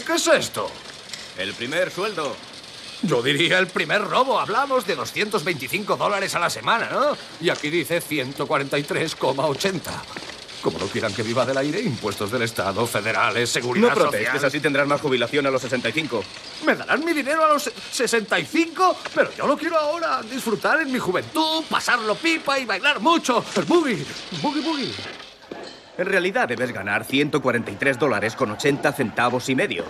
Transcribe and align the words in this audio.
¿Qué 0.00 0.14
es 0.14 0.26
esto? 0.26 0.70
El 1.38 1.52
primer 1.54 1.90
sueldo. 1.90 2.34
Yo 3.02 3.20
diría 3.22 3.58
el 3.58 3.66
primer 3.66 4.02
robo. 4.02 4.38
Hablamos 4.38 4.86
de 4.86 4.94
225 4.94 5.96
dólares 5.96 6.34
a 6.34 6.38
la 6.38 6.48
semana, 6.50 6.88
¿no? 6.90 7.16
Y 7.40 7.50
aquí 7.50 7.68
dice 7.68 8.00
143,80. 8.00 9.80
Como 10.62 10.78
no 10.78 10.86
quieran 10.86 11.12
que 11.12 11.24
viva 11.24 11.44
del 11.44 11.56
aire, 11.58 11.80
impuestos 11.80 12.30
del 12.30 12.42
Estado, 12.42 12.86
federales, 12.86 13.50
seguridad 13.50 13.88
No 13.88 13.94
protestes, 13.94 14.28
social. 14.28 14.44
así 14.44 14.60
tendrás 14.60 14.86
más 14.86 15.00
jubilación 15.00 15.44
a 15.48 15.50
los 15.50 15.60
65. 15.60 16.22
¿Me 16.64 16.76
darán 16.76 17.04
mi 17.04 17.12
dinero 17.12 17.44
a 17.44 17.48
los 17.54 17.68
65? 17.90 18.96
Pero 19.12 19.34
yo 19.36 19.48
lo 19.48 19.56
quiero 19.58 19.76
ahora. 19.76 20.22
Disfrutar 20.22 20.80
en 20.82 20.92
mi 20.92 21.00
juventud, 21.00 21.64
pasarlo 21.68 22.14
pipa 22.14 22.60
y 22.60 22.64
bailar 22.64 23.00
mucho. 23.00 23.44
El 23.56 23.64
boogie, 23.64 24.06
boogie, 24.40 24.62
boogie. 24.62 24.92
En 25.98 26.06
realidad 26.06 26.48
debes 26.48 26.72
ganar 26.72 27.04
143 27.04 27.98
dólares 27.98 28.34
con 28.34 28.50
80 28.50 28.92
centavos 28.92 29.48
y 29.48 29.54
medio. 29.54 29.84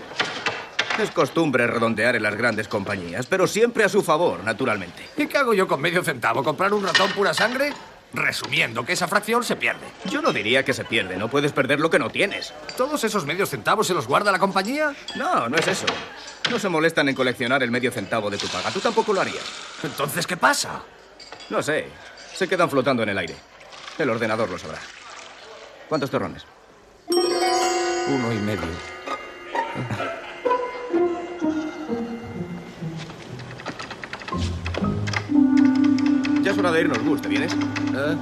Es 0.98 1.10
costumbre 1.10 1.66
redondear 1.66 2.16
en 2.16 2.22
las 2.22 2.34
grandes 2.34 2.68
compañías, 2.68 3.26
pero 3.26 3.46
siempre 3.46 3.84
a 3.84 3.88
su 3.88 4.02
favor, 4.02 4.42
naturalmente. 4.44 5.08
¿Y 5.16 5.26
qué 5.26 5.38
hago 5.38 5.54
yo 5.54 5.66
con 5.66 5.80
medio 5.80 6.02
centavo? 6.02 6.42
¿Comprar 6.42 6.74
un 6.74 6.84
ratón 6.84 7.10
pura 7.12 7.32
sangre? 7.32 7.72
Resumiendo, 8.12 8.84
que 8.84 8.92
esa 8.92 9.08
fracción 9.08 9.42
se 9.42 9.56
pierde. 9.56 9.86
Yo 10.04 10.20
no 10.20 10.32
diría 10.34 10.64
que 10.64 10.74
se 10.74 10.84
pierde, 10.84 11.16
no 11.16 11.28
puedes 11.28 11.52
perder 11.52 11.80
lo 11.80 11.88
que 11.88 11.98
no 11.98 12.10
tienes. 12.10 12.52
¿Todos 12.76 13.04
esos 13.04 13.24
medios 13.24 13.48
centavos 13.48 13.86
se 13.86 13.94
los 13.94 14.06
guarda 14.06 14.30
la 14.30 14.38
compañía? 14.38 14.94
No, 15.16 15.48
no 15.48 15.56
es 15.56 15.66
eso. 15.66 15.86
No 16.50 16.58
se 16.58 16.68
molestan 16.68 17.08
en 17.08 17.14
coleccionar 17.14 17.62
el 17.62 17.70
medio 17.70 17.90
centavo 17.90 18.28
de 18.28 18.36
tu 18.36 18.48
paga. 18.48 18.70
Tú 18.70 18.80
tampoco 18.80 19.14
lo 19.14 19.22
harías. 19.22 19.44
Entonces, 19.82 20.26
¿qué 20.26 20.36
pasa? 20.36 20.82
No 21.48 21.62
sé. 21.62 21.86
Se 22.34 22.46
quedan 22.46 22.68
flotando 22.68 23.02
en 23.02 23.10
el 23.10 23.18
aire. 23.18 23.36
El 23.98 24.10
ordenador 24.10 24.50
lo 24.50 24.58
sabrá. 24.58 24.78
¿Cuántos 25.92 26.08
torrones? 26.08 26.46
Uno 27.10 28.32
y 28.32 28.38
medio. 28.38 28.62
Ya 36.42 36.50
es 36.50 36.56
hora 36.56 36.72
de 36.72 36.80
irnos, 36.80 36.98
Gus. 37.04 37.20
¿Te 37.20 37.28
vienes? 37.28 37.52
¿Eh? 37.52 38.16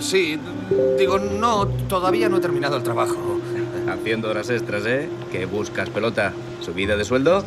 Sí, 0.00 0.40
digo, 0.98 1.18
no, 1.18 1.68
todavía 1.90 2.30
no 2.30 2.38
he 2.38 2.40
terminado 2.40 2.78
el 2.78 2.82
trabajo. 2.82 3.38
Haciendo 3.86 4.30
horas 4.30 4.48
extras, 4.48 4.86
¿eh? 4.86 5.10
¿Qué 5.30 5.44
buscas, 5.44 5.90
pelota? 5.90 6.32
¿Subida 6.62 6.96
de 6.96 7.04
sueldo? 7.04 7.44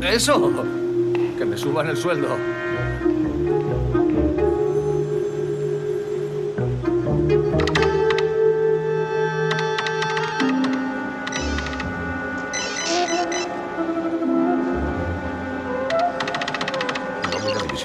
Eso, 0.00 0.50
que 1.36 1.44
me 1.44 1.58
suban 1.58 1.90
el 1.90 1.98
sueldo. 1.98 2.28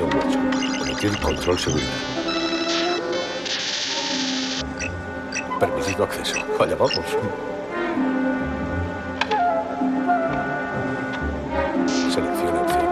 8. 0.08 0.80
Permitir 0.80 1.18
control 1.20 1.60
seguridad. 1.60 1.90
Permitido 5.60 6.04
acceso. 6.04 6.36
Allá 6.60 6.76
vamos. 6.76 7.06
Seleccione 11.88 12.60
opción. 12.60 12.88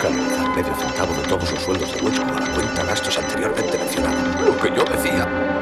Canalizar 0.00 0.48
medio 0.56 0.74
centavo 0.74 1.14
de 1.14 1.22
todos 1.28 1.50
los 1.50 1.62
sueldos 1.62 1.94
de 1.94 2.02
Huesco 2.02 2.24
a 2.24 2.40
la 2.40 2.54
cuenta 2.54 2.84
gastos 2.84 3.18
anteriormente 3.18 3.78
mencionada. 3.78 4.42
Lo 4.44 4.56
que 4.58 4.68
yo 4.76 4.84
decía. 4.84 5.61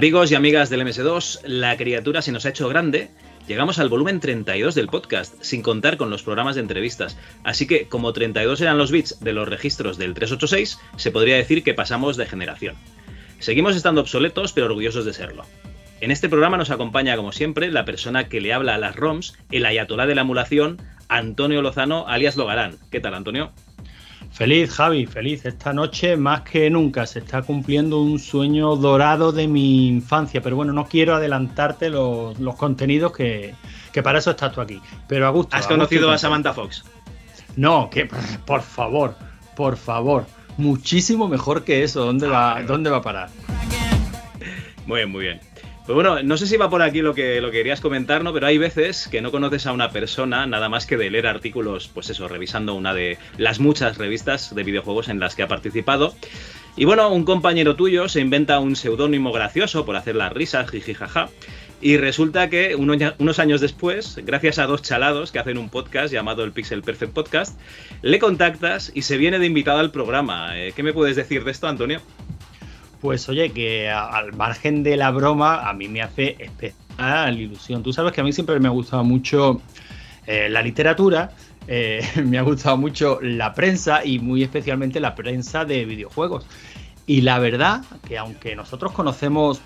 Amigos 0.00 0.30
y 0.30 0.34
amigas 0.34 0.70
del 0.70 0.80
MS2, 0.80 1.42
la 1.44 1.76
criatura 1.76 2.22
se 2.22 2.32
nos 2.32 2.46
ha 2.46 2.48
hecho 2.48 2.70
grande. 2.70 3.10
Llegamos 3.46 3.78
al 3.78 3.90
volumen 3.90 4.18
32 4.18 4.74
del 4.74 4.86
podcast, 4.86 5.34
sin 5.42 5.60
contar 5.60 5.98
con 5.98 6.08
los 6.08 6.22
programas 6.22 6.54
de 6.54 6.62
entrevistas. 6.62 7.18
Así 7.44 7.66
que, 7.66 7.86
como 7.86 8.14
32 8.14 8.62
eran 8.62 8.78
los 8.78 8.90
bits 8.90 9.20
de 9.20 9.34
los 9.34 9.46
registros 9.46 9.98
del 9.98 10.14
386, 10.14 10.78
se 10.96 11.10
podría 11.10 11.36
decir 11.36 11.62
que 11.62 11.74
pasamos 11.74 12.16
de 12.16 12.24
generación. 12.24 12.76
Seguimos 13.40 13.76
estando 13.76 14.00
obsoletos, 14.00 14.54
pero 14.54 14.68
orgullosos 14.68 15.04
de 15.04 15.12
serlo. 15.12 15.44
En 16.00 16.10
este 16.10 16.30
programa 16.30 16.56
nos 16.56 16.70
acompaña, 16.70 17.14
como 17.16 17.32
siempre, 17.32 17.70
la 17.70 17.84
persona 17.84 18.26
que 18.30 18.40
le 18.40 18.54
habla 18.54 18.76
a 18.76 18.78
las 18.78 18.96
ROMs, 18.96 19.36
el 19.50 19.66
ayatolá 19.66 20.06
de 20.06 20.14
la 20.14 20.22
emulación, 20.22 20.78
Antonio 21.08 21.60
Lozano, 21.60 22.08
alias 22.08 22.38
Logarán. 22.38 22.78
¿Qué 22.90 23.00
tal, 23.00 23.12
Antonio? 23.12 23.52
Feliz, 24.40 24.70
Javi, 24.70 25.04
feliz. 25.04 25.44
Esta 25.44 25.74
noche 25.74 26.16
más 26.16 26.40
que 26.40 26.70
nunca 26.70 27.04
se 27.04 27.18
está 27.18 27.42
cumpliendo 27.42 28.00
un 28.00 28.18
sueño 28.18 28.74
dorado 28.74 29.32
de 29.32 29.46
mi 29.46 29.86
infancia, 29.86 30.40
pero 30.40 30.56
bueno, 30.56 30.72
no 30.72 30.86
quiero 30.86 31.14
adelantarte 31.14 31.90
los, 31.90 32.40
los 32.40 32.56
contenidos 32.56 33.12
que, 33.12 33.54
que, 33.92 34.02
para 34.02 34.18
eso 34.18 34.30
estás 34.30 34.50
tú 34.54 34.62
aquí. 34.62 34.80
Pero 35.06 35.26
a 35.26 35.30
gusto. 35.30 35.54
¿Has 35.54 35.66
conocido 35.66 36.10
a 36.10 36.16
Samantha 36.16 36.54
Fox? 36.54 36.84
No, 37.56 37.90
que 37.90 38.08
por 38.46 38.62
favor, 38.62 39.14
por 39.54 39.76
favor, 39.76 40.24
muchísimo 40.56 41.28
mejor 41.28 41.62
que 41.62 41.82
eso. 41.82 42.06
¿Dónde 42.06 42.26
va, 42.26 42.62
¿dónde 42.62 42.88
va 42.88 42.96
a 42.96 43.02
parar? 43.02 43.28
Muy 44.86 45.00
bien, 45.00 45.10
muy 45.10 45.24
bien. 45.24 45.49
Pues 45.90 46.06
bueno, 46.06 46.22
no 46.22 46.36
sé 46.36 46.46
si 46.46 46.56
va 46.56 46.70
por 46.70 46.82
aquí 46.82 47.02
lo 47.02 47.16
que, 47.16 47.40
lo 47.40 47.50
querías 47.50 47.80
comentar, 47.80 48.22
¿no? 48.22 48.32
Pero 48.32 48.46
hay 48.46 48.58
veces 48.58 49.08
que 49.08 49.20
no 49.20 49.32
conoces 49.32 49.66
a 49.66 49.72
una 49.72 49.90
persona 49.90 50.46
nada 50.46 50.68
más 50.68 50.86
que 50.86 50.96
de 50.96 51.10
leer 51.10 51.26
artículos, 51.26 51.90
pues 51.92 52.08
eso, 52.10 52.28
revisando 52.28 52.76
una 52.76 52.94
de 52.94 53.18
las 53.38 53.58
muchas 53.58 53.98
revistas 53.98 54.54
de 54.54 54.62
videojuegos 54.62 55.08
en 55.08 55.18
las 55.18 55.34
que 55.34 55.42
ha 55.42 55.48
participado. 55.48 56.14
Y 56.76 56.84
bueno, 56.84 57.12
un 57.12 57.24
compañero 57.24 57.74
tuyo 57.74 58.08
se 58.08 58.20
inventa 58.20 58.60
un 58.60 58.76
seudónimo 58.76 59.32
gracioso 59.32 59.84
por 59.84 59.96
hacer 59.96 60.14
las 60.14 60.32
risas, 60.32 60.70
jijijaja. 60.70 61.28
Y 61.80 61.96
resulta 61.96 62.48
que 62.50 62.76
unos 62.76 63.38
años 63.40 63.60
después, 63.60 64.20
gracias 64.24 64.60
a 64.60 64.68
dos 64.68 64.82
chalados 64.82 65.32
que 65.32 65.40
hacen 65.40 65.58
un 65.58 65.70
podcast 65.70 66.12
llamado 66.12 66.44
el 66.44 66.52
Pixel 66.52 66.82
Perfect 66.82 67.12
Podcast, 67.12 67.58
le 68.02 68.20
contactas 68.20 68.92
y 68.94 69.02
se 69.02 69.16
viene 69.16 69.40
de 69.40 69.46
invitado 69.46 69.80
al 69.80 69.90
programa. 69.90 70.56
Eh, 70.56 70.72
¿Qué 70.76 70.84
me 70.84 70.92
puedes 70.92 71.16
decir 71.16 71.42
de 71.42 71.50
esto, 71.50 71.66
Antonio? 71.66 72.00
Pues 73.00 73.28
oye, 73.28 73.50
que 73.50 73.88
al 73.90 74.34
margen 74.34 74.82
de 74.82 74.96
la 74.96 75.10
broma, 75.10 75.68
a 75.68 75.72
mí 75.72 75.88
me 75.88 76.02
hace 76.02 76.36
especial 76.38 77.38
ilusión. 77.38 77.82
Tú 77.82 77.92
sabes 77.92 78.12
que 78.12 78.20
a 78.20 78.24
mí 78.24 78.32
siempre 78.32 78.58
me 78.60 78.68
ha 78.68 78.72
gustado 78.72 79.04
mucho 79.04 79.60
eh, 80.26 80.48
la 80.50 80.62
literatura, 80.62 81.32
eh, 81.66 82.06
me 82.24 82.38
ha 82.38 82.42
gustado 82.42 82.76
mucho 82.76 83.18
la 83.22 83.54
prensa 83.54 84.04
y 84.04 84.18
muy 84.18 84.42
especialmente 84.42 85.00
la 85.00 85.14
prensa 85.14 85.64
de 85.64 85.84
videojuegos. 85.84 86.46
Y 87.06 87.22
la 87.22 87.38
verdad 87.38 87.82
que 88.06 88.18
aunque 88.18 88.54
nosotros 88.54 88.92
conocemos 88.92 89.60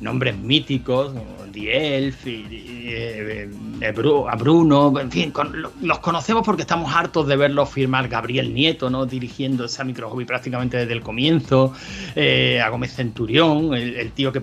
nombres 0.00 0.36
míticos, 0.36 1.12
The 1.52 1.96
Elf, 1.98 2.26
y, 2.26 2.46
eh, 2.92 3.50
a 3.82 4.36
Bruno, 4.36 4.98
en 4.98 5.10
fin, 5.10 5.32
los 5.80 5.98
conocemos 5.98 6.44
porque 6.44 6.62
estamos 6.62 6.94
hartos 6.94 7.26
de 7.26 7.36
verlos 7.36 7.68
firmar 7.70 8.08
Gabriel 8.08 8.52
Nieto, 8.54 8.90
¿no? 8.90 9.06
dirigiendo 9.06 9.64
esa 9.64 9.84
micro 9.84 10.14
prácticamente 10.26 10.76
desde 10.76 10.92
el 10.92 11.02
comienzo, 11.02 11.72
eh, 12.14 12.60
a 12.60 12.68
Gómez 12.68 12.94
Centurión, 12.94 13.74
el, 13.74 14.12
tío 14.12 14.32
que, 14.32 14.40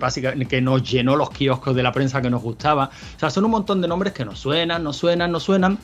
que 0.48 0.60
nos 0.60 0.82
llenó 0.88 1.16
los 1.16 1.30
kioscos 1.30 1.74
de 1.74 1.82
la 1.82 1.92
prensa 1.92 2.22
que 2.22 2.30
nos 2.30 2.42
gustaba. 2.42 2.90
O 3.16 3.18
sea, 3.18 3.30
son 3.30 3.44
un 3.44 3.50
montón 3.50 3.80
de 3.80 3.88
nombres 3.88 4.12
que 4.12 4.24
nos 4.24 4.38
suenan, 4.38 4.82
nos 4.82 4.96
suenan, 4.96 5.32
nos 5.32 5.42
suenan, 5.42 5.78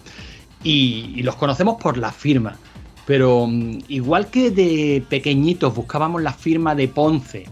y, 0.62 1.12
y 1.16 1.22
los 1.22 1.36
conocemos 1.36 1.76
por 1.80 1.98
la 1.98 2.12
firma. 2.12 2.56
Pero 3.06 3.46
mm, 3.46 3.80
igual 3.88 4.28
que 4.28 4.50
de 4.50 5.04
pequeñitos 5.08 5.74
buscábamos 5.74 6.22
la 6.22 6.32
firma 6.32 6.74
de 6.74 6.88
Ponce, 6.88 7.44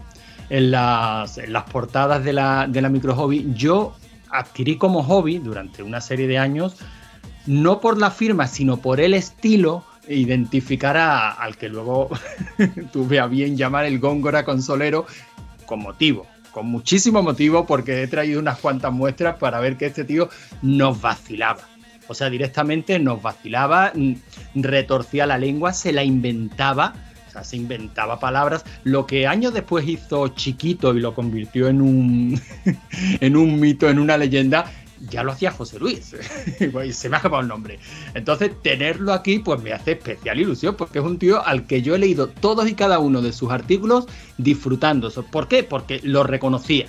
en 0.53 0.69
las, 0.69 1.39
portadas 1.71 2.23
de 2.23 2.31
la, 2.31 2.67
de 2.67 2.79
la 2.79 2.89
micro 2.89 3.15
hobby, 3.15 3.51
yo 3.55 3.95
adquirí 4.29 4.77
como 4.77 5.01
hobby 5.01 5.39
durante 5.39 5.81
una 5.81 5.99
serie 5.99 6.27
de 6.27 6.37
años, 6.37 6.75
no 7.47 7.81
por 7.81 7.97
la 7.97 8.11
firma, 8.11 8.45
sino 8.45 8.77
por 8.77 9.01
el 9.01 9.15
estilo, 9.15 9.83
identificar 10.07 10.95
al 10.95 11.57
que 11.57 11.69
luego 11.69 12.11
tuve 12.93 13.19
a 13.19 13.25
bien 13.25 13.57
llamar 13.57 13.85
el 13.85 13.97
Góngora 13.97 14.45
Consolero 14.45 15.07
con 15.65 15.79
motivo, 15.79 16.27
con 16.51 16.67
muchísimo 16.67 17.23
motivo, 17.23 17.65
porque 17.65 18.03
he 18.03 18.07
traído 18.07 18.39
unas 18.39 18.59
cuantas 18.59 18.93
muestras 18.93 19.37
para 19.37 19.59
ver 19.59 19.75
que 19.75 19.87
este 19.87 20.03
tío 20.03 20.29
nos 20.61 21.01
vacilaba. 21.01 21.61
O 22.07 22.13
sea, 22.13 22.29
directamente 22.29 22.99
nos 22.99 23.23
vacilaba, 23.23 23.91
retorcía 24.53 25.25
la 25.25 25.39
lengua, 25.39 25.73
se 25.73 25.91
la 25.91 26.03
inventaba 26.03 26.93
se 27.41 27.57
inventaba 27.57 28.19
palabras. 28.19 28.63
Lo 28.83 29.07
que 29.07 29.25
años 29.25 29.53
después 29.53 29.87
hizo 29.87 30.27
chiquito 30.29 30.93
y 30.93 30.99
lo 30.99 31.15
convirtió 31.15 31.67
en 31.67 31.81
un, 31.81 32.41
en 33.19 33.35
un 33.35 33.59
mito, 33.59 33.89
en 33.89 33.99
una 33.99 34.17
leyenda, 34.17 34.71
ya 35.09 35.23
lo 35.23 35.31
hacía 35.31 35.51
José 35.51 35.79
Luis. 35.79 36.15
se 36.91 37.09
me 37.09 37.15
ha 37.15 37.19
acabado 37.19 37.41
el 37.41 37.47
nombre. 37.47 37.79
Entonces, 38.13 38.51
tenerlo 38.61 39.13
aquí, 39.13 39.39
pues 39.39 39.61
me 39.61 39.73
hace 39.73 39.93
especial 39.93 40.39
ilusión, 40.39 40.75
porque 40.75 40.99
es 40.99 41.05
un 41.05 41.17
tío 41.17 41.45
al 41.45 41.65
que 41.65 41.81
yo 41.81 41.95
he 41.95 41.99
leído 41.99 42.27
todos 42.27 42.69
y 42.69 42.73
cada 42.73 42.99
uno 42.99 43.21
de 43.21 43.33
sus 43.33 43.51
artículos 43.51 44.05
disfrutando. 44.37 45.09
¿Por 45.09 45.47
qué? 45.47 45.63
Porque 45.63 45.99
lo 46.03 46.23
reconocía. 46.23 46.87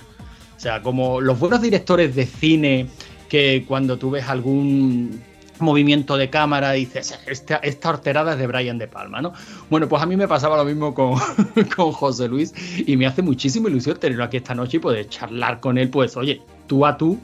O 0.55 0.59
sea, 0.59 0.81
como 0.81 1.19
los 1.19 1.39
buenos 1.39 1.61
directores 1.61 2.15
de 2.15 2.25
cine 2.25 2.87
que 3.29 3.65
cuando 3.67 3.97
tú 3.97 4.11
ves 4.11 4.27
algún 4.27 5.21
movimiento 5.59 6.17
de 6.17 6.29
cámara 6.29 6.71
dices, 6.71 7.19
esta, 7.27 7.57
esta 7.57 7.89
horterada 7.89 8.33
es 8.33 8.39
de 8.39 8.47
Brian 8.47 8.77
De 8.77 8.87
Palma, 8.87 9.21
¿no? 9.21 9.33
Bueno, 9.69 9.87
pues 9.87 10.01
a 10.01 10.05
mí 10.05 10.15
me 10.15 10.27
pasaba 10.27 10.57
lo 10.57 10.65
mismo 10.65 10.93
con, 10.93 11.19
con 11.75 11.91
José 11.91 12.27
Luis 12.27 12.53
y 12.85 12.97
me 12.97 13.05
hace 13.05 13.21
muchísima 13.21 13.69
ilusión 13.69 13.97
tenerlo 13.97 14.23
aquí 14.23 14.37
esta 14.37 14.55
noche 14.55 14.77
y 14.77 14.79
poder 14.79 15.07
charlar 15.09 15.59
con 15.59 15.77
él, 15.77 15.89
pues 15.89 16.17
oye, 16.17 16.41
tú 16.67 16.85
a 16.85 16.97
tú, 16.97 17.19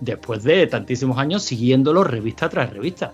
después 0.00 0.42
de 0.42 0.66
tantísimos 0.66 1.18
años 1.18 1.42
siguiéndolo 1.42 2.04
revista 2.04 2.48
tras 2.48 2.70
revista. 2.70 3.12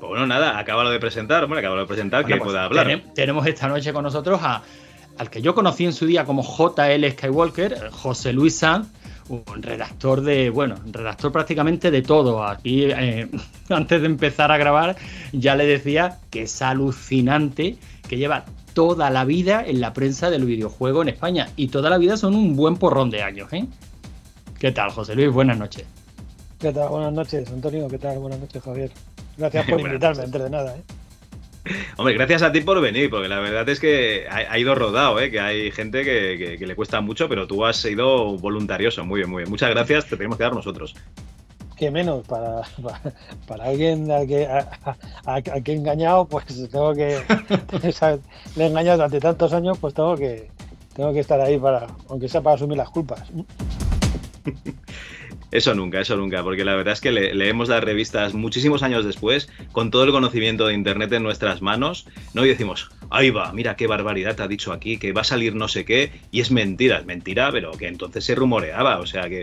Pues 0.00 0.08
bueno, 0.08 0.26
nada, 0.26 0.58
acabalo 0.58 0.90
de 0.90 0.98
presentar, 0.98 1.46
bueno, 1.46 1.60
acabalo 1.60 1.82
de 1.82 1.86
presentar, 1.86 2.24
que 2.24 2.36
pues 2.36 2.48
pueda 2.48 2.64
hablar. 2.64 3.02
Tenemos 3.14 3.46
esta 3.46 3.68
noche 3.68 3.92
con 3.92 4.02
nosotros 4.02 4.40
a, 4.42 4.62
al 5.18 5.30
que 5.30 5.42
yo 5.42 5.54
conocí 5.54 5.84
en 5.84 5.92
su 5.92 6.06
día 6.06 6.24
como 6.24 6.42
JL 6.42 7.10
Skywalker, 7.12 7.90
José 7.90 8.32
Luis 8.32 8.56
Sanz, 8.56 8.88
un 9.30 9.62
redactor 9.62 10.22
de, 10.22 10.50
bueno, 10.50 10.74
redactor 10.90 11.30
prácticamente 11.32 11.90
de 11.90 12.02
todo. 12.02 12.44
Aquí, 12.44 12.84
eh, 12.84 13.28
antes 13.68 14.00
de 14.00 14.06
empezar 14.06 14.50
a 14.50 14.58
grabar, 14.58 14.96
ya 15.32 15.54
le 15.54 15.66
decía 15.66 16.18
que 16.30 16.42
es 16.42 16.62
alucinante 16.62 17.78
que 18.08 18.16
lleva 18.16 18.44
toda 18.74 19.10
la 19.10 19.24
vida 19.24 19.64
en 19.64 19.80
la 19.80 19.92
prensa 19.92 20.30
del 20.30 20.44
videojuego 20.44 21.02
en 21.02 21.08
España. 21.08 21.48
Y 21.56 21.68
toda 21.68 21.90
la 21.90 21.98
vida 21.98 22.16
son 22.16 22.34
un 22.34 22.56
buen 22.56 22.76
porrón 22.76 23.10
de 23.10 23.22
años, 23.22 23.52
¿eh? 23.52 23.66
¿Qué 24.58 24.72
tal, 24.72 24.90
José 24.90 25.14
Luis? 25.14 25.32
Buenas 25.32 25.58
noches. 25.58 25.84
¿Qué 26.58 26.72
tal? 26.72 26.88
Buenas 26.88 27.12
noches, 27.12 27.50
Antonio. 27.50 27.88
¿Qué 27.88 27.98
tal? 27.98 28.18
Buenas 28.18 28.40
noches, 28.40 28.62
Javier. 28.62 28.90
Gracias 29.38 29.66
por 29.70 29.80
invitarme, 29.80 30.24
antes 30.24 30.42
de 30.42 30.50
nada, 30.50 30.76
¿eh? 30.76 30.82
Hombre, 31.96 32.14
gracias 32.14 32.42
a 32.42 32.52
ti 32.52 32.60
por 32.60 32.80
venir, 32.80 33.10
porque 33.10 33.28
la 33.28 33.38
verdad 33.38 33.68
es 33.68 33.80
que 33.80 34.26
ha, 34.30 34.58
ido 34.58 34.74
rodado, 34.74 35.20
¿eh? 35.20 35.30
que 35.30 35.40
hay 35.40 35.70
gente 35.70 36.04
que, 36.04 36.56
le 36.58 36.74
cuesta 36.74 37.00
mucho, 37.00 37.28
pero 37.28 37.46
tú 37.46 37.64
has 37.64 37.76
sido 37.76 38.36
voluntarioso. 38.38 39.04
Muy 39.04 39.20
bien, 39.20 39.30
muy 39.30 39.42
bien. 39.42 39.50
Muchas 39.50 39.70
gracias, 39.70 40.06
te 40.06 40.16
tenemos 40.16 40.38
que 40.38 40.44
dar 40.44 40.54
nosotros. 40.54 40.94
Que 41.76 41.90
menos, 41.90 42.26
para, 42.26 42.62
para, 43.46 43.64
alguien 43.64 44.10
a 44.10 44.26
que, 44.26 44.46
a, 44.46 45.42
que 45.42 45.72
he 45.72 45.74
engañado, 45.74 46.26
pues 46.26 46.46
tengo 46.70 46.94
que. 46.94 47.20
le 48.56 48.64
he 48.64 48.66
engañado 48.66 48.98
durante 48.98 49.20
tantos 49.20 49.52
años, 49.52 49.78
pues 49.78 49.94
tengo 49.94 50.16
que, 50.16 50.50
tengo 50.94 51.12
que 51.12 51.20
estar 51.20 51.40
ahí 51.40 51.58
para, 51.58 51.86
aunque 52.08 52.28
sea 52.28 52.40
para 52.40 52.56
asumir 52.56 52.78
las 52.78 52.90
culpas. 52.90 53.22
Eso 55.52 55.74
nunca, 55.74 56.00
eso 56.00 56.16
nunca, 56.16 56.42
porque 56.42 56.64
la 56.64 56.76
verdad 56.76 56.92
es 56.92 57.00
que 57.00 57.10
leemos 57.10 57.68
las 57.68 57.82
revistas 57.82 58.34
muchísimos 58.34 58.82
años 58.82 59.04
después, 59.04 59.48
con 59.72 59.90
todo 59.90 60.04
el 60.04 60.12
conocimiento 60.12 60.66
de 60.66 60.74
Internet 60.74 61.12
en 61.12 61.22
nuestras 61.22 61.60
manos, 61.60 62.06
¿no? 62.34 62.44
Y 62.44 62.48
decimos, 62.48 62.90
ahí 63.10 63.30
va, 63.30 63.52
mira 63.52 63.76
qué 63.76 63.86
barbaridad 63.86 64.36
te 64.36 64.42
ha 64.42 64.48
dicho 64.48 64.72
aquí, 64.72 64.98
que 64.98 65.12
va 65.12 65.22
a 65.22 65.24
salir 65.24 65.54
no 65.54 65.68
sé 65.68 65.84
qué, 65.84 66.12
y 66.30 66.40
es 66.40 66.50
mentira, 66.50 66.98
es 66.98 67.06
mentira, 67.06 67.50
pero 67.50 67.72
que 67.72 67.88
entonces 67.88 68.24
se 68.24 68.34
rumoreaba, 68.34 68.98
o 68.98 69.06
sea 69.06 69.28
que, 69.28 69.42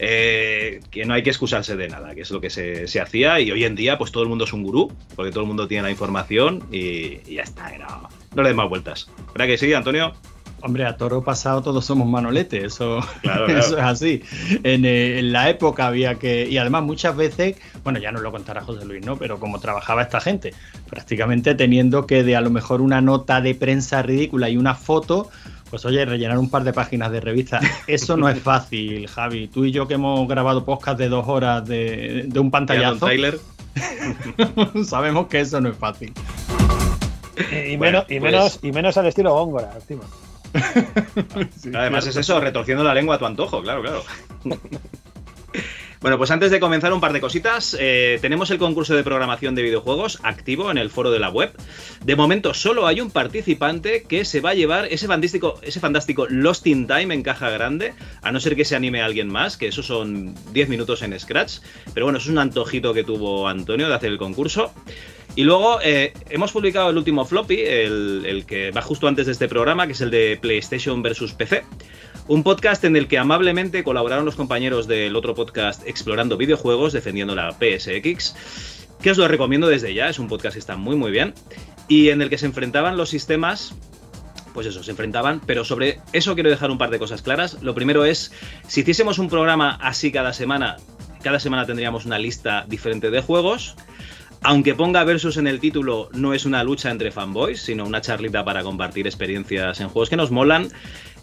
eh, 0.00 0.80
que 0.90 1.04
no 1.04 1.14
hay 1.14 1.22
que 1.22 1.30
excusarse 1.30 1.76
de 1.76 1.88
nada, 1.88 2.14
que 2.14 2.22
es 2.22 2.30
lo 2.30 2.40
que 2.40 2.50
se, 2.50 3.00
hacía, 3.00 3.40
y 3.40 3.52
hoy 3.52 3.64
en 3.64 3.76
día 3.76 3.96
pues 3.96 4.10
todo 4.10 4.24
el 4.24 4.28
mundo 4.28 4.44
es 4.44 4.52
un 4.52 4.64
gurú, 4.64 4.92
porque 5.14 5.30
todo 5.30 5.42
el 5.42 5.48
mundo 5.48 5.68
tiene 5.68 5.84
la 5.84 5.90
información 5.90 6.64
y, 6.72 7.18
ya 7.32 7.42
está, 7.42 7.70
no, 7.78 8.42
le 8.42 8.48
des 8.48 8.56
más 8.56 8.68
vueltas. 8.68 9.08
¿Verdad 9.32 9.46
que 9.46 9.58
sí, 9.58 9.72
Antonio? 9.72 10.12
Hombre, 10.60 10.84
a 10.86 10.96
toro 10.96 11.22
pasado 11.22 11.62
todos 11.62 11.84
somos 11.84 12.08
manolete, 12.08 12.64
eso, 12.64 12.98
eso 13.48 13.78
es 13.78 13.84
así. 13.84 14.22
Eh, 14.64 15.18
en, 15.18 15.32
la 15.32 15.48
época 15.50 15.86
había 15.86 16.16
que. 16.16 16.48
Y 16.48 16.58
además, 16.58 16.82
muchas 16.82 17.16
veces, 17.16 17.56
bueno, 17.84 18.00
ya 18.00 18.10
no 18.10 18.20
lo 18.20 18.32
contará 18.32 18.62
José 18.62 18.84
Luis, 18.84 19.04
¿no? 19.04 19.16
Pero 19.16 19.38
como 19.38 19.60
trabajaba 19.60 20.02
esta 20.02 20.20
gente, 20.20 20.54
prácticamente 20.90 21.54
teniendo 21.54 22.06
que 22.06 22.24
de 22.24 22.34
a 22.34 22.40
lo 22.40 22.50
mejor 22.50 22.80
una 22.80 23.00
nota 23.00 23.40
de 23.40 23.54
prensa 23.54 24.02
ridícula 24.02 24.50
y 24.50 24.56
una 24.56 24.74
foto, 24.74 25.30
pues 25.70 25.84
oye, 25.84 26.04
rellenar 26.04 26.38
un 26.38 26.50
par 26.50 26.64
de 26.64 26.72
páginas 26.72 27.12
de 27.12 27.20
revista. 27.20 27.60
Eso 27.86 28.16
no 28.16 28.28
es 28.28 28.40
fácil, 28.40 29.06
Javi. 29.06 29.46
Tú 29.46 29.64
y 29.64 29.70
yo 29.70 29.86
que 29.86 29.94
hemos 29.94 30.26
grabado 30.26 30.64
podcast 30.64 30.98
de 30.98 31.08
dos 31.08 31.28
horas 31.28 31.66
de, 31.66 32.28
un 32.36 32.50
pantallazo. 32.50 33.06
Tyler. 33.06 33.38
sabemos 34.84 35.28
que 35.28 35.40
eso 35.40 35.60
no 35.60 35.68
es 35.68 35.76
fácil. 35.76 36.12
Y, 37.52 37.76
menos, 37.76 38.04
y, 38.08 38.18
pues 38.18 38.32
menos, 38.32 38.58
y 38.62 38.72
menos 38.72 38.96
al 38.96 39.06
estilo 39.06 39.32
Góngora, 39.32 39.70
encima. 39.76 40.02
Además 41.74 42.06
es 42.06 42.16
eso, 42.16 42.40
retorciendo 42.40 42.84
la 42.84 42.94
lengua 42.94 43.16
a 43.16 43.18
tu 43.18 43.26
antojo, 43.26 43.62
claro, 43.62 43.82
claro. 43.82 44.04
Bueno, 46.00 46.16
pues 46.16 46.30
antes 46.30 46.52
de 46.52 46.60
comenzar 46.60 46.92
un 46.92 47.00
par 47.00 47.12
de 47.12 47.20
cositas, 47.20 47.76
eh, 47.78 48.18
tenemos 48.20 48.52
el 48.52 48.58
concurso 48.58 48.94
de 48.94 49.02
programación 49.02 49.56
de 49.56 49.62
videojuegos 49.62 50.20
activo 50.22 50.70
en 50.70 50.78
el 50.78 50.90
foro 50.90 51.10
de 51.10 51.18
la 51.18 51.28
web. 51.28 51.52
De 52.04 52.14
momento 52.14 52.54
solo 52.54 52.86
hay 52.86 53.00
un 53.00 53.10
participante 53.10 54.04
que 54.04 54.24
se 54.24 54.40
va 54.40 54.50
a 54.50 54.54
llevar 54.54 54.86
ese 54.86 55.08
fantástico, 55.08 55.58
ese 55.60 55.80
fantástico 55.80 56.28
Lost 56.28 56.68
in 56.68 56.86
Time 56.86 57.12
en 57.12 57.24
caja 57.24 57.50
grande, 57.50 57.94
a 58.22 58.30
no 58.30 58.38
ser 58.38 58.54
que 58.54 58.64
se 58.64 58.76
anime 58.76 59.02
alguien 59.02 59.28
más, 59.28 59.56
que 59.56 59.66
eso 59.66 59.82
son 59.82 60.36
10 60.52 60.68
minutos 60.68 61.02
en 61.02 61.18
Scratch. 61.18 61.58
Pero 61.94 62.06
bueno, 62.06 62.18
es 62.20 62.28
un 62.28 62.38
antojito 62.38 62.94
que 62.94 63.02
tuvo 63.02 63.48
Antonio 63.48 63.88
de 63.88 63.94
hacer 63.94 64.12
el 64.12 64.18
concurso. 64.18 64.72
Y 65.38 65.44
luego 65.44 65.78
eh, 65.84 66.14
hemos 66.30 66.50
publicado 66.50 66.90
el 66.90 66.96
último 66.96 67.24
floppy, 67.24 67.60
el, 67.60 68.44
que 68.44 68.72
va 68.72 68.82
justo 68.82 69.06
antes 69.06 69.26
de 69.26 69.30
este 69.30 69.46
programa, 69.46 69.86
que 69.86 69.92
es 69.92 70.00
el 70.00 70.10
de 70.10 70.36
PlayStation 70.42 71.00
versus 71.00 71.32
PC. 71.32 71.62
Un 72.26 72.42
podcast 72.42 72.82
en 72.82 72.96
el 72.96 73.06
que 73.06 73.18
amablemente 73.18 73.84
colaboraron 73.84 74.24
los 74.24 74.34
compañeros 74.34 74.88
del 74.88 75.14
otro 75.14 75.36
podcast 75.36 75.86
Explorando 75.86 76.38
Videojuegos, 76.38 76.92
defendiendo 76.92 77.36
la 77.36 77.52
PSX, 77.52 78.34
que 79.00 79.12
os 79.12 79.16
lo 79.16 79.28
recomiendo 79.28 79.68
desde 79.68 79.94
ya, 79.94 80.08
es 80.08 80.18
un 80.18 80.26
podcast 80.26 80.54
que 80.54 80.58
está 80.58 80.74
muy 80.74 80.96
muy 80.96 81.12
bien, 81.12 81.34
y 81.86 82.08
en 82.08 82.20
el 82.20 82.30
que 82.30 82.38
se 82.38 82.46
enfrentaban 82.46 82.96
los 82.96 83.08
sistemas 83.08 83.76
pues 84.54 84.66
eso, 84.66 84.82
se 84.82 84.90
enfrentaban. 84.90 85.40
Pero 85.46 85.64
sobre 85.64 86.00
eso 86.12 86.34
quiero 86.34 86.50
dejar 86.50 86.72
un 86.72 86.78
par 86.78 86.90
de 86.90 86.98
cosas 86.98 87.22
claras. 87.22 87.62
Lo 87.62 87.76
primero 87.76 88.04
es, 88.04 88.32
si 88.66 88.80
hiciésemos 88.80 89.20
un 89.20 89.28
programa 89.28 89.78
así 89.80 90.10
cada 90.10 90.32
semana, 90.32 90.78
cada 91.22 91.38
semana 91.38 91.64
tendríamos 91.64 92.06
una 92.06 92.18
lista 92.18 92.64
diferente 92.66 93.12
de 93.12 93.20
juegos. 93.20 93.76
Aunque 94.42 94.74
ponga 94.74 95.04
versus 95.04 95.36
en 95.36 95.46
el 95.46 95.60
título, 95.60 96.08
no 96.12 96.32
es 96.32 96.46
una 96.46 96.62
lucha 96.62 96.90
entre 96.90 97.10
fanboys, 97.10 97.60
sino 97.60 97.84
una 97.84 98.00
charlita 98.00 98.44
para 98.44 98.62
compartir 98.62 99.06
experiencias 99.06 99.80
en 99.80 99.88
juegos 99.88 100.08
que 100.08 100.16
nos 100.16 100.30
molan. 100.30 100.68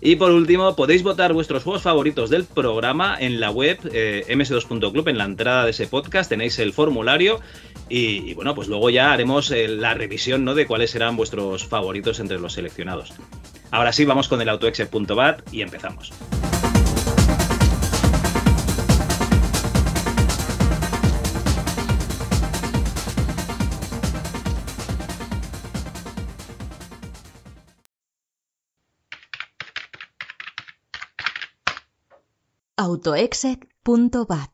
Y 0.02 0.18
por 0.18 0.32
último, 0.32 0.76
podéis 0.76 1.04
votar 1.04 1.34
vuestros 1.34 1.64
juegos 1.64 1.82
favoritos 1.82 2.30
del 2.30 2.44
programa 2.44 3.16
en 3.20 3.40
la 3.40 3.50
web 3.52 3.80
eh, 3.92 4.26
ms2.club, 4.28 5.08
en 5.08 5.18
la 5.18 5.24
entrada 5.24 5.64
de 5.64 5.72
ese 5.72 5.88
podcast 5.88 6.30
tenéis 6.30 6.60
el 6.60 6.74
formulario 6.74 7.40
y, 7.88 8.34
bueno, 8.34 8.54
pues 8.54 8.68
luego 8.68 8.90
ya 8.90 9.14
haremos 9.14 9.50
eh, 9.52 9.68
la 9.68 9.94
revisión 9.94 10.44
¿no? 10.44 10.54
de 10.54 10.68
cuáles 10.68 10.92
serán 10.92 11.16
vuestros 11.16 11.66
favoritos 11.66 12.20
entre 12.20 12.40
los 12.40 12.54
seleccionados. 12.54 13.14
Ahora 13.72 13.94
sí, 13.94 14.06
vamos 14.06 14.28
con 14.28 14.42
el 14.42 14.50
autoexe.bat 14.50 15.42
y 15.52 15.62
empezamos. 15.62 16.12
autoexec.bat 32.78 34.50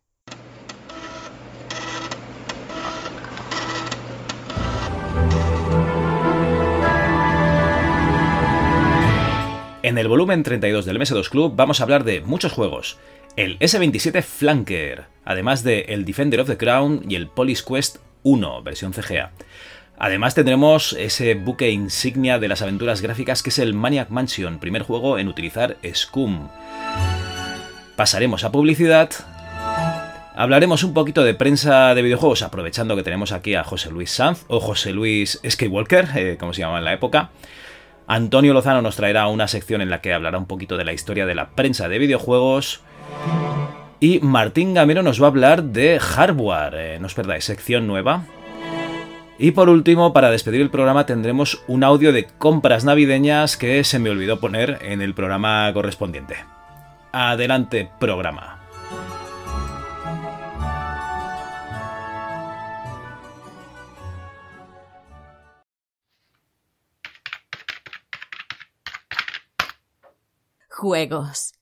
En 9.82 9.98
el 9.98 10.08
volumen 10.08 10.44
32 10.44 10.86
del 10.86 11.00
MS2 11.00 11.30
Club 11.30 11.54
vamos 11.56 11.80
a 11.80 11.84
hablar 11.84 12.04
de 12.04 12.22
muchos 12.22 12.51
juegos. 12.51 13.00
El 13.36 13.58
S27 13.58 14.22
Flanker, 14.22 15.06
además 15.25 15.63
de 15.63 15.86
el 15.90 16.06
Defender 16.06 16.42
of 16.42 16.48
the 16.48 16.58
Crown 16.58 17.04
y 17.10 17.16
el 17.16 17.28
Police 17.28 17.63
Quest 17.68 17.98
1, 18.22 18.62
versión 18.62 18.94
CGA. 18.94 19.32
Además 19.98 20.36
tendremos 20.36 20.94
ese 20.94 21.34
buque 21.34 21.72
insignia 21.72 22.38
de 22.38 22.48
las 22.48 22.62
aventuras 22.62 23.01
gráficas 23.01 23.42
que 23.42 23.50
es 23.50 23.58
el 23.58 23.74
Maniac 23.74 24.10
Mansion, 24.12 24.60
primer 24.60 24.84
juego 24.84 25.18
en 25.18 25.28
utilizar 25.28 25.78
Scum. 25.92 26.50
Pasaremos 27.96 28.44
a 28.44 28.52
publicidad. 28.52 29.10
Hablaremos 30.36 30.84
un 30.84 30.94
poquito 30.94 31.24
de 31.24 31.34
prensa 31.34 31.94
de 31.94 32.02
videojuegos, 32.02 32.42
aprovechando 32.42 32.96
que 32.96 33.04
tenemos 33.04 33.32
aquí 33.32 33.54
a 33.56 33.64
José 33.64 33.92
Luis 33.92 34.12
Sanz, 34.12 34.46
o 34.48 34.60
José 34.60 34.92
Luis 34.94 35.40
Skywalker, 35.48 36.08
eh, 36.16 36.38
como 36.40 36.54
se 36.54 36.62
llamaba 36.62 36.80
en 36.80 36.86
la 36.86 36.94
época. 36.94 37.30
Antonio 38.08 38.54
Lozano 38.54 38.82
nos 38.82 38.96
traerá 38.96 39.28
una 39.28 39.48
sección 39.48 39.82
en 39.82 39.90
la 39.90 40.02
que 40.02 40.14
hablará 40.14 40.38
un 40.38 40.46
poquito 40.46 40.78
de 40.78 40.86
la 40.86 40.94
historia 40.94 41.26
de 41.26 41.36
la 41.36 41.50
prensa 41.50 41.90
de 41.90 42.00
videojuegos. 42.00 42.82
Y 44.00 44.20
Martín 44.20 44.74
Gamero 44.74 45.04
nos 45.04 45.22
va 45.22 45.28
a 45.28 45.30
hablar 45.30 45.64
de 45.64 46.00
hardware, 46.00 46.74
eh, 46.76 46.98
no 47.00 47.06
os 47.06 47.14
perdáis, 47.14 47.46
sección 47.46 47.86
nueva. 47.86 48.24
Y 49.38 49.52
por 49.52 49.70
último, 49.70 50.14
para 50.14 50.32
despedir 50.32 50.62
el 50.62 50.70
programa 50.70 51.06
tendremos 51.06 51.62
un 51.68 51.84
audio 51.84 52.14
de 52.14 52.26
compras 52.26 52.84
navideñas 52.84 53.58
que 53.58 53.84
se 53.84 54.00
me 54.00 54.10
olvidó 54.10 54.40
poner 54.40 54.80
en 54.82 55.02
el 55.02 55.14
programa 55.14 55.72
correspondiente. 55.74 56.38
Adelante, 57.13 57.91
programa. 58.00 58.58
Juegos. 70.70 71.61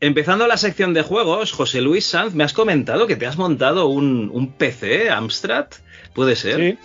Empezando 0.00 0.46
la 0.46 0.56
sección 0.56 0.94
de 0.94 1.02
juegos, 1.02 1.50
José 1.50 1.80
Luis 1.80 2.06
Sanz, 2.06 2.32
me 2.32 2.44
has 2.44 2.52
comentado 2.52 3.08
que 3.08 3.16
te 3.16 3.26
has 3.26 3.36
montado 3.36 3.88
un, 3.88 4.54
PC 4.56 5.10
Amstrad, 5.10 5.66
¿puede 6.14 6.36
ser? 6.36 6.56
Sí. 6.56 6.78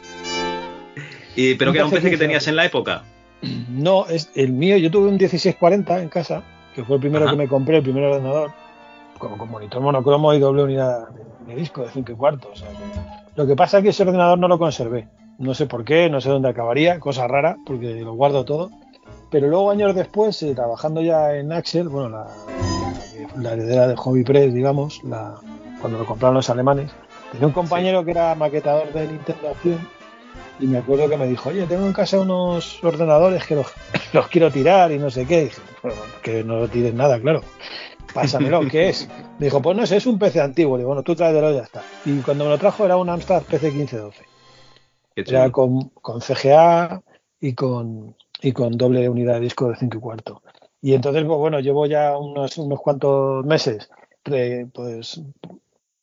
Y, 1.36 1.54
¿Pero 1.54 1.72
que 1.72 1.78
era 1.78 1.86
un 1.86 1.92
PC 1.92 2.10
que 2.10 2.18
tenías 2.18 2.48
en 2.48 2.56
la 2.56 2.66
época? 2.66 3.04
No, 3.70 4.08
es 4.08 4.32
el 4.34 4.52
mío, 4.52 4.78
yo 4.78 4.90
tuve 4.90 5.10
un 5.10 5.18
1640 5.18 6.02
en 6.02 6.10
casa, 6.10 6.44
que 6.74 6.84
fue 6.84 6.96
el 6.96 7.02
primero 7.02 7.30
que 7.30 7.36
me 7.36 7.48
compré, 7.48 7.78
el 7.78 7.84
primer 7.84 8.04
ordenador, 8.04 8.52
con, 9.20 9.38
con 9.38 9.48
monitor 9.48 9.80
monocromo 9.80 10.34
y 10.34 10.40
doble 10.40 10.64
unidad 10.64 11.10
de, 11.46 11.56
disco 11.56 11.84
de 11.84 11.92
5 11.92 12.12
y 12.12 12.16
cuarto. 12.16 12.52
lo 13.36 13.46
que 13.46 13.56
pasa 13.56 13.78
es 13.78 13.84
que 13.84 13.90
ese 13.90 14.02
ordenador 14.02 14.40
no 14.40 14.48
lo 14.48 14.58
conservé. 14.58 15.08
No 15.38 15.54
sé 15.54 15.68
por 15.68 15.86
qué, 15.86 16.10
no 16.10 16.20
sé 16.20 16.30
dónde 16.30 16.50
acabaría, 16.50 17.00
cosa 17.00 17.28
rara, 17.28 17.58
porque 17.64 17.94
lo 18.02 18.14
guardo 18.14 18.44
todo. 18.44 18.72
Pero 19.30 19.48
luego, 19.48 19.70
años 19.70 19.94
después, 19.94 20.42
eh, 20.42 20.56
trabajando 20.56 21.02
ya 21.02 21.36
en 21.36 21.52
Axel, 21.52 21.90
bueno, 21.90 22.10
la, 22.10 22.28
la 23.38 23.54
heredera 23.54 23.88
de 23.88 23.96
Hobby 23.96 24.24
Press, 24.24 24.54
digamos, 24.54 25.04
la, 25.04 25.36
cuando 25.82 26.00
lo 26.00 26.06
compraron 26.06 26.36
los 26.36 26.50
alemanes. 26.50 26.92
Tenía 27.32 27.48
un 27.48 27.54
compañero 27.54 28.06
que 28.06 28.12
era 28.12 28.36
maquetador 28.36 28.92
de 28.94 29.08
Nintendo 29.08 29.50
Acción 29.50 29.80
y 30.60 30.68
me 30.68 30.78
acuerdo 30.78 31.10
que 31.10 31.18
me 31.18 31.28
dijo, 31.28 31.50
oye, 31.50 31.66
tengo 31.66 31.86
en 31.86 31.94
casa 31.94 32.20
unos 32.20 32.84
ordenadores 32.84 33.46
que 33.46 33.56
los, 33.56 33.68
quiero 34.32 34.52
tirar 34.52 34.92
y 34.92 35.00
no 35.00 35.10
sé 35.10 35.26
qué. 35.26 35.46
dije, 35.46 35.62
que 36.22 36.44
no 36.44 36.60
lo 36.60 36.68
tires 36.68 36.94
nada, 36.94 37.20
claro. 37.20 37.42
Pásamelo, 38.14 38.62
¿qué 38.70 38.90
es? 38.90 39.10
Me 39.40 39.48
dijo, 39.48 39.62
pues 39.62 39.76
no 39.76 39.86
sé, 39.88 39.98
es 39.98 40.06
un 40.06 40.20
PC 40.20 40.40
antiguo. 40.40 40.78
Le 40.78 40.82
digo, 40.82 40.90
bueno, 40.90 41.04
tú 41.04 41.16
tráetelo 41.16 41.52
y 41.52 41.56
ya 41.56 41.64
está. 41.64 41.82
Y 42.06 42.20
cuando 42.20 42.44
me 42.44 42.52
lo 42.52 42.58
trajo 42.60 42.86
era 42.86 42.96
un 42.96 43.10
Amstrad 43.10 43.42
PC 43.42 43.72
1512. 43.72 44.24
Era 45.16 45.52
con, 45.52 45.90
con 45.90 46.22
CGA 46.22 47.02
y 47.40 47.54
con, 47.54 48.16
y 48.42 48.52
con 48.52 48.78
doble 48.78 49.10
unidad 49.10 49.36
de 49.36 49.40
disco 49.42 49.70
de 49.70 49.76
5 49.76 49.98
y 49.98 50.00
cuarto. 50.00 50.42
Y 50.84 50.94
entonces, 50.94 51.24
pues 51.24 51.40
bueno, 51.40 51.62
llevo 51.62 51.86
ya 51.88 52.18
unos, 52.18 52.58
unos 52.58 52.80
cuantos 52.82 53.46
meses 53.46 53.90
pues 54.74 55.22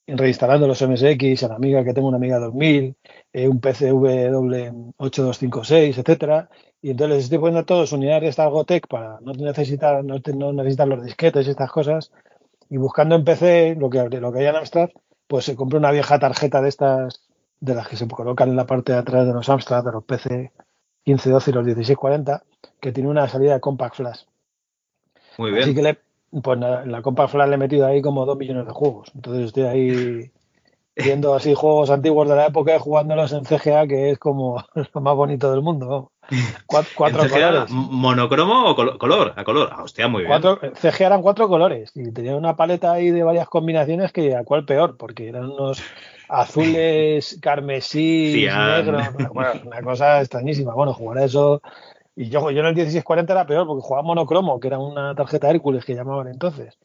reinstalando 0.06 0.66
los 0.66 0.80
MSX 0.80 1.42
a 1.44 1.48
la 1.48 1.56
amiga 1.56 1.84
que 1.84 1.92
tengo 1.92 2.08
una 2.08 2.16
amiga 2.16 2.38
2000, 2.38 2.96
eh, 3.32 3.48
un 3.48 3.60
PCV 3.60 4.30
doble 4.30 4.72
8256, 4.96 5.98
etcétera, 5.98 6.48
y 6.80 6.90
entonces 6.92 7.24
estoy 7.24 7.38
poniendo 7.38 7.60
a 7.60 7.66
todos 7.66 7.92
unidades 7.92 8.36
de 8.36 8.42
Algotec 8.42 8.88
para 8.88 9.20
no 9.20 9.32
necesitar, 9.34 10.02
no, 10.02 10.18
necesitar 10.52 10.88
los 10.88 11.04
disquetes 11.04 11.46
y 11.46 11.50
estas 11.50 11.70
cosas, 11.70 12.10
y 12.70 12.78
buscando 12.78 13.16
en 13.16 13.24
PC 13.24 13.76
lo 13.78 13.90
que, 13.90 14.08
lo 14.08 14.32
que 14.32 14.38
hay 14.40 14.46
en 14.46 14.56
Amstrad, 14.56 14.88
pues 15.26 15.44
se 15.44 15.56
compré 15.56 15.78
una 15.78 15.92
vieja 15.92 16.18
tarjeta 16.18 16.62
de 16.62 16.70
estas, 16.70 17.22
de 17.60 17.74
las 17.74 17.86
que 17.86 17.96
se 17.96 18.08
colocan 18.08 18.48
en 18.48 18.56
la 18.56 18.66
parte 18.66 18.92
de 18.92 18.98
atrás 18.98 19.26
de 19.26 19.34
los 19.34 19.48
Amstrad, 19.50 19.84
de 19.84 19.92
los 19.92 20.04
PC 20.04 20.52
1512 21.04 21.50
y 21.50 21.54
los 21.54 21.64
1640, 21.64 22.42
que 22.80 22.92
tiene 22.92 23.10
una 23.10 23.28
salida 23.28 23.54
de 23.54 23.60
Compact 23.60 23.96
Flash. 23.96 24.29
Muy 25.40 25.52
bien. 25.52 25.62
Así 25.62 25.74
que 25.74 25.80
le, 25.80 25.98
pues 26.42 26.60
en 26.60 26.92
la 26.92 27.00
Compact 27.00 27.30
Flash 27.30 27.48
le 27.48 27.54
he 27.54 27.58
metido 27.58 27.86
ahí 27.86 28.02
como 28.02 28.26
dos 28.26 28.36
millones 28.36 28.66
de 28.66 28.72
juegos. 28.72 29.10
Entonces 29.14 29.46
estoy 29.46 29.62
ahí 29.62 30.30
viendo 30.96 31.34
así 31.34 31.54
juegos 31.54 31.88
antiguos 31.88 32.28
de 32.28 32.36
la 32.36 32.48
época 32.48 32.76
y 32.76 32.78
jugándolos 32.78 33.32
en 33.32 33.46
CGA, 33.46 33.86
que 33.86 34.10
es 34.10 34.18
como 34.18 34.62
lo 34.94 35.00
más 35.00 35.16
bonito 35.16 35.50
del 35.50 35.62
mundo. 35.62 36.12
Cuatro, 36.66 37.26
colores. 37.26 37.70
¿Monocromo 37.70 38.70
o 38.70 38.98
color? 38.98 39.32
A 39.34 39.42
color. 39.42 39.70
Ah, 39.72 39.82
hostia, 39.82 40.08
muy 40.08 40.24
bien. 40.24 40.42
CGA 40.74 41.06
eran 41.06 41.22
cuatro 41.22 41.48
colores 41.48 41.90
y 41.94 42.12
tenía 42.12 42.36
una 42.36 42.54
paleta 42.54 42.92
ahí 42.92 43.10
de 43.10 43.22
varias 43.22 43.48
combinaciones 43.48 44.12
que 44.12 44.36
a 44.36 44.44
cuál 44.44 44.66
peor, 44.66 44.98
porque 44.98 45.26
eran 45.26 45.46
unos 45.46 45.82
azules, 46.28 47.38
carmesí, 47.42 48.46
negros. 48.46 49.32
Bueno, 49.32 49.52
una 49.64 49.80
cosa 49.80 50.20
extrañísima. 50.20 50.74
Bueno, 50.74 50.92
jugar 50.92 51.16
a 51.16 51.24
eso 51.24 51.62
y 52.16 52.28
yo, 52.28 52.50
yo 52.50 52.60
en 52.60 52.66
el 52.66 52.74
1640 52.74 53.32
era 53.32 53.46
peor 53.46 53.66
porque 53.66 53.82
jugaba 53.82 54.06
monocromo, 54.06 54.60
que 54.60 54.68
era 54.68 54.78
una 54.78 55.14
tarjeta 55.14 55.50
Hércules 55.50 55.84
que 55.84 55.94
llamaban 55.94 56.28
entonces. 56.28 56.78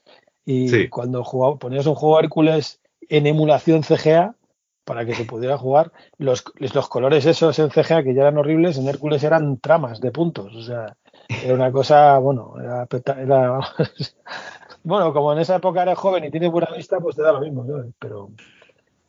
Y 0.46 0.90
cuando 0.90 1.24
jugaba, 1.24 1.58
ponías 1.58 1.88
un 1.88 1.96
juego 1.96 2.20
Hércules 2.20 2.80
en 3.10 3.26
emulación 3.26 3.84
CGA 3.84 4.36
para 4.84 5.04
que 5.04 5.16
se 5.16 5.26
pudiera 5.26 5.58
jugar, 5.58 5.92
los, 6.20 6.44
los 6.60 6.88
colores 6.88 7.26
esos 7.26 7.58
en 7.58 7.72
CGA 7.72 8.04
que 8.04 8.14
ya 8.14 8.22
eran 8.22 8.38
horribles, 8.38 8.78
en 8.78 8.88
Hércules 8.88 9.24
eran 9.24 9.58
tramas 9.58 10.00
de 10.00 10.12
puntos. 10.12 10.56
O 10.56 10.62
sea, 10.62 10.96
era 11.44 11.56
una 11.56 11.72
cosa, 11.72 12.20
bueno, 12.20 12.54
era, 12.62 12.88
bueno, 14.84 15.12
como 15.12 15.34
en 15.34 15.40
esa 15.40 15.56
época 15.56 15.82
eres 15.82 15.98
joven 15.98 16.26
y 16.26 16.32
tienes 16.32 16.52
buena 16.52 16.70
vista, 16.76 17.00
pues 17.00 17.16
te 17.16 17.24
da 17.24 17.32
lo 17.32 17.42
mismo, 17.42 17.66
Pero, 17.98 18.30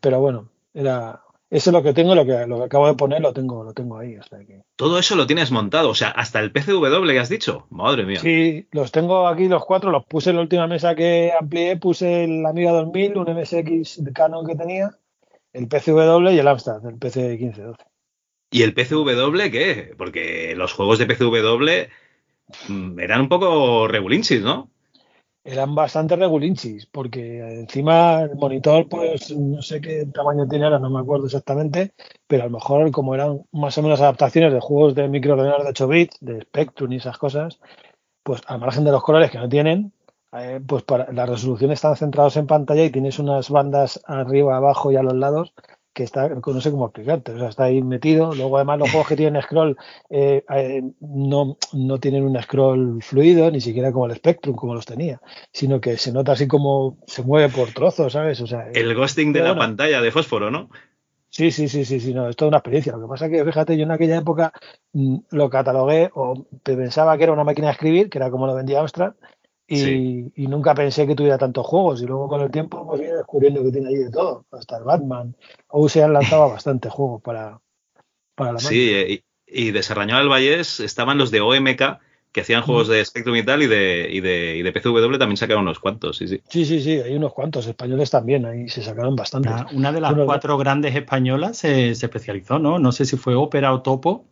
pero 0.00 0.20
bueno, 0.20 0.48
era, 0.72 1.20
Eso 1.48 1.70
es 1.70 1.74
lo 1.74 1.82
que 1.82 1.92
tengo, 1.92 2.16
lo 2.16 2.26
que, 2.26 2.46
lo 2.46 2.58
que 2.58 2.64
acabo 2.64 2.88
de 2.88 2.94
poner 2.94 3.20
lo 3.20 3.32
tengo, 3.32 3.62
lo 3.62 3.72
tengo 3.72 3.98
ahí. 3.98 4.16
Hasta 4.16 4.44
que... 4.44 4.62
Todo 4.74 4.98
eso 4.98 5.14
lo 5.14 5.28
tienes 5.28 5.52
montado, 5.52 5.90
o 5.90 5.94
sea, 5.94 6.08
hasta 6.08 6.40
el 6.40 6.50
PCW 6.50 7.06
que 7.06 7.18
has 7.20 7.28
dicho. 7.28 7.66
Madre 7.70 8.04
mía. 8.04 8.18
Sí, 8.18 8.66
los 8.72 8.90
tengo 8.90 9.28
aquí 9.28 9.46
los 9.46 9.64
cuatro, 9.64 9.92
los 9.92 10.04
puse 10.06 10.30
en 10.30 10.36
la 10.36 10.42
última 10.42 10.66
mesa 10.66 10.96
que 10.96 11.32
amplié, 11.38 11.76
puse 11.76 12.24
el 12.24 12.44
Amiga 12.44 12.72
2000, 12.72 13.16
un 13.16 13.32
MSX 13.32 14.02
de 14.02 14.12
Canon 14.12 14.44
que 14.44 14.56
tenía, 14.56 14.90
el 15.52 15.68
PCW 15.68 16.30
y 16.30 16.38
el 16.38 16.48
Amstrad, 16.48 16.84
el 16.84 16.98
PC 16.98 17.28
1512. 17.28 17.84
¿Y 18.50 18.62
el 18.62 18.74
PCW 18.74 19.50
qué? 19.52 19.94
Porque 19.96 20.54
los 20.56 20.72
juegos 20.72 20.98
de 20.98 21.06
PCW 21.06 22.72
mm, 22.72 22.98
eran 22.98 23.20
un 23.20 23.28
poco 23.28 23.86
regulinchis, 23.86 24.42
¿no? 24.42 24.70
Eran 25.46 25.74
bastante 25.76 26.16
regulinchis, 26.16 26.86
porque 26.86 27.38
encima 27.60 28.22
el 28.22 28.34
monitor, 28.34 28.88
pues 28.88 29.30
no 29.30 29.62
sé 29.62 29.80
qué 29.80 30.04
tamaño 30.12 30.48
tiene 30.48 30.64
ahora, 30.64 30.80
no 30.80 30.90
me 30.90 30.98
acuerdo 30.98 31.26
exactamente, 31.26 31.92
pero 32.26 32.42
a 32.42 32.46
lo 32.46 32.52
mejor 32.52 32.90
como 32.90 33.14
eran 33.14 33.42
más 33.52 33.78
o 33.78 33.82
menos 33.82 34.00
adaptaciones 34.00 34.52
de 34.52 34.60
juegos 34.60 34.96
de 34.96 35.08
microordenador 35.08 35.62
de 35.62 35.70
8 35.70 35.88
bits, 35.88 36.16
de 36.20 36.40
Spectrum 36.42 36.92
y 36.92 36.96
esas 36.96 37.16
cosas, 37.16 37.60
pues 38.24 38.42
al 38.48 38.58
margen 38.58 38.84
de 38.84 38.90
los 38.90 39.02
colores 39.04 39.30
que 39.30 39.38
no 39.38 39.48
tienen, 39.48 39.92
eh, 40.32 40.60
pues 40.66 40.82
para, 40.82 41.12
las 41.12 41.28
resoluciones 41.28 41.78
están 41.78 41.96
centrados 41.96 42.36
en 42.36 42.48
pantalla 42.48 42.84
y 42.84 42.90
tienes 42.90 43.20
unas 43.20 43.48
bandas 43.48 44.02
arriba, 44.06 44.56
abajo 44.56 44.90
y 44.90 44.96
a 44.96 45.02
los 45.04 45.14
lados 45.14 45.54
que 45.96 46.02
está, 46.02 46.28
no 46.28 46.60
sé 46.60 46.70
cómo 46.70 46.84
explicarte, 46.84 47.32
o 47.32 47.38
sea, 47.38 47.48
está 47.48 47.64
ahí 47.64 47.82
metido. 47.82 48.34
Luego, 48.34 48.58
además, 48.58 48.80
los 48.80 48.90
juegos 48.90 49.08
que 49.08 49.16
tienen 49.16 49.40
scroll 49.40 49.78
eh, 50.10 50.44
eh, 50.54 50.82
no, 51.00 51.56
no 51.72 51.98
tienen 51.98 52.22
un 52.24 52.38
scroll 52.42 53.02
fluido, 53.02 53.50
ni 53.50 53.62
siquiera 53.62 53.90
como 53.92 54.04
el 54.04 54.14
Spectrum, 54.14 54.54
como 54.54 54.74
los 54.74 54.84
tenía, 54.84 55.22
sino 55.54 55.80
que 55.80 55.96
se 55.96 56.12
nota 56.12 56.32
así 56.32 56.46
como 56.46 56.98
se 57.06 57.22
mueve 57.22 57.48
por 57.48 57.70
trozos, 57.70 58.12
¿sabes? 58.12 58.42
O 58.42 58.46
sea, 58.46 58.68
el 58.74 58.94
ghosting 58.94 59.32
de 59.32 59.40
la 59.40 59.56
pantalla 59.56 60.02
de 60.02 60.10
fósforo, 60.10 60.50
¿no? 60.50 60.68
Sí, 61.30 61.50
sí, 61.50 61.66
sí, 61.66 61.86
sí, 61.86 61.98
sí, 61.98 62.12
no, 62.12 62.28
es 62.28 62.36
toda 62.36 62.50
una 62.50 62.58
experiencia. 62.58 62.92
Lo 62.92 63.00
que 63.00 63.08
pasa 63.08 63.26
es 63.26 63.32
que, 63.32 63.44
fíjate, 63.44 63.76
yo 63.78 63.84
en 63.84 63.90
aquella 63.90 64.18
época 64.18 64.52
mm, 64.92 65.16
lo 65.30 65.48
catalogué 65.48 66.10
o 66.14 66.46
pensaba 66.62 67.16
que 67.16 67.24
era 67.24 67.32
una 67.32 67.44
máquina 67.44 67.68
de 67.68 67.72
escribir, 67.72 68.10
que 68.10 68.18
era 68.18 68.30
como 68.30 68.46
lo 68.46 68.54
vendía 68.54 68.80
Amstrad, 68.80 69.14
y, 69.68 70.46
nunca 70.46 70.74
pensé 70.74 71.06
que 71.06 71.14
tuviera 71.14 71.38
tantos 71.38 71.66
juegos. 71.66 72.02
Y 72.02 72.06
luego 72.06 72.28
con 72.28 72.40
el 72.40 72.50
tiempo 72.50 72.86
pues 72.86 73.00
viene 73.00 73.16
descubriendo 73.16 73.62
que 73.62 73.72
tiene 73.72 73.88
ahí 73.88 73.96
de 73.96 74.10
todo, 74.10 74.44
hasta 74.52 74.78
el 74.78 74.84
Batman. 74.84 75.34
O 75.68 75.88
se 75.88 76.02
han 76.02 76.12
lanzado 76.12 76.50
bastante 76.50 76.88
juegos 76.88 77.22
para, 77.22 77.60
para 78.34 78.52
la 78.52 78.58
Sí, 78.60 78.92
y, 78.92 79.24
y 79.46 79.70
de 79.70 79.82
Serrañola 79.82 80.20
del 80.20 80.28
Vallés 80.28 80.80
estaban 80.80 81.18
los 81.18 81.30
de 81.30 81.40
OMK, 81.40 82.00
que 82.36 82.42
hacían 82.42 82.62
juegos 82.62 82.88
de 82.88 83.02
Spectrum 83.02 83.34
y 83.36 83.42
tal, 83.42 83.62
y 83.62 83.66
de, 83.66 84.08
y 84.12 84.20
de, 84.20 84.56
y 84.58 84.62
de 84.62 84.70
PCW 84.70 85.16
también 85.16 85.38
sacaron 85.38 85.62
unos 85.62 85.78
cuantos, 85.78 86.18
sí, 86.18 86.28
sí. 86.28 86.42
Sí, 86.48 86.66
sí, 86.66 86.82
sí, 86.82 87.00
hay 87.00 87.14
unos 87.14 87.32
cuantos, 87.32 87.66
españoles 87.66 88.10
también, 88.10 88.44
ahí 88.44 88.68
se 88.68 88.82
sacaron 88.82 89.16
bastantes. 89.16 89.52
Una, 89.72 89.90
de 89.90 90.02
las 90.02 90.12
cuatro 90.12 90.58
grandes 90.58 90.94
españolas 90.94 91.56
se, 91.56 91.94
se, 91.94 92.04
especializó, 92.04 92.58
¿no? 92.58 92.78
No 92.78 92.92
sé 92.92 93.06
si 93.06 93.16
fue 93.16 93.34
Ópera 93.34 93.72
o 93.72 93.80
Topo. 93.80 94.26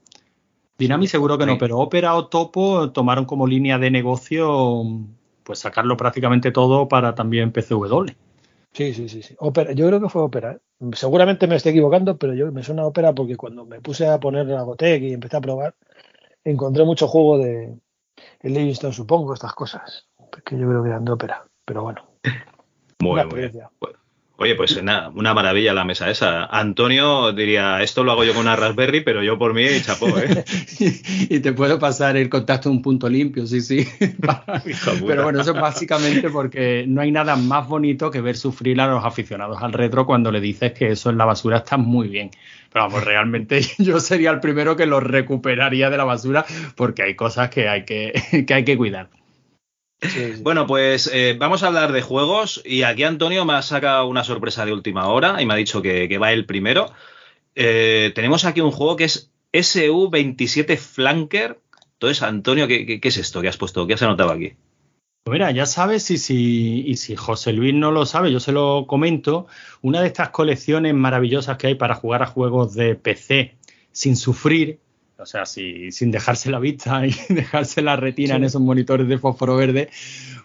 Dinami 0.76 1.06
seguro 1.06 1.38
que 1.38 1.46
no, 1.46 1.56
pero 1.56 1.78
Ópera 1.78 2.14
o 2.14 2.26
Topo 2.26 2.90
tomaron 2.90 3.24
como 3.24 3.46
línea 3.46 3.78
de 3.78 3.90
negocio 3.90 4.84
pues 5.44 5.60
sacarlo 5.60 5.96
prácticamente 5.96 6.50
todo 6.50 6.88
para 6.88 7.14
también 7.14 7.52
PCW. 7.52 8.06
Sí, 8.72 8.92
sí, 8.92 9.08
sí, 9.08 9.22
sí. 9.22 9.36
Opera, 9.38 9.72
yo 9.72 9.86
creo 9.86 10.00
que 10.00 10.08
fue 10.08 10.22
Opera. 10.22 10.52
¿eh? 10.52 10.58
Seguramente 10.94 11.46
me 11.46 11.54
estoy 11.54 11.70
equivocando, 11.70 12.18
pero 12.18 12.34
yo 12.34 12.50
me 12.50 12.64
suena 12.64 12.84
Opera 12.84 13.14
porque 13.14 13.36
cuando 13.36 13.64
me 13.64 13.80
puse 13.80 14.08
a 14.08 14.18
poner 14.18 14.46
la 14.46 14.62
Gotec 14.62 15.00
y 15.02 15.12
empecé 15.12 15.36
a 15.36 15.40
probar, 15.40 15.76
encontré 16.42 16.84
mucho 16.84 17.06
juego 17.06 17.38
de 17.38 17.78
el 18.40 18.54
Livingston, 18.54 18.92
supongo, 18.92 19.34
estas 19.34 19.54
cosas. 19.54 20.08
Que 20.44 20.58
yo 20.58 20.68
creo 20.68 20.82
que 20.82 20.88
eran 20.88 21.04
de 21.04 21.12
Opera. 21.12 21.46
Pero 21.64 21.82
bueno. 21.84 22.04
Muy, 23.00 23.24
muy 23.26 23.50
Oye, 24.36 24.56
pues 24.56 24.76
una, 24.76 25.10
una, 25.10 25.32
maravilla 25.32 25.72
la 25.72 25.84
mesa 25.84 26.10
esa. 26.10 26.44
Antonio 26.46 27.32
diría, 27.32 27.82
esto 27.82 28.02
lo 28.02 28.12
hago 28.12 28.24
yo 28.24 28.32
con 28.32 28.42
una 28.42 28.56
Raspberry, 28.56 29.00
pero 29.00 29.22
yo 29.22 29.38
por 29.38 29.54
mí 29.54 29.64
chapó, 29.82 30.08
¿eh? 30.18 30.44
y 31.30 31.40
te 31.40 31.52
puedo 31.52 31.78
pasar 31.78 32.16
el 32.16 32.28
contacto 32.28 32.70
un 32.70 32.82
punto 32.82 33.08
limpio, 33.08 33.46
sí, 33.46 33.60
sí. 33.60 33.86
pero 35.06 35.22
bueno, 35.22 35.40
eso 35.40 35.52
es 35.52 35.60
básicamente 35.60 36.30
porque 36.30 36.84
no 36.88 37.00
hay 37.00 37.12
nada 37.12 37.36
más 37.36 37.68
bonito 37.68 38.10
que 38.10 38.20
ver 38.20 38.36
sufrir 38.36 38.80
a 38.80 38.86
los 38.88 39.04
aficionados 39.04 39.62
al 39.62 39.72
retro 39.72 40.06
cuando 40.06 40.32
le 40.32 40.40
dices 40.40 40.72
que 40.72 40.90
eso 40.90 41.10
en 41.10 41.18
la 41.18 41.24
basura 41.24 41.58
está 41.58 41.76
muy 41.76 42.08
bien. 42.08 42.30
Pero 42.72 42.86
vamos, 42.86 43.04
realmente 43.04 43.60
yo 43.78 44.00
sería 44.00 44.30
el 44.30 44.40
primero 44.40 44.74
que 44.74 44.86
lo 44.86 44.98
recuperaría 44.98 45.90
de 45.90 45.96
la 45.96 46.04
basura 46.04 46.44
porque 46.74 47.02
hay 47.02 47.14
cosas 47.14 47.50
que 47.50 47.68
hay 47.68 47.84
que, 47.84 48.12
que, 48.46 48.54
hay 48.54 48.64
que 48.64 48.76
cuidar. 48.76 49.08
Bueno, 50.42 50.66
pues 50.66 51.10
eh, 51.12 51.36
vamos 51.38 51.62
a 51.62 51.68
hablar 51.68 51.92
de 51.92 52.02
juegos 52.02 52.62
y 52.64 52.82
aquí 52.82 53.04
Antonio 53.04 53.44
me 53.44 53.54
ha 53.54 53.62
sacado 53.62 54.06
una 54.06 54.24
sorpresa 54.24 54.66
de 54.66 54.72
última 54.72 55.08
hora 55.08 55.40
y 55.40 55.46
me 55.46 55.54
ha 55.54 55.56
dicho 55.56 55.82
que, 55.82 56.18
va 56.18 56.32
el 56.32 56.46
primero. 56.46 56.92
Eh, 57.54 58.12
tenemos 58.14 58.44
aquí 58.44 58.60
un 58.60 58.70
juego 58.70 58.96
que 58.96 59.04
es 59.04 59.30
SU27 59.52 60.76
Flanker. 60.76 61.60
Entonces, 61.94 62.22
Antonio, 62.22 62.66
¿qué, 62.68 63.00
es 63.02 63.16
esto 63.16 63.40
que 63.40 63.48
has 63.48 63.56
puesto? 63.56 63.86
¿Qué 63.86 63.94
has 63.94 64.02
anotado 64.02 64.30
aquí? 64.30 64.54
Pues 65.24 65.32
mira, 65.32 65.50
ya 65.52 65.64
sabes, 65.64 66.10
y 66.10 66.18
si, 66.18 66.84
y 66.86 66.96
si 66.96 67.16
José 67.16 67.54
Luis 67.54 67.72
no 67.72 67.90
lo 67.90 68.04
sabe, 68.04 68.30
yo 68.30 68.40
se 68.40 68.52
lo 68.52 68.86
comento, 68.86 69.46
una 69.80 70.02
de 70.02 70.08
estas 70.08 70.28
colecciones 70.28 70.92
maravillosas 70.92 71.56
que 71.56 71.68
hay 71.68 71.74
para 71.76 71.94
jugar 71.94 72.22
a 72.22 72.26
juegos 72.26 72.74
de 72.74 72.94
PC 72.94 73.56
sin 73.90 74.16
sufrir 74.16 74.80
o 75.18 75.26
sea, 75.26 75.46
sin 75.46 76.10
dejarse 76.10 76.50
la 76.50 76.58
vista 76.58 77.06
y 77.06 77.14
dejarse 77.28 77.82
la 77.82 77.96
retina 77.96 78.36
en 78.36 78.44
esos 78.44 78.60
monitores 78.60 79.08
de 79.08 79.18
fósforo 79.18 79.56
verde, 79.56 79.90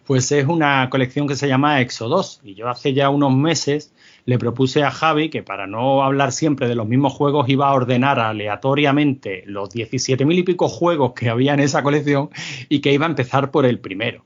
pues 0.05 0.31
es 0.31 0.47
una 0.47 0.89
colección 0.89 1.27
que 1.27 1.35
se 1.35 1.47
llama 1.47 1.81
Exo 1.81 2.09
Y 2.43 2.55
yo 2.55 2.69
hace 2.69 2.93
ya 2.93 3.09
unos 3.09 3.33
meses 3.33 3.93
le 4.25 4.37
propuse 4.37 4.83
a 4.83 4.91
Javi 4.91 5.29
que 5.29 5.43
para 5.43 5.65
no 5.65 6.03
hablar 6.03 6.31
siempre 6.31 6.67
de 6.67 6.75
los 6.75 6.87
mismos 6.87 7.13
juegos 7.13 7.49
iba 7.49 7.67
a 7.67 7.73
ordenar 7.73 8.19
aleatoriamente 8.19 9.43
los 9.45 9.69
17.000 9.69 10.37
y 10.37 10.43
pico 10.43 10.67
juegos 10.67 11.13
que 11.13 11.29
había 11.29 11.53
en 11.53 11.61
esa 11.61 11.81
colección 11.81 12.29
y 12.69 12.81
que 12.81 12.93
iba 12.93 13.05
a 13.05 13.09
empezar 13.09 13.49
por 13.49 13.65
el 13.65 13.79
primero. 13.79 14.25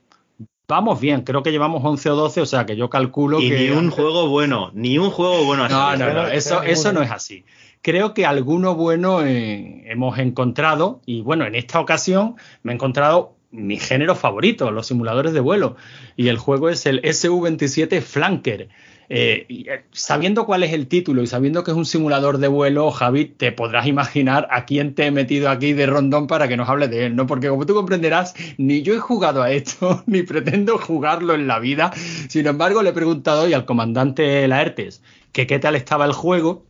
Vamos 0.67 0.99
bien, 0.99 1.21
creo 1.21 1.43
que 1.43 1.51
llevamos 1.51 1.83
11 1.83 2.09
o 2.09 2.15
12, 2.15 2.41
o 2.41 2.45
sea 2.45 2.65
que 2.65 2.75
yo 2.75 2.89
calculo 2.89 3.39
y 3.39 3.49
que... 3.49 3.69
Ni 3.69 3.69
un 3.69 3.91
juego 3.91 4.27
bueno, 4.29 4.71
ni 4.73 4.97
un 4.97 5.09
juego 5.09 5.43
bueno. 5.45 5.67
No, 5.67 5.95
no, 5.95 6.13
no, 6.13 6.27
eso, 6.27 6.63
eso 6.63 6.93
no 6.93 7.01
es 7.01 7.11
así 7.11 7.43
creo 7.83 8.15
que 8.15 8.25
alguno 8.25 8.75
bueno 8.75 9.21
eh, 9.21 9.83
hemos 9.85 10.17
encontrado 10.17 11.01
y 11.05 11.21
bueno, 11.21 11.45
en 11.45 11.53
esta 11.53 11.79
ocasión 11.79 12.35
me 12.63 12.71
he 12.71 12.75
encontrado 12.75 13.35
mi 13.51 13.77
género 13.77 14.15
favorito, 14.15 14.71
los 14.71 14.87
simuladores 14.87 15.33
de 15.33 15.41
vuelo 15.41 15.75
y 16.15 16.29
el 16.29 16.37
juego 16.37 16.69
es 16.69 16.87
el 16.87 17.01
SV27 17.03 18.01
Flanker. 18.01 18.69
Eh, 19.09 19.45
eh, 19.49 19.83
sabiendo 19.91 20.45
cuál 20.45 20.63
es 20.63 20.71
el 20.71 20.87
título 20.87 21.21
y 21.21 21.27
sabiendo 21.27 21.63
que 21.63 21.71
es 21.71 21.77
un 21.77 21.85
simulador 21.85 22.37
de 22.37 22.47
vuelo, 22.47 22.89
Javi, 22.89 23.25
te 23.25 23.51
podrás 23.51 23.85
imaginar 23.85 24.47
a 24.49 24.65
quién 24.65 24.95
te 24.95 25.05
he 25.05 25.11
metido 25.11 25.49
aquí 25.49 25.73
de 25.73 25.85
rondón 25.85 26.25
para 26.25 26.47
que 26.47 26.57
nos 26.57 26.69
hable 26.69 26.87
de 26.87 27.07
él, 27.07 27.15
¿no? 27.15 27.27
Porque 27.27 27.49
como 27.49 27.65
tú 27.65 27.75
comprenderás, 27.75 28.33
ni 28.57 28.81
yo 28.81 28.95
he 28.95 28.99
jugado 28.99 29.43
a 29.43 29.51
esto, 29.51 30.03
ni 30.07 30.23
pretendo 30.23 30.79
jugarlo 30.79 31.35
en 31.35 31.47
la 31.47 31.59
vida. 31.59 31.91
Sin 32.29 32.47
embargo, 32.47 32.81
le 32.81 32.89
he 32.89 32.93
preguntado 32.93 33.43
hoy 33.43 33.53
al 33.53 33.65
comandante 33.65 34.47
Laertes 34.47 35.03
que 35.33 35.47
qué 35.47 35.59
tal 35.59 35.75
estaba 35.75 36.05
el 36.05 36.13
juego 36.13 36.63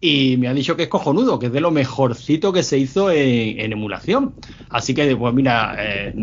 y 0.00 0.38
me 0.38 0.48
ha 0.48 0.54
dicho 0.54 0.76
que 0.76 0.84
es 0.84 0.88
cojonudo, 0.88 1.38
que 1.38 1.46
es 1.46 1.52
de 1.52 1.60
lo 1.60 1.70
mejorcito 1.70 2.52
que 2.52 2.62
se 2.62 2.78
hizo 2.78 3.10
en, 3.10 3.72
emulación. 3.72 4.34
Así 4.70 4.94
que, 4.94 5.14
pues 5.14 5.34
mira, 5.34 5.76
eh, 5.78 6.14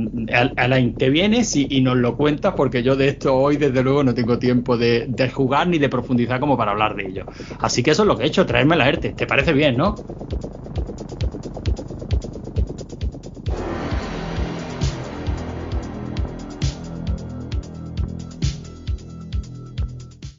Alain, 0.55 0.97
te 0.97 1.09
vienes 1.11 1.55
y, 1.55 1.81
nos 1.81 1.97
lo 1.97 2.17
cuentas 2.17 2.55
porque 2.55 2.81
yo 2.81 2.95
de 2.95 3.09
esto 3.09 3.35
hoy, 3.35 3.57
desde 3.57 3.83
luego, 3.83 4.03
no 4.03 4.15
tengo 4.15 4.39
tiempo 4.39 4.77
de, 4.77 5.31
jugar 5.31 5.67
ni 5.67 5.77
de 5.77 5.89
profundizar 5.89 6.39
como 6.39 6.57
para 6.57 6.71
hablar 6.71 6.95
de 6.95 7.07
ello. 7.07 7.27
Así 7.59 7.83
que 7.83 7.91
eso 7.91 8.01
es 8.03 8.07
lo 8.07 8.17
que 8.17 8.23
he 8.23 8.27
hecho, 8.27 8.45
traerme 8.47 8.75
la 8.75 8.89
ERTE. 8.89 9.11
¿Te 9.11 9.27
parece 9.27 9.53
bien, 9.53 9.77
no? 9.77 9.95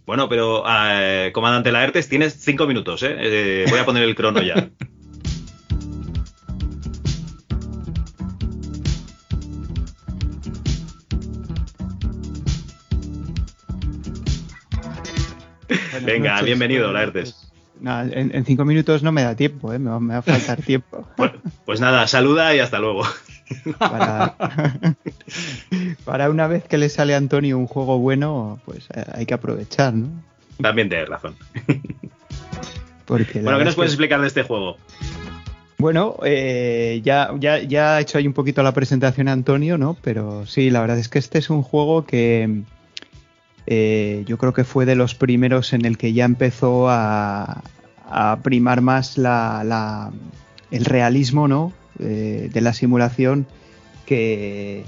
Bueno, 0.08 0.26
pero 0.26 0.64
eh, 0.66 1.30
comandante 1.34 1.70
Laertes, 1.70 2.08
tienes 2.08 2.32
cinco 2.32 2.66
minutos, 2.66 3.02
¿eh? 3.02 3.14
¿eh? 3.18 3.66
Voy 3.68 3.78
a 3.78 3.84
poner 3.84 4.04
el 4.04 4.14
crono 4.14 4.40
ya. 4.40 4.54
Venga, 16.02 16.40
bienvenido, 16.40 16.90
Laertes. 16.90 17.52
en, 17.84 18.44
cinco 18.46 18.64
minutos 18.64 19.02
no 19.02 19.12
me 19.12 19.24
da 19.24 19.36
tiempo, 19.36 19.74
¿eh? 19.74 19.78
me, 19.78 19.90
va, 19.90 20.16
a 20.16 20.22
faltar 20.22 20.62
tiempo. 20.66 21.06
Pues, 21.18 21.32
pues 21.66 21.80
nada, 21.82 22.06
saluda 22.06 22.54
y 22.54 22.60
hasta 22.60 22.78
luego. 22.78 23.02
Para, 26.04 26.30
una 26.30 26.46
vez 26.46 26.64
que 26.64 26.78
le 26.78 26.88
sale 26.88 27.14
a 27.14 27.18
Antonio 27.18 27.58
un 27.58 27.66
juego 27.66 27.98
bueno, 27.98 28.60
pues 28.64 28.88
eh, 28.94 29.04
hay 29.12 29.26
que 29.26 29.34
aprovechar, 29.34 29.94
¿no? 29.94 30.08
También 30.60 30.88
tienes 30.88 31.08
razón. 31.08 31.34
bueno, 33.06 33.58
¿qué 33.58 33.64
nos 33.64 33.74
puedes 33.74 33.92
explicar 33.92 34.20
de 34.20 34.26
este 34.26 34.42
juego? 34.42 34.76
Bueno, 35.78 36.16
eh, 36.24 37.00
ya, 37.04 37.30
ya, 37.38 37.58
ya 37.60 37.96
ha 37.96 38.00
hecho 38.00 38.18
ahí 38.18 38.26
un 38.26 38.32
poquito 38.32 38.62
la 38.62 38.72
presentación 38.72 39.28
Antonio, 39.28 39.78
¿no? 39.78 39.96
Pero 40.02 40.44
sí, 40.46 40.70
la 40.70 40.80
verdad 40.80 40.98
es 40.98 41.08
que 41.08 41.18
este 41.20 41.38
es 41.38 41.50
un 41.50 41.62
juego 41.62 42.04
que 42.04 42.62
eh, 43.66 44.24
yo 44.26 44.38
creo 44.38 44.52
que 44.52 44.64
fue 44.64 44.86
de 44.86 44.96
los 44.96 45.14
primeros 45.14 45.72
en 45.72 45.84
el 45.84 45.96
que 45.96 46.12
ya 46.12 46.24
empezó 46.24 46.88
a, 46.90 47.62
a 48.10 48.38
primar 48.42 48.80
más 48.80 49.16
la, 49.18 49.62
la- 49.64 50.10
el 50.70 50.84
realismo, 50.84 51.46
¿no? 51.48 51.72
Eh, 52.00 52.48
de 52.52 52.60
la 52.60 52.72
simulación 52.72 53.46
que 54.06 54.84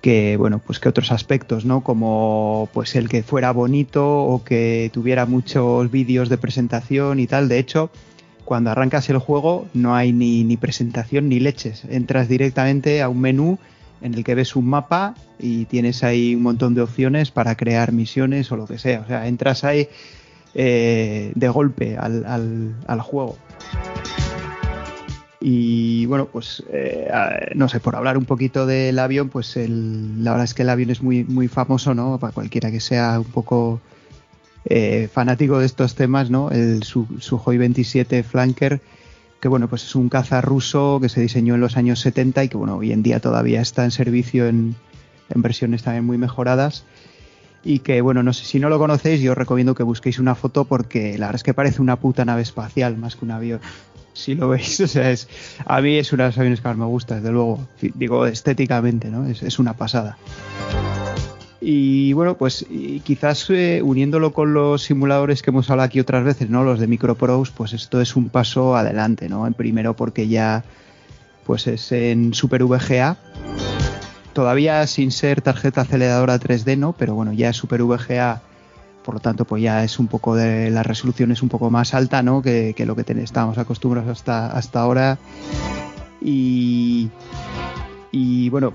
que 0.00 0.36
bueno 0.36 0.60
pues 0.64 0.78
que 0.78 0.88
otros 0.88 1.10
aspectos 1.10 1.64
no 1.64 1.80
como 1.82 2.68
pues 2.72 2.94
el 2.94 3.08
que 3.08 3.22
fuera 3.24 3.50
bonito 3.50 4.22
o 4.24 4.44
que 4.44 4.88
tuviera 4.92 5.26
muchos 5.26 5.90
vídeos 5.90 6.28
de 6.28 6.38
presentación 6.38 7.18
y 7.18 7.26
tal. 7.26 7.48
De 7.48 7.58
hecho 7.58 7.90
cuando 8.44 8.70
arrancas 8.70 9.10
el 9.10 9.18
juego 9.18 9.66
no 9.74 9.96
hay 9.96 10.12
ni, 10.12 10.44
ni 10.44 10.56
presentación 10.56 11.28
ni 11.28 11.40
leches. 11.40 11.84
Entras 11.90 12.28
directamente 12.28 13.02
a 13.02 13.08
un 13.08 13.20
menú 13.20 13.58
en 14.00 14.14
el 14.14 14.22
que 14.22 14.36
ves 14.36 14.54
un 14.54 14.66
mapa 14.68 15.14
y 15.40 15.64
tienes 15.64 16.04
ahí 16.04 16.36
un 16.36 16.42
montón 16.42 16.74
de 16.76 16.82
opciones 16.82 17.32
para 17.32 17.56
crear 17.56 17.90
misiones 17.90 18.52
o 18.52 18.56
lo 18.56 18.66
que 18.66 18.78
sea. 18.78 19.00
O 19.00 19.06
sea 19.08 19.26
entras 19.26 19.64
ahí 19.64 19.88
eh, 20.54 21.32
de 21.34 21.48
golpe 21.48 21.96
al, 21.98 22.24
al- 22.26 22.74
al 22.86 23.00
juego 23.00 23.36
y 25.48 26.06
bueno, 26.06 26.26
pues 26.26 26.64
eh, 26.72 27.08
no 27.54 27.68
sé, 27.68 27.78
por 27.78 27.94
hablar 27.94 28.18
un 28.18 28.24
poquito 28.24 28.66
del 28.66 28.98
avión, 28.98 29.28
pues 29.28 29.56
el- 29.56 30.24
la 30.24 30.32
verdad 30.32 30.44
es 30.44 30.54
que 30.54 30.62
el 30.62 30.70
avión 30.70 30.90
es 30.90 31.02
muy, 31.02 31.22
muy 31.22 31.46
famoso, 31.46 31.94
¿no? 31.94 32.18
Para 32.18 32.32
cualquiera 32.32 32.72
que 32.72 32.80
sea 32.80 33.20
un 33.20 33.26
poco 33.26 33.80
eh, 34.64 35.08
fanático 35.12 35.60
de 35.60 35.66
estos 35.66 35.94
temas, 35.94 36.30
¿no? 36.30 36.50
El 36.50 36.82
Su- 36.82 37.06
Sukhoi 37.20 37.58
27 37.58 38.24
Flanker, 38.24 38.80
que 39.40 39.46
bueno, 39.46 39.68
pues 39.68 39.84
es 39.84 39.94
un 39.94 40.08
caza 40.08 40.40
ruso 40.40 40.98
que 41.00 41.08
se 41.08 41.20
diseñó 41.20 41.54
en 41.54 41.60
los 41.60 41.76
años 41.76 42.00
70 42.00 42.42
y 42.42 42.48
que 42.48 42.56
bueno, 42.56 42.74
hoy 42.78 42.90
en 42.90 43.04
día 43.04 43.20
todavía 43.20 43.60
está 43.60 43.84
en 43.84 43.92
servicio 43.92 44.48
en, 44.48 44.74
en 45.32 45.42
versiones 45.42 45.84
también 45.84 46.04
muy 46.04 46.18
mejoradas. 46.18 46.82
Y 47.62 47.78
que 47.80 48.00
bueno, 48.00 48.24
no 48.24 48.32
sé 48.32 48.44
si 48.46 48.58
no 48.58 48.68
lo 48.68 48.78
conocéis, 48.80 49.20
yo 49.20 49.30
os 49.30 49.38
recomiendo 49.38 49.76
que 49.76 49.84
busquéis 49.84 50.18
una 50.18 50.34
foto 50.34 50.64
porque 50.64 51.12
la 51.18 51.26
verdad 51.26 51.36
es 51.36 51.42
que 51.44 51.54
parece 51.54 51.80
una 51.82 51.94
puta 52.00 52.24
nave 52.24 52.42
espacial 52.42 52.96
más 52.96 53.14
que 53.14 53.24
un 53.24 53.30
avión 53.30 53.60
si 54.16 54.34
lo 54.34 54.48
veis. 54.48 54.80
O 54.86 54.88
sea, 54.88 55.10
es, 55.10 55.28
a 55.64 55.80
mí 55.80 55.96
es 55.96 56.12
uno 56.12 56.22
de 56.24 56.30
los 56.30 56.38
aviones 56.38 56.60
que 56.60 56.68
más 56.68 56.76
me 56.76 56.86
gusta, 56.86 57.16
desde 57.16 57.32
luego. 57.32 57.66
Digo, 57.80 58.26
estéticamente, 58.26 59.10
¿no? 59.10 59.26
Es, 59.26 59.42
es 59.42 59.58
una 59.58 59.74
pasada. 59.74 60.16
Y 61.60 62.12
bueno, 62.12 62.36
pues 62.36 62.64
quizás 63.02 63.50
eh, 63.50 63.80
uniéndolo 63.82 64.32
con 64.32 64.54
los 64.54 64.82
simuladores 64.82 65.42
que 65.42 65.50
hemos 65.50 65.68
hablado 65.70 65.86
aquí 65.86 65.98
otras 66.00 66.24
veces, 66.24 66.48
¿no? 66.48 66.62
Los 66.62 66.78
de 66.78 66.86
MicroPros, 66.86 67.50
pues 67.50 67.72
esto 67.72 68.00
es 68.00 68.14
un 68.14 68.28
paso 68.28 68.76
adelante, 68.76 69.28
¿no? 69.28 69.46
En 69.46 69.54
primero 69.54 69.96
porque 69.96 70.28
ya 70.28 70.64
pues 71.44 71.66
es 71.66 71.90
en 71.92 72.34
Super 72.34 72.64
VGA. 72.64 73.16
Todavía 74.32 74.86
sin 74.86 75.10
ser 75.10 75.40
tarjeta 75.40 75.80
aceleradora 75.80 76.38
3D, 76.38 76.78
¿no? 76.78 76.92
Pero 76.92 77.14
bueno, 77.14 77.32
ya 77.32 77.50
es 77.50 77.56
Super 77.56 77.82
VGA 77.82 78.42
por 79.06 79.14
lo 79.14 79.20
tanto 79.20 79.44
pues 79.46 79.62
ya 79.62 79.84
es 79.84 79.98
un 79.98 80.08
poco 80.08 80.34
de 80.34 80.68
la 80.70 80.82
resolución 80.82 81.30
es 81.30 81.40
un 81.40 81.48
poco 81.48 81.70
más 81.70 81.94
alta 81.94 82.22
no 82.22 82.42
que, 82.42 82.74
que 82.76 82.84
lo 82.84 82.94
que 82.96 83.04
ten- 83.04 83.20
estábamos 83.20 83.56
acostumbrados 83.56 84.10
hasta 84.10 84.48
hasta 84.50 84.80
ahora. 84.80 85.18
Y 86.20 87.08
y 88.12 88.48
bueno 88.50 88.74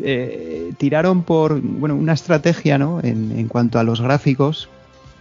eh, 0.00 0.72
tiraron 0.78 1.22
por 1.22 1.60
bueno 1.60 1.94
una 1.96 2.12
estrategia 2.12 2.76
no 2.78 3.00
en, 3.02 3.32
en 3.32 3.48
cuanto 3.48 3.78
a 3.78 3.82
los 3.82 4.00
gráficos 4.00 4.68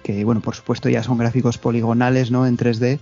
que 0.04 0.26
bueno 0.26 0.42
por 0.42 0.56
supuesto 0.56 0.90
ya 0.90 1.02
son 1.02 1.18
gráficos 1.18 1.58
poligonales 1.58 2.30
no 2.30 2.46
en 2.46 2.58
3D 2.58 3.00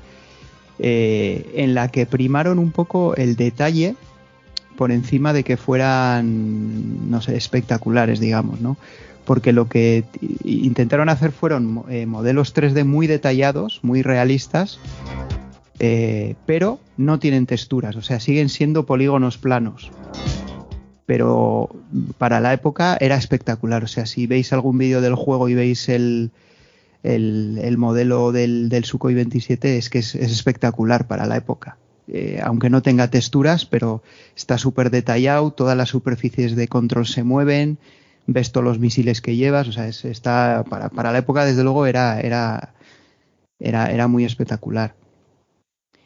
eh, 0.80 1.52
en 1.56 1.74
la 1.74 1.88
que 1.89 2.06
primaron 2.06 2.60
un 2.60 2.72
poco 2.72 3.15
el 3.15 3.36
detalle 3.36 3.96
por 4.78 4.91
encima 4.91 5.34
de 5.34 5.43
que 5.43 5.58
fueran 5.58 7.10
no 7.10 7.22
sé 7.22 7.36
espectaculares 7.38 8.19
digamos 8.19 8.62
no 8.62 8.78
porque 9.26 9.54
lo 9.54 9.68
que 9.68 10.04
intentaron 10.44 11.10
hacer 11.10 11.32
fueron 11.32 11.84
eh, 11.90 12.06
modelos 12.06 12.54
3D 12.54 12.86
muy 12.86 13.08
detallados, 13.08 13.80
muy 13.84 14.02
realistas, 14.02 14.80
eh, 15.80 16.36
pero 16.46 16.80
no 16.98 17.20
tienen 17.20 17.46
texturas, 17.46 17.96
o 17.96 18.02
sea, 18.02 18.20
siguen 18.20 18.50
siendo 18.50 18.86
polígonos 18.86 19.38
planos. 19.38 19.92
Pero 21.06 21.70
para 22.18 22.40
la 22.40 22.54
época 22.54 22.98
era 23.00 23.18
espectacular, 23.18 23.84
o 23.84 23.88
sea, 23.88 24.06
si 24.06 24.28
veis 24.28 24.54
algún 24.54 24.78
vídeo 24.78 25.02
del 25.02 25.16
juego 25.16 25.50
y 25.50 25.54
veis 25.54 25.90
el, 25.90 26.32
el, 27.04 27.60
el 27.62 27.78
modelo 27.78 28.32
del, 28.32 28.70
del 28.70 28.86
Sukhoi 28.86 29.14
27, 29.14 29.78
es 29.78 29.90
que 29.90 30.00
es, 30.00 30.16
es 30.16 30.32
espectacular 30.32 31.08
para 31.08 31.26
la 31.26 31.38
época. 31.38 31.78
Eh, 32.08 32.40
aunque 32.44 32.70
no 32.70 32.82
tenga 32.82 33.10
texturas, 33.10 33.66
pero 33.66 34.04
está 34.36 34.58
súper 34.58 34.90
detallado, 34.90 35.52
todas 35.52 35.78
las 35.78 35.90
superficies 35.90 36.56
de 36.56 36.68
control 36.68 37.08
se 37.08 37.24
mueven, 37.24 37.78
ves 38.28 38.52
todos 38.52 38.64
los 38.66 38.80
misiles 38.80 39.22
que 39.22 39.36
llevas, 39.36 39.68
o 39.68 39.72
sea, 39.72 39.88
es- 39.88 40.06
está 40.06 40.64
para, 40.70 40.90
para 40.90 41.12
la 41.12 41.20
época 41.20 41.46
desde 41.46 41.64
luego 41.64 41.86
era 41.86 42.20
era 42.22 42.74
era, 43.60 43.92
era 43.92 44.08
muy 44.08 44.26
espectacular. 44.26 44.96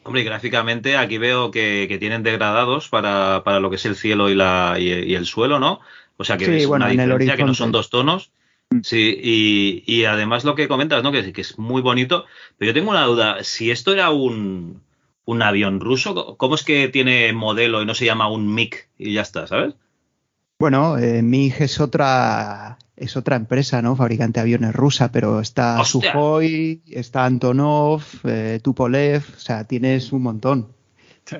Hombre, 0.04 0.22
y 0.22 0.24
gráficamente 0.24 0.96
aquí 0.96 1.18
veo 1.18 1.50
que, 1.50 1.86
que 1.88 1.98
tienen 1.98 2.22
degradados 2.22 2.88
para, 2.88 3.42
para 3.44 3.60
lo 3.60 3.68
que 3.68 3.76
es 3.76 3.84
el 3.84 3.94
cielo 3.96 4.30
y, 4.30 4.34
la, 4.34 4.76
y, 4.78 4.88
y 4.90 5.14
el 5.14 5.26
suelo, 5.26 5.58
¿no? 5.58 5.80
O 6.16 6.24
sea 6.24 6.36
que 6.38 6.46
Sí, 6.46 6.50
es 6.52 6.66
bueno, 6.66 6.86
una 6.86 6.92
diferencia 6.92 7.36
que 7.36 7.44
no 7.44 7.54
son 7.54 7.72
dos 7.72 7.90
tonos. 7.90 8.30
Mm. 8.70 8.80
Sí, 8.82 9.18
y, 9.22 9.82
y 9.86 10.04
además 10.04 10.44
lo 10.44 10.54
que 10.54 10.68
comentas, 10.68 11.02
¿no? 11.02 11.12
Que, 11.12 11.32
que 11.32 11.40
es 11.42 11.58
muy 11.58 11.82
bonito. 11.82 12.24
Pero 12.56 12.70
yo 12.70 12.74
tengo 12.74 12.90
una 12.90 13.04
duda. 13.04 13.42
Si 13.44 13.70
esto 13.70 13.92
era 13.92 14.10
un, 14.10 14.82
un 15.26 15.42
avión 15.42 15.80
ruso, 15.80 16.36
¿cómo 16.38 16.54
es 16.54 16.64
que 16.64 16.88
tiene 16.88 17.32
modelo 17.32 17.82
y 17.82 17.86
no 17.86 17.94
se 17.94 18.04
llama 18.06 18.30
un 18.30 18.54
MiG 18.54 18.88
y 18.98 19.12
ya 19.14 19.22
está, 19.22 19.46
¿sabes? 19.46 19.74
Bueno, 20.58 20.98
eh, 20.98 21.22
MiG 21.22 21.54
es 21.62 21.80
otra 21.80 22.78
es 22.96 23.16
otra 23.16 23.36
empresa, 23.36 23.80
¿no? 23.80 23.94
Fabricante 23.94 24.40
de 24.40 24.42
aviones 24.42 24.74
rusa, 24.74 25.12
pero 25.12 25.38
está 25.40 25.80
¡Hostia! 25.80 26.10
Sukhoi, 26.12 26.82
está 26.90 27.24
Antonov, 27.26 28.02
eh, 28.24 28.58
Tupolev, 28.62 29.22
o 29.36 29.38
sea, 29.38 29.64
tienes 29.64 30.12
un 30.12 30.22
montón. 30.22 30.72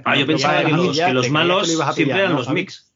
Ah, 0.04 0.14
yo 0.16 0.24
pensaba 0.26 0.62
que 0.64 0.70
los, 0.70 0.96
que 0.96 1.12
los 1.12 1.26
que 1.26 1.33
malos 1.33 1.66
siempre 1.94 2.18
eran 2.18 2.33
¿no, 2.33 2.38
los? 2.38 2.48
MiGs. 2.50 2.92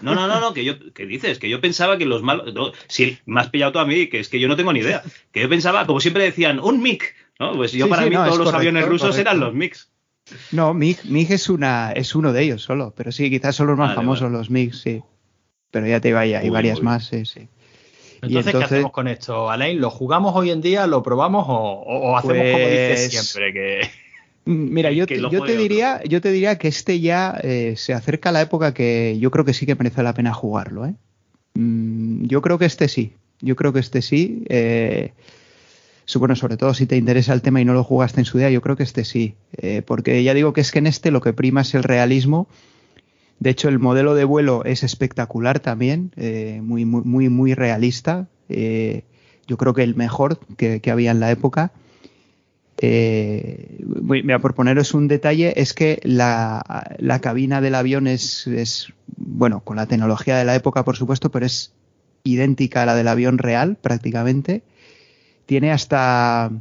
No, 0.00 0.16
no, 0.16 0.26
no, 0.26 0.40
no, 0.40 0.52
que 0.52 0.64
yo, 0.64 0.74
¿qué 0.94 1.06
dices? 1.06 1.38
Que 1.38 1.48
yo 1.48 1.60
pensaba 1.60 1.96
que 1.96 2.06
los 2.06 2.22
malos, 2.22 2.52
no, 2.54 2.72
si 2.88 3.18
me 3.26 3.40
has 3.40 3.50
pillado 3.50 3.70
tú 3.70 3.78
a 3.78 3.84
mí, 3.86 4.08
que 4.08 4.18
es 4.18 4.28
que 4.28 4.40
yo 4.40 4.48
no 4.48 4.56
tengo 4.56 4.72
ni 4.72 4.80
idea, 4.80 5.02
que 5.30 5.42
yo 5.42 5.48
pensaba, 5.48 5.86
como 5.86 6.00
siempre 6.00 6.24
decían, 6.24 6.58
un 6.58 6.82
MiG, 6.82 7.02
¿no? 7.38 7.52
Pues 7.54 7.70
yo 7.70 7.84
Sí, 7.84 7.90
para 7.90 8.02
sí, 8.02 8.08
mí 8.10 8.16
no, 8.16 8.24
todos 8.24 8.38
los 8.38 8.46
correcto, 8.46 8.56
aviones 8.58 8.86
rusos 8.88 9.10
correcto. 9.10 9.20
eran 9.30 9.38
los 9.38 9.54
MiGs. 9.54 9.90
No, 10.50 10.74
MiG, 10.74 11.04
MiG 11.04 11.32
es 11.32 11.48
una 11.48 11.92
es 11.92 12.16
uno 12.16 12.32
de 12.32 12.42
ellos 12.42 12.62
solo, 12.62 12.94
pero 12.96 13.12
sí, 13.12 13.30
quizás 13.30 13.54
son 13.54 13.68
los 13.68 13.78
más 13.78 13.90
Vale, 13.90 13.96
famosos 13.96 14.24
vale. 14.24 14.38
los 14.38 14.50
MiG, 14.50 14.74
sí. 14.74 15.02
Pero 15.72 15.86
ya 15.86 16.00
te 16.00 16.10
iba, 16.10 16.20
hay 16.20 16.48
varias 16.50 16.80
más, 16.80 17.06
sí, 17.06 17.24
sí. 17.24 17.48
Entonces, 18.22 18.54
¿qué 18.54 18.62
hacemos 18.62 18.92
con 18.92 19.08
esto, 19.08 19.50
Alain? 19.50 19.80
¿Lo 19.80 19.90
jugamos 19.90 20.36
hoy 20.36 20.50
en 20.52 20.60
día, 20.60 20.86
lo 20.86 21.02
probamos 21.02 21.44
o, 21.48 22.16
hacemos 22.16 22.36
como 22.52 22.58
dices 22.58 23.10
Pues- 23.10 23.10
siempre? 23.10 23.52
Que... 23.52 23.90
Mira, 24.44 24.92
yo, 24.92 25.06
que 25.06 25.16
te, 25.16 25.20
yo 25.20 25.30
te 25.30 25.38
otro. 25.38 25.56
diría, 25.56 26.00
yo 26.04 26.20
te 26.20 26.30
diría 26.30 26.58
que 26.58 26.68
este 26.68 27.00
ya 27.00 27.38
eh, 27.42 27.74
se 27.76 27.94
acerca 27.94 28.28
a 28.28 28.32
la 28.32 28.42
época 28.42 28.74
que 28.74 29.16
yo 29.18 29.30
creo 29.30 29.44
que 29.44 29.54
sí 29.54 29.66
que 29.66 29.74
merece 29.74 30.02
la 30.02 30.14
pena 30.14 30.32
jugarlo, 30.34 30.86
¿eh? 30.86 30.94
Mm, 31.54 32.26
yo 32.26 32.42
creo 32.42 32.58
que 32.58 32.66
este 32.66 32.88
sí. 32.88 33.14
Yo 33.40 33.56
creo 33.56 33.72
que 33.72 33.80
este 33.80 34.02
sí. 34.02 34.44
eh, 34.48 35.12
bueno, 36.16 36.36
sobre 36.36 36.56
todo 36.56 36.74
si 36.74 36.86
te 36.86 36.96
interesa 36.96 37.32
el 37.32 37.42
tema 37.42 37.60
y 37.60 37.64
no 37.64 37.72
lo 37.72 37.82
jugaste 37.82 38.20
en 38.20 38.24
su 38.24 38.38
día, 38.38 38.50
yo 38.50 38.60
creo 38.60 38.76
que 38.76 38.82
este 38.82 39.04
sí. 39.04 39.34
eh, 39.56 39.82
porque 39.84 40.22
ya 40.22 40.34
digo 40.34 40.52
que 40.52 40.60
es 40.60 40.70
que 40.70 40.80
en 40.80 40.86
este 40.86 41.10
lo 41.10 41.20
que 41.20 41.32
prima 41.32 41.62
es 41.62 41.74
el 41.74 41.82
realismo. 41.82 42.46
De 43.42 43.50
hecho, 43.50 43.68
el 43.68 43.80
modelo 43.80 44.14
de 44.14 44.22
vuelo 44.22 44.64
es 44.64 44.84
espectacular 44.84 45.58
también, 45.58 46.12
eh, 46.14 46.60
muy, 46.62 46.84
muy, 46.84 47.02
muy, 47.02 47.28
muy 47.28 47.54
realista. 47.54 48.28
eh, 48.48 49.02
yo 49.48 49.56
creo 49.56 49.74
que 49.74 49.82
el 49.82 49.96
mejor 49.96 50.38
que, 50.56 50.80
había 50.92 51.10
en 51.10 51.18
la 51.18 51.32
época. 51.32 51.72
Eh, 52.78 53.80
voy- 53.84 54.22
mira, 54.22 54.38
por 54.38 54.54
poneros 54.54 54.94
un 54.94 55.08
detalle, 55.08 55.60
es 55.60 55.74
que 55.74 55.98
la, 56.04 56.62
la 56.98 57.20
cabina 57.20 57.60
del 57.60 57.74
avión 57.74 58.06
es, 58.06 58.46
es, 58.46 58.92
bueno, 59.16 59.58
con 59.64 59.76
la 59.76 59.86
tecnología 59.86 60.36
de 60.36 60.44
la 60.44 60.54
época, 60.54 60.84
por 60.84 60.96
supuesto, 60.96 61.32
pero 61.32 61.44
es 61.44 61.72
idéntica 62.22 62.84
a 62.84 62.86
la 62.86 62.94
del 62.94 63.08
avión 63.08 63.38
real, 63.38 63.74
prácticamente. 63.74 64.62
Tiene 65.46 65.72
hasta, 65.72 66.52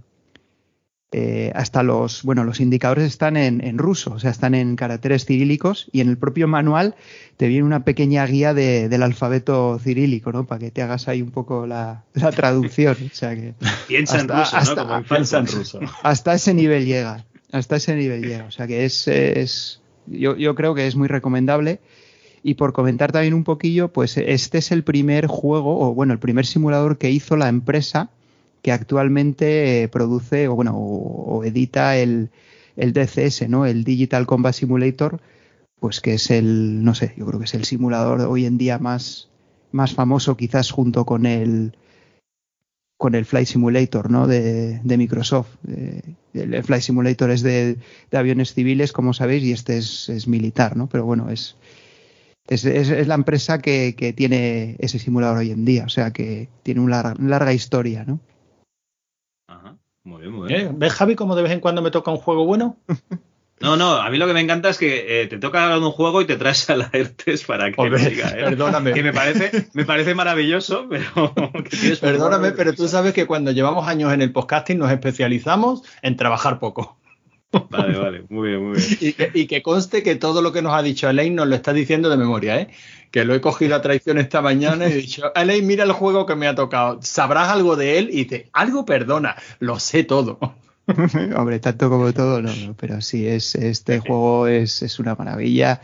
eh, 1.13 1.52
hasta 1.56 1.84
los, 1.84 2.24
bueno, 2.24 2.43
los 2.45 2.60
indicadores 2.62 3.04
están 3.06 3.36
en, 3.36 3.62
en 3.65 3.78
ruso, 3.78 4.13
o 4.13 4.19
sea, 4.19 4.32
están 4.32 4.56
en 4.56 4.76
caracteres 4.78 5.26
cirílicos 5.26 5.89
y 5.91 6.00
en 6.00 6.08
el 6.10 6.17
propio 6.17 6.47
manual 6.47 6.95
te 7.38 7.47
viene 7.47 7.63
una 7.65 7.84
pequeña 7.84 8.26
guía 8.26 8.54
de- 8.54 8.88
del 8.88 9.04
alfabeto 9.04 9.78
cirílico, 9.84 10.32
¿no? 10.32 10.45
Para 10.47 10.60
que 10.60 10.71
te 10.71 10.82
hagas 10.82 11.08
ahí 11.10 11.21
un 11.21 11.32
poco 11.32 11.67
la, 11.67 12.06
la 12.13 12.32
traducción. 12.32 12.95
O 13.12 13.13
sea 13.15 13.36
que 13.36 13.54
Piensa 13.88 14.19
en 14.21 14.30
ruso, 14.30 14.56
hasta- 14.56 14.76
¿no? 14.76 14.84
Como 14.88 14.97
en 15.00 15.04
Piensa 15.04 15.39
en 15.39 15.47
ruso. 15.47 15.80
hasta 16.04 16.34
ese 16.34 16.54
nivel 16.54 16.86
llega. 16.86 17.26
Hasta 17.52 17.76
ese 17.76 17.95
nivel 17.95 18.21
llega. 18.21 18.45
O 18.45 18.52
sea 18.52 18.65
que 18.67 18.86
es. 18.86 19.08
es- 19.10 19.82
yo, 20.08 20.36
yo 20.38 20.56
creo 20.56 20.74
que 20.76 20.88
es 20.88 20.95
muy 20.95 21.08
recomendable. 21.10 21.80
Y 22.43 22.56
por 22.56 22.74
comentar 22.74 23.12
también 23.12 23.34
un 23.36 23.43
poquillo, 23.43 23.89
pues 23.93 24.17
este 24.17 24.58
es 24.60 24.71
el 24.71 24.84
primer 24.84 25.28
juego, 25.28 25.80
o 25.80 25.93
bueno, 25.93 26.13
el 26.13 26.19
primer 26.19 26.45
simulador 26.47 26.97
que 26.97 27.12
hizo 27.12 27.36
la 27.38 27.50
empresa 27.50 28.10
que 28.62 28.71
actualmente 28.71 29.84
eh, 29.84 29.88
produce, 29.88 30.47
o 30.47 30.56
bueno, 30.56 30.74
o, 30.78 31.43
edita 31.43 31.97
el, 31.97 32.30
el 32.76 32.93
DCS, 32.93 33.50
¿no? 33.50 33.65
El 33.65 33.84
Digital 33.84 34.26
Combat 34.26 34.54
Simulator, 34.54 35.19
pues 35.80 36.02
que 36.02 36.13
es 36.15 36.30
el, 36.32 36.84
no 36.84 36.93
sé, 36.93 37.13
yo 37.17 37.26
creo 37.26 37.39
que 37.39 37.45
es 37.45 37.54
el 37.54 37.65
simulador 37.65 38.21
hoy 38.21 38.45
en 38.45 38.58
día 38.58 38.78
más, 38.80 39.30
más 39.71 39.93
famoso, 39.93 40.38
quizás 40.38 40.71
junto 40.71 41.06
con 41.06 41.26
el 41.26 41.76
con 43.02 43.15
el 43.15 43.26
Flight 43.26 43.47
Simulator 43.47 44.12
¿no? 44.12 44.28
de, 44.28 44.80
de 44.84 44.97
Microsoft. 44.97 45.56
Eh, 45.67 46.02
el 46.36 46.63
Flight 46.63 46.84
Simulator 46.84 47.32
es 47.32 47.41
de, 47.41 47.78
de, 48.12 48.17
aviones 48.17 48.54
civiles, 48.54 48.93
como 48.93 49.15
sabéis, 49.15 49.43
y 49.43 49.54
este 49.54 49.80
es, 49.80 50.08
es 50.08 50.28
militar, 50.28 50.78
¿no? 50.78 50.88
Pero 50.88 51.04
bueno, 51.04 51.32
es, 51.32 51.56
es, 52.47 52.63
es 52.63 53.08
la 53.08 53.15
empresa 53.15 53.60
que, 53.60 53.95
que, 53.97 54.13
tiene 54.13 54.76
ese 54.78 55.00
simulador 55.00 55.39
hoy 55.39 55.50
en 55.50 55.65
día, 55.65 55.86
o 55.86 55.89
sea 55.89 56.12
que 56.12 56.47
tiene 56.62 56.80
una 56.80 57.02
larga, 57.02 57.15
larga 57.24 57.54
historia, 57.54 58.04
¿no? 58.06 58.19
Muy 60.03 60.21
bien, 60.21 60.33
muy 60.33 60.47
bien. 60.47 60.61
¿Eh? 60.61 60.71
¿Ves, 60.73 60.93
Javi, 60.93 61.15
cómo 61.15 61.35
de 61.35 61.43
vez 61.43 61.51
en 61.51 61.59
cuando 61.59 61.81
me 61.81 61.91
toca 61.91 62.11
un 62.11 62.17
juego 62.17 62.45
bueno? 62.45 62.77
No, 63.61 63.77
no, 63.77 63.93
a 63.93 64.09
mí 64.09 64.17
lo 64.17 64.25
que 64.25 64.33
me 64.33 64.41
encanta 64.41 64.69
es 64.69 64.79
que 64.79 65.21
eh, 65.21 65.27
te 65.27 65.37
toca 65.37 65.77
un 65.77 65.91
juego 65.91 66.21
y 66.21 66.25
te 66.25 66.35
traes 66.35 66.67
a 66.71 66.75
la 66.75 66.89
ERTES 66.91 67.43
para 67.43 67.71
que 67.71 67.79
Hombre, 67.79 68.09
diga, 68.09 68.29
¿eh? 68.29 68.43
Perdóname. 68.43 68.91
Que 68.91 69.03
me 69.03 69.13
parece, 69.13 69.67
me 69.73 69.85
parece 69.85 70.15
maravilloso, 70.15 70.87
pero. 70.89 71.33
Perdóname, 72.01 72.53
pero 72.53 72.73
tú 72.73 72.87
sabes 72.87 73.13
que 73.13 73.27
cuando 73.27 73.51
llevamos 73.51 73.87
años 73.87 74.11
en 74.13 74.23
el 74.23 74.31
podcasting 74.31 74.79
nos 74.79 74.91
especializamos 74.91 75.83
en 76.01 76.15
trabajar 76.15 76.57
poco. 76.57 76.97
Vale, 77.69 77.99
vale, 77.99 78.23
muy 78.29 78.49
bien, 78.49 78.63
muy 78.63 78.77
bien. 78.77 78.97
Y 79.01 79.13
que, 79.13 79.31
y 79.33 79.45
que, 79.45 79.61
conste 79.61 80.01
que 80.01 80.15
todo 80.15 80.41
lo 80.41 80.51
que 80.51 80.61
nos 80.61 80.73
ha 80.73 80.81
dicho 80.81 81.09
Elaine 81.09 81.35
nos 81.35 81.47
lo 81.47 81.55
está 81.55 81.73
diciendo 81.73 82.09
de 82.09 82.17
memoria, 82.17 82.59
¿eh? 82.59 82.69
Que 83.12 83.26
lo 83.26 83.36
he 83.36 83.41
cogido 83.41 83.76
a 83.76 83.82
traición 83.82 84.17
esta 84.17 84.41
mañana 84.41 84.88
y 84.88 84.93
he 84.93 84.95
dicho, 84.95 85.34
Elaine, 85.36 85.67
mira 85.67 85.84
el 85.84 85.91
juego 85.91 86.26
que 86.26 86.36
me 86.36 86.47
ha 86.47 86.56
tocado. 86.56 87.00
¿Sabrás 87.02 87.50
algo 87.50 87.76
de 87.76 87.97
él? 87.97 88.10
Y 88.12 88.24
dice, 88.24 88.50
algo 88.54 88.86
perdona, 88.86 89.36
lo 89.60 89.80
sé 89.80 90.04
todo. 90.04 90.39
Hombre, 91.36 91.60
tanto 91.60 91.89
como 91.89 92.12
todo, 92.13 92.41
no, 92.41 92.56
no 92.56 92.74
pero 92.76 93.02
sí, 93.02 93.28
es, 93.28 93.56
este 93.56 94.00
juego 94.00 94.47
es, 94.47 94.82
es, 94.82 95.00
una 95.00 95.15
maravilla. 95.15 95.82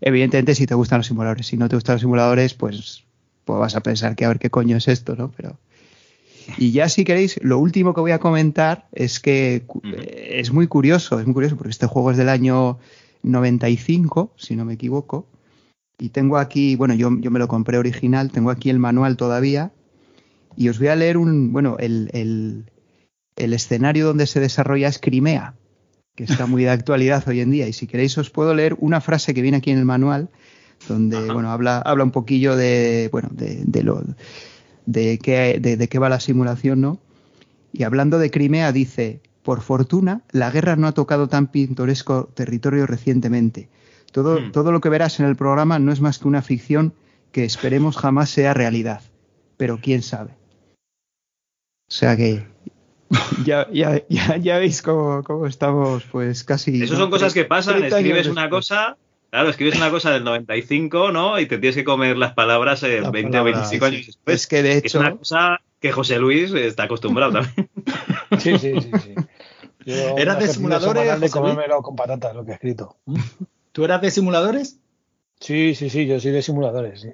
Evidentemente, 0.00 0.54
si 0.54 0.66
te 0.66 0.74
gustan 0.74 1.00
los 1.00 1.06
simuladores, 1.06 1.46
si 1.46 1.56
no 1.56 1.68
te 1.68 1.76
gustan 1.76 1.94
los 1.94 2.02
simuladores, 2.02 2.54
pues, 2.54 3.04
pues 3.44 3.58
vas 3.58 3.74
a 3.76 3.82
pensar 3.82 4.14
que 4.16 4.24
a 4.24 4.28
ver 4.28 4.38
qué 4.38 4.50
coño 4.50 4.76
es 4.76 4.88
esto, 4.88 5.16
¿no? 5.16 5.30
Pero. 5.36 5.58
Y 6.56 6.72
ya 6.72 6.88
si 6.88 7.04
queréis, 7.04 7.38
lo 7.42 7.58
último 7.58 7.92
que 7.92 8.00
voy 8.00 8.12
a 8.12 8.18
comentar 8.18 8.86
es 8.92 9.20
que 9.20 9.64
es 10.16 10.50
muy 10.50 10.66
curioso, 10.66 11.20
es 11.20 11.26
muy 11.26 11.34
curioso, 11.34 11.56
porque 11.56 11.70
este 11.70 11.86
juego 11.86 12.10
es 12.10 12.16
del 12.16 12.30
año 12.30 12.78
95, 13.22 14.32
si 14.36 14.56
no 14.56 14.64
me 14.64 14.74
equivoco. 14.74 15.26
Y 15.98 16.10
tengo 16.10 16.38
aquí, 16.38 16.76
bueno, 16.76 16.94
yo, 16.94 17.10
yo 17.18 17.30
me 17.30 17.38
lo 17.38 17.48
compré 17.48 17.78
original, 17.78 18.30
tengo 18.30 18.50
aquí 18.50 18.70
el 18.70 18.78
manual 18.78 19.16
todavía. 19.16 19.72
Y 20.56 20.68
os 20.68 20.78
voy 20.78 20.88
a 20.88 20.96
leer 20.96 21.16
un, 21.16 21.52
bueno, 21.52 21.76
el, 21.78 22.10
el 22.12 22.64
el 23.38 23.52
escenario 23.54 24.06
donde 24.06 24.26
se 24.26 24.40
desarrolla 24.40 24.88
es 24.88 24.98
Crimea, 24.98 25.54
que 26.14 26.24
está 26.24 26.46
muy 26.46 26.64
de 26.64 26.70
actualidad 26.70 27.26
hoy 27.28 27.40
en 27.40 27.50
día. 27.50 27.68
Y 27.68 27.72
si 27.72 27.86
queréis 27.86 28.18
os 28.18 28.30
puedo 28.30 28.54
leer 28.54 28.76
una 28.80 29.00
frase 29.00 29.32
que 29.32 29.42
viene 29.42 29.58
aquí 29.58 29.70
en 29.70 29.78
el 29.78 29.84
manual, 29.84 30.28
donde 30.88 31.16
Ajá. 31.16 31.32
bueno 31.32 31.50
habla, 31.50 31.78
habla 31.78 32.04
un 32.04 32.10
poquillo 32.10 32.56
de 32.56 33.08
bueno 33.12 33.28
de, 33.32 33.62
de 33.64 33.82
lo 33.82 34.04
de 34.86 35.18
qué, 35.18 35.58
de, 35.60 35.76
de 35.76 35.88
qué 35.88 35.98
va 35.98 36.08
la 36.08 36.20
simulación, 36.20 36.80
¿no? 36.80 36.98
Y 37.72 37.84
hablando 37.84 38.18
de 38.18 38.30
Crimea 38.30 38.72
dice, 38.72 39.20
por 39.42 39.60
fortuna, 39.60 40.22
la 40.32 40.50
guerra 40.50 40.76
no 40.76 40.86
ha 40.86 40.92
tocado 40.92 41.28
tan 41.28 41.48
pintoresco 41.48 42.30
territorio 42.34 42.86
recientemente. 42.86 43.68
Todo, 44.12 44.40
hmm. 44.40 44.52
todo 44.52 44.72
lo 44.72 44.80
que 44.80 44.88
verás 44.88 45.20
en 45.20 45.26
el 45.26 45.36
programa 45.36 45.78
no 45.78 45.92
es 45.92 46.00
más 46.00 46.18
que 46.18 46.28
una 46.28 46.42
ficción 46.42 46.94
que 47.32 47.44
esperemos 47.44 47.96
jamás 47.96 48.30
sea 48.30 48.54
realidad. 48.54 49.02
Pero 49.56 49.78
quién 49.80 50.02
sabe. 50.02 50.32
O 51.88 51.90
sea 51.90 52.16
que 52.16 52.46
ya, 53.44 53.66
ya, 53.72 54.02
ya, 54.08 54.36
ya, 54.36 54.58
veis 54.58 54.82
cómo, 54.82 55.22
cómo, 55.24 55.46
estamos, 55.46 56.04
pues 56.04 56.44
casi. 56.44 56.82
Eso 56.82 56.96
son 56.96 57.10
cosas 57.10 57.32
que 57.32 57.44
pasan. 57.44 57.82
Escribes 57.82 58.26
una 58.26 58.50
cosa, 58.50 58.98
claro, 59.30 59.48
escribes 59.48 59.76
una 59.76 59.90
cosa 59.90 60.10
del 60.10 60.24
95, 60.24 61.10
¿no? 61.10 61.40
Y 61.40 61.46
te 61.46 61.58
tienes 61.58 61.76
que 61.76 61.84
comer 61.84 62.18
las 62.18 62.34
palabras 62.34 62.82
eh, 62.82 63.00
la 63.00 63.10
20 63.10 63.30
palabra, 63.30 63.52
o 63.52 63.54
25 63.54 63.84
años 63.86 64.06
después. 64.06 64.36
Es 64.36 64.46
que 64.46 64.62
de 64.62 64.76
hecho. 64.76 64.86
Es 64.86 64.94
una 64.94 65.16
cosa 65.16 65.60
que 65.80 65.90
José 65.90 66.18
Luis 66.18 66.52
está 66.52 66.84
acostumbrado 66.84 67.32
también. 67.32 67.70
Sí, 68.38 68.58
sí, 68.58 68.74
sí. 68.78 68.90
sí. 69.04 69.14
¿Eras 70.16 70.38
de 70.38 70.48
simuladores? 70.48 71.18
De 71.18 71.30
comérmelo 71.30 71.80
con 71.80 71.96
patatas, 71.96 72.34
lo 72.34 72.44
que 72.44 72.50
he 72.50 72.54
escrito. 72.54 72.98
¿Tú 73.72 73.84
eras 73.84 74.00
de 74.00 74.10
simuladores? 74.10 74.80
Sí, 75.40 75.74
sí, 75.74 75.90
sí, 75.90 76.06
yo 76.06 76.18
soy 76.20 76.32
de 76.32 76.42
simuladores, 76.42 77.00
sí. 77.00 77.08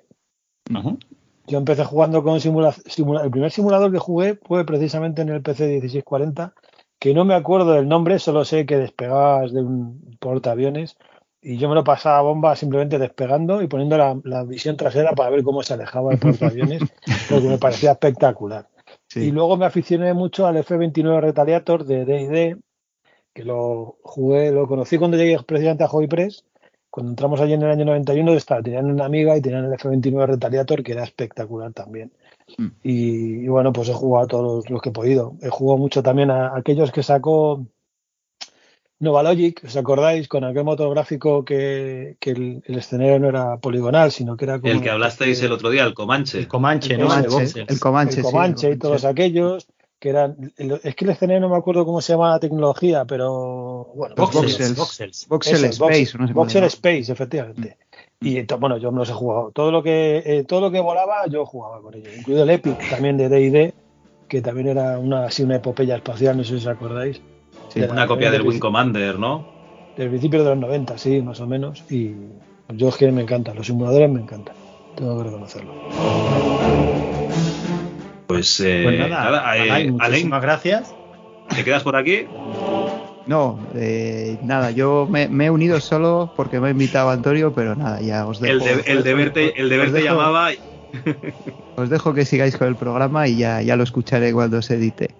Uh 0.70 0.74
-huh. 0.74 0.98
Yo 1.46 1.58
empecé 1.58 1.84
jugando 1.84 2.22
con 2.22 2.40
simula, 2.40 2.72
simula, 2.72 3.22
el 3.22 3.30
primer 3.30 3.50
simulador 3.50 3.92
que 3.92 3.98
jugué 3.98 4.38
fue 4.46 4.64
precisamente 4.64 5.22
en 5.22 5.28
el 5.28 5.42
PC 5.42 5.66
1640, 5.66 6.54
que 6.98 7.12
no 7.12 7.24
me 7.26 7.34
acuerdo 7.34 7.72
del 7.72 7.86
nombre, 7.86 8.18
solo 8.18 8.44
sé 8.46 8.64
que 8.64 8.78
despegabas 8.78 9.52
de 9.52 9.60
un 9.60 10.16
portaaviones 10.20 10.96
y 11.42 11.58
yo 11.58 11.68
me 11.68 11.74
lo 11.74 11.84
pasaba 11.84 12.18
a 12.18 12.22
bomba 12.22 12.56
simplemente 12.56 12.98
despegando 12.98 13.60
y 13.60 13.66
poniendo 13.68 13.98
la, 13.98 14.18
la 14.24 14.44
visión 14.44 14.78
trasera 14.78 15.12
para 15.12 15.28
ver 15.28 15.42
cómo 15.42 15.62
se 15.62 15.74
alejaba 15.74 16.12
el 16.12 16.18
portaaviones, 16.18 16.80
porque 17.28 17.48
me 17.48 17.58
parecía 17.58 17.92
espectacular. 17.92 18.66
Sí. 19.08 19.20
Y 19.20 19.30
luego 19.30 19.58
me 19.58 19.66
aficioné 19.66 20.14
mucho 20.14 20.46
al 20.46 20.56
F-29 20.56 21.20
Retaliator 21.20 21.84
de 21.84 22.06
D&D, 22.06 22.56
que 23.34 23.44
lo 23.44 23.98
jugué, 24.02 24.50
lo 24.52 24.66
conocí 24.66 24.96
cuando 24.96 25.16
llegué 25.16 25.38
precisamente 25.44 25.84
a 25.84 25.88
Hobby 25.88 26.06
Press 26.06 26.44
cuando 26.94 27.10
entramos 27.10 27.40
allí 27.40 27.54
en 27.54 27.62
el 27.62 27.70
año 27.70 27.84
91, 27.86 28.34
estaba, 28.34 28.62
tenían 28.62 28.88
una 28.88 29.06
amiga 29.06 29.36
y 29.36 29.40
tenían 29.42 29.64
el 29.64 29.72
F-29 29.72 30.28
Retaliator, 30.28 30.84
que 30.84 30.92
era 30.92 31.02
espectacular 31.02 31.72
también. 31.72 32.12
Mm. 32.56 32.66
Y, 32.84 33.44
y, 33.44 33.48
bueno, 33.48 33.72
pues 33.72 33.88
he 33.88 33.92
jugado 33.92 34.24
a 34.24 34.28
todos 34.28 34.44
los, 34.44 34.70
los, 34.70 34.80
que 34.80 34.90
he 34.90 34.92
podido. 34.92 35.34
He 35.42 35.48
jugado 35.48 35.76
mucho 35.76 36.04
también 36.04 36.30
a, 36.30 36.50
a 36.50 36.58
aquellos 36.58 36.92
que 36.92 37.02
sacó 37.02 37.66
Novalogic, 39.00 39.64
¿os 39.64 39.76
acordáis? 39.76 40.28
Con 40.28 40.44
aquel 40.44 40.62
motográfico 40.62 41.44
que, 41.44 42.16
que 42.20 42.30
el, 42.30 42.62
el, 42.64 42.78
escenario 42.78 43.18
no 43.18 43.28
era 43.28 43.56
poligonal, 43.56 44.12
sino 44.12 44.36
que 44.36 44.44
era 44.44 44.60
como... 44.60 44.72
El 44.72 44.80
que 44.80 44.90
hablasteis 44.90 45.42
el 45.42 45.50
otro 45.50 45.70
día, 45.70 45.82
el 45.82 45.94
Comanche. 45.94 46.38
El 46.38 46.46
Comanche, 46.46 46.94
el 46.94 47.00
¿no? 47.00 47.08
Comanche, 47.08 47.64
el 47.66 47.80
Comanche, 47.80 48.20
el 48.20 48.22
Comanche 48.22 48.68
sí, 48.68 48.74
y 48.74 48.78
todos 48.78 49.04
aquellos 49.04 49.66
que 49.98 50.10
eran 50.10 50.52
es 50.56 50.94
que 50.94 51.04
el 51.04 51.10
escenario 51.10 51.40
no 51.40 51.48
me 51.48 51.56
acuerdo 51.56 51.84
cómo 51.84 52.00
se 52.00 52.12
llama 52.12 52.30
la 52.30 52.40
tecnología 52.40 53.04
pero 53.04 53.92
bueno 53.94 54.14
voxels. 54.16 54.76
Voxels. 54.76 55.28
Voxel 55.28 55.64
space 55.64 56.18
no 56.18 56.32
voxel 56.32 56.64
space 56.64 57.10
efectivamente. 57.10 57.78
Mm. 58.20 58.26
y 58.26 58.42
bueno 58.58 58.76
yo 58.78 58.92
me 58.92 58.98
los 58.98 59.10
he 59.10 59.14
jugado. 59.14 59.50
Todo 59.52 59.70
lo 59.70 59.82
que 59.82 60.22
eh, 60.24 60.44
todo 60.44 60.60
lo 60.60 60.70
que 60.70 60.80
volaba 60.80 61.26
yo 61.26 61.46
jugaba 61.46 61.80
con 61.80 61.94
ellos 61.94 62.16
incluido 62.16 62.42
el 62.42 62.50
Epic 62.50 62.90
también 62.90 63.16
de 63.16 63.28
D&D 63.28 63.74
que 64.28 64.42
también 64.42 64.68
era 64.68 64.98
una 64.98 65.26
así 65.26 65.42
una 65.42 65.56
epopeya 65.56 65.96
espacial 65.96 66.36
no 66.36 66.44
sé 66.44 66.50
si 66.50 66.56
os 66.56 66.66
acordáis. 66.66 67.20
Sí, 67.68 67.80
una 67.80 68.06
copia 68.06 68.30
del 68.30 68.42
Wing 68.42 68.58
Commander 68.58 69.18
no 69.18 69.46
del 69.96 70.10
principio 70.10 70.42
de 70.42 70.50
los 70.50 70.58
90 70.58 70.98
sí 70.98 71.22
más 71.22 71.40
o 71.40 71.46
menos. 71.46 71.84
Y 71.90 72.14
yo 72.74 72.88
es 72.88 72.96
que 72.96 73.10
me 73.12 73.22
encantan 73.22 73.56
los 73.56 73.66
simuladores 73.66 74.10
me 74.10 74.20
encantan 74.20 74.54
tengo 74.96 75.18
que 75.18 75.24
reconocerlo 75.24 76.93
pues, 78.26 78.60
eh, 78.60 78.82
pues 78.84 78.98
nada, 79.08 79.24
nada 79.24 79.56
eh, 79.56 79.70
Alain, 79.70 79.92
muchísimas 79.92 80.38
Alain, 80.38 80.42
gracias. 80.42 80.94
¿Te 81.54 81.64
quedas 81.64 81.82
por 81.82 81.96
aquí? 81.96 82.26
No, 83.26 83.58
eh, 83.74 84.38
nada, 84.42 84.70
yo 84.70 85.06
me, 85.10 85.28
me, 85.28 85.46
he 85.46 85.50
unido 85.50 85.80
solo 85.80 86.32
porque 86.36 86.60
me 86.60 86.68
ha 86.68 86.70
invitado 86.70 87.10
Antonio, 87.10 87.54
pero 87.54 87.74
nada, 87.74 88.00
ya 88.00 88.26
os 88.26 88.40
dejo. 88.40 88.64
El, 88.66 88.82
de, 88.82 88.92
el 88.92 89.02
deber 89.02 89.32
te, 89.32 89.60
el 89.60 89.68
deber 89.68 89.88
te 89.88 90.00
dejo, 90.00 90.06
llamaba. 90.06 90.50
Os 91.76 91.90
dejo 91.90 92.14
que 92.14 92.24
sigáis 92.24 92.56
con 92.56 92.68
el 92.68 92.76
programa 92.76 93.26
y 93.26 93.36
ya, 93.36 93.60
ya 93.60 93.74
lo 93.74 93.82
escucharé 93.82 94.32
cuando 94.32 94.62
se 94.62 94.74
edite. 94.74 95.10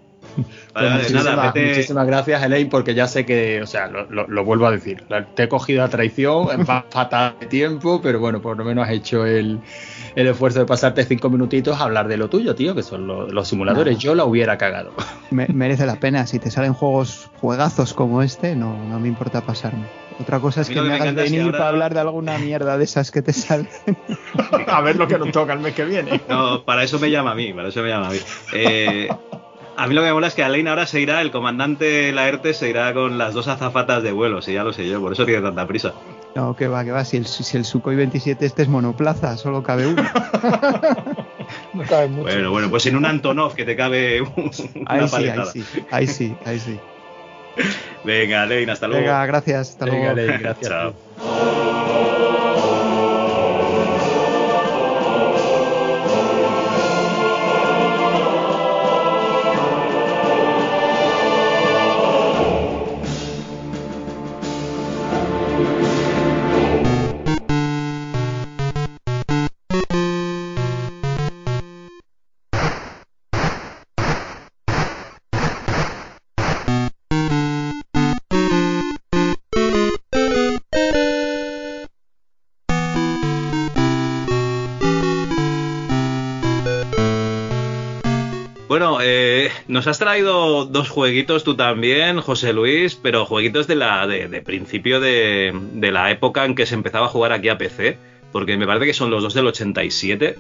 Vale, 0.74 0.88
pues 0.88 0.92
muchísimas, 0.92 1.24
nada, 1.24 1.52
vete... 1.52 1.68
muchísimas, 1.68 2.06
gracias, 2.06 2.42
Elaine, 2.42 2.70
porque 2.70 2.94
ya 2.94 3.06
sé 3.06 3.24
que, 3.24 3.62
o 3.62 3.66
sea, 3.66 3.88
lo, 3.88 4.10
lo, 4.10 4.26
lo, 4.26 4.44
vuelvo 4.44 4.66
a 4.66 4.70
decir, 4.70 5.04
te 5.34 5.44
he 5.44 5.48
cogido 5.48 5.84
a 5.84 5.88
traición, 5.88 6.48
va 6.68 6.84
fatal 6.90 7.36
de 7.40 7.46
tiempo, 7.46 8.00
pero 8.02 8.18
bueno, 8.18 8.40
por 8.40 8.56
lo 8.56 8.64
menos 8.64 8.86
has 8.86 8.92
hecho 8.92 9.24
el, 9.26 9.60
el 10.14 10.26
esfuerzo 10.26 10.60
de 10.60 10.66
pasarte 10.66 11.04
cinco 11.04 11.30
minutitos 11.30 11.80
a 11.80 11.84
hablar 11.84 12.08
de 12.08 12.16
lo 12.16 12.28
tuyo, 12.28 12.54
tío, 12.54 12.74
que 12.74 12.82
son 12.82 13.06
lo, 13.06 13.28
los 13.28 13.48
simuladores. 13.48 13.94
No. 13.94 14.00
Yo 14.00 14.14
la 14.14 14.24
hubiera 14.24 14.58
cagado. 14.58 14.92
Me, 15.30 15.46
merece 15.48 15.86
la 15.86 15.96
pena. 15.96 16.26
Si 16.26 16.38
te 16.38 16.50
salen 16.50 16.74
juegos 16.74 17.30
juegazos 17.40 17.94
como 17.94 18.22
este, 18.22 18.54
no, 18.56 18.76
no 18.84 19.00
me 19.00 19.08
importa 19.08 19.40
pasarme. 19.40 19.86
Otra 20.20 20.38
cosa 20.38 20.60
es 20.60 20.68
que 20.68 20.80
me, 20.80 20.88
me 20.88 20.94
hagas 20.94 21.14
venir 21.14 21.42
ahora... 21.42 21.58
para 21.58 21.68
hablar 21.70 21.94
de 21.94 22.00
alguna 22.00 22.38
mierda 22.38 22.78
de 22.78 22.84
esas 22.84 23.10
que 23.10 23.22
te 23.22 23.32
salen. 23.32 23.68
a 24.68 24.80
ver 24.80 24.96
lo 24.96 25.08
que 25.08 25.18
nos 25.18 25.32
toca 25.32 25.52
el 25.52 25.58
mes 25.58 25.74
que 25.74 25.84
viene. 25.84 26.20
No, 26.28 26.64
para 26.64 26.84
eso 26.84 26.98
me 26.98 27.10
llama 27.10 27.32
a 27.32 27.34
mí, 27.34 27.52
para 27.52 27.68
eso 27.68 27.82
me 27.82 27.88
llama 27.88 28.08
a 28.08 28.10
mí. 28.10 28.18
Eh, 28.52 29.08
a 29.76 29.87
mí 29.87 29.94
lo 29.94 30.02
que 30.02 30.08
me 30.08 30.12
mola 30.12 30.26
es 30.28 30.34
que 30.34 30.42
Alain 30.44 30.68
ahora 30.68 30.87
se 30.87 31.00
irá, 31.00 31.20
el 31.20 31.30
comandante 31.30 32.12
Laerte 32.12 32.54
se 32.54 32.68
irá 32.68 32.92
con 32.94 33.18
las 33.18 33.34
dos 33.34 33.48
azafatas 33.48 34.02
de 34.02 34.12
vuelo, 34.12 34.42
si 34.42 34.52
ya 34.52 34.64
lo 34.64 34.72
sé 34.72 34.88
yo, 34.88 35.00
por 35.00 35.12
eso 35.12 35.24
tiene 35.24 35.42
tanta 35.42 35.66
prisa. 35.66 35.92
No, 36.34 36.56
que 36.56 36.66
va, 36.68 36.84
que 36.84 36.90
va, 36.90 37.04
si 37.04 37.16
el, 37.16 37.26
si 37.26 37.56
el 37.56 37.64
Sukhoi 37.64 37.94
27 37.96 38.44
este 38.44 38.62
es 38.62 38.68
monoplaza, 38.68 39.37
solo 39.37 39.62
cabe 39.62 39.87
uno. 39.87 40.02
no 41.74 41.82
cabe 41.84 42.08
mucho. 42.08 42.22
Bueno, 42.22 42.50
bueno, 42.50 42.70
pues 42.70 42.87
en 42.87 42.96
un 42.96 43.06
Antonov 43.06 43.54
que 43.54 43.64
te 43.64 43.76
cabe 43.76 44.20
un, 44.20 44.50
ahí 44.87 44.98
una 44.98 45.08
sí, 45.08 45.12
paletada. 45.12 45.52
Ahí 45.52 45.62
sí, 45.66 45.84
ahí 45.90 46.06
sí, 46.06 46.37
ahí 46.44 46.58
sí. 46.58 46.80
Venga, 48.02 48.42
Alain, 48.42 48.68
hasta 48.68 48.88
luego. 48.88 49.02
Venga, 49.02 49.26
gracias, 49.26 49.70
hasta 49.70 49.84
Venga, 49.84 50.12
luego. 50.12 50.30
Alain, 50.30 50.42
gracias. 50.42 50.68
Chao. 51.18 52.13
Nos 89.84 89.90
has 89.90 89.98
traído 89.98 90.64
dos 90.64 90.88
jueguitos 90.88 91.44
tú 91.44 91.56
también, 91.56 92.22
José 92.22 92.54
Luis, 92.54 92.94
pero 92.94 93.26
jueguitos 93.26 93.66
de 93.66 93.74
la 93.74 94.06
de, 94.06 94.40
principio 94.40 94.98
de, 94.98 95.52
de, 95.74 95.92
la 95.92 96.10
época 96.10 96.46
en 96.46 96.54
que 96.54 96.64
se 96.64 96.74
empezaba 96.74 97.04
a 97.04 97.10
jugar 97.10 97.32
aquí 97.32 97.50
a 97.50 97.58
PC, 97.58 97.98
porque 98.32 98.56
me 98.56 98.66
parece 98.66 98.86
que 98.86 98.94
son 98.94 99.10
los 99.10 99.22
dos 99.22 99.34
del 99.34 99.46
87. 99.46 100.36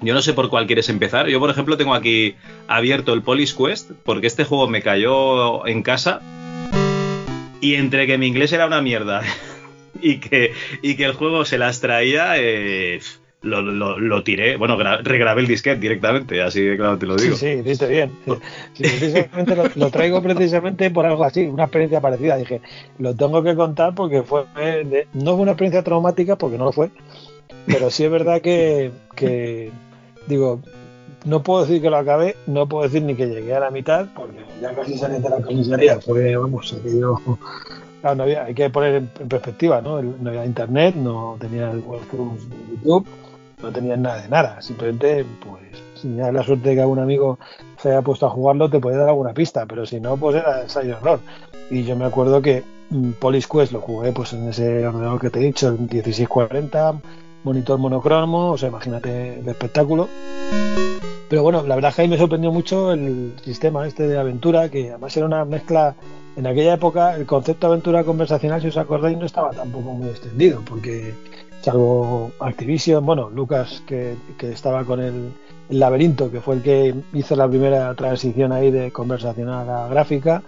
Yo 0.00 0.14
no 0.14 0.22
sé 0.22 0.32
por 0.32 0.48
cuál 0.48 0.66
quieres 0.66 0.88
empezar. 0.88 1.28
Yo, 1.28 1.38
por 1.38 1.50
ejemplo, 1.50 1.76
tengo 1.76 1.92
aquí 1.92 2.34
abierto 2.66 3.12
el 3.12 3.20
Police 3.20 3.54
Quest, 3.54 3.90
porque 4.04 4.26
este 4.26 4.44
juego 4.44 4.66
me 4.68 4.80
cayó 4.80 5.66
en 5.66 5.82
casa. 5.82 6.22
Y 7.60 7.74
entre 7.74 8.06
que 8.06 8.16
mi 8.16 8.26
inglés 8.26 8.54
era 8.54 8.66
una 8.66 8.80
mierda 8.80 9.20
y 10.00 10.16
que, 10.16 10.54
y 10.80 10.96
que 10.96 11.04
el 11.04 11.12
juego 11.12 11.44
se 11.44 11.58
las 11.58 11.82
traía, 11.82 12.38
eh, 12.38 13.02
lo, 13.42 13.60
lo, 13.60 13.98
lo, 13.98 14.22
tiré, 14.22 14.56
bueno, 14.56 14.76
regrabé 15.02 15.40
el 15.40 15.48
disquete 15.48 15.80
directamente, 15.80 16.40
así 16.42 16.60
de 16.62 16.76
claro 16.76 16.96
te 16.98 17.06
lo 17.06 17.16
digo. 17.16 17.36
Sí, 17.36 17.56
sí, 17.56 17.62
viste 17.62 17.86
bien. 17.86 18.10
Sí, 18.74 18.84
precisamente 18.84 19.56
lo, 19.56 19.64
lo, 19.74 19.90
traigo 19.90 20.22
precisamente 20.22 20.90
por 20.90 21.04
algo 21.04 21.24
así, 21.24 21.44
una 21.46 21.64
experiencia 21.64 22.00
parecida. 22.00 22.36
Dije, 22.36 22.60
lo 22.98 23.14
tengo 23.14 23.42
que 23.42 23.54
contar 23.54 23.94
porque 23.94 24.22
fue, 24.22 24.44
de, 24.56 25.06
no 25.12 25.32
fue 25.32 25.42
una 25.42 25.52
experiencia 25.52 25.82
traumática, 25.82 26.36
porque 26.36 26.56
no 26.56 26.66
lo 26.66 26.72
fue, 26.72 26.90
pero 27.66 27.90
sí 27.90 28.04
es 28.04 28.10
verdad 28.10 28.40
que, 28.40 28.92
que, 29.14 29.70
digo, 30.26 30.60
no 31.24 31.42
puedo 31.42 31.64
decir 31.64 31.82
que 31.82 31.90
lo 31.90 31.96
acabé, 31.96 32.36
no 32.46 32.68
puedo 32.68 32.84
decir 32.84 33.02
ni 33.02 33.14
que 33.14 33.26
llegué 33.26 33.54
a 33.54 33.60
la 33.60 33.70
mitad, 33.70 34.06
porque 34.14 34.38
ya 34.60 34.74
casi 34.74 34.96
salí 34.96 35.20
de 35.20 35.28
la 35.28 35.40
comisaría, 35.40 36.00
fue, 36.00 36.36
vamos, 36.36 36.72
aquello... 36.72 37.18
Claro, 38.00 38.16
no 38.16 38.22
había, 38.24 38.44
hay 38.44 38.54
que 38.54 38.68
poner 38.68 38.96
en, 38.96 39.28
perspectiva, 39.28 39.80
¿no? 39.80 40.02
No 40.02 40.30
había 40.30 40.44
internet, 40.44 40.96
no 40.96 41.36
tenía 41.38 41.70
el 41.70 41.82
de 41.82 41.86
YouTube, 42.82 43.06
no 43.62 43.70
tenías 43.70 43.98
nada 43.98 44.22
de 44.22 44.28
nada, 44.28 44.62
simplemente 44.62 45.24
pues 45.44 45.62
si 45.94 46.08
tenías 46.08 46.32
la 46.32 46.42
suerte 46.42 46.70
de 46.70 46.74
que 46.74 46.80
algún 46.80 46.98
amigo 46.98 47.38
se 47.78 47.90
haya 47.90 48.02
puesto 48.02 48.26
a 48.26 48.30
jugarlo 48.30 48.68
te 48.68 48.80
podía 48.80 48.98
dar 48.98 49.08
alguna 49.10 49.32
pista, 49.32 49.66
pero 49.66 49.86
si 49.86 50.00
no 50.00 50.16
pues 50.16 50.36
era 50.36 50.62
ensayo 50.62 50.96
error. 50.96 51.20
Y 51.70 51.84
yo 51.84 51.96
me 51.96 52.04
acuerdo 52.04 52.42
que 52.42 52.62
mm, 52.90 53.12
Police 53.12 53.48
Quest 53.50 53.72
lo 53.72 53.80
jugué 53.80 54.12
pues 54.12 54.32
en 54.32 54.48
ese 54.48 54.86
ordenador 54.86 55.20
que 55.20 55.30
te 55.30 55.40
he 55.40 55.44
dicho, 55.44 55.68
el 55.68 55.78
1640, 55.78 57.00
monitor 57.44 57.78
monocromo, 57.78 58.50
o 58.50 58.58
sea, 58.58 58.68
imagínate 58.68 59.40
el 59.40 59.48
espectáculo. 59.48 60.08
Pero 61.28 61.42
bueno, 61.42 61.62
la 61.66 61.74
verdad 61.74 61.94
que 61.94 62.02
ahí 62.02 62.08
me 62.08 62.18
sorprendió 62.18 62.52
mucho 62.52 62.92
el 62.92 63.32
sistema 63.42 63.86
este 63.86 64.06
de 64.06 64.18
aventura, 64.18 64.68
que 64.68 64.90
además 64.90 65.16
era 65.16 65.24
una 65.24 65.44
mezcla 65.46 65.94
en 66.36 66.46
aquella 66.46 66.74
época 66.74 67.16
el 67.16 67.26
concepto 67.26 67.66
de 67.66 67.72
aventura 67.72 68.04
conversacional, 68.04 68.60
si 68.60 68.68
os 68.68 68.76
acordáis, 68.76 69.16
no 69.16 69.26
estaba 69.26 69.50
tampoco 69.50 69.92
muy 69.92 70.08
extendido, 70.08 70.62
porque 70.68 71.14
salvo 71.62 72.32
Activision, 72.40 73.06
bueno, 73.06 73.30
Lucas 73.30 73.82
que, 73.86 74.16
que 74.36 74.50
estaba 74.50 74.84
con 74.84 75.00
el, 75.00 75.32
el, 75.70 75.78
laberinto, 75.78 76.30
que 76.30 76.40
fue 76.40 76.56
el 76.56 76.62
que 76.62 76.94
hizo 77.14 77.36
la 77.36 77.48
primera 77.48 77.94
transición 77.94 78.52
ahí 78.52 78.70
de 78.70 78.90
conversacional 78.90 79.68
a 79.70 79.88
gráfica, 79.88 80.42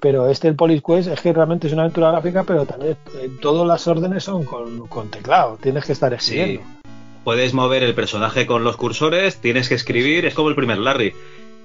pero 0.00 0.28
este 0.28 0.48
el 0.48 0.56
Police 0.56 0.82
Quest 0.86 1.08
es 1.08 1.20
que 1.20 1.32
realmente 1.32 1.66
es 1.66 1.72
una 1.72 1.82
aventura 1.82 2.10
gráfica, 2.10 2.44
pero 2.44 2.66
también 2.66 2.96
eh, 3.14 3.30
todas 3.40 3.66
las 3.66 3.86
órdenes 3.86 4.24
son 4.24 4.44
con, 4.44 4.86
con, 4.88 5.10
teclado, 5.10 5.58
tienes 5.62 5.84
que 5.84 5.92
estar 5.92 6.12
escribiendo. 6.12 6.62
Sí. 6.62 6.90
Puedes 7.24 7.54
mover 7.54 7.82
el 7.82 7.94
personaje 7.94 8.46
con 8.46 8.64
los 8.64 8.76
cursores, 8.76 9.38
tienes 9.38 9.68
que 9.68 9.74
escribir, 9.74 10.26
es 10.26 10.34
como 10.34 10.48
el 10.50 10.54
primer 10.54 10.78
Larry. 10.78 11.14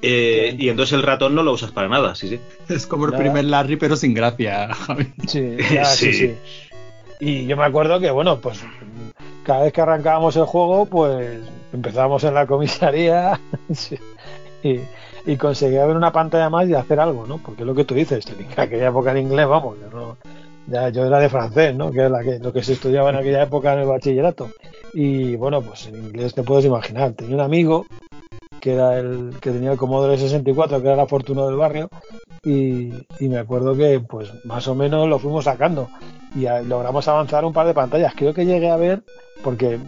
Eh, 0.01 0.55
y 0.57 0.69
entonces 0.69 0.93
el 0.93 1.03
ratón 1.03 1.35
no 1.35 1.43
lo 1.43 1.51
usas 1.51 1.71
para 1.71 1.89
nada, 1.89 2.15
sí, 2.15 2.29
sí. 2.29 2.39
Es 2.69 2.87
como 2.87 3.07
el 3.07 3.13
primer 3.13 3.43
Larry, 3.43 3.75
pero 3.75 3.97
sin 3.97 4.13
gracia, 4.13 4.73
Javi. 4.73 5.11
Sí, 5.27 5.57
ya, 5.73 5.83
sí. 5.85 6.13
sí, 6.13 6.27
sí. 6.27 6.35
Y 7.19 7.45
yo 7.45 7.57
me 7.57 7.65
acuerdo 7.65 7.99
que, 7.99 8.09
bueno, 8.11 8.39
pues 8.39 8.63
cada 9.43 9.63
vez 9.63 9.73
que 9.73 9.81
arrancábamos 9.81 10.35
el 10.37 10.45
juego, 10.45 10.85
pues 10.85 11.41
empezábamos 11.73 12.23
en 12.23 12.33
la 12.33 12.47
comisaría 12.47 13.39
y, 14.63 15.35
conseguía 15.35 15.85
ver 15.85 15.97
una 15.97 16.11
pantalla 16.11 16.49
más 16.49 16.67
y 16.67 16.73
hacer 16.73 16.99
algo, 16.99 17.27
¿no? 17.27 17.37
Porque 17.37 17.63
es 17.63 17.67
lo 17.67 17.75
que 17.75 17.83
tú 17.83 17.93
dices, 17.93 18.25
en 18.27 18.47
aquella 18.57 18.87
época 18.87 19.11
en 19.11 19.17
inglés, 19.17 19.47
vamos, 19.47 19.77
yo, 19.81 19.89
no, 19.89 20.17
ya, 20.67 20.89
yo 20.89 21.05
era 21.05 21.19
de 21.19 21.29
francés, 21.29 21.75
¿no? 21.75 21.91
Que 21.91 22.05
es 22.05 22.11
la 22.11 22.23
que, 22.23 22.39
lo 22.39 22.53
que 22.53 22.63
se 22.63 22.73
estudiaba 22.73 23.09
en 23.09 23.17
aquella 23.17 23.43
época 23.43 23.73
en 23.73 23.79
el 23.79 23.87
bachillerato. 23.87 24.49
Y 24.93 25.35
bueno, 25.35 25.61
pues 25.61 25.87
en 25.87 25.95
inglés 25.95 26.33
te 26.33 26.43
puedes 26.43 26.65
imaginar. 26.65 27.11
Tenía 27.13 27.35
un 27.35 27.41
amigo 27.41 27.85
que 28.61 28.73
era 28.73 28.97
el 28.97 29.35
que 29.41 29.51
tenía 29.51 29.71
el 29.71 29.77
Commodore 29.77 30.17
64, 30.17 30.81
que 30.81 30.87
era 30.87 30.95
la 30.95 31.05
fortuna 31.05 31.45
del 31.45 31.55
barrio, 31.55 31.89
y, 32.43 32.91
y, 33.19 33.29
me 33.29 33.37
acuerdo 33.37 33.75
que 33.75 33.99
pues 33.99 34.33
más 34.45 34.67
o 34.67 34.75
menos 34.75 35.07
lo 35.07 35.19
fuimos 35.19 35.45
sacando 35.45 35.89
y 36.35 36.45
logramos 36.65 37.07
avanzar 37.07 37.45
un 37.45 37.53
par 37.53 37.67
de 37.67 37.73
pantallas. 37.73 38.13
Creo 38.15 38.33
que 38.33 38.45
llegué 38.45 38.69
a 38.69 38.77
ver, 38.77 39.03
porque, 39.43 39.79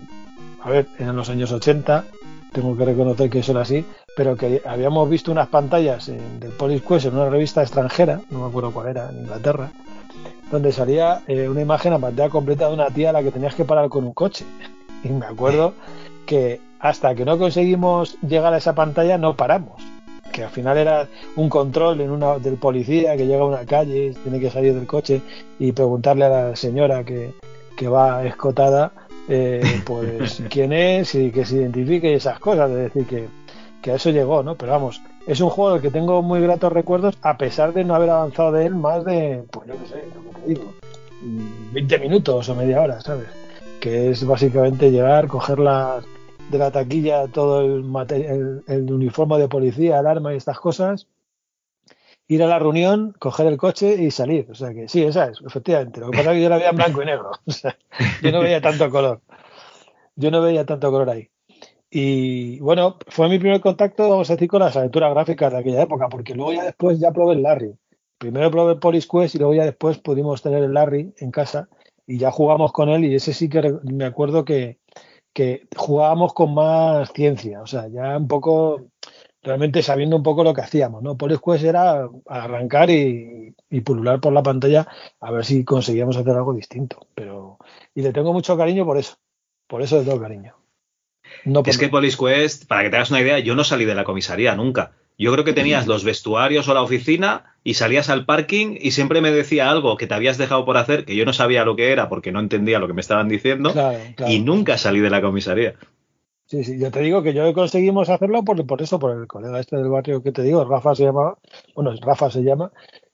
a 0.61 0.69
ver, 0.69 0.87
en 0.99 1.15
los 1.15 1.29
años 1.29 1.51
80, 1.51 2.05
tengo 2.51 2.75
que 2.77 2.85
reconocer 2.85 3.29
que 3.29 3.39
eso 3.39 3.51
era 3.51 3.61
así, 3.61 3.85
pero 4.15 4.35
que 4.35 4.61
habíamos 4.65 5.09
visto 5.09 5.31
unas 5.31 5.47
pantallas 5.47 6.09
en, 6.09 6.39
del 6.39 6.51
Police 6.51 6.85
Quest 6.85 7.05
en 7.05 7.15
una 7.15 7.29
revista 7.29 7.61
extranjera, 7.61 8.21
no 8.29 8.39
me 8.39 8.47
acuerdo 8.47 8.71
cuál 8.71 8.89
era, 8.89 9.09
en 9.09 9.21
Inglaterra, 9.21 9.71
donde 10.51 10.71
salía 10.71 11.21
eh, 11.27 11.47
una 11.47 11.61
imagen 11.61 11.93
a 11.93 11.99
pantalla 11.99 12.29
completa 12.29 12.67
de 12.67 12.73
una 12.73 12.89
tía 12.89 13.11
a 13.11 13.13
la 13.13 13.23
que 13.23 13.31
tenías 13.31 13.55
que 13.55 13.65
parar 13.65 13.89
con 13.89 14.05
un 14.05 14.13
coche. 14.13 14.45
Y 15.03 15.09
me 15.09 15.25
acuerdo 15.25 15.73
que 16.27 16.61
hasta 16.79 17.15
que 17.15 17.25
no 17.25 17.39
conseguimos 17.39 18.19
llegar 18.21 18.53
a 18.53 18.57
esa 18.57 18.75
pantalla 18.75 19.17
no 19.17 19.35
paramos 19.35 19.81
que 20.31 20.43
al 20.43 20.49
final 20.49 20.77
era 20.77 21.07
un 21.35 21.49
control 21.49 22.01
en 22.01 22.11
una 22.11 22.39
del 22.39 22.55
policía 22.55 23.15
que 23.17 23.27
llega 23.27 23.41
a 23.41 23.47
una 23.47 23.65
calle, 23.65 24.13
tiene 24.23 24.39
que 24.39 24.49
salir 24.49 24.73
del 24.73 24.87
coche 24.87 25.21
y 25.59 25.71
preguntarle 25.71 26.25
a 26.25 26.29
la 26.29 26.55
señora 26.55 27.03
que, 27.03 27.33
que 27.75 27.87
va 27.87 28.25
escotada, 28.25 28.91
eh, 29.27 29.61
pues 29.85 30.41
quién 30.49 30.73
es 30.73 31.13
y 31.15 31.31
que 31.31 31.45
se 31.45 31.57
identifique 31.57 32.11
y 32.11 32.15
esas 32.15 32.39
cosas, 32.39 32.69
es 32.71 32.77
decir, 32.77 33.05
que, 33.05 33.27
que 33.81 33.91
a 33.91 33.95
eso 33.95 34.09
llegó, 34.09 34.43
¿no? 34.43 34.55
Pero 34.55 34.71
vamos, 34.71 35.01
es 35.27 35.39
un 35.41 35.49
juego 35.49 35.73
del 35.73 35.81
que 35.81 35.91
tengo 35.91 36.21
muy 36.21 36.41
gratos 36.41 36.71
recuerdos 36.71 37.17
a 37.21 37.37
pesar 37.37 37.73
de 37.73 37.83
no 37.83 37.95
haber 37.95 38.09
avanzado 38.09 38.51
de 38.51 38.65
él 38.65 38.75
más 38.75 39.05
de, 39.05 39.43
pues 39.51 39.67
yo 39.67 39.73
qué 39.83 39.87
sé, 39.87 40.03
lo 40.15 40.31
que 40.31 40.41
te 40.41 40.47
digo, 40.47 40.73
20 41.73 41.99
minutos 41.99 42.49
o 42.49 42.55
media 42.55 42.81
hora, 42.81 43.01
¿sabes? 43.01 43.27
Que 43.79 44.11
es 44.11 44.25
básicamente 44.25 44.91
llegar, 44.91 45.27
coger 45.27 45.59
las 45.59 46.03
de 46.51 46.57
la 46.57 46.71
taquilla 46.71 47.27
todo 47.27 47.61
el, 47.61 48.91
uniforme 48.91 49.37
de 49.37 49.47
policía, 49.47 49.99
el 49.99 50.07
arma 50.07 50.33
y 50.33 50.37
estas 50.37 50.59
cosas, 50.59 51.07
ir 52.27 52.43
a 52.43 52.47
la 52.47 52.59
reunión, 52.59 53.15
coger 53.19 53.47
el 53.47 53.57
coche 53.57 53.95
y 54.01 54.11
salir. 54.11 54.47
O 54.51 54.55
sea 54.55 54.73
que 54.73 54.87
sí, 54.87 55.03
esa 55.03 55.29
es, 55.29 55.39
efectivamente. 55.45 55.99
Lo 55.99 56.11
que 56.11 56.17
pasa 56.17 56.31
es 56.31 56.37
que 56.37 56.43
yo 56.43 56.49
la 56.49 56.57
veía 56.57 56.69
en 56.69 56.75
blanco 56.75 57.01
y 57.01 57.05
negro. 57.05 57.31
Yo 58.21 58.31
no 58.31 58.41
veía 58.41 58.61
tanto 58.61 58.89
color. 58.89 59.21
Yo 60.15 60.29
no 60.29 60.41
veía 60.41 60.65
tanto 60.65 60.91
color 60.91 61.09
ahí. 61.09 61.29
Y 61.89 62.59
bueno, 62.59 62.97
fue 63.07 63.27
mi 63.27 63.37
primer 63.37 63.59
contacto, 63.59 64.09
vamos 64.09 64.29
a 64.29 64.33
decir, 64.33 64.47
con 64.47 64.61
las 64.61 64.77
aventuras 64.77 65.13
gráficas 65.13 65.51
de 65.51 65.59
aquella 65.59 65.81
época, 65.81 66.07
porque 66.07 66.33
luego 66.35 66.53
ya 66.53 66.63
después 66.63 66.99
ya 66.99 67.11
probé 67.11 67.33
el 67.33 67.43
Larry. 67.43 67.75
Primero 68.17 68.51
probé 68.51 68.73
el 68.73 68.79
Police 68.79 69.07
Quest 69.11 69.35
y 69.35 69.39
luego 69.39 69.53
ya 69.55 69.65
después 69.65 69.97
pudimos 69.97 70.41
tener 70.41 70.63
el 70.63 70.73
Larry 70.73 71.13
en 71.17 71.31
casa 71.31 71.67
y 72.07 72.17
ya 72.17 72.31
jugamos 72.31 72.71
con 72.71 72.87
él 72.89 73.03
y 73.03 73.15
ese 73.15 73.33
sí 73.33 73.49
que 73.49 73.73
me 73.83 74.05
acuerdo 74.05 74.45
que, 74.45 74.77
que 75.33 75.67
jugábamos 75.75 76.33
con 76.33 76.53
más 76.53 77.11
ciencia, 77.13 77.61
o 77.61 77.67
sea, 77.67 77.87
ya 77.87 78.17
un 78.17 78.27
poco, 78.27 78.89
realmente 79.41 79.81
sabiendo 79.81 80.15
un 80.17 80.23
poco 80.23 80.43
lo 80.43 80.53
que 80.53 80.61
hacíamos, 80.61 81.01
¿no? 81.01 81.17
Police 81.17 81.41
Quest 81.43 81.63
era 81.63 82.09
arrancar 82.27 82.89
y, 82.89 83.55
y, 83.69 83.81
pulular 83.81 84.19
por 84.19 84.33
la 84.33 84.43
pantalla 84.43 84.87
a 85.19 85.31
ver 85.31 85.45
si 85.45 85.63
conseguíamos 85.63 86.17
hacer 86.17 86.35
algo 86.35 86.53
distinto, 86.53 87.07
pero, 87.15 87.57
y 87.95 88.01
le 88.01 88.13
tengo 88.13 88.33
mucho 88.33 88.57
cariño 88.57 88.85
por 88.85 88.97
eso, 88.97 89.15
por 89.67 89.81
eso 89.81 89.99
le 89.99 90.05
tengo 90.05 90.21
cariño. 90.21 90.55
No 91.45 91.63
es 91.65 91.77
que 91.77 91.87
Police 91.87 92.17
Quest, 92.17 92.67
para 92.67 92.83
que 92.83 92.89
te 92.89 92.97
hagas 92.97 93.09
una 93.09 93.21
idea, 93.21 93.39
yo 93.39 93.55
no 93.55 93.63
salí 93.63 93.85
de 93.85 93.95
la 93.95 94.03
comisaría 94.03 94.55
nunca. 94.55 94.91
Yo 95.21 95.31
creo 95.31 95.45
que 95.45 95.53
tenías 95.53 95.85
los 95.85 96.03
vestuarios 96.03 96.67
o 96.67 96.73
la 96.73 96.81
oficina 96.81 97.55
y 97.63 97.75
salías 97.75 98.09
al 98.09 98.25
parking 98.25 98.75
y 98.81 98.89
siempre 98.89 99.21
me 99.21 99.31
decía 99.31 99.69
algo 99.69 99.95
que 99.95 100.07
te 100.07 100.15
habías 100.15 100.39
dejado 100.39 100.65
por 100.65 100.77
hacer, 100.77 101.05
que 101.05 101.15
yo 101.15 101.25
no 101.25 101.31
sabía 101.31 101.63
lo 101.63 101.75
que 101.75 101.91
era 101.91 102.09
porque 102.09 102.31
no 102.31 102.39
entendía 102.39 102.79
lo 102.79 102.87
que 102.87 102.93
me 102.93 103.01
estaban 103.01 103.29
diciendo 103.29 103.71
claro, 103.71 103.99
claro. 104.15 104.31
y 104.31 104.39
nunca 104.39 104.79
salí 104.79 104.99
de 104.99 105.11
la 105.11 105.21
comisaría. 105.21 105.75
Sí, 106.47 106.63
sí, 106.63 106.79
yo 106.79 106.89
te 106.89 107.01
digo 107.01 107.21
que 107.21 107.35
yo 107.35 107.53
conseguimos 107.53 108.09
hacerlo 108.09 108.43
por, 108.43 108.65
por 108.65 108.81
eso, 108.81 108.97
por 108.97 109.15
el 109.15 109.27
colega 109.27 109.59
este 109.59 109.77
del 109.77 109.89
barrio 109.89 110.23
que 110.23 110.31
te 110.31 110.41
digo, 110.41 110.65
Rafa 110.65 110.95
se 110.95 111.03
llamaba, 111.03 111.37
bueno, 111.75 111.93
Rafa 112.01 112.31
se 112.31 112.41
llama, 112.41 112.71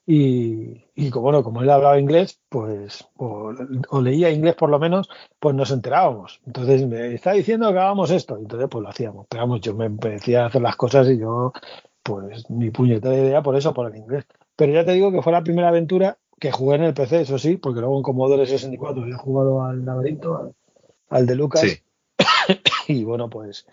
y, 0.10 0.86
y 0.96 1.10
como, 1.10 1.24
bueno, 1.24 1.44
como 1.44 1.62
él 1.62 1.70
hablaba 1.70 2.00
inglés, 2.00 2.40
pues, 2.48 3.06
o, 3.18 3.54
o, 3.90 4.02
leía 4.02 4.32
inglés 4.32 4.56
por 4.56 4.70
lo 4.70 4.80
menos, 4.80 5.10
pues 5.38 5.54
nos 5.54 5.70
enterábamos. 5.70 6.40
Entonces 6.46 6.88
me 6.88 7.14
está 7.14 7.34
diciendo 7.34 7.70
que 7.74 7.80
hagamos 7.80 8.10
esto, 8.12 8.38
entonces 8.38 8.70
pues 8.72 8.82
lo 8.82 8.88
hacíamos. 8.90 9.28
Pero 9.30 9.44
vamos, 9.44 9.60
yo 9.60 9.76
me 9.76 9.86
empecé 9.86 10.38
a 10.38 10.46
hacer 10.46 10.62
las 10.62 10.78
cosas 10.78 11.10
y 11.10 11.20
yo 11.20 11.52
pues 12.08 12.50
ni 12.50 12.72
puñetera 12.72 13.16
idea 13.16 13.42
por 13.44 13.58
eso, 13.58 13.74
por 13.74 13.92
el 13.92 13.98
inglés. 13.98 14.26
Pero 14.56 14.72
ya 14.72 14.86
te 14.86 14.94
digo 14.94 15.12
que 15.12 15.22
fue 15.22 15.34
la 15.34 15.44
primera 15.44 15.68
aventura 15.68 16.18
que 16.40 16.52
jugué 16.52 16.78
en 16.78 16.84
el 16.84 16.94
PC, 16.94 17.22
eso 17.22 17.38
sí, 17.38 17.58
porque 17.58 17.82
luego 17.82 17.98
en 17.98 18.04
Commodore 18.04 18.46
64 18.46 19.04
había 19.04 19.18
jugado 19.18 19.64
al 19.64 19.84
laberinto, 19.84 20.38
al, 20.38 20.54
al 21.10 21.26
de 21.26 21.36
Lucas. 21.36 21.62
Sí. 21.62 21.82
y 22.88 23.04
bueno, 23.04 23.30
pues 23.30 23.66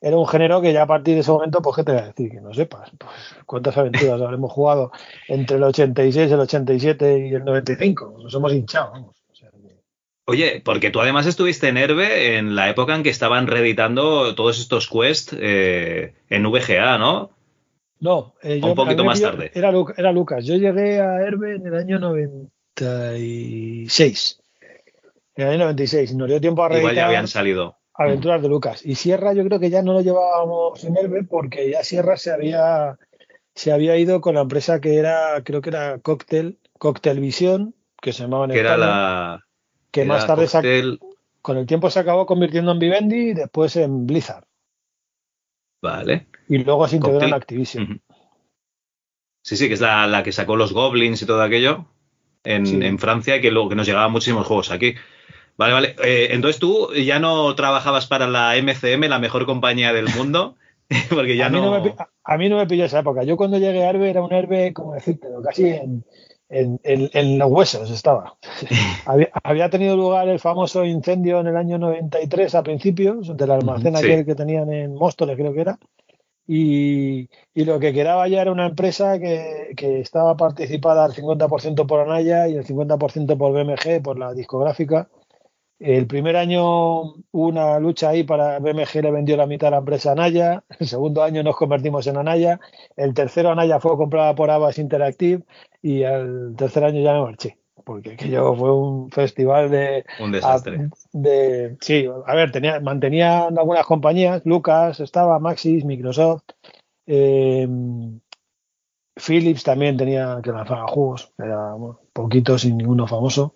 era 0.00 0.16
un 0.16 0.26
género 0.26 0.60
que 0.60 0.72
ya 0.72 0.82
a 0.82 0.86
partir 0.86 1.14
de 1.14 1.20
ese 1.20 1.30
momento, 1.30 1.60
pues 1.60 1.76
qué 1.76 1.84
te 1.84 1.92
voy 1.92 2.00
a 2.00 2.06
decir, 2.06 2.30
que 2.30 2.40
no 2.40 2.54
sepas, 2.54 2.90
pues 2.98 3.12
cuántas 3.44 3.76
aventuras 3.76 4.20
habremos 4.22 4.52
jugado 4.52 4.92
entre 5.28 5.58
el 5.58 5.64
86, 5.64 6.32
el 6.32 6.40
87 6.40 7.28
y 7.28 7.34
el 7.34 7.44
95, 7.44 8.16
nos 8.22 8.34
hemos 8.34 8.52
hinchado, 8.54 8.92
vamos. 8.92 9.16
O 9.30 9.34
sea, 9.34 9.50
que... 9.50 9.80
Oye, 10.24 10.62
porque 10.64 10.90
tú 10.90 11.00
además 11.00 11.26
estuviste 11.26 11.68
en 11.68 11.76
Herbe 11.76 12.38
en 12.38 12.56
la 12.56 12.70
época 12.70 12.94
en 12.94 13.02
que 13.02 13.10
estaban 13.10 13.46
reeditando 13.46 14.34
todos 14.34 14.58
estos 14.58 14.88
quests 14.88 15.36
eh, 15.38 16.14
en 16.30 16.50
VGA, 16.50 16.98
¿no? 16.98 17.35
No, 18.00 18.34
eh, 18.42 18.60
yo, 18.60 18.68
Un 18.68 18.74
poquito 18.74 19.04
más 19.04 19.18
yo- 19.20 19.30
tarde. 19.30 19.50
Era, 19.54 19.72
Lu- 19.72 19.92
era 19.96 20.12
Lucas. 20.12 20.44
Yo 20.44 20.56
llegué 20.56 21.00
a 21.00 21.22
Herbe 21.22 21.54
en 21.56 21.66
el 21.66 21.74
año 21.76 21.98
96. 21.98 24.38
En 25.34 25.46
el 25.46 25.52
año 25.54 25.64
96. 25.64 26.14
Nos 26.14 26.28
dio 26.28 26.40
tiempo 26.40 26.62
a 26.62 26.66
Igual 26.66 26.82
ya 26.82 26.86
reeditar 26.88 27.06
habían 27.06 27.28
salido. 27.28 27.76
Aventuras 27.94 28.42
de 28.42 28.48
Lucas. 28.48 28.84
Y 28.84 28.94
Sierra 28.96 29.32
yo 29.32 29.42
creo 29.44 29.58
que 29.58 29.70
ya 29.70 29.80
no 29.82 29.94
lo 29.94 30.02
llevábamos 30.02 30.84
en 30.84 30.96
Herbe 30.98 31.24
porque 31.24 31.70
ya 31.70 31.82
Sierra 31.82 32.18
se 32.18 32.30
había, 32.30 32.98
se 33.54 33.72
había 33.72 33.96
ido 33.96 34.20
con 34.20 34.34
la 34.34 34.42
empresa 34.42 34.80
que 34.82 34.96
era, 34.96 35.42
creo 35.44 35.62
que 35.62 35.70
era 35.70 35.98
Cocktail, 36.00 36.58
Cocktail 36.78 37.20
Vision, 37.20 37.74
que 38.02 38.12
se 38.12 38.24
llamaba 38.24 38.44
en 38.44 38.50
Que 38.50 38.60
era 38.60 38.76
la. 38.76 39.46
que 39.90 40.02
era 40.02 40.08
más 40.12 40.26
tarde 40.26 40.44
Cocktail- 40.46 40.98
con 41.40 41.56
el 41.56 41.64
tiempo 41.66 41.88
se 41.88 42.00
acabó 42.00 42.26
convirtiendo 42.26 42.72
en 42.72 42.78
Vivendi 42.78 43.30
y 43.30 43.34
después 43.34 43.74
en 43.76 44.06
Blizzard. 44.06 44.44
Vale. 45.80 46.26
Y 46.48 46.58
luego 46.58 46.86
se 46.88 46.96
integró 46.96 47.20
en. 47.22 47.34
Activision. 47.34 48.00
Sí, 49.42 49.56
sí, 49.56 49.68
que 49.68 49.74
es 49.74 49.80
la, 49.80 50.06
la 50.06 50.22
que 50.22 50.32
sacó 50.32 50.56
los 50.56 50.72
Goblins 50.72 51.22
y 51.22 51.26
todo 51.26 51.42
aquello 51.42 51.86
en, 52.44 52.66
Sí. 52.66 52.78
en 52.82 52.98
Francia 52.98 53.36
y 53.36 53.40
que 53.40 53.50
luego 53.50 53.68
que 53.68 53.74
nos 53.76 53.86
llegaban 53.86 54.10
muchísimos 54.12 54.46
juegos 54.46 54.70
aquí. 54.70 54.94
Vale, 55.56 55.72
vale. 55.72 55.96
Eh, 56.04 56.28
entonces 56.32 56.58
tú 56.60 56.92
ya 56.94 57.18
no 57.18 57.54
trabajabas 57.54 58.06
para 58.06 58.26
la 58.26 58.56
MCM, 58.56 59.08
la 59.08 59.18
mejor 59.18 59.46
compañía 59.46 59.92
del 59.92 60.08
mundo, 60.16 60.56
porque 61.10 61.36
ya 61.36 61.46
a, 61.46 61.48
mí 61.50 61.58
no. 61.60 61.70
no 61.78 61.82
me, 61.82 61.90
a- 61.90 62.08
a 62.24 62.36
mí 62.36 62.48
no 62.48 62.56
me 62.58 62.66
pilló 62.66 62.84
esa 62.84 62.98
época. 63.00 63.22
Yo 63.22 63.36
cuando 63.36 63.58
llegué 63.58 63.84
a 63.84 63.90
Herbe 63.90 64.10
era 64.10 64.22
un 64.22 64.32
Herbe, 64.32 64.72
como 64.72 64.94
decirte, 64.94 65.28
casi 65.44 65.68
en, 65.68 66.04
en- 66.48 66.80
en- 66.82 67.10
en 67.12 67.38
los 67.38 67.50
huesos 67.50 67.88
estaba. 67.90 68.34
había, 69.06 69.30
había 69.44 69.70
tenido 69.70 69.96
lugar 69.96 70.28
el 70.28 70.40
famoso 70.40 70.84
incendio 70.84 71.38
en 71.40 71.46
el 71.46 71.56
año 71.56 71.78
93 71.78 72.54
a 72.56 72.62
principios, 72.64 73.36
del 73.36 73.50
almacén 73.52 73.96
sí. 73.96 74.04
aquel 74.04 74.26
que 74.26 74.34
tenían 74.34 74.72
en 74.72 74.94
Móstoles, 74.94 75.36
creo 75.36 75.54
que 75.54 75.60
era. 75.60 75.78
Y, 76.46 77.28
lo 77.54 77.80
que 77.80 77.92
quedaba 77.92 78.28
ya 78.28 78.42
era 78.42 78.52
una 78.52 78.66
empresa 78.66 79.18
que, 79.18 79.74
que 79.76 80.00
estaba 80.00 80.36
participada 80.36 81.04
al 81.04 81.12
50% 81.12 81.86
por 81.86 82.00
Anaya 82.00 82.48
y 82.48 82.54
el 82.56 82.64
50% 82.64 83.36
por 83.36 83.52
BMG, 83.52 84.02
por 84.02 84.18
la 84.18 84.32
discográfica. 84.32 85.08
El 85.78 86.06
primer 86.06 86.36
año 86.36 86.62
hubo 86.62 87.22
una 87.32 87.78
lucha 87.78 88.08
ahí 88.08 88.24
para 88.24 88.58
BMG 88.60 89.02
le 89.02 89.10
vendió 89.10 89.36
la 89.36 89.46
mitad 89.46 89.68
a 89.68 89.72
la 89.72 89.78
empresa 89.78 90.12
Anaya. 90.12 90.64
El 90.80 90.86
segundo 90.88 91.22
año 91.22 91.42
nos 91.42 91.56
convertimos 91.56 92.06
en 92.06 92.16
Anaya. 92.16 92.60
El 92.96 93.12
tercero 93.14 93.50
Anaya 93.50 93.78
fue 93.80 93.96
comprada 93.96 94.34
por 94.34 94.50
Abbas 94.50 94.78
Interactive 94.78 95.44
y 95.82 96.02
al 96.04 96.54
tercer 96.56 96.84
año 96.84 97.02
ya 97.02 97.12
me 97.14 97.20
marché. 97.22 97.58
Porque 97.86 98.14
aquello 98.14 98.52
fue 98.56 98.74
un 98.76 99.12
festival 99.12 99.70
de, 99.70 100.04
Un 100.18 100.32
desastre. 100.32 100.90
de 101.12 101.76
sí, 101.80 102.08
a 102.26 102.34
ver, 102.34 102.50
tenía, 102.50 102.80
mantenían 102.80 103.56
algunas 103.56 103.86
compañías, 103.86 104.44
Lucas 104.44 104.98
estaba, 104.98 105.38
Maxis, 105.38 105.84
Microsoft, 105.84 106.42
eh, 107.06 107.68
Philips 109.14 109.62
también 109.62 109.96
tenía 109.96 110.40
que 110.42 110.50
lanzar 110.50 110.80
juegos, 110.88 111.32
era 111.38 111.74
bueno, 111.74 112.00
poquitos 112.12 112.64
y 112.64 112.72
ninguno 112.72 113.06
famoso. 113.06 113.54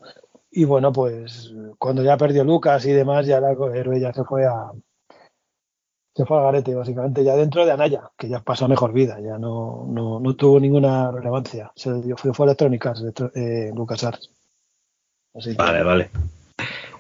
Y 0.49 0.65
bueno, 0.65 0.93
pues 0.93 1.53
cuando 1.79 2.05
ya 2.05 2.17
perdió 2.17 2.45
Lucas 2.45 2.87
y 2.87 2.93
demás, 2.93 3.27
ya 3.27 3.41
la 3.41 3.51
héroe 3.75 3.99
ya 3.99 4.13
se 4.13 4.23
fue 4.23 4.47
a 4.47 4.71
se 6.21 6.27
fue 6.27 6.37
al 6.39 6.45
garete, 6.45 6.75
básicamente, 6.75 7.25
ya 7.25 7.35
dentro 7.37 7.65
de 7.65 7.73
Anaya, 7.73 8.11
que 8.19 8.29
ya 8.29 8.41
pasó 8.41 8.67
a 8.67 8.69
mejor 8.69 8.93
vida, 8.93 9.19
ya 9.21 9.39
no, 9.39 9.87
no, 9.89 10.21
no 10.21 10.37
tuvo 10.37 10.61
ninguna 10.61 11.11
relevancia. 11.11 11.73
Se 11.75 11.93
dio- 12.03 12.17
fue, 12.17 12.35
fue 12.35 12.47
Electronic 12.47 12.85
Arts, 12.87 13.05
eh, 13.35 13.71
LucasArts. 13.75 14.31
Así 15.35 15.51
que- 15.51 15.57
Vale, 15.57 15.83
vale. 15.83 16.11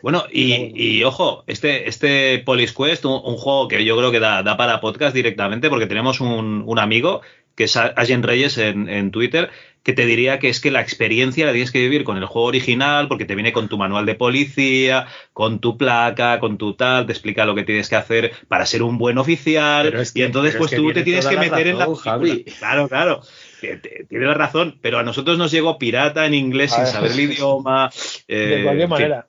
Bueno, 0.02 0.22
y, 0.32 0.72
y 0.74 1.04
ojo, 1.04 1.44
este, 1.46 1.86
este 1.88 2.38
Police 2.38 2.74
Quest, 2.74 3.04
un, 3.04 3.20
un 3.22 3.36
juego 3.36 3.68
que 3.68 3.84
yo 3.84 3.96
creo 3.98 4.10
que 4.10 4.20
da, 4.20 4.42
da 4.42 4.56
para 4.56 4.80
podcast 4.80 5.14
directamente, 5.14 5.68
porque 5.68 5.86
tenemos 5.86 6.20
un, 6.22 6.64
un 6.66 6.78
amigo 6.78 7.20
que 7.54 7.64
es 7.64 7.76
Agent 7.76 8.24
Reyes 8.24 8.56
en, 8.56 8.88
en 8.88 9.10
Twitter, 9.10 9.50
que 9.82 9.92
te 9.94 10.04
diría 10.04 10.38
que 10.38 10.48
es 10.50 10.60
que 10.60 10.70
la 10.70 10.80
experiencia 10.82 11.46
la 11.46 11.52
tienes 11.52 11.70
que 11.70 11.80
vivir 11.80 12.04
con 12.04 12.16
el 12.18 12.26
juego 12.26 12.48
original, 12.48 13.08
porque 13.08 13.24
te 13.24 13.34
viene 13.34 13.52
con 13.52 13.68
tu 13.68 13.78
manual 13.78 14.04
de 14.06 14.14
policía, 14.14 15.06
con 15.32 15.58
tu 15.58 15.78
placa, 15.78 16.38
con 16.38 16.58
tu 16.58 16.74
tal, 16.74 17.06
te 17.06 17.12
explica 17.12 17.46
lo 17.46 17.54
que 17.54 17.62
tienes 17.64 17.88
que 17.88 17.96
hacer 17.96 18.32
para 18.48 18.66
ser 18.66 18.82
un 18.82 18.98
buen 18.98 19.16
oficial, 19.18 19.86
es 19.94 20.12
que- 20.12 20.20
y 20.20 20.22
entonces 20.22 20.52
es 20.54 20.58
pues 20.58 20.70
que 20.70 20.76
tú 20.76 20.82
tiene 20.82 20.94
te 21.00 21.02
tienes 21.04 21.26
que 21.26 21.36
meter 21.36 21.66
en 21.66 21.78
la. 21.78 21.88
Javi. 21.94 22.44
Claro, 22.58 22.88
claro. 22.88 23.22
T- 23.60 23.76
t- 23.78 24.06
Tienes 24.08 24.28
la 24.28 24.34
razón, 24.34 24.78
pero 24.80 24.98
a 24.98 25.02
nosotros 25.02 25.36
nos 25.38 25.50
llegó 25.50 25.78
pirata 25.78 26.26
en 26.26 26.34
inglés 26.34 26.72
sin 26.72 26.86
saber 26.86 27.12
el 27.12 27.20
idioma. 27.20 27.90
eh, 28.28 28.36
de 28.36 28.62
cualquier 28.62 28.86
fin. 28.88 28.90
manera. 28.90 29.26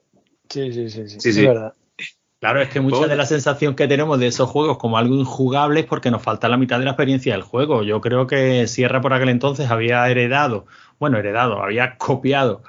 Sí, 0.48 0.72
sí, 0.72 0.90
sí, 0.90 1.08
sí, 1.08 1.20
Sí, 1.20 1.28
es 1.30 1.34
sí. 1.34 1.46
verdad. 1.46 1.72
Claro, 2.42 2.60
es 2.60 2.70
que 2.70 2.80
mucha 2.80 3.06
de 3.06 3.14
la 3.14 3.24
sensación 3.24 3.76
que 3.76 3.86
tenemos 3.86 4.18
de 4.18 4.26
esos 4.26 4.50
juegos 4.50 4.76
como 4.76 4.98
algo 4.98 5.14
injugable 5.14 5.78
es 5.78 5.86
porque 5.86 6.10
nos 6.10 6.22
falta 6.22 6.48
la 6.48 6.56
mitad 6.56 6.80
de 6.80 6.84
la 6.84 6.90
experiencia 6.90 7.34
del 7.34 7.42
juego. 7.42 7.84
Yo 7.84 8.00
creo 8.00 8.26
que 8.26 8.66
Sierra 8.66 9.00
por 9.00 9.12
aquel 9.12 9.28
entonces 9.28 9.70
había 9.70 10.08
heredado, 10.08 10.66
bueno, 10.98 11.18
heredado, 11.18 11.62
había 11.62 11.96
copiado, 11.98 12.64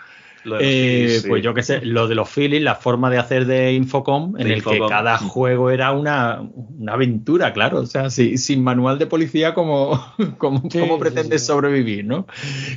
eh, 0.46 0.58
Phillies, 1.06 1.22
sí. 1.24 1.30
pues 1.30 1.44
yo 1.44 1.54
qué 1.54 1.64
sé, 1.64 1.82
lo 1.86 2.08
de 2.08 2.16
los 2.16 2.30
feelings, 2.30 2.64
la 2.64 2.76
forma 2.76 3.10
de 3.10 3.18
hacer 3.18 3.46
de 3.46 3.74
Infocom, 3.74 4.38
en 4.38 4.48
De 4.48 4.54
el 4.56 4.64
que 4.64 4.80
cada 4.90 5.18
Mm. 5.18 5.28
juego 5.28 5.70
era 5.70 5.92
una, 5.92 6.42
una 6.78 6.94
aventura, 6.94 7.54
claro. 7.54 7.80
O 7.80 7.86
sea, 7.86 8.10
si- 8.10 8.38
sin 8.38 8.64
manual 8.64 9.00
de 9.00 9.06
policía, 9.06 9.54
¿cómo, 9.54 10.00
cómo, 10.38 10.62
Sí, 10.70 10.80
cómo 10.80 11.00
pretendes 11.00 11.42
sí. 11.42 11.48
sobrevivir, 11.48 12.06
no? 12.06 12.28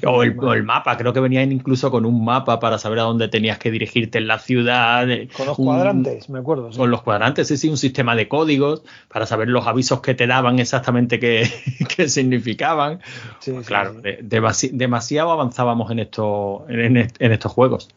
O 0.06 0.22
el, 0.22 0.38
o 0.38 0.52
el 0.52 0.62
mapa, 0.62 0.96
creo 0.96 1.12
que 1.12 1.20
venían 1.20 1.52
incluso 1.52 1.90
con 1.90 2.04
un 2.06 2.24
mapa 2.24 2.60
para 2.60 2.78
saber 2.78 2.98
a 3.00 3.02
dónde 3.02 3.28
tenías 3.28 3.58
que 3.58 3.70
dirigirte 3.70 4.18
en 4.18 4.26
la 4.28 4.38
ciudad. 4.38 5.08
eh, 5.10 5.28
Con 5.36 5.46
los 5.46 5.58
un- 5.58 5.66
cuadrantes, 5.66 6.28
me 6.30 6.38
acuerdo. 6.38 6.70
sí. 6.72 6.78
con 6.78 6.90
los 6.90 7.02
cuadrantes, 7.02 7.48
sí, 7.48 7.56
sí, 7.56 7.68
un 7.68 7.76
sistema 7.76 8.14
de 8.16 8.28
códigos 8.28 8.82
para 9.08 9.26
saber 9.26 9.48
los 9.48 9.66
avisos 9.66 10.00
que 10.00 10.14
te 10.14 10.26
daban 10.26 10.58
exactamente 10.58 11.18
qué, 11.18 11.46
qué 11.96 12.08
significaban. 12.08 13.00
Sí, 13.40 13.52
Pues 13.52 13.66
sí, 13.66 13.68
claro, 13.68 13.94
sí. 13.94 14.00
de- 14.02 14.22
demasi- 14.22 14.70
demasiado 14.72 15.30
avanzábamos 15.32 15.90
en, 15.90 15.98
esto, 16.00 16.64
en, 16.68 16.96
en 16.96 17.32
estos 17.32 17.52
juegos. 17.56 17.88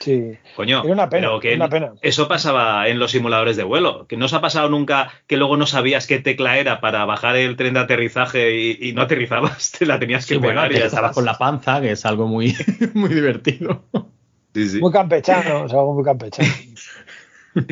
Sí. 0.00 0.38
Coño, 0.56 0.82
Era 0.82 0.92
una 0.94 1.08
pena, 1.10 1.28
pero 1.28 1.40
que 1.40 1.48
era 1.48 1.56
una 1.56 1.68
pena. 1.68 1.92
eso 2.00 2.28
pasaba 2.28 2.88
en 2.88 2.98
los 2.98 3.10
simuladores 3.10 3.56
de 3.58 3.62
vuelo. 3.62 4.06
Que 4.08 4.16
no 4.16 4.24
os 4.24 4.32
ha 4.32 4.40
pasado 4.40 4.70
nunca 4.70 5.12
que 5.26 5.36
luego 5.36 5.58
no 5.58 5.66
sabías 5.66 6.06
qué 6.06 6.18
tecla 6.18 6.56
era 6.58 6.80
para 6.80 7.04
bajar 7.04 7.36
el 7.36 7.56
tren 7.56 7.74
de 7.74 7.80
aterrizaje 7.80 8.56
y, 8.58 8.78
y 8.80 8.92
no 8.94 9.02
aterrizabas, 9.02 9.72
te 9.78 9.84
la 9.84 9.98
tenías 10.00 10.24
que 10.26 10.34
Sí, 10.34 10.40
bueno, 10.40 10.54
pegar 10.54 10.70
y 10.72 10.74
te 10.74 10.80
ya 10.80 10.86
estabas 10.86 11.14
con 11.14 11.26
la 11.26 11.36
panza, 11.36 11.80
que 11.82 11.92
es 11.92 12.06
algo 12.06 12.26
muy, 12.26 12.56
muy 12.94 13.10
divertido. 13.10 13.84
Sí, 14.54 14.68
sí. 14.70 14.80
Muy 14.80 14.90
campechano, 14.90 15.64
o 15.64 15.68
sea, 15.68 15.78
algo 15.78 15.94
muy 15.94 16.04
campechano. 16.04 16.48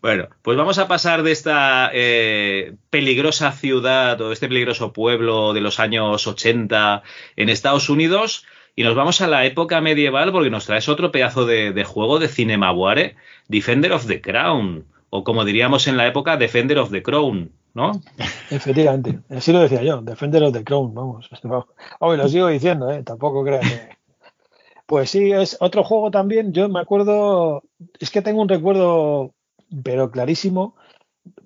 Bueno, 0.00 0.28
pues 0.42 0.56
vamos 0.56 0.78
a 0.78 0.86
pasar 0.86 1.24
de 1.24 1.32
esta 1.32 1.90
eh, 1.92 2.74
peligrosa 2.88 3.50
ciudad 3.50 4.20
o 4.20 4.30
este 4.30 4.46
peligroso 4.46 4.92
pueblo 4.92 5.52
de 5.54 5.60
los 5.60 5.80
años 5.80 6.24
80 6.24 7.02
en 7.34 7.48
Estados 7.48 7.88
Unidos 7.90 8.46
y 8.78 8.84
nos 8.84 8.94
vamos 8.94 9.20
a 9.20 9.26
la 9.26 9.44
época 9.44 9.80
medieval 9.80 10.30
porque 10.30 10.50
nos 10.50 10.66
traes 10.66 10.88
otro 10.88 11.10
pedazo 11.10 11.44
de, 11.46 11.82
juego 11.82 12.20
de 12.20 12.28
Cinemaware, 12.28 13.16
Defender 13.48 13.90
of 13.90 14.06
the 14.06 14.20
Crown, 14.20 14.86
o 15.10 15.24
como 15.24 15.44
diríamos 15.44 15.88
en 15.88 15.96
la 15.96 16.06
época, 16.06 16.36
Defender 16.36 16.78
of 16.78 16.92
the 16.92 17.02
Crown, 17.02 17.50
¿no? 17.74 18.00
Efectivamente, 18.52 19.18
así 19.30 19.52
lo 19.52 19.58
decía 19.58 19.82
yo, 19.82 20.00
Defender 20.00 20.44
of 20.44 20.52
the 20.52 20.62
Crown, 20.62 20.94
vamos. 20.94 21.28
Hoy 21.98 22.16
lo 22.16 22.28
sigo 22.28 22.46
diciendo, 22.46 22.88
¿eh? 22.92 23.02
tampoco 23.02 23.44
que... 23.44 23.58
Pues 24.86 25.10
sí, 25.10 25.32
es 25.32 25.56
otro 25.58 25.82
juego 25.82 26.12
también, 26.12 26.52
yo 26.52 26.68
me 26.68 26.78
acuerdo, 26.78 27.64
es 27.98 28.12
que 28.12 28.22
tengo 28.22 28.42
un 28.42 28.48
recuerdo, 28.48 29.34
pero 29.82 30.12
clarísimo, 30.12 30.76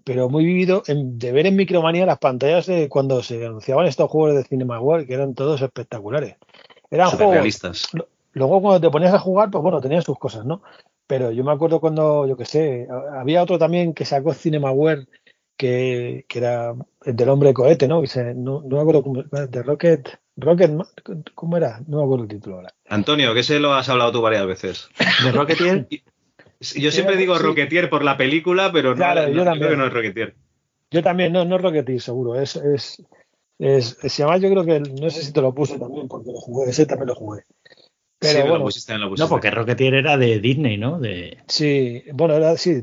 pero 0.04 0.28
muy 0.28 0.44
vivido, 0.44 0.82
de 0.86 1.32
ver 1.32 1.46
en 1.46 1.56
Micromanía 1.56 2.04
las 2.04 2.18
pantallas 2.18 2.66
de 2.66 2.90
cuando 2.90 3.22
se 3.22 3.46
anunciaban 3.46 3.86
estos 3.86 4.10
juegos 4.10 4.36
de 4.36 4.44
Cinema 4.44 4.78
World, 4.78 5.06
que 5.06 5.14
eran 5.14 5.34
todos 5.34 5.62
espectaculares. 5.62 6.36
Eran 6.93 7.07
Súper 7.11 7.24
juegos 7.26 7.34
realistas. 7.34 7.88
Luego 8.34 8.62
cuando 8.62 8.80
te 8.80 8.90
ponías 8.90 9.12
a 9.14 9.18
jugar, 9.18 9.51
pues 9.51 9.62
bueno, 9.62 9.80
tenías 9.80 10.05
sus 10.05 10.18
cosas, 10.18 10.45
¿no? 10.45 10.62
Pero 11.07 11.32
yo 11.32 11.43
me 11.43 11.53
acuerdo 11.53 11.80
cuando, 11.80 12.26
yo 12.28 12.36
qué 12.36 12.45
sé, 12.45 12.86
había 13.14 13.43
otro 13.43 13.59
también 13.59 13.93
que 13.95 14.05
sacó 14.05 14.32
Cinemaware, 14.32 15.07
que, 15.57 16.24
que 16.28 16.38
era 16.38 16.74
el 17.05 17.16
del 17.16 17.28
hombre 17.28 17.53
cohete, 17.53 17.88
¿no? 17.88 18.03
Y 18.03 18.07
se- 18.07 18.34
no, 18.34 18.62
no 18.62 18.76
me 18.76 18.80
acuerdo 18.80 19.03
cómo, 19.03 19.22
de 19.22 19.62
Rocket, 19.62 20.09
Rocket, 20.36 20.70
¿cómo 21.34 21.57
era? 21.57 21.80
No 21.86 21.99
me 21.99 22.05
acuerdo 22.05 22.24
el 22.24 22.30
título 22.30 22.57
ahora. 22.57 22.74
Antonio, 22.88 23.34
que 23.34 23.43
se 23.43 23.59
lo 23.59 23.74
has 23.74 23.88
hablado 23.88 24.12
tú 24.12 24.22
varias 24.22 24.47
veces. 24.47 24.88
De 25.24 25.32
Rocketeer, 25.32 25.86
Yo 26.76 26.93
siempre 26.93 27.16
digo 27.16 27.36
sí. 27.36 27.43
Rocketeer 27.45 27.90
por 27.90 28.05
la 28.05 28.16
película, 28.16 28.70
pero 28.72 28.90
no, 28.90 28.97
Claro, 28.97 29.22
no, 29.22 29.28
yo 29.28 29.45
también. 29.45 29.59
creo 29.59 29.70
que 29.70 29.76
no 29.76 29.86
es 29.86 29.93
Rocketeer. 29.93 30.34
Yo 30.90 31.03
también, 31.03 31.32
no, 31.32 31.45
no 31.45 31.57
es 31.57 31.62
Rocketeer, 31.62 32.01
seguro, 32.01 32.36
es, 32.40 32.55
es, 32.57 33.03
es, 33.59 33.96
se 34.00 34.09
llama, 34.09 34.38
yo 34.38 34.50
creo 34.50 34.64
que, 34.64 34.80
no 34.80 35.11
sé 35.11 35.22
si 35.22 35.32
te 35.32 35.40
lo 35.40 35.55
puse 35.55 35.78
también, 35.78 36.09
porque 36.09 36.32
lo 36.32 36.38
jugué, 36.40 36.70
ese 36.70 36.86
también 36.86 37.09
lo 37.09 37.14
jugué. 37.14 37.44
Pero 38.18 38.32
sí, 38.32 38.38
me 38.38 38.44
lo 38.44 38.50
bueno, 38.50 38.64
pusiste, 38.66 38.92
me 38.92 38.98
lo 39.00 39.09
pusiste. 39.09 39.24
no, 39.24 39.30
porque 39.30 39.50
Rocketeer 39.50 39.94
era 39.94 40.16
de 40.16 40.38
Disney, 40.40 40.78
¿no? 40.78 40.98
De, 40.98 41.38
sí, 41.48 42.05
bueno, 42.12 42.34
era, 42.34 42.57
sí, 42.57 42.82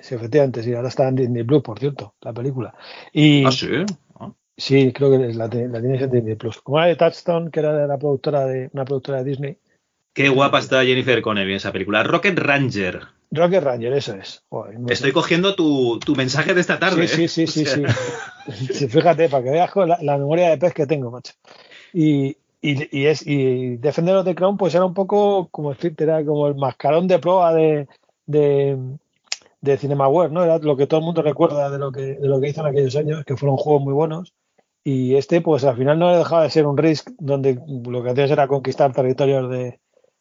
sí, 0.00 0.14
efectivamente, 0.14 0.62
sí, 0.62 0.74
ahora 0.74 0.88
está 0.88 1.08
en 1.08 1.16
Disney 1.16 1.44
Plus, 1.44 1.62
por 1.62 1.78
cierto, 1.78 2.14
la 2.20 2.32
película. 2.32 2.74
Y, 3.12 3.44
Ah, 3.44 3.52
sí. 3.52 3.68
Ah. 4.16 4.32
Sí, 4.56 4.92
creo 4.92 5.10
que 5.10 5.28
es 5.28 5.36
la, 5.36 5.44
la 5.46 5.80
tienes 5.80 6.02
en 6.02 6.10
Disney 6.10 6.34
Plus. 6.34 6.60
Como 6.60 6.78
era 6.78 6.88
de 6.88 6.96
Touchstone, 6.96 7.50
que 7.50 7.60
era 7.60 7.76
de 7.76 7.86
la 7.86 7.96
productora 7.96 8.44
de 8.46 8.70
una 8.72 8.84
productora 8.84 9.22
de 9.22 9.30
Disney. 9.30 9.58
Qué 10.12 10.28
guapa 10.30 10.58
está 10.58 10.84
Jennifer 10.84 11.22
Connelly 11.22 11.52
en 11.52 11.56
esa 11.58 11.70
película. 11.70 12.02
Rocket 12.02 12.36
Ranger. 12.36 13.02
Rocket 13.30 13.62
Ranger, 13.62 13.92
eso 13.92 14.14
es. 14.14 14.42
Joder, 14.48 14.80
no 14.80 14.88
Estoy 14.88 15.10
sé. 15.10 15.14
cogiendo 15.14 15.54
tu, 15.54 15.98
tu 15.98 16.14
mensaje 16.16 16.54
de 16.54 16.60
esta 16.60 16.78
tarde. 16.78 17.06
Sí, 17.08 17.24
¿eh? 17.24 17.28
sí, 17.28 17.46
sí, 17.46 17.64
sí, 17.66 17.82
sí. 18.72 18.88
fíjate, 18.88 19.28
para 19.28 19.44
que 19.44 19.50
veas 19.50 19.70
la, 19.76 19.98
la, 20.00 20.18
memoria 20.18 20.50
de 20.50 20.58
pez 20.58 20.72
que 20.72 20.86
tengo, 20.86 21.10
macho. 21.10 21.34
Y, 21.92 22.36
y, 22.62 22.98
y, 22.98 23.06
es, 23.06 23.26
y 23.26 23.76
Defender 23.76 24.16
of 24.16 24.24
the 24.24 24.34
Crown, 24.34 24.56
pues 24.56 24.74
era 24.74 24.84
un 24.84 24.94
poco 24.94 25.48
como 25.50 25.74
era 25.74 26.24
como 26.24 26.48
el 26.48 26.54
mascarón 26.54 27.06
de 27.06 27.18
prueba 27.18 27.52
de, 27.52 27.86
de, 28.26 28.78
de 29.60 29.76
CinemaWare, 29.76 30.32
¿no? 30.32 30.44
Era 30.44 30.58
lo 30.58 30.76
que 30.76 30.86
todo 30.86 31.00
el 31.00 31.06
mundo 31.06 31.20
recuerda 31.22 31.68
de 31.70 31.78
lo 31.78 31.92
que, 31.92 32.00
de 32.00 32.28
lo 32.28 32.40
que 32.40 32.48
hizo 32.48 32.62
en 32.62 32.68
aquellos 32.68 32.96
años, 32.96 33.24
que 33.24 33.36
fueron 33.36 33.58
juegos 33.58 33.82
muy 33.82 33.92
buenos. 33.92 34.32
Y 34.84 35.16
este, 35.16 35.42
pues 35.42 35.64
al 35.64 35.76
final 35.76 35.98
no 35.98 36.16
dejaba 36.16 36.44
de 36.44 36.50
ser 36.50 36.66
un 36.66 36.78
Risk 36.78 37.10
donde 37.18 37.60
lo 37.86 38.02
que 38.02 38.10
hacías 38.10 38.30
era 38.30 38.48
conquistar 38.48 38.92
territorios 38.92 39.50
de, 39.50 39.80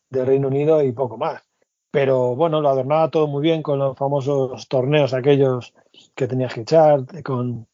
de 0.09 0.25
Reino 0.25 0.49
Unido 0.49 0.83
y 0.83 0.91
poco 0.91 1.17
más. 1.17 1.46
Pero 1.91 2.35
bueno, 2.35 2.61
lo 2.61 2.69
adornaba 2.69 3.09
todo 3.09 3.27
muy 3.27 3.41
bien 3.41 3.63
con 3.63 3.79
los 3.79 3.97
famosos 3.97 4.67
torneos 4.67 5.13
aquellos 5.13 5.73
que 6.15 6.27
tenías 6.27 6.53
que 6.53 6.61
echar, 6.61 7.05
con 7.23 7.67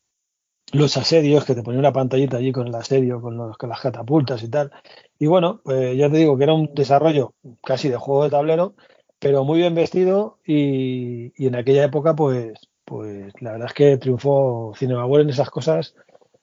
los 0.72 0.98
asedios, 0.98 1.46
que 1.46 1.56
te 1.56 1.64
ponía 1.64 1.80
una 1.80 1.94
pantallita 1.94 2.38
allí 2.38 2.52
con 2.52 2.68
el 2.68 2.76
asedio, 2.76 3.22
con, 3.22 3.38
los, 3.38 3.56
las 3.62 3.82
catapultas 3.82 4.44
y 4.44 4.50
tal. 4.50 4.72
Y 5.20 5.28
bueno, 5.28 5.62
pues 5.64 5.98
ya 5.98 6.10
te 6.10 6.18
digo 6.18 6.38
que 6.38 6.44
era 6.44 6.54
un 6.54 6.74
desarrollo 6.74 7.34
casi 7.64 7.90
de 7.90 7.98
juego 7.98 8.24
de 8.24 8.30
tablero, 8.32 8.76
pero 9.20 9.44
muy 9.44 9.60
bien 9.60 9.76
vestido 9.76 10.40
y, 10.46 11.34
y 11.42 11.48
en 11.48 11.56
aquella 11.56 11.86
época 11.86 12.16
pues, 12.16 12.54
pues 12.86 13.34
la 13.40 13.54
verdad 13.54 13.68
es 13.68 13.74
que 13.74 13.98
triunfó 13.98 14.74
CinemaWare 14.76 15.24
en 15.24 15.30
esas 15.30 15.50
cosas. 15.50 15.96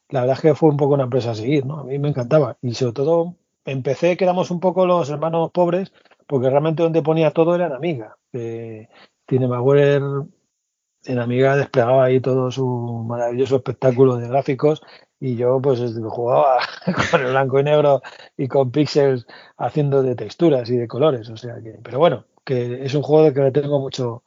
La 0.09 0.21
verdad 0.21 0.37
es 0.37 0.43
que 0.43 0.55
fue 0.55 0.71
un 0.71 0.77
poco 0.77 0.95
una 0.95 1.05
empresa 1.05 1.33
a 1.33 1.35
seguir, 1.35 1.67
¿no? 1.67 1.79
A 1.81 1.85
mí 1.85 1.99
me 1.99 2.09
encantaba. 2.09 2.57
Y 2.63 2.75
sobre 2.75 2.93
todo 2.93 3.37
empecé 3.65 4.17
que 4.17 4.25
éramos 4.25 4.51
un 4.51 4.61
poco 4.61 4.87
los 4.87 5.11
hermanos 5.11 5.51
pobres, 5.53 5.93
porque 6.31 6.49
realmente 6.49 6.85
donde 6.85 7.03
ponía 7.03 7.33
todo 7.33 7.57
era 7.57 7.67
en 7.67 7.73
Amiga. 7.73 8.17
Eh, 8.33 8.89
en 11.03 11.19
Amiga 11.19 11.57
desplegaba 11.57 12.05
ahí 12.05 12.21
todo 12.21 12.53
su 12.53 12.65
maravilloso 13.05 13.57
espectáculo 13.57 14.17
de 14.17 14.29
gráficos 14.29 14.81
y 15.19 15.35
yo 15.35 15.61
pues 15.61 15.81
jugaba 16.09 16.59
con 17.11 17.21
el 17.23 17.33
blanco 17.33 17.59
y 17.59 17.65
negro 17.65 18.01
y 18.37 18.47
con 18.47 18.71
píxeles 18.71 19.27
haciendo 19.57 20.05
de 20.05 20.15
texturas 20.15 20.71
y 20.71 20.77
de 20.77 20.87
colores, 20.87 21.29
o 21.31 21.37
sea 21.37 21.61
que, 21.61 21.81
pero 21.83 21.99
bueno, 21.99 22.27
que 22.45 22.85
es 22.85 22.95
un 22.95 23.03
juego 23.03 23.25
de 23.25 23.35
que 23.35 23.41
le 23.41 23.51
tengo 23.51 23.81
mucho 23.81 24.23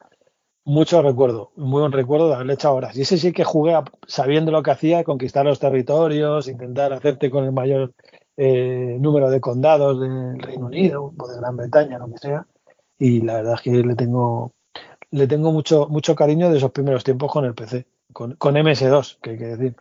mucho 0.66 1.02
recuerdo, 1.02 1.52
muy 1.56 1.82
buen 1.82 1.92
recuerdo 1.94 2.28
de 2.28 2.36
haberle 2.36 2.54
echado 2.54 2.76
horas. 2.76 2.98
Y 2.98 3.02
ese 3.02 3.18
sí 3.18 3.34
que 3.34 3.44
jugué 3.44 3.78
sabiendo 4.08 4.52
lo 4.52 4.64
que 4.64 4.72
hacía, 4.72 5.04
conquistar 5.04 5.46
los 5.46 5.60
territorios, 5.60 6.48
intentar 6.48 6.94
hacerte 6.94 7.30
con 7.30 7.44
el 7.46 7.52
mayor 7.52 7.94
eh, 8.38 8.98
número 9.00 9.30
de 9.30 9.40
condados 9.40 10.00
del 10.00 10.40
Reino 10.40 10.66
Unido 10.66 11.14
o 11.18 11.28
de 11.28 11.38
Gran 11.38 11.58
Bretaña, 11.58 12.00
lo 12.00 12.10
que 12.12 12.18
sea. 12.18 12.46
Y 12.98 13.22
la 13.22 13.36
verdad 13.36 13.56
es 13.56 13.62
que 13.62 13.72
le 13.72 13.96
tengo 13.96 14.54
le 15.12 15.28
tengo 15.28 15.52
mucho, 15.52 15.88
mucho 15.90 16.16
cariño 16.16 16.50
de 16.50 16.58
esos 16.58 16.72
primeros 16.72 17.04
tiempos 17.04 17.32
con 17.32 17.46
el 17.46 17.54
PC, 17.54 17.86
con, 18.12 18.34
con 18.34 18.56
MS2, 18.56 19.20
que 19.22 19.30
hay 19.32 19.38
que 19.38 19.46
decir. 19.46 19.76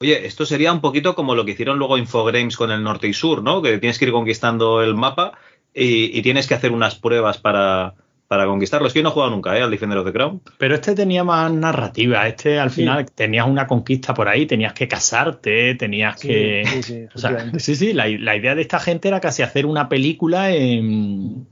Oye, 0.00 0.26
esto 0.26 0.44
sería 0.44 0.72
un 0.72 0.82
poquito 0.82 1.14
como 1.14 1.34
lo 1.34 1.46
que 1.46 1.52
hicieron 1.52 1.78
luego 1.78 1.96
Infogrames 1.96 2.56
con 2.56 2.70
el 2.70 2.84
norte 2.84 3.08
y 3.08 3.14
sur, 3.14 3.42
¿no? 3.42 3.62
Que 3.62 3.78
tienes 3.78 3.98
que 3.98 4.04
ir 4.04 4.12
conquistando 4.12 4.82
el 4.82 4.94
mapa 4.94 5.32
y, 5.72 6.16
y 6.16 6.22
tienes 6.22 6.46
que 6.46 6.54
hacer 6.54 6.72
unas 6.72 6.94
pruebas 6.94 7.38
para, 7.38 7.94
para 8.28 8.44
conquistarlo. 8.46 8.86
Es 8.86 8.92
que 8.92 8.98
yo 8.98 9.02
no 9.02 9.08
he 9.08 9.12
jugado 9.12 9.30
nunca, 9.32 9.56
¿eh? 9.58 9.62
Al 9.62 9.70
Defender 9.70 9.98
of 9.98 10.06
the 10.06 10.12
Crown. 10.12 10.42
Pero 10.58 10.74
este 10.74 10.94
tenía 10.94 11.24
más 11.24 11.50
narrativa. 11.50 12.28
Este 12.28 12.58
al 12.60 12.70
final 12.70 13.10
tenías 13.10 13.46
una 13.46 13.66
conquista 13.66 14.12
por 14.14 14.28
ahí, 14.28 14.44
tenías 14.46 14.74
que 14.74 14.86
casarte, 14.86 15.74
tenías 15.74 16.20
Sí, 16.20 16.28
que. 16.28 16.62
sí, 16.66 16.82
sí, 16.82 17.04
o 17.14 17.18
sea, 17.18 17.50
sí, 17.58 17.74
sí, 17.74 17.92
la, 17.94 18.06
la 18.06 18.36
idea 18.36 18.54
de 18.54 18.62
esta 18.62 18.78
gente 18.78 19.08
era 19.08 19.20
casi 19.20 19.42
hacer 19.42 19.64
una 19.66 19.88
película 19.88 20.50
en. 20.52 21.46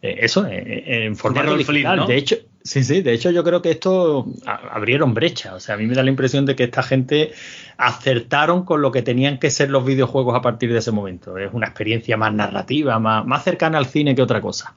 eh, 0.00 0.18
Eso, 0.20 0.46
en, 0.46 1.02
en 1.02 1.16
formato 1.16 1.56
digital. 1.56 1.96
¿no? 1.96 2.06
De 2.06 2.16
hecho, 2.16 2.36
sí, 2.62 2.84
sí, 2.84 3.02
de 3.02 3.12
hecho 3.12 3.30
yo 3.32 3.42
creo 3.42 3.60
que 3.60 3.70
esto 3.72 4.26
abrieron 4.46 5.12
brecha. 5.12 5.54
O 5.56 5.60
sea, 5.60 5.74
a 5.74 5.78
mí 5.78 5.86
me 5.86 5.94
da 5.94 6.04
la 6.04 6.10
impresión 6.10 6.46
de 6.46 6.54
que 6.54 6.64
esta 6.64 6.84
gente 6.84 7.32
acertaron 7.76 8.64
con 8.64 8.80
lo 8.80 8.92
que 8.92 9.02
tenían 9.02 9.38
que 9.38 9.50
ser 9.50 9.70
los 9.70 9.84
videojuegos 9.84 10.36
a 10.36 10.42
partir 10.42 10.72
de 10.72 10.78
ese 10.78 10.92
momento. 10.92 11.36
Es 11.36 11.52
una 11.52 11.66
experiencia 11.66 12.16
más 12.16 12.32
narrativa, 12.32 12.98
más, 13.00 13.26
más 13.26 13.42
cercana 13.42 13.78
al 13.78 13.86
cine 13.86 14.14
que 14.14 14.22
otra 14.22 14.40
cosa. 14.40 14.76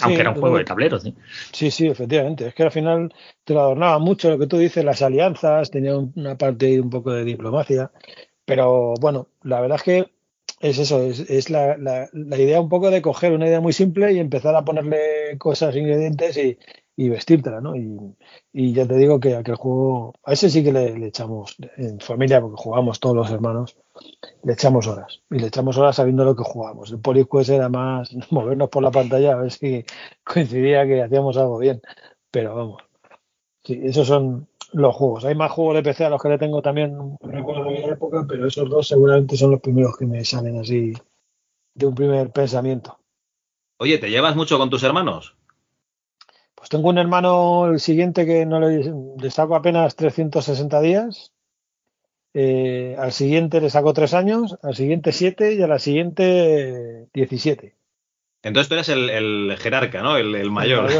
Aunque 0.00 0.16
Sí, 0.16 0.20
era 0.20 0.30
un 0.30 0.36
juego 0.36 0.56
de 0.58 0.64
tablero, 0.64 0.98
sí. 0.98 1.14
Sí, 1.52 1.70
sí, 1.70 1.86
efectivamente. 1.86 2.46
Es 2.48 2.54
que 2.54 2.62
al 2.64 2.70
final 2.72 3.12
te 3.44 3.54
lo 3.54 3.60
adornaba 3.60 3.98
mucho 3.98 4.30
lo 4.30 4.38
que 4.38 4.46
tú 4.46 4.58
dices, 4.58 4.84
las 4.84 5.02
alianzas, 5.02 5.70
tenía 5.70 5.96
un- 5.96 6.12
una 6.16 6.36
parte 6.36 6.80
un 6.80 6.90
poco 6.90 7.12
de 7.12 7.24
diplomacia. 7.24 7.90
Pero 8.44 8.94
bueno, 9.00 9.28
la 9.42 9.60
verdad 9.60 9.76
es 9.78 9.82
que 9.84 10.06
es 10.60 10.78
eso, 10.78 11.02
es, 11.02 11.20
es 11.30 11.50
la, 11.50 11.76
la- 11.78 12.08
la 12.12 12.38
idea 12.38 12.60
un 12.60 12.68
poco 12.68 12.90
de 12.90 13.02
coger 13.02 13.32
una 13.32 13.46
idea 13.48 13.60
muy 13.60 13.72
simple 13.72 14.12
y 14.12 14.18
empezar 14.18 14.54
a 14.56 14.64
ponerle 14.64 15.36
cosas, 15.38 15.76
ingredientes 15.76 16.36
y, 16.36 16.58
y 16.96 17.08
vestírtela, 17.08 17.60
¿no? 17.60 17.76
Y, 17.76 17.96
y 18.52 18.72
ya 18.72 18.86
te 18.86 18.96
digo 18.96 19.20
que 19.20 19.34
aquel 19.36 19.56
juego, 19.56 20.14
a 20.24 20.32
ese 20.32 20.50
sí 20.50 20.62
que 20.64 20.72
le, 20.72 20.98
le 20.98 21.06
echamos 21.08 21.56
en 21.76 22.00
familia, 22.00 22.40
porque 22.40 22.62
jugamos 22.62 23.00
todos 23.00 23.16
los 23.16 23.30
hermanos, 23.30 23.76
le 24.42 24.52
echamos 24.52 24.86
horas. 24.86 25.22
Y 25.30 25.38
le 25.38 25.46
echamos 25.46 25.76
horas 25.78 25.96
sabiendo 25.96 26.24
lo 26.24 26.34
que 26.36 26.44
jugamos. 26.44 26.90
El 26.90 27.00
Poliquest 27.00 27.50
era 27.50 27.68
más 27.68 28.10
movernos 28.30 28.68
por 28.68 28.82
la 28.82 28.90
pantalla 28.90 29.32
a 29.32 29.36
ver 29.36 29.50
si 29.50 29.84
coincidía 30.24 30.86
que 30.86 31.02
hacíamos 31.02 31.36
algo 31.36 31.58
bien. 31.58 31.80
Pero 32.30 32.54
vamos, 32.54 32.82
sí, 33.64 33.80
esos 33.84 34.06
son 34.06 34.48
los 34.72 34.94
juegos. 34.94 35.24
Hay 35.24 35.34
más 35.34 35.52
juegos 35.52 35.76
de 35.76 35.82
PC 35.82 36.04
a 36.04 36.10
los 36.10 36.22
que 36.22 36.30
le 36.30 36.38
tengo 36.38 36.62
también 36.62 37.16
recuerdo 37.20 37.64
de 37.64 37.78
aquella 37.78 37.92
época, 37.94 38.24
pero 38.28 38.46
esos 38.46 38.68
dos 38.68 38.88
seguramente 38.88 39.36
son 39.36 39.50
los 39.50 39.60
primeros 39.60 39.96
que 39.96 40.06
me 40.06 40.24
salen 40.24 40.58
así 40.58 40.94
de 41.74 41.86
un 41.86 41.94
primer 41.94 42.30
pensamiento. 42.30 42.98
Oye, 43.78 43.98
¿te 43.98 44.10
llevas 44.10 44.36
mucho 44.36 44.58
con 44.58 44.70
tus 44.70 44.82
hermanos? 44.82 45.36
Pues 46.54 46.70
tengo 46.70 46.88
un 46.88 46.98
hermano, 46.98 47.66
el 47.66 47.80
siguiente, 47.80 48.24
que 48.24 48.46
no 48.46 48.60
le, 48.60 48.92
le 49.18 49.30
saco 49.30 49.56
apenas 49.56 49.96
360 49.96 50.80
días. 50.80 51.32
Eh, 52.34 52.96
al 52.98 53.12
siguiente 53.12 53.60
le 53.60 53.68
saco 53.70 53.92
3 53.92 54.14
años, 54.14 54.56
al 54.62 54.74
siguiente 54.74 55.12
7 55.12 55.54
y 55.54 55.62
a 55.62 55.66
la 55.66 55.78
siguiente 55.78 57.06
17. 57.12 57.74
Entonces 58.44 58.68
tú 58.68 58.74
eres 58.74 58.88
el, 58.88 59.08
el 59.10 59.56
jerarca, 59.58 60.02
¿no? 60.02 60.16
El, 60.16 60.34
el 60.34 60.50
mayor. 60.50 60.90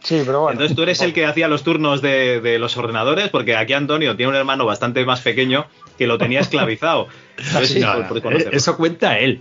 Sí, 0.00 0.22
pero 0.24 0.42
bueno. 0.42 0.52
Entonces 0.52 0.76
tú 0.76 0.82
eres 0.84 1.00
el 1.02 1.12
que 1.12 1.26
hacía 1.26 1.48
los 1.48 1.64
turnos 1.64 2.02
de, 2.02 2.40
de 2.40 2.58
los 2.60 2.76
ordenadores, 2.76 3.30
porque 3.30 3.56
aquí 3.56 3.72
Antonio 3.72 4.14
tiene 4.16 4.30
un 4.30 4.36
hermano 4.36 4.64
bastante 4.64 5.04
más 5.04 5.20
pequeño 5.20 5.66
que 5.98 6.06
lo 6.06 6.18
tenía 6.18 6.38
esclavizado. 6.40 7.08
Entonces, 7.36 7.68
Sí, 7.72 7.74
sí, 7.74 7.80
no, 7.80 7.94
por- 7.94 8.06
por 8.08 8.16
no, 8.16 8.22
conocerlo. 8.22 8.56
eso 8.56 8.76
cuenta 8.76 9.18
él. 9.18 9.40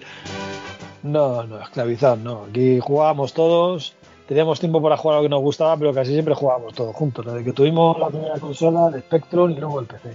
No, 1.03 1.43
no, 1.43 1.61
esclavizado, 1.61 2.15
no. 2.15 2.45
Aquí 2.49 2.79
jugábamos 2.81 3.33
todos, 3.33 3.93
teníamos 4.27 4.59
tiempo 4.59 4.81
para 4.81 4.97
jugar 4.97 5.17
a 5.17 5.19
lo 5.19 5.23
que 5.25 5.29
nos 5.29 5.41
gustaba, 5.41 5.77
pero 5.77 5.93
casi 5.93 6.13
siempre 6.13 6.33
jugábamos 6.33 6.73
todos 6.73 6.95
juntos. 6.95 7.23
Desde 7.25 7.43
que 7.43 7.51
tuvimos 7.53 7.99
la 7.99 8.07
primera 8.07 8.39
consola, 8.39 8.89
el 8.95 9.01
Spectrum 9.01 9.51
y 9.51 9.55
luego 9.59 9.79
el 9.81 9.85
PC. 9.85 10.09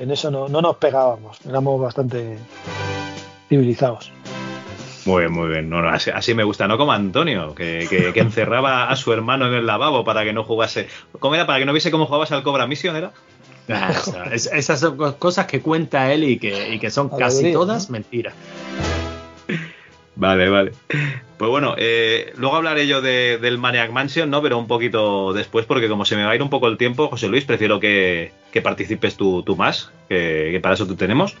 En 0.00 0.10
eso 0.10 0.30
no, 0.30 0.48
no 0.48 0.60
nos 0.62 0.76
pegábamos, 0.78 1.38
éramos 1.46 1.80
bastante 1.80 2.38
civilizados. 3.48 4.10
Muy 5.04 5.20
bien, 5.22 5.32
muy 5.32 5.48
bien. 5.48 5.68
No, 5.70 5.82
no, 5.82 5.88
así, 5.90 6.10
así 6.10 6.34
me 6.34 6.42
gusta, 6.42 6.66
no 6.66 6.76
como 6.78 6.92
Antonio, 6.92 7.54
que, 7.54 7.86
que- 7.88 8.12
que 8.12 8.20
encerraba 8.20 8.88
a 8.88 8.96
su 8.96 9.12
hermano 9.12 9.46
en 9.46 9.54
el 9.54 9.66
lavabo 9.66 10.02
para 10.04 10.24
que 10.24 10.32
no 10.32 10.42
jugase. 10.44 10.88
¿Cómo 11.18 11.34
era? 11.34 11.46
Para 11.46 11.58
que 11.58 11.64
no 11.66 11.72
viese 11.72 11.90
cómo 11.90 12.06
jugabas 12.06 12.32
al 12.32 12.42
Cobra 12.42 12.66
Mission, 12.66 12.96
¿era? 12.96 13.12
Ah, 13.68 13.92
es- 14.32 14.50
esas 14.52 14.80
son 14.80 14.96
co- 14.96 15.16
cosas 15.16 15.46
que 15.46 15.60
cuenta 15.60 16.12
él 16.12 16.24
y 16.24 16.38
que, 16.38 16.74
y 16.74 16.78
que 16.78 16.90
son 16.90 17.08
casi 17.10 17.52
todas 17.52 17.88
¿no? 17.88 17.92
mentiras. 17.92 18.34
Vale, 20.16 20.48
vale. 20.48 20.72
Pues 21.38 21.50
bueno, 21.50 21.74
eh, 21.78 22.32
luego 22.36 22.56
hablaré 22.56 22.86
yo 22.86 23.00
de- 23.00 23.38
del 23.38 23.58
Maniac 23.58 23.90
Mansion, 23.92 24.28
¿no? 24.28 24.42
Pero 24.42 24.58
un 24.58 24.66
poquito 24.66 25.32
después, 25.32 25.64
porque 25.66 25.88
como 25.88 26.04
se 26.04 26.16
me 26.16 26.24
va 26.24 26.30
a 26.32 26.34
ir 26.34 26.42
un 26.42 26.50
poco 26.50 26.68
el 26.68 26.76
tiempo, 26.76 27.08
José 27.08 27.28
Luis, 27.28 27.44
prefiero 27.44 27.80
que, 27.80 28.32
que 28.52 28.62
participes 28.62 29.16
tú, 29.16 29.42
tú 29.42 29.56
más, 29.56 29.90
que, 30.08 30.50
que 30.52 30.60
para 30.60 30.74
eso 30.74 30.86
tú 30.86 30.96
tenemos. 30.96 31.36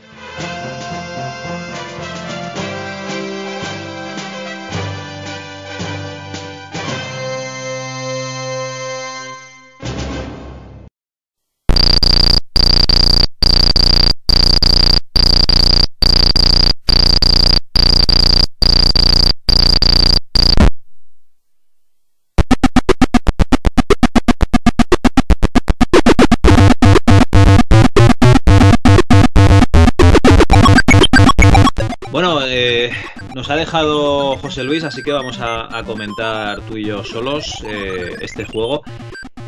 Ha 33.50 33.56
dejado 33.56 34.36
José 34.36 34.62
Luis, 34.62 34.84
así 34.84 35.02
que 35.02 35.10
vamos 35.10 35.40
a, 35.40 35.76
a 35.76 35.82
comentar 35.82 36.60
tú 36.62 36.76
y 36.76 36.84
yo 36.84 37.02
solos 37.02 37.52
eh, 37.64 38.14
este 38.20 38.44
juego. 38.44 38.84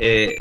Eh, 0.01 0.39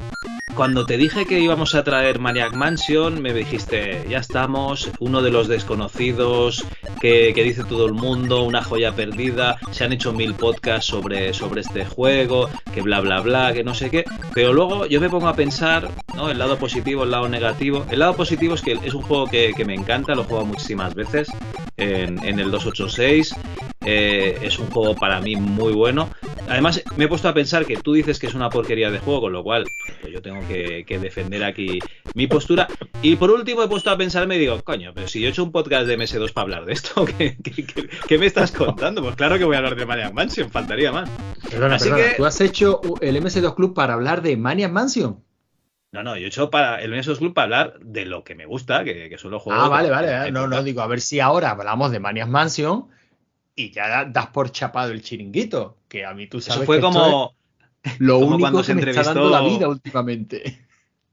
cuando 0.56 0.86
te 0.86 0.98
dije 0.98 1.26
que 1.26 1.40
íbamos 1.40 1.76
a 1.76 1.84
traer 1.84 2.20
Maniac 2.20 2.54
Mansion, 2.54 3.22
me 3.22 3.34
dijiste, 3.34 4.06
ya 4.10 4.20
estamos, 4.20 4.90
uno 5.00 5.22
de 5.22 5.32
los 5.32 5.48
desconocidos 5.48 6.66
que, 7.00 7.34
dice 7.34 7.64
todo 7.64 7.86
el 7.86 7.94
mundo, 7.94 8.44
una 8.44 8.64
joya 8.64 8.94
perdida, 8.94 9.58
se 9.72 9.84
han 9.84 9.94
hecho 9.94 10.14
mil 10.14 10.34
podcasts 10.34 10.86
sobre, 10.86 11.34
sobre 11.34 11.62
este 11.62 11.86
juego, 11.86 12.50
que 12.74 12.82
bla 12.82 13.02
bla 13.02 13.22
bla, 13.22 13.54
que 13.54 13.64
no 13.64 13.74
sé 13.74 13.90
qué. 13.90 14.04
Pero 14.34 14.54
luego 14.54 14.86
yo 14.86 15.02
me 15.02 15.10
pongo 15.10 15.28
a 15.28 15.36
pensar, 15.36 15.90
¿no? 16.16 16.30
El 16.30 16.40
lado 16.40 16.58
positivo, 16.58 17.04
el 17.04 17.12
lado 17.12 17.28
negativo. 17.30 17.86
El 17.90 18.00
lado 18.00 18.16
positivo 18.16 18.56
es 18.56 18.62
que 18.62 18.74
es 18.84 18.94
un 18.94 19.02
juego 19.02 19.28
que, 19.28 19.54
me 19.66 19.74
encanta, 19.74 20.16
lo 20.16 20.24
juego 20.24 20.46
muchísimas 20.46 20.96
veces 20.96 21.30
en, 21.78 22.24
en 22.24 22.40
el 22.40 22.52
286. 22.52 23.36
Eh, 23.84 24.38
es 24.44 24.60
un 24.60 24.70
juego 24.70 24.96
para 24.96 25.20
mí 25.22 25.36
muy 25.36 25.74
bueno. 25.74 26.10
Además, 26.48 26.84
me 26.98 27.06
he 27.06 27.08
puesto 27.08 27.30
a 27.30 27.34
pensar 27.34 27.66
que 27.66 27.78
tú 27.78 27.94
dices 27.94 28.20
que 28.20 28.28
es 28.28 28.34
una 28.34 28.50
porquería 28.50 28.92
de 28.92 29.00
juego, 29.00 29.22
con 29.22 29.34
lo 29.34 29.44
cual 29.44 29.66
pues 30.02 30.14
yo 30.14 30.22
tengo 30.22 30.40
que, 30.48 30.86
defender 31.00 31.44
aquí 31.44 31.80
mi 32.14 32.28
postura. 32.28 32.68
Y 33.02 33.16
por 33.16 33.32
último, 33.32 33.64
he 33.64 33.68
puesto 33.68 33.90
a 33.90 33.98
pensar, 33.98 34.28
me 34.28 34.38
digo, 34.38 34.62
coño, 34.64 34.92
pero 34.94 35.08
si 35.08 35.22
yo 35.22 35.28
he 35.28 35.30
hecho 35.32 35.44
un 35.44 35.52
podcast 35.52 35.88
de 35.88 35.98
MS2 35.98 36.34
para 36.34 36.44
hablar 36.44 36.66
de 36.66 36.74
esto, 36.74 37.06
¿qué, 38.08 38.18
me 38.18 38.26
estás 38.26 38.52
contando? 38.52 39.02
Pues 39.02 39.16
claro 39.16 39.38
que 39.38 39.46
voy 39.46 39.56
a 39.56 39.60
hablar 39.60 39.76
de 39.76 39.86
Maniac 39.86 40.14
Mansion, 40.14 40.52
faltaría 40.52 40.92
más. 40.92 41.10
Perdona, 41.50 41.76
Así 41.76 41.90
que... 41.92 42.14
¿tú 42.18 42.26
has 42.26 42.42
hecho 42.42 42.82
el 43.02 43.16
MS2 43.16 43.56
Club 43.56 43.74
para 43.74 43.94
hablar 43.94 44.22
de 44.22 44.38
Maniac 44.38 44.72
Mansion? 44.72 45.24
No, 45.94 46.04
no, 46.04 46.16
yo 46.16 46.26
he 46.26 46.28
hecho 46.28 46.50
para 46.50 46.82
el 46.82 46.94
MS2 46.94 47.18
Club 47.18 47.34
para 47.34 47.44
hablar 47.46 47.80
de 47.82 48.06
lo 48.06 48.24
que 48.24 48.36
me 48.36 48.46
gusta, 48.46 48.84
que, 48.84 49.10
que 49.10 49.18
son 49.18 49.32
los 49.32 49.42
juegos. 49.42 49.64
Ah, 49.66 49.70
vale, 49.70 49.90
vale. 49.90 50.32
No, 50.32 50.48
no, 50.48 50.64
digo, 50.64 50.82
a 50.82 50.88
ver 50.88 51.02
si 51.02 51.20
ahora 51.20 51.52
hablamos 51.52 51.92
de 51.92 52.00
Maniac 52.00 52.30
Mansion 52.30 52.88
y 53.56 53.72
ya 53.72 54.06
das 54.06 54.28
por 54.28 54.52
chapado 54.52 54.92
el 54.92 55.02
chiringuito, 55.02 55.78
que 55.88 56.06
a 56.06 56.14
mí 56.14 56.28
tú 56.28 56.42
sabes 56.42 56.64
Eso 56.64 56.66
fue 56.66 56.80
como 56.82 57.36
lo 58.00 58.20
único 58.20 58.40
cuando 58.40 58.64
se 58.64 58.72
entrevistó... 58.74 59.02
está 59.02 59.14
dando 59.14 59.30
la 59.30 59.42
vida 59.42 59.68
últimamente. 59.68 60.68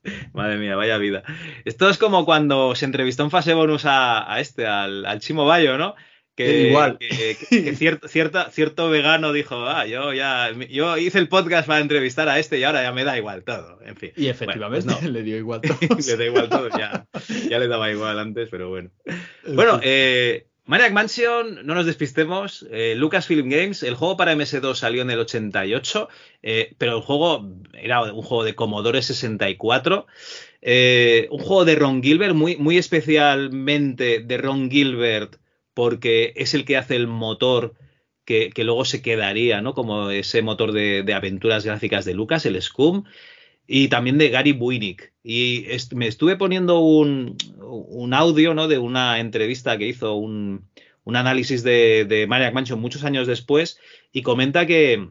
Madre 0.32 0.58
mía, 0.58 0.76
vaya 0.76 0.96
vida. 0.98 1.22
Esto 1.64 1.88
es 1.88 1.98
como 1.98 2.24
cuando 2.24 2.74
se 2.74 2.84
entrevistó 2.84 3.24
en 3.24 3.30
fase 3.30 3.54
bonus 3.54 3.82
a, 3.84 4.40
este, 4.40 4.66
al, 4.66 5.04
al, 5.06 5.20
Chimo 5.20 5.44
Bayo, 5.44 5.76
¿no? 5.76 5.94
Que, 6.34 6.68
Igual. 6.68 6.98
Que, 6.98 7.34
cierto, 8.06 8.48
cierto 8.50 8.88
vegano 8.90 9.32
dijo, 9.32 9.56
ah, 9.66 9.86
yo 9.86 10.12
ya, 10.12 10.52
yo 10.70 10.96
hice 10.96 11.18
el 11.18 11.28
podcast 11.28 11.66
para 11.66 11.80
entrevistar 11.80 12.28
a 12.28 12.38
este 12.38 12.58
y 12.58 12.64
ahora 12.64 12.82
ya 12.82 12.92
me 12.92 13.02
da 13.02 13.18
igual 13.18 13.42
todo. 13.42 13.80
En 13.84 13.96
fin. 13.96 14.12
Y 14.16 14.28
efectivamente 14.28 14.86
pues 14.86 15.02
no. 15.02 15.10
le 15.10 15.22
dio 15.24 15.36
igual 15.36 15.60
todo. 15.62 15.78
le 15.80 16.16
da 16.16 16.24
igual 16.24 16.48
todo, 16.48 16.68
ya, 16.70 17.06
ya 17.50 17.58
le 17.58 17.66
daba 17.66 17.90
igual 17.90 18.18
antes, 18.20 18.48
pero 18.50 18.68
bueno. 18.68 18.90
Bueno, 19.52 19.80
eh, 19.82 20.46
Maniac 20.68 20.92
Mansion, 20.92 21.66
no 21.66 21.74
nos 21.74 21.86
despistemos. 21.86 22.66
Eh, 22.70 22.94
Lucasfilm 22.94 23.48
Games, 23.48 23.82
el 23.82 23.94
juego 23.94 24.18
para 24.18 24.34
MS2 24.34 24.74
salió 24.74 25.00
en 25.00 25.10
el 25.10 25.18
88, 25.18 26.10
eh, 26.42 26.74
pero 26.76 26.96
el 26.96 27.02
juego 27.02 27.48
era 27.72 28.02
un 28.12 28.20
juego 28.20 28.44
de 28.44 28.54
Commodore 28.54 29.00
64. 29.00 30.06
Eh, 30.60 31.26
un 31.30 31.38
juego 31.38 31.64
de 31.64 31.74
Ron 31.74 32.02
Gilbert, 32.02 32.34
muy, 32.34 32.56
muy 32.56 32.76
especialmente 32.76 34.18
de 34.18 34.36
Ron 34.36 34.70
Gilbert, 34.70 35.36
porque 35.72 36.34
es 36.36 36.52
el 36.52 36.66
que 36.66 36.76
hace 36.76 36.96
el 36.96 37.06
motor 37.06 37.74
que, 38.26 38.52
luego 38.58 38.84
se 38.84 39.00
quedaría, 39.00 39.62
¿no? 39.62 39.72
Como 39.72 40.10
ese 40.10 40.42
motor 40.42 40.72
de, 40.72 41.14
aventuras 41.14 41.64
gráficas 41.64 42.04
de 42.04 42.12
Lucas, 42.12 42.44
el 42.44 42.60
Scum 42.60 43.04
y 43.66 43.88
también 43.88 44.18
de 44.18 44.28
Gary 44.28 44.52
Buinick. 44.52 45.14
Y 45.22 45.64
me 45.94 46.08
estuve 46.08 46.36
poniendo 46.36 46.80
un, 46.80 47.38
audio 48.14 48.54
¿no? 48.54 48.68
de 48.68 48.78
una 48.78 49.20
entrevista 49.20 49.78
que 49.78 49.86
hizo 49.86 50.14
un, 50.14 50.68
análisis 51.06 51.62
de, 51.62 52.04
de 52.04 52.26
Maniac 52.26 52.54
muchos 52.76 53.04
años 53.04 53.26
después 53.26 53.78
y 54.12 54.22
comenta 54.22 54.66
que, 54.66 55.08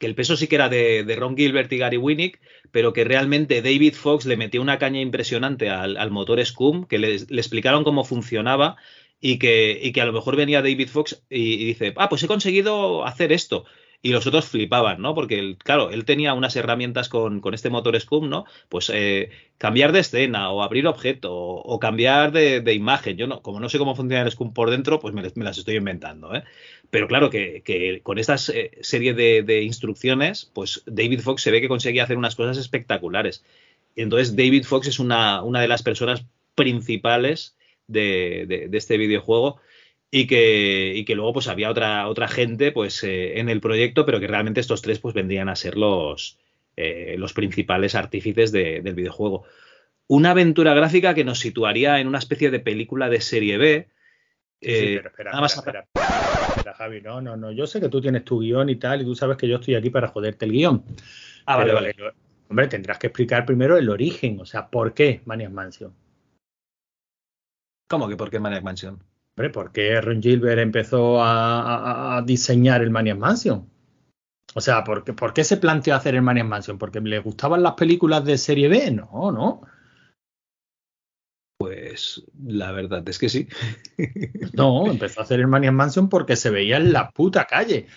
el 0.00 0.14
peso 0.14 0.36
sí 0.36 0.48
que 0.48 0.56
era 0.56 0.68
de, 0.68 1.16
Ron 1.18 1.36
Gilbert 1.36 1.72
y 1.72 1.78
Gary 1.78 1.96
Winnick, 1.96 2.40
pero 2.70 2.92
que 2.92 3.04
realmente 3.04 3.62
David 3.62 3.94
Fox 3.94 4.26
le 4.26 4.36
metió 4.36 4.60
una 4.60 4.78
caña 4.78 5.00
impresionante 5.00 5.70
al, 5.70 6.10
motor 6.10 6.44
Scum, 6.44 6.86
que 6.86 6.98
le, 6.98 7.14
explicaron 7.14 7.84
cómo 7.84 8.04
funcionaba 8.04 8.76
y 9.20 9.38
que, 9.38 9.78
y 9.82 9.92
que, 9.92 10.00
a 10.00 10.06
lo 10.06 10.12
mejor 10.12 10.36
venía 10.36 10.60
David 10.62 10.88
Fox 10.88 11.24
y, 11.30 11.54
y, 11.54 11.64
dice, 11.64 11.94
ah, 11.96 12.08
pues 12.08 12.22
he 12.22 12.26
conseguido 12.26 13.06
hacer 13.06 13.32
esto 13.32 13.64
y 14.04 14.12
los 14.12 14.26
otros 14.26 14.44
flipaban, 14.44 15.00
¿no? 15.00 15.14
Porque, 15.14 15.56
claro, 15.64 15.88
él 15.88 16.04
tenía 16.04 16.34
unas 16.34 16.54
herramientas 16.56 17.08
con, 17.08 17.40
este 17.54 17.70
motor 17.70 17.98
Scum, 17.98 18.28
¿no? 18.28 18.44
Pues 18.68 18.90
eh, 18.92 19.30
cambiar 19.56 19.92
de 19.92 20.00
escena 20.00 20.50
o 20.50 20.62
abrir 20.62 20.86
objeto 20.86 21.34
o, 21.34 21.80
cambiar 21.80 22.30
de, 22.30 22.74
imagen. 22.74 23.16
Yo 23.16 23.26
no, 23.26 23.40
como 23.40 23.60
no 23.60 23.70
sé 23.70 23.78
cómo 23.78 23.96
funciona 23.96 24.22
el 24.22 24.30
Scum 24.30 24.52
por 24.52 24.70
dentro, 24.70 25.00
pues 25.00 25.14
me, 25.14 25.22
las 25.22 25.56
estoy 25.56 25.76
inventando, 25.76 26.34
¿eh? 26.34 26.44
Pero 26.90 27.08
claro 27.08 27.30
que, 27.30 28.00
con 28.02 28.18
esta 28.18 28.36
serie 28.36 29.14
de, 29.14 29.62
instrucciones, 29.62 30.50
pues 30.52 30.82
David 30.84 31.20
Fox 31.20 31.40
se 31.40 31.50
ve 31.50 31.62
que 31.62 31.68
conseguía 31.68 32.04
hacer 32.04 32.18
unas 32.18 32.36
cosas 32.36 32.58
espectaculares. 32.58 33.42
Entonces 33.96 34.36
David 34.36 34.64
Fox 34.64 34.86
es 34.86 34.98
una, 34.98 35.42
una 35.42 35.62
de 35.62 35.68
las 35.68 35.82
personas 35.82 36.26
principales 36.54 37.56
de, 37.86 38.68
de 38.68 38.76
este 38.76 38.98
videojuego 38.98 39.62
y 40.16 40.28
que, 40.28 40.92
y 40.94 41.04
que 41.04 41.16
luego 41.16 41.32
pues 41.32 41.48
había 41.48 41.68
otra, 41.68 42.06
otra 42.06 42.28
gente 42.28 42.70
pues 42.70 43.02
eh, 43.02 43.40
en 43.40 43.48
el 43.48 43.60
proyecto, 43.60 44.06
pero 44.06 44.20
que 44.20 44.28
realmente 44.28 44.60
estos 44.60 44.80
tres 44.80 45.00
pues 45.00 45.12
vendrían 45.12 45.48
a 45.48 45.56
ser 45.56 45.76
los, 45.76 46.38
eh, 46.76 47.16
los 47.18 47.32
principales 47.32 47.96
artífices 47.96 48.52
del 48.52 48.94
videojuego. 48.94 49.42
Una 50.06 50.30
aventura 50.30 50.72
gráfica 50.72 51.14
que 51.14 51.24
nos 51.24 51.40
situaría 51.40 51.98
en 51.98 52.06
una 52.06 52.18
especie 52.18 52.52
de 52.52 52.60
película 52.60 53.08
de 53.08 53.20
serie 53.20 53.58
B. 53.58 53.88
Sí, 54.62 54.70
eh, 54.70 54.94
pero 54.98 55.08
espera, 55.08 55.32
nada 55.32 55.46
espera, 55.46 55.86
espera, 56.48 56.74
Javi, 56.74 57.00
no, 57.00 57.20
no, 57.20 57.36
no. 57.36 57.50
Yo 57.50 57.66
sé 57.66 57.80
que 57.80 57.88
tú 57.88 58.00
tienes 58.00 58.24
tu 58.24 58.38
guion 58.38 58.68
y 58.68 58.76
tal, 58.76 59.02
y 59.02 59.04
tú 59.04 59.16
sabes 59.16 59.36
que 59.36 59.48
yo 59.48 59.56
estoy 59.56 59.74
aquí 59.74 59.90
para 59.90 60.06
joderte 60.06 60.44
el 60.44 60.52
guion. 60.52 60.84
Ah, 61.44 61.56
vale, 61.56 61.72
vale. 61.72 61.96
Hombre, 62.48 62.68
tendrás 62.68 63.00
que 63.00 63.08
explicar 63.08 63.44
primero 63.44 63.76
el 63.76 63.90
origen, 63.90 64.38
o 64.38 64.46
sea, 64.46 64.68
¿por 64.68 64.94
qué 64.94 65.22
Maniac 65.24 65.50
Mansion? 65.50 65.92
¿Cómo 67.88 68.08
que 68.08 68.16
por 68.16 68.30
qué 68.30 68.38
Maniac 68.38 68.62
Mansion? 68.62 69.02
Hombre, 69.36 69.50
¿por 69.50 69.72
qué 69.72 70.00
Ron 70.00 70.22
Gilbert 70.22 70.60
empezó 70.60 71.18
a, 71.20 72.22
diseñar 72.24 72.82
el 72.82 72.90
Maniac 72.90 73.18
Mansion? 73.18 73.68
O 74.54 74.60
sea, 74.60 74.84
¿por 74.84 75.34
qué, 75.34 75.42
se 75.42 75.56
planteó 75.56 75.96
hacer 75.96 76.14
el 76.14 76.22
Maniac 76.22 76.46
Mansion? 76.46 76.78
¿Porque 76.78 77.00
le 77.00 77.18
gustaban 77.18 77.62
las 77.62 77.72
películas 77.72 78.24
de 78.24 78.38
serie 78.38 78.68
B? 78.68 78.92
No, 78.92 79.32
no. 79.32 79.62
Pues 81.58 82.24
la 82.44 82.70
verdad 82.70 83.08
es 83.08 83.18
que 83.18 83.28
sí. 83.28 83.48
no, 84.52 84.86
empezó 84.86 85.20
a 85.20 85.24
hacer 85.24 85.40
el 85.40 85.48
Maniac 85.48 85.74
Mansion 85.74 86.08
porque 86.08 86.36
se 86.36 86.50
veía 86.50 86.76
en 86.76 86.92
la 86.92 87.10
puta 87.10 87.46
calle 87.46 87.88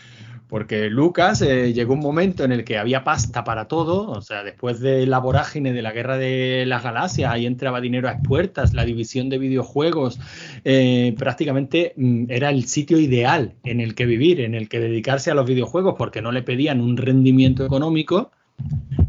porque 0.47 0.89
Lucas 0.89 1.41
eh, 1.41 1.73
llegó 1.73 1.93
un 1.93 1.99
momento 1.99 2.43
en 2.43 2.51
el 2.51 2.63
que 2.63 2.77
había 2.77 3.03
pasta 3.03 3.43
para 3.43 3.67
todo, 3.67 4.09
o 4.09 4.21
sea, 4.21 4.43
después 4.43 4.79
de 4.79 5.05
la 5.05 5.19
vorágine 5.19 5.73
de 5.73 5.81
la 5.81 5.91
guerra 5.91 6.17
de 6.17 6.65
las 6.65 6.83
galaxias, 6.83 7.31
ahí 7.31 7.45
entraba 7.45 7.81
dinero 7.81 8.07
a 8.07 8.13
expuertas, 8.13 8.73
la 8.73 8.85
división 8.85 9.29
de 9.29 9.39
videojuegos 9.39 10.19
eh, 10.63 11.13
prácticamente 11.17 11.93
mm, 11.97 12.25
era 12.29 12.49
el 12.49 12.65
sitio 12.65 12.97
ideal 12.99 13.55
en 13.63 13.81
el 13.81 13.93
que 13.93 14.05
vivir, 14.05 14.39
en 14.39 14.55
el 14.55 14.69
que 14.69 14.79
dedicarse 14.79 15.31
a 15.31 15.33
los 15.33 15.45
videojuegos, 15.45 15.95
porque 15.97 16.21
no 16.21 16.31
le 16.31 16.43
pedían 16.43 16.79
un 16.79 16.95
rendimiento 16.95 17.65
económico. 17.65 18.31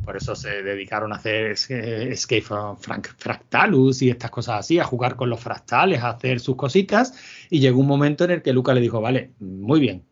Por 0.05 0.17
eso 0.17 0.35
se 0.35 0.63
dedicaron 0.63 1.13
a 1.13 1.17
hacer 1.17 1.53
Escape 1.53 2.43
from 2.43 2.77
Fractalus 2.79 4.03
y 4.03 4.11
estas 4.11 4.31
cosas 4.31 4.61
así, 4.61 4.79
a 4.79 4.85
jugar 4.85 5.17
con 5.17 5.31
los 5.31 5.41
fractales, 5.41 6.03
a 6.03 6.11
hacer 6.11 6.41
sus 6.41 6.57
cositas. 6.57 7.15
Y 7.49 7.61
llegó 7.61 7.81
un 7.81 7.87
momento 7.87 8.25
en 8.25 8.33
el 8.33 8.43
que 8.43 8.53
Lucas 8.53 8.75
le 8.75 8.81
dijo, 8.83 9.01
vale, 9.01 9.33
muy 9.41 9.81
bien, 9.81 10.05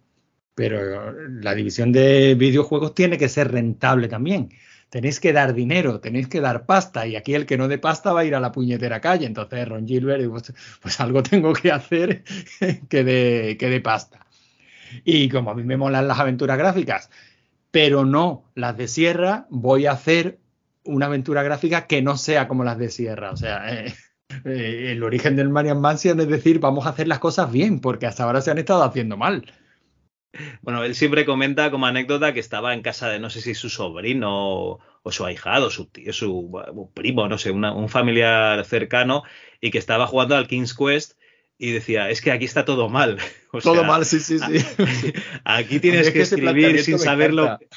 pero 0.56 1.12
la 1.12 1.54
división 1.54 1.92
de 1.92 2.34
videojuegos 2.34 2.94
tiene 2.94 3.18
que 3.18 3.28
ser 3.28 3.52
rentable 3.52 4.08
también. 4.08 4.48
Tenéis 4.88 5.20
que 5.20 5.34
dar 5.34 5.52
dinero, 5.52 6.00
tenéis 6.00 6.28
que 6.28 6.40
dar 6.40 6.64
pasta, 6.64 7.06
y 7.06 7.14
aquí 7.14 7.34
el 7.34 7.44
que 7.44 7.58
no 7.58 7.68
dé 7.68 7.76
pasta 7.76 8.14
va 8.14 8.20
a 8.20 8.24
ir 8.24 8.34
a 8.34 8.40
la 8.40 8.52
puñetera 8.52 9.02
calle. 9.02 9.26
Entonces 9.26 9.68
Ron 9.68 9.86
Gilbert, 9.86 10.26
pues, 10.30 10.54
pues 10.80 10.98
algo 10.98 11.22
tengo 11.22 11.52
que 11.52 11.70
hacer 11.70 12.24
que 12.88 13.04
dé 13.04 13.56
que 13.58 13.68
de 13.68 13.80
pasta. 13.82 14.26
Y 15.04 15.28
como 15.28 15.50
a 15.50 15.54
mí 15.54 15.62
me 15.62 15.76
molan 15.76 16.08
las 16.08 16.18
aventuras 16.20 16.56
gráficas, 16.56 17.10
pero 17.70 18.06
no 18.06 18.44
las 18.54 18.78
de 18.78 18.88
Sierra, 18.88 19.46
voy 19.50 19.84
a 19.84 19.92
hacer 19.92 20.38
una 20.84 21.04
aventura 21.04 21.42
gráfica 21.42 21.86
que 21.86 22.00
no 22.00 22.16
sea 22.16 22.48
como 22.48 22.64
las 22.64 22.78
de 22.78 22.88
Sierra. 22.88 23.30
O 23.30 23.36
sea, 23.36 23.70
eh, 23.84 23.94
eh, 24.46 24.92
el 24.92 25.02
origen 25.02 25.36
del 25.36 25.50
Marian 25.50 25.82
Mansion 25.82 26.18
es 26.18 26.28
decir, 26.28 26.60
vamos 26.60 26.86
a 26.86 26.90
hacer 26.90 27.08
las 27.08 27.18
cosas 27.18 27.52
bien, 27.52 27.80
porque 27.80 28.06
hasta 28.06 28.24
ahora 28.24 28.40
se 28.40 28.50
han 28.50 28.58
estado 28.58 28.84
haciendo 28.84 29.18
mal. 29.18 29.44
Bueno, 30.62 30.84
él 30.84 30.94
siempre 30.94 31.24
comenta 31.24 31.70
como 31.70 31.86
anécdota 31.86 32.32
que 32.32 32.40
estaba 32.40 32.74
en 32.74 32.82
casa 32.82 33.08
de 33.08 33.18
no 33.18 33.30
sé 33.30 33.40
si 33.40 33.54
su 33.54 33.68
sobrino 33.70 34.78
o, 35.02 35.12
su 35.12 35.24
ahijado, 35.24 35.70
su 35.70 35.86
tío, 35.86 36.12
su 36.12 36.90
primo, 36.94 37.28
no 37.28 37.38
sé, 37.38 37.50
un 37.52 37.88
familiar 37.88 38.64
cercano, 38.64 39.22
y 39.60 39.70
que 39.70 39.78
estaba 39.78 40.06
jugando 40.06 40.36
al 40.36 40.48
King's 40.48 40.74
Quest 40.74 41.16
y 41.58 41.72
decía, 41.72 42.10
es 42.10 42.20
que 42.20 42.32
aquí 42.32 42.44
está 42.44 42.64
todo 42.64 42.88
mal. 42.88 43.18
todo 43.62 43.84
mal, 43.84 44.04
sí, 44.04 44.20
sí, 44.20 44.38
sí. 44.38 45.12
Aquí 45.44 45.80
tienes 45.80 46.10
que, 46.10 46.22
escribir 46.22 46.82
sin 46.82 46.98
saberlo. 46.98 47.58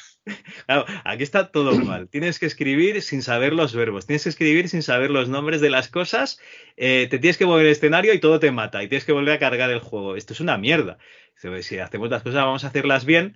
Claro, 0.66 0.84
aquí 1.04 1.22
está 1.22 1.50
todo 1.50 1.74
mal. 1.76 2.08
Tienes 2.08 2.38
que 2.38 2.44
escribir 2.44 3.00
sin 3.00 3.22
saber 3.22 3.54
los 3.54 3.74
verbos, 3.74 4.06
tienes 4.06 4.22
que 4.22 4.28
escribir 4.28 4.68
sin 4.68 4.82
saber 4.82 5.10
los 5.10 5.30
nombres 5.30 5.62
de 5.62 5.70
las 5.70 5.88
cosas, 5.88 6.38
eh, 6.76 7.08
te 7.10 7.18
tienes 7.18 7.38
que 7.38 7.46
mover 7.46 7.64
el 7.64 7.72
escenario 7.72 8.12
y 8.12 8.20
todo 8.20 8.38
te 8.38 8.52
mata 8.52 8.82
y 8.82 8.88
tienes 8.88 9.06
que 9.06 9.12
volver 9.12 9.34
a 9.34 9.38
cargar 9.38 9.70
el 9.70 9.80
juego. 9.80 10.16
Esto 10.16 10.34
es 10.34 10.40
una 10.40 10.58
mierda. 10.58 10.98
Si 11.62 11.78
hacemos 11.78 12.10
las 12.10 12.22
cosas, 12.22 12.44
vamos 12.44 12.64
a 12.64 12.68
hacerlas 12.68 13.06
bien. 13.06 13.34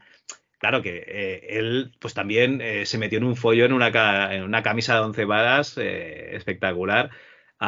claro 0.59 0.83
que 0.83 1.03
eh, 1.09 1.47
él 1.59 1.97
pues 1.99 2.13
también 2.13 2.61
eh, 2.61 2.85
se 2.85 2.99
metió 2.99 3.19
en 3.19 3.25
un 3.25 3.35
follo 3.35 3.65
en 3.65 3.73
una, 3.73 4.33
en 4.33 4.43
una 4.43 4.63
camisa 4.63 4.95
de 4.95 5.01
once 5.01 5.25
varas 5.25 5.79
espectacular 5.79 7.11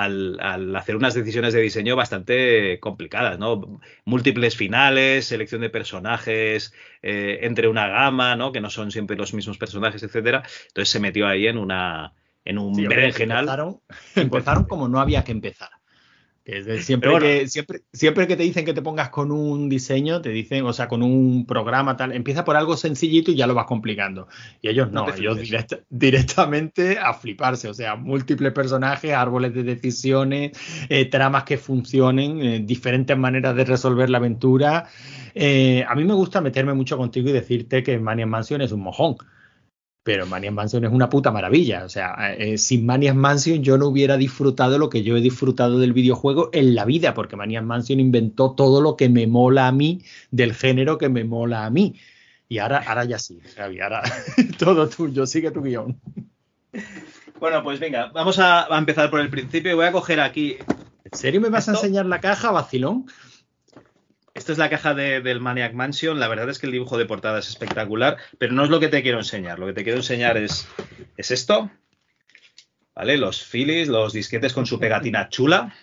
al, 0.03 0.39
al, 0.41 0.75
hacer 0.77 0.97
unas 0.97 1.15
decisiones 1.15 1.55
de 1.55 1.61
diseño 1.61 1.97
bastante 1.97 2.79
complicadas, 2.81 3.39
¿no? 3.39 3.81
Múltiples 4.05 4.57
finales, 4.57 5.27
selección 5.27 5.61
de 5.61 5.71
personajes 5.71 6.73
entre 7.03 7.69
una 7.69 7.87
gama, 7.87 8.35
¿no? 8.35 8.53
Que 8.53 8.61
no 8.61 8.69
son 8.71 8.91
siempre 8.91 9.17
los 9.17 9.33
mismos 9.33 9.59
personajes, 9.59 10.03
etcétera. 10.03 10.43
Entonces 10.69 10.89
se 10.89 11.01
metió 11.01 11.29
ahí 11.29 11.47
en 11.47 11.59
una 11.59 12.15
en 12.47 12.59
un 12.59 12.75
sí, 12.75 12.87
berenjenal. 12.87 13.41
Empezaron, 13.41 13.81
empezaron 14.15 14.65
como 14.69 14.89
no 14.89 15.01
había 15.01 15.25
que 15.25 15.33
empezar. 15.33 15.71
Siempre, 16.79 17.11
bueno, 17.11 17.27
que, 17.27 17.49
siempre, 17.49 17.81
siempre 17.93 18.29
que 18.29 18.37
te 18.37 18.45
dicen 18.45 18.65
que 18.65 18.73
te 18.73 18.81
pongas 18.81 19.11
con 19.11 19.33
un 19.33 19.69
diseño, 19.69 20.23
te 20.23 20.29
dicen, 20.29 20.65
o 20.65 20.73
sea, 20.73 20.87
con 20.87 21.03
un 21.03 21.45
programa 21.45 21.97
tal, 21.97 22.13
empieza 22.13 22.45
por 22.45 22.55
algo 22.55 22.77
sencillito 22.77 23.33
y 23.33 23.35
ya 23.35 23.49
lo 23.49 23.55
vas 23.55 23.67
complicando. 23.67 24.29
Y 24.63 24.69
ellos 24.69 24.93
no, 24.93 25.09
no 25.09 25.13
ellos 25.13 25.41
direct, 25.41 25.73
directamente 25.91 27.01
a 27.01 27.15
fliparse, 27.15 27.69
o 27.69 27.75
sea, 27.75 27.97
múltiples 27.97 28.53
personajes, 28.53 29.13
árboles 29.13 29.55
de 29.55 29.65
decisiones, 29.65 30.53
eh, 30.89 31.07
tramas 31.07 31.43
que 31.43 31.59
funcionen, 31.59 32.41
eh, 32.41 32.61
diferentes 32.61 33.19
maneras 33.19 33.57
de 33.57 33.65
resolver 33.65 34.09
la 34.09 34.19
aventura. 34.19 34.87
Eh, 35.35 35.85
a 35.89 35.97
mí 35.97 36.05
me 36.05 36.15
gusta 36.15 36.41
meterme 36.41 36.75
mucho 36.75 36.97
contigo 36.97 37.29
y 37.29 37.33
decirte 37.33 37.83
que 37.83 37.99
Maniac 37.99 38.29
Mansion 38.29 38.61
es 38.61 38.71
un 38.71 38.83
mojón. 38.83 39.17
Pero 40.07 40.25
Maniac 40.25 40.53
Mansion 40.53 40.85
es 40.85 40.93
una 40.93 41.11
puta 41.11 41.33
maravilla. 41.33 41.85
O 41.85 41.89
sea, 41.89 42.33
eh, 42.39 42.59
sin 42.59 42.87
Maniac 42.87 43.17
Mansion 43.17 43.65
yo 43.65 43.77
no 43.77 43.89
hubiera 43.89 44.17
disfrutado 44.17 44.79
lo 44.79 44.89
que 44.89 45.03
yo 45.03 45.17
he 45.17 45.21
disfrutado 45.21 45.81
del 45.81 45.93
videojuego 45.93 46.49
en 46.53 46.77
la 46.77 46.85
vida, 46.85 47.13
porque 47.13 47.35
Maniac 47.35 47.65
Mansion 47.65 47.99
inventó 47.99 48.53
todo 48.53 48.81
lo 48.81 48.97
que 48.97 49.09
me 49.09 49.27
mola 49.27 49.67
a 49.67 49.73
mí 49.73 50.03
del 50.31 50.55
género 50.55 50.97
que 50.97 51.09
me 51.09 51.25
mola 51.25 51.67
a 51.67 51.71
mí. 51.71 51.97
Y 52.49 52.59
ahora, 52.59 52.85
ahora 52.87 53.05
ya 53.05 53.19
sí, 53.19 53.41
Javi, 53.57 53.81
ahora 53.81 54.03
todo 54.61 54.89
tuyo, 54.89 55.27
sigue 55.27 55.51
tu 55.51 55.61
guion. 55.61 56.01
Bueno, 57.41 57.65
pues 57.65 57.81
venga, 57.81 58.13
vamos 58.15 58.39
a, 58.39 58.73
a 58.73 58.79
empezar 58.79 59.11
por 59.11 59.19
el 59.19 59.29
principio. 59.29 59.75
Voy 59.75 59.87
a 59.87 59.93
coger 59.93 60.21
aquí. 60.21 60.57
¿En 61.03 61.19
serio 61.19 61.41
me 61.41 61.49
vas 61.49 61.67
¿Esto? 61.67 61.81
a 61.81 61.83
enseñar 61.83 62.07
la 62.07 62.21
caja, 62.21 62.53
vacilón? 62.53 63.07
Esta 64.37 64.53
es 64.53 64.59
la 64.59 64.69
caja 64.69 64.93
de, 64.93 65.23
del 65.23 65.41
Maniac 65.41 65.73
Mansion. 65.73 66.21
La 66.21 66.29
verdad 66.29 66.51
es 66.51 66.59
que 66.59 66.67
el 66.67 66.73
dibujo 66.73 66.99
de 66.99 67.07
portada 67.07 67.39
es 67.39 67.49
espectacular, 67.49 68.19
pero 68.37 68.53
no 68.53 68.65
es 68.65 68.71
lo 68.71 68.81
que 68.81 68.89
te 68.89 69.03
quiero 69.03 69.17
enseñar. 69.17 69.59
Lo 69.59 69.67
que 69.67 69.73
te 69.73 69.83
quiero 69.83 69.99
enseñar 69.99 70.37
es, 70.37 70.69
es 71.17 71.31
esto. 71.31 71.71
¿Vale? 72.95 73.17
Los 73.17 73.43
filis, 73.43 73.89
los 73.89 74.13
disquetes 74.13 74.53
con 74.53 74.67
su 74.67 74.79
pegatina 74.79 75.31
chula. 75.31 75.75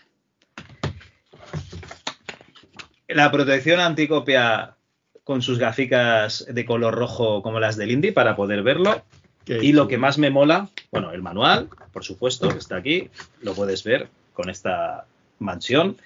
La 3.07 3.31
protección 3.31 3.79
anticopia 3.79 4.75
con 5.23 5.41
sus 5.41 5.57
gaficas 5.57 6.45
de 6.47 6.63
color 6.63 6.93
rojo 6.93 7.41
como 7.41 7.59
las 7.59 7.75
del 7.75 7.89
Indie 7.89 8.13
para 8.13 8.35
poder 8.35 8.61
verlo. 8.61 9.03
Qué 9.45 9.63
y 9.63 9.73
lo 9.73 9.87
que 9.87 9.97
más 9.97 10.19
me 10.19 10.29
mola, 10.29 10.69
bueno, 10.91 11.11
el 11.11 11.23
manual, 11.23 11.69
por 11.91 12.03
supuesto, 12.03 12.49
que 12.49 12.59
está 12.59 12.75
aquí. 12.75 13.09
Lo 13.41 13.55
puedes 13.55 13.83
ver 13.83 14.09
con 14.33 14.51
esta 14.51 15.07
mansión. 15.39 15.97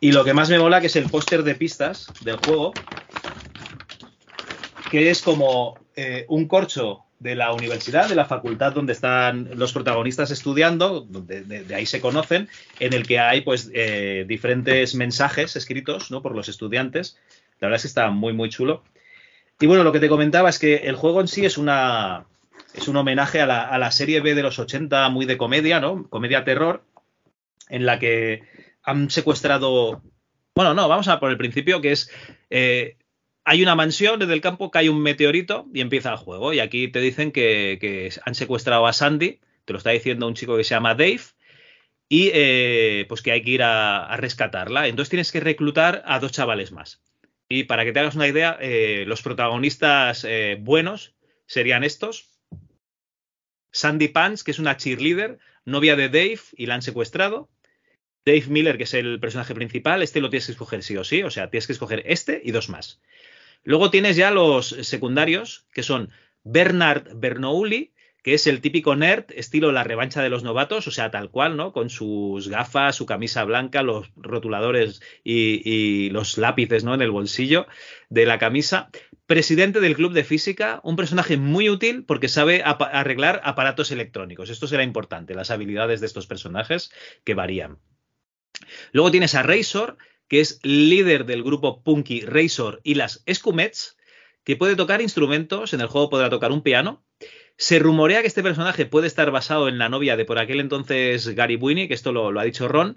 Y 0.00 0.12
lo 0.12 0.24
que 0.24 0.34
más 0.34 0.50
me 0.50 0.58
mola 0.58 0.80
que 0.80 0.88
es 0.88 0.96
el 0.96 1.08
póster 1.08 1.42
de 1.42 1.54
pistas 1.54 2.08
del 2.20 2.36
juego, 2.36 2.72
que 4.90 5.10
es 5.10 5.22
como 5.22 5.78
eh, 5.96 6.26
un 6.28 6.46
corcho 6.46 7.04
de 7.18 7.36
la 7.36 7.52
universidad, 7.52 8.08
de 8.08 8.16
la 8.16 8.24
facultad 8.24 8.72
donde 8.72 8.92
están 8.92 9.48
los 9.54 9.72
protagonistas 9.72 10.32
estudiando, 10.32 11.06
de, 11.08 11.42
de, 11.42 11.74
ahí 11.74 11.86
se 11.86 12.00
conocen, 12.00 12.48
en 12.80 12.92
el 12.92 13.06
que 13.06 13.20
hay 13.20 13.42
pues 13.42 13.70
eh, 13.72 14.24
diferentes 14.26 14.96
mensajes 14.96 15.54
escritos 15.54 16.10
¿no? 16.10 16.20
por 16.20 16.34
los 16.34 16.48
estudiantes. 16.48 17.16
La 17.60 17.68
verdad 17.68 17.76
es 17.76 17.82
que 17.82 17.88
está 17.88 18.10
muy, 18.10 18.32
muy 18.32 18.48
chulo. 18.48 18.82
Y 19.60 19.66
bueno, 19.66 19.84
lo 19.84 19.92
que 19.92 20.00
te 20.00 20.08
comentaba 20.08 20.50
es 20.50 20.58
que 20.58 20.76
el 20.78 20.96
juego 20.96 21.20
en 21.20 21.28
sí 21.28 21.44
es 21.44 21.56
una. 21.56 22.26
Es 22.74 22.88
un 22.88 22.96
homenaje 22.96 23.40
a 23.40 23.46
la, 23.46 23.62
a 23.62 23.78
la 23.78 23.90
serie 23.92 24.20
B 24.20 24.34
de 24.34 24.42
los 24.42 24.58
80, 24.58 25.08
muy 25.10 25.26
de 25.26 25.36
comedia, 25.36 25.78
¿no? 25.78 26.08
Comedia 26.08 26.42
terror, 26.42 26.82
en 27.68 27.86
la 27.86 27.98
que 27.98 28.42
han 28.82 29.10
secuestrado. 29.10 30.02
Bueno, 30.54 30.74
no, 30.74 30.88
vamos 30.88 31.08
a 31.08 31.20
por 31.20 31.30
el 31.30 31.36
principio, 31.36 31.80
que 31.80 31.92
es. 31.92 32.10
Eh, 32.50 32.96
hay 33.44 33.62
una 33.62 33.74
mansión 33.74 34.20
desde 34.20 34.34
el 34.34 34.40
campo, 34.40 34.70
cae 34.70 34.88
un 34.88 35.02
meteorito 35.02 35.66
y 35.72 35.80
empieza 35.80 36.10
el 36.10 36.16
juego. 36.16 36.52
Y 36.52 36.60
aquí 36.60 36.88
te 36.88 37.00
dicen 37.00 37.32
que, 37.32 37.78
que 37.80 38.12
han 38.24 38.34
secuestrado 38.34 38.86
a 38.86 38.92
Sandy, 38.92 39.40
te 39.64 39.72
lo 39.72 39.78
está 39.78 39.90
diciendo 39.90 40.26
un 40.28 40.34
chico 40.34 40.56
que 40.56 40.64
se 40.64 40.74
llama 40.74 40.94
Dave, 40.94 41.22
y 42.08 42.30
eh, 42.34 43.06
pues 43.08 43.22
que 43.22 43.32
hay 43.32 43.42
que 43.42 43.50
ir 43.50 43.62
a, 43.62 44.16
rescatarla. 44.16 44.86
Entonces 44.86 45.10
tienes 45.10 45.32
que 45.32 45.40
reclutar 45.40 46.02
a 46.06 46.20
dos 46.20 46.32
chavales 46.32 46.70
más. 46.70 47.02
Y 47.48 47.64
para 47.64 47.84
que 47.84 47.92
te 47.92 48.00
hagas 48.00 48.14
una 48.14 48.28
idea, 48.28 48.56
eh, 48.60 49.04
los 49.06 49.22
protagonistas 49.22 50.26
buenos 50.60 51.14
serían 51.46 51.84
estos. 51.84 52.30
Sandy 53.72 54.08
Pants, 54.08 54.44
que 54.44 54.50
es 54.50 54.58
una 54.58 54.76
cheerleader, 54.76 55.38
novia 55.64 55.96
de 55.96 56.08
Dave, 56.08 56.40
y 56.56 56.66
la 56.66 56.74
han 56.74 56.82
secuestrado. 56.82 57.48
Dave 58.24 58.44
Miller, 58.48 58.76
que 58.76 58.84
es 58.84 58.94
el 58.94 59.18
personaje 59.20 59.54
principal, 59.54 60.02
este 60.02 60.20
lo 60.20 60.30
tienes 60.30 60.46
que 60.46 60.52
escoger 60.52 60.82
sí 60.82 60.96
o 60.96 61.04
sí, 61.04 61.22
o 61.22 61.30
sea, 61.30 61.50
tienes 61.50 61.66
que 61.66 61.72
escoger 61.72 62.02
este 62.06 62.40
y 62.44 62.52
dos 62.52 62.68
más. 62.68 63.00
Luego 63.64 63.90
tienes 63.90 64.16
ya 64.16 64.30
los 64.30 64.68
secundarios, 64.68 65.66
que 65.72 65.82
son 65.82 66.10
Bernard 66.44 67.14
Bernoulli, 67.14 67.92
que 68.22 68.34
es 68.34 68.46
el 68.46 68.60
típico 68.60 68.94
nerd, 68.94 69.24
estilo 69.34 69.72
la 69.72 69.82
revancha 69.82 70.22
de 70.22 70.30
los 70.30 70.44
novatos, 70.44 70.86
o 70.86 70.90
sea, 70.92 71.10
tal 71.10 71.30
cual, 71.30 71.56
¿no? 71.56 71.72
Con 71.72 71.90
sus 71.90 72.48
gafas, 72.48 72.94
su 72.94 73.04
camisa 73.04 73.42
blanca, 73.44 73.82
los 73.82 74.10
rotuladores 74.16 75.02
y, 75.24 76.08
los 76.10 76.38
lápices, 76.38 76.84
¿no? 76.84 76.94
En 76.94 77.02
el 77.02 77.10
bolsillo 77.10 77.66
de 78.10 78.26
la 78.26 78.38
camisa. 78.38 78.90
Presidente 79.26 79.80
del 79.80 79.96
club 79.96 80.12
de 80.12 80.24
física, 80.24 80.80
un 80.84 80.94
personaje 80.94 81.36
muy 81.36 81.68
útil 81.68 82.04
porque 82.04 82.28
sabe 82.28 82.62
arreglar 82.62 83.40
aparatos 83.44 83.90
electrónicos. 83.90 84.50
Esto 84.50 84.68
será 84.68 84.84
importante, 84.84 85.34
las 85.34 85.50
habilidades 85.50 86.00
de 86.00 86.06
estos 86.06 86.26
personajes 86.28 86.92
que 87.24 87.34
varían. 87.34 87.78
Luego 88.92 89.10
tienes 89.10 89.34
a 89.34 89.42
Razor, 89.42 89.96
que 90.28 90.40
es 90.40 90.60
líder 90.62 91.26
del 91.26 91.42
grupo 91.42 91.82
Punky 91.82 92.22
Razor 92.22 92.80
y 92.82 92.94
las 92.94 93.22
Scumets, 93.32 93.96
que 94.44 94.56
puede 94.56 94.76
tocar 94.76 95.00
instrumentos, 95.00 95.72
en 95.74 95.80
el 95.80 95.86
juego 95.86 96.10
podrá 96.10 96.30
tocar 96.30 96.52
un 96.52 96.62
piano. 96.62 97.04
Se 97.56 97.78
rumorea 97.78 98.22
que 98.22 98.28
este 98.28 98.42
personaje 98.42 98.86
puede 98.86 99.06
estar 99.06 99.30
basado 99.30 99.68
en 99.68 99.78
la 99.78 99.88
novia 99.88 100.16
de 100.16 100.24
por 100.24 100.38
aquel 100.38 100.60
entonces 100.60 101.28
Gary 101.34 101.56
Buini, 101.56 101.86
que 101.86 101.94
esto 101.94 102.12
lo, 102.12 102.38
ha 102.38 102.44
dicho 102.44 102.66
Ron, 102.66 102.96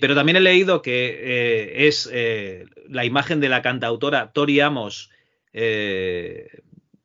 pero 0.00 0.14
también 0.14 0.36
he 0.36 0.40
leído 0.40 0.82
que 0.82 1.18
eh, 1.20 1.86
es 1.86 2.08
eh, 2.12 2.64
la 2.88 3.04
imagen 3.04 3.40
de 3.40 3.48
la 3.48 3.62
cantautora 3.62 4.32
Tori 4.32 4.60
Amos, 4.60 5.10
eh, 5.52 6.48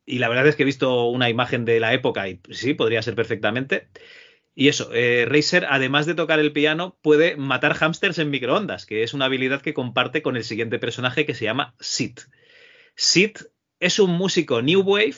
y 0.05 0.19
la 0.19 0.27
verdad 0.27 0.47
es 0.47 0.55
que 0.55 0.63
he 0.63 0.65
visto 0.65 1.05
una 1.05 1.29
imagen 1.29 1.63
de 1.63 1.79
la 1.79 1.93
época 1.93 2.27
y 2.27 2.41
sí, 2.49 2.73
podría 2.73 3.01
ser 3.01 3.15
perfectamente. 3.15 3.87
Y 4.53 4.67
eso, 4.67 4.91
eh, 4.93 5.25
Razer, 5.27 5.65
además 5.69 6.05
de 6.05 6.15
tocar 6.15 6.39
el 6.39 6.51
piano, 6.51 6.97
puede 7.01 7.37
matar 7.37 7.75
hámsters 7.75 8.19
en 8.19 8.29
microondas, 8.29 8.85
que 8.85 9.03
es 9.03 9.13
una 9.13 9.25
habilidad 9.25 9.61
que 9.61 9.73
comparte 9.73 10.21
con 10.21 10.35
el 10.35 10.43
siguiente 10.43 10.77
personaje 10.77 11.25
que 11.25 11.33
se 11.33 11.45
llama 11.45 11.73
Sid. 11.79 12.19
Sid 12.95 13.37
es 13.79 13.99
un 13.99 14.11
músico 14.11 14.61
New 14.61 14.81
Wave 14.81 15.15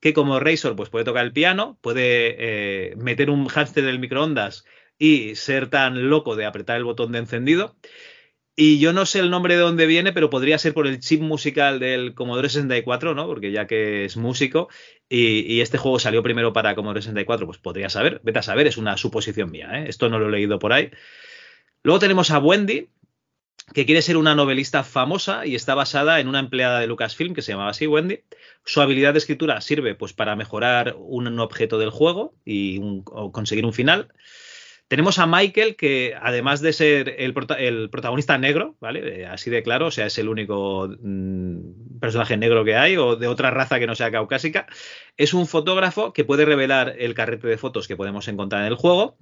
que 0.00 0.12
como 0.12 0.40
Razor 0.40 0.76
pues 0.76 0.88
puede 0.88 1.04
tocar 1.04 1.24
el 1.24 1.32
piano, 1.32 1.78
puede 1.80 2.36
eh, 2.38 2.96
meter 2.96 3.30
un 3.30 3.48
hámster 3.48 3.84
en 3.84 3.90
el 3.90 3.98
microondas 3.98 4.64
y 4.98 5.34
ser 5.34 5.68
tan 5.68 6.08
loco 6.08 6.36
de 6.36 6.46
apretar 6.46 6.76
el 6.76 6.84
botón 6.84 7.12
de 7.12 7.18
encendido. 7.18 7.76
Y 8.60 8.80
yo 8.80 8.92
no 8.92 9.06
sé 9.06 9.20
el 9.20 9.30
nombre 9.30 9.54
de 9.54 9.60
dónde 9.60 9.86
viene, 9.86 10.12
pero 10.12 10.30
podría 10.30 10.58
ser 10.58 10.74
por 10.74 10.88
el 10.88 10.98
chip 10.98 11.20
musical 11.20 11.78
del 11.78 12.12
Commodore 12.16 12.48
64, 12.48 13.14
¿no? 13.14 13.24
Porque 13.28 13.52
ya 13.52 13.68
que 13.68 14.04
es 14.04 14.16
músico 14.16 14.68
y, 15.08 15.60
este 15.60 15.78
juego 15.78 16.00
salió 16.00 16.24
primero 16.24 16.52
para 16.52 16.74
Commodore 16.74 17.00
64, 17.02 17.46
pues 17.46 17.58
podría 17.58 17.88
saber, 17.88 18.20
vete 18.24 18.40
a 18.40 18.42
saber, 18.42 18.66
es 18.66 18.76
una 18.76 18.96
suposición 18.96 19.52
mía, 19.52 19.70
¿eh? 19.74 19.84
Esto 19.86 20.08
no 20.08 20.18
lo 20.18 20.26
he 20.26 20.32
leído 20.32 20.58
por 20.58 20.72
ahí. 20.72 20.90
Luego 21.84 22.00
tenemos 22.00 22.32
a 22.32 22.40
Wendy, 22.40 22.88
que 23.74 23.86
quiere 23.86 24.02
ser 24.02 24.16
una 24.16 24.34
novelista 24.34 24.82
famosa 24.82 25.46
y 25.46 25.54
está 25.54 25.76
basada 25.76 26.18
en 26.18 26.26
una 26.26 26.40
empleada 26.40 26.80
de 26.80 26.88
Lucasfilm 26.88 27.36
que 27.36 27.42
se 27.42 27.52
llamaba 27.52 27.70
así, 27.70 27.86
Wendy. 27.86 28.24
Su 28.64 28.80
habilidad 28.80 29.12
de 29.12 29.20
escritura 29.20 29.60
sirve 29.60 29.94
pues 29.94 30.14
para 30.14 30.34
mejorar 30.34 30.96
un 30.98 31.38
objeto 31.38 31.78
del 31.78 31.90
juego 31.90 32.34
y 32.44 32.80
conseguir 33.30 33.64
un 33.64 33.72
final. 33.72 34.08
Tenemos 34.88 35.18
a 35.18 35.26
Michael, 35.26 35.76
que 35.76 36.14
además 36.18 36.62
de 36.62 36.72
ser 36.72 37.14
el, 37.18 37.34
prota 37.34 37.54
el 37.56 37.90
protagonista 37.90 38.38
negro, 38.38 38.74
¿vale? 38.80 39.20
Eh, 39.20 39.26
así 39.26 39.50
de 39.50 39.62
claro, 39.62 39.86
o 39.86 39.90
sea, 39.90 40.06
es 40.06 40.16
el 40.16 40.30
único 40.30 40.88
mm, 40.88 41.98
personaje 42.00 42.38
negro 42.38 42.64
que 42.64 42.74
hay, 42.74 42.96
o 42.96 43.16
de 43.16 43.26
otra 43.26 43.50
raza 43.50 43.78
que 43.78 43.86
no 43.86 43.94
sea 43.94 44.10
caucásica, 44.10 44.66
es 45.18 45.34
un 45.34 45.46
fotógrafo 45.46 46.14
que 46.14 46.24
puede 46.24 46.46
revelar 46.46 46.94
el 46.98 47.12
carrete 47.12 47.48
de 47.48 47.58
fotos 47.58 47.86
que 47.86 47.96
podemos 47.96 48.28
encontrar 48.28 48.62
en 48.62 48.68
el 48.68 48.76
juego. 48.76 49.18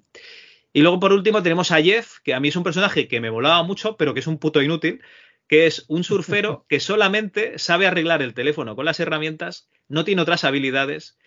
Y 0.73 0.83
luego, 0.83 1.01
por 1.01 1.13
último, 1.13 1.43
tenemos 1.43 1.73
a 1.73 1.83
Jeff, 1.83 2.21
que 2.23 2.35
a 2.35 2.39
mí 2.39 2.49
es 2.49 2.57
un 2.57 2.63
personaje 2.63 3.09
que 3.09 3.21
me 3.21 3.33
molaba 3.33 3.63
mucho, 3.65 3.97
pero 3.97 4.15
que 4.15 4.21
es 4.21 4.27
un 4.29 4.39
puto 4.39 4.63
inútil, 4.63 5.03
que 5.49 5.67
es 5.67 5.85
un 5.89 6.05
surfero 6.05 6.65
que 6.69 6.79
solamente 6.79 7.59
sabe 7.59 7.89
arreglar 7.89 8.23
el 8.23 8.35
teléfono 8.35 8.77
con 8.77 8.85
las 8.85 9.01
herramientas, 9.01 9.69
no 9.89 10.05
tiene 10.05 10.23
otras 10.23 10.45
habilidades 10.45 11.19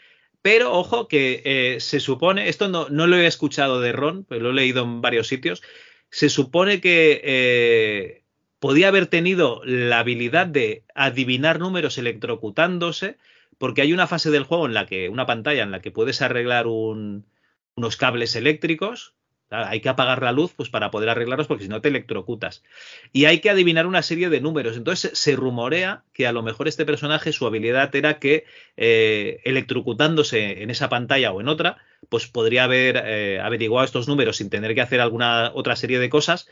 pero 0.41 0.73
ojo 0.73 1.07
que 1.07 1.41
eh, 1.45 1.79
se 1.79 1.99
supone, 1.99 2.49
esto 2.49 2.69
no, 2.69 2.89
no, 2.89 3.07
lo 3.07 3.17
he 3.17 3.27
escuchado 3.27 3.81
de 3.81 3.91
Ron, 3.91 4.23
pero 4.23 4.43
lo 4.43 4.49
he 4.51 4.53
leído 4.53 4.83
en 4.83 5.01
varios 5.01 5.27
sitios, 5.27 5.61
se 6.09 6.29
supone 6.29 6.81
que 6.81 7.21
eh, 7.23 8.23
podía 8.59 8.87
haber 8.87 9.07
tenido 9.07 9.61
la 9.65 9.99
habilidad 9.99 10.47
de 10.47 10.83
adivinar 10.95 11.59
números 11.59 11.97
electrocutándose, 11.97 13.17
porque 13.57 13.81
hay 13.81 13.93
una 13.93 14.07
fase 14.07 14.31
del 14.31 14.43
juego 14.43 14.65
en 14.65 14.73
la 14.73 14.85
que, 14.85 15.09
una 15.09 15.25
pantalla 15.25 15.63
en 15.63 15.71
la 15.71 15.81
que 15.81 15.91
puedes 15.91 16.21
arreglar 16.21 16.67
unos 16.67 17.97
cables 17.97 18.35
eléctricos 18.35 19.15
hay 19.49 19.81
que 19.81 19.89
apagar 19.89 20.21
la 20.21 20.31
luz 20.31 20.53
pues, 20.55 20.69
para 20.69 20.91
poder 20.91 21.09
arreglarlos 21.09 21.47
porque 21.47 21.63
si 21.63 21.69
no 21.69 21.81
te 21.81 21.89
electrocutas. 21.89 22.63
Y 23.11 23.25
hay 23.25 23.39
que 23.39 23.49
adivinar 23.49 23.87
una 23.87 24.01
serie 24.01 24.29
de 24.29 24.41
números. 24.41 24.77
Entonces 24.77 25.17
se 25.17 25.35
rumorea 25.35 26.03
que 26.13 26.27
a 26.27 26.31
lo 26.31 26.43
mejor 26.43 26.67
este 26.67 26.85
personaje, 26.85 27.33
su 27.33 27.47
habilidad 27.47 27.93
era 27.95 28.19
que 28.19 28.45
eh, 28.77 29.41
electrocutándose 29.43 30.61
en 30.61 30.69
esa 30.69 30.89
pantalla 30.89 31.31
o 31.31 31.41
en 31.41 31.47
otra, 31.47 31.77
pues 32.09 32.27
podría 32.27 32.65
haber 32.65 33.01
eh, 33.05 33.39
averiguado 33.41 33.85
estos 33.85 34.07
números 34.07 34.37
sin 34.37 34.49
tener 34.49 34.75
que 34.75 34.81
hacer 34.81 35.01
alguna 35.01 35.51
otra 35.53 35.75
serie 35.75 35.99
de 35.99 36.09
cosas, 36.09 36.47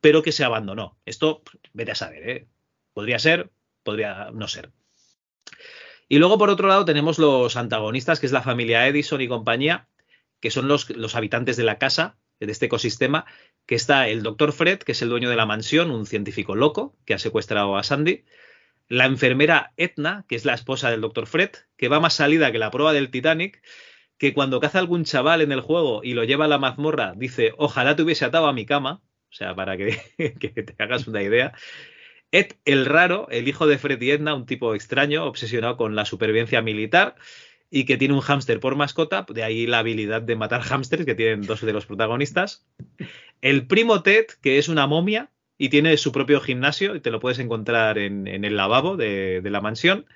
pero 0.00 0.22
que 0.22 0.32
se 0.32 0.44
abandonó. 0.44 0.98
Esto, 1.06 1.42
vete 1.72 1.92
a 1.92 1.96
saber, 1.96 2.28
¿eh? 2.28 2.46
Podría 2.92 3.18
ser, 3.18 3.50
podría 3.84 4.30
no 4.32 4.48
ser. 4.48 4.70
Y 6.08 6.18
luego, 6.18 6.38
por 6.38 6.50
otro 6.50 6.66
lado, 6.66 6.84
tenemos 6.84 7.20
los 7.20 7.56
antagonistas, 7.56 8.18
que 8.18 8.26
es 8.26 8.32
la 8.32 8.42
familia 8.42 8.88
Edison 8.88 9.20
y 9.20 9.28
compañía, 9.28 9.86
que 10.40 10.50
son 10.50 10.66
los, 10.66 10.90
los 10.90 11.14
habitantes 11.14 11.56
de 11.56 11.62
la 11.62 11.78
casa, 11.78 12.16
de 12.46 12.52
este 12.52 12.66
ecosistema, 12.66 13.26
que 13.66 13.74
está 13.74 14.08
el 14.08 14.22
doctor 14.22 14.52
Fred, 14.52 14.78
que 14.78 14.92
es 14.92 15.02
el 15.02 15.10
dueño 15.10 15.30
de 15.30 15.36
la 15.36 15.46
mansión, 15.46 15.90
un 15.90 16.06
científico 16.06 16.56
loco 16.56 16.96
que 17.04 17.14
ha 17.14 17.18
secuestrado 17.18 17.76
a 17.76 17.82
Sandy, 17.82 18.24
la 18.88 19.06
enfermera 19.06 19.72
Etna, 19.76 20.24
que 20.28 20.34
es 20.34 20.44
la 20.44 20.54
esposa 20.54 20.90
del 20.90 21.00
doctor 21.00 21.26
Fred, 21.26 21.50
que 21.76 21.88
va 21.88 22.00
más 22.00 22.14
salida 22.14 22.50
que 22.50 22.58
la 22.58 22.70
prueba 22.70 22.92
del 22.92 23.10
Titanic, 23.10 23.62
que 24.18 24.34
cuando 24.34 24.60
caza 24.60 24.78
algún 24.78 25.04
chaval 25.04 25.42
en 25.42 25.52
el 25.52 25.60
juego 25.60 26.02
y 26.02 26.14
lo 26.14 26.24
lleva 26.24 26.46
a 26.46 26.48
la 26.48 26.58
mazmorra, 26.58 27.14
dice, 27.16 27.52
ojalá 27.56 27.94
te 27.94 28.02
hubiese 28.02 28.24
atado 28.24 28.48
a 28.48 28.52
mi 28.52 28.66
cama, 28.66 29.02
o 29.30 29.32
sea, 29.32 29.54
para 29.54 29.76
que, 29.76 29.96
que 30.40 30.48
te 30.50 30.82
hagas 30.82 31.06
una 31.06 31.22
idea. 31.22 31.52
Ed 32.32 32.52
el 32.64 32.86
raro, 32.86 33.28
el 33.30 33.48
hijo 33.48 33.66
de 33.66 33.78
Fred 33.78 34.00
y 34.02 34.10
Etna, 34.10 34.34
un 34.34 34.46
tipo 34.46 34.74
extraño, 34.74 35.24
obsesionado 35.24 35.76
con 35.76 35.94
la 35.94 36.04
supervivencia 36.04 36.62
militar, 36.62 37.16
y 37.70 37.84
que 37.84 37.96
tiene 37.96 38.14
un 38.14 38.20
hámster 38.20 38.58
por 38.58 38.74
mascota, 38.74 39.24
de 39.32 39.44
ahí 39.44 39.66
la 39.66 39.78
habilidad 39.78 40.22
de 40.22 40.34
matar 40.34 40.62
hámsters 40.62 41.04
que 41.04 41.14
tienen 41.14 41.42
dos 41.42 41.60
de 41.60 41.72
los 41.72 41.86
protagonistas. 41.86 42.66
El 43.40 43.66
primo 43.66 44.02
Ted, 44.02 44.26
que 44.42 44.58
es 44.58 44.68
una 44.68 44.86
momia 44.88 45.30
y 45.56 45.68
tiene 45.68 45.96
su 45.96 46.10
propio 46.10 46.40
gimnasio, 46.40 46.96
y 46.96 47.00
te 47.00 47.10
lo 47.10 47.20
puedes 47.20 47.38
encontrar 47.38 47.98
en, 47.98 48.26
el 48.26 48.56
lavabo 48.56 48.96
de, 48.96 49.40
la 49.44 49.60
mansión. 49.60 50.06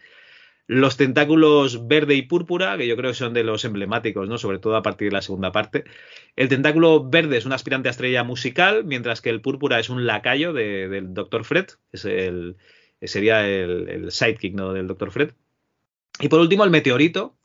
Los 0.67 0.97
tentáculos 0.97 1.87
verde 1.87 2.15
y 2.15 2.23
púrpura, 2.23 2.77
que 2.79 2.87
yo 2.87 2.97
creo 2.97 3.11
que 3.11 3.17
son 3.17 3.35
de 3.35 3.45
los 3.45 3.65
emblemáticos, 3.67 4.27
¿no? 4.29 4.39
Sobre 4.39 4.59
todo 4.59 4.77
a 4.77 4.83
partir 4.83 5.09
de 5.11 5.13
la 5.13 5.23
segunda 5.23 5.53
parte. 5.53 5.85
El 6.35 6.49
tentáculo 6.49 7.09
verde 7.09 7.37
es 7.37 7.45
un 7.45 7.53
aspirante 7.53 7.89
a 7.89 7.91
estrella 7.91 8.25
musical, 8.25 8.85
mientras 8.85 9.21
que 9.21 9.29
el 9.29 9.43
púrpura 9.43 9.79
es 9.79 9.91
un 9.91 10.07
lacayo 10.07 10.55
del 10.55 11.13
Dr. 11.13 11.45
Fred, 11.45 11.67
es 11.93 12.07
el, 12.07 12.57
sería 13.03 13.47
el, 13.47 14.11
sidekick 14.11 14.55
¿no? 14.55 14.73
del 14.73 14.87
Dr. 14.87 15.11
Fred. 15.11 15.33
Y 16.21 16.29
por 16.29 16.41
último, 16.41 16.65
el 16.65 16.71
meteorito, 16.71 17.37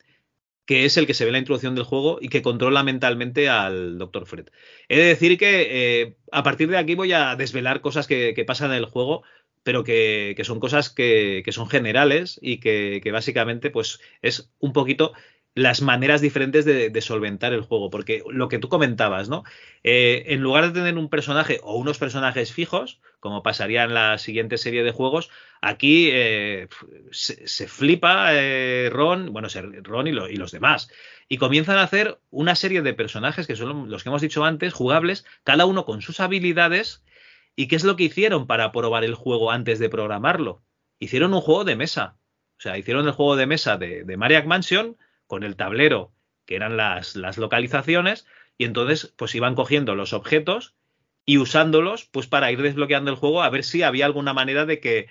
que 0.70 0.86
es 0.86 0.98
el 0.98 1.08
que 1.08 1.16
se 1.16 1.24
ve 1.24 1.30
en 1.30 1.34
la 1.34 1.40
introducción 1.40 1.74
del 1.74 1.84
juego 1.84 2.20
y 2.22 2.30
que 2.30 2.44
controla 2.44 2.84
mentalmente 2.84 3.50
al 3.50 3.98
Dr. 3.98 4.28
Fred. 4.28 4.50
He 4.88 4.98
de 4.98 5.04
decir 5.06 5.36
que 5.40 5.68
eh, 5.72 6.16
a 6.32 6.44
partir 6.44 6.70
de 6.70 6.78
aquí 6.78 6.94
voy 6.94 7.12
a 7.12 7.36
desvelar 7.36 7.82
cosas 7.82 8.06
que, 8.06 8.44
pasan 8.46 8.70
en 8.70 8.78
el 8.78 8.86
juego, 8.86 9.24
pero 9.64 9.84
que, 9.84 10.40
son 10.44 10.60
cosas 10.60 10.92
que, 10.92 11.44
son 11.50 11.68
generales 11.68 12.40
y 12.40 12.60
que, 12.60 13.02
básicamente 13.12 13.72
pues 13.72 14.00
es 14.22 14.52
un 14.60 14.72
poquito 14.72 15.14
las 15.60 15.82
maneras 15.82 16.22
diferentes 16.22 16.64
de, 16.64 17.02
solventar 17.02 17.52
el 17.52 17.64
juego, 17.64 17.90
porque 17.90 18.24
lo 18.30 18.48
que 18.48 18.60
tú 18.60 18.70
comentabas, 18.70 19.28
¿no? 19.28 19.44
Eh, 19.84 20.24
en 20.28 20.42
lugar 20.42 20.68
de 20.68 20.80
tener 20.80 20.98
un 20.98 21.10
personaje 21.10 21.60
o 21.64 21.76
unos 21.76 21.98
personajes 21.98 22.54
fijos, 22.54 23.02
como 23.20 23.44
pasaría 23.44 23.84
en 23.84 23.94
la 23.94 24.18
siguiente 24.20 24.58
serie 24.58 24.84
de 24.84 24.92
juegos, 24.92 25.30
aquí 25.62 26.10
eh, 26.14 26.70
se, 27.12 27.68
flipa 27.68 28.30
eh, 28.32 28.90
Ron, 28.90 29.34
bueno, 29.34 29.50
Ron 29.84 30.08
y, 30.08 30.12
los 30.14 30.52
demás, 30.52 30.90
y 31.28 31.38
comienzan 31.38 31.78
a 31.78 31.84
hacer 31.84 32.20
una 32.30 32.56
serie 32.56 32.82
de 32.82 32.94
personajes 32.94 33.46
que 33.46 33.58
son 33.58 33.90
los 33.90 34.04
que 34.04 34.10
hemos 34.10 34.22
dicho 34.22 34.46
antes, 34.46 34.74
jugables, 34.74 35.26
cada 35.44 35.66
uno 35.66 35.84
con 35.84 36.02
sus 36.02 36.22
habilidades, 36.22 37.04
y 37.58 37.68
qué 37.68 37.76
es 37.76 37.84
lo 37.84 37.98
que 37.98 38.06
hicieron 38.06 38.48
para 38.48 38.72
probar 38.72 39.04
el 39.04 39.16
juego 39.16 39.52
antes 39.52 39.80
de 39.80 39.90
programarlo. 39.90 40.64
Hicieron 41.00 41.34
un 41.34 41.42
juego 41.42 41.66
de 41.66 41.76
mesa, 41.76 42.16
o 42.58 42.62
sea, 42.62 42.78
hicieron 42.78 43.06
el 43.08 43.12
juego 43.12 43.36
de 43.36 43.46
mesa 43.46 43.76
de, 43.76 44.06
de 44.06 44.18
Mariac 44.18 44.46
Mansion, 44.46 44.96
con 45.30 45.44
el 45.44 45.56
tablero, 45.56 46.12
que 46.48 46.56
eran 46.56 46.76
las, 46.76 47.16
las 47.16 47.38
localizaciones, 47.38 48.26
y 48.58 48.66
entonces 48.66 49.14
pues 49.16 49.36
iban 49.36 49.54
cogiendo 49.54 49.94
los 49.94 50.12
objetos 50.12 50.74
y 51.24 51.38
usándolos 51.38 52.06
pues 52.06 52.26
para 52.26 52.52
ir 52.52 52.64
desbloqueando 52.64 53.12
el 53.12 53.18
juego 53.18 53.44
a 53.44 53.50
ver 53.52 53.64
si 53.64 53.84
había 53.84 54.08
alguna 54.08 54.34
manera 54.34 54.66
de 54.66 54.80
que, 54.80 55.06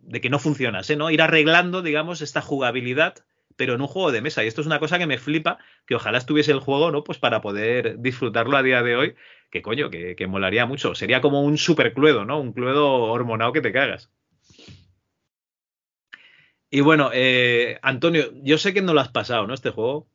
de 0.00 0.20
que 0.22 0.30
no 0.30 0.38
funcionase, 0.38 0.96
¿no? 0.96 1.10
Ir 1.10 1.20
arreglando, 1.20 1.82
digamos, 1.82 2.22
esta 2.22 2.40
jugabilidad, 2.40 3.16
pero 3.56 3.74
en 3.74 3.82
un 3.82 3.86
juego 3.86 4.12
de 4.12 4.22
mesa. 4.22 4.42
Y 4.42 4.46
esto 4.46 4.62
es 4.62 4.66
una 4.66 4.80
cosa 4.80 4.98
que 4.98 5.06
me 5.06 5.18
flipa, 5.18 5.58
que 5.86 5.94
ojalá 5.94 6.16
estuviese 6.16 6.50
el 6.50 6.60
juego, 6.60 6.90
¿no? 6.90 7.04
Pues 7.04 7.18
para 7.18 7.42
poder 7.42 7.98
disfrutarlo 7.98 8.56
a 8.56 8.62
día 8.62 8.82
de 8.82 8.96
hoy, 8.96 9.14
que 9.50 9.60
coño, 9.60 9.90
que, 9.90 10.16
que 10.16 10.26
molaría 10.26 10.64
mucho. 10.64 10.94
Sería 10.94 11.20
como 11.20 11.42
un 11.42 11.58
super 11.58 11.92
cluedo, 11.92 12.24
¿no? 12.24 12.40
Un 12.40 12.54
cluedo 12.54 12.88
hormonado 12.88 13.52
que 13.52 13.60
te 13.60 13.72
cagas. 13.72 14.10
Y 16.74 16.80
bueno, 16.80 17.10
eh, 17.12 17.78
Antonio, 17.82 18.32
yo 18.42 18.58
sé 18.58 18.74
que 18.74 18.82
no 18.82 18.94
lo 18.94 19.00
has 19.00 19.08
pasado, 19.08 19.46
¿no? 19.46 19.54
Este 19.54 19.70
juego. 19.70 20.08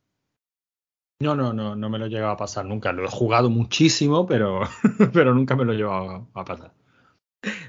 No, 1.22 1.34
no, 1.34 1.54
no, 1.54 1.78
no 1.78 1.90
me 1.90 1.98
lo 1.98 2.08
he 2.08 2.10
llegado 2.10 2.34
a 2.34 2.36
pasar 2.36 2.66
nunca. 2.66 2.92
Lo 2.92 3.06
he 3.06 3.08
jugado 3.08 3.50
muchísimo, 3.50 4.28
pero, 4.28 4.64
pero 5.14 5.34
nunca 5.34 5.56
me 5.56 5.64
lo 5.64 5.72
he 5.72 5.78
llegado 5.78 6.28
a 6.34 6.44
pasar. 6.44 6.74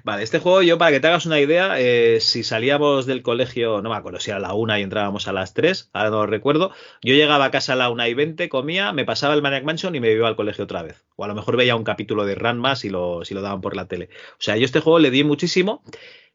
Vale, 0.02 0.24
este 0.24 0.40
juego, 0.40 0.62
yo 0.62 0.76
para 0.76 0.90
que 0.90 0.98
te 0.98 1.06
hagas 1.06 1.24
una 1.24 1.38
idea, 1.38 1.78
eh, 1.78 2.18
si 2.20 2.42
salíamos 2.42 3.06
del 3.06 3.22
colegio, 3.22 3.80
no 3.80 3.90
me 3.90 3.94
acuerdo 3.94 4.18
si 4.18 4.30
era 4.30 4.38
a 4.38 4.40
la 4.40 4.54
una 4.54 4.80
y 4.80 4.82
entrábamos 4.82 5.28
a 5.28 5.32
las 5.32 5.54
tres, 5.54 5.88
ahora 5.92 6.10
no 6.10 6.16
lo 6.16 6.26
recuerdo, 6.26 6.72
yo 7.00 7.14
llegaba 7.14 7.44
a 7.44 7.50
casa 7.52 7.74
a 7.74 7.76
la 7.76 7.90
una 7.90 8.08
y 8.08 8.14
veinte, 8.14 8.48
comía, 8.48 8.92
me 8.92 9.04
pasaba 9.04 9.34
el 9.34 9.42
Maniac 9.42 9.62
Mansion 9.62 9.94
y 9.94 10.00
me 10.00 10.10
iba 10.10 10.26
al 10.26 10.34
colegio 10.34 10.64
otra 10.64 10.82
vez. 10.82 11.04
O 11.14 11.24
a 11.24 11.28
lo 11.28 11.36
mejor 11.36 11.56
veía 11.56 11.76
un 11.76 11.84
capítulo 11.84 12.24
de 12.24 12.34
Ranma 12.34 12.74
si 12.74 12.90
lo, 12.90 13.24
si 13.24 13.34
lo 13.34 13.40
daban 13.40 13.60
por 13.60 13.76
la 13.76 13.86
tele. 13.86 14.08
O 14.32 14.40
sea, 14.40 14.56
yo 14.56 14.64
este 14.64 14.80
juego 14.80 14.98
le 14.98 15.12
di 15.12 15.22
muchísimo, 15.22 15.84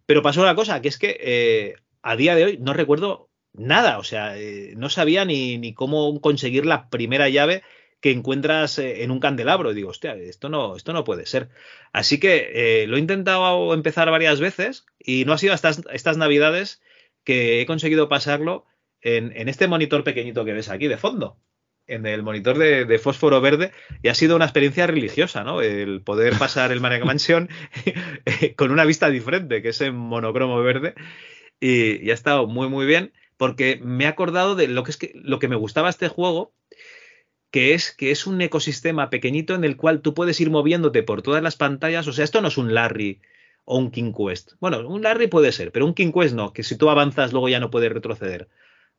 pero 0.05 0.21
pasó 0.21 0.41
una 0.41 0.55
cosa, 0.55 0.81
que 0.81 0.87
es 0.87 0.97
que 0.97 1.17
eh, 1.19 1.75
a 2.05 2.15
día 2.15 2.35
de 2.35 2.45
hoy 2.45 2.57
no 2.61 2.73
recuerdo 2.73 3.31
nada, 3.51 3.97
o 3.97 4.03
sea, 4.03 4.37
eh, 4.37 4.75
no 4.77 4.89
sabía 4.89 5.25
ni, 5.25 5.57
ni, 5.57 5.73
cómo 5.73 6.21
conseguir 6.21 6.65
la 6.67 6.87
primera 6.89 7.29
llave 7.29 7.63
que 7.99 8.11
encuentras 8.11 8.77
eh, 8.77 9.03
en 9.03 9.09
un 9.09 9.19
candelabro. 9.19 9.71
Y 9.71 9.73
digo, 9.75 9.89
hostia, 9.89 10.15
esto 10.15 10.47
no, 10.47 10.75
esto 10.75 10.93
no 10.93 11.03
puede 11.03 11.25
ser. 11.25 11.49
Así 11.93 12.19
que 12.19 12.83
eh, 12.83 12.87
lo 12.87 12.97
he 12.97 12.99
intentado 12.99 13.73
empezar 13.73 14.11
varias 14.11 14.39
veces 14.39 14.85
y 14.99 15.25
no 15.25 15.33
ha 15.33 15.39
sido 15.39 15.55
hasta 15.55 15.71
estas 15.93 16.15
navidades 16.15 16.79
que 17.23 17.59
he 17.59 17.65
conseguido 17.65 18.07
pasarlo 18.07 18.65
en, 19.01 19.35
en, 19.35 19.49
este 19.49 19.67
monitor 19.67 20.03
pequeñito 20.03 20.45
que 20.45 20.53
ves 20.53 20.69
aquí 20.69 20.87
de 20.87 20.97
fondo. 20.97 21.39
En 21.87 22.05
el 22.05 22.21
monitor 22.21 22.59
de, 22.59 22.85
de, 22.85 22.99
fósforo 22.99 23.41
verde, 23.41 23.71
y 24.03 24.09
ha 24.09 24.15
sido 24.15 24.35
una 24.35 24.45
experiencia 24.45 24.85
religiosa, 24.85 25.43
¿no? 25.43 25.61
El 25.61 26.01
poder 26.01 26.37
pasar 26.37 26.71
el 26.71 26.81
Maniac 26.81 27.03
Mansion 27.03 27.49
con 28.55 28.71
una 28.71 28.85
vista 28.85 29.09
diferente, 29.09 29.63
que 29.63 29.69
es 29.69 29.81
en 29.81 29.95
monocromo 29.95 30.61
verde, 30.61 30.93
y, 31.59 32.09
ha 32.09 32.13
estado 32.13 32.47
muy, 32.47 32.69
muy 32.69 32.85
bien 32.85 33.13
porque 33.37 33.79
me 33.83 34.05
he 34.05 34.07
acordado 34.07 34.55
de 34.55 34.67
lo 34.67 34.83
que, 34.83 34.91
es 34.91 34.97
que, 34.97 35.11
lo 35.15 35.39
que 35.39 35.47
me 35.47 35.55
gustaba 35.55 35.89
este 35.89 36.07
juego, 36.07 36.53
que 37.51 37.73
es 37.73 37.91
que 37.91 38.11
es 38.11 38.27
un 38.27 38.41
ecosistema 38.41 39.09
pequeñito 39.09 39.55
en 39.55 39.63
el 39.63 39.77
cual 39.77 40.01
tú 40.01 40.13
puedes 40.13 40.39
ir 40.41 40.49
moviéndote 40.49 41.03
por 41.03 41.21
todas 41.21 41.43
las 41.43 41.55
pantallas. 41.55 42.07
O 42.07 42.13
sea, 42.13 42.23
esto 42.23 42.41
no 42.41 42.47
es 42.47 42.57
un 42.57 42.73
Larry 42.73 43.21
o 43.65 43.77
un 43.77 43.91
King 43.91 44.13
Quest. 44.13 44.53
Bueno, 44.59 44.87
un 44.87 45.01
Larry 45.01 45.27
puede 45.27 45.51
ser, 45.51 45.71
pero 45.71 45.85
un 45.85 45.93
King 45.93 46.11
Quest 46.11 46.35
no, 46.35 46.53
que 46.53 46.63
si 46.63 46.77
tú 46.77 46.89
avanzas 46.89 47.33
luego 47.33 47.49
ya 47.49 47.59
no 47.59 47.71
puedes 47.71 47.91
retroceder. 47.91 48.47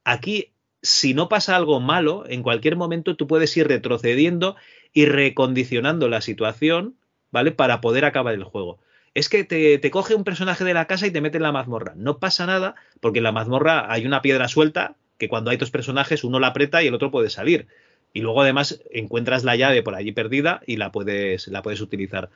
Aquí, 0.04 0.52
si 0.82 1.14
no 1.14 1.28
pasa 1.28 1.56
algo 1.56 1.80
malo, 1.80 2.24
en 2.28 2.42
cualquier 2.42 2.76
momento 2.76 3.16
tú 3.16 3.26
puedes 3.26 3.56
ir 3.56 3.68
retrocediendo 3.68 4.56
y 4.92 5.06
recondicionando 5.06 6.08
la 6.08 6.20
situación, 6.20 6.96
¿vale? 7.30 7.52
Para 7.52 7.80
poder 7.80 8.04
acabar 8.04 8.34
el 8.34 8.44
juego 8.44 8.78
es 9.16 9.30
que 9.30 9.44
te, 9.44 9.90
coge 9.90 10.14
un 10.14 10.24
personaje 10.24 10.62
de 10.62 10.74
la 10.74 10.86
casa 10.86 11.06
y 11.06 11.10
te 11.10 11.22
mete 11.22 11.38
en 11.38 11.44
la 11.44 11.50
mazmorra. 11.50 11.94
No 11.96 12.18
pasa 12.18 12.44
nada, 12.44 12.74
porque 13.00 13.20
en 13.20 13.22
la 13.22 13.32
mazmorra 13.32 13.90
hay 13.90 14.04
una 14.04 14.20
piedra 14.20 14.46
suelta 14.46 14.96
que 15.16 15.30
cuando 15.30 15.50
hay 15.50 15.56
dos 15.56 15.70
personajes, 15.70 16.22
uno 16.22 16.38
la 16.38 16.48
aprieta 16.48 16.82
y 16.82 16.88
el 16.88 16.94
otro 16.94 17.10
puede 17.10 17.30
salir. 17.30 17.66
Y 18.12 18.20
luego 18.20 18.42
además 18.42 18.82
encuentras 18.92 19.42
la 19.42 19.56
llave 19.56 19.82
por 19.82 19.94
allí 19.94 20.12
perdida 20.12 20.60
y 20.66 20.76
la 20.76 20.92
puedes, 20.92 21.48
la 21.48 21.62
puedes 21.62 21.80
utilizar. 21.80 22.28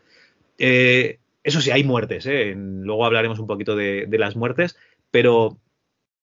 Eh, 0.56 1.18
eso 1.44 1.60
sí, 1.60 1.70
hay 1.70 1.84
muertes. 1.84 2.24
¿eh? 2.24 2.54
Luego 2.56 3.04
hablaremos 3.04 3.38
un 3.40 3.46
poquito 3.46 3.76
de, 3.76 4.08
las 4.12 4.34
muertes, 4.34 4.78
pero 5.10 5.58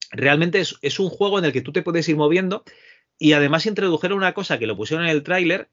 realmente 0.10 0.60
es, 0.60 0.80
es, 0.82 1.00
un 1.00 1.10
juego 1.10 1.38
en 1.38 1.46
el 1.46 1.54
que 1.54 1.62
tú 1.62 1.72
te 1.72 1.84
puedes 1.84 2.10
ir 2.10 2.18
moviendo 2.18 2.64
y 3.20 3.34
además 3.34 3.68
introdujeron 3.68 4.18
una 4.18 4.34
cosa 4.34 4.58
que 4.58 4.66
lo 4.66 4.76
pusieron 4.76 5.06
en 5.06 5.12
el 5.12 5.22
tráiler 5.22 5.70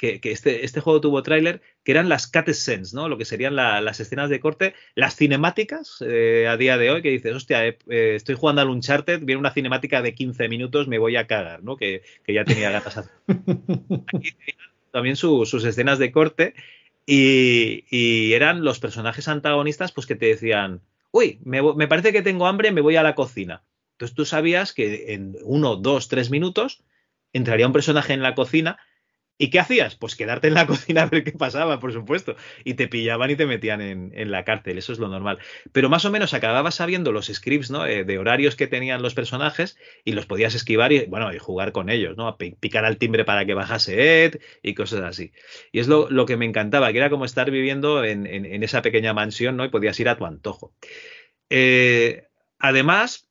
que, 0.00 0.32
este, 0.32 0.64
este, 0.64 0.80
juego 0.80 1.02
tuvo 1.02 1.22
tráiler, 1.22 1.60
que 1.84 1.92
eran 1.92 2.08
las 2.08 2.26
cut 2.26 2.48
scenes, 2.48 2.94
¿no? 2.94 3.10
Lo 3.10 3.18
que 3.18 3.26
serían 3.26 3.54
las 3.54 4.00
escenas 4.00 4.30
de 4.30 4.40
corte, 4.40 4.74
las 4.94 5.14
cinemáticas 5.14 5.98
eh, 6.00 6.46
a 6.48 6.56
día 6.56 6.78
de 6.78 6.90
hoy, 6.90 7.02
que 7.02 7.10
dices, 7.10 7.34
hostia, 7.34 7.66
eh, 7.66 7.78
eh, 7.90 8.14
estoy 8.14 8.34
jugando 8.34 8.62
al 8.62 8.70
Uncharted, 8.70 9.20
viene 9.22 9.38
una 9.38 9.52
cinemática 9.52 10.00
de 10.00 10.14
15 10.14 10.48
minutos, 10.48 10.88
me 10.88 10.98
voy 10.98 11.16
a 11.16 11.26
cagar, 11.26 11.62
¿no? 11.62 11.76
Que, 11.76 12.02
ya 12.26 12.44
tenía 12.44 12.70
ganas. 12.70 12.96
Aquí 12.96 14.34
también 14.90 15.16
sus 15.16 15.64
escenas 15.64 15.98
de 15.98 16.12
corte. 16.12 16.54
Y, 17.04 18.32
eran 18.32 18.64
los 18.64 18.78
personajes 18.78 19.28
antagonistas 19.28 19.92
pues 19.92 20.06
que 20.06 20.14
te 20.14 20.26
decían, 20.26 20.80
uy, 21.10 21.40
me, 21.44 21.60
me, 21.74 21.88
parece 21.88 22.12
que 22.12 22.22
tengo 22.22 22.46
hambre, 22.46 22.72
me 22.72 22.80
voy 22.80 22.96
a 22.96 23.02
la 23.02 23.14
cocina. 23.14 23.64
Entonces 23.92 24.14
tú 24.14 24.24
sabías 24.24 24.72
que 24.72 25.12
en 25.12 25.36
uno, 25.42 25.76
dos, 25.76 26.08
tres 26.08 26.30
minutos 26.30 26.82
entraría 27.34 27.66
un 27.66 27.74
personaje 27.74 28.14
en 28.14 28.22
la 28.22 28.34
cocina 28.34 28.78
¿Y 29.42 29.48
qué 29.48 29.58
hacías? 29.58 29.96
Pues 29.96 30.16
quedarte 30.16 30.48
en 30.48 30.54
la 30.54 30.66
cocina 30.66 31.04
a 31.04 31.06
ver 31.06 31.24
qué 31.24 31.32
pasaba, 31.32 31.80
por 31.80 31.94
supuesto. 31.94 32.36
Y 32.62 32.74
te 32.74 32.88
pillaban 32.88 33.30
y 33.30 33.36
te 33.36 33.46
metían 33.46 33.80
en, 33.80 34.30
la 34.30 34.44
cárcel, 34.44 34.76
eso 34.76 34.92
es 34.92 34.98
lo 34.98 35.08
normal. 35.08 35.38
Pero 35.72 35.88
más 35.88 36.04
o 36.04 36.10
menos 36.10 36.34
acababas 36.34 36.74
sabiendo 36.74 37.10
los 37.10 37.28
scripts, 37.28 37.70
¿no? 37.70 37.86
Eh, 37.86 38.04
de 38.04 38.18
horarios 38.18 38.54
que 38.54 38.66
tenían 38.66 39.00
los 39.00 39.14
personajes 39.14 39.78
y 40.04 40.12
los 40.12 40.26
podías 40.26 40.54
esquivar 40.54 40.92
y, 40.92 41.06
bueno, 41.06 41.32
y 41.32 41.38
jugar 41.38 41.72
con 41.72 41.88
ellos, 41.88 42.18
¿no? 42.18 42.36
picar 42.36 42.84
al 42.84 42.98
timbre 42.98 43.24
para 43.24 43.46
que 43.46 43.54
bajase 43.54 44.24
Ed 44.24 44.40
y 44.62 44.74
cosas 44.74 45.00
así. 45.00 45.32
Y 45.72 45.80
es 45.80 45.88
lo, 45.88 46.26
que 46.26 46.36
me 46.36 46.44
encantaba, 46.44 46.92
que 46.92 46.98
era 46.98 47.08
como 47.08 47.24
estar 47.24 47.50
viviendo 47.50 48.04
en, 48.04 48.26
esa 48.62 48.82
pequeña 48.82 49.14
mansión, 49.14 49.56
¿no? 49.56 49.64
Y 49.64 49.70
podías 49.70 49.98
ir 50.00 50.10
a 50.10 50.18
tu 50.18 50.26
antojo. 50.26 50.74
Eh, 51.48 52.24
además, 52.58 53.30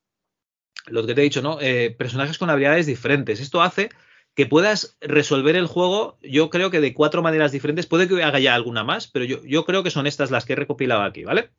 lo 0.88 1.06
que 1.06 1.14
te 1.14 1.22
he 1.22 1.26
dicho, 1.26 1.44
¿no? 1.44 1.60
Eh, 1.62 1.96
personajes 1.96 2.40
con 2.40 2.50
habilidades 2.50 2.88
diferentes. 2.88 3.40
Esto 3.40 3.62
hace 3.62 3.90
que 4.36 4.46
puedas 4.46 4.98
resolver 5.02 5.56
el 5.56 5.68
juego, 5.68 6.18
yo 6.22 6.50
creo 6.50 6.72
que 6.72 6.80
de 6.80 6.94
cuatro 6.94 7.22
maneras 7.22 7.52
diferentes. 7.52 7.88
Puede 7.88 8.08
que 8.08 8.24
haga 8.24 8.40
ya 8.40 8.56
alguna 8.56 8.84
más, 8.84 9.08
pero 9.08 9.26
yo, 9.26 9.66
creo 9.66 9.84
que 9.84 9.92
son 9.92 10.08
estas 10.08 10.32
las 10.32 10.46
que 10.46 10.54
he 10.54 10.56
recopilado 10.56 11.02
aquí, 11.02 11.24
¿vale? 11.24 11.50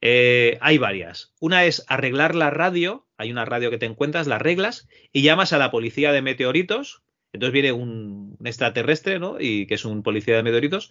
Eh, 0.00 0.58
hay 0.60 0.78
varias. 0.78 1.32
Una 1.40 1.64
es 1.64 1.84
arreglar 1.88 2.34
la 2.34 2.50
radio. 2.50 3.06
Hay 3.16 3.32
una 3.32 3.44
radio 3.44 3.70
que 3.70 3.78
te 3.78 3.86
encuentras, 3.86 4.26
las 4.26 4.42
reglas, 4.42 4.88
y 5.12 5.22
llamas 5.22 5.52
a 5.52 5.58
la 5.58 5.70
policía 5.70 6.12
de 6.12 6.22
meteoritos. 6.22 7.02
Entonces 7.32 7.52
viene 7.52 7.72
un, 7.72 8.36
extraterrestre, 8.44 9.18
¿no? 9.18 9.36
Y 9.40 9.66
que 9.66 9.74
es 9.74 9.84
un 9.84 10.02
policía 10.02 10.36
de 10.36 10.42
meteoritos. 10.42 10.90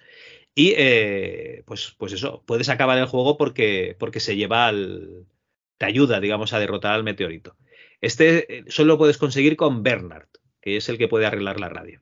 Y 0.56 0.74
eh, 0.76 1.64
pues, 1.66 1.96
pues 1.98 2.14
eso, 2.14 2.44
puedes 2.46 2.70
acabar 2.70 2.98
el 2.98 3.06
juego 3.06 3.38
porque, 3.38 3.96
porque 4.00 4.20
se 4.20 4.36
lleva 4.36 4.68
al. 4.68 5.26
te 5.78 5.86
ayuda, 5.86 6.20
digamos, 6.20 6.54
a 6.54 6.60
derrotar 6.60 6.94
al 6.94 7.04
meteorito. 7.04 7.56
Este 8.02 8.60
eh, 8.60 8.64
solo 8.68 8.98
puedes 8.98 9.18
conseguir 9.18 9.56
con 9.56 9.84
Bernard 9.84 10.28
que 10.68 10.76
es 10.76 10.90
el 10.90 10.98
que 10.98 11.08
puede 11.08 11.26
arreglar 11.26 11.62
la 11.62 11.70
radio. 11.70 12.02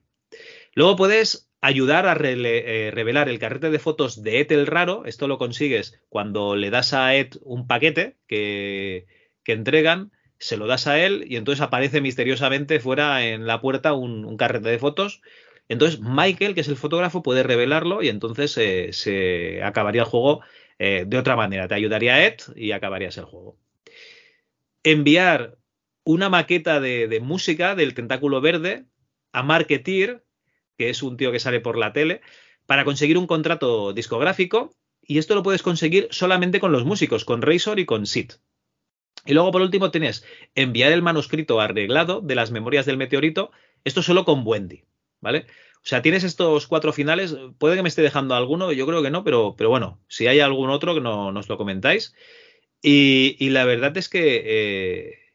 Luego 0.74 0.96
puedes 0.96 1.48
ayudar 1.60 2.08
a 2.08 2.16
eh, 2.20 2.90
revelar 2.92 3.28
el 3.28 3.38
carrete 3.38 3.70
de 3.70 3.78
fotos 3.78 4.24
de 4.24 4.40
Ed 4.40 4.50
el 4.50 4.66
raro. 4.66 5.04
Esto 5.04 5.28
lo 5.28 5.38
consigues 5.38 6.00
cuando 6.08 6.56
le 6.56 6.70
das 6.70 6.92
a 6.92 7.14
Ed 7.14 7.34
un 7.42 7.68
paquete 7.68 8.16
que, 8.26 9.06
entregan, 9.46 10.10
se 10.40 10.56
lo 10.56 10.66
das 10.66 10.88
a 10.88 10.98
él 10.98 11.26
y 11.28 11.36
entonces 11.36 11.62
aparece 11.62 12.00
misteriosamente 12.00 12.80
fuera 12.80 13.24
en 13.24 13.46
la 13.46 13.60
puerta 13.60 13.92
un, 13.92 14.36
carrete 14.36 14.68
de 14.68 14.80
fotos. 14.80 15.22
Entonces 15.68 16.00
Michael, 16.00 16.56
que 16.56 16.62
es 16.62 16.68
el 16.68 16.76
fotógrafo, 16.76 17.22
puede 17.22 17.44
revelarlo 17.44 18.02
y 18.02 18.08
entonces 18.08 18.58
eh, 18.58 18.88
se 18.92 19.62
acabaría 19.62 20.02
el 20.02 20.08
juego 20.08 20.40
eh, 20.80 21.04
de 21.06 21.18
otra 21.18 21.36
manera. 21.36 21.68
Te 21.68 21.76
ayudaría 21.76 22.26
Ed 22.26 22.40
y 22.56 22.72
acabarías 22.72 23.16
el 23.16 23.26
juego. 23.26 23.56
Enviar 24.82 25.56
una 26.06 26.30
maqueta 26.30 26.80
de, 26.80 27.20
música 27.20 27.74
del 27.74 27.92
Tentáculo 27.92 28.40
Verde 28.40 28.86
a 29.32 29.42
Marketeer, 29.42 30.24
que 30.78 30.88
es 30.88 31.02
un 31.02 31.16
tío 31.16 31.32
que 31.32 31.40
sale 31.40 31.60
por 31.60 31.76
la 31.76 31.92
tele, 31.92 32.20
para 32.64 32.84
conseguir 32.84 33.18
un 33.18 33.26
contrato 33.26 33.92
discográfico. 33.92 34.72
Y 35.02 35.18
esto 35.18 35.34
lo 35.34 35.42
puedes 35.42 35.62
conseguir 35.62 36.06
solamente 36.10 36.60
con 36.60 36.70
los 36.70 36.84
músicos, 36.84 37.24
con 37.24 37.42
Razor 37.42 37.80
y 37.80 37.86
con 37.86 38.06
Sid. 38.06 38.32
Y 39.24 39.34
luego, 39.34 39.50
por 39.50 39.62
último, 39.62 39.90
tienes 39.90 40.24
enviar 40.54 40.92
el 40.92 41.02
manuscrito 41.02 41.60
arreglado 41.60 42.20
de 42.20 42.36
las 42.36 42.52
memorias 42.52 42.86
del 42.86 42.96
meteorito. 42.96 43.50
Esto 43.82 44.00
solo 44.00 44.24
con 44.24 44.42
Wendy, 44.46 44.84
¿vale? 45.20 45.46
O 45.78 45.88
sea, 45.88 46.02
tienes 46.02 46.22
estos 46.22 46.68
cuatro 46.68 46.92
finales. 46.92 47.36
Puede 47.58 47.74
que 47.74 47.82
me 47.82 47.88
esté 47.88 48.02
dejando 48.02 48.36
alguno, 48.36 48.70
yo 48.70 48.86
creo 48.86 49.02
que 49.02 49.10
no, 49.10 49.24
pero, 49.24 49.56
pero 49.58 49.70
bueno, 49.70 50.00
si 50.06 50.28
hay 50.28 50.38
algún 50.38 50.70
otro, 50.70 50.94
que 50.94 51.00
no, 51.00 51.32
nos 51.32 51.48
lo 51.48 51.56
comentáis. 51.56 52.14
Y, 52.80 53.50
la 53.50 53.64
verdad 53.64 53.96
es 53.96 54.08
que 54.08 54.42
eh, 54.46 55.25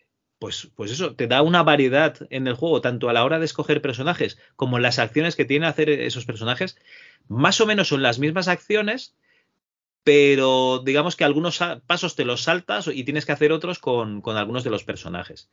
pues, 0.41 0.71
pues 0.75 0.91
eso, 0.91 1.15
te 1.15 1.27
da 1.27 1.43
una 1.43 1.61
variedad 1.61 2.17
en 2.31 2.47
el 2.47 2.55
juego, 2.55 2.81
tanto 2.81 3.09
a 3.09 3.13
la 3.13 3.23
hora 3.23 3.37
de 3.37 3.45
escoger 3.45 3.79
personajes 3.79 4.39
como 4.55 4.77
en 4.77 4.81
las 4.81 4.97
acciones 4.97 5.35
que 5.35 5.45
tienen 5.45 5.69
hacer 5.69 5.87
esos 5.91 6.25
personajes. 6.25 6.79
Más 7.27 7.61
o 7.61 7.67
menos 7.67 7.89
son 7.89 8.01
las 8.01 8.17
mismas 8.17 8.47
acciones, 8.47 9.15
pero 10.03 10.81
digamos 10.83 11.15
que 11.15 11.25
algunos 11.25 11.59
pasos 11.85 12.15
te 12.15 12.25
los 12.25 12.41
saltas 12.41 12.87
y 12.87 13.03
tienes 13.03 13.27
que 13.27 13.33
hacer 13.33 13.51
otros 13.51 13.77
con, 13.77 14.23
algunos 14.35 14.63
de 14.63 14.71
los 14.71 14.83
personajes. 14.83 15.51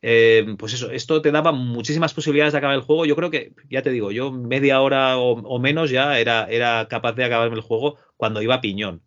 Eh, 0.00 0.46
pues 0.58 0.72
eso, 0.72 0.90
esto 0.90 1.20
te 1.20 1.30
daba 1.30 1.52
muchísimas 1.52 2.14
posibilidades 2.14 2.54
de 2.54 2.58
acabar 2.58 2.76
el 2.76 2.84
juego. 2.84 3.04
Yo 3.04 3.16
creo 3.16 3.30
que, 3.30 3.52
ya 3.68 3.82
te 3.82 3.90
digo, 3.90 4.12
yo 4.12 4.32
media 4.32 4.80
hora 4.80 5.18
o, 5.18 5.32
o 5.42 5.58
menos 5.58 5.90
ya 5.90 6.18
era, 6.18 6.46
era 6.48 6.88
capaz 6.88 7.12
de 7.12 7.24
acabarme 7.24 7.56
el 7.56 7.60
juego 7.60 7.98
cuando 8.16 8.40
iba 8.40 8.54
a 8.54 8.60
piñón 8.62 9.02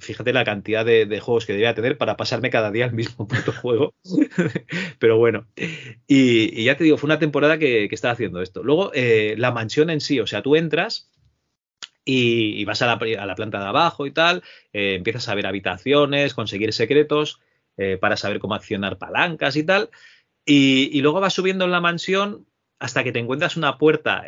fíjate 0.00 0.32
la 0.32 0.44
cantidad 0.44 0.84
de, 0.84 1.20
juegos 1.20 1.46
que 1.46 1.52
debía 1.52 1.74
tener 1.74 1.98
para 1.98 2.16
pasarme 2.16 2.50
cada 2.50 2.70
día 2.70 2.86
el 2.86 2.92
mismo 2.92 3.26
puto 3.28 3.52
juego. 3.52 3.94
Pero 4.98 5.18
bueno, 5.18 5.46
y, 6.06 6.64
ya 6.64 6.76
te 6.76 6.84
digo, 6.84 6.98
fue 6.98 7.08
una 7.08 7.18
temporada 7.18 7.58
que, 7.58 7.84
estaba 7.90 8.12
haciendo 8.12 8.42
esto. 8.42 8.62
Luego, 8.62 8.90
eh, 8.94 9.34
la 9.38 9.52
mansión 9.52 9.90
en 9.90 10.00
sí, 10.00 10.20
o 10.20 10.26
sea, 10.26 10.42
tú 10.42 10.56
entras 10.56 11.10
y, 12.04 12.64
vas 12.64 12.82
a 12.82 12.86
la, 12.86 12.98
planta 12.98 13.58
de 13.58 13.66
abajo 13.66 14.06
y 14.06 14.10
tal, 14.12 14.42
eh, 14.72 14.94
empiezas 14.94 15.28
a 15.28 15.34
ver 15.34 15.46
habitaciones, 15.46 16.34
conseguir 16.34 16.72
secretos 16.72 17.40
eh, 17.76 17.98
para 18.00 18.16
saber 18.16 18.38
cómo 18.38 18.54
accionar 18.54 18.98
palancas 18.98 19.56
y 19.56 19.64
tal. 19.64 19.90
Y, 20.44 20.90
y, 20.96 21.00
luego 21.02 21.20
vas 21.20 21.34
subiendo 21.34 21.64
en 21.64 21.72
la 21.72 21.80
mansión 21.80 22.46
hasta 22.78 23.02
que 23.02 23.12
te 23.12 23.18
encuentras 23.18 23.56
una 23.56 23.78
puerta 23.78 24.24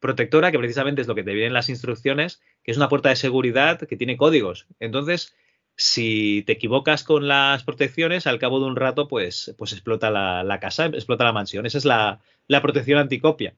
protectora, 0.00 0.52
que 0.52 0.58
precisamente 0.58 1.02
es 1.02 1.08
lo 1.08 1.14
que 1.14 1.22
te 1.22 1.34
vienen 1.34 1.52
las 1.52 1.68
instrucciones, 1.68 2.40
que 2.62 2.70
es 2.70 2.76
una 2.76 2.88
puerta 2.88 3.08
de 3.08 3.16
seguridad 3.16 3.80
que 3.80 3.96
tiene 3.96 4.16
códigos. 4.16 4.66
Entonces, 4.80 5.34
si 5.76 6.42
te 6.42 6.52
equivocas 6.52 7.04
con 7.04 7.28
las 7.28 7.64
protecciones, 7.64 8.26
al 8.26 8.38
cabo 8.38 8.60
de 8.60 8.66
un 8.66 8.76
rato, 8.76 9.08
pues, 9.08 9.54
pues 9.56 9.72
explota 9.72 10.10
la, 10.10 10.58
casa, 10.60 10.86
explota 10.86 11.24
la 11.24 11.32
mansión. 11.32 11.66
Esa 11.66 11.78
es 11.78 11.84
la, 11.84 12.20
protección 12.60 12.98
anticopia. 12.98 13.56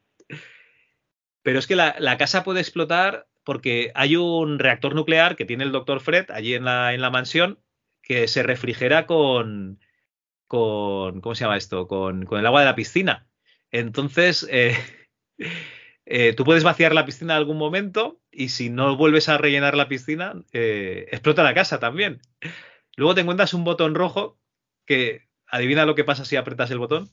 Pero 1.43 1.59
es 1.59 1.67
que 1.67 1.77
la, 1.77 2.17
casa 2.19 2.45
puede 2.45 2.61
explotar 2.61 3.27
porque 3.43 3.91
hay 3.95 4.17
un 4.17 4.59
reactor 4.59 4.95
nuclear 4.95 5.35
que 5.35 5.47
tiene 5.47 5.65
el 5.65 5.73
doctor 5.73 6.01
Fred 6.01 6.27
allí 6.31 6.55
en 6.55 6.65
la, 6.65 6.93
en 6.93 7.01
la 7.01 7.11
mansión 7.11 7.59
que 8.03 8.29
se 8.29 8.43
refrigera 8.43 9.07
con, 9.07 9.81
con. 10.47 11.21
¿Cómo 11.23 11.35
se 11.35 11.45
llama 11.45 11.57
esto? 11.57 11.89
Con, 11.89 12.27
con 12.27 12.39
el 12.39 12.47
agua 12.47 12.61
de 12.61 12.67
la 12.67 12.77
piscina. 12.77 13.27
Entonces. 13.71 14.47
Eh, 14.51 14.77
Eh, 16.13 16.33
tú 16.33 16.43
puedes 16.43 16.65
vaciar 16.65 16.93
la 16.93 17.07
piscina 17.07 17.35
en 17.35 17.39
algún 17.39 17.57
momento 17.57 18.21
y 18.33 18.49
si 18.49 18.69
no 18.69 18.97
vuelves 18.97 19.29
a 19.29 19.39
rellenar 19.39 19.77
la 19.77 19.87
piscina, 19.87 20.35
eh, 20.53 21.07
explota 21.13 21.45
la 21.45 21.55
casa 21.55 21.79
también. 21.79 22.21
Luego 22.97 23.15
te 23.15 23.21
encuentras 23.21 23.55
un 23.55 23.63
botón 23.63 23.95
rojo 23.95 24.37
que 24.87 25.29
adivina 25.47 25.87
lo 25.87 25.95
que 25.95 26.03
pasa 26.03 26.25
si 26.25 26.35
apretas 26.35 26.73
el 26.73 26.81
botón. 26.81 27.09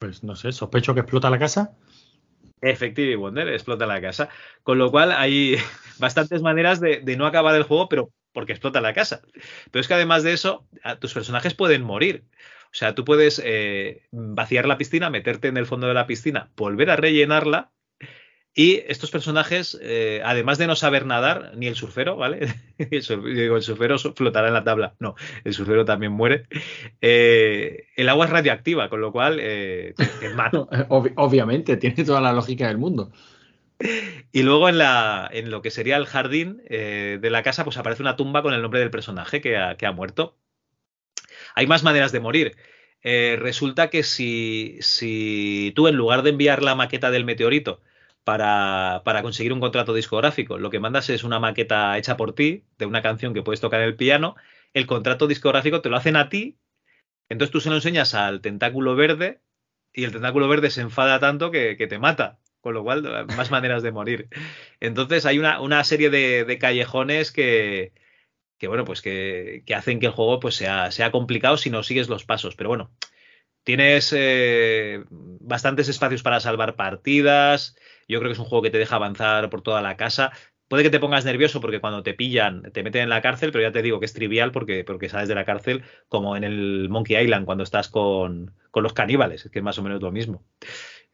Pues 0.00 0.24
no 0.24 0.34
sé, 0.34 0.50
sospecho 0.50 0.94
que 0.94 1.00
explota 1.00 1.30
la 1.30 1.38
casa. 1.38 1.76
Efectivamente, 2.60 3.14
Wonder, 3.14 3.48
explota 3.50 3.86
la 3.86 4.00
casa. 4.00 4.28
Con 4.64 4.78
lo 4.78 4.90
cual 4.90 5.12
hay 5.12 5.54
bastantes 6.00 6.42
maneras 6.42 6.80
de, 6.80 7.04
no 7.16 7.26
acabar 7.26 7.54
el 7.54 7.62
juego, 7.62 7.88
pero 7.88 8.10
porque 8.32 8.50
explota 8.50 8.80
la 8.80 8.94
casa. 8.94 9.22
Pero 9.70 9.80
es 9.80 9.86
que 9.86 9.94
además 9.94 10.24
de 10.24 10.32
eso, 10.32 10.66
tus 10.98 11.14
personajes 11.14 11.54
pueden 11.54 11.84
morir. 11.84 12.24
O 12.64 12.76
sea, 12.76 12.96
tú 12.96 13.04
puedes 13.04 13.40
eh, 13.44 14.08
vaciar 14.10 14.66
la 14.66 14.76
piscina, 14.76 15.08
meterte 15.08 15.46
en 15.46 15.56
el 15.56 15.66
fondo 15.66 15.86
de 15.86 15.94
la 15.94 16.08
piscina, 16.08 16.50
volver 16.56 16.90
a 16.90 16.96
rellenarla 16.96 17.70
y 18.56 18.84
estos 18.86 19.10
personajes, 19.10 19.76
eh, 19.82 20.22
además 20.24 20.58
de 20.58 20.68
no 20.68 20.76
saber 20.76 21.06
nadar, 21.06 21.52
ni 21.56 21.66
el 21.66 21.74
surfero, 21.74 22.16
¿vale? 22.16 22.54
el, 22.78 23.02
surfero 23.02 23.98
flotará 23.98 24.46
en 24.46 24.54
la 24.54 24.62
tabla. 24.62 24.94
No, 25.00 25.16
el 25.42 25.54
surfero 25.54 25.84
también 25.84 26.12
muere. 26.12 26.46
Eh, 27.00 27.88
el 27.96 28.08
agua 28.08 28.26
es 28.26 28.30
radioactiva, 28.30 28.88
con 28.88 29.00
lo 29.00 29.10
cual 29.10 29.38
eh, 29.40 29.94
te, 30.20 30.28
mata. 30.34 30.68
obviamente, 30.88 31.76
tiene 31.76 32.04
toda 32.04 32.20
la 32.20 32.32
lógica 32.32 32.68
del 32.68 32.78
mundo. 32.78 33.10
Y 34.30 34.44
luego 34.44 34.68
en, 34.68 34.78
la, 34.78 35.28
en 35.32 35.50
lo 35.50 35.60
que 35.60 35.72
sería 35.72 35.96
el 35.96 36.06
jardín 36.06 36.62
de 36.68 37.28
la 37.30 37.42
casa, 37.42 37.64
pues 37.64 37.76
aparece 37.76 38.02
una 38.02 38.14
tumba 38.14 38.40
con 38.40 38.54
el 38.54 38.62
nombre 38.62 38.78
del 38.78 38.90
personaje 38.90 39.40
que 39.40 39.56
ha, 39.56 39.76
que 39.76 39.84
ha 39.84 39.92
muerto. 39.92 40.38
Hay 41.56 41.66
más 41.66 41.82
maneras 41.82 42.12
de 42.12 42.20
morir. 42.20 42.56
resulta 43.02 43.90
que 43.90 44.04
si, 44.04 44.78
si 44.80 45.72
tú, 45.74 45.88
en 45.88 45.96
lugar 45.96 46.22
de 46.22 46.30
enviar 46.30 46.62
la 46.62 46.76
maqueta 46.76 47.10
del 47.10 47.24
meteorito, 47.24 47.82
para, 48.24 49.02
conseguir 49.22 49.52
un 49.52 49.60
contrato 49.60 49.94
discográfico. 49.94 50.58
Lo 50.58 50.70
que 50.70 50.80
mandas 50.80 51.10
es 51.10 51.24
una 51.24 51.38
maqueta 51.38 51.96
hecha 51.98 52.16
por 52.16 52.34
ti 52.34 52.64
de 52.78 52.86
una 52.86 53.02
canción 53.02 53.34
que 53.34 53.42
puedes 53.42 53.60
tocar 53.60 53.80
en 53.80 53.88
el 53.88 53.96
piano. 53.96 54.34
El 54.72 54.86
contrato 54.86 55.26
discográfico 55.26 55.82
te 55.82 55.90
lo 55.90 55.96
hacen 55.96 56.16
a 56.16 56.28
ti. 56.30 56.58
Entonces 57.28 57.52
tú 57.52 57.60
se 57.60 57.70
lo 57.70 57.76
enseñas 57.76 58.14
al 58.14 58.40
tentáculo 58.40 58.96
verde 58.96 59.40
y 59.92 60.04
el 60.04 60.12
tentáculo 60.12 60.48
verde 60.48 60.70
se 60.70 60.80
enfada 60.80 61.20
tanto 61.20 61.50
que, 61.50 61.76
te 61.76 61.98
mata. 61.98 62.38
Con 62.60 62.72
lo 62.72 62.82
cual, 62.82 63.26
más 63.36 63.50
maneras 63.50 63.82
de 63.82 63.92
morir. 63.92 64.28
Entonces 64.80 65.26
hay 65.26 65.38
una, 65.38 65.84
serie 65.84 66.08
de, 66.08 66.58
callejones 66.58 67.30
que, 67.30 67.92
bueno, 68.66 68.86
pues 68.86 69.02
que, 69.02 69.62
hacen 69.76 70.00
que 70.00 70.06
el 70.06 70.12
juego 70.12 70.40
pues 70.40 70.54
sea, 70.54 70.90
sea 70.90 71.10
complicado 71.10 71.58
si 71.58 71.68
no 71.68 71.82
sigues 71.82 72.08
los 72.08 72.24
pasos. 72.24 72.56
Pero 72.56 72.70
bueno, 72.70 72.90
tienes 73.64 74.14
eh, 74.16 75.04
bastantes 75.10 75.88
espacios 75.88 76.22
para 76.22 76.40
salvar 76.40 76.76
partidas. 76.76 77.76
Yo 78.08 78.18
creo 78.20 78.30
que 78.30 78.34
es 78.34 78.38
un 78.38 78.44
juego 78.44 78.62
que 78.62 78.70
te 78.70 78.78
deja 78.78 78.96
avanzar 78.96 79.50
por 79.50 79.62
toda 79.62 79.82
la 79.82 79.96
casa, 79.96 80.32
puede 80.68 80.82
que 80.82 80.90
te 80.90 81.00
pongas 81.00 81.24
nervioso 81.24 81.60
porque 81.60 81.80
cuando 81.80 82.02
te 82.02 82.14
pillan 82.14 82.70
te 82.72 82.82
meten 82.82 83.02
en 83.02 83.08
la 83.08 83.22
cárcel, 83.22 83.52
pero 83.52 83.62
ya 83.62 83.72
te 83.72 83.82
digo 83.82 84.00
que 84.00 84.06
es 84.06 84.12
trivial 84.12 84.52
porque, 84.52 84.84
porque 84.84 85.08
sales 85.08 85.28
de 85.28 85.34
la 85.34 85.44
cárcel 85.44 85.84
como 86.08 86.36
en 86.36 86.44
el 86.44 86.88
Monkey 86.88 87.16
Island 87.16 87.46
cuando 87.46 87.64
estás 87.64 87.88
con, 87.88 88.54
con 88.70 88.82
los 88.82 88.92
caníbales, 88.92 89.48
que 89.52 89.58
es 89.58 89.64
más 89.64 89.78
o 89.78 89.82
menos 89.82 90.02
lo 90.02 90.12
mismo. 90.12 90.44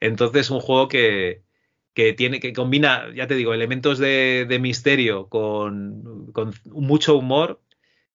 Entonces, 0.00 0.50
un 0.50 0.60
juego 0.60 0.88
que, 0.88 1.42
que 1.94 2.12
tiene 2.14 2.40
que 2.40 2.52
combina, 2.52 3.12
ya 3.14 3.26
te 3.26 3.34
digo, 3.34 3.52
elementos 3.52 3.98
de, 3.98 4.46
de 4.48 4.58
misterio 4.58 5.28
con, 5.28 6.32
con, 6.32 6.54
mucho 6.64 7.16
humor, 7.16 7.60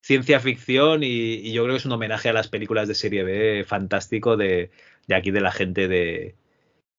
ciencia 0.06 0.40
ficción 0.40 1.02
y, 1.04 1.08
y, 1.08 1.52
yo 1.52 1.64
creo 1.64 1.74
que 1.74 1.80
es 1.80 1.86
un 1.86 1.92
homenaje 1.92 2.30
a 2.30 2.34
las 2.34 2.48
películas 2.48 2.88
de 2.88 2.94
serie 2.94 3.24
B 3.24 3.64
fantástico 3.66 4.38
de, 4.38 4.70
aquí 5.12 5.32
de 5.32 5.42
la 5.42 5.52
gente 5.52 5.88
de, 5.88 6.36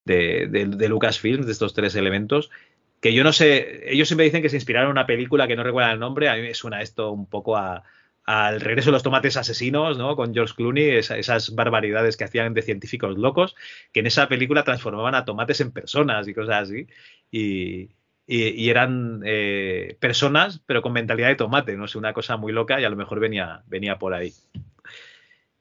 de, 0.05 0.49
de, 0.51 0.67
de 0.67 0.89
Lucasfilm, 0.89 1.43
de 1.47 1.53
estos 1.53 1.73
tres 1.73 1.95
elementos. 1.95 2.51
Que 3.01 3.15
yo 3.15 3.23
no 3.23 3.33
sé, 3.33 3.93
ellos 3.93 4.09
siempre 4.09 4.25
dicen 4.25 4.43
que 4.43 4.49
se 4.49 4.57
inspiraron 4.57 4.89
en 4.89 4.93
una 4.93 5.07
película 5.07 5.47
que 5.47 5.55
no 5.55 5.63
recuerda 5.63 5.93
el 5.93 6.01
nombre, 6.01 6.29
a 6.29 6.35
mí 6.35 6.43
me 6.43 6.55
suena 6.55 6.83
esto 6.83 7.13
un 7.13 7.27
poco 7.27 7.57
a, 7.57 7.85
al 8.25 8.61
regreso 8.61 8.89
de 8.89 8.95
los 8.95 9.05
tomates 9.05 9.37
asesinos, 9.37 9.97
¿no? 9.99 10.17
Con 10.17 10.35
George 10.35 10.55
Clooney, 10.57 10.97
esa, 10.97 11.17
esas 11.17 11.55
barbaridades 11.55 12.17
que 12.17 12.25
hacían 12.25 12.55
de 12.55 12.63
científicos 12.63 13.17
locos, 13.17 13.55
que 13.93 14.01
en 14.01 14.09
esa 14.09 14.27
película 14.29 14.65
transformaban 14.65 15.15
a 15.15 15.25
tomates 15.25 15.61
en 15.61 15.71
personas 15.71 16.27
y 16.27 16.35
cosas 16.35 16.63
así. 16.65 16.89
Y, 17.31 17.91
y, 18.27 18.71
eran 18.71 19.23
eh, 19.25 19.97
personas, 20.01 20.61
pero 20.67 20.83
con 20.83 20.93
mentalidad 20.93 21.29
de 21.29 21.37
tomate, 21.37 21.77
no 21.77 21.87
sé, 21.87 21.99
una 21.99 22.13
cosa 22.13 22.37
muy 22.37 22.53
loca 22.53 22.81
y 22.81 22.85
a 22.85 22.91
lo 22.91 22.97
mejor 22.97 23.21
venía, 23.21 23.63
venía 23.67 23.99
por 23.99 24.15
ahí. 24.15 24.33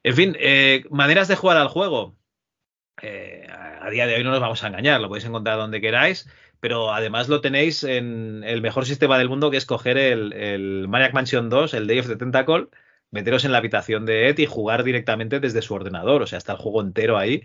En 0.03 0.15
fin, 0.15 0.35
eh, 0.39 0.83
maneras 0.89 1.27
de 1.27 1.35
jugar 1.35 1.57
al 1.57 1.67
juego. 1.67 2.15
Eh, 3.01 3.47
a 3.49 3.89
día 3.89 4.07
de 4.07 4.15
hoy 4.15 4.23
no 4.23 4.31
nos 4.31 4.39
vamos 4.39 4.63
a 4.63 4.67
engañar, 4.67 5.01
lo 5.01 5.09
podéis 5.09 5.25
encontrar 5.25 5.57
donde 5.57 5.81
queráis 5.81 6.27
pero 6.59 6.91
además 6.91 7.29
lo 7.29 7.41
tenéis 7.41 7.83
en 7.83 8.43
el 8.43 8.61
mejor 8.63 8.87
sistema 8.87 9.19
del 9.19 9.29
mundo, 9.29 9.51
que 9.51 9.57
es 9.57 9.67
coger 9.67 9.99
el, 9.99 10.33
el 10.33 10.87
Maniac 10.87 11.13
Mansion 11.13 11.47
2, 11.47 11.75
el 11.75 11.85
Day 11.85 11.99
of 11.99 12.07
the 12.07 12.15
Tentacle, 12.15 12.69
meteros 13.11 13.45
en 13.45 13.51
la 13.51 13.59
habitación 13.59 14.05
de 14.05 14.29
Ed 14.29 14.39
y 14.39 14.45
jugar 14.47 14.83
directamente 14.83 15.39
desde 15.39 15.61
su 15.61 15.75
ordenador. 15.75 16.23
O 16.23 16.27
sea, 16.27 16.37
está 16.37 16.53
el 16.53 16.57
juego 16.57 16.81
entero 16.81 17.17
ahí. 17.17 17.43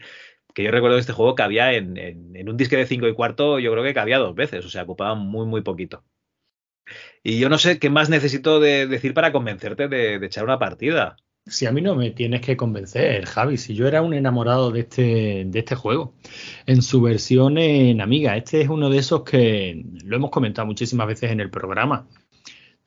Que 0.55 0.63
yo 0.65 0.71
recuerdo 0.71 0.97
que 0.97 1.01
este 1.01 1.13
juego 1.13 1.35
cabía 1.35 1.73
en, 1.75 1.97
en, 1.97 2.37
en 2.37 2.49
un 2.49 2.57
disque 2.57 2.77
de 2.77 2.87
5 2.87 3.09
y 3.09 3.15
cuarto, 3.15 3.59
yo 3.59 3.73
creo 3.73 3.85
que 3.85 3.95
cabía 3.95 4.19
dos 4.19 4.35
veces, 4.35 4.65
o 4.65 4.69
sea, 4.69 4.83
ocupaba 4.83 5.15
muy, 5.15 5.47
muy 5.47 5.63
poquito. 5.63 6.05
Y 7.23 7.39
yo 7.39 7.49
no 7.49 7.59
sé 7.59 7.79
qué 7.79 7.91
más 7.91 8.09
necesito 8.09 8.61
de 8.61 8.87
decir 8.87 9.15
para 9.15 9.33
convencerte 9.33 9.89
de, 9.89 10.19
de 10.19 10.27
echar 10.27 10.45
una 10.45 10.59
partida. 10.59 11.17
Si 11.47 11.67
a 11.67 11.73
mí 11.73 11.81
no 11.81 11.95
me 11.97 12.11
tienes 12.11 12.43
que 12.43 12.57
convencer, 12.57 13.25
Javi, 13.27 13.57
si 13.57 13.75
yo 13.75 13.89
era 13.89 14.03
un 14.03 14.15
enamorado 14.15 14.71
de 14.71 14.81
este, 14.81 15.45
de 15.47 15.59
este 15.59 15.75
juego, 15.75 16.15
en 16.67 16.83
su 16.83 17.01
versión 17.01 17.59
en 17.59 18.01
Amiga, 18.01 18.37
este 18.37 18.61
es 18.61 18.69
uno 18.69 18.91
de 18.91 18.99
esos 18.99 19.25
que 19.25 19.85
lo 20.05 20.17
hemos 20.17 20.31
comentado 20.31 20.67
muchísimas 20.67 21.07
veces 21.07 21.31
en 21.33 21.41
el 21.41 21.51
programa. 21.51 22.09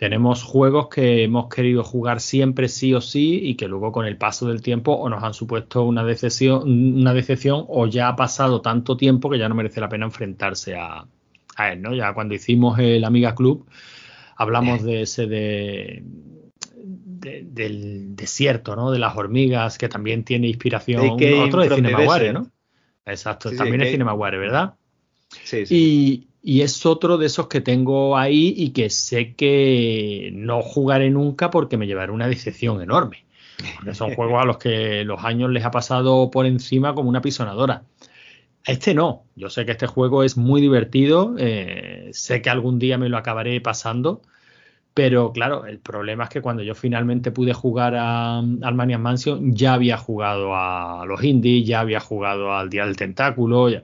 Tenemos 0.04 0.44
juegos 0.44 0.90
que 0.90 1.24
hemos 1.24 1.48
querido 1.48 1.82
jugar 1.82 2.20
siempre 2.20 2.68
sí 2.68 2.94
o 2.94 3.00
sí 3.00 3.40
y 3.42 3.56
que 3.56 3.70
luego 3.70 3.94
con 3.94 4.06
el 4.06 4.18
paso 4.18 4.46
del 4.50 4.62
tiempo 4.62 4.92
o 4.92 5.08
nos 5.08 5.24
han 5.24 5.34
supuesto 5.34 5.84
una 5.84 6.04
decepción, 6.04 6.98
una 7.00 7.14
decepción 7.14 7.64
o 7.70 7.88
ya 7.88 8.10
ha 8.10 8.16
pasado 8.18 8.60
tanto 8.60 8.98
tiempo 8.98 9.30
que 9.30 9.40
ya 9.40 9.48
no 9.48 9.56
merece 9.56 9.80
la 9.80 9.88
pena 9.88 10.04
enfrentarse 10.04 10.76
a, 10.76 11.08
a 11.56 11.72
él, 11.72 11.82
¿no? 11.82 11.96
Ya 11.96 12.14
cuando 12.14 12.34
hicimos 12.34 12.78
el 12.80 13.06
Amiga 13.06 13.34
Club 13.34 13.66
hablamos 14.36 14.84
de 14.84 15.04
ese 15.04 15.26
de 15.26 16.04
de, 16.84 17.46
del 17.50 18.14
desierto, 18.18 18.76
¿no? 18.76 18.92
De 18.92 19.00
las 19.00 19.16
hormigas, 19.16 19.78
que 19.78 19.88
también 19.88 20.26
tiene 20.26 20.48
inspiración. 20.48 21.12
Otro 21.12 21.62
de 21.62 21.76
Cinemaware, 21.76 22.34
¿no? 22.34 22.52
Exacto, 23.06 23.52
sí, 23.52 23.56
también 23.56 23.80
sí, 23.80 23.86
es 23.86 23.92
Cinemaware, 23.94 24.38
¿verdad? 24.38 24.74
Sí, 25.30 25.66
sí. 25.66 25.74
Y, 25.74 26.33
y, 26.44 26.62
es 26.62 26.86
otro 26.86 27.18
de 27.18 27.28
esos 27.28 27.48
que 27.48 27.62
tengo 27.62 28.18
ahí 28.18 28.54
y 28.56 28.72
que 28.72 28.90
sé 28.90 29.34
que 29.36 30.32
no 30.34 30.62
jugaré 30.62 31.10
nunca 31.10 31.50
porque 31.50 31.78
me 31.78 31.88
llevará 31.88 32.12
una 32.12 32.28
decepción 32.28 32.82
enorme. 32.82 33.26
Porque 33.76 33.96
son 33.96 34.14
juegos 34.16 34.42
a 34.42 34.46
los 34.46 34.58
que 34.58 35.04
los 35.04 35.24
años 35.24 35.50
les 35.52 35.66
ha 35.66 35.72
pasado 35.72 36.30
por 36.32 36.46
encima 36.46 36.94
como 36.94 37.10
una 37.10 37.22
pisonadora. 37.22 37.84
Este 38.66 38.94
no. 38.94 39.24
Yo 39.36 39.50
sé 39.50 39.66
que 39.66 39.72
este 39.72 39.88
juego 39.88 40.24
es 40.24 40.38
muy 40.38 40.62
divertido. 40.62 41.36
Eh, 41.38 42.10
sé 42.14 42.42
que 42.42 42.50
algún 42.50 42.80
día 42.80 42.98
me 42.98 43.10
lo 43.10 43.18
acabaré 43.18 43.60
pasando 43.62 44.22
pero 44.94 45.32
claro, 45.34 45.66
el 45.66 45.80
problema 45.80 46.26
es 46.26 46.30
que 46.30 46.42
cuando 46.42 46.62
yo 46.62 46.76
finalmente 46.76 47.32
pude 47.32 47.54
jugar 47.54 47.96
a, 47.96 48.38
al 48.38 48.76
Maniac 48.76 49.00
Mansion, 49.00 49.56
ya 49.56 49.74
había 49.74 49.98
jugado 49.98 50.56
a 50.56 51.04
los 51.08 51.24
indies, 51.24 51.68
ya 51.68 51.80
había 51.80 52.00
jugado 52.00 52.54
al 52.54 52.70
Día 52.70 52.86
del 52.86 52.96
Tentáculo. 52.96 53.70
Ya. 53.70 53.84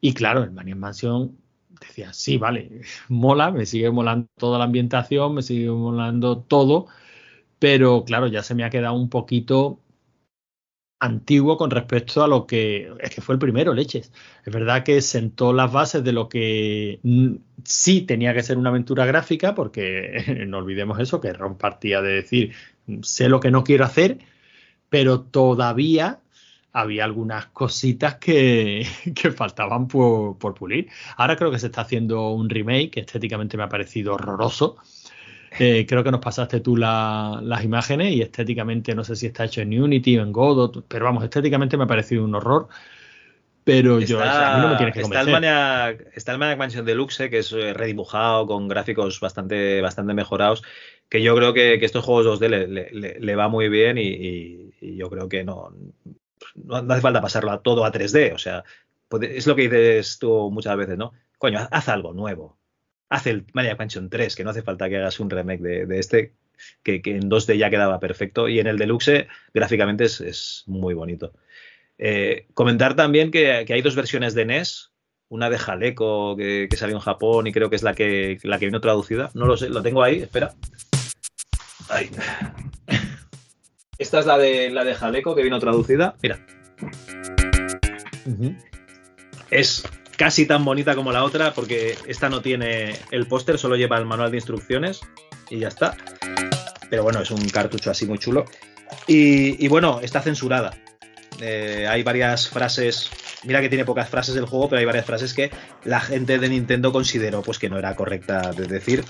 Y 0.00 0.14
claro, 0.14 0.42
el 0.42 0.52
Maniac 0.52 0.78
Mansion 0.78 1.36
decía, 1.80 2.12
sí, 2.12 2.38
vale, 2.38 2.82
mola, 3.08 3.50
me 3.50 3.66
sigue 3.66 3.90
molando 3.90 4.28
toda 4.38 4.58
la 4.58 4.64
ambientación, 4.64 5.34
me 5.34 5.42
sigue 5.42 5.70
molando 5.70 6.38
todo, 6.38 6.86
pero 7.58 8.04
claro, 8.04 8.26
ya 8.28 8.42
se 8.42 8.54
me 8.54 8.64
ha 8.64 8.70
quedado 8.70 8.94
un 8.94 9.08
poquito 9.10 9.80
antiguo 10.98 11.56
con 11.58 11.70
respecto 11.70 12.22
a 12.24 12.28
lo 12.28 12.46
que 12.46 12.90
es 13.00 13.14
que 13.14 13.20
fue 13.20 13.34
el 13.34 13.38
primero, 13.38 13.74
leches. 13.74 14.12
Es 14.44 14.52
verdad 14.52 14.82
que 14.82 15.00
sentó 15.02 15.52
las 15.52 15.70
bases 15.72 16.02
de 16.04 16.12
lo 16.12 16.28
que 16.28 17.00
sí 17.64 18.02
tenía 18.02 18.34
que 18.34 18.42
ser 18.42 18.58
una 18.58 18.70
aventura 18.70 19.04
gráfica, 19.06 19.54
porque 19.54 20.44
no 20.48 20.58
olvidemos 20.58 20.98
eso, 21.00 21.20
que 21.20 21.32
Ron 21.32 21.56
partía 21.58 22.00
de 22.02 22.12
decir, 22.12 22.52
sé 23.02 23.28
lo 23.28 23.40
que 23.40 23.50
no 23.50 23.64
quiero 23.64 23.84
hacer, 23.84 24.18
pero 24.88 25.20
todavía 25.22 26.20
había 26.76 27.04
algunas 27.04 27.46
cositas 27.46 28.16
que, 28.16 28.86
que 29.14 29.30
faltaban 29.30 29.88
por, 29.88 30.36
por, 30.36 30.54
pulir. 30.54 30.88
Ahora 31.16 31.34
creo 31.34 31.50
que 31.50 31.58
se 31.58 31.66
está 31.66 31.80
haciendo 31.80 32.30
un 32.32 32.50
remake, 32.50 32.90
que 32.90 33.00
estéticamente 33.00 33.56
me 33.56 33.62
ha 33.62 33.68
parecido 33.68 34.14
horroroso. 34.14 34.76
Eh, 35.58 35.86
creo 35.88 36.04
que 36.04 36.10
nos 36.10 36.20
pasaste 36.20 36.60
tú 36.60 36.76
la, 36.76 37.40
las 37.42 37.64
imágenes 37.64 38.12
y 38.12 38.20
estéticamente 38.20 38.94
no 38.94 39.04
sé 39.04 39.16
si 39.16 39.24
está 39.24 39.46
hecho 39.46 39.62
en 39.62 39.80
Unity 39.80 40.18
o 40.18 40.22
en 40.22 40.32
Godot, 40.32 40.84
pero 40.86 41.06
vamos, 41.06 41.24
estéticamente 41.24 41.78
me 41.78 41.84
ha 41.84 41.86
parecido 41.86 42.24
un 42.24 42.34
horror. 42.34 42.68
Pero 43.64 43.98
está, 43.98 44.06
yo, 44.06 44.22
a 44.22 44.56
mí 44.56 44.62
no 44.62 44.68
me 44.68 44.76
tienes 44.76 44.94
que 44.94 45.00
está 45.00 45.24
convencer. 45.24 45.34
El 45.34 45.40
Maniac, 45.40 46.06
está 46.14 46.32
el 46.32 46.38
Maniac 46.38 46.58
Mansion 46.58 46.84
Deluxe, 46.84 47.30
que 47.30 47.38
es 47.38 47.50
redibujado 47.50 48.46
con 48.46 48.68
gráficos 48.68 49.18
bastante, 49.18 49.80
bastante 49.80 50.14
mejorados, 50.14 50.62
que 51.08 51.22
yo 51.22 51.34
creo 51.34 51.54
que, 51.54 51.78
que 51.80 51.86
estos 51.86 52.04
juegos 52.04 52.40
2D 52.40 52.48
le, 52.48 52.68
le, 52.68 53.18
le, 53.18 53.34
va 53.34 53.48
muy 53.48 53.68
bien 53.68 53.98
y, 53.98 54.06
y, 54.06 54.74
y, 54.80 54.96
yo 54.96 55.10
creo 55.10 55.28
que 55.28 55.42
no, 55.42 55.72
no 56.54 56.92
hace 56.92 57.02
falta 57.02 57.20
pasarlo 57.20 57.50
a 57.50 57.62
todo 57.62 57.84
a 57.84 57.92
3D. 57.92 58.34
O 58.34 58.38
sea, 58.38 58.64
es 59.22 59.46
lo 59.46 59.56
que 59.56 59.62
dices 59.62 60.18
tú 60.18 60.50
muchas 60.50 60.76
veces, 60.76 60.96
¿no? 60.98 61.12
Coño, 61.38 61.68
haz 61.70 61.88
algo 61.88 62.12
nuevo 62.12 62.58
haz 63.08 63.26
el 63.26 63.44
Maniac 63.52 63.78
Mansion 63.78 64.10
3, 64.10 64.34
que 64.34 64.44
no 64.44 64.50
hace 64.50 64.62
falta 64.62 64.88
que 64.88 64.96
hagas 64.96 65.20
un 65.20 65.30
remake 65.30 65.60
de, 65.60 65.98
este, 65.98 66.32
que, 66.82 67.00
en 67.04 67.30
2D 67.30 67.56
ya 67.56 67.70
quedaba 67.70 68.00
perfecto. 68.00 68.48
Y 68.48 68.60
en 68.60 68.66
el 68.66 68.78
Deluxe, 68.78 69.26
gráficamente 69.54 70.04
es, 70.04 70.64
muy 70.66 70.94
bonito. 70.94 71.32
Eh, 71.98 72.46
comentar 72.54 72.94
también 72.94 73.30
que, 73.30 73.50
hay 73.68 73.82
dos 73.82 73.96
versiones 73.96 74.34
de 74.34 74.46
NES. 74.46 74.92
Una 75.28 75.50
de 75.50 75.58
Jaleco 75.58 76.36
que, 76.36 76.68
que, 76.70 76.76
salió 76.76 76.94
en 76.94 77.00
Japón 77.00 77.48
y 77.48 77.52
creo 77.52 77.68
que 77.68 77.74
es 77.74 77.82
la 77.82 77.94
que, 77.94 78.38
la 78.44 78.60
que 78.60 78.66
vino 78.66 78.80
traducida. 78.80 79.30
No 79.34 79.46
lo 79.46 79.56
sé, 79.56 79.68
lo 79.68 79.82
tengo 79.82 80.04
ahí, 80.04 80.22
espera. 80.22 80.54
Ahí. 81.88 82.10
Esta 83.98 84.20
es 84.20 84.26
la 84.26 84.38
de, 84.38 84.70
la 84.70 84.84
de 84.84 84.94
Jaleco 84.94 85.34
que 85.34 85.42
vino 85.42 85.58
traducida. 85.58 86.14
Mira. 86.22 86.38
Uh 88.26 88.30
-huh. 88.30 88.56
Es 89.50 89.84
casi 90.16 90.46
tan 90.46 90.64
bonita 90.64 90.94
como 90.94 91.12
la 91.12 91.24
otra, 91.24 91.54
porque 91.54 91.96
esta 92.06 92.28
no 92.28 92.42
tiene 92.42 92.96
el 93.10 93.26
póster, 93.26 93.58
solo 93.58 93.76
lleva 93.76 93.98
el 93.98 94.06
manual 94.06 94.30
de 94.30 94.38
instrucciones 94.38 95.00
y 95.50 95.60
ya 95.60 95.68
está. 95.68 95.96
Pero 96.90 97.02
bueno, 97.02 97.20
es 97.20 97.30
un 97.30 97.48
cartucho 97.48 97.90
así 97.90 98.06
muy 98.06 98.18
chulo. 98.18 98.44
Y, 99.06 99.64
y 99.64 99.68
bueno, 99.68 100.00
está 100.02 100.20
censurada. 100.20 100.72
Eh, 101.40 101.86
hay 101.88 102.02
varias 102.02 102.48
frases, 102.48 103.10
mira 103.44 103.60
que 103.60 103.68
tiene 103.68 103.84
pocas 103.84 104.08
frases 104.08 104.34
del 104.34 104.46
juego, 104.46 104.68
pero 104.68 104.80
hay 104.80 104.86
varias 104.86 105.04
frases 105.04 105.34
que 105.34 105.50
la 105.84 106.00
gente 106.00 106.38
de 106.38 106.48
Nintendo 106.48 106.92
consideró 106.92 107.42
pues 107.42 107.58
que 107.58 107.68
no 107.68 107.78
era 107.78 107.94
correcta 107.94 108.52
de 108.52 108.66
decir. 108.66 109.04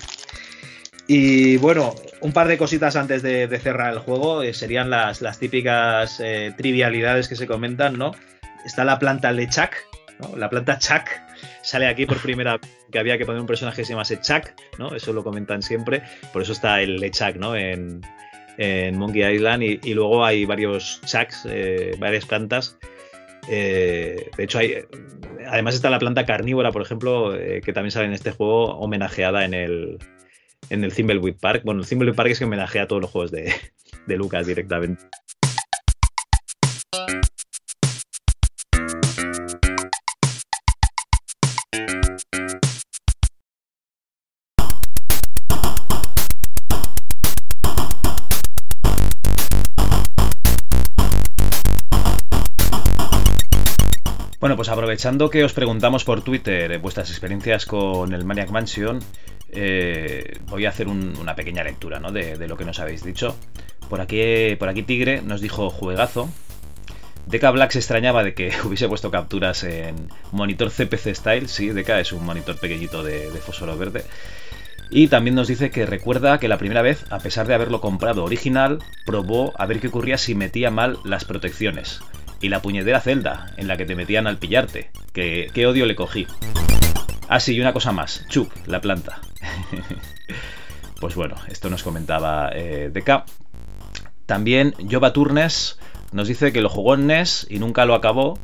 Y 1.07 1.55
bueno, 1.57 1.95
un 2.19 2.33
par 2.33 2.49
de 2.49 2.57
cositas 2.57 2.97
antes 2.97 3.21
de, 3.21 3.47
cerrar 3.59 3.93
el 3.93 3.99
juego 3.99 4.43
eh, 4.43 4.53
serían 4.53 4.89
las, 4.89 5.39
típicas 5.39 6.19
eh, 6.19 6.53
trivialidades 6.57 7.29
que 7.29 7.37
se 7.37 7.47
comentan, 7.47 7.97
¿no? 7.97 8.11
Está 8.65 8.83
la 8.83 8.99
planta 8.99 9.31
Lechak, 9.31 9.85
¿no? 10.19 10.35
La 10.35 10.49
planta 10.49 10.77
Chuck 10.77 11.07
sale 11.61 11.87
aquí 11.87 12.05
por 12.05 12.17
primera 12.21 12.57
vez 12.57 12.69
que 12.91 12.99
había 12.99 13.17
que 13.17 13.25
poner 13.25 13.39
un 13.39 13.47
personaje 13.47 13.81
que 13.81 13.85
se 13.85 13.93
llamase 13.93 14.19
Chuck, 14.19 14.51
¿no? 14.77 14.93
Eso 14.93 15.13
lo 15.13 15.23
comentan 15.23 15.61
siempre, 15.61 16.03
por 16.33 16.41
eso 16.41 16.51
está 16.51 16.81
el 16.81 16.97
Lechak, 16.97 17.37
¿no? 17.37 17.55
En, 17.55 18.01
Monkey 18.93 19.35
Island 19.35 19.61
y, 19.61 19.93
luego 19.93 20.25
hay 20.25 20.43
varios 20.45 20.99
Chucks, 21.05 21.45
eh, 21.47 21.95
varias 21.99 22.25
plantas. 22.25 22.75
De 23.47 24.31
hecho, 24.39 24.57
hay, 24.57 24.79
además 25.47 25.75
está 25.75 25.91
la 25.91 25.99
planta 25.99 26.25
carnívora, 26.25 26.71
por 26.71 26.81
ejemplo, 26.81 27.37
que 27.37 27.71
también 27.71 27.91
sale 27.91 28.07
en 28.07 28.13
este 28.13 28.31
juego, 28.31 28.79
homenajeada 28.79 29.45
en 29.45 29.53
el, 29.53 29.99
en 30.69 30.83
el 30.83 30.93
Thimbleweed 30.93 31.35
Park. 31.39 31.63
Bueno, 31.63 31.81
el 31.81 31.87
Thimbleweed 31.87 32.15
Park 32.15 32.31
es 32.31 32.39
que 32.39 32.45
homenajea 32.45 32.83
a 32.83 32.87
todos 32.87 33.01
los 33.01 33.11
juegos 33.11 33.31
de, 33.31 33.53
de 34.07 34.17
Lucas 34.17 34.47
directamente. 34.47 35.03
Bueno, 54.39 54.55
pues 54.55 54.69
aprovechando 54.69 55.31
que 55.31 55.43
os 55.43 55.53
preguntamos 55.53 56.03
por 56.03 56.21
Twitter 56.21 56.77
vuestras 56.77 57.09
experiencias 57.09 57.65
con 57.65 58.13
el 58.13 58.23
Maniac 58.23 58.51
Mansion, 58.51 58.99
eh, 59.49 60.37
voy 60.47 60.67
a 60.67 60.69
hacer 60.69 60.87
una 60.87 61.35
pequeña 61.35 61.63
lectura 61.63 61.99
¿no? 61.99 62.11
de, 62.11 62.47
lo 62.47 62.55
que 62.55 62.63
nos 62.63 62.79
habéis 62.79 63.03
dicho. 63.03 63.35
Por 63.89 63.99
aquí, 63.99 64.55
por 64.59 64.69
aquí 64.69 64.83
Tigre 64.83 65.23
nos 65.23 65.41
dijo 65.41 65.71
juegazo. 65.71 66.29
Deca 67.25 67.49
Black 67.49 67.71
se 67.71 67.79
extrañaba 67.79 68.23
de 68.23 68.35
que 68.35 68.51
hubiese 68.63 68.87
puesto 68.87 69.09
capturas 69.09 69.63
en 69.63 70.07
monitor 70.31 70.69
CPC 70.69 71.15
Style. 71.15 71.47
Sí, 71.47 71.69
Deca 71.69 71.99
es 71.99 72.11
un 72.11 72.23
monitor 72.23 72.59
pequeñito 72.59 73.03
de, 73.03 73.31
de 73.31 73.39
fósforo 73.39 73.75
verde. 73.75 74.03
Y 74.91 75.07
también 75.07 75.35
nos 75.35 75.47
dice 75.47 75.71
que 75.71 75.87
recuerda 75.87 76.39
que 76.39 76.47
la 76.47 76.59
primera 76.59 76.83
vez, 76.83 77.05
a 77.09 77.17
pesar 77.17 77.47
de 77.47 77.55
haberlo 77.55 77.81
comprado 77.81 78.23
original, 78.23 78.83
probó 79.03 79.51
a 79.57 79.65
ver 79.65 79.79
qué 79.79 79.87
ocurría 79.87 80.19
si 80.19 80.35
metía 80.35 80.69
mal 80.69 80.99
las 81.03 81.25
protecciones. 81.25 82.01
Y 82.41 82.49
la 82.49 82.61
puñetera 82.61 83.01
celda 83.01 83.53
en 83.57 83.67
la 83.67 83.77
que 83.77 83.85
te 83.85 83.95
metían 83.95 84.27
al 84.27 84.37
pillarte. 84.37 84.91
Que, 85.13 85.49
qué 85.53 85.67
odio 85.67 85.85
le 85.85 85.95
cogí. 85.95 86.27
Ah, 87.27 87.39
sí, 87.39 87.55
y 87.55 87.61
una 87.61 87.73
cosa 87.73 87.91
más. 87.91 88.25
Chuck, 88.29 88.51
la 88.67 88.79
planta. 88.79 89.19
pues 90.99 91.15
bueno, 91.15 91.35
esto 91.47 91.69
nos 91.69 91.83
comentaba 91.83 92.51
eh. 92.53 92.91
También 94.25 94.73
Jova 94.89 95.13
Turnes 95.13 95.79
nos 96.11 96.27
dice 96.27 96.53
que 96.53 96.61
lo 96.61 96.69
jugó 96.69 96.95
en 96.95 97.07
NES 97.07 97.47
y 97.49 97.59
nunca 97.59 97.85
lo 97.85 97.95
acabó. 97.95 98.39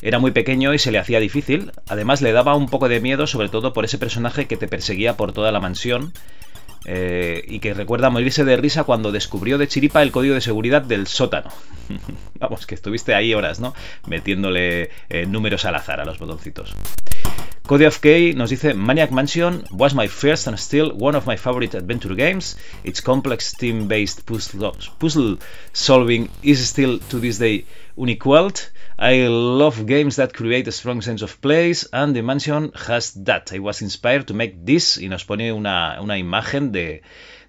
Era 0.00 0.18
muy 0.18 0.30
pequeño 0.30 0.72
y 0.74 0.78
se 0.78 0.92
le 0.92 0.98
hacía 0.98 1.18
difícil. 1.18 1.72
Además 1.88 2.22
le 2.22 2.32
daba 2.32 2.54
un 2.54 2.68
poco 2.68 2.88
de 2.88 3.00
miedo, 3.00 3.26
sobre 3.26 3.48
todo 3.48 3.72
por 3.72 3.84
ese 3.84 3.98
personaje 3.98 4.46
que 4.46 4.56
te 4.56 4.68
perseguía 4.68 5.16
por 5.16 5.32
toda 5.32 5.50
la 5.50 5.60
mansión. 5.60 6.12
Eh, 6.84 7.44
y 7.46 7.58
que 7.58 7.74
recuerda 7.74 8.10
morirse 8.10 8.44
de 8.44 8.56
risa 8.56 8.84
cuando 8.84 9.12
descubrió 9.12 9.58
de 9.58 9.68
chiripa 9.68 10.02
el 10.02 10.12
código 10.12 10.34
de 10.34 10.40
seguridad 10.40 10.82
del 10.82 11.06
sótano. 11.06 11.50
Vamos, 12.38 12.66
que 12.66 12.74
estuviste 12.74 13.14
ahí 13.14 13.34
horas, 13.34 13.60
¿no? 13.60 13.74
Metiéndole 14.06 14.90
eh, 15.08 15.26
números 15.26 15.64
al 15.64 15.74
azar 15.74 16.00
a 16.00 16.04
los 16.04 16.18
botoncitos. 16.18 16.74
Cody 17.68 17.84
of 17.84 17.98
K 17.98 18.32
nos 18.34 18.48
dice 18.48 18.72
Maniac 18.72 19.10
Mansion 19.10 19.64
was 19.70 19.94
my 19.94 20.08
first 20.08 20.48
and 20.48 20.56
still 20.56 20.90
one 20.98 21.14
of 21.14 21.26
my 21.26 21.36
favorite 21.36 21.76
adventure 21.76 22.14
games. 22.14 22.56
Its 22.82 23.02
complex 23.02 23.52
team-based 23.52 24.24
puzzle, 24.24 24.72
puzzle 24.98 25.38
solving 25.74 26.30
is 26.42 26.66
still 26.66 26.98
to 27.10 27.20
this 27.20 27.38
day 27.38 27.66
unequaled. 27.98 28.70
I 28.98 29.26
love 29.28 29.86
games 29.86 30.16
that 30.16 30.32
create 30.32 30.66
a 30.68 30.72
strong 30.72 31.02
sense 31.02 31.22
of 31.22 31.40
place 31.40 31.88
and 31.92 32.14
the 32.14 32.22
mansion 32.22 32.72
has 32.86 33.12
that. 33.24 33.52
I 33.52 33.58
was 33.58 33.82
inspired 33.82 34.26
to 34.28 34.34
make 34.34 34.64
this 34.64 34.98
y 34.98 35.08
nos 35.08 35.24
pone 35.24 35.52
una, 35.52 35.98
una 36.00 36.18
imagen 36.18 36.72
de, 36.72 37.02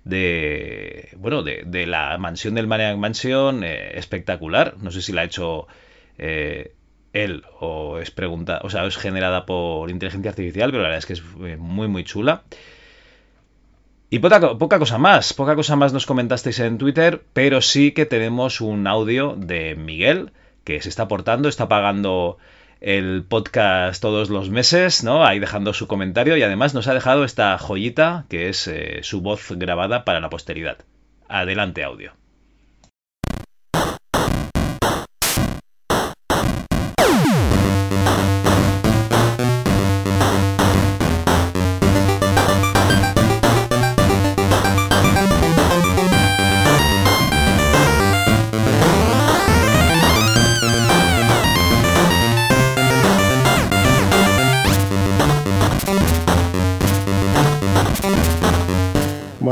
de 0.03 1.09
bueno 1.17 1.43
de, 1.43 1.63
de, 1.65 1.85
la 1.85 2.17
mansión 2.17 2.55
del 2.55 2.67
Maniac 2.67 2.97
Mansion 2.97 3.63
eh, 3.63 3.97
espectacular. 3.97 4.75
No 4.77 4.91
sé 4.91 5.01
si 5.01 5.13
la 5.13 5.21
ha 5.21 5.25
hecho 5.25 5.67
eh, 6.17 6.73
él 7.13 7.43
o 7.59 7.99
es 7.99 8.11
pregunta, 8.11 8.59
o 8.63 8.69
sea, 8.69 8.85
es 8.85 8.97
generada 8.97 9.45
por 9.45 9.89
inteligencia 9.89 10.29
artificial, 10.29 10.71
pero 10.71 10.83
la 10.83 10.89
verdad 10.89 10.99
es 10.99 11.05
que 11.05 11.13
es 11.13 11.23
eh, 11.45 11.57
muy 11.57 11.87
muy 11.87 12.03
chula. 12.03 12.43
Y 14.11 14.19
poca, 14.19 14.39
cosa 14.79 14.97
más, 14.97 15.33
poca 15.33 15.55
cosa 15.55 15.75
más 15.75 15.93
nos 15.93 16.07
comentasteis 16.07 16.59
en 16.59 16.79
Twitter, 16.79 17.21
pero 17.33 17.61
sí 17.61 17.91
que 17.91 18.07
tenemos 18.07 18.59
un 18.59 18.87
audio 18.87 19.35
de 19.37 19.75
Miguel 19.75 20.31
que 20.63 20.81
se 20.81 20.89
está 20.89 21.03
aportando, 21.03 21.47
está 21.47 21.67
pagando 21.67 22.39
el 22.81 23.23
podcast 23.23 24.01
todos 24.01 24.31
los 24.31 24.49
meses, 24.49 25.03
¿no? 25.03 25.25
Ahí 25.25 25.37
dejando 25.37 25.73
su 25.73 25.85
comentario 25.85 26.37
y 26.37 26.41
además 26.41 26.73
nos 26.73 26.87
ha 26.87 26.95
dejado 26.95 27.23
esta 27.23 27.55
joyita 27.59 28.25
que 28.29 28.49
es 28.49 28.67
eh, 28.67 29.01
su 29.03 29.21
voz 29.21 29.51
grabada 29.51 30.05
para 30.05 30.19
la 30.19 30.31
posteridad. 30.31 30.79
Adelante 31.27 31.83
audio. 31.83 32.18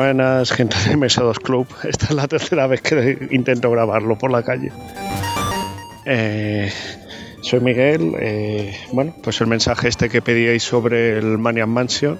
Buenas, 0.08 0.54
gente 0.54 0.78
de 0.88 0.96
MS2 0.96 1.38
Club. 1.42 1.68
Esta 1.84 2.06
es 2.06 2.12
la 2.12 2.30
tercera 2.30 2.66
vez 2.66 2.82
que 2.82 3.28
intento 3.32 3.70
grabarlo 3.70 4.18
por 4.18 4.32
la 4.32 4.42
calle. 4.42 4.72
Eh, 6.06 6.72
soy 7.42 7.60
Miguel. 7.60 8.14
Eh, 8.18 8.74
bueno, 8.94 9.14
pues 9.22 9.42
el 9.42 9.48
mensaje 9.48 9.90
este 9.90 10.08
que 10.08 10.22
pedíais 10.22 10.64
sobre 10.64 11.18
el 11.18 11.38
Maniac 11.38 11.68
Mansion. 11.68 12.18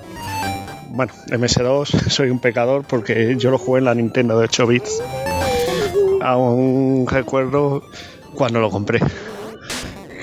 Bueno, 0.90 1.14
MS2, 1.28 1.86
soy 2.10 2.30
un 2.30 2.40
pecador 2.40 2.84
porque 2.84 3.38
yo 3.38 3.52
lo 3.52 3.58
jugué 3.58 3.80
en 3.80 3.86
la 3.86 3.96
Nintendo 3.96 4.38
de 4.38 4.44
8 4.44 4.68
bits. 4.68 5.02
Aún 6.22 7.08
recuerdo 7.10 7.84
cuando 8.36 8.60
lo 8.60 8.70
compré 8.70 9.00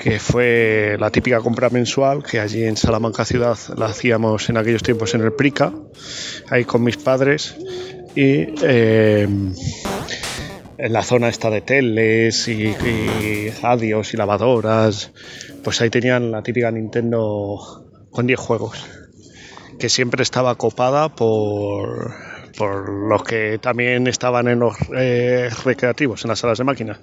que 0.05 0.19
fue 0.19 0.97
la 0.99 1.09
típica 1.09 1.39
compra 1.39 1.71
mensual 1.71 2.23
que 2.23 2.39
allí 2.39 2.63
en 2.63 2.77
Salamanca 2.77 3.25
ciudad 3.25 3.57
la 3.75 3.87
hacíamos 3.87 4.47
en 4.49 4.57
aquellos 4.57 4.83
tiempos 4.83 5.15
en 5.15 5.21
el 5.21 5.33
Prica, 5.33 5.73
ahí 6.47 6.63
con 6.63 6.83
mis 6.83 6.97
padres 6.97 7.55
y 8.13 8.53
eh, 8.61 9.27
en 10.77 10.93
la 10.93 11.01
zona 11.01 11.29
esta 11.29 11.49
de 11.49 11.61
teles 11.61 12.47
y, 12.47 12.65
y 12.67 13.49
radios 13.63 14.13
y 14.13 14.17
lavadoras, 14.17 15.11
pues 15.63 15.81
ahí 15.81 15.89
tenían 15.89 16.29
la 16.29 16.43
típica 16.43 16.69
Nintendo 16.69 17.83
con 18.11 18.27
10 18.27 18.39
juegos, 18.39 18.85
que 19.79 19.89
siempre 19.89 20.21
estaba 20.21 20.53
copada 20.53 21.15
por 21.15 22.13
por 22.57 22.89
los 22.89 23.23
que 23.23 23.59
también 23.59 24.07
estaban 24.07 24.47
en 24.47 24.59
los 24.59 24.75
eh, 24.95 25.49
recreativos, 25.63 26.23
en 26.23 26.29
las 26.29 26.39
salas 26.39 26.57
de 26.57 26.63
máquinas. 26.63 26.99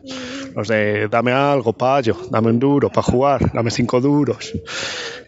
Los 0.54 0.68
de 0.68 1.08
dame 1.08 1.32
algo, 1.32 1.72
payo, 1.72 2.16
dame 2.30 2.50
un 2.50 2.58
duro 2.58 2.88
para 2.90 3.02
jugar, 3.02 3.52
dame 3.52 3.70
cinco 3.70 4.00
duros. 4.00 4.52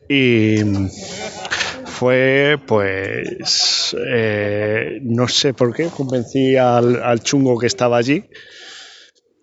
Y 0.09 0.57
fue, 1.85 2.59
pues, 2.67 3.97
eh, 4.07 4.99
no 5.03 5.29
sé 5.29 5.55
por 5.55 5.75
qué, 5.75 5.87
convencí 5.87 6.57
al, 6.57 7.21
chungo 7.23 7.59
que 7.59 7.67
estaba 7.67 7.97
allí. 7.97 8.25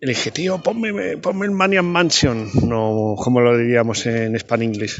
Y 0.01 0.05
le 0.05 0.13
dije, 0.13 0.31
tío, 0.31 0.61
ponme, 0.61 1.17
ponme 1.17 1.45
el 1.45 1.51
Maniac 1.51 1.83
Mansion, 1.83 2.49
no 2.67 3.15
como 3.17 3.39
lo 3.39 3.57
diríamos 3.57 4.05
en 4.07 4.37
Span 4.37 4.63
English. 4.63 4.99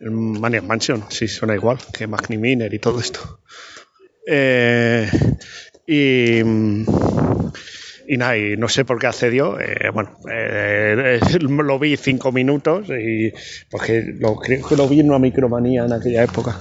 El 0.00 0.10
Maniac 0.10 0.64
Mansion, 0.64 1.04
sí, 1.10 1.28
suena 1.28 1.54
igual 1.54 1.78
que 1.92 2.06
Magni 2.06 2.38
Miner 2.38 2.72
y 2.72 2.78
todo 2.78 3.00
esto. 3.00 3.40
Eh, 4.32 5.10
y, 5.88 6.38
y 6.38 8.16
nada, 8.16 8.38
y 8.38 8.56
no 8.56 8.68
sé 8.68 8.84
por 8.84 9.00
qué 9.00 9.08
accedió. 9.08 9.58
Eh, 9.58 9.90
bueno, 9.92 10.16
eh, 10.30 11.18
lo 11.40 11.78
vi 11.80 11.96
cinco 11.96 12.30
minutos 12.30 12.86
y 12.90 13.32
porque 13.68 14.14
creo 14.40 14.66
que 14.68 14.76
lo 14.76 14.86
vi 14.86 15.00
en 15.00 15.08
una 15.08 15.18
micromanía 15.18 15.84
en 15.84 15.92
aquella 15.92 16.22
época. 16.22 16.60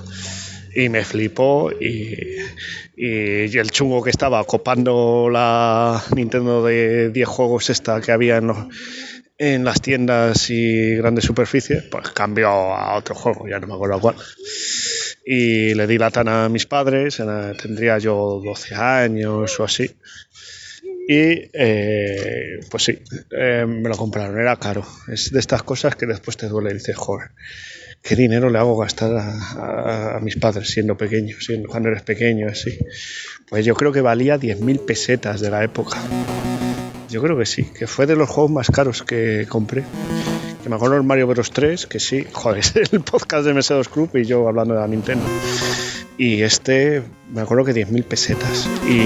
Y 0.76 0.90
me 0.90 1.04
flipó 1.04 1.72
y, 1.72 2.16
y, 2.98 3.58
el 3.58 3.70
chungo 3.70 4.02
que 4.02 4.10
estaba 4.10 4.44
copando 4.46 5.30
la 5.32 6.02
Nintendo 6.16 6.64
de 6.64 7.10
10 7.12 7.28
juegos 7.28 7.70
esta 7.70 8.02
que 8.02 8.12
había 8.12 8.38
en, 8.38 8.52
en 9.38 9.64
las 9.64 9.80
tiendas 9.82 10.50
y 10.50 10.96
grandes 10.96 11.26
superficies, 11.26 11.84
pues 11.84 12.10
cambió 12.12 12.50
a 12.50 12.96
otro 12.98 13.14
juego, 13.14 13.48
ya 13.48 13.60
no 13.60 13.68
me 13.68 13.74
acuerdo 13.74 14.00
cuál 14.00 14.16
y 15.32 15.76
le 15.76 15.86
di 15.86 16.00
la 16.00 16.10
tana 16.10 16.46
a 16.46 16.50
mis 16.50 16.66
padres, 16.66 17.22
tendría 17.62 18.00
yo 18.00 18.42
12 18.44 18.74
años 18.74 19.60
o 19.60 19.64
así. 19.64 19.86
Y 21.08 21.52
eh, 21.54 22.60
pues 22.72 22.86
sí, 22.86 22.98
eh, 23.30 23.64
me 23.68 23.90
lo 23.90 23.96
compraron, 23.96 24.40
era 24.40 24.56
caro. 24.56 24.84
Es 25.08 25.32
de 25.32 25.40
estas 25.40 25.62
cosas 25.62 25.96
que 25.96 26.08
después 26.08 26.36
te 26.36 26.48
duele 26.48 26.72
y 26.72 26.74
dices, 26.74 26.98
joder, 26.98 27.30
¿qué 28.02 28.16
dinero 28.16 28.50
le 28.50 28.58
hago 28.58 28.76
gastar 28.76 29.12
a, 29.20 30.20
mis 30.20 30.36
padres 30.38 30.72
siendo 30.72 30.98
pequeño, 30.98 31.36
siendo, 31.40 31.70
cuando 31.70 31.90
eres 31.90 32.02
pequeño, 32.02 32.48
así? 32.48 32.80
Pues 33.48 33.64
yo 33.64 33.76
creo 33.76 33.92
que 33.92 34.02
valía 34.02 34.40
10.000 34.40 34.84
pesetas 34.84 35.42
de 35.42 35.52
la 35.52 35.64
época. 35.64 36.00
Yo 37.08 37.22
creo 37.22 37.38
que 37.38 37.46
sí, 37.46 37.66
que 37.66 37.86
fue 37.86 38.08
de 38.08 38.16
los 38.16 38.28
juegos 38.28 38.50
más 38.50 38.72
caros 38.72 39.04
que 39.04 39.46
compré 39.48 39.84
me 40.68 40.76
acuerdo 40.76 40.98
el 40.98 41.04
Mario 41.04 41.28
Bros 41.28 41.52
3, 41.52 41.88
que 41.88 42.00
sí, 42.00 42.26
joder, 42.34 42.60
es 42.60 42.74
el 42.92 43.02
podcast 43.02 43.46
de 43.46 43.54
MS2 43.54 43.88
Club 43.88 44.10
y 44.16 44.26
yo 44.26 44.48
hablando 44.48 44.74
de 44.74 44.82
la 44.82 44.88
Nintendo. 44.88 45.26
Y 46.18 46.42
este, 46.42 47.02
me 47.32 47.42
acuerdo 47.42 47.64
que 47.66 47.74
10.000 47.74 48.04
pesetas. 48.04 48.68
Y, 48.86 49.02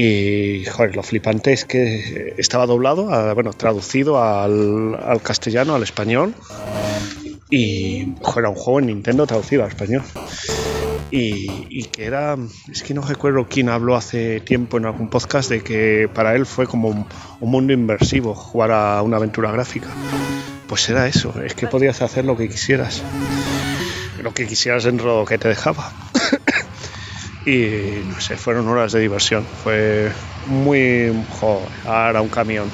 y, 0.00 0.64
joder, 0.64 0.96
lo 0.96 1.02
flipante 1.02 1.52
es 1.52 1.66
que 1.66 2.34
estaba 2.38 2.64
doblado, 2.64 3.34
bueno, 3.34 3.52
traducido 3.52 4.22
al, 4.22 5.20
castellano, 5.22 5.74
al 5.74 5.82
español. 5.82 6.34
Y, 7.50 8.14
era 8.36 8.48
un 8.48 8.54
juego 8.54 8.78
en 8.78 8.86
Nintendo 8.86 9.26
traducido 9.26 9.64
al 9.64 9.68
español. 9.68 10.02
Y, 11.10 11.84
que 11.84 12.04
era, 12.04 12.36
es 12.70 12.82
que 12.82 12.92
no 12.92 13.02
recuerdo 13.02 13.46
quién 13.48 13.70
habló 13.70 13.96
hace 13.96 14.40
tiempo 14.40 14.76
en 14.76 14.84
algún 14.84 15.08
podcast 15.08 15.48
de 15.48 15.62
que 15.62 16.08
para 16.12 16.34
él 16.34 16.44
fue 16.44 16.66
como 16.66 16.88
un, 16.88 17.06
mundo 17.40 17.72
inversivo 17.72 18.34
jugar 18.34 18.72
a 18.72 19.00
una 19.02 19.16
aventura 19.16 19.50
gráfica. 19.50 19.88
pues 20.66 20.88
era 20.90 21.06
eso, 21.06 21.32
es 21.42 21.54
que 21.54 21.66
podías 21.66 22.02
hacer 22.02 22.24
lo 22.24 22.36
que 22.36 22.48
quisieras. 22.48 23.02
Lo 24.22 24.34
que 24.34 24.46
quisieras 24.46 24.84
dentro 24.84 25.12
de 25.12 25.20
lo 25.20 25.24
que 25.24 25.38
te 25.38 25.48
dejaba. 25.48 25.92
y 27.46 28.02
no 28.06 28.20
sé, 28.20 28.36
fueron 28.36 28.68
horas 28.68 28.92
de 28.92 29.00
diversión. 29.00 29.46
Fue 29.62 30.12
muy. 30.46 31.12
Joder, 31.40 31.68
ahora 31.86 32.20
un 32.20 32.28
camión. 32.28 32.70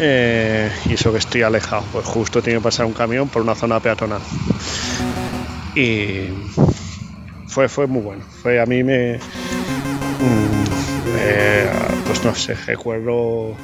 Eh, 0.00 0.70
y 0.86 0.94
eso 0.94 1.12
que 1.12 1.18
estoy 1.18 1.42
alejado, 1.42 1.84
pues 1.92 2.06
justo 2.06 2.40
tiene 2.40 2.58
que 2.58 2.64
pasar 2.64 2.86
un 2.86 2.92
camión 2.92 3.28
por 3.28 3.42
una 3.42 3.54
zona 3.54 3.80
peatonal. 3.80 4.22
Y 5.74 6.28
fue, 7.48 7.68
fue 7.68 7.86
muy 7.86 8.02
bueno. 8.02 8.24
Fue 8.42 8.60
a 8.60 8.66
mí 8.66 8.84
me. 8.84 9.14
mm, 9.16 10.64
eh, 11.16 11.70
pues 12.06 12.24
no 12.24 12.34
sé, 12.34 12.54
recuerdo. 12.54 13.56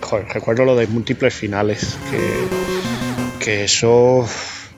Joder, 0.00 0.26
recuerdo 0.28 0.64
lo 0.64 0.76
de 0.76 0.86
múltiples 0.86 1.34
finales. 1.34 1.96
Que, 2.10 3.44
que 3.44 3.64
eso. 3.64 4.26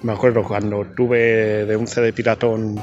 Me 0.03 0.13
acuerdo 0.13 0.45
cuando 0.45 0.85
tuve 0.85 1.65
de 1.65 1.77
un 1.77 1.87
CD 1.87 2.13
piratón 2.13 2.79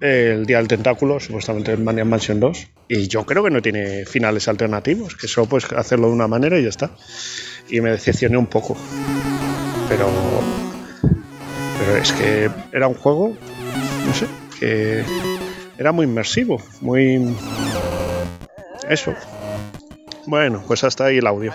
el 0.00 0.46
Día 0.46 0.58
del 0.58 0.68
Tentáculo, 0.68 1.18
supuestamente 1.18 1.72
en 1.72 1.82
Mania 1.82 2.04
Mansion 2.04 2.38
2. 2.38 2.68
Y 2.88 3.08
yo 3.08 3.26
creo 3.26 3.42
que 3.42 3.50
no 3.50 3.60
tiene 3.60 4.06
finales 4.06 4.46
alternativos, 4.46 5.16
que 5.16 5.26
solo 5.26 5.48
puedes 5.48 5.70
hacerlo 5.72 6.06
de 6.06 6.12
una 6.14 6.28
manera 6.28 6.58
y 6.58 6.62
ya 6.62 6.68
está. 6.68 6.92
Y 7.68 7.80
me 7.80 7.90
decepcioné 7.90 8.36
un 8.36 8.46
poco. 8.46 8.76
Pero. 9.88 10.08
Pero 11.78 11.96
es 11.96 12.12
que 12.12 12.50
era 12.72 12.88
un 12.88 12.94
juego, 12.94 13.36
no 14.06 14.14
sé, 14.14 14.26
que 14.58 15.04
era 15.78 15.92
muy 15.92 16.06
inmersivo, 16.06 16.60
muy. 16.80 17.34
Eso. 18.88 19.14
Bueno, 20.26 20.62
pues 20.66 20.84
hasta 20.84 21.06
ahí 21.06 21.18
el 21.18 21.26
audio. 21.26 21.52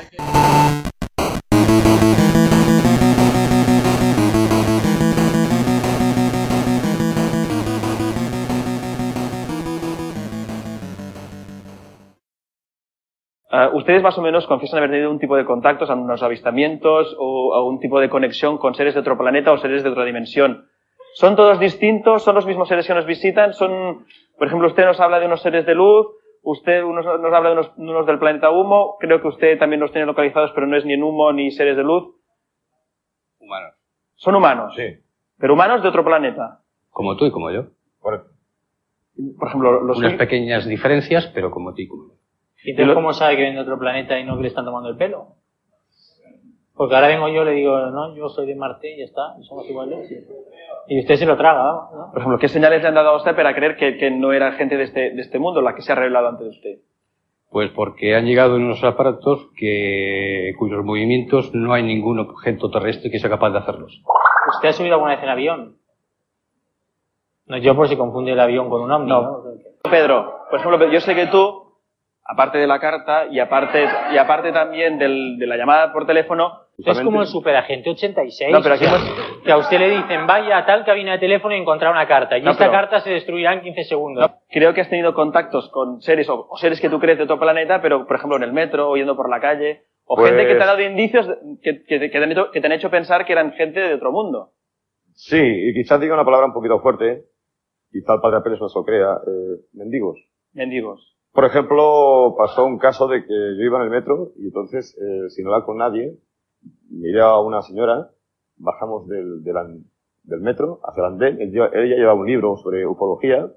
Ah, 13.56 13.70
¿Ustedes 13.72 14.02
más 14.02 14.18
o 14.18 14.22
menos 14.24 14.48
confiesan 14.48 14.80
haber 14.80 14.90
tenido 14.90 15.12
un 15.12 15.20
tipo 15.20 15.36
de 15.36 15.46
contactos, 15.46 15.88
unos 15.88 16.24
avistamientos 16.24 17.16
o 17.20 17.54
algún 17.56 17.80
tipo 17.80 18.00
de 18.00 18.10
conexión 18.10 18.58
con 18.58 18.74
seres 18.74 18.96
de 18.96 19.02
otro 19.02 19.16
planeta 19.16 19.52
o 19.52 19.60
seres 19.60 19.84
de 19.84 19.90
otra 19.90 20.06
dimensión? 20.06 20.66
¿Son 21.16 21.36
todos 21.36 21.60
distintos? 21.60 22.24
¿Son 22.24 22.36
los 22.36 22.46
mismos 22.46 22.68
seres 22.68 22.88
que 22.88 22.94
nos 22.94 23.06
visitan? 23.06 23.54
¿Son, 23.54 24.06
por 24.38 24.48
ejemplo, 24.48 24.68
usted 24.68 24.86
nos 24.86 25.00
habla 25.00 25.20
de 25.20 25.28
unos 25.28 25.42
seres 25.42 25.66
de 25.66 25.76
luz, 25.76 26.08
usted 26.42 26.84
unos- 26.84 27.06
nos 27.06 27.34
habla 27.34 27.50
de 27.50 27.54
unos, 27.54 27.72
unos 27.78 28.06
del 28.06 28.20
planeta 28.20 28.50
humo, 28.50 28.98
creo 29.00 29.22
que 29.22 29.28
usted 29.28 29.58
también 29.60 29.80
los 29.80 29.92
tiene 29.92 30.08
localizados, 30.08 30.52
pero 30.56 30.66
no 30.68 30.76
es 30.78 30.86
ni 30.86 30.94
en 30.94 31.04
humo 31.04 31.32
ni 31.32 31.52
seres 31.52 31.78
de 31.78 31.84
luz. 31.84 32.16
Humanos. 33.40 33.76
Son 34.16 34.36
humanos, 34.36 34.74
Sí. 34.76 34.84
pero 35.38 35.54
humanos 35.54 35.84
de 35.84 35.90
otro 35.90 36.04
planeta. 36.04 36.60
Como 36.90 37.16
tú 37.18 37.26
y 37.26 37.32
como 37.32 37.52
yo. 37.52 37.66
Por 38.02 39.48
ejemplo, 39.48 39.82
los 39.82 40.00
Unas 40.00 40.14
pequeñas 40.16 40.66
diferencias, 40.66 41.28
pero 41.36 41.52
como 41.52 41.74
tú 41.76 41.82
y 41.82 41.88
como 41.88 42.08
yo. 42.08 42.14
¿Y 42.64 42.72
entonces 42.72 42.96
cómo 42.96 43.14
sabe 43.14 43.36
que 43.36 43.42
viene 43.44 43.58
de 43.58 43.62
otro 43.62 43.78
planeta 43.78 44.18
y 44.20 44.24
no 44.26 44.36
que 44.38 44.42
le 44.44 44.48
están 44.48 44.66
tomando 44.66 44.90
el 44.90 44.98
pelo? 44.98 45.36
Porque 46.74 46.96
ahora 46.96 47.10
vengo 47.10 47.28
yo 47.28 47.44
y 47.44 47.46
le 47.46 47.52
digo, 47.52 47.78
no, 47.92 48.16
yo 48.16 48.30
soy 48.30 48.48
de 48.48 48.56
Marte 48.56 48.96
y 48.96 48.98
ya 49.00 49.06
está, 49.06 49.36
y 49.40 49.44
somos 49.44 49.70
iguales. 49.70 50.10
Y, 50.88 51.00
usted 51.00 51.16
se 51.16 51.26
lo 51.26 51.38
traga, 51.38 51.64
¿no? 51.64 52.12
Por 52.12 52.20
ejemplo, 52.20 52.40
¿qué 52.40 52.48
señales 52.48 52.82
le 52.82 52.88
han 52.88 52.96
dado 52.96 53.10
a 53.10 53.18
usted 53.18 53.36
para 53.36 53.56
creer 53.56 53.78
que, 53.78 53.98
que 53.98 54.12
no 54.12 54.34
era 54.34 54.54
gente 54.54 54.78
de 54.78 54.84
este, 54.84 55.12
de 55.12 55.22
este 55.22 55.40
mundo 55.40 55.62
la 55.62 55.76
que 55.76 55.82
se 55.82 55.92
ha 55.92 55.96
revelado 55.96 56.28
ante 56.28 56.44
usted? 56.46 56.80
Pues 57.54 57.70
porque 57.70 58.16
han 58.16 58.26
llegado 58.26 58.56
unos 58.56 58.84
aparatos 58.84 59.48
que, 59.56 60.54
cuyos 60.58 60.84
movimientos 60.84 61.54
no 61.54 61.74
hay 61.74 61.84
ningún 61.84 62.20
objeto 62.20 62.72
terrestre 62.72 63.12
que 63.12 63.20
sea 63.20 63.30
capaz 63.30 63.52
de 63.52 63.60
hacerlos. 63.60 64.02
¿Usted 64.56 64.70
ha 64.70 64.74
subido 64.74 64.96
alguna 64.96 65.16
vez 65.16 65.24
en 65.24 65.30
avión? 65.30 65.78
No, 67.46 67.58
yo 67.58 67.76
por 67.76 67.88
si 67.88 67.96
confunde 67.96 68.32
el 68.32 68.40
avión 68.40 68.70
con 68.70 68.82
un 68.82 68.92
ovni, 68.92 69.10
¿no? 69.10 69.44
Pedro, 69.84 70.46
por 70.50 70.60
ejemplo, 70.60 70.92
yo 70.92 71.00
sé 71.00 71.14
que 71.14 71.28
tú, 71.28 71.63
aparte 72.26 72.58
de 72.58 72.68
la 72.68 72.80
carta 72.80 73.26
y 73.30 73.40
aparte, 73.40 73.86
y 74.14 74.18
aparte 74.18 74.52
también 74.52 74.98
del- 74.98 75.38
de 75.38 75.48
la 75.48 75.58
llamada 75.58 75.92
por 75.92 76.06
teléfono, 76.06 76.60
Es 76.86 77.00
como 77.02 77.22
el 77.22 77.28
superagente 77.28 77.92
86. 77.92 78.52
No, 78.52 78.62
pero 78.64 78.74
aquí 78.76 78.86
o 78.86 78.88
sea, 78.90 78.98
hemos- 78.98 79.42
que 79.44 79.52
a 79.52 79.58
usted 79.58 79.78
le 79.78 79.90
dicen, 79.92 80.26
vaya 80.26 80.58
a 80.58 80.66
tal 80.66 80.84
cabina 80.84 81.12
de 81.14 81.20
teléfono 81.20 81.54
y 81.56 81.60
encontrar 81.60 81.92
una 81.92 82.08
carta. 82.08 82.36
Y 82.36 82.42
No, 82.42 82.50
esta 82.52 82.64
pero- 82.64 82.72
carta 82.72 83.00
se 83.02 83.12
destruirá 83.12 83.54
en 83.54 83.62
15 83.62 83.84
segundos. 83.84 84.32
creo 84.50 84.74
que 84.74 84.82
has 84.82 84.90
tenido 84.90 85.14
contactos 85.14 85.70
con 85.70 86.02
seres 86.02 86.28
o, 86.30 86.48
o 86.50 86.58
seres 86.58 86.82
que 86.82 86.90
tú 86.90 87.00
crees 87.00 87.20
de 87.20 87.26
otro 87.26 87.38
planeta, 87.40 87.80
pero 87.82 88.08
por 88.08 88.16
ejemplo 88.16 88.38
en 88.38 88.44
el 88.44 88.54
metro 88.54 88.90
o 88.90 88.98
yendo 88.98 89.16
por 89.16 89.30
la 89.30 89.40
calle, 89.40 89.84
o 90.06 90.16
Pues- 90.16 90.32
gente 90.32 90.48
que 90.48 90.56
te 90.56 90.64
ha 90.64 90.66
dado 90.66 90.82
indicios 90.82 91.28
que, 91.62 91.84
que- 91.84 92.00
que 92.00 92.10
te 92.10 92.18
han 92.18 92.32
hecho, 92.32 92.50
que 92.52 92.60
te 92.60 92.66
han 92.66 92.74
hecho 92.74 92.90
pensar 92.90 93.24
que 93.26 93.34
eran 93.34 93.52
gente 93.54 93.80
de 93.80 93.94
otro 93.94 94.12
mundo. 94.12 94.50
Sí, 95.14 95.38
y 95.40 95.74
quizás 95.76 96.00
diga 96.02 96.16
una 96.16 96.26
palabra 96.26 96.48
un 96.48 96.54
poquito 96.54 96.80
fuerte, 96.80 97.26
quizá 97.92 98.16
el 98.16 98.20
padre 98.22 98.40
no 98.60 98.68
se 98.68 98.80
lo 98.80 98.84
crea, 98.84 99.12
eh, 99.28 99.62
mendigos. 99.74 100.18
Mendigos. 100.54 101.13
Por 101.34 101.46
ejemplo, 101.46 102.36
pasó 102.38 102.64
un 102.66 102.78
caso 102.78 103.08
de 103.08 103.26
que 103.26 103.34
yo 103.34 103.64
iba 103.64 103.78
en 103.80 103.86
el 103.86 103.90
metro 103.90 104.30
y 104.38 104.46
entonces, 104.46 104.96
eh, 105.02 105.30
sin 105.30 105.46
hablar 105.48 105.64
con 105.66 105.78
nadie, 105.78 106.14
miré 106.90 107.22
a 107.22 107.40
una 107.40 107.62
señora, 107.64 108.10
bajamos 108.58 109.08
del, 109.08 109.44
del, 109.44 109.56
del 110.24 110.40
metro 110.42 110.80
hacia 110.84 111.02
el 111.02 111.14
andén, 111.14 111.42
ella 111.42 111.70
llevaba 111.74 112.20
un 112.20 112.28
libro 112.28 112.56
sobre 112.58 112.86
ufología 112.86 113.48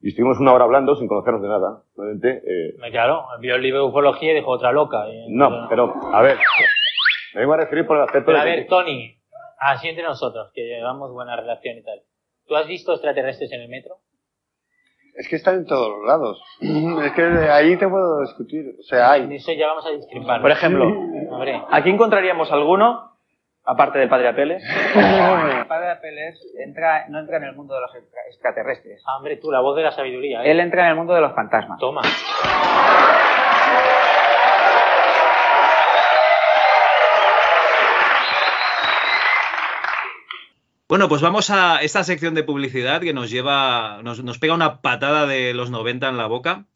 y 0.00 0.08
estuvimos 0.08 0.40
una 0.40 0.54
hora 0.54 0.64
hablando 0.64 0.96
sin 0.96 1.08
conocernos 1.08 1.42
de 1.42 1.48
nada. 1.48 1.82
Realmente, 1.94 2.42
eh, 2.46 2.74
Claro, 2.90 3.22
vio 3.40 3.54
el 3.54 3.62
libro 3.62 3.80
de 3.82 3.88
ufología 3.90 4.32
y 4.32 4.36
dijo 4.36 4.50
otra 4.50 4.72
loca. 4.72 5.06
Y- 5.10 5.26
no, 5.28 5.66
pero, 5.68 5.92
a 6.12 6.22
ver, 6.22 6.38
me 7.34 7.40
vengo 7.42 7.52
a 7.52 7.58
referir 7.58 7.86
por 7.86 7.98
el 7.98 8.04
aspecto 8.04 8.26
Pero 8.26 8.38
de 8.38 8.42
a 8.42 8.44
que- 8.54 8.60
ver, 8.60 8.66
Tony, 8.68 9.14
así 9.60 9.88
entre 9.88 10.04
nosotros, 10.04 10.50
que 10.54 10.62
llevamos 10.62 11.12
buena 11.12 11.36
relación 11.36 11.76
y 11.76 11.82
tal. 11.82 12.00
¿Tú 12.48 12.56
has 12.56 12.66
visto 12.66 12.92
extraterrestres 12.92 13.52
en 13.52 13.60
el 13.60 13.68
metro? 13.68 13.96
Es 15.14 15.28
que 15.28 15.36
están 15.36 15.56
en 15.56 15.66
todos 15.66 15.90
los 15.90 16.06
lados. 16.06 16.42
Es 16.60 17.12
que 17.12 17.22
de 17.22 17.50
ahí 17.50 17.76
te 17.76 17.86
puedo 17.88 18.20
discutir. 18.22 18.76
O 18.80 18.82
sea, 18.82 19.12
hay. 19.12 19.22
En 19.22 19.32
eso 19.32 19.52
ya 19.52 19.66
vamos 19.66 19.86
a 19.86 19.90
discrepar. 19.90 20.40
Por 20.40 20.50
ejemplo, 20.50 20.86
aquí 21.70 21.90
encontraríamos 21.90 22.50
alguno, 22.50 23.12
aparte 23.64 23.98
del 23.98 24.08
padre 24.08 24.28
Apeles. 24.28 24.62
El 24.94 25.66
padre 25.66 25.90
Apeles 25.90 26.40
entra, 26.64 27.06
no 27.08 27.18
entra 27.20 27.36
en 27.36 27.44
el 27.44 27.54
mundo 27.54 27.74
de 27.74 27.80
los 27.82 27.94
extra- 27.94 28.22
extraterrestres. 28.28 29.02
Ah, 29.06 29.16
hombre, 29.18 29.36
tú, 29.36 29.50
la 29.50 29.60
voz 29.60 29.76
de 29.76 29.82
la 29.82 29.92
sabiduría. 29.92 30.44
¿eh? 30.44 30.50
Él 30.50 30.60
entra 30.60 30.84
en 30.84 30.90
el 30.90 30.96
mundo 30.96 31.12
de 31.14 31.20
los 31.20 31.32
fantasmas. 31.34 31.78
Toma. 31.78 32.02
Bueno, 40.92 41.08
pues 41.08 41.22
vamos 41.22 41.48
a 41.48 41.80
esta 41.80 42.04
sección 42.04 42.34
de 42.34 42.44
publicidad 42.44 43.00
que 43.00 43.14
nos 43.14 43.30
lleva, 43.30 44.02
nos, 44.02 44.22
nos 44.22 44.38
pega 44.38 44.52
una 44.52 44.82
patada 44.82 45.26
de 45.26 45.54
los 45.54 45.70
90 45.70 46.06
en 46.06 46.18
la 46.18 46.26
boca. 46.26 46.66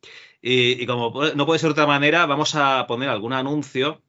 Y, 0.40 0.86
como 0.86 1.12
no 1.34 1.44
puede 1.44 1.59
ser 1.59 1.68
otra 1.68 1.86
manera, 1.86 2.24
vamos 2.24 2.55
a 2.55 2.86
poner 2.86 3.10
algún 3.10 3.34
anuncio. 3.34 4.01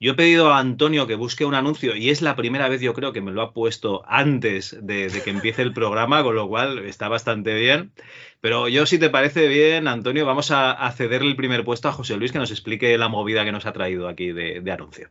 Yo 0.00 0.10
he 0.10 0.16
pedido 0.16 0.52
a 0.52 0.58
Antonio 0.58 1.06
que 1.06 1.14
busque 1.14 1.44
un 1.44 1.54
anuncio 1.54 1.94
y 1.94 2.10
es 2.10 2.20
la 2.20 2.34
primera 2.34 2.68
vez 2.68 2.80
yo 2.80 2.94
creo 2.94 3.12
que 3.12 3.20
me 3.20 3.30
lo 3.30 3.42
ha 3.42 3.52
puesto 3.54 4.02
antes 4.08 4.76
de, 4.82 5.06
que 5.22 5.30
empiece 5.30 5.62
el 5.62 5.72
programa, 5.72 6.24
con 6.24 6.34
lo 6.34 6.48
cual 6.48 6.80
está 6.80 7.06
bastante 7.08 7.54
bien. 7.54 7.92
Pero 8.40 8.66
yo, 8.66 8.86
si 8.86 8.98
te 8.98 9.08
parece 9.08 9.46
bien, 9.46 9.86
Antonio, 9.86 10.26
vamos 10.26 10.50
a, 10.50 10.72
a 10.72 10.90
cederle 10.90 11.28
el 11.28 11.36
primer 11.36 11.64
puesto 11.64 11.88
a 11.88 11.92
José 11.92 12.16
Luis 12.16 12.32
que 12.32 12.40
nos 12.40 12.50
explique 12.50 12.98
la 12.98 13.08
movida 13.08 13.44
que 13.44 13.52
nos 13.52 13.66
ha 13.66 13.72
traído 13.72 14.08
aquí 14.08 14.32
de 14.32 14.72
anuncio. 14.72 15.10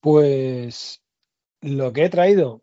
Pues 0.00 1.00
lo 1.60 1.92
que 1.92 2.04
he 2.04 2.08
traído, 2.10 2.62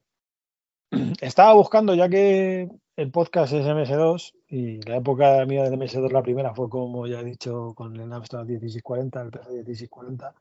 estaba 1.21 1.53
buscando 1.53 1.95
ya 1.95 2.09
que 2.09 2.69
el 2.95 3.11
podcast 3.11 3.53
es 3.53 3.65
MS2 3.65 4.33
y 4.49 4.81
la 4.81 4.97
época 4.97 5.45
mía 5.45 5.63
del 5.63 5.79
MS2 5.79 6.11
la 6.11 6.23
primera 6.23 6.53
fue 6.55 6.69
como 6.69 7.05
ya 7.05 7.19
he 7.19 7.25
dicho 7.25 7.73
con 7.75 7.95
el 7.95 8.11
Amstrad 8.11 8.45
1640, 8.45 9.21
el 9.21 9.29
PC 9.29 9.49
1640. 9.49 10.33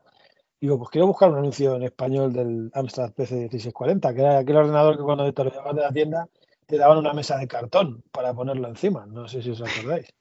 Digo, 0.59 0.79
pues 0.79 0.89
quiero 0.89 1.05
buscar 1.05 1.29
un 1.29 1.37
anuncio 1.37 1.75
en 1.75 1.83
español 1.83 2.33
del 2.33 2.71
Amstrad 2.73 3.11
PC 3.11 3.35
1640, 3.35 4.13
que 4.13 4.21
era 4.21 4.39
aquel 4.39 4.55
ordenador 4.55 4.97
que 4.97 5.03
cuando 5.03 5.31
te 5.31 5.43
lo 5.43 5.51
llevabas 5.51 5.75
de 5.75 5.81
la 5.81 5.91
tienda 5.91 6.27
te 6.65 6.77
daban 6.77 6.97
una 6.97 7.13
mesa 7.13 7.37
de 7.37 7.47
cartón 7.47 8.03
para 8.11 8.33
ponerlo 8.33 8.67
encima. 8.67 9.05
No 9.05 9.27
sé 9.27 9.41
si 9.41 9.51
os 9.51 9.61
acordáis. 9.61 10.13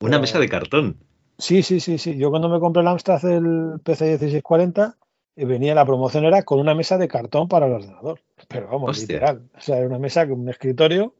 Una 0.00 0.18
mesa 0.18 0.38
de 0.38 0.48
cartón. 0.48 0.98
Sí, 1.38 1.62
sí, 1.62 1.80
sí, 1.80 1.98
sí. 1.98 2.16
Yo 2.16 2.30
cuando 2.30 2.48
me 2.48 2.60
compré 2.60 2.80
el 2.82 2.88
Amstrad 2.88 3.24
el 3.26 3.80
PC 3.82 4.18
1640 4.18 4.86
eh, 4.86 5.05
venía 5.44 5.74
la 5.74 5.84
promoción 5.84 6.24
era 6.24 6.42
con 6.42 6.58
una 6.58 6.74
mesa 6.74 6.96
de 6.98 7.08
cartón 7.08 7.48
para 7.48 7.66
el 7.66 7.74
ordenador. 7.74 8.20
Pero 8.48 8.68
vamos, 8.68 8.90
Hostia. 8.90 9.16
literal. 9.16 9.50
O 9.56 9.60
sea, 9.60 9.78
era 9.78 9.86
una 9.86 9.98
mesa 9.98 10.26
con 10.26 10.40
un 10.40 10.48
escritorio, 10.48 11.14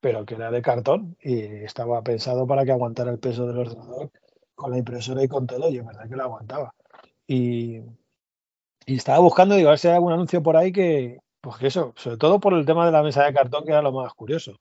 pero 0.00 0.24
que 0.24 0.34
era 0.34 0.50
de 0.50 0.62
cartón 0.62 1.16
y 1.20 1.40
estaba 1.42 2.02
pensado 2.02 2.46
para 2.46 2.64
que 2.64 2.72
aguantara 2.72 3.10
el 3.10 3.18
peso 3.18 3.46
del 3.46 3.58
ordenador 3.58 4.10
con 4.54 4.70
la 4.70 4.78
impresora 4.78 5.22
y 5.24 5.28
con 5.28 5.46
todo, 5.46 5.68
y 5.68 5.80
verdad 5.80 6.08
que 6.08 6.16
lo 6.16 6.22
aguantaba. 6.22 6.74
Y, 7.26 7.80
y 8.86 8.96
estaba 8.96 9.18
buscando, 9.18 9.56
digo, 9.56 9.68
a 9.68 9.72
ver 9.72 9.78
si 9.78 9.88
hay 9.88 9.94
algún 9.94 10.12
anuncio 10.12 10.42
por 10.42 10.56
ahí 10.56 10.72
que, 10.72 11.20
pues 11.40 11.56
que 11.56 11.66
eso, 11.66 11.92
sobre 11.96 12.16
todo 12.16 12.38
por 12.38 12.54
el 12.54 12.64
tema 12.64 12.86
de 12.86 12.92
la 12.92 13.02
mesa 13.02 13.24
de 13.24 13.32
cartón, 13.32 13.64
que 13.64 13.72
era 13.72 13.82
lo 13.82 13.92
más 13.92 14.12
curioso. 14.14 14.60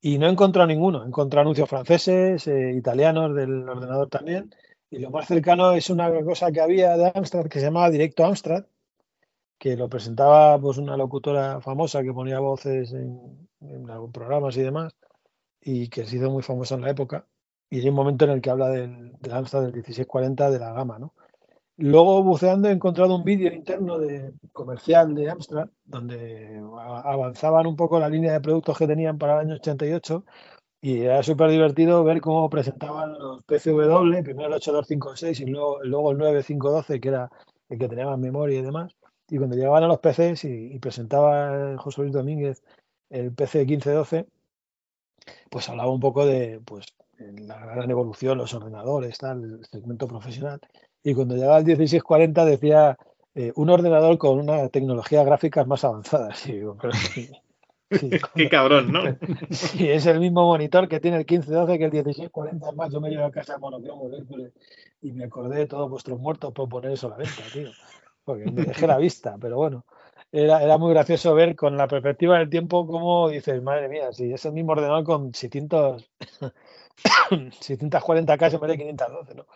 Y 0.00 0.18
no 0.18 0.26
he 0.26 0.30
encontrado 0.30 0.68
ninguno. 0.68 1.02
He 1.02 1.08
encontrado 1.08 1.42
anuncios 1.42 1.68
franceses, 1.68 2.46
eh, 2.46 2.72
italianos 2.76 3.34
del 3.34 3.68
ordenador 3.68 4.08
también, 4.08 4.54
Y 4.90 4.98
lo 4.98 5.10
más 5.10 5.26
cercano 5.26 5.72
es 5.72 5.90
una 5.90 6.10
cosa 6.24 6.52
que 6.52 6.60
había 6.60 6.96
de 6.96 7.12
Amstrad 7.14 7.46
que 7.46 7.58
se 7.60 7.66
llamaba 7.66 7.90
Directo 7.90 8.24
Amstrad, 8.24 8.64
que 9.58 9.76
lo 9.76 9.88
presentaba 9.88 10.58
pues 10.60 10.78
una 10.78 10.96
locutora 10.96 11.60
famosa 11.60 12.02
que 12.02 12.12
ponía 12.12 12.38
voces 12.40 12.92
en, 12.92 13.48
en 13.60 14.12
programas 14.12 14.56
y 14.56 14.62
demás, 14.62 14.94
y 15.60 15.88
que 15.88 16.04
se 16.06 16.16
hizo 16.16 16.30
muy 16.30 16.42
famosa 16.42 16.76
en 16.76 16.82
la 16.82 16.90
época. 16.90 17.26
Y 17.68 17.80
hay 17.80 17.88
un 17.88 17.96
momento 17.96 18.24
en 18.26 18.32
el 18.32 18.40
que 18.40 18.50
habla 18.50 18.68
del, 18.68 19.12
del 19.18 19.32
Amstrad 19.32 19.62
del 19.62 19.72
1640 19.72 20.50
de 20.50 20.58
la 20.58 20.72
gama, 20.72 20.98
¿no? 20.98 21.14
Luego, 21.78 22.22
buceando, 22.22 22.68
he 22.68 22.72
encontrado 22.72 23.14
un 23.14 23.24
vídeo 23.24 23.52
interno 23.52 23.98
de 23.98 24.32
comercial 24.52 25.14
de 25.14 25.28
Amstrad, 25.28 25.68
donde 25.84 26.58
avanzaban 27.04 27.66
un 27.66 27.76
poco 27.76 28.00
la 28.00 28.08
línea 28.08 28.32
de 28.32 28.40
productos 28.40 28.78
que 28.78 28.86
tenían 28.86 29.18
para 29.18 29.34
el 29.34 29.40
año 29.40 29.54
88 29.56 30.24
y 30.86 31.02
era 31.02 31.20
súper 31.24 31.50
divertido 31.50 32.04
ver 32.04 32.20
cómo 32.20 32.48
presentaban 32.48 33.18
los 33.18 33.42
PCW, 33.42 34.22
primero 34.22 34.46
el 34.46 34.52
8256 34.52 35.40
y 35.40 35.46
luego, 35.46 35.82
luego 35.82 36.12
el 36.12 36.18
9512, 36.18 37.00
que 37.00 37.08
era 37.08 37.28
el 37.68 37.76
que 37.80 37.88
tenía 37.88 38.06
más 38.06 38.20
memoria 38.20 38.60
y 38.60 38.62
demás. 38.62 38.94
Y 39.28 39.36
cuando 39.38 39.56
llegaban 39.56 39.82
a 39.82 39.88
los 39.88 39.98
PCs 39.98 40.44
y, 40.44 40.78
presentaba 40.78 41.76
José 41.76 42.02
Luis 42.02 42.12
Domínguez 42.12 42.62
el 43.10 43.32
PC 43.32 43.66
1512, 43.66 44.26
pues 45.50 45.68
hablaba 45.68 45.90
un 45.90 45.98
poco 45.98 46.24
de 46.24 46.60
pues, 46.64 46.86
la 47.18 47.58
gran 47.66 47.90
evolución, 47.90 48.38
los 48.38 48.54
ordenadores, 48.54 49.18
tal, 49.18 49.42
el 49.42 49.64
segmento 49.64 50.06
profesional. 50.06 50.60
Y 51.02 51.14
cuando 51.14 51.34
llegaba 51.34 51.56
al 51.56 51.64
1640 51.64 52.44
decía 52.44 52.96
eh, 53.34 53.52
un 53.56 53.70
ordenador 53.70 54.18
con 54.18 54.38
una 54.38 54.68
tecnología 54.68 55.24
gráficas 55.24 55.66
más 55.66 55.82
avanzadas. 55.82 56.46
Y 56.46 56.52
digo, 56.52 56.76
sí, 57.90 58.10
Qué 58.34 58.48
cabrón, 58.48 58.92
¿no? 58.92 59.02
Sí, 59.50 59.88
es 59.88 60.06
el 60.06 60.20
mismo 60.20 60.46
monitor 60.46 60.88
que 60.88 61.00
tiene 61.00 61.18
el 61.18 61.26
1512 61.28 61.78
que 61.78 61.84
el 61.84 61.92
1640. 61.92 62.68
Es 62.68 62.76
más, 62.76 62.92
yo 62.92 63.00
me 63.00 63.10
llevé 63.10 63.24
a 63.24 63.30
casa 63.30 63.58
monocromo 63.58 64.10
Hércules 64.14 64.52
y 65.02 65.12
me 65.12 65.24
acordé 65.24 65.58
de 65.58 65.66
todos 65.66 65.90
vuestros 65.90 66.18
muertos 66.18 66.52
por 66.52 66.68
poner 66.68 66.92
eso 66.92 67.06
a 67.08 67.10
la 67.10 67.16
venta, 67.16 67.42
tío. 67.52 67.70
Porque 68.24 68.50
me 68.50 68.62
dejé 68.62 68.86
la 68.86 68.98
vista, 68.98 69.36
pero 69.40 69.56
bueno. 69.56 69.84
Era, 70.32 70.62
era 70.62 70.76
muy 70.76 70.92
gracioso 70.92 71.34
ver 71.34 71.54
con 71.54 71.76
la 71.76 71.86
perspectiva 71.86 72.38
del 72.38 72.50
tiempo 72.50 72.86
cómo 72.86 73.28
dices, 73.28 73.62
madre 73.62 73.88
mía, 73.88 74.12
si 74.12 74.32
es 74.32 74.44
el 74.44 74.52
mismo 74.52 74.72
ordenador 74.72 75.04
con 75.04 75.32
600, 75.32 76.10
640K 77.30 78.52
en 78.54 78.60
vez 78.60 78.70
de 78.70 78.78
512, 78.78 79.34
¿no? 79.34 79.46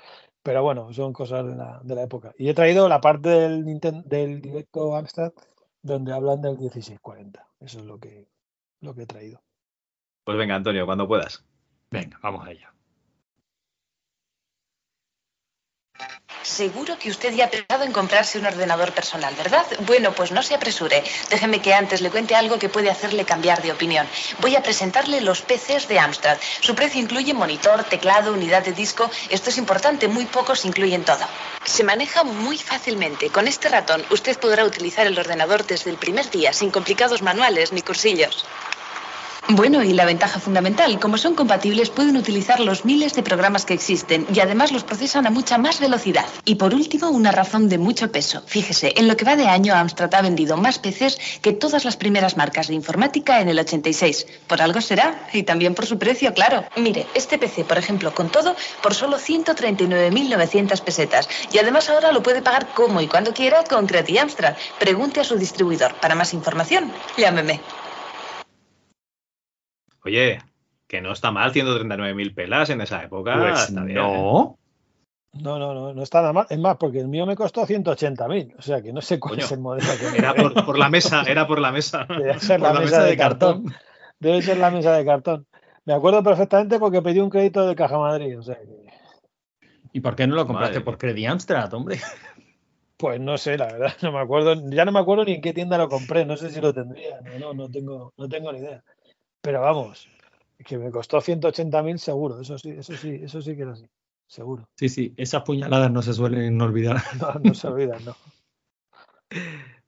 Pero 0.43 0.63
bueno, 0.63 0.93
son 0.93 1.13
cosas 1.13 1.47
de 1.47 1.57
la, 1.57 1.81
de 1.83 1.95
la 1.95 2.03
época. 2.05 2.33
Y 2.39 2.49
he 2.49 2.55
traído 2.55 2.89
la 2.89 3.01
parte 3.01 3.29
del, 3.29 3.81
del 4.05 4.41
directo 4.41 4.95
Amstrad 4.97 5.33
donde 5.83 6.13
hablan 6.13 6.41
del 6.41 6.53
1640. 6.59 7.50
Eso 7.61 7.79
es 7.79 7.85
lo 7.85 7.99
que, 7.99 8.29
lo 8.81 8.95
que 8.95 9.03
he 9.03 9.07
traído. 9.07 9.43
Pues 10.25 10.39
venga, 10.39 10.55
Antonio, 10.55 10.87
cuando 10.87 11.07
puedas. 11.07 11.45
Venga, 11.91 12.19
vamos 12.23 12.47
allá. 12.47 12.75
Seguro 16.51 16.99
que 16.99 17.11
usted 17.11 17.33
ya 17.33 17.45
ha 17.45 17.49
pensado 17.49 17.85
en 17.85 17.93
comprarse 17.93 18.37
un 18.37 18.45
ordenador 18.45 18.93
personal, 18.93 19.33
¿verdad? 19.37 19.65
Bueno, 19.87 20.13
pues 20.13 20.33
no 20.33 20.43
se 20.43 20.57
apresure. 20.57 21.05
Déjeme 21.31 21.63
que 21.63 21.73
antes 21.73 22.01
le 22.01 22.11
cuente 22.11 22.35
algo 22.35 22.59
que 22.59 22.69
puede 22.69 22.91
hacerle 22.91 23.25
cambiar 23.25 23.63
de 23.63 23.71
opinión. 23.71 24.05
Voy 24.41 24.57
a 24.57 24.63
presentarle 24.63 25.21
los 25.21 25.43
PCs 25.43 25.87
de 25.87 26.01
Amstrad. 26.01 26.39
Su 26.61 26.75
precio 26.75 27.01
incluye 27.01 27.35
monitor, 27.35 27.85
teclado, 27.85 28.33
unidad 28.33 28.65
de 28.65 28.73
disco. 28.73 29.09
Esto 29.29 29.51
es 29.51 29.59
importante, 29.59 30.09
muy 30.09 30.27
pocos 30.27 30.65
incluyen 30.65 31.05
todo. 31.05 31.25
Se 31.65 31.85
maneja 31.85 32.25
muy 32.25 32.59
fácilmente. 32.59 33.31
Con 33.31 33.47
este 33.47 33.69
ratón 33.69 34.05
usted 34.11 34.37
podrá 34.37 34.65
utilizar 34.65 35.07
el 35.07 35.17
ordenador 35.17 35.65
desde 35.65 35.91
el 35.91 35.99
primer 35.99 36.29
día, 36.31 36.53
sin 36.53 36.73
complicados 36.73 37.23
manuales 37.23 37.73
ni 37.73 37.83
cursillos. 37.83 38.45
Bueno, 39.49 39.83
y 39.83 39.93
la 39.93 40.05
ventaja 40.05 40.39
fundamental, 40.39 41.01
como 41.01 41.19
son 41.19 41.35
compatibles, 41.35 41.91
pueden 41.91 42.17
utilizar 42.17 42.61
los 42.61 42.85
miles 42.85 43.15
de 43.15 43.23
programas 43.23 43.65
que 43.65 43.75
existen 43.75 44.27
y 44.33 44.41
además 44.41 44.71
los 44.71 44.85
procesan 44.85 45.27
a 45.27 45.31
mucha 45.31 45.59
más 45.59 45.81
velocidad. 45.81 46.27
Y 46.45 46.55
por 46.55 46.75
último, 46.75 47.11
una 47.11 47.33
razón 47.33 47.69
de 47.69 47.79
mucho 47.79 48.13
peso. 48.13 48.43
Fíjese, 48.47 48.93
en 48.97 49.09
lo 49.09 49.17
que 49.17 49.25
va 49.25 49.37
de 49.37 49.49
año, 49.49 49.75
Amstrad 49.75 50.15
ha 50.15 50.23
vendido 50.23 50.57
más 50.57 50.79
PCs 50.79 51.19
que 51.43 51.53
todas 51.53 51.85
las 51.85 51.97
primeras 51.97 52.37
marcas 52.37 52.69
de 52.69 52.75
informática 52.75 53.41
en 53.41 53.49
el 53.49 53.59
86. 53.59 54.27
Por 54.47 54.63
algo 54.63 54.81
será, 54.81 55.27
y 55.33 55.43
también 55.43 55.75
por 55.75 55.87
su 55.87 55.99
precio, 55.99 56.33
claro. 56.33 56.65
Mire, 56.77 57.07
este 57.15 57.39
PC, 57.39 57.65
por 57.65 57.79
ejemplo, 57.79 58.15
con 58.15 58.29
todo, 58.29 58.55
por 58.83 58.95
solo 58.95 59.19
139.900 59.19 60.81
pesetas. 60.83 61.29
Y 61.53 61.59
además 61.59 61.89
ahora 61.91 62.13
lo 62.13 62.23
puede 62.23 62.43
pagar 62.43 62.69
como 62.75 63.01
y 63.01 63.09
cuando 63.09 63.33
quiera 63.33 63.65
con 63.65 63.87
Creti 63.87 64.19
Amstrad. 64.19 64.55
Pregunte 64.79 65.21
a 65.21 65.25
su 65.25 65.37
distribuidor. 65.37 65.95
Para 65.95 66.15
más 66.15 66.35
información, 66.35 66.93
llámeme. 67.17 67.61
Oye, 70.05 70.39
que 70.87 71.01
no 71.01 71.13
está 71.13 71.31
mal 71.31 71.53
139.000 71.53 72.35
pelas 72.35 72.71
en 72.71 72.81
esa 72.81 73.03
época. 73.03 73.39
Pues 73.39 73.69
está 73.69 73.85
bien, 73.85 73.99
no. 73.99 74.59
No, 75.33 75.61
no, 75.61 75.75
no, 75.75 75.95
no 75.95 76.03
está 76.03 76.21
nada 76.21 76.33
mal. 76.33 76.47
Es 76.51 76.59
más, 76.59 76.77
porque 76.77 76.99
el 76.99 77.07
mío 77.07 77.25
me 77.25 77.37
costó 77.37 77.65
180.000. 77.65 78.57
O 78.59 78.63
sea 78.63 78.83
que 78.83 78.93
no 78.93 79.01
sé 79.01 79.21
cuál 79.21 79.35
Coño, 79.35 79.45
es 79.45 79.53
el 79.53 79.61
modelo 79.61 79.87
que 79.99 80.11
me 80.11 80.19
Era 80.19 80.35
por, 80.35 80.65
por 80.65 80.79
la 80.79 80.89
mesa, 80.89 81.23
era 81.23 81.47
por 81.47 81.61
la 81.61 81.71
mesa. 81.71 82.07
Debe 82.09 82.39
ser 82.41 82.61
Por 82.61 82.75
la, 82.75 82.81
mesa, 82.81 83.05
de 83.05 83.17
cartón. 83.17 83.67
Debe 84.19 84.43
ser 84.43 84.57
la 84.59 84.71
mesa 84.71 84.93
de 84.97 85.05
cartón. 85.05 85.47
Me 85.85 85.95
acuerdo 85.95 86.23
perfectamente 86.23 86.79
porque 86.79 87.01
pedí 87.01 87.21
un 87.21 87.31
crédito 87.31 87.67
de 87.67 87.77
Caja 87.77 87.99
Madrid. 87.99 88.39
O 88.39 88.43
sea 88.43 88.57
que, 88.57 88.91
¿Y 89.93 90.01
por 90.01 90.17
qué 90.17 90.27
no 90.27 90.35
lo 90.35 90.47
compraste 90.47 90.75
Madre 90.75 90.85
por 90.85 90.99
Credit 90.99 91.29
Amstrad, 91.29 91.73
hombre? 91.75 92.01
pues 92.97 93.21
no 93.21 93.39
sé, 93.39 93.57
la 93.57 93.67
verdad, 93.67 93.93
no 94.03 94.13
me 94.13 94.19
acuerdo. 94.19 94.55
Ya 94.71 94.85
no 94.85 94.93
me 94.93 95.01
acuerdo 95.01 95.25
ni 95.25 95.35
en 95.35 95.41
qué 95.41 95.53
tienda 95.53 95.79
lo 95.79 95.89
compré. 95.89 96.25
No 96.25 96.37
sé 96.37 96.51
si 96.51 96.61
lo 96.61 96.75
tendría. 96.75 97.21
No, 97.21 97.39
no, 97.39 97.55
no 97.55 97.71
tengo, 97.71 98.13
no 98.17 98.29
tengo 98.29 98.53
ni 98.53 98.59
idea. 98.59 98.83
Pero 99.43 99.63
vamos, 99.63 100.09
que 100.65 100.79
me 100.79 100.91
costó 100.91 101.21
180.000 101.21 101.99
seguro. 101.99 102.41
Eso 102.41 102.59
sí, 102.59 102.71
eso 102.71 102.97
sí, 102.97 103.21
eso 103.23 103.41
sí 103.41 103.57
que 103.57 103.63
era 103.63 103.73
así. 103.73 103.87
Seguro. 104.27 104.69
Sí, 104.77 104.89
sí, 104.89 105.15
esas 105.17 105.43
puñaladas 105.43 105.91
no 105.91 106.03
se 106.03 106.13
suelen 106.13 106.61
olvidar. 106.61 107.03
No, 107.21 107.35
no 107.43 107.55
se 107.55 107.67
olvidan, 107.67 108.05
no. 108.05 108.17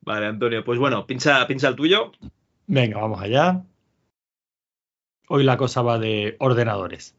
Vale, 0.01 0.27
Antonio, 0.27 0.65
pues 0.65 0.79
bueno, 0.79 1.07
pincha, 1.07 1.47
pincha 1.47 1.69
el 1.69 1.77
tuyo. 1.77 2.13
Venga, 2.67 3.01
vamos 3.01 3.21
allá. 3.21 3.65
Hoy 5.29 5.45
la 5.45 5.57
cosa 5.57 5.83
va 5.83 5.99
de 5.99 6.37
ordenadores. 6.41 7.15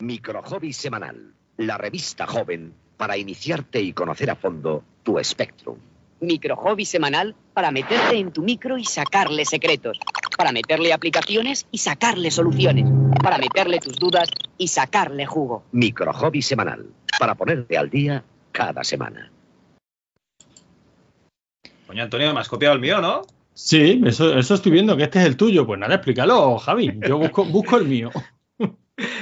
Microhobby 0.00 0.72
Semanal, 0.72 1.34
la 1.58 1.78
revista 1.78 2.26
joven 2.26 2.74
para 2.96 3.16
iniciarte 3.16 3.80
y 3.80 3.92
conocer 3.92 4.30
a 4.30 4.36
fondo 4.36 4.82
tu 5.04 5.18
Spectrum. 6.22 6.28
Microhobby 6.28 6.84
semanal 6.84 7.34
para 7.52 7.70
meterte 7.70 8.16
en 8.16 8.32
tu 8.32 8.42
micro 8.42 8.78
y 8.78 8.84
sacarle 8.84 9.44
secretos. 9.44 9.98
Para 10.36 10.52
meterle 10.52 10.92
aplicaciones 10.92 11.66
y 11.70 11.78
sacarle 11.78 12.30
soluciones. 12.30 12.88
Para 13.22 13.38
meterle 13.38 13.78
tus 13.78 13.96
dudas 13.96 14.30
y 14.58 14.68
sacarle 14.68 15.26
jugo. 15.26 15.64
Microhobby 15.72 16.42
Semanal, 16.42 16.86
para 17.18 17.34
ponerte 17.34 17.76
al 17.76 17.90
día 17.90 18.24
cada 18.52 18.84
semana. 18.84 19.30
Coño, 21.86 22.02
Antonio, 22.02 22.32
me 22.32 22.40
has 22.40 22.48
copiado 22.48 22.74
el 22.74 22.80
mío, 22.80 23.00
¿no? 23.00 23.22
Sí, 23.54 24.00
eso, 24.06 24.36
eso 24.38 24.54
estoy 24.54 24.72
viendo, 24.72 24.96
que 24.96 25.02
este 25.04 25.18
es 25.18 25.26
el 25.26 25.36
tuyo. 25.36 25.66
Pues 25.66 25.78
nada, 25.78 25.96
explícalo, 25.96 26.56
Javi. 26.58 26.98
Yo 27.06 27.18
busco, 27.18 27.44
busco 27.44 27.76
el 27.76 27.86
mío. 27.86 28.10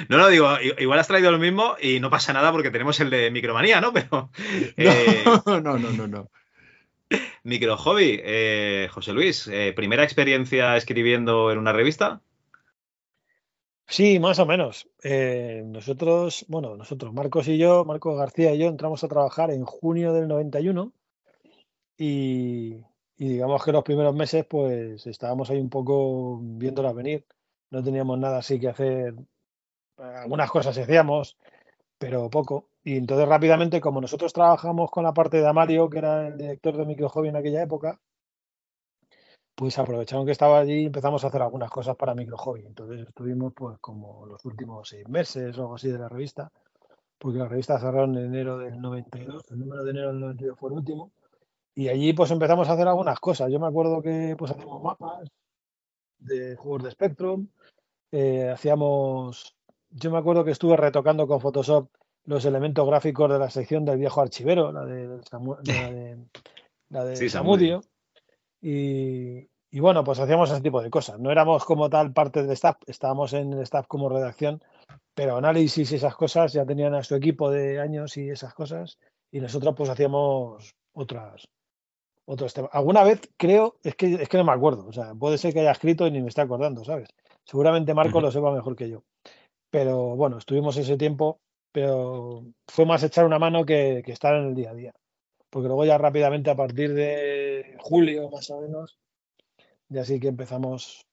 No, 0.08 0.18
no, 0.18 0.28
digo, 0.28 0.48
igual 0.78 0.98
has 0.98 1.06
traído 1.06 1.30
lo 1.30 1.38
mismo 1.38 1.76
y 1.80 2.00
no 2.00 2.10
pasa 2.10 2.32
nada 2.32 2.50
porque 2.50 2.72
tenemos 2.72 2.98
el 3.00 3.08
de 3.08 3.30
Micromanía, 3.30 3.80
¿no? 3.80 3.92
Pero. 3.92 4.30
eh, 4.76 5.24
No, 5.46 5.60
no, 5.60 5.78
no, 5.78 5.90
no, 5.92 6.06
no. 6.08 6.28
micro 7.44 7.76
hobby, 7.76 8.20
eh, 8.22 8.88
José 8.90 9.12
Luis, 9.12 9.48
eh, 9.48 9.72
¿primera 9.74 10.04
experiencia 10.04 10.76
escribiendo 10.76 11.50
en 11.50 11.58
una 11.58 11.72
revista? 11.72 12.22
Sí, 13.86 14.20
más 14.20 14.38
o 14.38 14.46
menos. 14.46 14.88
Eh, 15.02 15.62
nosotros, 15.66 16.44
bueno, 16.48 16.76
nosotros, 16.76 17.12
Marcos 17.12 17.48
y 17.48 17.58
yo, 17.58 17.84
Marcos 17.84 18.16
García 18.16 18.54
y 18.54 18.58
yo, 18.58 18.68
entramos 18.68 19.02
a 19.02 19.08
trabajar 19.08 19.50
en 19.50 19.64
junio 19.64 20.12
del 20.12 20.28
91 20.28 20.92
y, 21.96 22.76
y 23.16 23.28
digamos 23.28 23.64
que 23.64 23.72
los 23.72 23.82
primeros 23.82 24.14
meses 24.14 24.46
pues 24.46 25.06
estábamos 25.06 25.50
ahí 25.50 25.58
un 25.60 25.70
poco 25.70 26.38
viéndolas 26.40 26.94
venir. 26.94 27.26
No 27.70 27.82
teníamos 27.82 28.18
nada 28.18 28.38
así 28.38 28.58
que 28.58 28.68
hacer. 28.68 29.14
Algunas 29.98 30.50
cosas 30.50 30.78
hacíamos, 30.78 31.36
pero 31.98 32.30
poco. 32.30 32.69
Y 32.82 32.96
entonces 32.96 33.28
rápidamente, 33.28 33.80
como 33.80 34.00
nosotros 34.00 34.32
trabajamos 34.32 34.90
con 34.90 35.04
la 35.04 35.12
parte 35.12 35.38
de 35.38 35.46
Amario, 35.46 35.90
que 35.90 35.98
era 35.98 36.28
el 36.28 36.38
director 36.38 36.76
de 36.76 36.86
Micro 36.86 37.08
Hobby 37.10 37.28
en 37.28 37.36
aquella 37.36 37.62
época, 37.62 38.00
pues 39.54 39.78
aprovecharon 39.78 40.24
que 40.24 40.32
estaba 40.32 40.58
allí 40.58 40.82
y 40.82 40.86
empezamos 40.86 41.22
a 41.22 41.26
hacer 41.26 41.42
algunas 41.42 41.70
cosas 41.70 41.94
para 41.94 42.14
Micro 42.14 42.38
Hobby. 42.38 42.64
Entonces 42.64 43.06
estuvimos 43.06 43.52
pues 43.54 43.78
como 43.80 44.24
los 44.24 44.42
últimos 44.46 44.88
seis 44.88 45.06
meses 45.08 45.58
o 45.58 45.62
algo 45.62 45.74
así 45.74 45.90
de 45.90 45.98
la 45.98 46.08
revista, 46.08 46.50
porque 47.18 47.38
la 47.38 47.48
revista 47.48 47.78
cerraron 47.78 48.16
en 48.16 48.26
enero 48.26 48.56
del 48.58 48.80
92, 48.80 49.50
el 49.50 49.58
número 49.58 49.84
de 49.84 49.90
enero 49.90 50.08
del 50.08 50.20
92 50.20 50.58
fue 50.58 50.70
el 50.70 50.76
último, 50.78 51.12
y 51.74 51.88
allí 51.88 52.14
pues 52.14 52.30
empezamos 52.30 52.68
a 52.68 52.72
hacer 52.72 52.88
algunas 52.88 53.20
cosas. 53.20 53.52
Yo 53.52 53.60
me 53.60 53.66
acuerdo 53.66 54.00
que 54.00 54.34
pues 54.38 54.50
hacíamos 54.52 54.82
mapas 54.82 55.28
de 56.18 56.56
juegos 56.56 56.84
de 56.84 56.90
Spectrum, 56.92 57.48
eh, 58.12 58.48
hacíamos, 58.50 59.56
yo 59.90 60.10
me 60.10 60.18
acuerdo 60.18 60.44
que 60.44 60.52
estuve 60.52 60.76
retocando 60.78 61.26
con 61.26 61.40
Photoshop 61.40 61.90
los 62.24 62.44
elementos 62.44 62.86
gráficos 62.86 63.30
de 63.30 63.38
la 63.38 63.50
sección 63.50 63.84
del 63.84 63.98
viejo 63.98 64.20
archivero, 64.20 64.72
la 64.72 64.84
de, 64.84 65.08
la 65.08 65.18
de, 65.62 66.18
la 66.88 67.04
de 67.04 67.16
Sí, 67.16 67.28
Samudio. 67.28 67.82
Y, 68.60 69.48
y 69.70 69.80
bueno, 69.80 70.04
pues 70.04 70.18
hacíamos 70.18 70.50
ese 70.50 70.60
tipo 70.60 70.82
de 70.82 70.90
cosas. 70.90 71.18
No 71.18 71.30
éramos 71.30 71.64
como 71.64 71.88
tal 71.88 72.12
parte 72.12 72.42
del 72.42 72.52
staff, 72.52 72.76
estábamos 72.86 73.32
en 73.32 73.52
el 73.52 73.60
staff 73.60 73.86
como 73.86 74.08
redacción, 74.08 74.62
pero 75.14 75.36
análisis 75.36 75.92
y 75.92 75.96
esas 75.96 76.14
cosas 76.16 76.52
ya 76.52 76.64
tenían 76.64 76.94
a 76.94 77.04
su 77.04 77.14
equipo 77.14 77.50
de 77.50 77.80
años 77.80 78.16
y 78.16 78.30
esas 78.30 78.54
cosas, 78.54 78.98
y 79.30 79.40
nosotros 79.40 79.74
pues 79.76 79.88
hacíamos 79.88 80.74
otras 80.92 81.48
otros 82.26 82.54
temas. 82.54 82.70
Alguna 82.72 83.02
vez 83.02 83.20
creo, 83.36 83.76
es 83.82 83.96
que, 83.96 84.14
es 84.14 84.28
que 84.28 84.36
no 84.36 84.44
me 84.44 84.52
acuerdo, 84.52 84.86
o 84.86 84.92
sea, 84.92 85.14
puede 85.14 85.36
ser 85.36 85.52
que 85.52 85.60
haya 85.60 85.72
escrito 85.72 86.06
y 86.06 86.12
ni 86.12 86.20
me 86.20 86.28
está 86.28 86.42
acordando, 86.42 86.84
¿sabes? 86.84 87.08
Seguramente 87.44 87.92
Marco 87.94 88.20
lo 88.20 88.30
sepa 88.30 88.52
mejor 88.52 88.76
que 88.76 88.88
yo. 88.88 89.02
Pero 89.70 90.16
bueno, 90.16 90.38
estuvimos 90.38 90.76
ese 90.76 90.96
tiempo, 90.96 91.40
pero 91.72 92.44
fue 92.66 92.86
más 92.86 93.02
echar 93.02 93.24
una 93.24 93.38
mano 93.38 93.64
que, 93.64 94.02
que 94.04 94.12
estar 94.12 94.34
en 94.36 94.46
el 94.48 94.54
día 94.54 94.70
a 94.70 94.74
día. 94.74 94.94
Porque 95.50 95.66
luego 95.68 95.84
ya 95.84 95.98
rápidamente 95.98 96.50
a 96.50 96.54
partir 96.56 96.94
de 96.94 97.76
julio 97.80 98.28
más 98.30 98.48
o 98.50 98.60
menos, 98.60 98.98
ya 99.88 100.04
sí 100.04 100.20
que 100.20 100.28
empezamos 100.28 101.04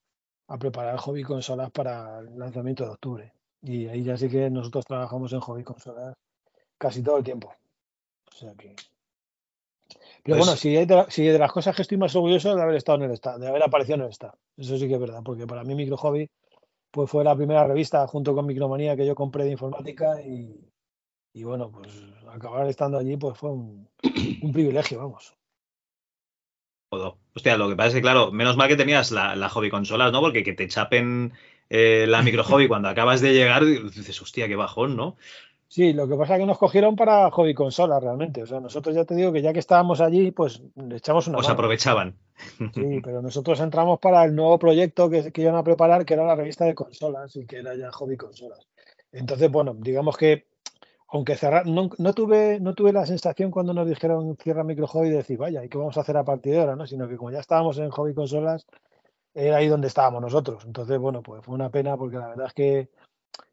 a 0.47 0.57
preparar 0.57 0.97
hobby 0.97 1.23
consolas 1.23 1.71
para 1.71 2.19
el 2.19 2.37
lanzamiento 2.37 2.83
de 2.83 2.89
octubre. 2.91 3.33
Y 3.63 3.87
ahí 3.87 4.03
ya 4.03 4.15
sí 4.17 4.29
que 4.29 4.49
nosotros 4.49 4.85
trabajamos 4.85 5.33
en 5.33 5.39
hobby 5.39 5.63
consolas 5.63 6.15
casi 6.77 7.01
todo 7.01 7.17
el 7.17 7.23
tiempo. 7.23 7.53
O 8.31 8.35
sea 8.35 8.53
que. 8.53 8.75
Pero 10.23 10.37
Pues- 10.37 10.39
bueno, 10.39 10.55
si, 10.55 10.75
hay 10.75 10.85
de 10.85 10.95
la- 10.95 11.09
si 11.09 11.23
de 11.25 11.39
las 11.39 11.51
cosas 11.51 11.75
que 11.75 11.81
estoy 11.81 11.97
más 11.97 12.15
orgulloso 12.15 12.55
de 12.55 12.61
haber 12.61 12.75
estado 12.75 12.99
en 12.99 13.05
el 13.05 13.11
staff, 13.11 13.37
de 13.39 13.47
haber 13.47 13.63
aparecido 13.63 13.95
en 13.95 14.01
el 14.03 14.09
staff. 14.09 14.35
Eso 14.57 14.77
sí 14.77 14.87
que 14.87 14.93
es 14.95 14.99
verdad, 14.99 15.21
porque 15.23 15.47
para 15.47 15.63
mí 15.63 15.73
Micro 15.73 15.97
Hobby 15.97 16.29
pues 16.91 17.09
fue 17.09 17.23
la 17.23 17.35
primera 17.35 17.65
revista 17.65 18.07
junto 18.07 18.33
con 18.33 18.45
Micromanía 18.45 18.95
que 18.95 19.05
yo 19.05 19.15
compré 19.15 19.43
de 19.43 19.51
informática 19.51 20.21
y, 20.21 20.55
y 21.33 21.43
bueno, 21.43 21.71
pues 21.71 22.03
acabar 22.31 22.67
estando 22.67 22.97
allí 22.97 23.17
pues 23.17 23.37
fue 23.37 23.51
un, 23.51 23.89
un 24.41 24.51
privilegio, 24.51 24.99
vamos. 24.99 25.35
Todo. 26.89 27.17
Hostia, 27.35 27.57
lo 27.57 27.69
que 27.69 27.75
pasa 27.75 27.89
es 27.89 27.93
que, 27.95 28.01
claro, 28.01 28.31
menos 28.31 28.55
mal 28.55 28.69
que 28.69 28.77
tenías 28.77 29.11
la, 29.11 29.35
la 29.35 29.49
hobby 29.49 29.69
consolas, 29.69 30.11
¿no? 30.11 30.21
Porque 30.21 30.43
que 30.43 30.53
te 30.53 30.67
chapen 30.67 31.33
eh, 31.69 32.05
la 32.07 32.21
micro 32.21 32.43
hobby 32.43 32.67
cuando 32.69 32.87
acabas 32.87 33.21
de 33.21 33.33
llegar, 33.33 33.65
dices, 33.65 34.21
hostia, 34.21 34.47
qué 34.47 34.55
bajón, 34.55 34.95
¿no? 34.95 35.17
Sí, 35.69 35.91
lo 35.91 36.07
que 36.07 36.15
pasa 36.15 36.35
es 36.35 36.39
que 36.39 36.45
nos 36.45 36.57
cogieron 36.57 36.95
para 36.95 37.29
hobby 37.29 37.53
consolas 37.53 38.01
realmente. 38.01 38.41
O 38.43 38.45
sea, 38.45 38.59
nosotros 38.59 38.95
ya 38.95 39.03
te 39.03 39.15
digo 39.15 39.33
que 39.33 39.41
ya 39.41 39.51
que 39.51 39.59
estábamos 39.59 39.99
allí, 39.99 40.31
pues 40.31 40.61
le 40.75 40.95
echamos 40.97 41.27
una 41.27 41.39
Os 41.39 41.43
mano. 41.43 41.53
aprovechaban. 41.53 42.15
Sí, 42.73 43.01
pero 43.03 43.21
nosotros 43.21 43.59
entramos 43.59 43.99
para 43.99 44.23
el 44.23 44.33
nuevo 44.33 44.57
proyecto 44.57 45.09
que, 45.09 45.31
que 45.31 45.41
iban 45.41 45.55
a 45.55 45.63
preparar, 45.63 46.05
que 46.05 46.13
era 46.13 46.25
la 46.25 46.35
revista 46.35 46.63
de 46.65 46.73
consolas 46.73 47.35
y 47.35 47.45
que 47.45 47.57
era 47.57 47.75
ya 47.75 47.91
hobby 47.91 48.15
consolas. 48.15 48.65
Entonces, 49.11 49.51
bueno, 49.51 49.75
digamos 49.77 50.15
que 50.15 50.47
aunque 51.09 51.35
cerrar, 51.35 51.65
no, 51.65 51.89
no 51.97 52.13
tuve, 52.13 52.59
no 52.59 52.73
tuve 52.73 52.91
la 52.91 53.05
sensación 53.05 53.49
cuando 53.49 53.73
nos 53.73 53.87
dijeron 53.87 54.35
cierra 54.37 54.63
micro 54.63 54.87
hobby 54.87 55.09
de 55.09 55.17
decir, 55.17 55.37
vaya, 55.37 55.63
¿y 55.63 55.69
qué 55.69 55.77
vamos 55.77 55.97
a 55.97 56.01
hacer 56.01 56.17
a 56.17 56.25
partir 56.25 56.53
de 56.53 56.59
ahora? 56.59 56.75
¿no? 56.75 56.85
Sino 56.85 57.07
que 57.07 57.15
como 57.15 57.31
ya 57.31 57.39
estábamos 57.39 57.77
en 57.77 57.89
hobby 57.89 58.13
consolas, 58.13 58.65
era 59.33 59.57
ahí 59.57 59.67
donde 59.67 59.87
estábamos 59.87 60.21
nosotros. 60.21 60.65
Entonces, 60.65 60.97
bueno, 60.99 61.21
pues 61.21 61.43
fue 61.45 61.55
una 61.55 61.69
pena 61.69 61.95
porque 61.95 62.17
la 62.17 62.27
verdad 62.27 62.47
es 62.47 62.53
que 62.53 62.89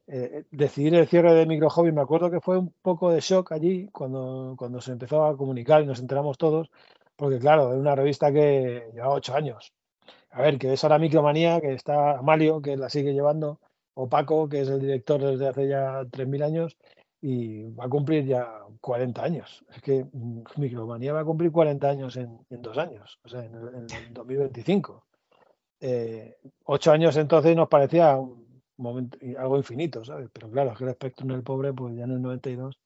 eh, 0.06 0.44
decidir 0.50 0.94
el 0.94 1.06
cierre 1.08 1.32
de 1.34 1.46
micro 1.46 1.70
hobby, 1.70 1.90
me 1.90 2.02
acuerdo 2.02 2.30
que 2.30 2.40
fue 2.40 2.58
un 2.58 2.74
poco 2.82 3.10
de 3.10 3.20
shock 3.20 3.52
allí 3.52 3.88
cuando, 3.90 4.56
se 4.80 4.92
empezó 4.92 5.24
a 5.24 5.36
comunicar 5.36 5.82
y 5.82 5.86
nos 5.86 6.00
enteramos 6.00 6.36
todos, 6.36 6.70
porque 7.16 7.38
claro, 7.38 7.70
era 7.70 7.80
una 7.80 7.94
revista 7.94 8.32
que 8.32 8.90
llevaba 8.92 9.14
ocho 9.14 9.34
años. 9.34 9.72
A 10.30 10.42
ver, 10.42 10.58
que 10.58 10.72
es 10.72 10.84
ahora 10.84 10.98
Micromanía, 10.98 11.60
que 11.60 11.72
está 11.72 12.18
Amalio, 12.18 12.60
que 12.60 12.76
la 12.76 12.90
sigue 12.90 13.14
llevando, 13.14 13.60
o 13.94 14.08
Paco, 14.08 14.48
que 14.48 14.62
es 14.62 14.68
el 14.68 14.80
director 14.80 15.20
desde 15.22 15.48
hace 15.48 15.68
ya 15.68 16.02
3.000 16.02 16.44
años, 16.44 16.76
y 17.22 17.70
va 17.72 17.86
a 17.86 17.88
cumplir 17.88 18.26
ya 18.26 18.60
40 18.80 19.22
años. 19.22 19.64
Es 19.74 19.80
que 19.80 20.04
mm, 20.12 20.42
Micromanía 20.56 21.14
va 21.14 21.20
a 21.20 21.24
cumplir 21.24 21.50
40 21.52 21.88
años 21.88 22.16
en, 22.16 22.38
dos 22.50 22.76
años, 22.76 23.18
o 23.24 23.28
sea, 23.28 23.44
en 23.44 23.54
el, 23.54 23.68
en 23.68 23.86
el 23.90 24.12
2025. 24.12 25.04
Eh, 25.80 26.36
ocho 26.64 26.92
años 26.92 27.16
entonces 27.16 27.54
nos 27.56 27.68
parecía 27.68 28.16
un 28.16 28.43
momento, 28.76 29.18
y 29.20 29.36
algo 29.36 29.56
infinito, 29.56 30.04
¿sabes? 30.04 30.28
Pero 30.32 30.50
claro, 30.50 30.72
es 30.72 30.78
que 30.78 30.84
el 30.84 30.92
Spectrum 30.92 31.28
del 31.28 31.42
pobre, 31.42 31.72
pues 31.72 31.96
ya 31.96 32.04
en 32.04 32.12
el 32.12 32.22
92, 32.22 32.78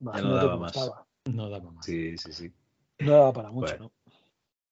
Ya 0.00 0.22
no 0.22 0.34
daba 0.34 0.56
más. 0.56 0.74
estaba. 0.76 1.06
No 1.30 1.48
daba 1.48 1.70
más. 1.70 1.86
Sí, 1.86 2.16
sí, 2.18 2.32
sí. 2.32 2.52
No 3.00 3.12
daba 3.12 3.32
para 3.32 3.50
mucho, 3.50 3.76
Bueno. 3.76 3.92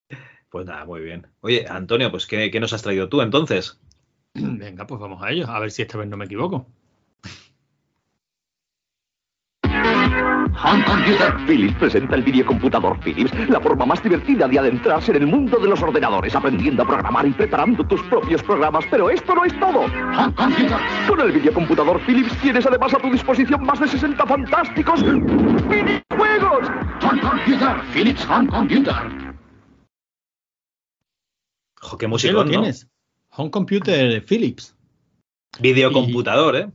¿no? 0.09 0.17
Pues 0.49 0.65
nada, 0.65 0.83
muy 0.85 1.01
bien. 1.01 1.27
Oye, 1.39 1.65
Antonio, 1.67 2.11
pues 2.11 2.27
¿qué, 2.27 2.51
qué 2.51 2.59
nos 2.59 2.73
has 2.73 2.81
traído 2.83 3.07
tú 3.07 3.21
entonces? 3.21 3.79
Venga, 4.33 4.85
pues 4.85 4.99
vamos 4.99 5.23
a 5.23 5.31
ello. 5.31 5.47
A 5.49 5.59
ver 5.59 5.71
si 5.71 5.81
esta 5.81 5.97
vez 5.97 6.09
no 6.09 6.17
me 6.17 6.25
equivoco. 6.25 6.67
Home 10.57 10.83
Computer. 10.85 11.33
Philips 11.47 11.75
presenta 11.75 12.15
el 12.15 12.23
videocomputador 12.23 12.99
Philips, 12.99 13.31
la 13.49 13.59
forma 13.59 13.85
más 13.85 14.03
divertida 14.03 14.47
de 14.47 14.59
adentrarse 14.59 15.11
en 15.11 15.17
el 15.17 15.27
mundo 15.27 15.57
de 15.57 15.67
los 15.67 15.81
ordenadores, 15.81 16.35
aprendiendo 16.35 16.83
a 16.83 16.87
programar 16.87 17.25
y 17.25 17.31
preparando 17.31 17.85
tus 17.85 18.01
propios 18.03 18.43
programas. 18.43 18.85
Pero 18.91 19.09
esto 19.09 19.33
no 19.33 19.45
es 19.45 19.59
todo. 19.59 19.81
Home 19.81 20.35
Computer. 20.35 20.77
Con 21.07 21.21
el 21.21 21.31
videocomputador 21.31 22.01
Philips 22.05 22.37
tienes 22.41 22.65
además 22.65 22.93
a 22.93 22.99
tu 22.99 23.09
disposición 23.11 23.63
más 23.63 23.79
de 23.79 23.87
60 23.87 24.25
fantásticos 24.25 25.03
videojuegos. 25.03 26.67
Home 27.03 27.21
Computer. 27.21 27.81
Philips 27.93 28.27
Home 28.29 28.47
Computer. 28.49 28.95
Jo, 31.79 31.97
qué 31.97 32.05
¿Qué 32.05 32.07
música, 32.07 32.45
tienes? 32.45 32.87
Home 33.31 33.49
Computer 33.49 34.23
Philips. 34.25 34.75
Videocomputador, 35.59 36.55
¿eh? 36.55 36.71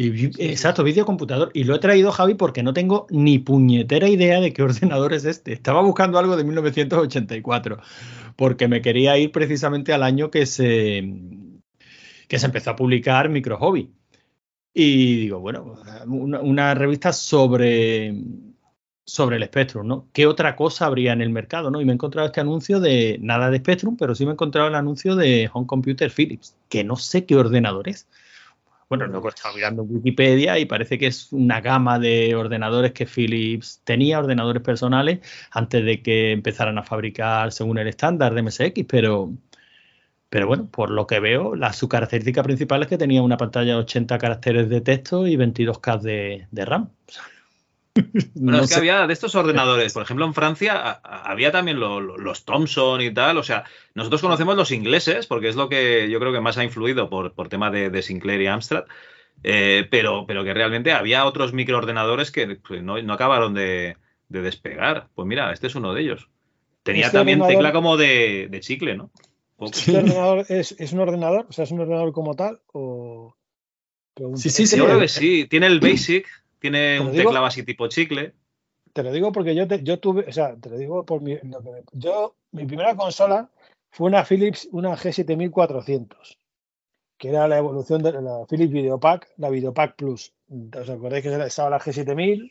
Y, 0.00 0.26
exacto, 0.38 0.84
videocomputador. 0.84 1.50
Y 1.54 1.64
lo 1.64 1.74
he 1.74 1.80
traído, 1.80 2.12
Javi, 2.12 2.34
porque 2.34 2.62
no 2.62 2.72
tengo 2.72 3.08
ni 3.10 3.40
puñetera 3.40 4.08
idea 4.08 4.40
de 4.40 4.52
qué 4.52 4.62
ordenador 4.70 5.12
es 5.12 5.24
este. 5.24 5.52
Estaba 5.52 5.82
buscando 5.82 6.20
algo 6.20 6.36
de 6.36 6.44
1984, 6.44 7.78
porque 8.36 8.68
me 8.68 8.80
quería 8.80 9.18
ir 9.18 9.32
precisamente 9.32 9.92
al 9.92 10.04
año 10.04 10.30
que 10.30 10.46
se, 10.46 11.02
que 12.28 12.38
se 12.38 12.46
empezó 12.46 12.70
a 12.70 12.76
publicar 12.76 13.28
Micro 13.28 13.58
Hobby. 13.58 13.90
Y 14.72 15.16
digo, 15.16 15.40
bueno, 15.40 15.74
una, 16.06 16.38
una 16.42 16.74
revista 16.74 17.12
sobre, 17.12 18.14
sobre 19.04 19.38
el 19.38 19.44
Spectrum, 19.46 19.84
¿no? 19.84 20.08
¿Qué 20.12 20.28
otra 20.28 20.54
cosa 20.54 20.86
habría 20.86 21.12
en 21.12 21.22
el 21.22 21.30
mercado, 21.30 21.72
no? 21.72 21.80
Y 21.80 21.84
me 21.84 21.90
he 21.90 21.94
encontrado 21.94 22.28
este 22.28 22.40
anuncio 22.40 22.78
de 22.78 23.18
nada 23.20 23.50
de 23.50 23.58
Spectrum, 23.58 23.96
pero 23.96 24.14
sí 24.14 24.24
me 24.24 24.30
he 24.30 24.34
encontrado 24.34 24.68
el 24.68 24.76
anuncio 24.76 25.16
de 25.16 25.50
Home 25.52 25.66
Computer 25.66 26.08
Philips, 26.08 26.56
que 26.68 26.84
no 26.84 26.94
sé 26.94 27.26
qué 27.26 27.34
ordenador 27.34 27.88
es. 27.88 28.06
Bueno, 28.88 29.06
luego 29.06 29.28
he 29.28 29.30
estado 29.30 29.54
mirando 29.54 29.82
Wikipedia 29.82 30.58
y 30.58 30.64
parece 30.64 30.98
que 30.98 31.08
es 31.08 31.30
una 31.32 31.60
gama 31.60 31.98
de 31.98 32.34
ordenadores 32.34 32.92
que 32.92 33.04
Philips 33.04 33.82
tenía, 33.84 34.18
ordenadores 34.18 34.62
personales, 34.62 35.20
antes 35.50 35.84
de 35.84 36.02
que 36.02 36.32
empezaran 36.32 36.78
a 36.78 36.82
fabricar 36.82 37.52
según 37.52 37.76
el 37.78 37.88
estándar 37.88 38.32
de 38.34 38.42
MSX, 38.42 38.84
pero, 38.88 39.30
pero 40.30 40.46
bueno, 40.46 40.68
por 40.70 40.90
lo 40.90 41.06
que 41.06 41.20
veo, 41.20 41.54
la, 41.54 41.72
su 41.74 41.88
característica 41.88 42.42
principal 42.42 42.82
es 42.82 42.88
que 42.88 42.98
tenía 42.98 43.22
una 43.22 43.36
pantalla 43.36 43.74
de 43.74 43.80
80 43.80 44.18
caracteres 44.18 44.68
de 44.70 44.80
texto 44.80 45.26
y 45.26 45.36
22K 45.36 46.00
de, 46.00 46.46
de 46.50 46.64
RAM. 46.64 46.90
Bueno, 48.34 48.58
No 48.58 48.64
es 48.64 48.70
que 48.70 48.76
había 48.76 49.06
de 49.06 49.12
estos 49.12 49.34
ordenadores, 49.34 49.92
por 49.92 50.02
ejemplo, 50.02 50.24
en 50.26 50.34
Francia 50.34 50.74
a- 50.74 51.00
a- 51.02 51.30
había 51.30 51.50
también 51.52 51.80
lo- 51.80 52.00
lo- 52.00 52.16
los 52.18 52.44
Thomson 52.44 53.00
y 53.00 53.12
tal. 53.12 53.38
O 53.38 53.42
sea, 53.42 53.64
nosotros 53.94 54.20
conocemos 54.20 54.56
los 54.56 54.70
ingleses 54.70 55.26
porque 55.26 55.48
es 55.48 55.56
lo 55.56 55.68
que 55.68 56.08
yo 56.10 56.20
creo 56.20 56.32
que 56.32 56.40
más 56.40 56.58
ha 56.58 56.64
influido 56.64 57.08
por, 57.10 57.32
por 57.34 57.48
tema 57.48 57.70
de, 57.70 57.90
de 57.90 58.02
Sinclair 58.02 58.40
y 58.42 58.46
Amstrad. 58.46 58.84
eh, 59.44 59.86
pero, 59.90 60.24
pero 60.26 60.42
que 60.42 60.52
realmente 60.52 60.90
había 60.92 61.24
otros 61.24 61.52
microordenadores 61.52 62.30
que 62.32 62.56
pues, 62.56 62.82
no, 62.82 63.00
no 63.00 63.12
acabaron 63.12 63.54
de, 63.54 63.96
de 64.28 64.42
despegar. 64.42 65.08
Pues 65.14 65.28
mira, 65.28 65.52
este 65.52 65.68
es 65.68 65.74
uno 65.76 65.94
de 65.94 66.00
ellos. 66.02 66.28
Tenía 66.82 67.06
Este 67.06 67.18
también 67.18 67.38
ordenador- 67.40 67.48
tecla 67.56 67.72
como 67.72 67.96
de, 67.96 68.48
de 68.50 68.60
chicle, 68.60 68.96
¿no? 68.96 69.10
Poco. 69.56 69.70
¿Este 69.72 69.96
ordenador 69.96 70.44
es, 70.48 70.74
es 70.78 70.92
un 70.92 71.00
ordenador? 71.00 71.46
O 71.48 71.52
sea, 71.52 71.64
¿es 71.64 71.70
un 71.70 71.80
ordenador 71.80 72.12
como 72.12 72.34
tal? 72.34 72.60
O... 72.72 73.34
Sí, 74.34 74.48
Es 74.48 74.70
que 74.72 74.76
Yo 74.76 74.86
creo 74.86 74.98
que 74.98 75.06
sí. 75.08 75.46
Tiene 75.48 75.66
el 75.68 75.78
Basic, 75.80 76.26
tiene 76.58 77.00
un 77.00 77.12
digo- 77.12 77.24
teclado 77.30 77.46
así 77.46 77.62
tipo 77.62 77.86
chicle. 77.88 78.34
Te 78.92 79.02
lo 79.02 79.12
digo 79.12 79.30
porque 79.32 79.54
yo, 79.54 79.68
te- 79.68 79.82
yo 79.82 79.98
tuve, 80.00 80.24
o 80.28 80.32
sea, 80.32 80.56
te 80.56 80.70
lo 80.70 80.76
digo 80.78 81.04
por 81.04 81.20
mi, 81.20 81.38
yo, 81.92 82.34
mi 82.52 82.64
primera 82.66 82.96
consola 82.96 83.48
fue 83.90 84.08
una 84.08 84.24
Philips, 84.24 84.68
una 84.72 84.96
G7400, 84.96 86.38
que 87.16 87.28
era 87.28 87.46
la 87.48 87.58
evolución 87.58 88.02
de 88.02 88.12
la 88.20 88.44
Philips 88.48 88.72
Videopack, 88.72 89.28
la 89.36 89.50
Videopack 89.50 89.96
Plus. 89.96 90.32
¿Os 90.80 90.88
acordáis 90.90 91.22
que 91.22 91.30
estaba 91.46 91.70
la 91.70 91.78
G7000, 91.78 92.50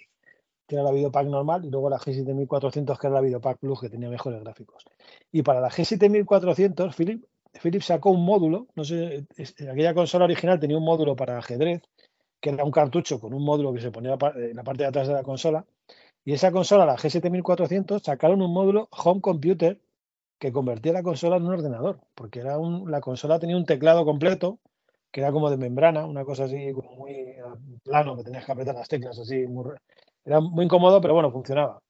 que 0.67 0.75
era 0.75 0.83
la 0.83 0.91
Videopack 0.91 1.27
normal, 1.27 1.65
y 1.65 1.69
luego 1.69 1.89
la 1.89 1.97
G7400, 1.99 2.97
que 2.99 3.07
era 3.07 3.15
la 3.15 3.21
Videopack 3.21 3.57
Plus, 3.59 3.79
que 3.81 3.89
tenía 3.89 4.09
mejores 4.09 4.39
gráficos? 4.41 4.85
Y 5.31 5.41
para 5.41 5.59
la 5.59 5.69
G7400, 5.69 6.93
Philips, 6.95 7.25
Philips 7.61 7.85
sacó 7.85 8.11
un 8.11 8.23
módulo, 8.23 8.67
no 8.75 8.83
sé, 8.83 9.25
aquella 9.69 9.93
consola 9.93 10.25
original 10.25 10.59
tenía 10.59 10.77
un 10.77 10.85
módulo 10.85 11.15
para 11.15 11.39
ajedrez, 11.39 11.81
que 12.39 12.49
era 12.51 12.63
un 12.63 12.71
cartucho 12.71 13.19
con 13.19 13.33
un 13.33 13.43
módulo 13.43 13.73
que 13.73 13.81
se 13.81 13.91
ponía 13.91 14.17
en 14.35 14.55
la 14.55 14.63
parte 14.63 14.83
de 14.83 14.89
atrás 14.89 15.07
de 15.07 15.13
la 15.13 15.23
consola, 15.23 15.65
y 16.23 16.33
esa 16.33 16.51
consola, 16.51 16.85
la 16.85 16.97
G7400, 16.97 18.01
sacaron 18.03 18.41
un 18.41 18.53
módulo 18.53 18.89
Home 18.91 19.21
Computer 19.21 19.79
que 20.39 20.51
convertía 20.51 20.93
la 20.93 21.03
consola 21.03 21.37
en 21.37 21.45
un 21.45 21.53
ordenador, 21.53 21.99
porque 22.15 22.39
era 22.39 22.57
la 22.57 23.01
consola 23.01 23.39
tenía 23.39 23.57
un 23.57 23.65
teclado 23.65 24.05
completo, 24.05 24.59
que 25.11 25.21
era 25.21 25.31
como 25.31 25.49
de 25.49 25.57
membrana, 25.57 26.05
una 26.05 26.25
cosa 26.25 26.45
así 26.45 26.73
como 26.73 26.91
muy 26.95 27.15
plano, 27.83 28.15
que 28.17 28.23
tenías 28.23 28.45
que 28.45 28.51
apretar 28.51 28.75
las 28.75 28.87
teclas 28.87 29.17
así. 29.19 29.47
muy 29.47 29.65
era 30.25 30.41
muy 30.41 30.65
incómodo, 30.65 31.01
pero 31.01 31.13
bueno, 31.13 31.31
funcionaba. 31.31 31.81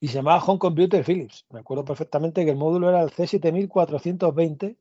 y 0.00 0.08
se 0.08 0.14
llamaba 0.14 0.42
Home 0.44 0.58
Computer 0.58 1.04
Philips. 1.04 1.44
Me 1.50 1.60
acuerdo 1.60 1.84
perfectamente 1.84 2.44
que 2.44 2.50
el 2.52 2.56
módulo 2.56 2.88
era 2.88 3.02
el 3.02 3.10
C7420 3.10 4.76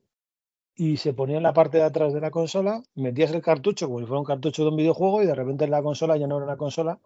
y 0.78 0.98
se 0.98 1.14
ponía 1.14 1.38
en 1.38 1.44
la 1.44 1.54
parte 1.54 1.78
de 1.78 1.84
atrás 1.84 2.14
de 2.14 2.22
la 2.22 2.32
consola, 2.32 2.84
metías 2.96 3.32
el 3.32 3.42
cartucho 3.42 3.88
como 3.88 4.00
si 4.00 4.06
fuera 4.06 4.20
un 4.20 4.26
cartucho 4.26 4.64
de 4.64 4.70
un 4.70 4.78
videojuego 4.78 5.24
y 5.24 5.26
de 5.26 5.36
repente 5.36 5.66
en 5.66 5.72
la 5.72 5.82
consola 5.84 6.18
ya 6.18 6.28
no 6.28 6.38
era 6.38 6.46
una 6.46 6.58
consola, 6.58 7.00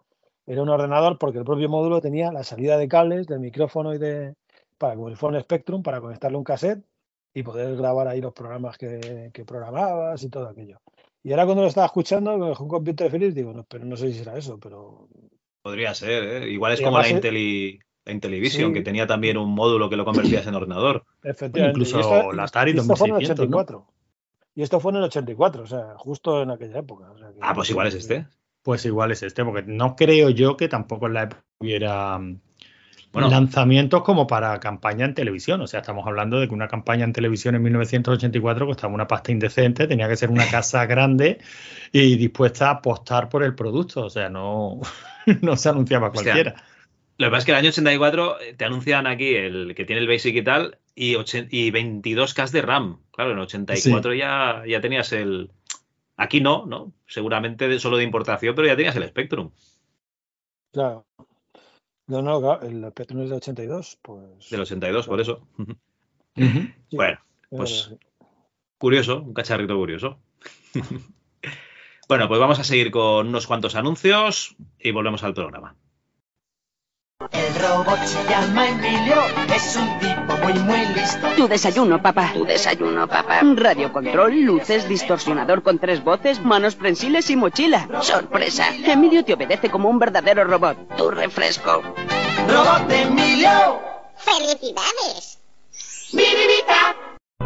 era 0.46 0.62
un 0.62 0.68
ordenador 0.68 1.18
porque 1.18 1.38
el 1.38 1.44
propio 1.44 1.68
módulo 1.68 2.00
tenía 2.00 2.30
la 2.32 2.44
salida 2.44 2.76
de 2.78 2.88
cables 2.88 3.26
del 3.26 3.40
micrófono 3.40 3.94
y 3.94 3.98
de 3.98 4.34
para 4.78 4.94
como 4.96 5.08
si 5.10 5.16
fuera 5.16 5.36
un 5.38 5.42
Spectrum 5.42 5.82
para 5.82 6.00
conectarle 6.00 6.36
un 6.38 6.44
cassette 6.44 6.84
y 7.34 7.42
poder 7.42 7.76
grabar 7.76 8.08
ahí 8.08 8.20
los 8.20 8.32
programas 8.34 8.76
que, 8.76 9.30
que 9.32 9.44
programabas 9.44 10.22
y 10.22 10.28
todo 10.28 10.48
aquello. 10.48 10.78
Y 11.22 11.30
ahora 11.30 11.44
cuando 11.46 11.62
lo 11.62 11.68
estaba 11.68 11.86
escuchando, 11.86 12.32
con 12.38 12.48
un 12.66 12.68
computer 12.68 13.10
Philips, 13.10 13.34
digo, 13.34 13.52
no, 13.52 13.64
pero 13.64 13.84
no 13.84 13.96
sé 13.96 14.12
si 14.12 14.18
será 14.18 14.36
eso, 14.36 14.58
pero 14.58 15.08
Podría 15.62 15.94
ser, 15.94 16.42
¿eh? 16.42 16.50
Igual 16.50 16.72
es 16.72 16.80
Y 16.80 16.84
como 16.84 16.98
la, 16.98 17.04
además 17.04 17.24
es- 17.26 17.32
Intellivision, 18.06 18.70
Sí. 18.70 18.74
que 18.74 18.82
tenía 18.82 19.06
también 19.06 19.36
un 19.36 19.50
módulo 19.54 19.88
que 19.88 19.96
lo 19.96 20.04
convertías 20.04 20.46
en 20.46 20.54
ordenador. 20.54 21.04
efectivamente. 21.22 21.78
incluso 21.80 22.32
la 22.32 22.44
Atari 22.44 22.72
y 22.72 22.78
esto 22.78 22.96
fue 22.96 23.08
en 23.08 23.14
el 23.14 23.20
2600, 23.20 23.48
¿no? 23.50 23.56
84. 23.58 23.86
Y 24.54 24.62
esto 24.62 24.80
fue 24.80 24.90
en 24.92 24.96
el 24.98 25.02
84, 25.04 25.62
o 25.62 25.66
sea, 25.66 25.94
justo 25.96 26.42
en 26.42 26.50
aquella 26.50 26.78
época. 26.80 27.10
o 27.10 27.18
sea 27.18 27.28
que- 27.28 27.38
Ah, 27.40 27.54
pues 27.54 27.70
igual 27.70 27.86
es 27.86 27.94
este. 27.94 28.26
Pues 28.62 28.84
igual 28.84 29.10
es 29.12 29.22
este, 29.22 29.44
porque 29.44 29.62
no 29.66 29.96
creo 29.96 30.30
yo 30.30 30.56
que 30.56 30.68
tampoco 30.68 31.06
en 31.06 31.14
la 31.14 31.22
época 31.24 31.42
hubiera 31.58 32.18
mm, 32.18 32.40
Bueno. 33.12 33.28
lanzamientos 33.28 34.02
como 34.02 34.26
para 34.26 34.58
campaña 34.60 35.04
en 35.04 35.14
televisión. 35.14 35.60
O 35.62 35.66
sea, 35.66 35.80
estamos 35.80 36.06
hablando 36.06 36.38
de 36.38 36.48
que 36.48 36.54
una 36.54 36.68
campaña 36.68 37.04
en 37.04 37.12
televisión 37.12 37.54
en 37.56 37.62
1984 37.62 38.66
costaba 38.66 38.94
una 38.94 39.06
pasta 39.08 39.32
indecente, 39.32 39.86
tenía 39.86 40.08
que 40.08 40.16
ser 40.16 40.30
una 40.30 40.46
casa 40.46 40.84
grande 40.86 41.38
y 41.92 42.16
dispuesta 42.16 42.68
a 42.68 42.72
apostar 42.74 43.28
por 43.28 43.42
el 43.42 43.54
producto. 43.54 44.04
O 44.06 44.10
sea, 44.10 44.28
no, 44.28 44.80
no 45.42 45.56
se 45.56 45.68
anunciaba 45.68 46.10
cualquiera. 46.12 46.54
Lo 47.22 47.28
que 47.28 47.30
pasa 47.30 47.38
es 47.38 47.44
que 47.46 47.52
el 47.52 47.58
año 47.58 47.68
84 47.68 48.40
eh, 48.40 48.54
te 48.54 48.64
anuncian 48.64 49.06
aquí 49.06 49.34
el 49.34 49.74
que 49.76 49.84
tiene 49.84 50.02
el 50.02 50.08
Basic 50.08 50.34
y 50.34 50.42
tal 50.42 50.78
y, 50.94 51.12
y 51.12 51.70
22K 51.70 52.50
de 52.50 52.62
RAM. 52.62 52.98
Claro, 53.12 53.32
en 53.32 53.38
84 53.38 54.14
ya, 54.14 54.64
ya 54.66 54.80
tenías 54.80 55.12
el... 55.12 55.50
Aquí 56.16 56.40
no, 56.40 56.66
¿no? 56.66 56.92
Seguramente 57.06 57.68
de- 57.68 57.78
solo 57.78 57.96
de 57.96 58.04
importación, 58.04 58.54
pero 58.54 58.66
ya 58.66 58.76
tenías 58.76 58.96
el 58.96 59.08
Spectrum. 59.08 59.50
Claro. 60.72 61.06
No, 62.08 62.22
no, 62.22 62.40
claro, 62.40 62.62
el 62.66 62.84
Spectrum 62.90 63.22
es 63.22 63.30
de 63.30 63.36
82, 63.36 63.98
pues. 64.02 64.50
Del 64.50 64.60
82, 64.60 65.06
por 65.06 65.20
eso. 65.20 65.46
Sí, 66.36 66.70
Bueno, 66.90 67.18
es 67.42 67.48
pues 67.58 67.88
verdad, 67.90 68.06
curioso, 68.78 69.22
un 69.22 69.32
cacharrito 69.32 69.76
curioso. 69.76 70.18
bueno, 72.08 72.26
pues 72.28 72.40
vamos 72.40 72.58
a 72.58 72.64
seguir 72.64 72.90
con 72.90 73.28
unos 73.28 73.46
cuantos 73.46 73.76
anuncios 73.76 74.56
y 74.78 74.90
volvemos 74.90 75.22
al 75.22 75.34
programa. 75.34 75.76
El 77.30 77.54
robot 77.54 77.98
se 78.04 78.24
llama 78.28 78.68
Emilio, 78.68 79.16
es 79.54 79.76
un 79.76 79.98
tipo 79.98 80.36
muy 80.42 80.52
muy 80.54 80.86
listo. 80.94 81.28
Tu 81.36 81.46
desayuno, 81.46 82.02
papá. 82.02 82.32
Tu 82.34 82.44
desayuno, 82.44 83.06
papá. 83.06 83.40
Radio 83.54 83.92
control, 83.92 84.40
luces, 84.40 84.88
distorsionador 84.88 85.62
con 85.62 85.78
tres 85.78 86.02
voces, 86.02 86.40
manos 86.44 86.74
prensiles 86.74 87.30
y 87.30 87.36
mochila. 87.36 87.88
Sorpresa. 88.00 88.68
Emilio 88.84 89.24
te 89.24 89.34
obedece 89.34 89.70
como 89.70 89.88
un 89.88 89.98
verdadero 89.98 90.44
robot. 90.44 90.96
Tu 90.96 91.10
refresco. 91.10 91.82
¡Robot 92.48 92.90
Emilio! 92.90 93.80
¡Felicidades! 94.16 95.38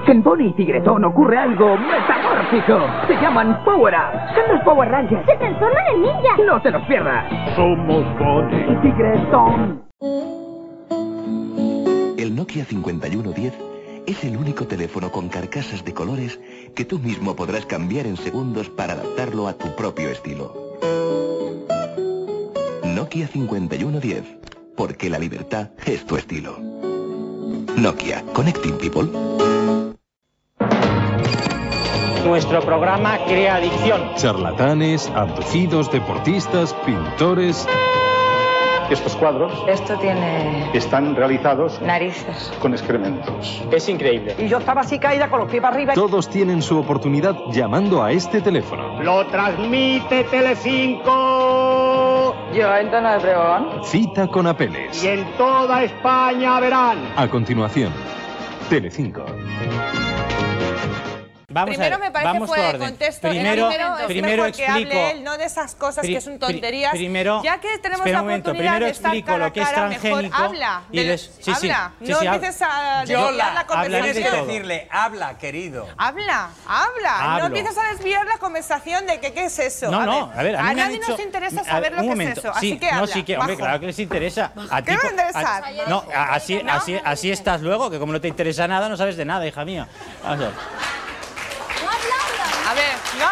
En 0.06 0.22
Bonnie 0.22 0.48
y 0.48 0.52
Tigretón 0.54 1.04
ocurre 1.04 1.36
algo 1.36 1.76
metamórfico. 1.76 2.78
Se 3.06 3.14
llaman 3.14 3.62
Power 3.64 3.94
Ups. 3.94 4.34
Son 4.34 4.56
los 4.56 4.64
Power 4.64 4.88
Rangers. 4.88 5.26
¡Se 5.26 5.36
transforman 5.36 5.84
en 5.94 6.02
ninjas! 6.02 6.38
No 6.46 6.62
te 6.62 6.70
los 6.70 6.82
pierdas. 6.86 7.24
Somos 7.56 8.04
Bonnie 8.18 8.66
y 8.72 8.76
Tigretón. 8.82 9.82
El 12.18 12.34
Nokia 12.34 12.64
5110 12.64 13.58
es 14.06 14.24
el 14.24 14.36
único 14.36 14.66
teléfono 14.66 15.10
con 15.10 15.28
carcasas 15.28 15.84
de 15.84 15.92
colores 15.92 16.40
que 16.74 16.84
tú 16.84 16.98
mismo 16.98 17.34
podrás 17.34 17.66
cambiar 17.66 18.06
en 18.06 18.16
segundos 18.16 18.70
para 18.70 18.92
adaptarlo 18.94 19.48
a 19.48 19.54
tu 19.54 19.74
propio 19.74 20.08
estilo. 20.08 20.54
Nokia 22.84 23.26
5110, 23.26 24.22
porque 24.76 25.10
la 25.10 25.18
libertad 25.18 25.70
es 25.84 26.06
tu 26.06 26.16
estilo. 26.16 26.75
Nokia, 27.74 28.22
Connecting 28.32 28.78
People. 28.78 29.08
Nuestro 32.24 32.60
programa 32.62 33.18
crea 33.26 33.56
adicción. 33.56 34.00
Charlatanes, 34.16 35.10
abducidos, 35.14 35.90
deportistas, 35.90 36.72
pintores. 36.84 37.66
Estos 38.88 39.16
cuadros 39.16 39.52
Esto 39.66 39.98
tiene 39.98 40.70
están 40.72 41.16
realizados 41.16 41.80
narices. 41.82 42.52
con 42.60 42.72
excrementos. 42.72 43.60
Es 43.72 43.88
increíble. 43.88 44.36
Y 44.38 44.46
yo 44.48 44.58
estaba 44.58 44.82
así 44.82 44.98
caída 45.00 45.28
con 45.28 45.40
los 45.40 45.50
pies 45.50 45.60
para 45.60 45.74
arriba. 45.74 45.92
Todos 45.94 46.28
tienen 46.30 46.62
su 46.62 46.78
oportunidad 46.78 47.34
llamando 47.50 48.02
a 48.02 48.12
este 48.12 48.40
teléfono. 48.40 49.02
Lo 49.02 49.26
transmite 49.26 50.22
Telecinco. 50.24 51.85
Yo 52.56 52.74
en 52.74 52.90
tono 52.90 53.12
de 53.12 53.20
pregón. 53.20 53.84
Cita 53.84 54.26
con 54.28 54.46
Apeles. 54.46 55.04
Y 55.04 55.08
en 55.08 55.26
toda 55.36 55.84
España 55.84 56.58
verán. 56.58 56.96
A 57.14 57.28
continuación, 57.28 57.92
Telecinco. 58.70 59.26
Vamos 61.60 61.70
primero 61.76 61.94
a 61.96 61.98
ver, 61.98 62.06
me 62.08 62.12
parece 62.12 62.32
vamos 62.32 62.48
fuera 62.48 62.62
por 62.64 62.72
de 62.72 62.76
orden. 62.84 62.88
contexto. 62.90 63.28
Primero, 63.28 63.68
primero, 63.68 63.98
es 63.98 64.06
primero 64.06 64.42
mejor 64.44 64.56
que 64.56 64.64
explico. 64.64 64.90
hable 64.90 65.10
él, 65.12 65.24
no 65.24 65.38
de 65.38 65.44
esas 65.44 65.74
cosas 65.74 66.02
Pri- 66.04 66.14
que 66.14 66.20
son 66.20 66.38
pri- 66.38 66.52
tonterías. 66.52 66.92
primero- 66.92 67.42
ya 67.42 67.58
que 67.58 67.78
tenemos 67.78 68.06
la 68.06 68.18
momento, 68.22 68.50
oportunidad 68.50 68.72
primero 68.74 68.86
de 68.86 68.92
estar 68.92 69.10
explico 69.14 69.26
cara 69.26 69.38
lo 69.38 69.44
a 69.46 69.52
que 69.52 69.60
es 69.62 69.68
cara, 69.68 69.88
mejor 69.88 70.24
habla. 70.32 70.82
y 70.92 70.96
de- 70.98 71.04
des- 71.04 71.20
sí, 71.22 71.30
sí, 71.42 71.50
habla, 71.70 71.92
sí, 72.02 72.12
no 72.12 72.22
empieces 72.22 72.62
a 72.62 73.04
Yo 73.04 73.26
desviar 73.26 73.54
la- 73.54 73.66
conversación. 73.66 73.92
de 73.92 74.12
Tienes 74.12 74.30
que 74.30 74.36
todo. 74.36 74.46
decirle, 74.46 74.88
habla, 74.90 75.38
querido. 75.38 75.88
Habla, 75.96 76.48
habla. 76.66 77.18
Hablo. 77.34 77.38
No 77.40 77.46
empieces 77.56 77.78
a 77.78 77.88
desviar 77.92 78.26
la 78.26 78.38
conversación 78.38 79.06
de 79.06 79.20
que 79.20 79.32
qué 79.32 79.44
es 79.46 79.58
eso. 79.58 79.90
No, 79.90 80.00
a 80.00 80.06
no, 80.06 80.26
ver, 80.28 80.38
a 80.38 80.42
ver, 80.42 80.56
a 80.56 80.58
mí 80.58 80.64
me 80.64 80.70
han 80.70 80.76
nadie 80.76 80.98
dicho- 80.98 81.10
nos 81.12 81.20
interesa 81.20 81.60
a- 81.62 81.64
saber 81.64 81.92
lo 81.92 82.02
que 82.02 82.08
momento, 82.08 82.32
es 82.40 82.44
eso. 82.44 82.52
sí, 82.60 82.72
así 82.72 82.78
que 82.78 82.90
no, 82.92 82.98
habla. 82.98 83.06
sí 83.14 83.22
que, 83.24 83.38
hombre, 83.38 83.56
claro 83.56 83.80
que 83.80 83.86
les 83.86 83.98
interesa. 83.98 84.52
A 84.70 84.82
¿Qué 84.82 84.92
ti 84.92 84.98
a 85.06 85.38
a- 85.38 85.88
no, 85.88 86.04
a- 86.14 86.34
así, 86.34 86.60
así, 86.68 87.00
así 87.04 87.30
estás 87.30 87.60
luego, 87.62 87.90
que 87.90 87.98
como 87.98 88.12
no 88.12 88.20
te 88.20 88.28
interesa 88.28 88.68
nada, 88.68 88.88
no 88.88 88.96
sabes 88.96 89.16
de 89.16 89.24
nada, 89.24 89.46
hija 89.46 89.64
mía. 89.64 89.88
Vamos 90.22 90.38
a 90.38 90.48
ver. 90.48 90.50
A 93.22 93.28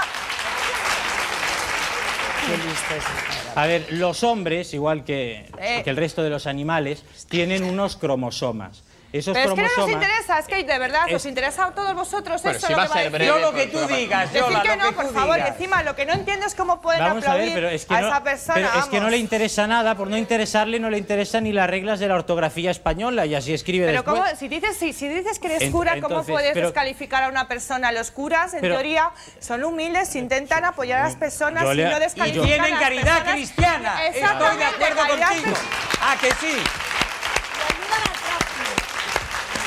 ver, 2.49 2.59
no. 2.59 3.61
A 3.63 3.67
ver, 3.67 3.87
los 3.93 4.23
hombres, 4.23 4.75
igual 4.75 5.05
que, 5.05 5.51
Eh. 5.59 5.81
que 5.83 5.91
el 5.91 5.97
resto 5.97 6.23
de 6.23 6.31
los 6.31 6.47
animales, 6.47 7.03
tienen 7.29 7.65
unos 7.65 7.97
cromosomas. 7.97 8.84
Esos 9.15 9.33
Pero 9.33 9.51
es 9.51 9.55
que 9.55 9.63
no 9.63 9.69
nos 9.87 9.91
interesa, 9.91 10.39
es 10.41 10.47
que 10.49 10.65
de 10.65 10.79
verdad 10.81 11.03
Es- 11.07 11.15
os 11.15 11.27
interesa 11.27 11.67
a 11.67 11.71
todos 11.71 11.95
vosotros 11.95 12.43
Bueno, 12.43 12.59
eso 12.59 12.67
si 12.67 12.73
lo 12.73 12.79
va 12.79 12.87
que 12.87 12.91
a 12.91 12.95
va 12.95 13.01
a 13.01 13.03
ser 13.05 13.13
breve 13.13 13.27
Yo 13.31 13.39
lo 13.39 13.53
que 13.55 13.67
tú 13.69 13.87
digas, 13.87 14.33
Decir 14.33 14.49
Yola, 14.49 14.63
que 14.63 14.77
no, 14.77 14.93
por 14.93 15.13
favor, 15.15 15.37
digas. 15.37 15.51
encima 15.51 15.83
lo 15.85 15.95
que 15.95 16.05
no 16.05 16.15
entiendo 16.15 16.47
es 16.47 16.55
cómo 16.57 16.81
pueden 16.81 17.01
Vamos 17.01 17.25
a 17.25 17.31
aplaudir 17.31 17.55
ver, 17.55 17.55
pero 17.55 17.69
es 17.69 17.85
que, 17.87 17.95
a 17.95 18.01
no, 18.01 18.09
esa 18.09 18.25
persona. 18.25 18.55
pero 18.57 18.79
es 18.81 18.85
que 18.87 19.01
no 19.01 19.11
le 19.11 19.19
interesa 19.19 19.69
nada, 19.69 19.95
por 19.95 20.09
no 20.09 20.17
interesarle 20.17 20.81
no 20.81 20.91
le 20.91 20.99
interesan 20.99 21.45
ni 21.45 21.53
las 21.53 21.71
reglas 21.71 22.01
de 22.01 22.09
la 22.09 22.17
ortografía 22.17 22.73
española 22.73 23.25
y 23.25 23.37
así 23.37 23.55
escribe 23.55 23.87
Pero 23.87 24.03
después. 24.03 24.21
cómo, 24.21 24.37
si 24.37 24.49
dices, 24.49 24.77
si, 24.77 24.93
si 24.93 25.07
dices 25.07 25.39
que 25.39 25.47
eres 25.47 25.63
Ent- 25.63 25.71
cura, 25.71 25.93
¿cómo 25.95 26.07
entonces, 26.09 26.33
puedes 26.33 26.53
pero- 26.53 26.67
descalificar 26.67 27.23
a 27.23 27.29
una 27.29 27.47
persona? 27.47 27.93
Los 27.93 28.11
curas, 28.11 28.53
en 28.55 28.63
Pero- 28.63 28.75
teoría, 28.75 29.13
son 29.39 29.63
humildes, 29.63 30.17
intentan 30.17 30.65
apoyar 30.65 31.03
a 31.03 31.05
las 31.05 31.15
personas 31.15 31.63
Yo 31.63 31.73
y 31.73 31.85
no 31.85 32.01
descalifican 32.01 32.45
Y 32.45 32.49
tienen 32.49 32.65
a 32.65 32.69
las 32.71 32.81
caridad 32.81 33.05
personas. 33.05 33.33
cristiana. 33.35 34.05
Estoy 34.07 34.57
de 34.57 34.65
acuerdo 34.65 35.01
contigo. 35.07 35.57
Ah, 36.01 36.17
que 36.21 36.31
sí. 36.33 36.57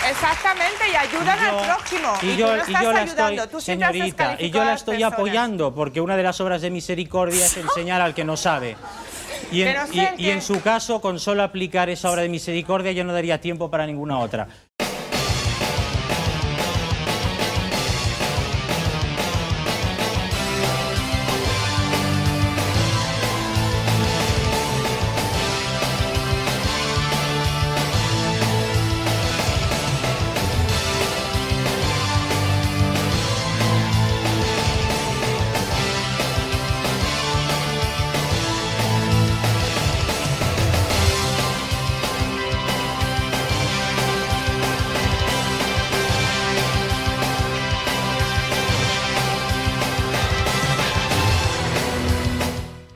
Exactamente, 0.09 0.89
y 0.91 0.95
ayudan 0.95 1.39
al 1.39 1.65
prójimo. 1.65 2.13
Y 2.21 2.25
Y, 2.29 2.35
yo, 2.37 2.47
tú 2.47 2.51
no 2.51 2.57
y 2.57 2.61
estás 2.61 2.83
yo 2.83 2.91
la 2.91 2.99
ayudando, 3.01 3.43
estoy, 3.43 3.47
tú 3.51 3.61
señorita, 3.61 4.35
y 4.39 4.49
yo 4.51 4.63
la 4.63 4.73
estoy 4.73 4.95
personas. 4.97 5.13
apoyando 5.13 5.73
porque 5.75 6.01
una 6.01 6.15
de 6.17 6.23
las 6.23 6.39
obras 6.41 6.61
de 6.61 6.69
misericordia 6.69 7.45
es 7.45 7.57
enseñar 7.57 8.01
al 8.01 8.13
que 8.13 8.23
no 8.23 8.37
sabe. 8.37 8.75
Y 9.51 9.61
en, 9.61 9.75
y- 10.17 10.29
en 10.29 10.41
su 10.41 10.61
caso, 10.61 10.99
con 10.99 11.19
solo 11.19 11.43
aplicar 11.43 11.89
esa 11.89 12.11
obra 12.11 12.21
de 12.23 12.29
misericordia, 12.29 12.91
yo 12.91 13.03
no 13.03 13.13
daría 13.13 13.39
tiempo 13.39 13.69
para 13.71 13.85
ninguna 13.85 14.19
otra. 14.19 14.47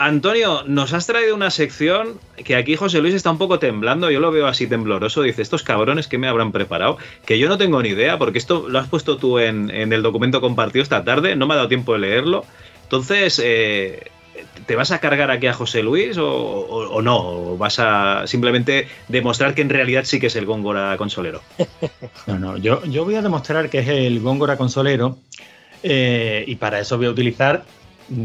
Antonio, 0.04 0.64
nos 0.66 0.92
has 0.94 1.06
traído 1.06 1.32
una 1.36 1.50
sección 1.50 2.18
que 2.44 2.56
aquí 2.56 2.74
José 2.74 3.00
Luis 3.00 3.14
está 3.14 3.30
un 3.30 3.38
poco 3.38 3.60
temblando, 3.60 4.10
yo 4.10 4.18
lo 4.18 4.32
veo 4.32 4.48
así 4.48 4.66
tembloroso, 4.66 5.22
dice, 5.22 5.42
estos 5.42 5.62
cabrones 5.62 6.08
que 6.08 6.18
me 6.18 6.26
habrán 6.26 6.50
preparado, 6.50 6.98
que 7.24 7.38
yo 7.38 7.48
no 7.48 7.56
tengo 7.56 7.80
ni 7.80 7.90
idea, 7.90 8.18
porque 8.18 8.38
esto 8.38 8.68
lo 8.68 8.80
has 8.80 8.88
puesto 8.88 9.16
tú 9.16 9.38
en, 9.38 9.70
el 9.70 10.02
documento 10.02 10.40
compartido 10.40 10.82
esta 10.82 11.04
tarde, 11.04 11.36
no 11.36 11.46
me 11.46 11.54
ha 11.54 11.58
dado 11.58 11.68
tiempo 11.68 11.92
de 11.92 12.00
leerlo. 12.00 12.44
Entonces, 12.82 13.40
eh, 13.44 14.10
¿te 14.66 14.74
vas 14.74 14.90
a 14.90 14.98
cargar 14.98 15.30
aquí 15.30 15.46
a 15.46 15.52
José 15.52 15.84
Luis 15.84 16.16
o, 16.18 17.00
no? 17.00 17.18
¿O 17.18 17.56
vas 17.56 17.78
a 17.78 18.26
simplemente 18.26 18.88
demostrar 19.06 19.54
que 19.54 19.62
en 19.62 19.70
realidad 19.70 20.02
sí 20.04 20.18
que 20.18 20.26
es 20.26 20.34
el 20.34 20.46
Góngora 20.46 20.96
consolero? 20.96 21.42
No, 22.26 22.40
no, 22.40 22.56
yo, 22.56 23.04
voy 23.04 23.14
a 23.14 23.22
demostrar 23.22 23.70
que 23.70 23.78
es 23.78 23.88
el 23.88 24.18
Góngora 24.18 24.56
consolero 24.56 25.18
eh, 25.84 26.44
y 26.46 26.56
para 26.56 26.80
eso 26.80 26.96
voy 26.96 27.06
a 27.06 27.10
utilizar 27.10 27.64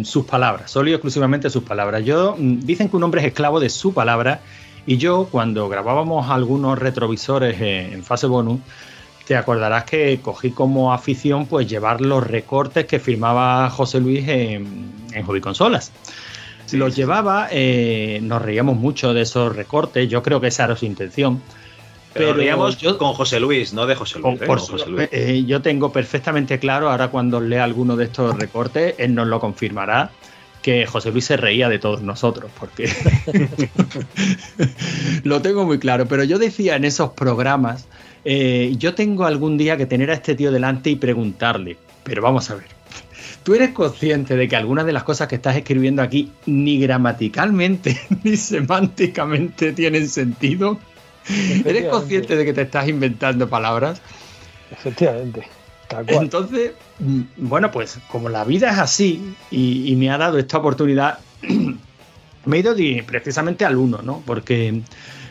sus 0.04 0.26
palabras, 0.26 0.72
solo 0.72 0.90
y 0.90 0.94
exclusivamente 0.94 1.50
sus 1.50 1.64
palabras. 1.64 2.04
Yo 2.04 2.36
mm, 2.38 2.60
dicen 2.60 2.90
que 2.90 2.98
un 2.98 3.04
hombre 3.04 3.22
es 3.22 3.28
esclavo 3.28 3.60
de 3.60 3.70
su 3.70 3.94
palabra 3.94 4.42
y 4.86 4.98
yo 4.98 5.28
cuando 5.32 5.68
grabábamos 5.70 6.30
algunos 6.30 6.80
retrovisores 6.80 7.60
eh, 7.60 7.94
en 7.94 8.04
fase 8.04 8.28
bonus, 8.28 8.62
te 9.28 9.36
acordarás 9.36 9.84
que 9.84 10.20
cogí 10.22 10.52
como 10.52 10.94
afición 10.94 11.46
pues 11.48 11.68
llevar 11.68 12.00
los 12.00 12.26
recortes 12.26 12.86
que 12.86 12.98
firmaba 12.98 13.70
José 13.70 14.00
Luis 14.00 14.28
en, 14.28 14.94
en 15.12 15.26
Hobby 15.26 15.42
Consolas. 15.42 15.92
los 16.72 16.96
llevaba, 16.96 17.50
eh, 17.52 18.20
nos 18.24 18.42
reíamos 18.42 18.78
mucho 18.78 19.14
de 19.14 19.24
esos 19.24 19.54
recortes, 19.54 20.08
yo 20.08 20.24
creo 20.24 20.40
que 20.40 20.48
esa 20.48 20.64
era 20.64 20.78
su 20.78 20.86
intención. 20.86 21.42
Pero, 22.18 22.70
yo- 22.72 22.98
con 22.98 23.14
José 23.14 23.40
Luis, 23.40 23.74
no 23.74 23.86
de 23.86 23.96
José 23.96 24.20
Luis. 24.20 24.24
con- 24.24 24.44
¿eh? 24.44 24.48
por 24.48 24.60
Con 24.60 24.68
José 24.68 24.90
Luis. 24.90 25.10
eh, 25.12 25.44
yo 25.46 25.62
tengo 25.62 25.92
perfectamente 25.92 26.60
claro, 26.60 26.90
ahora 26.90 27.10
cuando 27.10 27.40
lea 27.42 27.64
alguno 27.64 27.96
de 27.96 28.06
estos 28.06 28.38
recortes, 28.38 28.96
él 28.98 29.14
nos 29.16 29.28
lo 29.28 29.40
confirmará, 29.40 30.12
que 30.62 30.86
José 30.86 31.12
Luis 31.12 31.24
se 31.26 31.38
reía 31.38 31.70
de 31.70 31.80
todos 31.80 32.02
nosotros, 32.02 32.52
porque 32.60 32.90
lo 35.24 35.42
tengo 35.42 35.66
muy 35.66 35.80
claro. 35.80 36.08
Pero 36.08 36.24
yo 36.24 36.40
decía 36.40 36.76
en 36.76 36.86
esos 36.86 37.12
programas, 37.12 37.88
eh, 38.26 38.76
yo 38.78 38.94
tengo 38.94 39.26
algún 39.26 39.58
día 39.58 39.78
que 39.78 39.86
tener 39.86 40.12
a 40.12 40.16
este 40.16 40.36
tío 40.36 40.52
delante 40.52 40.90
y 40.90 40.96
preguntarle, 40.96 41.78
pero 42.04 42.22
vamos 42.22 42.50
a 42.50 42.56
ver. 42.56 42.66
¿Tú 43.44 43.54
eres 43.54 43.70
consciente 43.70 44.36
de 44.36 44.48
que 44.50 44.58
algunas 44.58 44.86
de 44.86 44.92
las 44.92 45.04
cosas 45.04 45.30
que 45.30 45.36
estás 45.36 45.56
escribiendo 45.56 46.02
aquí 46.02 46.32
ni 46.46 46.80
gramaticalmente 46.80 47.98
ni 48.24 48.36
semánticamente 48.36 49.72
tienen 49.72 50.10
sentido? 50.10 50.80
¿Eres 51.66 51.86
consciente 51.86 52.36
de 52.36 52.46
que 52.46 52.54
te 52.54 52.62
estás 52.62 52.88
inventando 52.88 53.50
palabras? 53.50 54.02
Efectivamente. 54.72 55.48
Tal 55.88 56.06
cual. 56.06 56.24
Entonces, 56.24 56.72
mm, 57.00 57.22
bueno, 57.38 57.72
pues 57.72 58.00
como 58.10 58.30
la 58.30 58.44
vida 58.44 58.72
es 58.72 58.78
así 58.78 59.36
y, 59.52 59.92
y 59.92 59.96
me 59.96 60.10
ha 60.10 60.18
dado 60.18 60.38
esta 60.38 60.58
oportunidad, 60.58 61.20
me 62.46 62.58
he 62.58 62.60
ido 62.60 62.76
precisamente 63.06 63.66
al 63.66 63.78
uno, 63.78 64.02
¿no? 64.02 64.22
Porque 64.26 64.82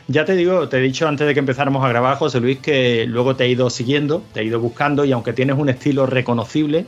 ya 0.08 0.24
te 0.24 0.36
digo, 0.36 0.68
te 0.68 0.78
he 0.78 0.80
dicho 0.80 1.08
antes 1.08 1.26
de 1.26 1.34
que 1.34 1.40
empezáramos 1.40 1.84
a 1.84 1.88
grabar, 1.88 2.16
José 2.16 2.40
Luis, 2.40 2.58
que 2.58 3.06
luego 3.06 3.34
te 3.34 3.44
he 3.44 3.48
ido 3.48 3.68
siguiendo, 3.70 4.22
te 4.32 4.40
he 4.40 4.44
ido 4.44 4.60
buscando 4.60 5.04
y 5.04 5.12
aunque 5.12 5.32
tienes 5.32 5.58
un 5.58 5.68
estilo 5.68 6.06
reconocible, 6.06 6.86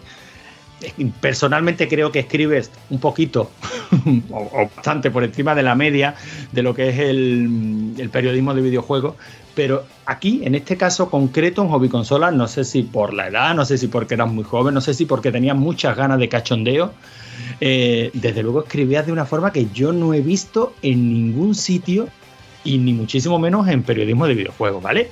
personalmente 1.21 1.89
creo 1.89 2.13
que 2.13 2.21
escribes 2.21 2.71
un 2.91 3.01
poquito 3.01 3.51
o, 4.31 4.71
bastante 4.75 5.11
por 5.11 5.25
encima 5.25 5.55
de 5.55 5.63
la 5.63 5.75
media 5.75 6.15
de 6.53 6.63
lo 6.63 6.75
que 6.75 6.89
es 6.89 6.99
el, 6.99 8.09
periodismo 8.13 8.55
de 8.55 8.63
videojuegos. 8.63 9.15
Pero 9.55 9.85
aquí, 10.07 10.43
en 10.45 10.55
este 10.55 10.77
caso 10.77 11.11
concreto, 11.11 11.63
en 11.63 11.69
hobby 11.69 11.89
consolas, 11.89 12.33
no 12.33 12.47
sé 12.47 12.65
si 12.65 12.85
por 12.85 13.13
la 13.13 13.27
edad, 13.27 13.57
no 13.57 13.65
sé 13.65 13.77
si 13.77 13.89
porque 13.89 14.15
eras 14.15 14.31
muy 14.31 14.45
joven, 14.45 14.73
no 14.73 14.81
sé 14.81 14.95
si 14.95 15.05
porque 15.05 15.33
tenías 15.33 15.57
muchas 15.57 15.97
ganas 15.97 16.21
de 16.21 16.29
cachondeo, 16.29 16.93
eh, 17.61 18.11
desde 18.15 18.45
luego 18.45 18.63
escribías 18.63 19.05
de 19.05 19.11
una 19.11 19.27
forma 19.27 19.53
que 19.53 19.67
yo 19.75 19.93
no 19.93 20.15
he 20.15 20.21
visto 20.21 20.75
en 20.83 21.13
ningún 21.13 21.57
sitio 21.57 22.09
y 22.63 22.79
ni 22.79 22.93
muchísimo 22.93 23.41
menos 23.41 23.67
en 23.67 23.83
periodismo 23.83 24.29
de 24.29 24.35
videojuegos, 24.35 24.81
¿vale? 24.81 25.11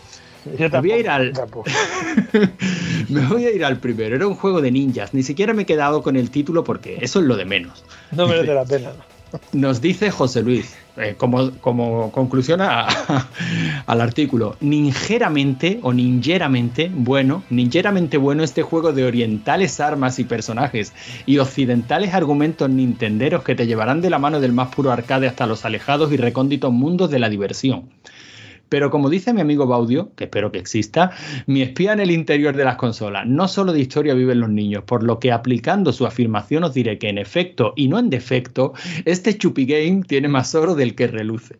Yo 0.58 0.68
Me 0.70 0.80
voy 0.80 0.92
a 0.92 0.98
ir 0.98 1.08
al, 1.08 1.32
me 3.08 3.26
voy 3.26 3.44
a 3.46 3.50
ir 3.52 3.64
al 3.64 3.78
primero. 3.78 4.16
Era 4.16 4.26
un 4.26 4.34
juego 4.34 4.60
de 4.60 4.70
ninjas. 4.70 5.14
Ni 5.14 5.22
siquiera 5.22 5.52
me 5.54 5.62
he 5.62 5.66
quedado 5.66 6.02
con 6.02 6.16
el 6.16 6.30
título 6.30 6.64
porque 6.64 6.98
eso 7.00 7.20
es 7.20 7.26
lo 7.26 7.36
de 7.36 7.44
menos. 7.44 7.84
No 8.12 8.26
merece 8.26 8.54
la 8.54 8.64
pena. 8.64 8.92
Nos 9.52 9.80
dice 9.80 10.10
José 10.12 10.40
Luis, 10.42 10.76
eh, 10.96 11.14
como, 11.18 11.50
como 11.60 12.12
conclusión 12.12 12.60
a- 12.60 12.86
al 13.86 14.00
artículo, 14.00 14.56
ninjeramente 14.60 15.80
o 15.82 15.92
ninjeramente 15.92 16.90
bueno, 16.94 17.42
ninjeramente 17.50 18.18
bueno 18.18 18.44
este 18.44 18.62
juego 18.62 18.92
de 18.92 19.04
orientales 19.04 19.80
armas 19.80 20.20
y 20.20 20.24
personajes 20.24 20.92
y 21.26 21.38
occidentales 21.38 22.14
argumentos 22.14 22.70
nintenderos 22.70 23.42
que 23.42 23.56
te 23.56 23.66
llevarán 23.66 24.00
de 24.00 24.10
la 24.10 24.20
mano 24.20 24.38
del 24.40 24.52
más 24.52 24.72
puro 24.74 24.92
arcade 24.92 25.26
hasta 25.26 25.46
los 25.46 25.64
alejados 25.64 26.12
y 26.12 26.16
recónditos 26.16 26.72
mundos 26.72 27.10
de 27.10 27.18
la 27.18 27.28
diversión. 27.28 27.90
Pero 28.68 28.90
como 28.90 29.08
dice 29.10 29.32
mi 29.32 29.40
amigo 29.40 29.66
Baudio, 29.66 30.12
que 30.16 30.24
espero 30.24 30.50
que 30.50 30.58
exista, 30.58 31.10
mi 31.46 31.62
espía 31.62 31.92
en 31.92 32.00
el 32.00 32.10
interior 32.10 32.56
de 32.56 32.64
las 32.64 32.76
consolas, 32.76 33.26
no 33.26 33.46
solo 33.48 33.72
de 33.72 33.80
historia 33.80 34.14
viven 34.14 34.40
los 34.40 34.50
niños, 34.50 34.82
por 34.84 35.02
lo 35.02 35.18
que 35.20 35.30
aplicando 35.32 35.92
su 35.92 36.06
afirmación 36.06 36.64
os 36.64 36.74
diré 36.74 36.98
que 36.98 37.08
en 37.08 37.18
efecto 37.18 37.72
y 37.76 37.88
no 37.88 37.98
en 37.98 38.10
defecto, 38.10 38.72
este 39.04 39.36
Chupi 39.38 39.66
Game 39.66 40.02
tiene 40.06 40.28
más 40.28 40.54
oro 40.54 40.74
del 40.74 40.94
que 40.94 41.06
reluce. 41.06 41.56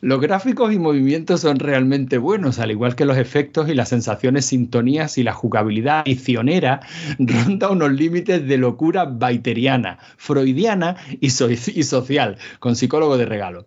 Los 0.00 0.20
gráficos 0.20 0.72
y 0.72 0.78
movimientos 0.78 1.40
son 1.40 1.58
realmente 1.58 2.18
buenos, 2.18 2.60
al 2.60 2.70
igual 2.70 2.94
que 2.94 3.04
los 3.04 3.16
efectos 3.18 3.68
y 3.68 3.74
las 3.74 3.88
sensaciones, 3.88 4.46
sintonías 4.46 5.18
y 5.18 5.24
la 5.24 5.32
jugabilidad 5.32 6.00
adicionera 6.00 6.80
ronda 7.18 7.70
unos 7.70 7.90
límites 7.92 8.46
de 8.46 8.58
locura 8.58 9.06
baiteriana, 9.06 9.98
freudiana 10.16 10.96
y, 11.20 11.30
so- 11.30 11.50
y 11.50 11.56
social, 11.82 12.36
con 12.60 12.76
psicólogo 12.76 13.16
de 13.18 13.26
regalo. 13.26 13.66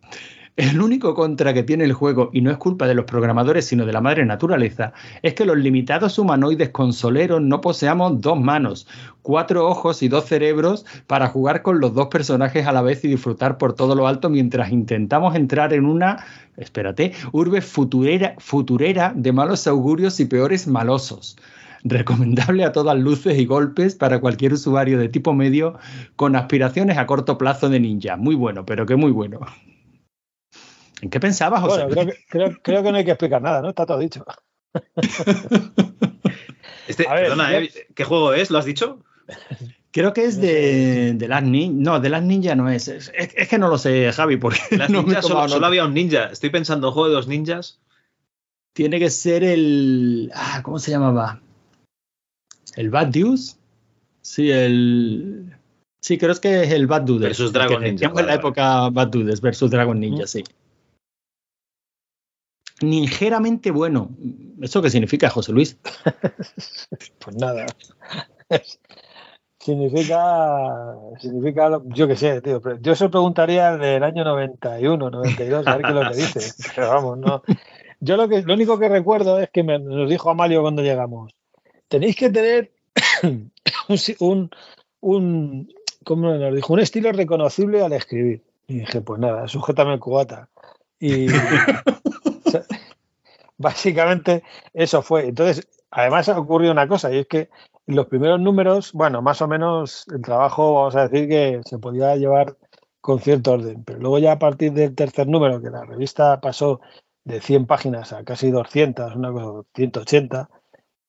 El 0.59 0.81
único 0.81 1.13
contra 1.13 1.53
que 1.53 1.63
tiene 1.63 1.85
el 1.85 1.93
juego, 1.93 2.31
y 2.33 2.41
no 2.41 2.51
es 2.51 2.57
culpa 2.57 2.85
de 2.85 2.93
los 2.93 3.05
programadores, 3.05 3.63
sino 3.63 3.85
de 3.85 3.93
la 3.93 4.01
madre 4.01 4.25
naturaleza, 4.25 4.91
es 5.21 5.33
que 5.33 5.45
los 5.45 5.57
limitados 5.57 6.19
humanoides 6.19 6.67
consoleros 6.71 7.41
no 7.41 7.61
poseamos 7.61 8.19
dos 8.19 8.37
manos, 8.37 8.85
cuatro 9.21 9.65
ojos 9.69 10.03
y 10.03 10.09
dos 10.09 10.25
cerebros 10.25 10.85
para 11.07 11.29
jugar 11.29 11.61
con 11.61 11.79
los 11.79 11.93
dos 11.93 12.07
personajes 12.07 12.67
a 12.67 12.73
la 12.73 12.81
vez 12.81 13.05
y 13.05 13.07
disfrutar 13.07 13.57
por 13.57 13.71
todo 13.71 13.95
lo 13.95 14.05
alto 14.05 14.29
mientras 14.29 14.69
intentamos 14.73 15.33
entrar 15.33 15.71
en 15.71 15.85
una, 15.85 16.25
espérate, 16.57 17.13
urbe 17.31 17.61
futurera, 17.61 18.35
futurera 18.37 19.13
de 19.15 19.31
malos 19.31 19.65
augurios 19.65 20.19
y 20.19 20.25
peores 20.25 20.67
malosos. 20.67 21.37
Recomendable 21.85 22.65
a 22.65 22.73
todas 22.73 22.99
luces 22.99 23.39
y 23.39 23.45
golpes 23.45 23.95
para 23.95 24.19
cualquier 24.19 24.51
usuario 24.51 24.99
de 24.99 25.07
tipo 25.07 25.33
medio 25.33 25.79
con 26.17 26.35
aspiraciones 26.35 26.97
a 26.97 27.05
corto 27.05 27.37
plazo 27.37 27.69
de 27.69 27.79
ninja. 27.79 28.17
Muy 28.17 28.35
bueno, 28.35 28.65
pero 28.65 28.85
que 28.85 28.97
muy 28.97 29.13
bueno. 29.13 29.39
¿En 31.01 31.09
qué 31.09 31.19
pensabas, 31.19 31.61
José? 31.61 31.85
Bueno, 31.85 31.93
creo 31.93 32.05
que, 32.07 32.25
creo, 32.27 32.57
creo 32.61 32.83
que 32.83 32.91
no 32.91 32.97
hay 32.97 33.05
que 33.05 33.11
explicar 33.11 33.41
nada, 33.41 33.61
¿no? 33.61 33.69
Está 33.69 33.85
todo 33.85 33.99
dicho. 33.99 34.25
Este, 36.87 37.03
ver, 37.07 37.21
perdona, 37.21 37.55
¿eh? 37.55 37.69
¿qué 37.93 38.03
juego 38.03 38.33
es? 38.33 38.49
¿Lo 38.49 38.57
has 38.57 38.65
dicho? 38.65 39.03
Creo 39.91 40.11
que 40.11 40.25
es 40.25 40.41
de, 40.41 41.13
de 41.13 41.27
las 41.27 41.43
ninjas. 41.43 41.75
No, 41.79 41.99
de 41.99 42.09
las 42.09 42.23
ninjas 42.23 42.57
no 42.57 42.67
es. 42.69 42.87
Es, 42.87 43.11
es- 43.15 43.33
es 43.35 43.47
que 43.47 43.59
no 43.59 43.69
lo 43.69 43.77
sé, 43.77 44.11
Javi, 44.11 44.37
porque 44.37 44.59
Las 44.71 44.89
no 44.89 45.03
me 45.03 45.03
he 45.03 45.05
ninjas, 45.05 45.27
solo, 45.27 45.47
solo 45.47 45.65
había 45.67 45.85
un 45.85 45.93
ninja. 45.93 46.25
Estoy 46.31 46.49
pensando 46.49 46.87
en 46.87 46.93
juego 46.93 47.09
de 47.09 47.13
dos 47.15 47.27
ninjas. 47.27 47.79
Tiene 48.73 48.97
que 48.97 49.09
ser 49.11 49.43
el. 49.43 50.31
Ah, 50.33 50.61
¿Cómo 50.63 50.79
se 50.79 50.89
llamaba? 50.91 51.41
¿El 52.75 52.89
Bad 52.89 53.07
Deuce? 53.07 53.57
Sí, 54.21 54.49
el. 54.49 55.55
Sí, 56.01 56.17
creo 56.17 56.33
que 56.41 56.63
es 56.63 56.71
el 56.71 56.87
Bad 56.87 57.01
Dudes. 57.03 57.21
Versus 57.29 57.53
Dragon 57.53 57.83
Ninja, 57.83 58.07
en 58.07 58.15
la 58.15 58.21
vale, 58.23 58.33
época 58.35 58.89
Bad 58.89 59.07
Dudes 59.09 59.41
versus 59.41 59.69
Dragon 59.69 59.99
Ninja, 59.99 60.25
sí. 60.25 60.43
Ninjeramente 62.81 63.71
bueno. 63.71 64.09
¿Eso 64.61 64.81
qué 64.81 64.89
significa, 64.89 65.29
José 65.29 65.51
Luis? 65.51 65.77
Pues 67.19 67.35
nada. 67.37 67.65
significa, 69.59 70.95
significa, 71.19 71.69
lo- 71.69 71.83
yo 71.89 72.07
qué 72.07 72.15
sé, 72.15 72.41
tío. 72.41 72.61
Yo 72.81 72.95
se 72.95 73.03
lo 73.05 73.11
preguntaría 73.11 73.77
del 73.77 74.03
año 74.03 74.23
91, 74.23 75.09
92, 75.09 75.67
a 75.67 75.75
ver 75.77 75.81
qué 75.85 75.89
es 75.89 75.95
lo 75.95 76.09
que 76.11 76.15
dice. 76.17 76.53
Pero 76.75 76.89
vamos, 76.89 77.17
no. 77.17 77.43
Yo 77.99 78.15
lo, 78.17 78.29
que, 78.29 78.41
lo 78.43 78.53
único 78.53 78.79
que 78.79 78.87
recuerdo 78.89 79.39
es 79.39 79.49
que 79.49 79.63
me- 79.63 79.79
nos 79.79 80.09
dijo 80.09 80.29
Amalio 80.29 80.61
cuando 80.61 80.81
llegamos, 80.81 81.33
tenéis 81.87 82.15
que 82.15 82.29
tener 82.29 82.71
un, 84.19 84.49
un, 85.01 85.73
¿cómo 86.05 86.33
nos 86.33 86.55
dijo? 86.55 86.73
Un 86.73 86.79
estilo 86.79 87.11
reconocible 87.11 87.83
al 87.83 87.93
escribir. 87.93 88.41
Y 88.67 88.79
dije, 88.79 89.01
pues 89.01 89.19
nada, 89.19 89.47
sujétame 89.47 89.93
el 89.93 89.99
cubata. 89.99 90.47
Y 90.99 91.27
básicamente 93.59 94.43
eso 94.73 95.03
fue. 95.03 95.27
Entonces, 95.27 95.67
además 95.91 96.27
ha 96.29 96.39
ocurrido 96.39 96.71
una 96.71 96.87
cosa, 96.87 97.13
y 97.13 97.19
es 97.19 97.27
que 97.27 97.49
los 97.85 98.07
primeros 98.07 98.39
números, 98.39 98.91
bueno, 98.93 99.21
más 99.21 99.41
o 99.41 99.47
menos 99.47 100.05
el 100.11 100.21
trabajo, 100.21 100.73
vamos 100.73 100.95
a 100.95 101.07
decir 101.07 101.29
que 101.29 101.61
se 101.65 101.77
podía 101.77 102.15
llevar 102.15 102.57
con 103.01 103.19
cierto 103.19 103.53
orden, 103.53 103.83
pero 103.83 103.99
luego 103.99 104.19
ya 104.19 104.33
a 104.33 104.39
partir 104.39 104.73
del 104.73 104.95
tercer 104.95 105.27
número, 105.27 105.61
que 105.61 105.69
la 105.69 105.85
revista 105.85 106.41
pasó 106.41 106.81
de 107.23 107.41
100 107.41 107.67
páginas 107.67 108.13
a 108.13 108.23
casi 108.23 108.51
200, 108.51 109.15
una 109.15 109.31
cosa, 109.31 109.67
180, 109.75 110.49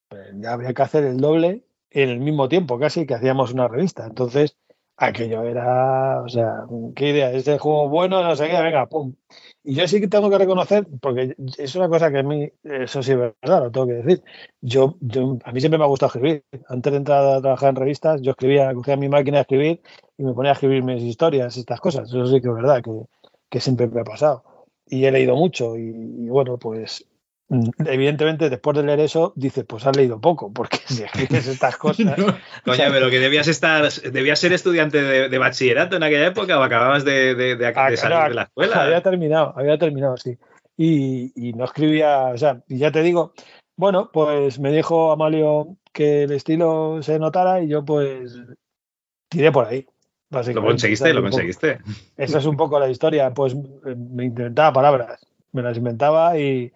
pues 0.09 0.29
ya 0.35 0.53
había 0.53 0.75
que 0.75 0.83
hacer 0.83 1.05
el 1.05 1.19
doble 1.19 1.65
en 1.91 2.09
el 2.09 2.21
mismo 2.21 2.49
tiempo 2.49 2.79
casi 2.79 3.07
que 3.07 3.15
hacíamos 3.15 3.53
una 3.53 3.69
revista. 3.69 4.07
Entonces, 4.07 4.57
aquello 5.01 5.45
era, 5.45 6.23
o 6.23 6.29
sea, 6.29 6.67
qué 6.95 7.09
idea, 7.09 7.33
este 7.33 7.59
juego 7.59 7.89
bueno, 7.89 8.23
no 8.23 8.37
sé 8.37 8.49
qué, 8.49 8.61
venga, 8.61 8.87
pum. 8.87 9.15
Y 9.65 9.75
yo 9.75 9.89
sí 9.89 9.99
que 10.01 10.09
tengo 10.09 10.29
que 10.29 10.39
reconocer, 10.39 10.87
porque 11.01 11.35
es 11.59 11.75
una 11.75 11.89
cosa 11.89 12.11
que 12.11 12.19
a 12.19 12.23
mí, 12.23 12.51
eso 12.63 13.03
sí 13.03 13.13
es 13.13 13.19
verdad, 13.19 13.65
lo 13.65 13.71
tengo 13.71 13.87
que 13.87 13.95
decir. 13.95 14.23
Yo, 14.61 14.97
yo, 15.01 15.39
a 15.45 15.53
mí 15.53 15.61
siempre 15.61 15.79
me 15.79 15.85
ha 15.85 15.89
gustado 15.89 16.09
escribir. 16.09 16.45
Antes 16.69 16.93
de 16.93 16.99
entrar 16.99 17.25
a 17.25 17.41
trabajar 17.41 17.71
en 17.71 17.77
revistas, 17.77 18.21
yo 18.21 18.33
escribía, 18.33 18.75
cogía 18.75 18.97
mi 18.97 19.09
máquina 19.09 19.39
de 19.39 19.43
escribir 19.43 19.81
y 20.19 20.25
me 20.25 20.35
ponía 20.35 20.53
a 20.53 20.55
escribir 20.55 20.83
mis 20.83 21.03
historias, 21.03 21.57
estas 21.57 21.81
cosas. 21.81 22.09
Eso 22.09 22.27
sí 22.27 22.41
que 22.41 22.49
es 22.49 22.55
verdad, 22.55 22.83
que, 22.83 22.91
que 23.49 23.61
siempre 23.61 23.87
me 23.87 24.03
ha 24.03 24.05
pasado. 24.05 24.45
Y 24.87 25.05
he 25.07 25.11
leído 25.13 25.35
mucho 25.35 25.77
y, 25.79 26.29
bueno, 26.29 26.59
pues 26.59 27.07
evidentemente 27.85 28.49
después 28.49 28.77
de 28.77 28.83
leer 28.85 29.01
eso 29.01 29.33
dices, 29.37 29.65
pues 29.67 29.87
has 29.87 29.97
leído 29.97 30.21
poco, 30.21 30.53
porque 30.53 30.79
si 30.87 31.03
escribes 31.03 31.47
estas 31.49 31.77
cosas... 31.79 32.17
Coño, 32.65 32.85
pero 32.91 33.11
que 33.11 33.19
debías 33.19 33.49
estar, 33.49 33.91
debías 33.93 34.39
ser 34.39 34.53
estudiante 34.53 35.03
de, 35.03 35.29
de 35.29 35.39
bachillerato 35.39 35.97
en 35.97 36.03
aquella 36.03 36.27
época 36.27 36.59
o 36.59 36.63
acababas 36.63 37.05
de, 37.05 37.35
de- 37.35 37.57
de- 37.57 37.67
de 37.91 37.97
salir 37.97 38.29
de 38.29 38.35
la 38.35 38.43
escuela. 38.45 38.83
Había 38.85 39.03
terminado, 39.03 39.53
había 39.57 39.79
terminado, 39.79 40.17
sí. 40.17 40.37
Y, 40.77 41.33
y 41.35 41.53
no 41.53 41.65
escribía, 41.65 42.27
o 42.29 42.39
sea, 42.39 42.63
y 42.69 42.79
ya 42.79 42.91
te 42.91 43.03
digo, 43.03 43.33
bueno, 43.77 44.11
pues 44.13 44.59
me 44.61 44.73
dijo 44.73 45.11
Amalio 45.13 45.77
que 45.93 46.23
el 46.23 46.33
estilo 46.33 47.03
se 47.03 47.19
notara 47.19 47.61
y 47.63 47.69
yo 47.69 47.85
pues 47.85 48.39
tiré 49.29 49.51
por 49.53 49.67
ahí. 49.67 49.87
Lo 50.55 50.63
conseguiste, 50.63 51.13
lo 51.13 51.21
poco- 51.21 51.31
conseguiste. 51.33 51.79
Esa 52.17 52.39
es 52.39 52.47
un 52.47 52.57
poco 52.57 52.79
la 52.79 52.89
historia. 52.89 53.35
Pues 53.35 53.55
eh, 53.55 53.97
me 53.97 54.25
inventaba 54.27 54.73
palabras, 54.73 55.27
me 55.53 55.61
las 55.63 55.77
inventaba 55.77 56.39
y, 56.39 56.73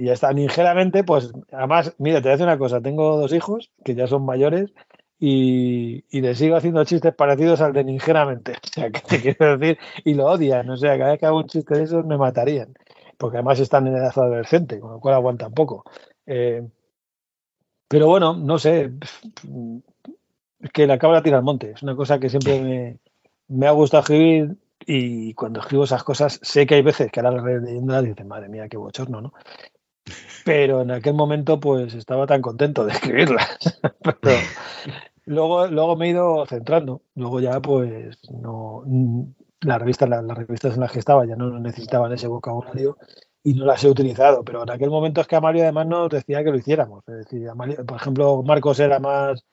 y 0.00 0.06
ya 0.06 0.14
está. 0.14 0.32
Ligeramente, 0.32 1.04
pues 1.04 1.30
además, 1.52 1.94
mira, 1.98 2.22
te 2.22 2.22
voy 2.22 2.30
a 2.30 2.32
decir 2.32 2.46
una 2.46 2.56
cosa: 2.56 2.80
tengo 2.80 3.18
dos 3.18 3.34
hijos 3.34 3.70
que 3.84 3.94
ya 3.94 4.06
son 4.06 4.24
mayores 4.24 4.72
y, 5.18 6.06
y 6.08 6.22
les 6.22 6.38
sigo 6.38 6.56
haciendo 6.56 6.82
chistes 6.86 7.14
parecidos 7.14 7.60
al 7.60 7.74
de 7.74 7.84
ligeramente. 7.84 8.52
O 8.64 8.72
sea, 8.72 8.90
que 8.90 9.00
te 9.00 9.20
quiero 9.20 9.58
decir, 9.58 9.78
y 10.02 10.14
lo 10.14 10.24
odian. 10.24 10.70
O 10.70 10.76
sea, 10.78 10.96
cada 10.96 11.10
vez 11.10 11.20
que 11.20 11.26
hago 11.26 11.36
un 11.36 11.48
chiste 11.48 11.76
de 11.76 11.82
esos 11.84 12.06
me 12.06 12.16
matarían. 12.16 12.72
Porque 13.18 13.36
además 13.36 13.60
están 13.60 13.86
en 13.88 13.96
edad 13.96 14.10
adolescente, 14.16 14.80
con 14.80 14.92
lo 14.92 15.00
cual 15.00 15.16
aguantan 15.16 15.52
poco. 15.52 15.84
Eh, 16.24 16.66
pero 17.86 18.06
bueno, 18.06 18.34
no 18.34 18.58
sé. 18.58 18.92
Es 20.60 20.70
que 20.72 20.86
la 20.86 20.98
cabra 20.98 21.22
tira 21.22 21.36
al 21.36 21.44
monte. 21.44 21.72
Es 21.72 21.82
una 21.82 21.94
cosa 21.94 22.18
que 22.18 22.30
siempre 22.30 22.58
me, 22.58 22.98
me 23.48 23.66
ha 23.66 23.72
gustado 23.72 24.00
escribir 24.00 24.56
y 24.86 25.34
cuando 25.34 25.60
escribo 25.60 25.84
esas 25.84 26.04
cosas 26.04 26.40
sé 26.42 26.66
que 26.66 26.76
hay 26.76 26.82
veces 26.82 27.12
que 27.12 27.20
ahora 27.20 27.42
las 27.42 27.62
leyéndolas 27.62 28.04
dices, 28.04 28.24
madre 28.24 28.48
mía, 28.48 28.66
qué 28.66 28.78
bochorno, 28.78 29.20
¿no? 29.20 29.34
Pero 30.44 30.82
en 30.82 30.90
aquel 30.90 31.14
momento 31.14 31.60
pues 31.60 31.94
estaba 31.94 32.26
tan 32.26 32.42
contento 32.42 32.84
de 32.84 32.92
escribirlas. 32.92 33.58
Pero 34.20 34.38
luego, 35.26 35.66
luego 35.66 35.96
me 35.96 36.06
he 36.06 36.10
ido 36.10 36.46
centrando. 36.46 37.02
Luego 37.14 37.40
ya 37.40 37.60
pues 37.60 38.18
no... 38.30 38.84
Las 39.62 39.78
revistas, 39.78 40.08
las, 40.08 40.24
revistas 40.26 40.74
en 40.74 40.80
las 40.80 40.90
que 40.92 41.00
estaba 41.00 41.26
ya 41.26 41.36
no 41.36 41.58
necesitaban 41.60 42.12
ese 42.12 42.26
vocabulario 42.26 42.96
y 43.42 43.52
no 43.52 43.66
las 43.66 43.84
he 43.84 43.90
utilizado. 43.90 44.42
Pero 44.42 44.62
en 44.62 44.70
aquel 44.70 44.88
momento 44.88 45.20
es 45.20 45.26
que 45.26 45.36
Amalio 45.36 45.62
además 45.62 45.86
nos 45.86 46.08
decía 46.08 46.42
que 46.42 46.50
lo 46.50 46.56
hiciéramos. 46.56 47.06
Es 47.08 47.16
decir, 47.16 47.48
por 47.86 47.96
ejemplo, 47.96 48.42
Marcos 48.42 48.80
era 48.80 48.98
más 48.98 49.44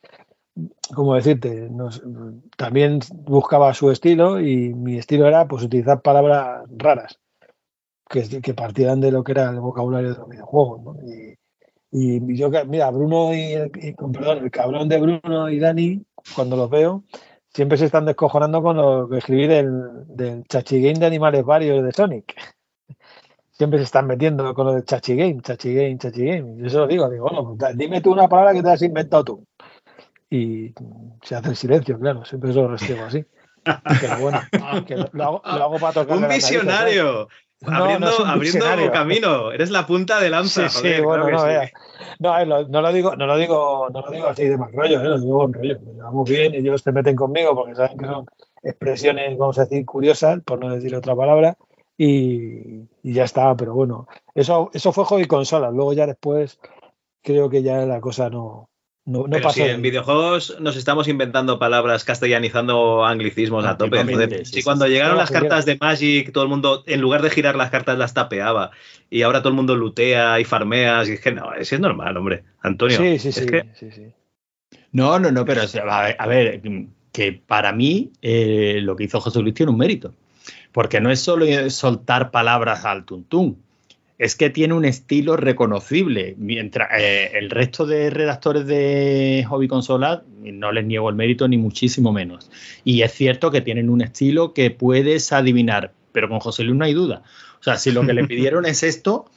¿cómo 0.93 1.15
decirte? 1.15 1.69
Nos- 1.69 2.01
también 2.55 2.99
buscaba 3.13 3.73
su 3.73 3.91
estilo 3.91 4.39
y 4.39 4.73
mi 4.73 4.97
estilo 4.97 5.27
era 5.27 5.47
pues 5.47 5.63
utilizar 5.63 6.01
palabras 6.01 6.63
raras 6.77 7.19
que, 8.09 8.41
que 8.41 8.53
partieran 8.53 8.99
de 9.01 9.11
lo 9.11 9.23
que 9.23 9.33
era 9.33 9.49
el 9.49 9.59
vocabulario 9.59 10.11
de 10.13 10.17
los 10.17 10.29
videojuegos. 10.29 10.81
¿no? 10.83 10.95
Y, 11.05 11.37
y 11.91 12.35
yo, 12.37 12.51
que- 12.51 12.65
mira, 12.65 12.89
Bruno 12.91 13.33
y, 13.33 13.53
el- 13.53 13.71
y- 13.75 13.93
perdón, 13.93 14.39
el 14.39 14.51
cabrón 14.51 14.89
de 14.89 14.99
Bruno 14.99 15.49
y 15.49 15.59
Dani, 15.59 16.03
cuando 16.35 16.55
los 16.57 16.69
veo, 16.69 17.03
siempre 17.53 17.77
se 17.77 17.85
están 17.85 18.05
descojonando 18.05 18.61
con 18.61 18.77
lo 18.77 19.07
que 19.09 19.17
escribí 19.19 19.47
del, 19.47 20.05
del 20.07 20.43
Chachi 20.45 20.81
Game 20.81 20.99
de 20.99 21.05
animales 21.05 21.43
varios 21.45 21.83
de 21.83 21.91
Sonic. 21.91 22.35
Siempre 23.51 23.79
se 23.79 23.85
están 23.85 24.05
metiendo 24.05 24.53
con 24.53 24.67
lo 24.67 24.73
del 24.73 24.85
Chachi 24.85 25.15
Game, 25.15 25.39
Chachi 25.41 25.73
Game, 25.73 25.97
Chachi 25.97 26.23
Game. 26.25 26.55
Y 26.59 26.63
yo 26.63 26.69
se 26.69 26.77
lo 26.77 26.87
digo, 26.87 27.09
digo, 27.09 27.27
bueno, 27.29 27.55
pues, 27.57 27.75
dime 27.77 28.01
tú 28.01 28.11
una 28.11 28.27
palabra 28.27 28.53
que 28.53 28.61
te 28.61 28.69
has 28.69 28.81
inventado 28.83 29.23
tú 29.23 29.45
y 30.29 30.73
se 31.23 31.35
hace 31.35 31.49
el 31.49 31.55
silencio, 31.55 31.97
claro, 31.97 32.23
siempre 32.25 32.51
eso 32.51 32.61
lo 32.63 32.67
restringo 32.69 33.05
así. 33.05 33.25
Pero 34.01 34.19
bueno, 34.19 34.39
que 34.85 34.95
lo, 34.95 35.09
lo 35.13 35.23
hago, 35.23 35.41
lo 35.43 35.63
hago 35.63 35.79
para 35.79 35.93
tocar. 35.93 36.17
Un 36.17 36.23
visionario. 36.35 37.27
Abriendo 37.65 38.07
abriendo 38.25 38.91
camino. 38.91 39.51
Eres 39.51 39.71
la 39.71 39.85
punta 39.87 40.19
de 40.19 40.29
lanza. 40.29 40.69
Sí, 40.69 40.79
joder, 40.79 40.95
sí, 40.97 41.01
bueno, 41.01 41.25
claro 41.25 41.37
no, 41.59 41.65
sí. 41.65 41.71
no, 42.19 42.45
lo- 42.45 42.67
no 42.67 42.81
lo 42.81 42.93
digo, 42.93 43.15
no 43.15 43.25
lo 43.25 43.37
digo, 43.37 43.89
no 43.89 44.01
lo 44.01 44.11
digo 44.11 44.27
así 44.27 44.45
de 44.45 44.57
mal 44.57 44.71
rollo, 44.73 45.01
eh, 45.01 45.03
lo 45.05 45.19
digo 45.19 45.37
con 45.39 45.53
rollo. 45.53 45.77
Lo 45.85 45.93
llevamos 45.93 46.29
bien, 46.29 46.53
ellos 46.53 46.81
se 46.81 46.91
meten 46.91 47.15
conmigo 47.15 47.55
porque 47.55 47.75
saben 47.75 47.97
que 47.97 48.05
son 48.05 48.25
expresiones, 48.63 49.37
vamos 49.37 49.57
a 49.59 49.63
decir, 49.63 49.85
curiosas, 49.85 50.39
por 50.43 50.59
no 50.59 50.73
decir 50.73 50.95
otra 50.95 51.15
palabra, 51.15 51.57
y, 51.97 52.81
y 53.03 53.13
ya 53.13 53.23
está, 53.23 53.55
pero 53.55 53.73
bueno, 53.73 54.07
eso, 54.35 54.69
eso 54.73 54.91
fue 54.91 55.05
hobby 55.05 55.25
consolas, 55.25 55.73
luego 55.73 55.93
ya 55.93 56.05
después 56.05 56.59
creo 57.23 57.49
que 57.49 57.63
ya 57.63 57.77
la 57.85 57.99
cosa 58.01 58.29
no, 58.29 58.69
no, 59.07 59.49
si 59.51 59.61
en 59.61 59.81
videojuegos 59.81 60.57
nos 60.59 60.75
estamos 60.75 61.07
inventando 61.07 61.57
palabras, 61.57 62.03
castellanizando 62.03 63.05
anglicismos 63.05 63.65
a 63.65 63.77
tope. 63.77 64.03
Sí, 64.05 64.45
si 64.45 64.53
sí, 64.55 64.63
cuando 64.63 64.85
sí. 64.85 64.91
llegaron 64.91 65.15
las 65.17 65.31
cartas 65.31 65.65
de 65.65 65.77
Magic, 65.79 66.33
todo 66.33 66.43
el 66.43 66.49
mundo, 66.49 66.83
en 66.85 66.99
lugar 66.99 67.21
de 67.21 67.29
girar 67.29 67.55
las 67.55 67.69
cartas, 67.69 67.97
las 67.97 68.13
tapeaba. 68.13 68.71
Y 69.09 69.21
ahora 69.21 69.39
todo 69.39 69.49
el 69.49 69.55
mundo 69.55 69.77
lutea 69.77 70.39
y 70.41 70.43
farmeas. 70.43 71.07
Y 71.07 71.13
es 71.13 71.21
que 71.21 71.31
no, 71.31 71.53
eso 71.53 71.75
es 71.75 71.81
normal, 71.81 72.17
hombre. 72.17 72.43
Antonio. 72.61 72.97
Sí, 72.97 73.17
sí, 73.17 73.29
es 73.29 73.35
sí, 73.35 73.45
que- 73.45 73.69
sí, 73.75 73.91
sí. 73.91 74.07
No, 74.91 75.19
no, 75.19 75.31
no, 75.31 75.45
pero 75.45 75.63
o 75.63 75.67
sea, 75.67 75.83
a 75.83 76.03
ver, 76.03 76.15
a 76.19 76.27
ver, 76.27 76.61
que 77.13 77.31
para 77.31 77.71
mí 77.71 78.11
eh, 78.21 78.79
lo 78.81 78.95
que 78.97 79.05
hizo 79.05 79.21
José 79.21 79.41
Luis 79.41 79.53
tiene 79.53 79.71
un 79.71 79.77
mérito. 79.77 80.13
Porque 80.73 80.99
no 80.99 81.09
es 81.09 81.21
solo 81.21 81.45
soltar 81.69 82.29
palabras 82.29 82.83
al 82.85 83.05
tuntún, 83.05 83.63
es 84.17 84.35
que 84.35 84.49
tiene 84.49 84.73
un 84.73 84.85
estilo 84.85 85.37
reconocible. 85.37 86.35
Mientras 86.37 86.89
eh, 86.99 87.31
el 87.35 87.49
resto 87.49 87.85
de 87.85 88.09
redactores 88.09 88.65
de 88.65 89.45
Hobby 89.47 89.67
Consolas 89.67 90.21
no 90.41 90.71
les 90.71 90.85
niego 90.85 91.09
el 91.09 91.15
mérito 91.15 91.47
ni 91.47 91.57
muchísimo 91.57 92.11
menos. 92.11 92.49
Y 92.83 93.01
es 93.01 93.11
cierto 93.13 93.51
que 93.51 93.61
tienen 93.61 93.89
un 93.89 94.01
estilo 94.01 94.53
que 94.53 94.71
puedes 94.71 95.31
adivinar, 95.31 95.93
pero 96.11 96.29
con 96.29 96.39
José 96.39 96.63
Luis 96.63 96.77
no 96.77 96.85
hay 96.85 96.93
duda. 96.93 97.23
O 97.59 97.63
sea, 97.63 97.77
si 97.77 97.91
lo 97.91 98.05
que 98.05 98.13
le 98.13 98.23
pidieron 98.27 98.65
es 98.65 98.83
esto, 98.83 99.29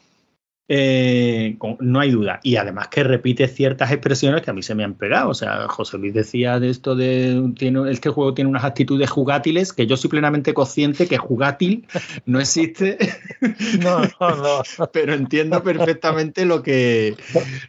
eh, 0.73 1.57
con- 1.59 1.77
no 1.81 1.99
hay 1.99 2.13
duda. 2.13 2.39
Y 2.45 2.55
además 2.55 2.87
que 2.87 3.03
repite 3.03 3.49
ciertas 3.49 3.91
expresiones 3.91 4.43
que 4.43 4.53
a 4.53 4.55
mí 4.55 4.63
se 4.63 4.77
me 4.77 4.85
han 4.85 4.95
pegado. 4.95 5.31
O 5.31 5.35
sea, 5.35 5.67
José 5.67 5.99
Luis 5.99 6.15
decía 6.15 6.61
de 6.61 6.71
esto 6.71 6.95
de 6.95 7.53
tiene, 7.59 7.91
este 7.91 8.09
juego 8.11 8.35
tiene 8.35 8.51
unas 8.51 8.63
actitudes 8.63 9.11
jugátiles 9.11 9.73
que 9.73 9.89
yo 9.89 9.97
soy 9.97 10.11
plenamente 10.11 10.55
consciente 10.55 11.09
que 11.09 11.19
jugátil 11.19 11.87
no 12.25 12.39
existe. 12.41 12.99
No, 13.83 14.01
no, 14.21 14.37
no. 14.37 14.87
Pero 14.93 15.15
entiendo 15.15 15.63
perfectamente 15.63 16.45
lo 16.45 16.63
que, 16.63 17.17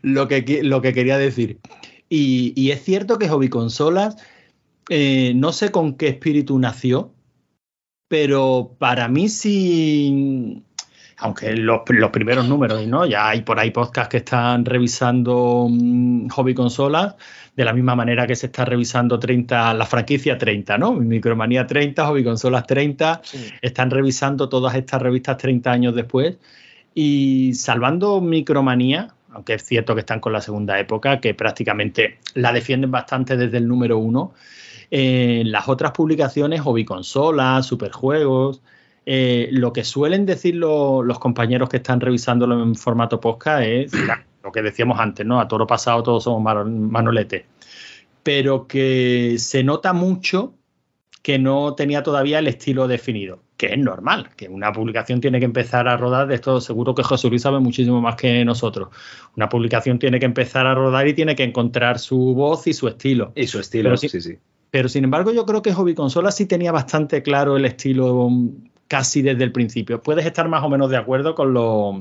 lo 0.01 0.27
que, 0.27 0.61
lo 0.63 0.81
que 0.81 0.93
quería 0.93 1.17
decir. 1.17 1.59
Y, 2.09 2.53
y 2.55 2.71
es 2.71 2.83
cierto 2.83 3.17
que 3.17 3.29
Hobby 3.29 3.47
Consolas, 3.49 4.17
eh, 4.89 5.31
no 5.35 5.53
sé 5.53 5.71
con 5.71 5.95
qué 5.95 6.09
espíritu 6.09 6.59
nació, 6.59 7.13
pero 8.09 8.75
para 8.77 9.07
mí 9.07 9.29
sí, 9.29 10.61
aunque 11.21 11.55
los, 11.55 11.81
los 11.87 12.09
primeros 12.09 12.47
números, 12.47 12.85
¿no? 12.87 13.05
Ya 13.05 13.29
hay 13.29 13.41
por 13.41 13.59
ahí 13.59 13.69
podcasts 13.69 14.09
que 14.09 14.17
están 14.17 14.65
revisando 14.65 15.67
mm, 15.69 16.29
hobby 16.29 16.55
consolas, 16.55 17.15
de 17.55 17.63
la 17.63 17.73
misma 17.73 17.95
manera 17.95 18.25
que 18.25 18.35
se 18.35 18.47
está 18.47 18.65
revisando 18.65 19.19
30, 19.19 19.75
la 19.75 19.85
franquicia 19.85 20.37
30, 20.37 20.79
¿no? 20.79 20.93
Micromanía 20.93 21.67
30, 21.67 22.07
hobby 22.07 22.23
consolas 22.23 22.65
30, 22.65 23.21
están 23.61 23.91
revisando 23.91 24.49
todas 24.49 24.73
estas 24.73 24.99
revistas 24.99 25.37
30 25.37 25.71
años 25.71 25.95
después. 25.95 26.37
Y 26.95 27.53
salvando 27.53 28.19
Micromanía, 28.19 29.13
aunque 29.31 29.53
es 29.53 29.63
cierto 29.63 29.93
que 29.93 30.01
están 30.01 30.19
con 30.19 30.33
la 30.33 30.41
segunda 30.41 30.79
época, 30.79 31.19
que 31.21 31.35
prácticamente 31.35 32.17
la 32.33 32.51
defienden 32.51 32.89
bastante 32.89 33.37
desde 33.37 33.57
el 33.57 33.67
número 33.67 33.99
uno, 33.99 34.33
eh, 34.89 35.43
las 35.45 35.69
otras 35.69 35.91
publicaciones, 35.91 36.61
hobby 36.61 36.83
consolas, 36.83 37.67
superjuegos, 37.67 38.61
eh, 39.05 39.49
lo 39.51 39.73
que 39.73 39.83
suelen 39.83 40.25
decir 40.25 40.55
lo- 40.55 41.01
los 41.03 41.19
compañeros 41.19 41.69
que 41.69 41.77
están 41.77 41.99
revisándolo 41.99 42.61
en 42.61 42.75
formato 42.75 43.19
podcast 43.19 43.63
es 43.63 43.91
lo 44.43 44.51
que 44.51 44.61
decíamos 44.61 44.99
antes, 44.99 45.25
¿no? 45.25 45.39
A 45.39 45.47
toro 45.47 45.65
pasado 45.67 46.03
todos 46.03 46.23
somos 46.23 46.41
mano- 46.41 46.65
manoletes. 46.65 47.45
Pero 48.23 48.67
que 48.67 49.35
se 49.39 49.63
nota 49.63 49.93
mucho 49.93 50.53
que 51.23 51.37
no 51.39 51.75
tenía 51.75 52.01
todavía 52.03 52.39
el 52.39 52.47
estilo 52.47 52.87
definido, 52.87 53.43
que 53.57 53.67
es 53.73 53.77
normal, 53.77 54.29
que 54.35 54.47
una 54.49 54.71
publicación 54.71 55.21
tiene 55.21 55.37
que 55.39 55.45
empezar 55.45 55.87
a 55.87 55.95
rodar, 55.97 56.27
de 56.27 56.33
esto 56.35 56.59
seguro 56.61 56.95
que 56.95 57.03
José 57.03 57.29
Luis 57.29 57.43
sabe 57.43 57.59
muchísimo 57.59 58.01
más 58.01 58.15
que 58.15 58.43
nosotros. 58.43 58.89
Una 59.37 59.47
publicación 59.49 59.99
tiene 59.99 60.19
que 60.19 60.25
empezar 60.25 60.65
a 60.65 60.73
rodar 60.73 61.07
y 61.07 61.13
tiene 61.13 61.35
que 61.35 61.43
encontrar 61.43 61.99
su 61.99 62.33
voz 62.33 62.65
y 62.65 62.73
su 62.73 62.87
estilo. 62.87 63.31
Y 63.35 63.45
su 63.47 63.59
estilo, 63.59 63.89
Pero 63.89 63.97
sí, 63.97 64.09
sí-. 64.09 64.37
Pero 64.71 64.89
sin 64.89 65.03
embargo, 65.03 65.31
yo 65.31 65.45
creo 65.45 65.61
que 65.61 65.73
Hobby 65.73 65.93
Consola 65.93 66.31
sí 66.31 66.45
tenía 66.47 66.71
bastante 66.71 67.21
claro 67.21 67.55
el 67.57 67.65
estilo 67.65 68.29
casi 68.91 69.21
desde 69.21 69.45
el 69.45 69.53
principio. 69.53 70.03
Puedes 70.03 70.25
estar 70.25 70.49
más 70.49 70.65
o 70.65 70.69
menos 70.69 70.89
de 70.89 70.97
acuerdo 70.97 71.33
con 71.33 71.53
lo, 71.53 71.97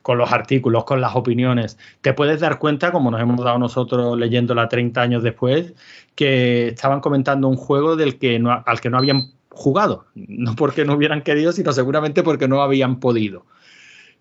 con 0.00 0.16
los 0.16 0.32
artículos, 0.32 0.84
con 0.84 1.02
las 1.02 1.14
opiniones, 1.14 1.76
te 2.00 2.14
puedes 2.14 2.40
dar 2.40 2.58
cuenta, 2.58 2.92
como 2.92 3.10
nos 3.10 3.20
hemos 3.20 3.44
dado 3.44 3.58
nosotros 3.58 4.18
leyéndola 4.18 4.70
30 4.70 5.02
años 5.02 5.22
después, 5.22 5.74
que 6.14 6.68
estaban 6.68 7.02
comentando 7.02 7.46
un 7.46 7.56
juego 7.56 7.94
del 7.94 8.18
que 8.18 8.38
no, 8.38 8.62
al 8.64 8.80
que 8.80 8.88
no 8.88 8.96
habían 8.96 9.32
jugado. 9.50 10.06
No 10.14 10.56
porque 10.56 10.86
no 10.86 10.94
hubieran 10.94 11.20
querido, 11.20 11.52
sino 11.52 11.74
seguramente 11.74 12.22
porque 12.22 12.48
no 12.48 12.62
habían 12.62 12.98
podido. 12.98 13.44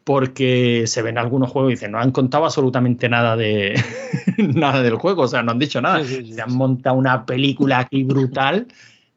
Porque 0.04 0.84
se 0.88 1.02
ven 1.02 1.18
algunos 1.18 1.52
juegos 1.52 1.72
y 1.72 1.76
dicen, 1.76 1.94
no 1.94 2.00
han 2.00 2.12
contado 2.12 2.44
absolutamente 2.44 3.08
nada 3.08 3.38
de 3.38 3.82
nada 4.38 4.84
del 4.84 4.96
juego, 4.96 5.22
o 5.22 5.28
sea, 5.30 5.42
no 5.42 5.54
han 5.54 5.60
dicho 5.60 5.82
nada. 5.82 6.04
Se 6.04 6.42
han 6.42 6.54
montado 6.54 6.98
una 6.98 7.26
película 7.26 7.80
aquí 7.80 8.04
brutal 8.04 8.68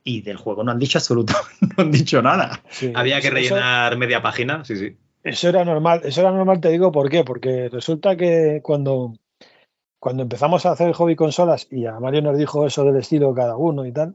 y 0.05 0.21
del 0.21 0.37
juego 0.37 0.63
no 0.63 0.71
han 0.71 0.79
dicho 0.79 0.99
absolutamente, 0.99 1.51
no 1.77 1.83
han 1.85 1.91
dicho 1.91 2.21
nada. 2.23 2.61
Había 2.95 3.21
que 3.21 3.29
Eso- 3.29 3.35
rellenar 3.35 3.97
media 3.97 4.23
página, 4.23 4.65
sí, 4.65 4.77
sí. 4.77 4.97
Eso 5.23 5.49
era 5.49 5.65
normal, 5.65 6.03
eso 6.05 6.21
era 6.21 6.31
normal, 6.31 6.61
te 6.61 6.69
digo 6.69 6.93
por 6.93 7.09
qué, 7.09 7.25
porque 7.25 7.71
resulta 7.71 8.15
que 8.15 8.61
cuando, 8.63 9.15
cuando 9.99 10.23
empezamos 10.23 10.67
a 10.67 10.73
hacer 10.73 10.93
hobby 10.93 11.17
consolas 11.17 11.67
y 11.71 11.87
a 11.87 11.99
Mario 11.99 12.21
nos 12.21 12.37
dijo 12.37 12.67
eso 12.67 12.85
del 12.85 12.97
estilo 12.97 13.33
cada 13.35 13.57
uno 13.57 13.87
y 13.87 13.93
tal, 13.93 14.15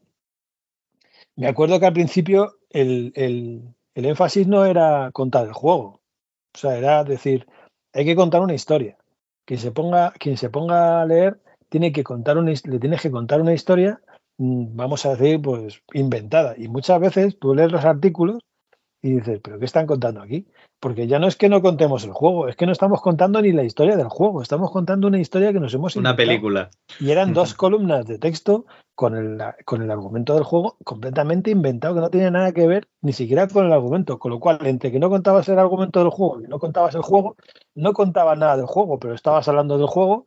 me 1.35 1.47
acuerdo 1.47 1.79
que 1.79 1.85
al 1.87 1.93
principio 1.93 2.57
el, 2.69 3.11
el- 3.15 3.63
el 3.95 4.05
énfasis 4.05 4.47
no 4.47 4.65
era 4.65 5.09
contar 5.11 5.45
el 5.47 5.53
juego, 5.53 5.99
o 6.53 6.57
sea, 6.57 6.77
era 6.77 7.03
decir, 7.03 7.47
hay 7.93 8.05
que 8.05 8.15
contar 8.15 8.41
una 8.41 8.53
historia. 8.53 8.97
Quien 9.45 9.59
se 9.59 9.71
ponga, 9.71 10.11
quien 10.11 10.37
se 10.37 10.49
ponga 10.49 11.01
a 11.01 11.05
leer 11.05 11.39
tiene 11.69 11.91
que 11.91 12.03
contar 12.03 12.37
una, 12.37 12.51
le 12.51 12.79
tienes 12.79 13.01
que 13.01 13.09
contar 13.11 13.41
una 13.41 13.53
historia, 13.53 13.99
vamos 14.39 15.05
a 15.05 15.15
decir, 15.15 15.41
pues 15.41 15.83
inventada. 15.93 16.55
Y 16.57 16.69
muchas 16.69 16.99
veces 16.99 17.37
tú 17.37 17.53
lees 17.53 17.71
los 17.71 17.83
artículos 17.83 18.39
y 19.01 19.13
dices, 19.13 19.39
¿pero 19.43 19.59
qué 19.59 19.65
están 19.65 19.85
contando 19.85 20.21
aquí? 20.21 20.47
Porque 20.79 21.07
ya 21.07 21.19
no 21.19 21.27
es 21.27 21.35
que 21.35 21.49
no 21.49 21.61
contemos 21.61 22.05
el 22.05 22.13
juego, 22.13 22.47
es 22.47 22.55
que 22.55 22.65
no 22.65 22.71
estamos 22.71 23.01
contando 23.01 23.41
ni 23.41 23.51
la 23.51 23.63
historia 23.63 23.97
del 23.97 24.07
juego, 24.07 24.41
estamos 24.41 24.71
contando 24.71 25.07
una 25.07 25.19
historia 25.19 25.51
que 25.51 25.59
nos 25.59 25.73
hemos 25.73 25.95
Una 25.97 26.11
inventado. 26.11 26.27
película. 26.27 26.69
Y 27.01 27.11
eran 27.11 27.33
dos 27.33 27.53
columnas 27.55 28.07
de 28.07 28.17
texto 28.17 28.65
con 28.95 29.15
el, 29.15 29.41
con 29.65 29.81
el 29.81 29.91
argumento 29.91 30.35
del 30.35 30.43
juego 30.43 30.77
completamente 30.85 31.51
inventado, 31.51 31.95
que 31.95 32.01
no 32.01 32.09
tiene 32.09 32.31
nada 32.31 32.53
que 32.53 32.65
ver 32.65 32.87
ni 33.01 33.11
siquiera 33.11 33.49
con 33.49 33.65
el 33.65 33.73
argumento. 33.73 34.19
Con 34.19 34.31
lo 34.31 34.39
cual, 34.39 34.59
entre 34.65 34.91
que 34.91 34.99
no 34.99 35.09
contabas 35.09 35.49
el 35.49 35.59
argumento 35.59 35.99
del 35.99 36.09
juego 36.09 36.41
y 36.41 36.47
no 36.47 36.59
contabas 36.59 36.95
el 36.95 37.01
juego, 37.01 37.35
no 37.75 37.91
contabas 37.91 38.37
nada 38.37 38.55
del 38.55 38.67
juego, 38.67 38.99
pero 38.99 39.13
estabas 39.13 39.49
hablando 39.49 39.77
del 39.77 39.87
juego 39.87 40.25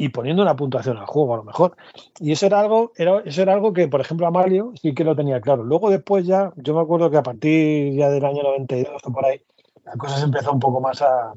y 0.00 0.08
poniendo 0.08 0.42
una 0.42 0.56
puntuación 0.56 0.96
al 0.96 1.04
juego 1.04 1.34
a 1.34 1.36
lo 1.36 1.44
mejor. 1.44 1.76
Y 2.18 2.32
eso 2.32 2.46
era 2.46 2.58
algo, 2.58 2.90
era, 2.96 3.22
era 3.26 3.52
algo 3.52 3.74
que, 3.74 3.86
por 3.86 4.00
ejemplo, 4.00 4.26
a 4.26 4.30
Mario 4.30 4.72
sí 4.80 4.94
que 4.94 5.04
lo 5.04 5.14
tenía 5.14 5.42
claro. 5.42 5.62
Luego 5.62 5.90
después 5.90 6.24
ya, 6.26 6.54
yo 6.56 6.74
me 6.74 6.80
acuerdo 6.80 7.10
que 7.10 7.18
a 7.18 7.22
partir 7.22 7.92
ya 7.92 8.08
del 8.08 8.24
año 8.24 8.42
92 8.42 9.02
o 9.04 9.12
por 9.12 9.26
ahí, 9.26 9.42
la 9.84 9.92
cosa 9.98 10.16
se 10.16 10.24
empezó 10.24 10.52
un 10.52 10.58
poco 10.58 10.80
más 10.80 11.02
a, 11.02 11.34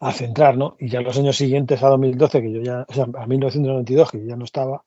a 0.00 0.12
centrar, 0.12 0.56
¿no? 0.56 0.74
Y 0.80 0.88
ya 0.88 1.02
los 1.02 1.16
años 1.16 1.36
siguientes 1.36 1.84
a 1.84 1.88
2012, 1.88 2.42
que 2.42 2.52
yo 2.52 2.60
ya, 2.62 2.84
o 2.88 2.92
sea, 2.92 3.04
a 3.04 3.26
1992, 3.28 4.10
que 4.10 4.18
yo 4.18 4.26
ya 4.26 4.36
no 4.36 4.44
estaba, 4.44 4.82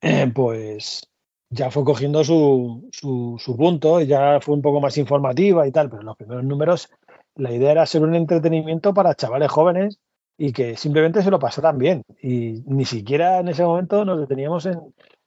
pues 0.32 1.10
ya 1.50 1.72
fue 1.72 1.82
cogiendo 1.82 2.22
su, 2.22 2.88
su, 2.92 3.34
su 3.40 3.56
punto 3.56 4.00
y 4.00 4.06
ya 4.06 4.38
fue 4.40 4.54
un 4.54 4.62
poco 4.62 4.80
más 4.80 4.96
informativa 4.96 5.66
y 5.66 5.72
tal, 5.72 5.90
pero 5.90 6.04
los 6.04 6.16
primeros 6.16 6.44
números 6.44 6.88
la 7.34 7.50
idea 7.50 7.72
era 7.72 7.86
ser 7.86 8.02
un 8.02 8.14
entretenimiento 8.14 8.94
para 8.94 9.16
chavales 9.16 9.50
jóvenes 9.50 9.98
y 10.36 10.52
que 10.52 10.76
simplemente 10.76 11.22
se 11.22 11.30
lo 11.30 11.38
pasaran 11.38 11.78
bien. 11.78 12.02
Y 12.22 12.62
ni 12.66 12.84
siquiera 12.84 13.40
en 13.40 13.48
ese 13.48 13.64
momento 13.64 14.04
nos 14.04 14.20
deteníamos 14.20 14.66
en 14.66 14.80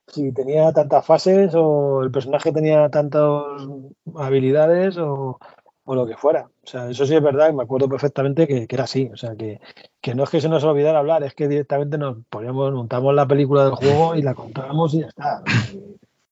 si 0.07 0.31
tenía 0.31 0.71
tantas 0.71 1.05
fases 1.05 1.53
o 1.53 2.01
el 2.01 2.11
personaje 2.11 2.51
tenía 2.51 2.89
tantas 2.89 3.43
habilidades 4.15 4.97
o, 4.97 5.37
o 5.83 5.95
lo 5.95 6.05
que 6.05 6.15
fuera. 6.15 6.49
O 6.63 6.67
sea, 6.67 6.89
eso 6.89 7.05
sí 7.05 7.15
es 7.15 7.21
verdad, 7.21 7.49
y 7.49 7.53
me 7.53 7.63
acuerdo 7.63 7.89
perfectamente 7.89 8.47
que, 8.47 8.67
que 8.67 8.75
era 8.75 8.85
así. 8.85 9.09
O 9.13 9.17
sea, 9.17 9.35
que, 9.35 9.59
que 10.01 10.15
no 10.15 10.23
es 10.23 10.29
que 10.29 10.41
se 10.41 10.49
nos 10.49 10.63
olvidara 10.63 10.99
hablar, 10.99 11.23
es 11.23 11.33
que 11.33 11.47
directamente 11.47 11.97
nos 11.97 12.17
poníamos, 12.29 12.73
montamos 12.73 13.13
la 13.13 13.27
película 13.27 13.65
del 13.65 13.75
juego 13.75 14.15
y 14.15 14.21
la 14.21 14.33
contábamos 14.33 14.93
y 14.93 15.01
ya 15.01 15.07
está. 15.07 15.43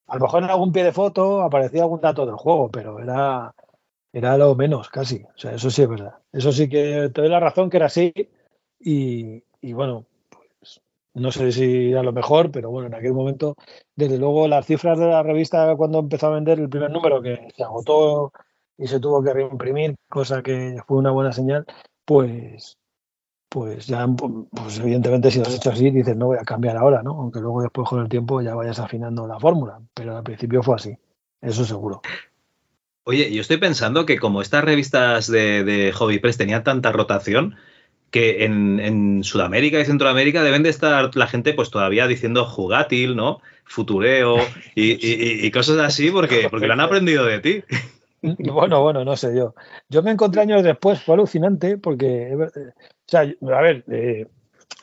A 0.08 0.16
lo 0.16 0.22
mejor 0.22 0.44
en 0.44 0.50
algún 0.50 0.72
pie 0.72 0.84
de 0.84 0.92
foto 0.92 1.42
aparecía 1.42 1.84
algún 1.84 2.02
dato 2.02 2.26
del 2.26 2.36
juego, 2.36 2.70
pero 2.70 3.00
era, 3.00 3.54
era 4.14 4.38
lo 4.38 4.56
menos 4.56 4.90
casi. 4.90 5.24
O 5.24 5.38
sea, 5.38 5.54
eso 5.54 5.70
sí 5.70 5.82
es 5.82 5.90
verdad. 5.90 6.16
Eso 6.32 6.52
sí 6.52 6.70
que 6.70 7.10
te 7.14 7.22
doy 7.22 7.30
la 7.30 7.40
razón 7.40 7.70
que 7.70 7.78
era 7.78 7.88
así. 7.88 8.14
Y, 8.88 9.74
bueno, 9.74 10.06
pues 10.30 10.80
no 11.16 11.32
sé 11.32 11.52
si 11.52 11.92
era 11.92 12.04
lo 12.04 12.14
mejor, 12.14 12.52
pero 12.52 12.70
bueno, 12.70 12.88
en 12.88 12.94
aquel 12.94 13.14
momento, 13.14 13.56
desde 13.96 14.20
luego, 14.20 14.48
las 14.48 14.68
cifras 14.68 15.00
de 15.00 15.08
la 15.08 15.24
revista 15.24 15.76
cuando 15.76 16.00
empezó 16.00 16.28
a 16.28 16.36
vender 16.36 16.60
el 16.60 16.70
primer 16.70 16.92
número, 16.92 17.20
que 17.20 17.48
se 17.56 17.64
agotó 17.64 18.32
y 18.78 18.88
se 18.88 19.00
tuvo 19.00 19.24
que 19.24 19.34
reimprimir, 19.34 19.96
cosa 20.08 20.44
que 20.44 20.78
fue 20.88 20.98
una 20.98 21.10
buena 21.10 21.32
señal, 21.32 21.66
pues 22.06 22.78
pues 23.50 23.88
ya, 23.88 24.06
pues 24.06 24.80
evidentemente 24.80 25.32
si 25.32 25.40
lo 25.40 25.46
has 25.46 25.56
hecho 25.56 25.72
así, 25.72 25.90
dices, 25.90 26.18
no 26.18 26.26
voy 26.28 26.38
a 26.38 26.44
cambiar 26.44 26.76
ahora, 26.76 27.02
¿no? 27.02 27.12
Aunque 27.12 27.40
luego 27.40 27.62
después 27.62 27.88
con 27.88 28.02
el 28.02 28.10
tiempo 28.10 28.42
ya 28.42 28.54
vayas 28.54 28.80
afinando 28.80 29.26
la 29.28 29.40
fórmula, 29.40 29.80
pero 29.94 30.18
al 30.18 30.24
principio 30.24 30.62
fue 30.62 30.76
así, 30.76 30.98
eso 31.42 31.64
seguro. 31.64 32.02
Oye, 33.06 33.34
yo 33.34 33.40
estoy 33.40 33.56
pensando 33.56 34.06
que 34.06 34.20
como 34.20 34.42
estas 34.42 34.66
revistas 34.66 35.28
de, 35.28 35.64
de 35.64 35.94
Hobby 35.94 36.20
Press 36.20 36.38
tenían 36.38 36.66
tanta 36.66 36.92
rotación, 36.92 37.56
que 38.16 38.46
en, 38.46 39.26
Sudamérica 39.26 39.78
y 39.78 39.84
Centroamérica 39.84 40.42
deben 40.42 40.64
de 40.64 40.70
estar 40.70 41.14
la 41.18 41.28
gente 41.28 41.54
pues 41.54 41.70
todavía 41.70 42.08
diciendo 42.08 42.46
jugátil, 42.46 43.18
¿no? 43.18 43.42
Futureo 43.66 44.38
y 44.74 45.52
cosas 45.52 45.80
así 45.80 46.12
porque, 46.12 46.48
porque 46.50 46.68
lo 46.68 46.74
han 46.74 46.80
aprendido 46.80 47.26
de 47.26 47.40
ti. 47.40 47.64
Bueno, 48.40 48.82
bueno, 48.82 49.04
no 49.04 49.16
sé 49.18 49.36
yo. 49.36 49.54
Yo 49.90 50.02
me 50.02 50.12
encontré 50.12 50.42
años 50.42 50.64
después, 50.64 51.02
fue 51.04 51.16
alucinante 51.16 51.78
porque, 51.78 52.30
eh, 52.30 52.36
o 52.36 52.50
sea, 53.06 53.22
a 53.22 53.62
ver, 53.62 53.84
eh, 53.92 54.28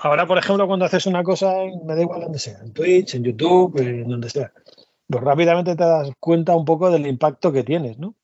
ahora 0.01 0.27
por 0.27 0.39
ejemplo 0.39 0.67
cuando 0.67 0.85
haces 0.85 1.07
una 1.07 1.25
cosa, 1.25 1.53
me 1.85 1.95
da 1.95 2.03
igual 2.03 2.21
donde 2.21 2.39
sea, 2.39 2.59
en 2.61 2.73
Twitch, 2.73 3.15
en 3.15 3.25
YouTube, 3.25 3.81
en 3.81 4.09
donde 4.09 4.29
sea, 4.29 4.53
pues 5.09 5.25
rápidamente 5.25 5.75
te 5.75 5.85
das 5.85 6.11
cuenta 6.21 6.55
un 6.55 6.65
poco 6.65 6.91
del 6.91 7.07
impacto 7.07 7.51
que 7.51 7.65
tienes, 7.65 7.99
¿no? 7.99 8.15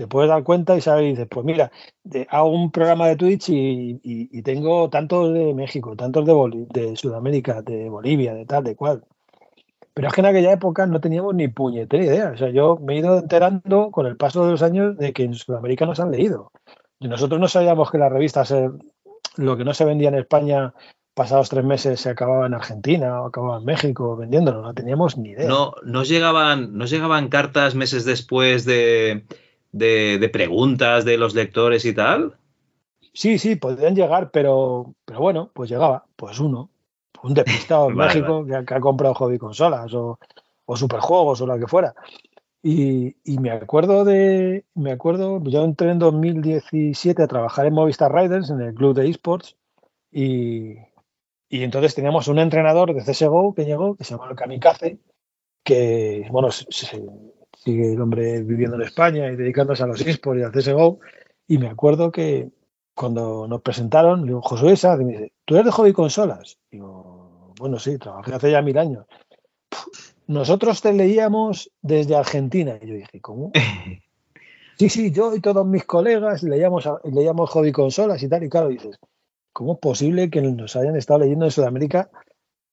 Te 0.00 0.06
puedes 0.06 0.30
dar 0.30 0.42
cuenta 0.44 0.78
y 0.78 0.80
sabes, 0.80 1.04
y 1.04 1.08
dices, 1.10 1.26
pues 1.30 1.44
mira, 1.44 1.70
hago 2.30 2.48
un 2.48 2.70
programa 2.70 3.06
de 3.06 3.16
Twitch 3.16 3.50
y, 3.50 4.42
tengo 4.42 4.88
tantos 4.88 5.34
de 5.34 5.52
México, 5.52 5.94
tantos 5.94 6.24
de, 6.24 6.96
Sudamérica, 6.96 7.60
de 7.60 7.90
Bolivia, 7.90 8.32
de 8.32 8.46
tal, 8.46 8.64
de 8.64 8.74
cual. 8.76 9.04
Pero 9.92 10.08
es 10.08 10.14
que 10.14 10.22
en 10.22 10.26
aquella 10.28 10.52
época 10.52 10.86
no 10.86 11.02
teníamos 11.02 11.34
ni 11.34 11.48
puñetera 11.48 12.02
idea. 12.02 12.30
O 12.30 12.38
sea, 12.38 12.48
yo 12.48 12.78
me 12.80 12.94
he 12.94 12.98
ido 13.00 13.18
enterando 13.18 13.90
con 13.90 14.06
el 14.06 14.16
paso 14.16 14.42
de 14.46 14.52
los 14.52 14.62
años 14.62 14.96
de 14.96 15.12
que 15.12 15.24
en 15.24 15.34
Sudamérica 15.34 15.84
nos 15.84 16.00
han 16.00 16.12
leído. 16.12 16.50
Y 16.98 17.06
nosotros 17.06 17.38
no 17.38 17.46
sabíamos 17.46 17.90
que 17.90 17.98
las 17.98 18.10
revistas, 18.10 18.54
lo 19.36 19.56
que 19.58 19.64
no 19.66 19.74
se 19.74 19.84
vendía 19.84 20.08
en 20.08 20.14
España, 20.14 20.72
pasados 21.12 21.50
tres 21.50 21.66
meses 21.66 22.00
se 22.00 22.08
acababa 22.08 22.46
en 22.46 22.54
Argentina 22.54 23.20
o 23.20 23.26
acababa 23.26 23.58
en 23.58 23.66
México 23.66 24.16
vendiéndolo. 24.16 24.62
No 24.62 24.72
teníamos 24.72 25.18
ni 25.18 25.32
idea. 25.32 25.46
No, 25.46 25.74
nos 25.84 26.08
llegaban, 26.08 26.78
nos 26.78 26.88
llegaban 26.88 27.28
cartas 27.28 27.74
meses 27.74 28.06
después 28.06 28.64
de, 28.64 29.26
de, 29.72 30.18
de 30.18 30.28
preguntas 30.28 31.04
de 31.04 31.16
los 31.16 31.34
lectores 31.34 31.84
y 31.84 31.94
tal. 31.94 32.36
Sí, 33.12 33.38
sí, 33.38 33.56
podrían 33.56 33.94
llegar, 33.94 34.30
pero, 34.30 34.94
pero 35.04 35.20
bueno, 35.20 35.50
pues 35.52 35.70
llegaba, 35.70 36.06
pues 36.16 36.38
uno 36.38 36.70
un 37.22 37.34
despistado 37.34 37.90
en 37.90 37.96
vale, 37.96 38.14
México 38.14 38.44
vale. 38.44 38.60
Que, 38.60 38.66
que, 38.66 38.74
ha 38.74 38.80
comprado 38.80 39.14
hobby 39.14 39.38
consolas 39.38 39.92
o, 39.94 40.18
o 40.64 40.76
superjuegos 40.76 41.40
o 41.40 41.46
lo 41.46 41.58
que 41.58 41.66
fuera. 41.66 41.94
Y, 42.62 43.16
y, 43.24 43.38
me 43.38 43.50
acuerdo 43.50 44.04
de, 44.04 44.66
me 44.74 44.92
acuerdo, 44.92 45.42
yo 45.44 45.64
entré 45.64 45.90
en 45.90 45.98
2017 45.98 47.22
a 47.22 47.26
trabajar 47.26 47.66
en 47.66 47.72
Movistar 47.72 48.14
Riders, 48.14 48.50
en 48.50 48.60
el 48.60 48.74
club 48.74 48.94
de 48.94 49.08
esports, 49.08 49.56
y, 50.12 50.74
y 51.48 51.62
entonces 51.62 51.94
teníamos 51.94 52.28
un 52.28 52.38
entrenador 52.38 52.92
de 52.92 53.00
CSGO 53.02 53.54
que 53.54 53.64
llegó, 53.64 53.96
que 53.96 54.04
se 54.04 54.10
llama 54.10 54.28
el 54.28 54.36
Kamikaze, 54.36 54.98
que, 55.64 56.28
bueno, 56.30 56.50
sigue 57.56 57.92
el 57.92 58.00
hombre 58.00 58.42
viviendo 58.42 58.76
en 58.76 58.82
España 58.82 59.30
y 59.30 59.36
dedicándose 59.36 59.82
a 59.82 59.86
los 59.86 60.00
esports 60.00 60.40
y 60.40 60.44
al 60.44 60.52
CSGO, 60.52 61.00
y 61.46 61.58
me 61.58 61.68
acuerdo 61.68 62.12
que, 62.12 62.50
cuando 62.94 63.48
nos 63.48 63.62
presentaron, 63.62 64.20
le 64.20 64.26
digo, 64.28 64.42
Josué 64.42 64.76
Sá, 64.76 64.96
me 64.96 65.12
dice, 65.12 65.32
¿tú 65.44 65.54
eres 65.54 65.66
de 65.66 65.72
hobby 65.72 65.92
consolas? 65.92 66.58
Digo, 66.70 67.54
bueno, 67.58 67.78
sí, 67.78 67.98
trabajé 67.98 68.34
hace 68.34 68.50
ya 68.50 68.62
mil 68.62 68.78
años. 68.78 69.06
Nosotros 70.26 70.80
te 70.80 70.92
leíamos 70.92 71.70
desde 71.82 72.14
Argentina. 72.14 72.78
Y 72.80 72.86
yo 72.86 72.94
dije, 72.94 73.20
¿cómo? 73.20 73.52
sí, 74.78 74.88
sí, 74.88 75.10
yo 75.12 75.34
y 75.34 75.40
todos 75.40 75.66
mis 75.66 75.84
colegas 75.84 76.42
leíamos, 76.42 76.88
leíamos 77.04 77.50
hobby 77.50 77.72
consolas 77.72 78.22
y 78.22 78.28
tal. 78.28 78.44
Y 78.44 78.48
claro, 78.48 78.68
dices, 78.68 78.98
¿cómo 79.52 79.72
es 79.72 79.78
posible 79.78 80.30
que 80.30 80.42
nos 80.42 80.76
hayan 80.76 80.96
estado 80.96 81.20
leyendo 81.20 81.46
en 81.46 81.50
Sudamérica? 81.50 82.10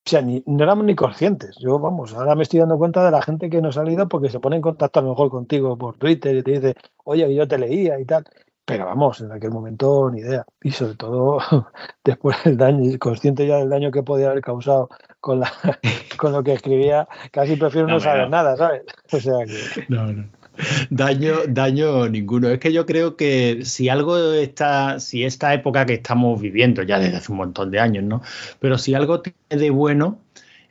O 0.07 0.09
sea, 0.09 0.21
ni, 0.21 0.41
no 0.45 0.63
éramos 0.63 0.85
ni 0.85 0.95
conscientes. 0.95 1.57
Yo, 1.59 1.79
vamos, 1.79 2.13
ahora 2.13 2.33
me 2.33 2.43
estoy 2.43 2.61
dando 2.61 2.77
cuenta 2.77 3.03
de 3.03 3.11
la 3.11 3.21
gente 3.21 3.49
que 3.49 3.61
nos 3.61 3.77
ha 3.77 3.83
leído 3.83 4.07
porque 4.07 4.29
se 4.29 4.39
pone 4.39 4.55
en 4.55 4.61
contacto 4.61 5.01
a 5.01 5.03
lo 5.03 5.09
mejor 5.09 5.29
contigo 5.29 5.77
por 5.77 5.97
Twitter 5.97 6.33
y 6.33 6.43
te 6.43 6.51
dice, 6.51 6.75
oye, 7.03 7.35
yo 7.35 7.45
te 7.45 7.57
leía 7.57 7.99
y 7.99 8.05
tal. 8.05 8.25
Pero 8.63 8.85
vamos, 8.85 9.19
en 9.19 9.33
aquel 9.33 9.51
momento 9.51 10.09
ni 10.09 10.21
idea. 10.21 10.45
Y 10.63 10.71
sobre 10.71 10.95
todo 10.95 11.39
después 12.05 12.41
del 12.45 12.55
daño, 12.55 12.97
consciente 12.99 13.45
ya 13.45 13.57
del 13.57 13.69
daño 13.69 13.91
que 13.91 14.01
podía 14.01 14.29
haber 14.29 14.41
causado 14.41 14.87
con, 15.19 15.41
la, 15.41 15.51
con 16.17 16.31
lo 16.31 16.41
que 16.41 16.53
escribía, 16.53 17.05
casi 17.31 17.57
prefiero 17.57 17.87
no, 17.87 17.95
no 17.95 17.99
saber 17.99 18.23
no. 18.23 18.29
nada, 18.29 18.55
¿sabes? 18.55 18.83
O 19.11 19.19
sea 19.19 19.45
que. 19.45 19.83
No, 19.89 20.07
no. 20.07 20.23
Daño, 20.89 21.33
daño 21.47 22.09
ninguno. 22.09 22.49
Es 22.49 22.59
que 22.59 22.73
yo 22.73 22.85
creo 22.85 23.15
que 23.15 23.59
si 23.63 23.89
algo 23.89 24.33
está, 24.33 24.99
si 24.99 25.23
esta 25.23 25.53
época 25.53 25.85
que 25.85 25.93
estamos 25.93 26.39
viviendo 26.41 26.83
ya 26.83 26.99
desde 26.99 27.17
hace 27.17 27.31
un 27.31 27.37
montón 27.39 27.71
de 27.71 27.79
años, 27.79 28.03
¿no? 28.03 28.21
Pero 28.59 28.77
si 28.77 28.93
algo 28.93 29.21
tiene 29.21 29.37
de 29.49 29.69
bueno, 29.69 30.19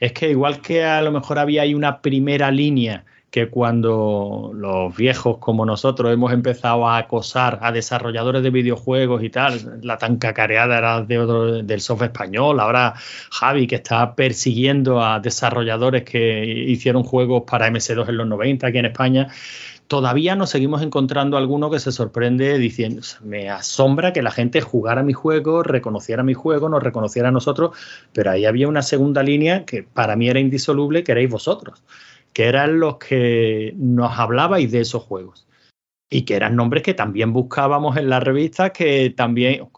es 0.01 0.13
que 0.13 0.31
igual 0.31 0.61
que 0.61 0.85
a 0.85 1.03
lo 1.03 1.13
mejor 1.13 1.39
había 1.39 1.63
ahí 1.63 1.75
una 1.75 2.01
primera 2.01 2.51
línea 2.51 3.05
que 3.31 3.51
cuando 3.51 4.53
los 4.55 4.97
viejos 4.97 5.39
como 5.39 5.67
nosotros 5.67 6.11
hemos 6.13 6.33
empezado 6.33 6.89
a 6.89 6.97
acosar 6.97 7.59
a 7.61 7.71
desarrolladores 7.73 8.43
de 8.43 8.51
videojuegos 8.51 9.23
y 9.23 9.29
tal, 9.29 9.81
la 9.83 9.99
tan 9.99 10.17
cacareada 10.17 10.79
era 10.79 11.03
de 11.03 11.19
otro, 11.19 11.63
del 11.63 11.81
software 11.83 12.13
español, 12.13 12.61
ahora 12.61 12.95
Javi 13.31 13.67
que 13.67 13.75
está 13.75 14.15
persiguiendo 14.15 15.05
a 15.05 15.21
desarrolladores 15.21 16.05
que 16.05 16.47
hicieron 16.47 17.03
juegos 17.03 17.43
para 17.47 17.69
MS2 17.69 18.09
en 18.09 18.17
los 18.17 18.27
90 18.27 18.67
aquí 18.69 18.79
en 18.79 18.87
España, 18.87 19.29
todavía 19.87 20.37
nos 20.37 20.51
seguimos 20.51 20.83
encontrando 20.83 21.37
alguno 21.37 21.71
que 21.71 21.81
se 21.81 21.93
sorprende 21.93 22.59
diciendo, 22.59 23.03
me 23.23 23.51
asombra 23.51 24.13
que 24.13 24.23
la 24.23 24.31
gente 24.31 24.61
jugara 24.61 25.03
mi 25.03 25.13
juego, 25.13 25.63
reconociera 25.63 26.23
mi 26.23 26.35
juego, 26.35 26.69
nos 26.69 26.83
reconociera 26.83 27.29
a 27.29 27.33
nosotros, 27.33 27.77
pero 28.13 28.31
ahí 28.31 28.45
había 28.45 28.69
una 28.69 28.83
segunda 28.83 29.23
línea 29.23 29.65
que 29.65 29.83
para 29.83 30.17
mí 30.17 30.29
era 30.29 30.41
indisoluble, 30.41 31.05
que 31.05 31.13
erais 31.13 31.31
vosotros 31.31 31.83
que 32.37 32.49
eran 32.49 32.81
los 32.81 32.99
que 32.99 33.73
nos 33.79 34.19
hablabais 34.19 34.71
de 34.71 34.81
esos 34.81 35.03
juegos. 35.03 35.49
Y 36.11 36.27
que 36.27 36.35
eran 36.35 36.55
nombres 36.55 36.83
que 36.83 36.93
también 36.93 37.33
buscábamos 37.33 37.97
en 37.97 38.11
las 38.11 38.23
revistas, 38.23 38.73
que 38.73 39.09
también, 39.09 39.71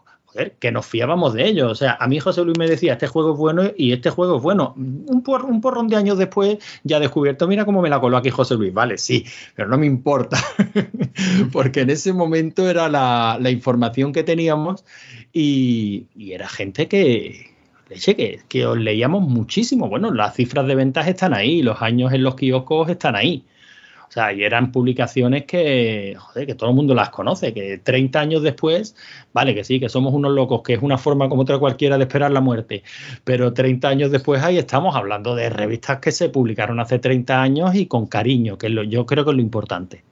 que 0.59 0.71
nos 0.71 0.85
fiábamos 0.85 1.33
de 1.33 1.47
ellos. 1.47 1.71
O 1.71 1.75
sea, 1.75 1.97
a 1.99 2.07
mí 2.07 2.19
José 2.19 2.43
Luis 2.43 2.57
me 2.57 2.67
decía, 2.67 2.93
este 2.93 3.07
juego 3.07 3.33
es 3.33 3.37
bueno 3.37 3.63
y 3.75 3.91
este 3.91 4.09
juego 4.09 4.37
es 4.37 4.43
bueno. 4.43 4.73
Un, 4.75 5.23
por, 5.23 5.45
un 5.45 5.61
porrón 5.61 5.87
de 5.87 5.95
años 5.95 6.17
después 6.17 6.57
ya 6.83 6.97
he 6.97 6.99
descubierto, 6.99 7.47
mira 7.47 7.65
cómo 7.65 7.81
me 7.81 7.89
la 7.89 7.99
coló 7.99 8.21
José 8.31 8.55
Luis. 8.55 8.73
Vale, 8.73 8.97
sí, 8.97 9.25
pero 9.55 9.67
no 9.67 9.77
me 9.77 9.85
importa. 9.85 10.37
Porque 11.51 11.81
en 11.81 11.89
ese 11.89 12.13
momento 12.13 12.69
era 12.69 12.89
la, 12.89 13.37
la 13.39 13.49
información 13.49 14.13
que 14.13 14.23
teníamos 14.23 14.85
y, 15.33 16.07
y 16.15 16.33
era 16.33 16.47
gente 16.47 16.87
que, 16.87 17.51
que, 17.87 18.41
que, 18.47 18.65
os 18.65 18.77
leíamos 18.77 19.23
muchísimo. 19.23 19.89
Bueno, 19.89 20.13
las 20.13 20.35
cifras 20.35 20.67
de 20.67 20.75
ventas 20.75 21.07
están 21.07 21.33
ahí, 21.33 21.61
los 21.61 21.81
años 21.81 22.13
en 22.13 22.23
los 22.23 22.35
kioscos 22.35 22.89
están 22.89 23.15
ahí. 23.15 23.45
O 24.09 24.11
sea, 24.11 24.33
y 24.33 24.43
eran 24.43 24.71
publicaciones 24.71 25.45
que, 25.45 26.15
joder, 26.17 26.47
que 26.47 26.55
todo 26.55 26.71
el 26.71 26.75
mundo 26.75 26.95
las 26.95 27.11
conoce, 27.11 27.53
que 27.53 27.77
30 27.77 28.19
años 28.19 28.41
después, 28.41 28.95
vale, 29.33 29.53
que 29.53 29.63
sí, 29.63 29.79
que 29.79 29.87
somos 29.87 30.15
unos 30.15 30.31
locos, 30.31 30.63
que 30.63 30.73
es 30.73 30.81
una 30.81 30.97
forma 30.97 31.29
como 31.29 31.43
otra 31.43 31.59
cualquiera 31.59 31.95
de 31.97 32.05
esperar 32.05 32.31
la 32.31 32.41
muerte, 32.41 32.81
pero 33.23 33.53
30 33.53 33.87
años 33.87 34.09
después 34.11 34.41
ahí 34.41 34.57
estamos 34.57 34.95
hablando 34.95 35.35
de 35.35 35.51
revistas 35.51 35.99
que 35.99 36.11
se 36.11 36.29
publicaron 36.29 36.79
hace 36.79 36.97
30 36.97 37.39
años 37.39 37.75
y 37.75 37.85
con 37.85 38.07
cariño, 38.07 38.57
que 38.57 38.65
es 38.65 38.73
lo, 38.73 38.81
yo 38.81 39.05
creo 39.05 39.23
que 39.23 39.29
es 39.29 39.35
lo 39.35 39.43
importante. 39.43 40.03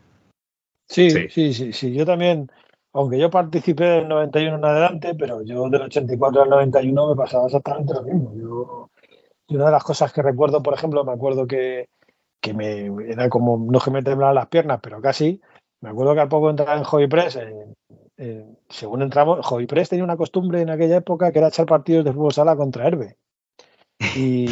Sí, 0.88 1.10
sí, 1.10 1.28
sí, 1.30 1.54
sí, 1.54 1.74
sí. 1.74 1.94
yo 1.94 2.06
también 2.06 2.52
aunque 2.94 3.20
yo 3.20 3.30
participé 3.30 3.84
del 3.84 4.08
91 4.08 4.58
en 4.58 4.66
adelante, 4.66 5.16
pero 5.16 5.42
yo 5.42 5.70
del 5.70 5.84
84 5.84 6.44
al 6.44 6.50
91 6.50 7.10
me 7.10 7.16
pasaba 7.16 7.46
exactamente 7.46 7.94
lo 7.94 8.04
mismo. 8.04 8.34
Yo, 8.36 8.90
y 9.48 9.56
una 9.56 9.66
de 9.66 9.72
las 9.72 9.84
cosas 9.84 10.12
que 10.12 10.22
recuerdo, 10.22 10.64
por 10.64 10.74
ejemplo, 10.74 11.04
me 11.04 11.12
acuerdo 11.12 11.46
que, 11.46 11.90
que 12.42 12.54
me 12.54 12.86
era 13.12 13.30
como, 13.30 13.58
no 13.72 13.80
que 13.80 13.92
me 13.92 14.04
temblaban 14.04 14.36
las 14.36 14.48
piernas, 14.48 14.80
pero 14.82 15.02
casi, 15.02 15.42
me 15.82 15.90
acuerdo 15.90 16.14
que 16.14 16.22
al 16.22 16.30
poco 16.30 16.50
entrar 16.50 16.78
en 16.78 16.84
Hobby 16.84 17.08
Press, 17.08 17.40
según 18.70 19.02
entramos, 19.02 19.46
Hobby 19.46 19.68
Press 19.68 19.90
tenía 19.90 20.04
una 20.04 20.18
costumbre 20.18 20.62
en 20.62 20.70
aquella 20.70 20.98
época 20.98 21.32
que 21.32 21.40
era 21.40 21.50
echar 21.50 21.66
partidos 21.66 22.06
de 22.06 22.14
fútbol 22.14 22.34
sala 22.34 22.56
contra 22.56 22.88
Herbe. 22.88 23.18
Y, 24.16 24.46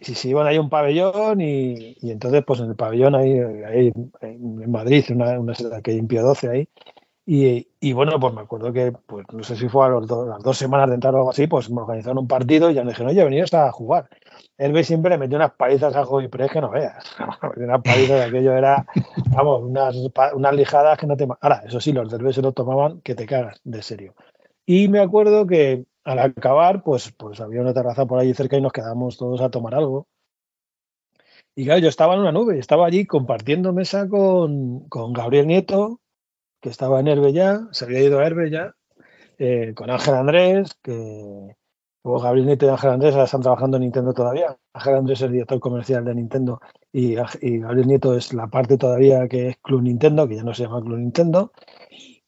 y 0.00 0.14
se 0.14 0.28
iban 0.28 0.46
ahí 0.46 0.56
a 0.56 0.60
un 0.60 0.70
pabellón 0.70 1.40
y, 1.40 1.96
y, 2.00 2.10
entonces 2.10 2.42
pues 2.44 2.60
en 2.60 2.70
el 2.70 2.76
pabellón 2.76 3.14
ahí, 3.14 3.38
ahí 3.38 3.92
en 4.20 4.70
Madrid, 4.70 5.04
una, 5.10 5.38
una 5.38 5.54
que 5.82 6.02
Pío 6.02 6.22
12 6.22 6.48
ahí, 6.48 6.68
y, 7.24 7.68
y, 7.78 7.92
bueno, 7.92 8.18
pues 8.18 8.34
me 8.34 8.40
acuerdo 8.40 8.72
que, 8.72 8.92
pues 9.06 9.24
no 9.32 9.44
sé 9.44 9.54
si 9.54 9.68
fue 9.68 9.86
a 9.86 9.88
los 9.90 10.08
do, 10.08 10.26
las 10.26 10.42
dos 10.42 10.58
semanas 10.58 10.88
de 10.88 10.96
entrar 10.96 11.14
o 11.14 11.18
algo 11.18 11.30
así, 11.30 11.46
pues 11.46 11.70
me 11.70 11.80
organizaron 11.80 12.18
un 12.18 12.26
partido 12.26 12.68
y 12.68 12.74
ya 12.74 12.82
me 12.82 12.90
dijeron, 12.90 13.12
oye, 13.12 13.22
venías 13.22 13.54
a 13.54 13.70
jugar. 13.70 14.08
Él 14.56 14.72
ve 14.72 14.84
siempre 14.84 15.10
le 15.10 15.18
metió 15.18 15.36
unas 15.36 15.52
palizas 15.52 15.94
a 15.96 16.04
Javi 16.04 16.28
Pérez 16.28 16.50
que 16.50 16.60
no 16.60 16.70
veas. 16.70 17.04
unas 17.56 17.82
palizas 17.82 18.18
de 18.18 18.24
aquello 18.24 18.56
era, 18.56 18.86
vamos, 19.30 19.62
unas, 19.62 19.96
unas 20.34 20.54
lijadas 20.54 20.98
que 20.98 21.06
no 21.06 21.16
te. 21.16 21.26
Ahora, 21.40 21.62
eso 21.66 21.80
sí, 21.80 21.92
los 21.92 22.10
del 22.10 22.32
se 22.32 22.42
lo 22.42 22.52
tomaban 22.52 23.00
que 23.00 23.14
te 23.14 23.26
cagas, 23.26 23.60
de 23.64 23.82
serio. 23.82 24.14
Y 24.66 24.88
me 24.88 25.00
acuerdo 25.00 25.46
que 25.46 25.84
al 26.04 26.18
acabar, 26.18 26.82
pues, 26.82 27.12
pues 27.12 27.40
había 27.40 27.60
una 27.60 27.74
terraza 27.74 28.06
por 28.06 28.18
allí 28.18 28.34
cerca 28.34 28.56
y 28.56 28.60
nos 28.60 28.72
quedamos 28.72 29.16
todos 29.16 29.40
a 29.40 29.50
tomar 29.50 29.74
algo. 29.74 30.06
Y 31.54 31.64
claro, 31.64 31.80
yo 31.80 31.88
estaba 31.88 32.14
en 32.14 32.20
una 32.20 32.32
nube, 32.32 32.58
estaba 32.58 32.86
allí 32.86 33.04
compartiendo 33.04 33.72
mesa 33.72 34.08
con, 34.08 34.88
con 34.88 35.12
Gabriel 35.12 35.46
Nieto, 35.46 36.00
que 36.60 36.70
estaba 36.70 37.00
en 37.00 37.08
Herbe 37.08 37.32
ya, 37.32 37.68
se 37.72 37.84
había 37.84 38.00
ido 38.00 38.20
a 38.20 38.26
Herbe 38.26 38.50
ya, 38.50 38.74
eh, 39.38 39.74
con 39.74 39.90
Ángel 39.90 40.14
Andrés, 40.14 40.74
que 40.82 41.56
luego 42.04 42.20
Gabriel 42.20 42.46
Nieto 42.46 42.66
y 42.66 42.68
Ángel 42.68 42.90
Andrés 42.90 43.14
están 43.14 43.40
trabajando 43.42 43.76
en 43.76 43.82
Nintendo 43.82 44.12
todavía. 44.12 44.56
Ángel 44.72 44.94
Andrés 44.94 45.18
es 45.20 45.26
el 45.26 45.32
director 45.32 45.60
comercial 45.60 46.04
de 46.04 46.14
Nintendo 46.14 46.60
y, 46.92 47.14
Gabriel 47.14 47.86
Nieto 47.86 48.14
es 48.16 48.32
la 48.32 48.48
parte 48.48 48.76
todavía 48.78 49.28
que 49.28 49.48
es 49.48 49.56
Club 49.58 49.82
Nintendo, 49.82 50.28
que 50.28 50.36
ya 50.36 50.42
no 50.42 50.54
se 50.54 50.64
llama 50.64 50.82
Club 50.82 50.98
Nintendo. 50.98 51.52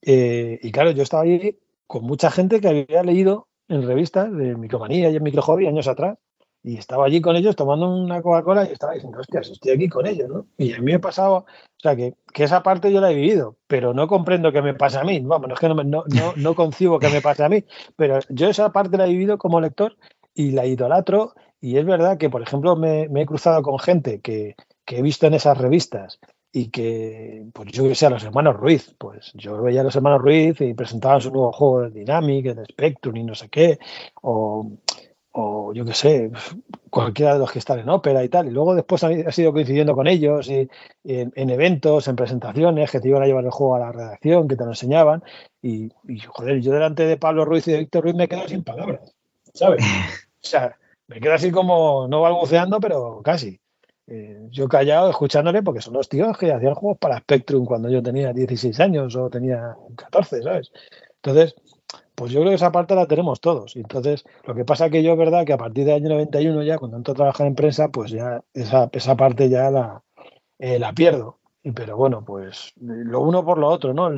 Eh, 0.02 0.59
y 0.62 0.72
claro, 0.72 0.90
yo 0.90 1.02
estaba 1.02 1.22
allí 1.22 1.59
con 1.86 2.05
mucha 2.05 2.30
gente 2.30 2.60
que 2.60 2.68
había 2.68 3.02
leído 3.02 3.48
en 3.68 3.86
revistas 3.86 4.32
de 4.32 4.56
Micromanía 4.56 5.10
y 5.10 5.16
en 5.16 5.22
Micro 5.22 5.42
Hobby 5.42 5.66
años 5.66 5.88
atrás 5.88 6.18
y 6.64 6.78
estaba 6.78 7.04
allí 7.04 7.20
con 7.20 7.36
ellos 7.36 7.54
tomando 7.54 7.94
una 7.94 8.22
Coca-Cola 8.22 8.66
y 8.66 8.72
estaba 8.72 8.94
diciendo, 8.94 9.20
hostias, 9.20 9.50
estoy 9.50 9.72
aquí 9.72 9.88
con 9.90 10.06
ellos, 10.06 10.30
¿no? 10.30 10.46
Y 10.56 10.72
a 10.72 10.78
mí 10.78 10.92
me 10.92 10.98
pasaba, 10.98 11.40
o 11.40 11.46
sea, 11.76 11.94
que, 11.94 12.14
que, 12.32 12.44
esa 12.44 12.62
parte 12.62 12.90
yo 12.90 13.02
la 13.02 13.10
he 13.10 13.14
vivido, 13.14 13.58
pero 13.66 13.92
no 13.92 14.08
comprendo 14.08 14.50
que 14.50 14.62
me 14.62 14.72
pase 14.72 14.98
a 14.98 15.04
mí, 15.04 15.20
vamos, 15.20 15.46
no 15.46 15.54
es 15.54 15.60
que 15.60 15.68
no, 15.68 15.74
no, 15.74 16.04
no, 16.06 16.32
no 16.36 16.54
concibo 16.54 16.98
que 16.98 17.10
me 17.10 17.20
pase 17.20 17.44
a 17.44 17.50
mí, 17.50 17.64
pero 17.96 18.18
yo 18.30 18.48
esa 18.48 18.72
parte 18.72 18.96
la 18.96 19.06
he 19.06 19.10
vivido 19.10 19.36
como 19.36 19.60
lector 19.60 19.98
y 20.34 20.52
la 20.52 20.64
idolatro 20.64 21.34
y 21.60 21.76
es 21.76 21.84
verdad 21.84 22.16
que, 22.16 22.30
por 22.30 22.40
ejemplo, 22.40 22.76
me, 22.76 23.08
me 23.08 23.22
he 23.22 23.26
cruzado 23.26 23.62
con 23.62 23.78
gente 23.78 24.20
que, 24.22 24.56
que, 24.86 24.98
he 24.98 25.02
visto 25.02 25.26
en 25.26 25.34
esas 25.34 25.58
revistas 25.58 26.18
y 26.50 26.70
que, 26.70 27.46
pues 27.52 27.72
yo 27.72 27.84
que 27.84 27.94
sé, 27.94 28.06
a 28.06 28.10
los 28.10 28.24
hermanos 28.24 28.56
Ruiz, 28.56 28.94
pues 28.98 29.32
yo 29.34 29.60
veía 29.60 29.82
a 29.82 29.84
los 29.84 29.96
hermanos 29.96 30.22
Ruiz 30.22 30.60
y 30.62 30.72
presentaban 30.72 31.20
su 31.20 31.30
nuevo 31.30 31.52
juego 31.52 31.82
de 31.82 31.90
Dynamic, 31.90 32.54
de 32.54 32.64
Spectrum 32.64 33.16
y 33.16 33.24
no 33.24 33.34
sé 33.34 33.48
qué, 33.50 33.78
o 34.22 34.70
o 35.36 35.73
yo 35.73 35.85
qué 35.85 35.94
sé, 35.94 36.31
cualquiera 36.90 37.32
de 37.32 37.40
los 37.40 37.51
que 37.51 37.59
están 37.59 37.81
en 37.81 37.89
ópera 37.89 38.23
y 38.23 38.28
tal. 38.28 38.47
Y 38.47 38.51
luego 38.51 38.74
después 38.74 39.02
ha 39.02 39.32
sido 39.32 39.52
coincidiendo 39.52 39.94
con 39.94 40.06
ellos 40.06 40.48
y, 40.48 40.69
y 41.02 41.19
en, 41.19 41.32
en, 41.35 41.51
eventos, 41.51 42.06
en 42.06 42.15
presentaciones, 42.15 42.90
que 42.90 43.01
te 43.01 43.09
iban 43.09 43.23
a 43.23 43.27
llevar 43.27 43.44
el 43.44 43.51
juego 43.51 43.74
a 43.74 43.81
la 43.81 43.93
redacción, 43.93 44.47
que 44.47 44.55
te 44.55 44.65
lo 44.65 44.70
enseñaban. 44.70 45.24
Y, 45.61 45.90
y, 46.06 46.20
joder, 46.20 46.61
yo 46.61 46.73
delante 46.73 47.05
de 47.05 47.16
Pablo 47.16 47.44
Ruiz 47.44 47.66
y 47.66 47.73
de 47.73 47.78
Víctor 47.78 48.05
Ruiz 48.05 48.15
me 48.15 48.28
quedo 48.28 48.47
sin 48.47 48.62
palabras, 48.62 49.15
¿sabes? 49.52 49.85
O 50.44 50.47
sea, 50.47 50.77
me 51.06 51.20
quedo 51.20 51.32
así 51.32 51.51
como, 51.51 52.06
no 52.06 52.20
balbuceando, 52.20 52.78
pero 52.78 53.23
casi. 53.23 53.59
Eh, 54.06 54.48
yo 54.51 54.69
callado 54.69 55.09
escuchándole 55.09 55.62
porque 55.62 55.81
son 55.81 55.94
los 55.94 56.11
tíos 56.11 56.36
que 56.36 56.52
hacían 56.52 56.74
juegos 56.74 56.98
para 56.98 57.19
Spectrum 57.20 57.65
cuando 57.65 57.89
yo 57.89 58.02
tenía 58.02 58.35
16 58.35 58.78
años 58.81 59.16
o 59.16 59.31
tenía 59.31 59.74
14, 59.97 60.43
¿sabes? 60.43 60.70
Entonces, 61.23 61.55
pues 62.14 62.32
yo 62.32 62.40
creo 62.40 62.50
que 62.50 62.56
esa 62.56 62.72
parte 62.72 62.94
la 62.94 63.06
tenemos 63.06 63.40
todos. 63.40 63.76
Entonces, 63.76 64.24
lo 64.44 64.54
que 64.54 64.64
pasa 64.64 64.90
que 64.90 65.02
yo 65.02 65.16
verdad 65.16 65.44
que 65.44 65.52
a 65.52 65.58
partir 65.58 65.84
del 65.84 65.96
año 65.96 66.10
91 66.10 66.62
ya, 66.62 66.78
cuando 66.78 66.96
entro 66.96 67.12
a 67.12 67.16
trabajar 67.16 67.46
en 67.46 67.54
prensa, 67.54 67.88
pues 67.88 68.10
ya 68.10 68.42
esa, 68.54 68.88
esa 68.92 69.16
parte 69.16 69.48
ya 69.48 69.70
la, 69.70 70.02
eh, 70.58 70.78
la 70.78 70.92
pierdo. 70.92 71.38
Pero 71.74 71.96
bueno, 71.96 72.24
pues 72.24 72.74
lo 72.76 73.20
uno 73.20 73.44
por 73.44 73.58
lo 73.58 73.68
otro, 73.68 73.94
¿no? 73.94 74.10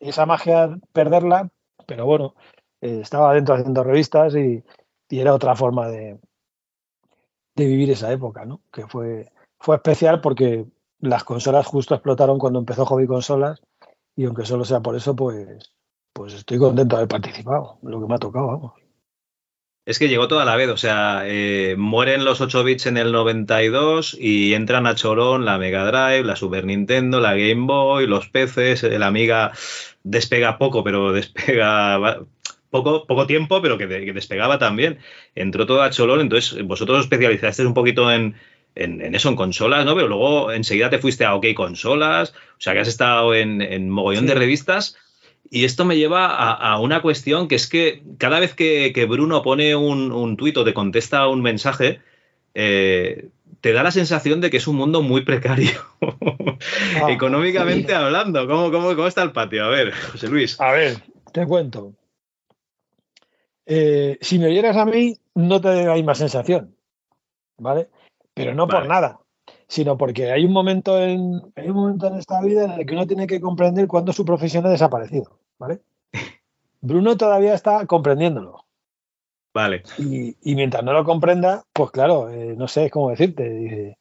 Esa 0.00 0.24
magia, 0.26 0.78
perderla, 0.92 1.50
pero 1.86 2.06
bueno, 2.06 2.34
eh, 2.80 3.00
estaba 3.02 3.34
dentro 3.34 3.54
haciendo 3.54 3.84
revistas 3.84 4.34
y, 4.34 4.64
y, 5.10 5.20
era 5.20 5.34
otra 5.34 5.54
forma 5.54 5.88
de, 5.88 6.18
de 7.56 7.66
vivir 7.66 7.90
esa 7.90 8.10
época, 8.10 8.46
¿no? 8.46 8.62
Que 8.72 8.86
fue, 8.86 9.30
fue 9.58 9.76
especial 9.76 10.20
porque 10.22 10.66
las 11.00 11.24
consolas 11.24 11.66
justo 11.66 11.94
explotaron 11.94 12.38
cuando 12.38 12.58
empezó 12.58 12.86
Hobby 12.86 13.06
Consolas 13.06 13.60
y 14.16 14.24
aunque 14.24 14.46
solo 14.46 14.64
sea 14.64 14.80
por 14.80 14.96
eso, 14.96 15.14
pues 15.14 15.72
pues 16.12 16.34
estoy 16.34 16.58
contento 16.58 16.96
de 16.96 17.00
haber 17.02 17.08
participado, 17.08 17.78
lo 17.82 18.00
que 18.00 18.06
me 18.06 18.14
ha 18.14 18.18
tocado, 18.18 18.46
vamos. 18.46 18.72
Es 19.88 19.98
que 19.98 20.08
llegó 20.10 20.28
toda 20.28 20.44
la 20.44 20.54
vez, 20.54 20.68
o 20.68 20.76
sea, 20.76 21.22
eh, 21.24 21.74
mueren 21.78 22.26
los 22.26 22.42
8 22.42 22.62
bits 22.62 22.84
en 22.84 22.98
el 22.98 23.10
92 23.10 24.18
y 24.20 24.52
entran 24.52 24.86
a 24.86 24.94
Chorón 24.94 25.46
la 25.46 25.56
Mega 25.56 25.86
Drive, 25.86 26.24
la 26.24 26.36
Super 26.36 26.66
Nintendo, 26.66 27.20
la 27.20 27.34
Game 27.34 27.64
Boy, 27.66 28.06
los 28.06 28.28
PCs, 28.28 28.82
la 28.82 29.06
Amiga 29.06 29.52
despega 30.02 30.58
poco, 30.58 30.84
pero 30.84 31.12
despega 31.14 32.20
poco, 32.68 33.06
poco 33.06 33.26
tiempo, 33.26 33.62
pero 33.62 33.78
que, 33.78 33.88
que 33.88 34.12
despegaba 34.12 34.58
también. 34.58 34.98
Entró 35.34 35.64
todo 35.64 35.80
a 35.80 35.88
Cholón, 35.88 36.20
entonces 36.20 36.62
vosotros 36.66 36.98
os 36.98 37.04
especializasteis 37.04 37.66
un 37.66 37.72
poquito 37.72 38.12
en, 38.12 38.34
en, 38.74 39.00
en, 39.00 39.14
eso, 39.14 39.30
en 39.30 39.36
consolas, 39.36 39.86
¿no? 39.86 39.94
Pero 39.94 40.08
luego 40.08 40.52
enseguida 40.52 40.90
te 40.90 40.98
fuiste 40.98 41.24
a 41.24 41.34
OK 41.34 41.46
Consolas, 41.54 42.34
o 42.58 42.60
sea 42.60 42.74
que 42.74 42.80
has 42.80 42.88
estado 42.88 43.34
en, 43.34 43.62
en 43.62 43.88
mogollón 43.88 44.24
sí. 44.24 44.28
de 44.28 44.34
revistas 44.34 44.98
y 45.50 45.64
esto 45.64 45.84
me 45.84 45.96
lleva 45.96 46.26
a, 46.26 46.52
a, 46.52 46.80
una 46.80 47.02
cuestión 47.02 47.48
que 47.48 47.54
es 47.54 47.68
que 47.68 48.02
cada 48.18 48.40
vez 48.40 48.54
que, 48.54 48.92
que 48.94 49.06
Bruno 49.06 49.42
pone 49.42 49.76
un, 49.76 50.12
un 50.12 50.36
tuit 50.36 50.56
o 50.56 50.64
te 50.64 50.74
contesta 50.74 51.28
un 51.28 51.42
mensaje, 51.42 52.00
eh, 52.54 53.28
te 53.60 53.72
da 53.72 53.82
la 53.82 53.90
sensación 53.90 54.40
de 54.40 54.50
que 54.50 54.58
es 54.58 54.66
un 54.66 54.76
mundo 54.76 55.02
muy 55.02 55.22
precario, 55.22 55.70
Ah, 57.00 57.10
económicamente 57.10 57.94
hablando. 57.94 58.46
¿Cómo, 58.46 58.70
cómo, 58.70 58.88
¿Cómo 58.88 59.06
está 59.06 59.22
el 59.22 59.32
patio? 59.32 59.64
A 59.64 59.68
ver, 59.68 59.92
José 59.92 60.28
Luis. 60.28 60.60
A 60.60 60.72
ver, 60.72 60.96
te 61.32 61.46
cuento. 61.46 61.92
Eh, 63.66 64.18
si 64.20 64.38
me 64.38 64.46
oyeras 64.46 64.76
a 64.76 64.84
mí, 64.84 65.16
no 65.34 65.60
te 65.60 65.68
da 65.68 65.82
la 65.82 65.94
misma 65.94 66.14
sensación, 66.14 66.74
¿vale? 67.58 67.88
Pero 68.34 68.54
no 68.54 68.66
por 68.66 68.86
nada, 68.86 69.20
sino 69.68 69.96
porque 69.98 70.32
hay 70.32 70.44
un 70.44 70.52
momento 70.52 70.98
en 70.98 71.40
hay 71.54 71.68
un 71.68 71.76
momento 71.76 72.06
en 72.08 72.16
esta 72.16 72.40
vida 72.40 72.64
en 72.64 72.72
el 72.72 72.86
que 72.86 72.94
uno 72.94 73.06
tiene 73.06 73.26
que 73.26 73.40
comprender 73.40 73.86
cuándo 73.86 74.12
su 74.12 74.24
profesión 74.24 74.66
ha 74.66 74.70
desaparecido, 74.70 75.38
¿vale? 75.58 75.82
Bruno 76.80 77.16
todavía 77.16 77.54
está 77.54 77.86
comprendiéndolo. 77.86 78.64
Vale. 79.54 79.82
Y, 79.98 80.36
y 80.42 80.54
mientras 80.54 80.84
no 80.84 80.92
lo 80.92 81.04
comprenda, 81.04 81.64
pues 81.72 81.90
claro, 81.90 82.30
eh, 82.30 82.54
no 82.56 82.68
sé 82.68 82.90
cómo 82.90 83.10
decirte. 83.10 83.48
dice, 83.48 83.98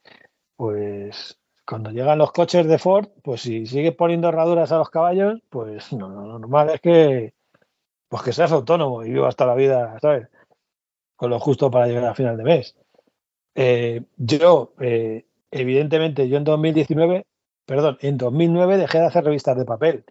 Pues 0.56 1.40
cuando 1.68 1.92
llegan 1.92 2.18
los 2.18 2.32
coches 2.32 2.66
de 2.68 2.78
Ford, 2.78 3.10
pues 3.24 3.42
si 3.42 3.66
sigues 3.66 3.94
poniendo 3.94 4.30
herraduras 4.30 4.72
a 4.72 4.78
los 4.78 4.90
caballos, 4.90 5.42
pues 5.50 5.92
no, 5.92 6.10
no, 6.10 6.26
lo 6.26 6.40
normal 6.40 6.70
es 6.70 6.82
que, 6.82 7.34
pues 8.08 8.24
que 8.24 8.34
seas 8.34 8.52
autónomo 8.54 9.04
y 9.04 9.12
vivas 9.12 9.36
toda 9.36 9.52
la 9.52 9.56
vida, 9.56 10.00
¿sabes? 10.00 10.30
Con 11.16 11.30
lo 11.30 11.40
justo 11.40 11.70
para 11.70 11.88
llegar 11.88 12.06
a 12.06 12.16
final 12.16 12.38
de 12.38 12.44
mes. 12.44 12.78
Eh, 13.56 14.04
yo, 14.16 14.74
eh, 14.80 15.26
evidentemente, 15.52 16.28
yo 16.30 16.38
en 16.38 16.44
2019, 16.44 17.26
perdón, 17.66 17.98
en 18.02 18.18
2009 18.18 18.78
dejé 18.78 19.00
de 19.00 19.06
hacer 19.06 19.24
revistas 19.24 19.58
de 19.58 19.66
papel, 19.66 20.06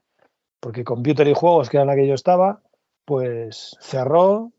porque 0.61 0.85
Computer 0.85 1.27
y 1.29 1.35
Juegos, 1.35 1.71
que 1.71 1.77
era 1.77 1.83
en 1.83 1.89
la 1.89 1.97
que 1.97 2.07
yo 2.07 2.15
estaba, 2.15 2.63
pues 3.05 3.77
cerró, 3.81 4.53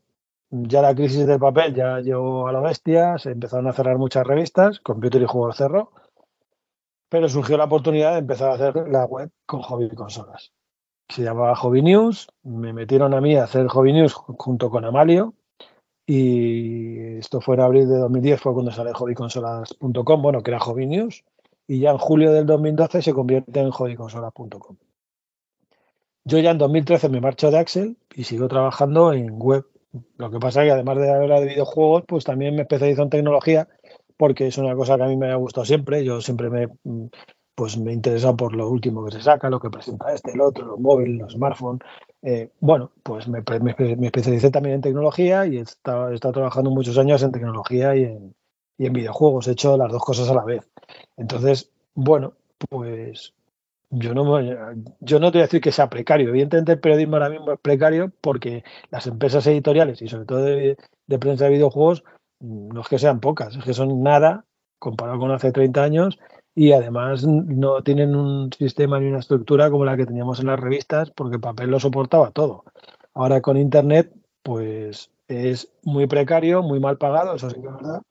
ya 0.50 0.80
la 0.82 0.94
crisis 0.94 1.26
del 1.26 1.38
papel 1.38 1.74
ya 1.74 2.00
llegó 2.00 2.48
a 2.48 2.52
la 2.52 2.60
bestia, 2.60 3.18
se 3.18 3.30
empezaron 3.30 3.66
a 3.68 3.72
cerrar 3.72 3.98
muchas 3.98 4.26
revistas, 4.26 4.80
Computer 4.80 5.20
y 5.20 5.26
Juegos 5.26 5.56
cerró, 5.56 5.92
pero 7.08 7.28
surgió 7.28 7.56
la 7.56 7.64
oportunidad 7.64 8.12
de 8.12 8.18
empezar 8.18 8.50
a 8.50 8.54
hacer 8.54 8.88
la 8.88 9.04
web 9.04 9.30
con 9.46 9.62
hobby 9.62 9.88
consolas. 9.90 10.52
Se 11.08 11.22
llamaba 11.22 11.56
Hobby 11.56 11.80
News, 11.82 12.28
me 12.42 12.72
metieron 12.74 13.14
a 13.14 13.20
mí 13.20 13.34
a 13.36 13.44
hacer 13.44 13.66
Hobby 13.68 13.94
News 13.94 14.14
ju- 14.14 14.36
junto 14.38 14.68
con 14.68 14.84
Amalio 14.84 15.34
y 16.10 17.18
esto 17.18 17.42
fue 17.42 17.56
en 17.56 17.60
abril 17.60 17.86
de 17.86 17.98
2010, 17.98 18.40
fue 18.40 18.54
cuando 18.54 18.72
sale 18.72 18.94
hobbyconsolas.com, 18.94 20.22
bueno, 20.22 20.42
que 20.42 20.50
era 20.50 20.58
Hobby 20.58 20.86
News, 20.86 21.22
y 21.66 21.80
ya 21.80 21.90
en 21.90 21.98
julio 21.98 22.32
del 22.32 22.46
2012 22.46 23.02
se 23.02 23.12
convierte 23.12 23.60
en 23.60 23.70
hobbyconsolas.com. 23.70 24.76
Yo 26.24 26.38
ya 26.38 26.52
en 26.52 26.58
2013 26.58 27.10
me 27.10 27.20
marcho 27.20 27.50
de 27.50 27.58
Axel 27.58 27.98
y 28.14 28.24
sigo 28.24 28.48
trabajando 28.48 29.12
en 29.12 29.38
web. 29.38 29.66
Lo 30.16 30.30
que 30.30 30.38
pasa 30.38 30.62
es 30.62 30.68
que 30.68 30.72
además 30.72 30.96
de 30.96 31.12
hablar 31.12 31.40
de 31.40 31.48
videojuegos, 31.48 32.04
pues 32.08 32.24
también 32.24 32.56
me 32.56 32.62
especializo 32.62 33.02
en 33.02 33.10
tecnología 33.10 33.68
porque 34.16 34.46
es 34.46 34.56
una 34.56 34.74
cosa 34.74 34.96
que 34.96 35.02
a 35.02 35.08
mí 35.08 35.16
me 35.18 35.30
ha 35.30 35.36
gustado 35.36 35.66
siempre. 35.66 36.04
Yo 36.06 36.22
siempre 36.22 36.48
me, 36.48 36.68
pues 37.54 37.76
me 37.76 37.90
he 37.90 37.94
interesado 37.94 38.34
por 38.34 38.56
lo 38.56 38.70
último 38.70 39.04
que 39.04 39.12
se 39.12 39.20
saca, 39.20 39.50
lo 39.50 39.60
que 39.60 39.68
presenta 39.68 40.10
este, 40.14 40.32
el 40.32 40.40
otro, 40.40 40.64
los 40.64 40.80
móviles, 40.80 41.18
los 41.18 41.32
smartphones. 41.34 41.80
Eh, 42.22 42.50
bueno, 42.60 42.90
pues 43.02 43.28
me, 43.28 43.42
me 43.60 43.74
me 43.96 44.06
especialicé 44.06 44.50
también 44.50 44.76
en 44.76 44.80
tecnología 44.80 45.46
y 45.46 45.58
he 45.58 45.60
estado, 45.60 46.16
trabajando 46.18 46.70
muchos 46.70 46.98
años 46.98 47.22
en 47.22 47.32
tecnología 47.32 47.94
y 47.94 48.04
en, 48.04 48.34
y 48.76 48.86
en 48.86 48.92
videojuegos. 48.92 49.48
He 49.48 49.52
hecho 49.52 49.76
las 49.76 49.92
dos 49.92 50.04
cosas 50.04 50.28
a 50.28 50.34
la 50.34 50.44
vez. 50.44 50.68
Entonces, 51.16 51.70
bueno, 51.94 52.34
pues 52.68 53.34
yo 53.90 54.14
no, 54.14 54.40
yo 55.00 55.20
no 55.20 55.30
te 55.30 55.38
voy 55.38 55.42
a 55.42 55.46
decir 55.46 55.60
que 55.60 55.72
sea 55.72 55.88
precario. 55.88 56.28
Evidentemente 56.28 56.72
el 56.72 56.80
periodismo 56.80 57.16
ahora 57.16 57.30
mismo 57.30 57.52
es 57.52 57.60
precario 57.60 58.12
porque 58.20 58.64
las 58.90 59.06
empresas 59.06 59.46
editoriales 59.46 60.02
y 60.02 60.08
sobre 60.08 60.26
todo 60.26 60.42
de, 60.42 60.76
de 61.06 61.18
prensa 61.18 61.44
de 61.44 61.50
videojuegos 61.52 62.04
mm, 62.40 62.68
no 62.70 62.80
es 62.82 62.88
que 62.88 62.98
sean 62.98 63.20
pocas, 63.20 63.56
es 63.56 63.64
que 63.64 63.74
son 63.74 64.02
nada 64.02 64.44
comparado 64.78 65.18
con 65.18 65.30
hace 65.32 65.52
30 65.52 65.82
años 65.82 66.18
y 66.58 66.72
además 66.72 67.24
no 67.24 67.82
tienen 67.84 68.16
un 68.16 68.52
sistema 68.52 68.98
ni 68.98 69.06
una 69.06 69.20
estructura 69.20 69.70
como 69.70 69.84
la 69.84 69.96
que 69.96 70.06
teníamos 70.06 70.40
en 70.40 70.48
las 70.48 70.58
revistas 70.58 71.12
porque 71.12 71.36
el 71.36 71.40
papel 71.40 71.70
lo 71.70 71.78
soportaba 71.78 72.32
todo. 72.32 72.64
Ahora 73.14 73.40
con 73.40 73.56
Internet 73.56 74.12
pues 74.42 75.10
es 75.28 75.70
muy 75.84 76.08
precario, 76.08 76.62
muy 76.64 76.80
mal 76.80 76.98
pagado, 76.98 77.36
eso 77.36 77.48
sí 77.48 77.60
que 77.60 77.68
es 77.68 77.74
verdad. 77.74 78.02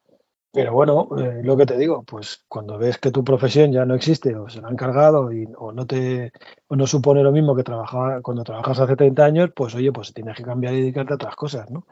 Pero 0.54 0.74
bueno, 0.74 1.10
eh, 1.20 1.42
lo 1.44 1.58
que 1.58 1.66
te 1.66 1.78
digo, 1.78 2.04
pues 2.04 2.46
cuando 2.48 2.78
ves 2.78 2.98
que 3.00 3.12
tu 3.12 3.24
profesión 3.24 3.72
ya 3.74 3.86
no 3.86 3.96
existe 3.96 4.36
o 4.36 4.50
se 4.50 4.62
la 4.62 4.70
han 4.70 4.78
cargado 4.78 5.34
y, 5.34 5.48
o 5.58 5.72
no 5.74 5.86
te 5.86 6.32
o 6.68 6.76
no 6.78 6.88
supone 6.88 7.24
lo 7.24 7.32
mismo 7.34 7.56
que 7.56 7.64
trabajaba 7.64 8.22
cuando 8.22 8.44
trabajas 8.46 8.80
hace 8.80 8.96
30 8.96 9.26
años, 9.26 9.52
pues 9.56 9.76
oye, 9.76 9.92
pues 9.92 10.14
tienes 10.14 10.38
que 10.38 10.44
cambiar 10.44 10.74
y 10.74 10.82
dedicarte 10.82 11.14
a 11.14 11.16
otras 11.18 11.36
cosas, 11.36 11.70
¿no? 11.70 11.86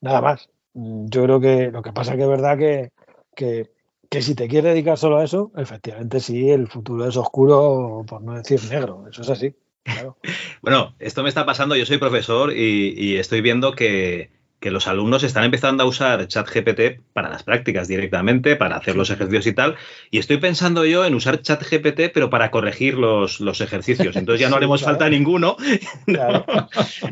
Nada 0.00 0.20
más. 0.20 0.48
Mm, 0.74 1.06
Yo 1.08 1.24
creo 1.24 1.40
que 1.40 1.70
lo 1.70 1.82
que 1.82 1.92
pasa 1.92 2.16
que 2.16 2.22
es 2.22 2.28
verdad 2.28 2.58
que, 2.58 2.90
que, 3.34 3.70
que 4.12 4.20
si 4.20 4.34
te 4.34 4.46
quieres 4.46 4.74
dedicar 4.74 4.98
solo 4.98 5.16
a 5.16 5.24
eso, 5.24 5.52
efectivamente 5.56 6.20
sí, 6.20 6.50
el 6.50 6.68
futuro 6.68 7.08
es 7.08 7.16
oscuro, 7.16 8.04
por 8.06 8.20
no 8.20 8.34
decir 8.34 8.60
negro, 8.70 9.06
eso 9.10 9.22
es 9.22 9.30
así. 9.30 9.56
Bueno, 10.60 10.94
esto 10.98 11.22
me 11.22 11.30
está 11.30 11.46
pasando, 11.46 11.74
yo 11.74 11.86
soy 11.86 11.96
profesor 11.96 12.52
y 12.54 13.16
estoy 13.16 13.40
viendo 13.40 13.72
que, 13.72 14.30
que 14.62 14.70
los 14.70 14.86
alumnos 14.88 15.24
están 15.24 15.44
empezando 15.44 15.82
a 15.82 15.86
usar 15.86 16.26
ChatGPT 16.26 17.02
para 17.12 17.28
las 17.28 17.42
prácticas 17.42 17.88
directamente, 17.88 18.56
para 18.56 18.76
hacer 18.76 18.96
los 18.96 19.10
ejercicios 19.10 19.46
y 19.48 19.52
tal. 19.52 19.76
Y 20.10 20.18
estoy 20.18 20.38
pensando 20.38 20.86
yo 20.86 21.04
en 21.04 21.14
usar 21.14 21.42
ChatGPT, 21.42 22.12
pero 22.14 22.30
para 22.30 22.50
corregir 22.50 22.94
los, 22.94 23.40
los 23.40 23.60
ejercicios. 23.60 24.16
Entonces 24.16 24.40
ya 24.40 24.48
no 24.48 24.56
Sí, 24.56 24.56
haremos 24.56 24.82
claro. 24.82 24.94
falta 24.94 25.10
ninguno. 25.10 25.56
Claro, 26.06 26.46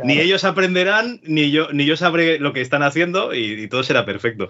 Ni 0.05 0.19
ellos 0.21 0.45
aprenderán, 0.45 1.21
ni 1.25 1.51
yo, 1.51 1.73
ni 1.73 1.85
yo 1.85 1.97
sabré 1.97 2.39
lo 2.39 2.53
que 2.55 2.63
están 2.63 2.83
haciendo 2.83 3.35
y, 3.35 3.65
y 3.65 3.69
todo 3.69 3.83
será 3.83 4.07
perfecto. 4.07 4.49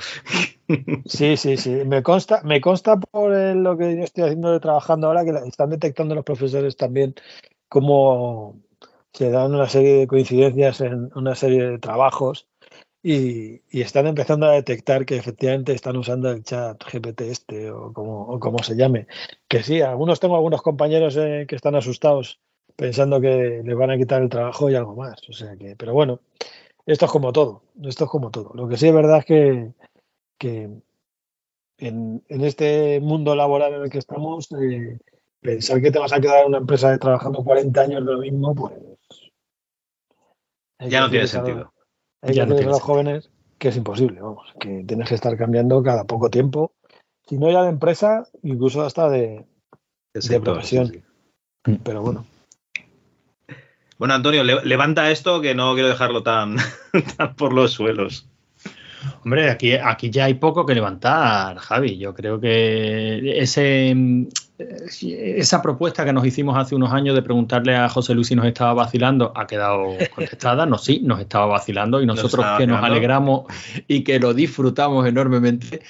Sí, 1.06 1.36
sí, 1.36 1.56
sí. 1.56 1.70
Me 1.86 2.02
consta, 2.02 2.42
me 2.44 2.60
consta 2.60 2.96
por 3.00 3.32
lo 3.56 3.76
que 3.76 3.96
yo 3.96 4.04
estoy 4.04 4.24
haciendo 4.24 4.60
trabajando 4.60 5.08
ahora 5.08 5.24
que 5.24 5.32
están 5.48 5.70
detectando 5.70 6.14
los 6.14 6.24
profesores 6.24 6.76
también 6.76 7.14
cómo 7.68 8.60
se 9.12 9.30
dan 9.30 9.54
una 9.54 9.68
serie 9.68 9.94
de 10.00 10.06
coincidencias 10.06 10.80
en 10.82 11.10
una 11.16 11.34
serie 11.34 11.62
de 11.70 11.78
trabajos 11.78 12.49
y, 13.02 13.62
y 13.70 13.80
están 13.80 14.06
empezando 14.06 14.46
a 14.46 14.52
detectar 14.52 15.06
que 15.06 15.16
efectivamente 15.16 15.72
están 15.72 15.96
usando 15.96 16.30
el 16.30 16.42
chat 16.42 16.82
GPT 16.84 17.22
este 17.22 17.70
o 17.70 17.92
como, 17.92 18.22
o 18.22 18.38
como 18.38 18.62
se 18.62 18.76
llame. 18.76 19.06
Que 19.48 19.62
sí, 19.62 19.80
algunos 19.80 20.20
tengo 20.20 20.36
algunos 20.36 20.62
compañeros 20.62 21.16
eh, 21.16 21.46
que 21.48 21.56
están 21.56 21.74
asustados 21.74 22.40
pensando 22.76 23.20
que 23.20 23.62
les 23.64 23.76
van 23.76 23.90
a 23.90 23.96
quitar 23.96 24.22
el 24.22 24.28
trabajo 24.28 24.70
y 24.70 24.74
algo 24.74 24.94
más. 24.96 25.20
O 25.28 25.32
sea 25.32 25.56
que, 25.56 25.76
pero 25.76 25.94
bueno, 25.94 26.20
esto 26.86 27.06
es 27.06 27.10
como 27.10 27.32
todo, 27.32 27.62
esto 27.82 28.04
es 28.04 28.10
como 28.10 28.30
todo. 28.30 28.52
Lo 28.54 28.68
que 28.68 28.76
sí 28.76 28.88
es 28.88 28.94
verdad 28.94 29.18
es 29.18 29.24
que, 29.24 29.72
que 30.38 30.70
en, 31.78 32.22
en 32.28 32.44
este 32.44 33.00
mundo 33.00 33.34
laboral 33.34 33.74
en 33.74 33.82
el 33.82 33.90
que 33.90 33.98
estamos, 33.98 34.52
eh, 34.52 34.98
pensar 35.40 35.80
que 35.80 35.90
te 35.90 35.98
vas 35.98 36.12
a 36.12 36.20
quedar 36.20 36.42
en 36.42 36.48
una 36.48 36.58
empresa 36.58 36.96
trabajando 36.98 37.42
40 37.42 37.80
años 37.80 38.04
de 38.04 38.12
lo 38.12 38.18
mismo, 38.18 38.54
pues... 38.54 38.74
Ya 40.80 41.00
no 41.00 41.10
tiene 41.10 41.26
sentido. 41.26 41.72
Hay 42.22 42.34
Ya 42.34 42.46
que 42.46 42.50
no 42.54 42.58
a 42.58 42.62
los 42.62 42.80
jóvenes 42.80 43.30
que 43.58 43.68
es 43.68 43.76
imposible, 43.76 44.20
vamos, 44.20 44.52
que 44.58 44.84
tienes 44.86 45.08
que 45.08 45.14
estar 45.14 45.36
cambiando 45.36 45.82
cada 45.82 46.04
poco 46.04 46.30
tiempo, 46.30 46.72
si 47.26 47.36
no 47.38 47.50
ya 47.50 47.62
de 47.62 47.68
empresa, 47.68 48.26
incluso 48.42 48.82
hasta 48.82 49.08
de, 49.10 49.44
De 50.14 50.22
sector, 50.22 50.54
profesión. 50.54 50.86
sí, 50.86 51.02
sí. 51.64 51.78
Pero 51.84 52.00
bueno. 52.02 52.24
Bueno, 53.98 54.14
Antonio, 54.14 54.42
le- 54.44 54.64
levanta 54.64 55.10
esto 55.10 55.42
que 55.42 55.54
no 55.54 55.74
quiero 55.74 55.88
dejarlo 55.88 56.22
tan, 56.22 56.56
tan 57.18 57.34
por 57.36 57.52
los 57.52 57.72
suelos. 57.72 58.26
Hombre, 59.24 59.50
aquí, 59.50 59.72
aquí 59.74 60.10
ya 60.10 60.24
hay 60.24 60.34
poco 60.34 60.64
que 60.64 60.74
levantar, 60.74 61.58
Javi. 61.58 61.98
Yo 61.98 62.14
creo 62.14 62.40
que 62.40 63.38
ese, 63.40 63.92
mm, 63.94 64.28
esa 65.02 65.62
propuesta 65.62 66.04
que 66.04 66.12
nos 66.12 66.24
hicimos 66.26 66.56
hace 66.56 66.74
unos 66.74 66.92
años 66.92 67.14
de 67.14 67.22
preguntarle 67.22 67.76
a 67.76 67.88
José 67.88 68.14
Luis 68.14 68.28
si 68.28 68.34
nos 68.34 68.46
estaba 68.46 68.74
vacilando 68.74 69.32
ha 69.34 69.46
quedado 69.46 69.96
contestada. 70.14 70.66
No, 70.66 70.78
sí, 70.78 71.00
nos 71.02 71.20
estaba 71.20 71.46
vacilando 71.46 72.00
y 72.02 72.06
Nos 72.06 72.16
nosotros 72.16 72.46
que 72.58 72.66
nos 72.66 72.82
alegramos 72.82 73.44
y 73.88 74.02
que 74.02 74.18
lo 74.18 74.34
disfrutamos 74.34 75.06
enormemente. 75.06 75.80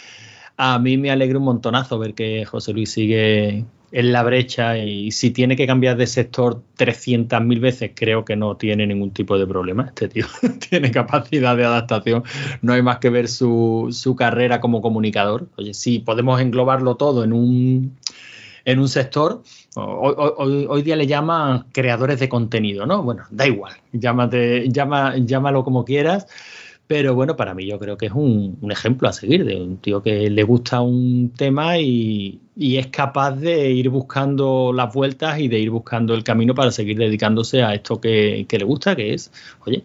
A 0.57 0.79
mí 0.79 0.99
me 0.99 1.11
alegra 1.11 1.39
un 1.39 1.45
montonazo 1.45 1.99
ver 1.99 2.15
que 2.15 2.45
José 2.45 2.73
Luis 2.73 2.93
sigue 2.93 3.65
en 3.93 4.13
la 4.13 4.23
brecha 4.23 4.79
y 4.79 5.11
si 5.11 5.31
tiene 5.31 5.57
que 5.57 5.67
cambiar 5.67 5.97
de 5.97 6.07
sector 6.07 6.63
300.000 6.79 7.61
veces, 7.61 7.91
creo 7.95 8.25
que 8.25 8.37
no 8.37 8.57
tiene 8.57 8.87
ningún 8.87 9.11
tipo 9.11 9.39
de 9.39 9.47
problema. 9.47 9.87
Este 9.89 10.09
tío 10.09 10.27
tiene 10.71 10.91
capacidad 10.91 11.57
de 11.57 11.65
adaptación. 11.65 12.23
No 12.63 12.73
hay 12.73 12.83
más 12.83 12.99
que 12.99 13.11
ver 13.11 13.29
su, 13.29 13.89
su 13.91 14.15
carrera 14.15 14.61
como 14.61 14.81
comunicador. 14.81 15.49
Oye, 15.57 15.75
si 15.75 15.99
podemos 15.99 16.41
englobarlo 16.41 16.97
todo 16.97 17.25
en 17.25 17.33
un, 17.33 17.97
en 18.65 18.79
un 18.79 18.89
sector, 18.89 19.43
hoy, 19.77 20.67
hoy- 20.69 20.83
día 20.83 20.97
le 20.97 21.07
llaman 21.07 21.67
creadores 21.73 22.21
de 22.21 22.29
contenido, 22.29 22.87
¿no? 22.87 23.03
Bueno, 23.03 23.25
da 23.31 23.47
igual, 23.47 23.75
llámate, 23.93 24.69
llama, 24.71 25.17
llámalo 25.19 25.65
como 25.65 25.85
quieras. 25.85 26.27
Pero 26.87 27.15
bueno, 27.15 27.37
para 27.37 27.55
mí 27.55 27.67
yo 27.67 27.79
creo 27.79 27.97
que 27.97 28.07
es 28.07 28.13
un, 28.13 28.59
un 28.61 28.73
ejemplo 28.73 29.09
a 29.09 29.13
seguir 29.13 29.45
de 29.45 29.55
un 29.57 29.77
tío 29.79 30.03
que 30.03 30.29
le 30.29 30.43
gusta 30.43 30.81
un 30.81 31.33
tema 31.37 31.79
y, 31.79 32.41
y 32.57 32.79
es 32.79 32.89
capaz 32.89 33.33
de 33.37 33.71
ir 33.71 33.91
buscando 33.91 34.73
las 34.73 34.93
vueltas 34.93 35.39
y 35.39 35.47
de 35.49 35.61
ir 35.61 35.71
buscando 35.71 36.15
el 36.15 36.25
camino 36.25 36.53
para 36.55 36.73
seguir 36.73 36.99
dedicándose 36.99 37.63
a 37.63 37.75
esto 37.75 38.01
que, 38.01 38.45
que 38.49 38.59
le 38.59 38.65
gusta, 38.65 38.97
que 38.97 39.15
es, 39.15 39.31
oye, 39.67 39.85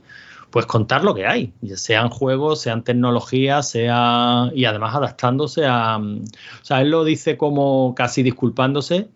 pues 0.56 0.68
contar 0.68 1.04
lo 1.04 1.14
que 1.14 1.28
hay, 1.28 1.52
sean 1.76 2.08
juegos, 2.08 2.62
sean 2.62 2.86
tecnologías, 2.86 3.68
sea 3.68 4.50
y 4.56 4.64
además 4.64 4.96
adaptándose 4.96 5.66
a, 5.66 5.98
o 5.98 6.64
sea, 6.66 6.80
él 6.80 6.92
lo 6.92 7.04
dice 7.04 7.36
como 7.36 7.94
casi 7.94 8.24
disculpándose 8.24 9.10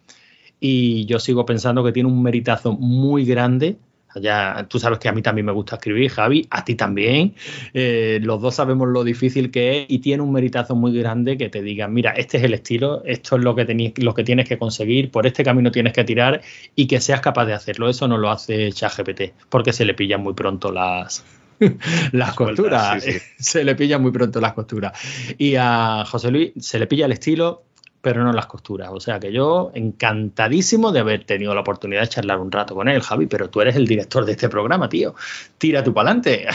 y 0.60 1.06
yo 1.06 1.18
sigo 1.18 1.46
pensando 1.46 1.82
que 1.82 1.94
tiene 1.94 2.10
un 2.10 2.22
meritazo 2.22 2.74
muy 2.74 3.24
grande. 3.24 3.78
Ya, 4.16 4.66
tú 4.70 4.80
sabes 4.80 5.00
que 5.00 5.08
a 5.08 5.12
mí 5.12 5.22
también 5.22 5.46
me 5.46 5.52
gusta 5.52 5.76
escribir, 5.76 6.10
Javi, 6.12 6.48
a 6.50 6.66
ti 6.66 6.76
también. 6.76 7.36
Eh, 7.74 8.20
los 8.24 8.42
dos 8.42 8.56
sabemos 8.56 8.88
lo 8.88 9.04
difícil 9.04 9.52
que 9.52 9.82
es 9.82 9.86
y 9.90 10.00
tiene 10.00 10.24
un 10.24 10.32
meritazo 10.32 10.76
muy 10.76 10.98
grande 10.98 11.38
que 11.38 11.50
te 11.50 11.62
diga, 11.62 11.88
mira, 11.88 12.12
este 12.12 12.38
es 12.38 12.44
el 12.44 12.54
estilo, 12.54 13.04
esto 13.06 13.36
es 13.36 13.44
lo 13.44 13.56
que, 13.56 13.94
lo 13.98 14.14
que 14.14 14.24
tienes 14.24 14.48
que 14.48 14.58
conseguir, 14.58 15.12
por 15.12 15.28
este 15.28 15.44
camino 15.44 15.72
tienes 15.72 15.94
que 15.94 16.04
tirar 16.04 16.42
y 16.76 16.88
que 16.88 17.00
seas 17.00 17.22
capaz 17.22 17.46
de 17.46 17.54
hacerlo. 17.54 17.90
Eso 17.90 18.08
no 18.08 18.18
lo 18.18 18.32
hace 18.32 18.72
ChatGPT, 18.72 19.34
porque 19.50 19.74
se 19.74 19.86
le 19.86 19.94
pillan 19.94 20.22
muy 20.22 20.34
pronto 20.34 20.72
las, 20.72 21.24
las 22.12 22.34
costuras. 22.34 23.04
sí, 23.04 23.14
sí. 23.14 23.20
Se 23.38 23.64
le 23.64 23.76
pillan 23.76 24.02
muy 24.02 24.12
pronto 24.12 24.40
las 24.40 24.54
costuras. 24.54 24.94
Y 25.38 25.56
a 25.56 26.04
José 26.06 26.32
Luis 26.32 26.52
se 26.60 26.80
le 26.80 26.88
pilla 26.88 27.06
el 27.06 27.12
estilo, 27.12 27.64
pero 28.02 28.24
no 28.24 28.32
las 28.34 28.48
costuras. 28.48 28.90
O 28.92 29.00
sea 29.00 29.20
que 29.20 29.32
yo 29.32 29.72
encantadísimo 29.74 30.92
de 30.92 31.00
haber 31.00 31.24
tenido 31.26 31.54
la 31.54 31.62
oportunidad 31.62 32.02
de 32.02 32.10
charlar 32.10 32.40
un 32.40 32.52
rato 32.52 32.76
con 32.76 32.88
él, 32.88 33.02
Javi, 33.02 33.28
pero 33.28 33.50
tú 33.50 33.62
eres 33.62 33.76
el 33.76 33.88
director 33.88 34.26
de 34.26 34.34
este 34.34 34.50
programa, 34.50 34.90
tío. 34.90 35.16
Tira 35.58 35.84
tú 35.84 35.94
para 35.94 36.12
adelante. 36.12 36.48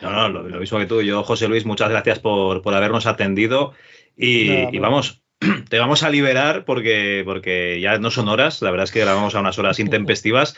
No, 0.00 0.10
no, 0.10 0.28
lo, 0.28 0.48
lo 0.48 0.60
mismo 0.60 0.78
que 0.78 0.86
tú. 0.86 1.02
Yo, 1.02 1.22
José 1.22 1.48
Luis, 1.48 1.64
muchas 1.64 1.90
gracias 1.90 2.18
por, 2.18 2.62
por 2.62 2.74
habernos 2.74 3.06
atendido. 3.06 3.72
Y, 4.16 4.50
y 4.74 4.78
vamos, 4.78 5.22
te 5.68 5.78
vamos 5.78 6.02
a 6.02 6.10
liberar 6.10 6.64
porque, 6.64 7.22
porque 7.24 7.80
ya 7.80 7.98
no 7.98 8.10
son 8.10 8.28
horas. 8.28 8.62
La 8.62 8.70
verdad 8.70 8.84
es 8.84 8.92
que 8.92 9.00
grabamos 9.00 9.34
a 9.34 9.40
unas 9.40 9.58
horas 9.58 9.78
intempestivas. 9.80 10.56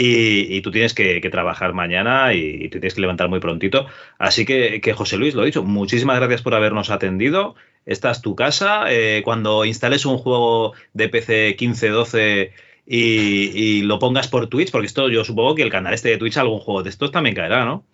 Y, 0.00 0.62
tú 0.62 0.70
tienes 0.70 0.94
que, 0.94 1.20
trabajar 1.28 1.74
mañana 1.74 2.32
y, 2.32 2.68
te 2.68 2.78
tienes 2.78 2.94
que 2.94 3.00
levantar 3.00 3.28
muy 3.28 3.40
prontito. 3.40 3.86
Así 4.16 4.44
que, 4.44 4.80
José 4.94 5.16
Luis, 5.16 5.34
lo 5.34 5.42
he 5.42 5.46
dicho, 5.46 5.64
muchísimas 5.64 6.18
gracias 6.18 6.40
por 6.40 6.54
habernos 6.54 6.90
atendido. 6.90 7.56
Esta 7.84 8.12
es 8.12 8.22
tu 8.22 8.36
casa. 8.36 8.84
Eh, 8.88 9.22
cuando 9.24 9.64
instales 9.64 10.06
un 10.06 10.18
juego 10.18 10.74
de 10.92 11.08
PC 11.08 11.56
15-12 11.56 12.52
y, 12.86 12.98
y 12.98 13.82
lo 13.82 13.98
pongas 13.98 14.28
por 14.28 14.46
Twitch, 14.46 14.70
porque 14.70 14.86
esto 14.86 15.08
yo 15.08 15.24
supongo 15.24 15.56
que 15.56 15.62
el 15.62 15.70
canal 15.70 15.92
este 15.92 16.10
de 16.10 16.18
Twitch, 16.18 16.36
algún 16.36 16.60
juego 16.60 16.84
de 16.84 16.90
estos 16.90 17.10
también 17.10 17.34
caerá, 17.34 17.64
¿no? 17.64 17.84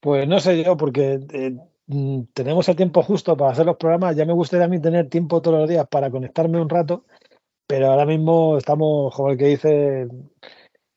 Pues 0.00 0.26
no 0.26 0.40
sé 0.40 0.64
yo, 0.64 0.76
porque 0.76 1.20
eh, 1.30 1.52
mm, 1.86 2.22
tenemos 2.32 2.68
el 2.68 2.74
tiempo 2.74 3.02
justo 3.02 3.36
para 3.36 3.52
hacer 3.52 3.66
los 3.66 3.76
programas. 3.76 4.16
Ya 4.16 4.24
me 4.24 4.32
gustaría 4.32 4.64
a 4.64 4.68
mí 4.68 4.80
tener 4.80 5.08
tiempo 5.08 5.42
todos 5.42 5.60
los 5.60 5.68
días 5.68 5.86
para 5.88 6.10
conectarme 6.10 6.60
un 6.60 6.70
rato, 6.70 7.04
pero 7.68 7.90
ahora 7.90 8.06
mismo 8.06 8.56
estamos, 8.56 9.14
como 9.14 9.30
el 9.30 9.38
que 9.38 9.46
dice, 9.46 10.08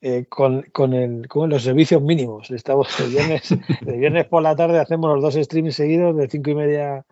eh, 0.07 0.27
con, 0.29 0.61
con, 0.71 0.93
el, 0.93 1.27
con 1.27 1.49
los 1.49 1.63
servicios 1.63 1.99
mínimos. 1.99 2.51
Estamos 2.51 2.87
el 2.99 3.09
viernes, 3.09 3.51
el 3.87 3.97
viernes 3.97 4.27
por 4.27 4.43
la 4.43 4.55
tarde 4.55 4.77
hacemos 4.77 5.11
los 5.11 5.23
dos 5.23 5.33
streamings 5.33 5.75
seguidos 5.75 6.15
de 6.15 6.29
cinco 6.29 6.51
y 6.51 6.55
media 6.55 7.03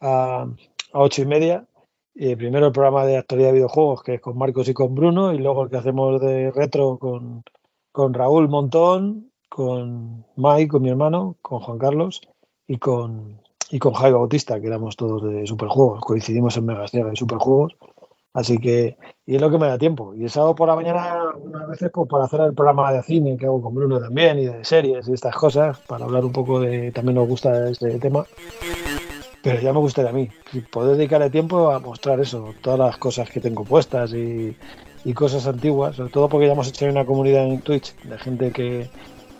a, 0.00 0.42
a 0.92 1.00
ocho 1.00 1.22
y 1.22 1.24
media. 1.24 1.64
Eh, 2.14 2.36
primero 2.36 2.66
el 2.66 2.72
programa 2.72 3.06
de 3.06 3.16
actualidad 3.16 3.48
de 3.48 3.54
videojuegos, 3.54 4.02
que 4.02 4.14
es 4.16 4.20
con 4.20 4.36
Marcos 4.36 4.68
y 4.68 4.74
con 4.74 4.94
Bruno, 4.94 5.32
y 5.32 5.38
luego 5.38 5.62
el 5.62 5.70
que 5.70 5.78
hacemos 5.78 6.20
de 6.20 6.50
retro 6.50 6.98
con, 6.98 7.44
con 7.92 8.12
Raúl 8.12 8.48
Montón, 8.50 9.30
con 9.48 10.26
Mike, 10.36 10.68
con 10.68 10.82
mi 10.82 10.90
hermano, 10.90 11.36
con 11.40 11.60
Juan 11.60 11.78
Carlos 11.78 12.20
y 12.66 12.76
con, 12.76 13.40
y 13.70 13.78
con 13.78 13.94
Jaime 13.94 14.18
Bautista, 14.18 14.60
que 14.60 14.66
éramos 14.66 14.96
todos 14.96 15.22
de 15.22 15.46
Superjuegos. 15.46 16.02
Coincidimos 16.02 16.58
en 16.58 16.66
Megasega 16.66 17.08
de 17.08 17.16
Superjuegos. 17.16 17.74
Así 18.34 18.58
que, 18.58 18.96
y 19.26 19.36
es 19.36 19.40
lo 19.40 19.50
que 19.50 19.58
me 19.58 19.66
da 19.66 19.78
tiempo. 19.78 20.14
Y 20.14 20.24
el 20.24 20.30
sábado 20.30 20.54
por 20.54 20.68
la 20.68 20.76
mañana, 20.76 21.24
unas 21.40 21.68
veces, 21.68 21.90
pues 21.92 22.08
para 22.08 22.24
hacer 22.24 22.40
el 22.42 22.54
programa 22.54 22.92
de 22.92 23.02
cine 23.02 23.36
que 23.36 23.46
hago 23.46 23.62
con 23.62 23.74
Bruno 23.74 23.98
también, 23.98 24.38
y 24.38 24.46
de 24.46 24.64
series 24.64 25.08
y 25.08 25.14
estas 25.14 25.34
cosas, 25.34 25.78
para 25.80 26.04
hablar 26.04 26.24
un 26.24 26.32
poco 26.32 26.60
de, 26.60 26.92
también 26.92 27.16
nos 27.16 27.28
gusta 27.28 27.68
este 27.68 27.98
tema. 27.98 28.24
Pero 29.42 29.60
ya 29.60 29.72
me 29.72 29.78
gustaría 29.78 30.10
a 30.10 30.14
mí, 30.14 30.28
poder 30.70 30.96
dedicarle 30.96 31.30
tiempo 31.30 31.70
a 31.70 31.78
mostrar 31.78 32.20
eso, 32.20 32.54
todas 32.60 32.78
las 32.78 32.98
cosas 32.98 33.30
que 33.30 33.40
tengo 33.40 33.64
puestas 33.64 34.12
y, 34.12 34.56
cosas 35.14 35.46
antiguas, 35.46 35.96
sobre 35.96 36.10
todo 36.10 36.28
porque 36.28 36.46
ya 36.46 36.52
hemos 36.52 36.68
hecho 36.68 36.84
una 36.84 37.06
comunidad 37.06 37.46
en 37.46 37.62
Twitch 37.62 37.96
de 38.02 38.18
gente 38.18 38.52
que, 38.52 38.90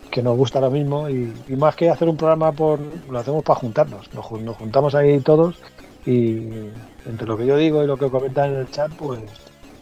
que 0.09 0.23
nos 0.23 0.35
gusta 0.35 0.59
lo 0.59 0.71
mismo 0.71 1.07
y, 1.07 1.31
y 1.47 1.55
más 1.55 1.75
que 1.75 1.91
hacer 1.91 2.09
un 2.09 2.17
programa 2.17 2.51
por 2.51 2.79
lo 3.07 3.19
hacemos 3.19 3.43
para 3.43 3.59
juntarnos, 3.59 4.11
nos, 4.15 4.31
nos 4.31 4.57
juntamos 4.57 4.95
ahí 4.95 5.19
todos 5.19 5.61
y 6.05 6.37
entre 7.05 7.27
lo 7.27 7.37
que 7.37 7.45
yo 7.45 7.57
digo 7.57 7.83
y 7.83 7.87
lo 7.87 7.97
que 7.97 8.09
comentan 8.09 8.51
en 8.53 8.59
el 8.61 8.71
chat, 8.71 8.91
pues 8.93 9.19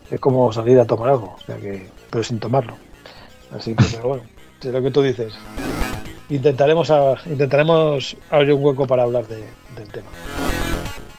es 0.10 0.20
como 0.20 0.52
salir 0.54 0.80
a 0.80 0.86
tomar 0.86 1.10
algo, 1.10 1.36
o 1.38 1.46
sea 1.46 1.58
que, 1.58 1.90
pero 2.10 2.24
sin 2.24 2.40
tomarlo. 2.40 2.76
Así 3.56 3.76
que, 3.76 3.98
bueno, 4.00 4.24
es 4.62 4.66
lo 4.66 4.82
que 4.82 4.92
tú 4.92 5.02
dices. 5.02 5.34
Intentaremos, 6.30 6.92
a- 6.92 7.16
intentaremos 7.26 8.18
abrir 8.30 8.54
un 8.54 8.64
hueco 8.66 8.86
para 8.88 9.04
hablar 9.04 9.26
de- 9.28 9.48
del 9.76 9.88
tema. 9.92 10.08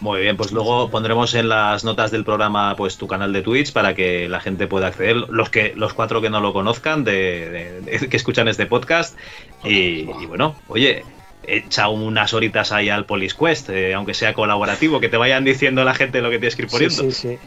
Muy 0.01 0.21
bien, 0.21 0.37
pues 0.37 0.53
luego 0.53 0.91
pondremos 0.91 1.35
en 1.35 1.49
las 1.49 1.83
notas 1.83 2.13
del 2.13 2.25
programa 2.25 2.77
pues 2.77 2.97
tu 2.99 3.09
canal 3.09 3.33
de 3.33 3.43
Twitch 3.43 3.73
para 3.73 3.95
que 3.97 4.29
la 4.29 4.39
gente 4.39 4.69
pueda 4.69 4.87
acceder, 4.87 5.17
los 5.17 5.51
que 5.51 5.73
los 5.75 5.93
cuatro 5.93 6.21
que 6.21 6.31
no 6.31 6.41
lo 6.41 6.53
conozcan, 6.53 7.03
de, 7.03 7.81
de- 7.85 8.09
que 8.09 8.17
escuchan 8.17 8.47
este 8.47 8.67
podcast. 8.67 9.19
Y 9.65 10.05
bueno, 10.27 10.55
oye, 10.69 11.05
echa 11.43 11.89
unas 11.89 12.35
horitas 12.35 12.73
ahí 12.73 12.89
al 12.91 13.07
Police 13.07 13.37
Quest, 13.39 13.71
eh, 13.71 13.95
aunque 13.95 14.15
sea 14.15 14.35
colaborativo, 14.35 15.01
que 15.01 15.09
te 15.09 15.17
vayan 15.17 15.45
diciendo 15.45 15.85
la 15.85 15.95
gente 15.95 16.21
lo 16.21 16.31
que 16.31 16.39
tienes 16.39 16.57
que 16.57 16.63
ir 16.63 16.69
poniendo. 16.69 17.03
Sí, 17.03 17.13
sí, 17.13 17.39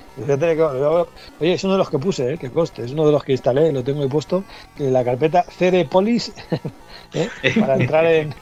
oye, 1.40 1.54
es 1.54 1.64
uno 1.64 1.74
de 1.74 1.80
los 1.80 1.90
que 1.90 2.00
puse, 2.00 2.34
eh, 2.34 2.38
que 2.38 2.50
coste, 2.50 2.84
es 2.84 2.92
uno 2.92 3.06
de 3.06 3.12
los 3.12 3.24
que 3.24 3.34
instalé, 3.34 3.72
lo 3.72 3.84
tengo 3.84 4.02
ahí 4.02 4.08
puesto, 4.10 4.44
en 4.80 4.94
la 4.94 5.04
carpeta 5.04 5.44
CD 5.58 5.86
Polis, 5.86 6.32
¿eh? 7.14 7.30
para 7.60 7.76
entrar 7.76 8.06
en, 8.06 8.34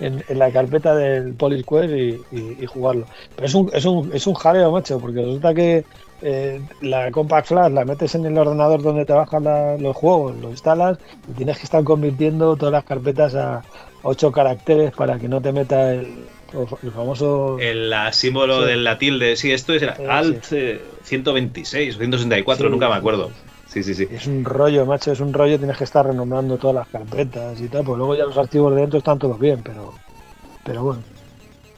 en- 0.00 0.24
en 0.28 0.38
la 0.38 0.50
carpeta 0.50 0.94
del 0.94 1.34
Polis 1.34 1.64
Quest 1.66 1.90
y, 1.92 2.36
y- 2.36 2.56
y 2.62 2.66
jugarlo. 2.66 3.06
Pero 3.34 3.46
es 3.46 3.54
un, 3.54 3.70
es 3.72 3.84
un, 3.84 4.10
es 4.14 4.26
un 4.26 4.34
jaleo, 4.34 4.70
macho, 4.72 4.98
porque 4.98 5.20
resulta 5.20 5.52
que 5.54 5.84
eh, 6.24 6.60
la 6.80 7.10
Compact 7.10 7.48
Flash 7.48 7.72
la 7.72 7.84
metes 7.84 8.14
en 8.14 8.24
el 8.26 8.38
ordenador 8.38 8.80
donde 8.82 9.04
te 9.04 9.12
bajan 9.12 9.44
la- 9.44 9.76
los 9.76 9.96
juegos, 9.96 10.36
lo 10.36 10.50
instalas 10.50 10.98
y 11.28 11.32
tienes 11.32 11.58
que 11.58 11.64
estar 11.64 11.82
convirtiendo 11.82 12.56
todas 12.56 12.72
las 12.72 12.84
carpetas 12.84 13.34
a 13.34 13.62
ocho 14.02 14.32
caracteres 14.32 14.92
para 14.92 15.18
que 15.18 15.28
no 15.28 15.40
te 15.40 15.52
meta 15.52 15.94
el, 15.94 16.06
el 16.82 16.90
famoso... 16.92 17.58
El 17.58 17.92
símbolo 18.12 18.62
Sí. 18.62 18.66
de 18.68 18.76
la 18.76 18.98
tilde, 18.98 19.36
sí, 19.36 19.52
esto 19.52 19.72
es 19.74 19.82
Sí, 19.82 19.88
Alt 20.08 20.44
eh, 20.52 20.80
126 21.04 21.94
o 21.96 21.98
164, 21.98 22.66
Sí, 22.66 22.70
nunca 22.70 22.88
me 22.88 22.94
sí, 22.94 22.98
acuerdo. 22.98 23.30
Sí, 23.66 23.82
sí, 23.82 23.94
sí. 23.94 24.06
Es 24.10 24.26
un 24.26 24.44
rollo, 24.44 24.84
macho, 24.84 25.12
es 25.12 25.20
un 25.20 25.32
rollo, 25.32 25.56
tienes 25.58 25.78
que 25.78 25.84
estar 25.84 26.06
renombrando 26.06 26.58
todas 26.58 26.76
las 26.76 26.88
carpetas 26.88 27.58
y 27.60 27.68
tal, 27.68 27.84
pues 27.84 27.96
luego 27.96 28.14
ya 28.14 28.24
los 28.24 28.36
archivos 28.36 28.74
de 28.74 28.82
dentro 28.82 28.98
están 28.98 29.18
todos 29.18 29.38
bien, 29.38 29.60
pero, 29.62 29.94
pero 30.64 30.82
bueno. 30.82 31.02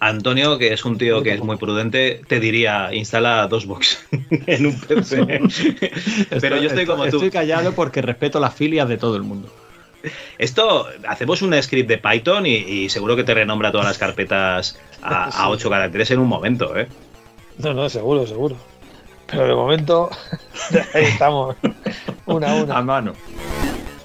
Antonio, 0.01 0.59
que 0.59 0.73
es 0.73 0.85
un 0.85 0.99
tío 0.99 1.23
que 1.23 1.33
es 1.33 1.41
muy 1.41 1.57
prudente, 1.57 2.21
te 2.29 2.39
diría, 2.41 2.93
instala 2.93 3.47
dos 3.47 3.65
box 3.65 4.05
en 4.47 4.67
un 4.67 4.79
PC. 4.79 5.41
Pero 6.41 6.57
yo 6.59 6.69
estoy 6.69 6.85
como 6.85 7.05
tú. 7.05 7.17
Estoy 7.17 7.31
callado 7.31 7.73
porque 7.73 8.03
respeto 8.03 8.39
las 8.41 8.53
filias 8.55 8.89
de 8.89 8.99
todo 8.99 9.17
el 9.17 9.23
mundo. 9.23 9.49
Esto, 10.39 10.87
hacemos 11.09 11.43
un 11.43 11.61
script 11.63 11.89
de 11.89 11.99
Python 11.99 12.47
y, 12.47 12.55
y 12.57 12.89
seguro 12.89 13.17
que 13.17 13.25
te 13.25 13.35
renombra 13.35 13.71
todas 13.73 13.87
las 13.87 13.99
carpetas 13.99 14.79
a, 15.03 15.25
a 15.45 15.49
ocho 15.49 15.71
caracteres 15.71 16.11
en 16.11 16.19
un 16.21 16.29
momento, 16.29 16.77
¿eh? 16.79 16.89
No, 17.59 17.73
no, 17.75 17.89
seguro, 17.89 18.27
seguro. 18.27 18.57
Pero 19.27 19.47
de 19.47 19.55
momento, 19.55 20.11
ahí 20.95 21.05
estamos, 21.05 21.57
una 22.27 22.53
a 22.53 22.55
una. 22.63 22.79
A 22.79 22.83
mano. 22.83 23.13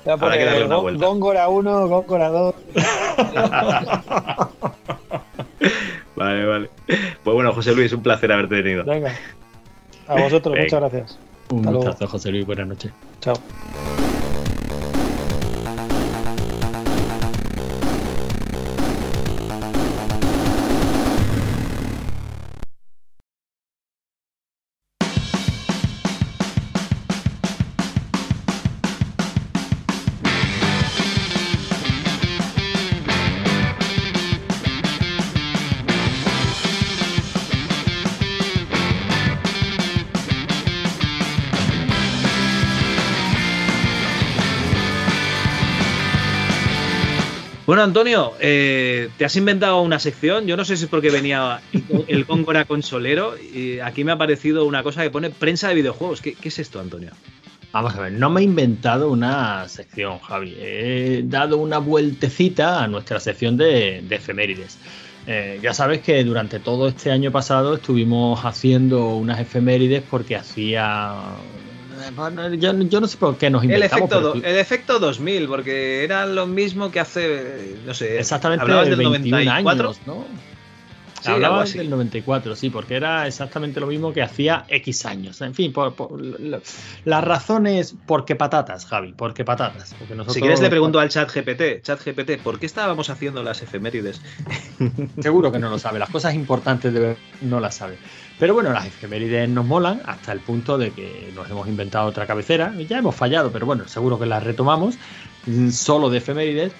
Ya 0.05 0.13
Habrá 0.13 0.37
que 0.37 0.45
darle 0.45 0.65
una 0.65 0.77
vuelta. 0.77 1.05
Góngora 1.05 1.49
1, 1.49 1.87
Góngora 1.87 2.29
2. 2.29 2.55
Vale, 6.15 6.45
vale. 6.45 6.69
Pues 7.23 7.33
bueno, 7.33 7.53
José 7.53 7.73
Luis, 7.75 7.91
un 7.93 8.01
placer 8.01 8.31
haberte 8.31 8.61
tenido. 8.61 8.83
Venga, 8.85 9.13
a 10.07 10.15
vosotros, 10.15 10.53
Venga. 10.55 10.63
muchas 10.63 10.79
gracias. 10.79 11.19
Un 11.49 11.59
Hasta 11.59 11.71
luego. 11.71 11.85
gustazo, 11.87 12.07
José 12.11 12.31
Luis. 12.31 12.45
Buenas 12.45 12.67
noches. 12.67 12.91
Chao. 13.21 13.35
Antonio, 47.83 48.33
eh, 48.39 49.09
te 49.17 49.25
has 49.25 49.35
inventado 49.35 49.81
una 49.81 49.99
sección. 49.99 50.47
Yo 50.47 50.57
no 50.57 50.65
sé 50.65 50.77
si 50.77 50.85
es 50.85 50.89
porque 50.89 51.09
venía 51.09 51.61
el, 52.07 52.25
Góngora 52.25 52.65
consolero. 52.65 53.35
Y 53.37 53.79
aquí 53.79 54.03
me 54.03 54.11
ha 54.11 54.15
aparecido 54.15 54.65
una 54.65 54.83
cosa 54.83 55.03
que 55.03 55.09
pone 55.09 55.29
prensa 55.29 55.69
de 55.69 55.75
videojuegos. 55.75 56.21
¿Qué, 56.21 56.35
es 56.41 56.59
esto, 56.59 56.79
Antonio? 56.79 57.11
Vamos 57.71 57.95
a 57.95 58.01
ver, 58.01 58.13
no 58.13 58.31
me 58.31 58.41
he 58.41 58.43
inventado 58.43 59.11
una 59.11 59.67
sección, 59.69 60.19
Javi. 60.19 60.55
He 60.59 61.21
dado 61.25 61.57
una 61.57 61.77
vueltecita 61.77 62.83
a 62.83 62.87
nuestra 62.87 63.19
sección 63.19 63.57
de, 63.57 64.03
de 64.07 64.15
efemérides. 64.15 64.79
Eh, 65.27 65.59
ya 65.61 65.75
sabes 65.75 66.01
que 66.01 66.23
durante 66.23 66.59
todo 66.59 66.87
este 66.87 67.11
año 67.11 67.31
pasado 67.31 67.75
estuvimos 67.75 68.43
haciendo 68.43 69.15
unas 69.15 69.39
efemérides 69.39 70.01
porque 70.09 70.35
hacía. 70.35 71.13
Yo, 72.57 72.73
yo 72.79 73.01
no 73.01 73.07
sé 73.07 73.17
por 73.17 73.37
qué 73.37 73.49
nos 73.49 73.63
El 73.63 73.71
inventamos. 73.71 73.91
efecto, 74.03 74.15
pero 74.17 74.21
do- 74.21 74.33
tu- 74.33 74.45
el 74.47 74.57
efecto 74.57 74.99
2000, 74.99 75.47
porque 75.47 76.03
era 76.03 76.25
lo 76.25 76.47
mismo 76.47 76.91
que 76.91 76.99
hace, 76.99 77.75
no 77.85 77.93
sé, 77.93 78.19
Exactamente 78.19 78.61
hablabas 78.63 78.89
del 78.89 78.97
21 78.97 79.37
94. 79.37 79.87
años, 79.89 80.01
¿no? 80.05 80.25
Sí, 81.21 81.31
Hablaba 81.31 81.63
del 81.65 81.89
94, 81.89 82.55
sí, 82.55 82.69
porque 82.69 82.95
era 82.95 83.27
exactamente 83.27 83.79
lo 83.79 83.87
mismo 83.87 84.13
que 84.13 84.21
hacía 84.21 84.65
X 84.67 85.05
años. 85.05 85.41
En 85.41 85.53
fin, 85.53 85.73
por, 85.73 85.95
por- 85.95 86.19
la- 86.21 86.61
las 87.03 87.23
razones, 87.23 87.95
porque 88.05 88.35
patatas, 88.35 88.85
Javi, 88.85 89.13
porque 89.13 89.43
patatas. 89.43 89.95
Porque 89.99 90.15
nosotros, 90.15 90.35
Si 90.35 90.41
quieres 90.41 90.61
le 90.61 90.69
pregunto 90.69 90.99
al 90.99 91.09
chat 91.09 91.29
GPT, 91.29 91.81
chat 91.81 92.01
GPT, 92.03 92.37
¿por 92.41 92.59
qué 92.59 92.65
estábamos 92.65 93.09
haciendo 93.09 93.43
las 93.43 93.61
efemérides? 93.61 94.21
Seguro 95.21 95.51
que 95.51 95.59
no 95.59 95.69
lo 95.69 95.77
sabe. 95.77 95.99
Las 95.99 96.09
cosas 96.09 96.33
importantes 96.33 96.93
de 96.93 96.99
ver 96.99 97.17
no 97.41 97.59
las 97.59 97.75
sabe. 97.75 97.97
Pero 98.37 98.53
bueno, 98.53 98.71
las 98.71 98.85
efemérides 98.85 99.49
nos 99.49 99.65
molan 99.65 100.01
hasta 100.05 100.31
el 100.31 100.39
punto 100.39 100.77
de 100.77 100.91
que 100.91 101.31
nos 101.33 101.49
hemos 101.49 101.67
inventado 101.67 102.07
otra 102.07 102.25
cabecera. 102.27 102.73
Ya 102.87 102.97
hemos 102.99 103.15
fallado, 103.15 103.51
pero 103.51 103.65
bueno, 103.65 103.87
seguro 103.87 104.17
que 104.19 104.25
la 104.25 104.39
retomamos. 104.39 104.97
mm, 105.45 105.69
Solo 105.69 106.09
de 106.09 106.19
efemérides. 106.19 106.73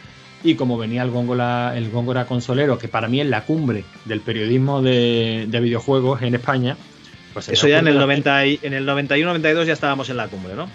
Y 0.43 0.55
como 0.55 0.77
venía 0.77 1.03
el 1.03 1.09
Góngora, 1.11 1.77
el 1.77 1.89
Góngora 1.89 2.25
Consolero, 2.25 2.77
que 2.77 2.87
para 2.87 3.07
mí 3.09 3.19
es 3.19 3.27
la 3.27 3.43
cumbre 3.43 3.83
del 4.05 4.21
periodismo 4.21 4.81
de, 4.81 5.45
de 5.49 5.59
videojuegos 5.59 6.21
en 6.21 6.35
España. 6.35 6.77
Pues 7.33 7.49
Eso 7.49 7.67
ya 7.67 7.79
en 7.79 7.87
el, 7.87 7.95
ocurrió- 7.97 8.05
90 8.07 8.45
y- 8.47 8.59
en 8.61 8.73
el 8.73 8.87
91-92 8.87 9.65
ya 9.65 9.73
estábamos 9.73 10.09
en 10.09 10.17
la 10.17 10.27
cumbre, 10.27 10.55
¿no? 10.55 10.69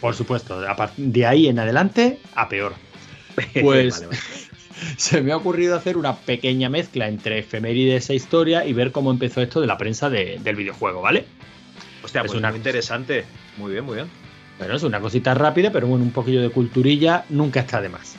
Por 0.00 0.14
supuesto, 0.14 0.60
de 0.96 1.26
ahí 1.26 1.48
en 1.48 1.58
adelante 1.58 2.18
a 2.34 2.48
peor. 2.48 2.74
Pues 3.60 4.00
Vale, 4.00 4.06
vale. 4.06 4.18
se 4.96 5.20
me 5.22 5.32
ha 5.32 5.36
ocurrido 5.36 5.76
hacer 5.76 5.96
una 5.96 6.14
pequeña 6.16 6.68
mezcla 6.68 7.08
entre 7.08 7.38
efemérides 7.40 8.10
e 8.10 8.14
historia 8.14 8.64
y 8.64 8.72
ver 8.72 8.92
cómo 8.92 9.10
empezó 9.10 9.42
esto 9.42 9.60
de 9.60 9.66
la 9.66 9.76
prensa 9.78 10.08
de- 10.10 10.38
del 10.42 10.54
videojuego, 10.56 11.02
¿vale? 11.02 11.24
Hostia, 12.04 12.20
Es 12.22 12.28
pues 12.28 12.38
una- 12.38 12.50
muy 12.50 12.58
interesante. 12.58 13.24
Muy 13.56 13.72
bien, 13.72 13.84
muy 13.84 13.96
bien. 13.96 14.06
Bueno, 14.58 14.76
es 14.76 14.82
una 14.84 15.00
cosita 15.00 15.34
rápida, 15.34 15.70
pero 15.72 15.88
bueno, 15.88 16.04
un 16.04 16.12
poquillo 16.12 16.40
de 16.40 16.50
culturilla 16.50 17.24
nunca 17.28 17.60
está 17.60 17.80
de 17.80 17.88
más. 17.88 18.16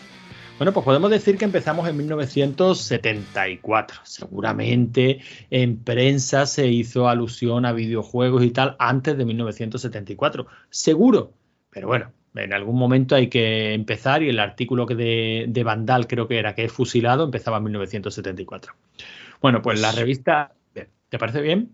Bueno, 0.60 0.74
pues 0.74 0.84
podemos 0.84 1.10
decir 1.10 1.38
que 1.38 1.46
empezamos 1.46 1.88
en 1.88 1.96
1974. 1.96 4.02
Seguramente 4.04 5.22
en 5.50 5.82
prensa 5.82 6.46
se 6.46 6.68
hizo 6.68 7.08
alusión 7.08 7.66
a 7.66 7.72
videojuegos 7.72 8.44
y 8.44 8.52
tal 8.52 8.76
antes 8.78 9.18
de 9.18 9.24
1974. 9.24 10.48
Seguro. 10.70 11.32
Pero 11.70 11.88
bueno, 11.88 12.12
en 12.36 12.54
algún 12.54 12.78
momento 12.78 13.16
hay 13.16 13.30
que 13.30 13.74
empezar 13.74 14.22
y 14.22 14.28
el 14.28 14.40
artículo 14.40 14.86
que 14.86 14.96
de, 14.96 15.46
de 15.48 15.64
Vandal 15.64 16.08
creo 16.08 16.28
que 16.28 16.38
era 16.38 16.56
que 16.56 16.66
es 16.66 16.74
fusilado 16.74 17.24
empezaba 17.24 17.56
en 17.56 17.64
1974. 17.64 18.74
Bueno, 19.42 19.62
pues 19.62 19.80
la 19.80 19.94
revista... 19.94 20.56
¿Te 20.74 21.18
parece 21.18 21.40
bien? 21.40 21.74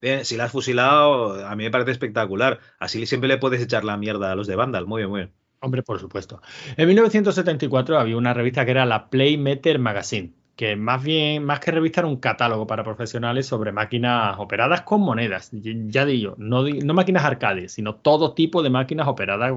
Bien, 0.00 0.24
si 0.24 0.36
la 0.36 0.46
has 0.46 0.52
fusilado, 0.52 1.46
a 1.46 1.54
mí 1.54 1.62
me 1.62 1.70
parece 1.70 1.92
espectacular. 1.92 2.58
Así 2.80 3.06
siempre 3.06 3.28
le 3.28 3.38
puedes 3.38 3.62
echar 3.62 3.84
la 3.84 3.96
mierda 3.96 4.32
a 4.32 4.34
los 4.34 4.48
de 4.48 4.56
Vandal. 4.56 4.88
Muy 4.88 5.02
bien, 5.02 5.10
muy 5.10 5.20
bien. 5.20 5.39
Hombre, 5.60 5.82
por 5.82 5.98
supuesto. 5.98 6.40
En 6.76 6.88
1974 6.88 7.98
había 7.98 8.16
una 8.16 8.32
revista 8.32 8.64
que 8.64 8.70
era 8.70 8.86
la 8.86 9.10
Playmeter 9.10 9.78
Magazine, 9.78 10.32
que 10.56 10.74
más 10.74 11.02
bien, 11.02 11.44
más 11.44 11.60
que 11.60 11.70
revista, 11.70 12.00
era 12.00 12.08
un 12.08 12.16
catálogo 12.16 12.66
para 12.66 12.82
profesionales 12.82 13.46
sobre 13.46 13.70
máquinas 13.70 14.36
operadas 14.38 14.82
con 14.82 15.02
monedas. 15.02 15.50
Ya 15.52 16.06
digo, 16.06 16.34
no, 16.38 16.62
no 16.62 16.94
máquinas 16.94 17.24
arcades, 17.24 17.72
sino 17.72 17.96
todo 17.96 18.34
tipo 18.34 18.62
de 18.62 18.70
máquinas 18.70 19.06
operadas 19.06 19.52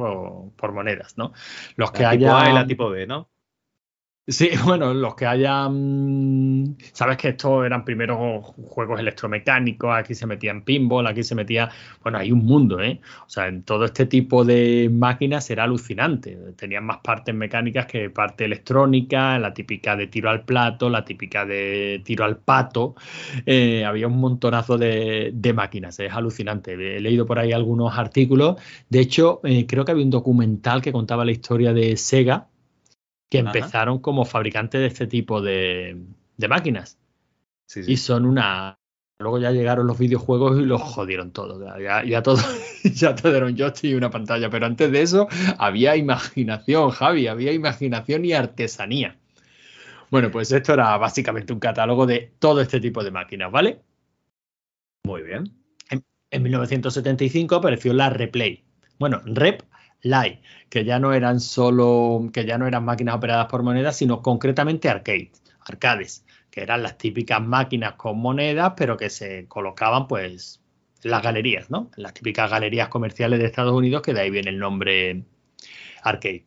por 0.55 0.71
monedas, 0.73 1.17
¿no? 1.17 1.31
Los 1.77 1.91
que 1.91 2.03
La 2.03 2.11
tipo 2.11 2.25
haya... 2.25 2.41
A 2.41 2.49
y 2.49 2.53
la 2.53 2.67
tipo 2.67 2.89
B, 2.89 3.07
¿no? 3.07 3.29
Sí, 4.25 4.51
bueno, 4.63 4.93
los 4.93 5.15
que 5.15 5.25
hayan. 5.25 6.77
Sabes 6.93 7.17
que 7.17 7.29
estos 7.29 7.65
eran 7.65 7.83
primero 7.83 8.41
juegos 8.41 8.99
electromecánicos, 9.01 9.93
aquí 9.93 10.15
se 10.15 10.25
metían 10.25 10.63
pinball, 10.63 11.07
aquí 11.07 11.23
se 11.23 11.35
metía. 11.35 11.69
Bueno, 12.01 12.19
hay 12.19 12.31
un 12.31 12.45
mundo, 12.45 12.79
¿eh? 12.81 13.01
O 13.25 13.29
sea, 13.29 13.47
en 13.47 13.63
todo 13.63 13.83
este 13.83 14.05
tipo 14.05 14.45
de 14.45 14.89
máquinas 14.91 15.49
era 15.49 15.65
alucinante. 15.65 16.37
Tenían 16.55 16.85
más 16.85 16.99
partes 16.99 17.35
mecánicas 17.35 17.85
que 17.85 18.09
parte 18.09 18.45
electrónica, 18.45 19.37
la 19.39 19.53
típica 19.53 19.97
de 19.97 20.07
tiro 20.07 20.29
al 20.29 20.45
plato, 20.45 20.89
la 20.89 21.03
típica 21.03 21.45
de 21.45 22.01
tiro 22.05 22.23
al 22.23 22.37
pato. 22.37 22.95
Eh, 23.45 23.83
había 23.83 24.07
un 24.07 24.19
montonazo 24.19 24.77
de, 24.77 25.31
de 25.33 25.53
máquinas, 25.53 25.99
es 25.99 26.13
alucinante. 26.13 26.73
He 26.73 27.01
leído 27.01 27.25
por 27.25 27.39
ahí 27.39 27.51
algunos 27.51 27.97
artículos. 27.97 28.55
De 28.87 29.01
hecho, 29.01 29.41
eh, 29.43 29.65
creo 29.67 29.83
que 29.83 29.91
había 29.91 30.05
un 30.05 30.11
documental 30.11 30.81
que 30.81 30.93
contaba 30.93 31.25
la 31.25 31.31
historia 31.31 31.73
de 31.73 31.97
Sega 31.97 32.47
que 33.29 33.39
Ajá. 33.39 33.49
empezaron 33.49 33.99
como 33.99 34.25
fabricantes 34.25 34.81
de 34.81 34.87
este 34.87 35.07
tipo 35.07 35.41
de, 35.41 35.97
de 36.37 36.47
máquinas. 36.47 36.97
Sí, 37.65 37.81
Y 37.87 37.97
son 37.97 38.25
una. 38.25 38.77
Luego 39.19 39.39
ya 39.39 39.51
llegaron 39.51 39.87
los 39.87 39.97
videojuegos 39.97 40.59
y 40.59 40.65
los 40.65 40.81
jodieron 40.81 41.31
todo. 41.31 41.59
Ya, 41.79 42.03
ya, 42.03 42.21
todo, 42.21 42.41
ya 42.83 43.15
todo 43.15 43.35
era 43.35 43.45
un 43.45 43.55
joystick 43.55 43.91
y 43.91 43.95
una 43.95 44.09
pantalla. 44.09 44.49
Pero 44.49 44.65
antes 44.65 44.91
de 44.91 45.01
eso 45.01 45.27
había 45.57 45.95
imaginación, 45.95 46.89
Javi, 46.89 47.27
había 47.27 47.53
imaginación 47.53 48.25
y 48.25 48.33
artesanía. 48.33 49.17
Bueno, 50.11 50.29
pues 50.29 50.51
esto 50.51 50.73
era 50.73 50.95
básicamente 50.97 51.53
un 51.53 51.59
catálogo 51.59 52.05
de 52.05 52.33
todo 52.37 52.61
este 52.61 52.79
tipo 52.79 53.03
de 53.03 53.09
máquinas, 53.11 53.51
¿vale? 53.51 53.81
Muy 55.05 55.23
bien. 55.23 55.51
En, 55.89 56.03
en 56.29 56.43
1975 56.43 57.55
apareció 57.55 57.93
la 57.93 58.09
Replay. 58.11 58.63
Bueno, 58.99 59.21
Rep 59.25 59.63
Live, 60.03 60.41
que 60.69 60.83
ya 60.83 60.99
no 60.99 61.13
eran 61.13 61.39
solo, 61.39 62.29
que 62.33 62.45
ya 62.45 62.57
no 62.57 62.67
eran 62.67 62.85
máquinas 62.85 63.15
operadas 63.15 63.47
por 63.47 63.63
monedas, 63.63 63.95
sino 63.95 64.21
concretamente 64.21 64.89
arcades, 64.89 65.41
arcades, 65.61 66.25
que 66.51 66.61
eran 66.61 66.83
las 66.83 66.97
típicas 66.97 67.41
máquinas 67.41 67.93
con 67.93 68.19
monedas, 68.19 68.73
pero 68.77 68.97
que 68.97 69.09
se 69.09 69.47
colocaban 69.47 70.07
pues 70.07 70.61
en 71.03 71.11
las 71.11 71.23
galerías, 71.23 71.69
¿no? 71.69 71.89
En 71.97 72.03
las 72.03 72.13
típicas 72.13 72.51
galerías 72.51 72.89
comerciales 72.89 73.39
de 73.39 73.45
Estados 73.45 73.73
Unidos, 73.73 74.01
que 74.01 74.13
de 74.13 74.21
ahí 74.21 74.29
viene 74.29 74.49
el 74.49 74.59
nombre 74.59 75.23
arcade. 76.03 76.45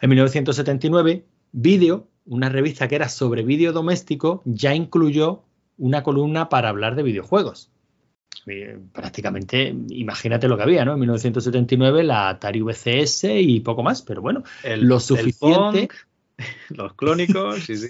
En 0.00 0.10
1979, 0.10 1.24
Video, 1.52 2.08
una 2.26 2.48
revista 2.48 2.88
que 2.88 2.96
era 2.96 3.08
sobre 3.08 3.42
vídeo 3.42 3.72
doméstico, 3.72 4.42
ya 4.44 4.74
incluyó 4.74 5.44
una 5.78 6.02
columna 6.02 6.48
para 6.48 6.68
hablar 6.68 6.96
de 6.96 7.02
videojuegos. 7.02 7.70
Eh, 8.46 8.78
prácticamente, 8.92 9.74
imagínate 9.88 10.48
lo 10.48 10.56
que 10.56 10.62
había, 10.64 10.84
¿no? 10.84 10.92
En 10.94 11.00
1979 11.00 12.04
la 12.04 12.28
Atari 12.28 12.60
VCS 12.60 13.40
y 13.40 13.60
poco 13.60 13.82
más, 13.82 14.02
pero 14.02 14.20
bueno, 14.22 14.42
El- 14.62 14.82
lo 14.86 14.96
el 14.96 15.00
suficiente 15.00 15.88
los 16.70 16.94
clónicos, 16.94 17.60
sí, 17.64 17.76
sí. 17.76 17.88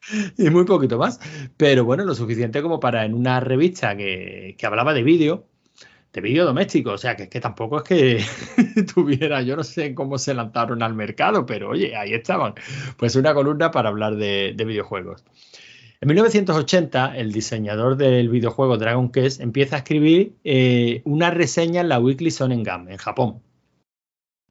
y 0.38 0.50
muy 0.50 0.64
poquito 0.64 0.98
más, 0.98 1.20
pero 1.56 1.84
bueno, 1.84 2.04
lo 2.04 2.14
suficiente 2.14 2.62
como 2.62 2.78
para 2.78 3.04
en 3.04 3.14
una 3.14 3.40
revista 3.40 3.96
que, 3.96 4.54
que 4.58 4.66
hablaba 4.66 4.94
de 4.94 5.02
vídeo, 5.02 5.46
de 6.12 6.20
vídeo 6.20 6.44
doméstico, 6.44 6.92
o 6.92 6.98
sea, 6.98 7.16
que 7.16 7.24
es 7.24 7.28
que 7.28 7.40
tampoco 7.40 7.78
es 7.78 7.82
que 7.84 8.84
tuviera, 8.94 9.42
yo 9.42 9.56
no 9.56 9.64
sé 9.64 9.94
cómo 9.94 10.18
se 10.18 10.34
lanzaron 10.34 10.82
al 10.82 10.94
mercado, 10.94 11.44
pero 11.46 11.70
oye, 11.70 11.96
ahí 11.96 12.14
estaban, 12.14 12.54
pues 12.96 13.16
una 13.16 13.34
columna 13.34 13.70
para 13.70 13.88
hablar 13.90 14.16
de, 14.16 14.54
de 14.56 14.64
videojuegos. 14.64 15.24
En 16.00 16.08
1980, 16.08 17.16
el 17.16 17.32
diseñador 17.32 17.96
del 17.96 18.28
videojuego 18.28 18.76
Dragon 18.76 19.10
Quest 19.10 19.40
empieza 19.40 19.76
a 19.76 19.78
escribir 19.78 20.34
eh, 20.44 21.00
una 21.04 21.30
reseña 21.30 21.80
en 21.80 21.88
la 21.88 21.98
Weekly 21.98 22.30
Sonengam, 22.30 22.88
en 22.88 22.98
Japón. 22.98 23.40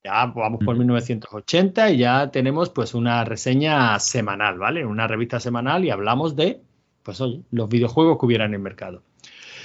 Ya 0.03 0.25
vamos 0.27 0.63
por 0.63 0.77
1980 0.77 1.91
y 1.91 1.97
ya 1.97 2.29
tenemos 2.29 2.69
pues 2.69 2.93
una 2.93 3.25
reseña 3.25 3.99
semanal, 3.99 4.59
¿vale? 4.59 4.85
Una 4.85 5.07
revista 5.07 5.39
semanal 5.39 5.83
y 5.83 5.89
hablamos 5.89 6.35
de, 6.35 6.61
pues 7.01 7.21
oye, 7.21 7.41
los 7.51 7.69
videojuegos 7.69 8.19
que 8.19 8.25
hubieran 8.25 8.49
en 8.49 8.55
el 8.55 8.59
mercado. 8.59 9.01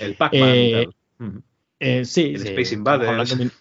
El 0.01 0.15
Pac-Man 0.15 0.49
Eh, 0.49 0.89
eh, 1.79 2.05
sí, 2.05 2.35
El 2.35 2.47
Space 2.47 2.75
Invaders. 2.75 3.53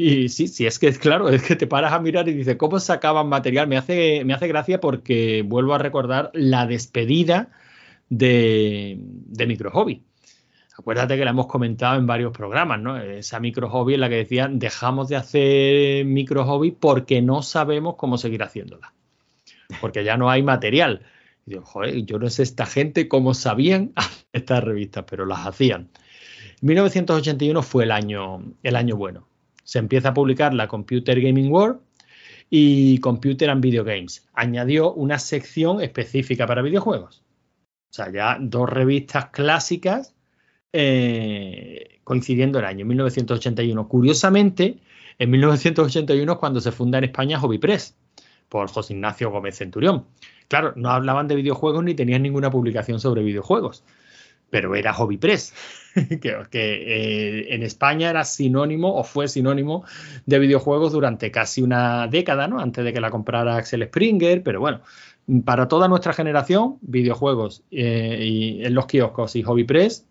Y 0.00 0.28
sí, 0.28 0.46
sí, 0.46 0.64
es 0.64 0.78
que 0.78 0.86
es 0.86 0.96
claro, 0.96 1.28
es 1.28 1.42
que 1.42 1.56
te 1.56 1.66
paras 1.66 1.92
a 1.92 1.98
mirar 1.98 2.28
y 2.28 2.32
dices, 2.32 2.54
¿cómo 2.54 2.78
sacaban 2.78 3.28
material? 3.28 3.66
Me 3.66 3.76
hace, 3.76 4.24
me 4.24 4.32
hace 4.32 4.46
gracia 4.46 4.80
porque 4.80 5.42
vuelvo 5.44 5.74
a 5.74 5.78
recordar 5.78 6.30
la 6.34 6.66
despedida 6.66 7.50
de, 8.08 8.96
de 9.00 9.46
Micro 9.48 9.72
Hobby. 9.72 10.04
Acuérdate 10.78 11.16
que 11.16 11.24
la 11.24 11.32
hemos 11.32 11.48
comentado 11.48 11.98
en 11.98 12.06
varios 12.06 12.30
programas, 12.30 12.80
¿no? 12.80 12.96
Esa 12.96 13.40
micro 13.40 13.68
hobby 13.68 13.94
en 13.94 14.00
la 14.00 14.08
que 14.08 14.14
decían, 14.14 14.60
dejamos 14.60 15.08
de 15.08 15.16
hacer 15.16 16.04
micro 16.04 16.44
hobby 16.44 16.70
porque 16.70 17.20
no 17.20 17.42
sabemos 17.42 17.96
cómo 17.96 18.18
seguir 18.18 18.44
haciéndola. 18.44 18.94
Porque 19.80 20.04
ya 20.04 20.16
no 20.16 20.30
hay 20.30 20.44
material. 20.44 21.02
Y 21.44 21.50
digo, 21.50 21.64
joder, 21.64 22.04
yo 22.04 22.20
no 22.20 22.30
sé 22.30 22.44
esta 22.44 22.66
gente 22.66 23.08
cómo 23.08 23.34
sabían 23.34 23.92
estas 24.32 24.62
revistas, 24.62 25.04
pero 25.10 25.26
las 25.26 25.44
hacían. 25.44 25.90
1981 26.60 27.60
fue 27.64 27.82
el 27.82 27.90
año, 27.90 28.44
el 28.62 28.76
año 28.76 28.94
bueno. 28.94 29.27
Se 29.68 29.78
empieza 29.78 30.08
a 30.08 30.14
publicar 30.14 30.54
la 30.54 30.66
Computer 30.66 31.20
Gaming 31.20 31.52
World 31.52 31.80
y 32.48 32.96
Computer 33.00 33.50
and 33.50 33.62
Video 33.62 33.84
Games. 33.84 34.26
Añadió 34.32 34.94
una 34.94 35.18
sección 35.18 35.82
específica 35.82 36.46
para 36.46 36.62
videojuegos. 36.62 37.22
O 37.90 37.92
sea, 37.92 38.10
ya 38.10 38.38
dos 38.40 38.66
revistas 38.66 39.26
clásicas 39.26 40.14
eh, 40.72 42.00
coincidiendo 42.02 42.58
el 42.60 42.64
año 42.64 42.86
1981. 42.86 43.88
Curiosamente, 43.88 44.78
En 45.18 45.28
1981 45.28 46.32
es 46.32 46.38
cuando 46.38 46.62
se 46.62 46.72
funda 46.72 46.96
en 46.96 47.04
España 47.04 47.38
Hobby 47.38 47.58
Press 47.58 47.94
por 48.48 48.70
José 48.70 48.94
Ignacio 48.94 49.30
Gómez 49.30 49.58
Centurión. 49.58 50.06
Claro, 50.48 50.72
no 50.76 50.88
hablaban 50.88 51.28
de 51.28 51.36
videojuegos 51.36 51.84
ni 51.84 51.92
tenían 51.92 52.22
ninguna 52.22 52.50
publicación 52.50 53.00
sobre 53.00 53.22
videojuegos, 53.22 53.84
pero 54.50 54.74
era 54.74 54.92
Hobby 54.94 55.16
Press, 55.16 55.54
que, 56.20 56.46
eh, 56.52 57.54
en 57.54 57.62
España 57.62 58.10
era 58.10 58.24
sinónimo 58.24 58.94
o 58.94 59.04
fue 59.04 59.28
sinónimo 59.28 59.84
de 60.26 60.38
videojuegos 60.38 60.92
durante 60.92 61.30
casi 61.30 61.62
una 61.62 62.06
década, 62.06 62.48
¿no? 62.48 62.60
Antes 62.60 62.84
de 62.84 62.92
que 62.92 63.00
la 63.00 63.10
comprara 63.10 63.56
Axel 63.56 63.84
Springer, 63.84 64.42
pero 64.42 64.60
bueno, 64.60 64.80
para 65.44 65.68
toda 65.68 65.88
nuestra 65.88 66.12
generación, 66.12 66.78
videojuegos 66.80 67.62
eh, 67.70 68.18
y 68.22 68.64
en 68.64 68.74
los 68.74 68.86
kioscos 68.86 69.36
y 69.36 69.42
Hobby 69.42 69.64
Press 69.64 70.06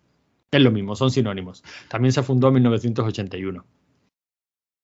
es 0.50 0.60
lo 0.60 0.70
mismo, 0.70 0.94
son 0.94 1.10
sinónimos. 1.10 1.62
También 1.88 2.12
se 2.12 2.22
fundó 2.22 2.48
en 2.48 2.54
1981. 2.54 3.64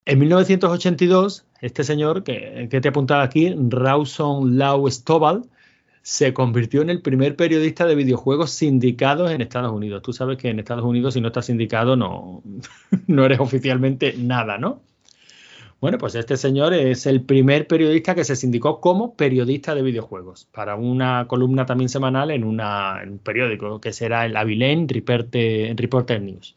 En 0.06 0.18
1982, 0.18 1.46
este 1.62 1.84
señor 1.84 2.24
que, 2.24 2.68
que 2.70 2.80
te 2.82 2.88
apuntaba 2.88 3.22
aquí, 3.22 3.54
Rawson 3.56 4.58
Lau 4.58 4.90
Stovall, 4.90 5.48
se 6.04 6.34
convirtió 6.34 6.82
en 6.82 6.90
el 6.90 7.00
primer 7.00 7.34
periodista 7.34 7.86
de 7.86 7.94
videojuegos 7.94 8.50
sindicados 8.50 9.30
en 9.30 9.40
Estados 9.40 9.72
Unidos. 9.72 10.02
Tú 10.02 10.12
sabes 10.12 10.36
que 10.36 10.50
en 10.50 10.58
Estados 10.58 10.84
Unidos 10.84 11.14
si 11.14 11.22
no 11.22 11.28
estás 11.28 11.46
sindicado 11.46 11.96
no, 11.96 12.42
no 13.06 13.24
eres 13.24 13.40
oficialmente 13.40 14.14
nada, 14.18 14.58
¿no? 14.58 14.82
Bueno, 15.80 15.96
pues 15.96 16.14
este 16.14 16.36
señor 16.36 16.74
es 16.74 17.06
el 17.06 17.22
primer 17.22 17.66
periodista 17.66 18.14
que 18.14 18.24
se 18.24 18.36
sindicó 18.36 18.82
como 18.82 19.14
periodista 19.16 19.74
de 19.74 19.80
videojuegos 19.80 20.46
para 20.52 20.76
una 20.76 21.26
columna 21.26 21.64
también 21.64 21.88
semanal 21.88 22.30
en, 22.30 22.44
una, 22.44 23.02
en 23.02 23.12
un 23.12 23.18
periódico 23.18 23.80
que 23.80 23.94
será 23.94 24.26
el 24.26 24.36
Abilene 24.36 24.86
Reporter, 24.86 26.20
News. 26.20 26.54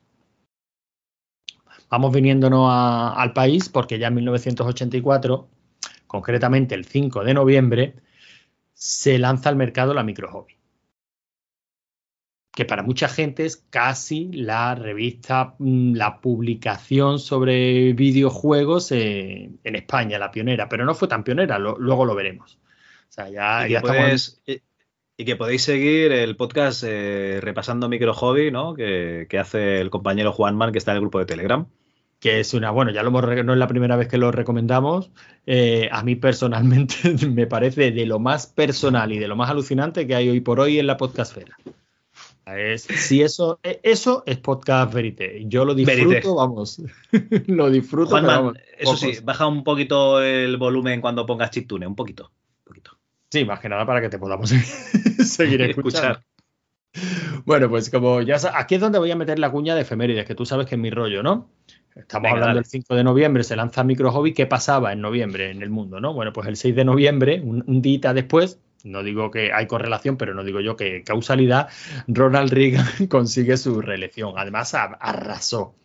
Vamos 1.90 2.14
viniéndonos 2.14 2.70
al 2.70 3.32
país 3.32 3.70
porque 3.70 3.98
ya 3.98 4.08
en 4.08 4.16
1984, 4.16 5.48
concretamente 6.06 6.76
el 6.76 6.84
5 6.84 7.24
de 7.24 7.34
noviembre, 7.34 7.94
se 8.78 9.18
lanza 9.18 9.50
al 9.50 9.56
mercado 9.56 9.96
la 9.96 10.04
micro 10.04 10.30
hobby. 10.30 10.54
Que 12.54 12.64
para 12.64 12.84
mucha 12.84 13.08
gente 13.08 13.46
es 13.46 13.58
casi 13.58 14.32
la 14.32 14.76
revista, 14.76 15.56
mm, 15.58 15.96
la 15.96 16.22
publicación 16.22 17.18
sobre 17.18 17.94
videojuegos 17.94 18.92
eh, 18.92 19.50
en 19.64 19.76
España, 19.76 20.20
la 20.20 20.32
pionera, 20.32 20.70
pero 20.70 20.86
no 20.86 20.94
fue 20.94 21.08
tan 21.08 21.24
pionera, 21.24 21.58
lo, 21.58 21.78
luego 21.78 22.06
lo 22.06 22.14
veremos. 22.14 22.60
O 23.10 23.12
sea, 23.12 23.30
ya, 23.30 23.68
y, 23.68 23.72
ya 23.72 23.82
que 23.82 23.88
puedes, 23.88 24.42
y, 24.46 24.62
y, 25.18 25.26
que 25.26 25.36
podéis 25.36 25.64
seguir 25.64 26.12
el 26.12 26.36
podcast 26.36 26.84
eh, 26.86 27.40
repasando 27.42 27.90
micro 27.90 28.14
hobby, 28.14 28.52
¿no? 28.52 28.76
Que, 28.76 29.26
que, 29.28 29.40
hace 29.40 29.82
el 29.82 29.90
compañero 29.90 30.34
Juanman, 30.34 30.72
que 30.72 30.78
está 30.78 30.92
en 30.92 30.98
el 30.98 31.02
grupo 31.02 31.20
de 31.20 31.26
Telegram 31.26 31.68
que 32.20 32.40
es 32.40 32.54
una, 32.54 32.72
bueno, 32.72 32.92
ya 32.92 33.04
lo 33.04 33.10
hemos, 33.10 33.24
no 33.46 33.54
es 33.54 33.60
la 33.60 33.68
primera 33.68 33.96
vez 33.96 34.08
que 34.08 34.18
lo 34.18 34.32
recomendamos. 34.32 35.12
Eh, 35.46 35.90
a 35.92 36.04
mí 36.04 36.16
personalmente 36.16 36.96
me 37.28 37.48
parece 37.48 37.92
de 37.92 38.06
lo 38.06 38.20
más 38.20 38.48
personal 38.48 39.12
y 39.12 39.20
de 39.20 39.28
lo 39.28 39.36
más 39.36 39.50
alucinante 39.50 40.08
que 40.08 40.16
hay 40.16 40.30
hoy 40.30 40.42
por 40.42 40.60
hoy 40.60 40.80
en 40.80 40.88
la 40.88 40.98
podcastfera. 40.98 41.58
Es, 42.46 42.84
si 42.84 43.22
eso, 43.22 43.60
eso 43.62 44.24
es 44.26 44.38
podcast 44.38 44.94
verité. 44.94 45.44
Yo 45.48 45.66
lo 45.66 45.76
disfruto, 45.76 46.10
verité. 46.10 46.30
vamos. 46.30 46.82
lo 47.48 47.70
disfruto. 47.70 48.12
Vamos, 48.12 48.56
eso 48.78 48.94
pocos. 48.94 49.00
sí, 49.00 49.18
baja 49.22 49.48
un 49.48 49.66
poquito 49.66 50.22
el 50.22 50.56
volumen 50.56 51.02
cuando 51.02 51.26
pongas 51.26 51.52
chiptune, 51.52 51.86
un 51.86 51.96
poquito, 51.96 52.32
un 52.60 52.64
poquito. 52.64 52.92
Sí, 53.30 53.44
más 53.44 53.60
que 53.60 53.68
nada 53.68 53.86
para 53.86 54.00
que 54.00 54.08
te 54.08 54.18
podamos 54.18 54.50
seguir 55.20 55.62
escuchando. 55.62 56.20
Escuchar. 56.94 57.44
Bueno, 57.46 57.70
pues 57.70 57.90
como 57.90 58.22
ya 58.22 58.38
aquí 58.56 58.76
es 58.76 58.82
donde 58.82 58.98
voy 58.98 59.12
a 59.12 59.16
meter 59.16 59.40
la 59.40 59.52
cuña 59.52 59.76
de 59.76 59.82
efemérides, 59.82 60.26
que 60.26 60.36
tú 60.36 60.46
sabes 60.46 60.68
que 60.68 60.76
es 60.76 60.82
mi 60.82 60.90
rollo, 60.90 61.22
¿no? 61.22 61.50
Estamos 61.98 62.24
Venga, 62.24 62.34
hablando 62.34 62.48
dale. 62.48 62.60
del 62.60 62.66
5 62.66 62.96
de 62.96 63.04
noviembre, 63.04 63.44
se 63.44 63.56
lanza 63.56 63.84
Micro 63.84 64.12
Hobby. 64.12 64.34
¿Qué 64.34 64.46
pasaba 64.46 64.94
en 64.94 65.02
noviembre 65.02 65.52
en 65.52 65.62
el 65.62 65.70
mundo? 65.70 66.00
¿no? 66.00 66.14
Bueno, 66.14 66.34
pues 66.34 66.48
el 66.48 66.56
6 66.56 66.76
de 66.76 66.86
noviembre, 66.86 67.42
un, 67.44 67.64
un 67.68 67.82
día 67.82 68.14
después, 68.14 68.60
no 68.84 69.04
digo 69.04 69.32
que 69.32 69.52
hay 69.54 69.68
correlación, 69.68 70.18
pero 70.18 70.34
no 70.34 70.44
digo 70.44 70.62
yo 70.62 70.76
que 70.76 71.04
causalidad, 71.04 71.70
Ronald 72.08 72.52
Reagan 72.52 72.86
consigue 73.10 73.58
su 73.58 73.82
reelección. 73.82 74.34
Además, 74.38 74.74
arrasó. 74.74 75.76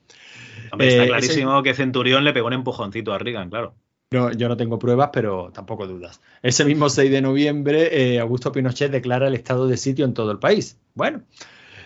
Hombre, 0.70 0.88
está 0.88 1.04
eh, 1.04 1.08
clarísimo 1.08 1.58
ese... 1.58 1.62
que 1.64 1.74
Centurión 1.74 2.24
le 2.24 2.32
pegó 2.32 2.46
un 2.46 2.52
empujoncito 2.54 3.12
a 3.12 3.18
Reagan, 3.18 3.50
claro. 3.50 3.74
No, 4.10 4.30
yo 4.30 4.48
no 4.48 4.58
tengo 4.58 4.78
pruebas, 4.78 5.08
pero 5.12 5.50
tampoco 5.54 5.86
dudas. 5.86 6.20
Ese 6.42 6.66
mismo 6.66 6.90
6 6.90 7.10
de 7.10 7.22
noviembre, 7.22 8.14
eh, 8.14 8.20
Augusto 8.20 8.52
Pinochet 8.52 8.90
declara 8.90 9.28
el 9.28 9.34
estado 9.34 9.66
de 9.66 9.78
sitio 9.78 10.04
en 10.04 10.12
todo 10.12 10.30
el 10.32 10.38
país. 10.38 10.78
Bueno, 10.94 11.22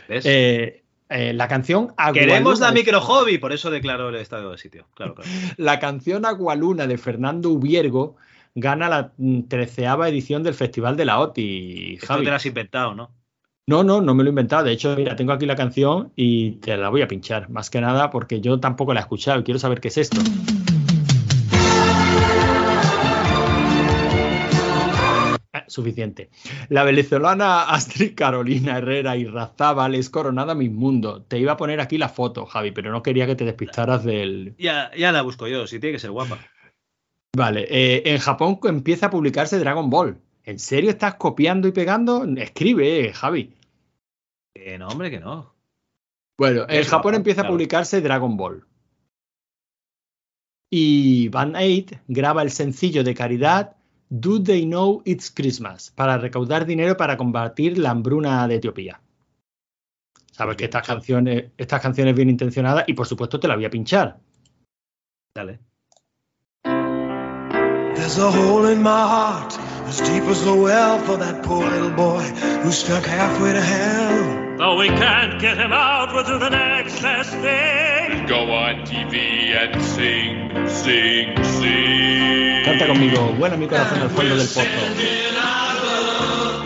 eh, 0.09 0.83
eh, 1.09 1.33
la 1.33 1.47
canción 1.49 1.95
Agualuna 1.97 2.13
Queremos 2.13 2.61
la 2.61 2.73
micro 2.73 3.01
hobby, 3.01 3.39
por 3.39 3.53
eso 3.53 3.71
declaró 3.71 4.09
el 4.09 4.17
estado 4.17 4.51
de 4.51 4.59
sitio. 4.59 4.87
Claro, 4.95 5.15
claro. 5.15 5.31
La 5.57 5.79
canción 5.79 6.27
Agualuna 6.27 6.87
de 6.87 6.99
Fernando 6.99 7.51
Ubiergo 7.51 8.17
gana 8.55 8.89
la 8.89 9.13
treceava 9.49 10.09
edición 10.09 10.43
del 10.43 10.55
Festival 10.55 10.97
de 10.97 11.05
la 11.05 11.21
OTI. 11.21 11.95
Esto 11.95 12.07
Javi. 12.07 12.25
te 12.25 12.31
la 12.31 12.37
has 12.37 12.47
inventado, 12.47 12.95
¿no? 12.95 13.11
No, 13.69 13.85
no, 13.85 14.01
no 14.01 14.15
me 14.15 14.23
lo 14.23 14.29
he 14.29 14.31
inventado. 14.31 14.65
De 14.65 14.73
hecho, 14.73 14.95
mira, 14.97 15.17
tengo 15.17 15.33
aquí 15.33 15.45
la 15.45 15.57
canción 15.57 16.13
y 16.17 16.53
te 16.53 16.77
la 16.77 16.89
voy 16.89 17.03
a 17.03 17.09
pinchar. 17.09 17.51
Más 17.51 17.69
que 17.69 17.81
nada 17.81 18.11
porque 18.11 18.41
yo 18.41 18.59
tampoco 18.59 18.95
la 18.95 19.01
he 19.01 19.03
escuchado 19.03 19.41
y 19.41 19.43
quiero 19.43 19.59
saber 19.59 19.81
qué 19.81 19.89
es 19.89 19.99
esto. 19.99 20.21
Suficiente. 25.69 26.31
La 26.69 26.85
venezolana 26.85 27.65
Astrid 27.65 28.15
Carolina 28.15 28.79
Herrera 28.79 29.17
y 29.17 29.25
Razábal 29.25 29.95
es 29.95 30.11
coronada 30.11 30.55
Miss 30.55 30.71
Mundo. 30.71 31.23
Te 31.23 31.39
iba 31.39 31.53
a 31.53 31.57
poner 31.57 31.81
aquí 31.81 31.99
la 31.99 32.09
foto, 32.09 32.47
Javi, 32.47 32.73
pero 32.73 32.91
no 32.91 33.03
quería 33.03 33.27
que 33.27 33.37
te 33.37 33.45
despistaras 33.45 34.05
del. 34.05 34.55
Ya, 34.59 34.91
ya 34.97 35.13
la 35.13 35.23
busco 35.23 35.47
yo, 35.47 35.67
si 35.67 35.81
tiene 35.81 35.95
que 35.95 36.01
ser 36.01 36.11
guapa. 36.11 36.39
Vale, 37.37 37.67
eh, 37.69 38.03
en 38.07 38.19
Japón 38.19 38.59
empieza 38.65 39.07
a 39.07 39.11
publicarse 39.11 39.59
Dragon 39.59 39.91
Ball. 39.91 40.21
¿En 40.45 40.59
serio 40.59 40.91
estás 40.91 41.17
copiando 41.17 41.69
y 41.69 41.73
pegando? 41.73 42.25
Escribe, 42.37 43.07
eh, 43.07 43.13
Javi. 43.13 43.55
Eh, 44.55 44.79
no, 44.79 44.89
hombre, 44.89 45.11
que 45.11 45.21
no. 45.21 45.55
Bueno, 46.39 46.67
en 46.69 46.85
Japón 46.85 47.15
empieza 47.15 47.43
claro. 47.43 47.49
a 47.49 47.53
publicarse 47.53 48.01
Dragon 48.01 48.37
Ball. 48.37 48.65
Y 50.71 51.29
Van 51.29 51.57
Eyck 51.57 52.01
graba 52.09 52.43
el 52.43 52.51
sencillo 52.51 53.05
de 53.05 53.15
caridad 53.15 53.76
Do 54.09 54.43
They 54.43 54.65
Know 54.65 55.03
It's 55.05 55.31
Christmas 55.31 55.91
para 55.91 56.19
recaudar 56.19 56.65
dinero 56.67 56.97
para 56.97 57.17
combatir 57.17 57.79
la 57.79 57.91
hambruna 57.91 58.47
de 58.47 58.57
Etiopía. 58.57 59.01
Sabes 60.31 60.57
que 60.57 60.65
estas 60.67 60.87
canciones, 60.87 61.47
estas 61.57 61.81
canciones 61.81 62.15
bien 62.15 62.31
intencionadas 62.31 62.85
y 62.87 62.93
por 62.93 63.07
supuesto 63.07 63.41
te 63.41 63.49
la 63.49 63.57
voy 63.57 63.65
a 63.65 63.71
pinchar. 63.71 64.19
Dale. 65.35 65.59
There's 67.97 68.19
a 68.19 68.31
hole 68.31 68.67
in 68.67 68.83
my 68.83 68.91
heart 68.91 69.59
as 69.87 70.01
deep 70.01 70.25
as 70.25 70.45
the 70.45 70.55
well 70.55 70.99
for 71.01 71.17
that 71.17 71.43
poor 71.43 71.69
little 71.69 71.91
boy 71.91 72.23
who's 72.63 72.79
stuck 72.79 73.05
halfway 73.05 73.55
to 73.55 73.61
hell. 73.61 74.57
Though 74.59 74.77
we 74.79 74.89
can't 74.89 75.41
get 75.41 75.57
him 75.57 75.73
out, 75.73 76.15
we'll 76.15 76.25
do 76.25 76.39
the 76.39 76.51
next 76.51 77.01
best 77.01 77.31
thing. 77.31 78.27
Go 78.27 78.53
on 78.53 78.85
TV 78.85 79.57
and 79.57 79.83
sing, 79.83 80.69
sing, 80.69 81.43
sing. 81.43 82.36
Canta 82.67 82.89
conmigo, 82.89 83.33
bueno 83.39 83.57
mi 83.57 83.69
corazón 83.69 84.01
al 84.01 84.11
fondo 84.11 84.37
del 84.37 84.49
pozo. 84.49 84.67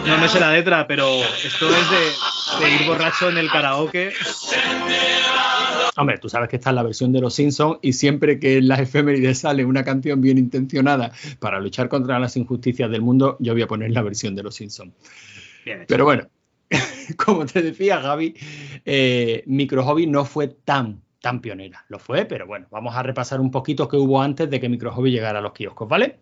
No 0.06 0.18
me 0.18 0.28
sé 0.28 0.40
la 0.40 0.50
letra, 0.50 0.86
pero 0.86 1.06
esto 1.44 1.68
es 1.68 1.90
de, 1.90 2.64
de 2.64 2.74
ir 2.74 2.86
borracho 2.86 3.28
en 3.28 3.36
el 3.36 3.50
karaoke. 3.50 4.10
Hombre, 5.98 6.16
tú 6.16 6.30
sabes 6.30 6.48
que 6.48 6.56
esta 6.56 6.70
es 6.70 6.76
la 6.76 6.82
versión 6.82 7.12
de 7.12 7.20
los 7.20 7.34
Simpsons 7.34 7.80
y 7.82 7.92
siempre 7.92 8.40
que 8.40 8.56
en 8.56 8.68
las 8.68 8.80
efemérides 8.80 9.40
sale 9.40 9.62
una 9.66 9.84
canción 9.84 10.22
bien 10.22 10.38
intencionada 10.38 11.12
para 11.38 11.60
luchar 11.60 11.90
contra 11.90 12.18
las 12.18 12.34
injusticias 12.38 12.90
del 12.90 13.02
mundo, 13.02 13.36
yo 13.38 13.52
voy 13.52 13.60
a 13.60 13.66
poner 13.66 13.90
la 13.90 14.00
versión 14.00 14.34
de 14.34 14.42
los 14.42 14.54
Simpsons. 14.54 14.94
Pero 15.86 16.06
bueno, 16.06 16.28
como 17.22 17.44
te 17.44 17.60
decía 17.60 18.00
Gaby, 18.00 18.34
eh, 18.86 19.42
Micro 19.44 19.84
Hobby 19.84 20.06
no 20.06 20.24
fue 20.24 20.48
tan, 20.48 21.02
tan 21.20 21.40
pionera. 21.40 21.84
Lo 21.88 21.98
fue, 21.98 22.24
pero 22.24 22.46
bueno, 22.46 22.66
vamos 22.70 22.96
a 22.96 23.02
repasar 23.02 23.40
un 23.40 23.50
poquito 23.50 23.88
qué 23.88 23.96
hubo 23.96 24.20
antes 24.22 24.48
de 24.50 24.60
que 24.60 24.68
Micro 24.68 24.92
Hobby 24.92 25.10
llegara 25.10 25.38
a 25.38 25.42
los 25.42 25.52
kioscos, 25.52 25.88
¿vale? 25.88 26.20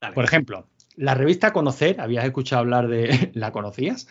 Dale. 0.00 0.14
Por 0.14 0.24
ejemplo, 0.24 0.68
la 0.96 1.14
revista 1.14 1.52
Conocer, 1.52 2.00
¿habías 2.00 2.24
escuchado 2.24 2.60
hablar 2.60 2.88
de... 2.88 3.30
¿La 3.34 3.52
conocías? 3.52 4.08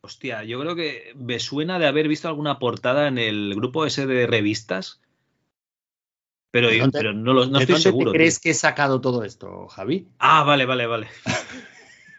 Hostia, 0.00 0.44
yo 0.44 0.60
creo 0.60 0.74
que 0.74 1.12
me 1.16 1.38
suena 1.38 1.78
de 1.78 1.86
haber 1.86 2.08
visto 2.08 2.28
alguna 2.28 2.58
portada 2.58 3.08
en 3.08 3.18
el 3.18 3.54
grupo 3.54 3.86
ese 3.86 4.06
de 4.06 4.26
revistas. 4.26 5.00
Pero, 6.50 6.68
dónde, 6.68 6.98
pero 6.98 7.12
no, 7.12 7.32
lo, 7.32 7.46
no 7.46 7.58
¿de 7.58 7.64
estoy 7.64 7.74
dónde 7.74 7.82
seguro. 7.82 8.12
Te 8.12 8.18
¿Crees 8.18 8.40
tío. 8.40 8.42
que 8.42 8.50
he 8.50 8.54
sacado 8.54 9.00
todo 9.00 9.24
esto, 9.24 9.68
Javi? 9.68 10.08
Ah, 10.18 10.42
vale, 10.42 10.66
vale, 10.66 10.86
vale. 10.86 11.08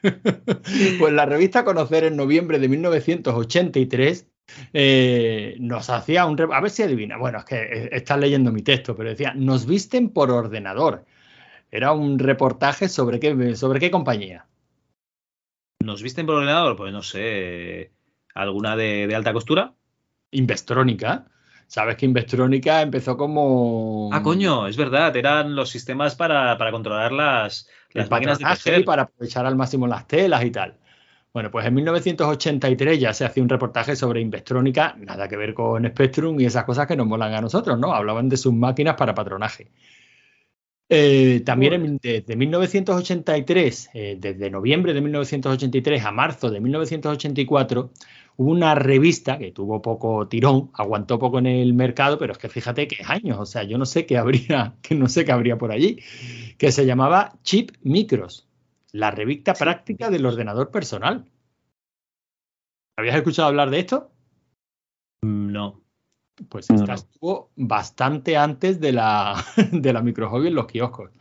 pues 0.99 1.13
la 1.13 1.25
revista 1.25 1.63
Conocer 1.63 2.05
en 2.05 2.15
noviembre 2.15 2.57
de 2.59 2.67
1983 2.69 4.32
eh, 4.73 5.55
nos 5.59 5.89
hacía 5.89 6.25
un... 6.25 6.39
A 6.39 6.61
ver 6.61 6.69
si 6.69 6.83
adivina. 6.83 7.17
Bueno, 7.17 7.39
es 7.39 7.45
que 7.45 7.55
eh, 7.55 7.89
estás 7.91 8.19
leyendo 8.19 8.51
mi 8.51 8.61
texto, 8.61 8.95
pero 8.95 9.09
decía, 9.09 9.33
nos 9.35 9.65
visten 9.65 10.09
por 10.09 10.31
ordenador. 10.31 11.05
Era 11.71 11.91
un 11.91 12.19
reportaje 12.19 12.87
sobre 12.89 13.19
qué, 13.19 13.55
sobre 13.55 13.79
qué 13.79 13.89
compañía. 13.89 14.45
¿Nos 15.79 16.01
visten 16.01 16.25
por 16.25 16.35
ordenador? 16.35 16.75
Pues 16.75 16.93
no 16.93 17.01
sé. 17.01 17.91
¿Alguna 18.35 18.75
de, 18.75 19.07
de 19.07 19.15
alta 19.15 19.33
costura? 19.33 19.73
Investrónica. 20.31 21.27
Sabes 21.67 21.97
que 21.97 22.05
Investrónica 22.05 22.81
empezó 22.81 23.17
como. 23.17 24.09
Ah, 24.13 24.21
coño, 24.21 24.67
es 24.67 24.77
verdad, 24.77 25.15
eran 25.15 25.55
los 25.55 25.69
sistemas 25.69 26.15
para, 26.15 26.57
para 26.57 26.71
controlar 26.71 27.11
las, 27.11 27.67
las 27.93 28.11
máquinas 28.11 28.37
de 28.37 28.45
coser. 28.45 28.79
y 28.81 28.83
para 28.83 29.03
aprovechar 29.03 29.45
al 29.45 29.55
máximo 29.55 29.87
las 29.87 30.07
telas 30.07 30.43
y 30.43 30.51
tal. 30.51 30.77
Bueno, 31.33 31.49
pues 31.51 31.65
en 31.65 31.73
1983 31.73 32.99
ya 32.99 33.13
se 33.13 33.25
hacía 33.25 33.41
un 33.43 33.49
reportaje 33.49 33.95
sobre 33.95 34.21
Investrónica, 34.21 34.95
nada 34.99 35.27
que 35.27 35.35
ver 35.37 35.53
con 35.53 35.85
Spectrum 35.87 36.39
y 36.39 36.45
esas 36.45 36.63
cosas 36.63 36.87
que 36.87 36.95
nos 36.95 37.07
molan 37.07 37.33
a 37.33 37.41
nosotros, 37.41 37.77
¿no? 37.79 37.93
Hablaban 37.93 38.29
de 38.29 38.37
sus 38.37 38.53
máquinas 38.53 38.95
para 38.95 39.13
patronaje. 39.15 39.71
Eh, 40.89 41.41
también 41.45 41.73
en- 41.73 41.97
desde 42.01 42.35
1983, 42.35 43.89
eh, 43.93 44.17
desde 44.19 44.49
noviembre 44.51 44.93
de 44.93 45.01
1983 45.01 46.03
a 46.05 46.11
marzo 46.11 46.51
de 46.51 46.59
1984, 46.59 47.91
hubo 48.37 48.51
una 48.51 48.75
revista 48.75 49.37
que 49.39 49.51
tuvo 49.51 49.81
poco 49.81 50.27
tirón, 50.27 50.69
aguantó 50.73 51.17
poco 51.17 51.39
en 51.39 51.47
el 51.47 51.73
mercado, 51.73 52.17
pero 52.19 52.33
es 52.33 52.37
que 52.37 52.49
fíjate 52.49 52.87
que 52.87 53.01
es 53.01 53.09
años, 53.09 53.39
o 53.39 53.45
sea, 53.45 53.63
yo 53.63 53.77
no 53.77 53.85
sé 53.85 54.05
qué 54.05 54.17
habría, 54.17 54.75
que 54.81 54.93
no 54.95 55.07
sé 55.09 55.25
qué 55.25 55.31
habría 55.31 55.57
por 55.57 55.71
allí, 55.71 55.99
que 56.57 56.71
se 56.71 56.85
llamaba 56.85 57.33
Chip 57.43 57.71
Micros, 57.83 58.47
la 58.93 59.11
revista 59.11 59.53
práctica 59.53 60.09
del 60.09 60.25
ordenador 60.25 60.71
personal. 60.71 61.25
¿Habías 62.97 63.15
escuchado 63.15 63.47
hablar 63.47 63.69
de 63.71 63.79
esto? 63.79 64.11
No. 65.23 65.81
Pues 66.49 66.69
esta 66.69 66.93
estuvo 66.93 67.51
bastante 67.55 68.37
antes 68.37 68.79
de 68.79 68.91
la, 68.91 69.43
de 69.71 69.93
la 69.93 70.01
micro 70.01 70.29
hobby 70.29 70.47
en 70.47 70.55
los 70.55 70.67
kioscos. 70.67 71.11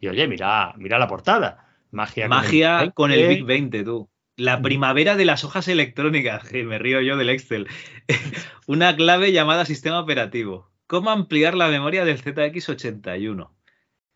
Y 0.00 0.08
oye, 0.08 0.26
mira, 0.28 0.74
mira 0.76 0.98
la 0.98 1.08
portada. 1.08 1.66
Magia, 1.90 2.28
Magia 2.28 2.90
con 2.92 3.10
el 3.10 3.28
Big 3.28 3.44
20. 3.44 3.78
20, 3.78 3.84
tú. 3.84 4.08
La 4.36 4.60
primavera 4.60 5.16
de 5.16 5.24
las 5.24 5.44
hojas 5.44 5.66
electrónicas, 5.66 6.46
que 6.48 6.62
me 6.62 6.78
río 6.78 7.00
yo 7.00 7.16
del 7.16 7.30
Excel. 7.30 7.68
Una 8.66 8.94
clave 8.94 9.32
llamada 9.32 9.64
sistema 9.64 10.00
operativo. 10.00 10.70
¿Cómo 10.86 11.10
ampliar 11.10 11.54
la 11.54 11.68
memoria 11.68 12.04
del 12.04 12.22
ZX81? 12.22 13.55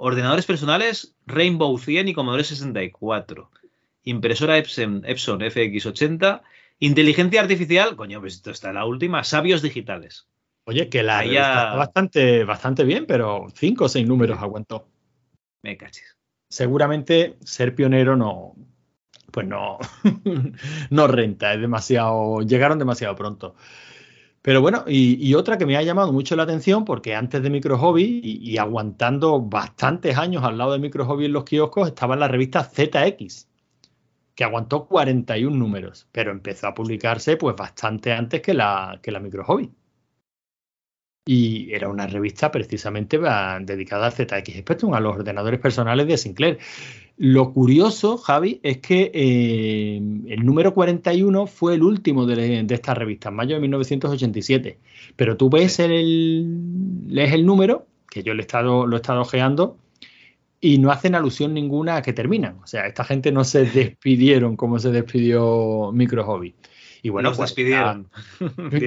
Ordenadores 0.02 0.46
personales 0.46 1.14
Rainbow 1.26 1.76
100 1.78 2.08
y 2.08 2.14
Commodore 2.14 2.42
64. 2.44 3.50
Impresora 4.04 4.56
Epson, 4.56 5.02
Epson 5.04 5.40
FX80. 5.40 6.40
Inteligencia 6.78 7.42
artificial, 7.42 7.96
coño, 7.96 8.18
pues 8.20 8.36
esto 8.36 8.50
está 8.50 8.70
en 8.70 8.76
la 8.76 8.86
última. 8.86 9.22
Sabios 9.24 9.60
digitales. 9.60 10.26
Oye, 10.64 10.88
que 10.88 11.02
la 11.02 11.18
Ahí 11.18 11.32
ya- 11.34 11.42
está 11.42 11.74
bastante, 11.74 12.44
bastante 12.44 12.84
bien, 12.84 13.04
pero 13.06 13.46
cinco 13.54 13.84
o 13.84 13.88
seis 13.90 14.08
números 14.08 14.38
aguantó. 14.40 14.88
Me 15.62 15.76
cachis. 15.76 16.16
Seguramente 16.48 17.36
ser 17.44 17.74
pionero 17.74 18.16
no, 18.16 18.54
pues 19.30 19.46
no, 19.46 19.78
no 20.90 21.06
renta, 21.08 21.52
es 21.52 21.60
demasiado, 21.60 22.40
llegaron 22.40 22.78
demasiado 22.78 23.14
pronto. 23.16 23.54
Pero 24.42 24.62
bueno, 24.62 24.84
y, 24.86 25.34
otra 25.34 25.58
que 25.58 25.66
me 25.66 25.76
ha 25.76 25.82
llamado 25.82 26.12
mucho 26.12 26.34
la 26.34 26.44
atención, 26.44 26.84
porque 26.86 27.14
antes 27.14 27.42
de 27.42 27.50
Micro 27.50 27.78
Hobby 27.78 28.20
y, 28.24 28.50
y 28.50 28.58
aguantando 28.58 29.40
bastantes 29.40 30.16
años 30.16 30.44
al 30.44 30.56
lado 30.56 30.72
de 30.72 30.78
Micro 30.78 31.04
Hobby 31.04 31.26
en 31.26 31.32
los 31.34 31.44
kioscos, 31.44 31.88
estaba 31.88 32.16
la 32.16 32.28
revista 32.28 32.64
ZX, 32.64 33.48
que 34.34 34.44
aguantó 34.44 34.86
41 34.86 35.54
números, 35.54 36.08
pero 36.12 36.30
empezó 36.30 36.68
a 36.68 36.74
publicarse 36.74 37.36
pues 37.36 37.54
bastante 37.56 38.12
antes 38.12 38.40
que 38.40 38.54
la, 38.54 38.98
que 39.02 39.10
la 39.12 39.20
Micro 39.20 39.44
Hobby. 39.44 39.70
Y 41.32 41.72
era 41.72 41.88
una 41.88 42.08
revista 42.08 42.50
precisamente 42.50 43.16
dedicada 43.16 44.06
al 44.06 44.12
ZX 44.12 44.52
Spectrum, 44.52 44.94
a 44.94 44.98
los 44.98 45.14
ordenadores 45.14 45.60
personales 45.60 46.08
de 46.08 46.16
Sinclair. 46.16 46.58
Lo 47.18 47.52
curioso, 47.52 48.18
Javi, 48.18 48.58
es 48.64 48.78
que 48.78 49.12
eh, 49.14 50.02
el 50.26 50.44
número 50.44 50.74
41 50.74 51.46
fue 51.46 51.74
el 51.76 51.84
último 51.84 52.26
de, 52.26 52.64
de 52.64 52.74
esta 52.74 52.94
revista, 52.94 53.28
en 53.28 53.36
mayo 53.36 53.54
de 53.54 53.60
1987. 53.60 54.78
Pero 55.14 55.36
tú 55.36 55.48
ves 55.48 55.78
el, 55.78 57.06
lees 57.06 57.32
el 57.32 57.46
número, 57.46 57.86
que 58.10 58.24
yo 58.24 58.34
lo 58.34 58.40
he 58.40 58.42
estado, 58.42 58.88
lo 58.88 58.96
he 58.96 58.98
estado 58.98 59.20
ojeando, 59.20 59.76
y 60.60 60.78
no 60.78 60.90
hacen 60.90 61.14
alusión 61.14 61.54
ninguna 61.54 61.94
a 61.94 62.02
que 62.02 62.12
terminan. 62.12 62.58
O 62.60 62.66
sea, 62.66 62.88
esta 62.88 63.04
gente 63.04 63.30
no 63.30 63.44
se 63.44 63.64
despidieron 63.70 64.56
como 64.56 64.80
se 64.80 64.90
despidió 64.90 65.92
Micro 65.92 66.24
Hobby. 66.24 66.56
Y 67.02 67.08
bueno, 67.08 67.28
Los 67.28 67.38
pues, 67.38 67.50
despidieron. 67.50 68.08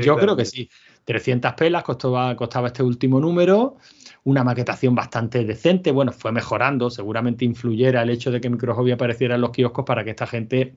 yo 0.04 0.18
creo 0.18 0.36
que 0.36 0.44
sí. 0.44 0.70
300 1.06 1.54
pelas 1.54 1.84
costaba, 1.84 2.36
costaba 2.36 2.68
este 2.68 2.84
último 2.84 3.20
número, 3.20 3.78
una 4.24 4.44
maquetación 4.44 4.96
bastante 4.96 5.44
decente. 5.44 5.92
Bueno, 5.92 6.12
fue 6.12 6.32
mejorando, 6.32 6.90
seguramente 6.90 7.46
influyera 7.46 8.04
el 8.04 8.10
hecho 8.10 8.32
de 8.32 8.42
que 8.42 8.50
Micro 8.50 8.76
Hobby 8.76 8.92
apareciera 8.92 9.36
en 9.36 9.42
los 9.42 9.52
kioscos 9.52 9.86
para 9.86 10.04
que 10.04 10.12
esta 10.12 10.28
gente 10.28 10.76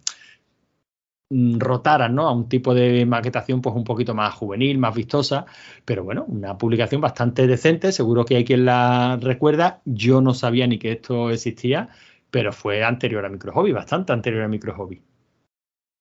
mm, 1.30 1.58
rotara 1.58 2.08
¿no? 2.08 2.28
a 2.28 2.32
un 2.32 2.48
tipo 2.48 2.74
de 2.74 3.06
maquetación 3.06 3.60
pues 3.62 3.74
un 3.76 3.84
poquito 3.84 4.14
más 4.14 4.34
juvenil, 4.34 4.78
más 4.78 4.94
vistosa, 4.94 5.46
pero 5.84 6.04
bueno, 6.04 6.24
una 6.28 6.58
publicación 6.58 7.00
bastante 7.00 7.46
decente, 7.46 7.92
seguro 7.92 8.24
que 8.24 8.36
hay 8.36 8.44
quien 8.44 8.64
la 8.64 9.18
recuerda, 9.20 9.80
yo 9.84 10.20
no 10.20 10.34
sabía 10.34 10.66
ni 10.66 10.78
que 10.78 10.92
esto 10.92 11.30
existía, 11.30 11.88
pero 12.30 12.52
fue 12.52 12.84
anterior 12.84 13.24
a 13.24 13.28
Micro 13.28 13.52
Hobby, 13.52 13.72
bastante 13.72 14.12
anterior 14.12 14.42
a 14.42 14.48
Micro 14.48 14.74
Hobby. 14.74 15.02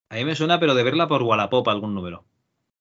A 0.10 0.16
mí 0.16 0.26
me 0.26 0.36
suena, 0.36 0.60
pero 0.60 0.76
de 0.76 0.84
verla 0.84 1.08
por 1.08 1.24
Wallapop 1.24 1.68
algún 1.68 1.94
número. 1.96 2.26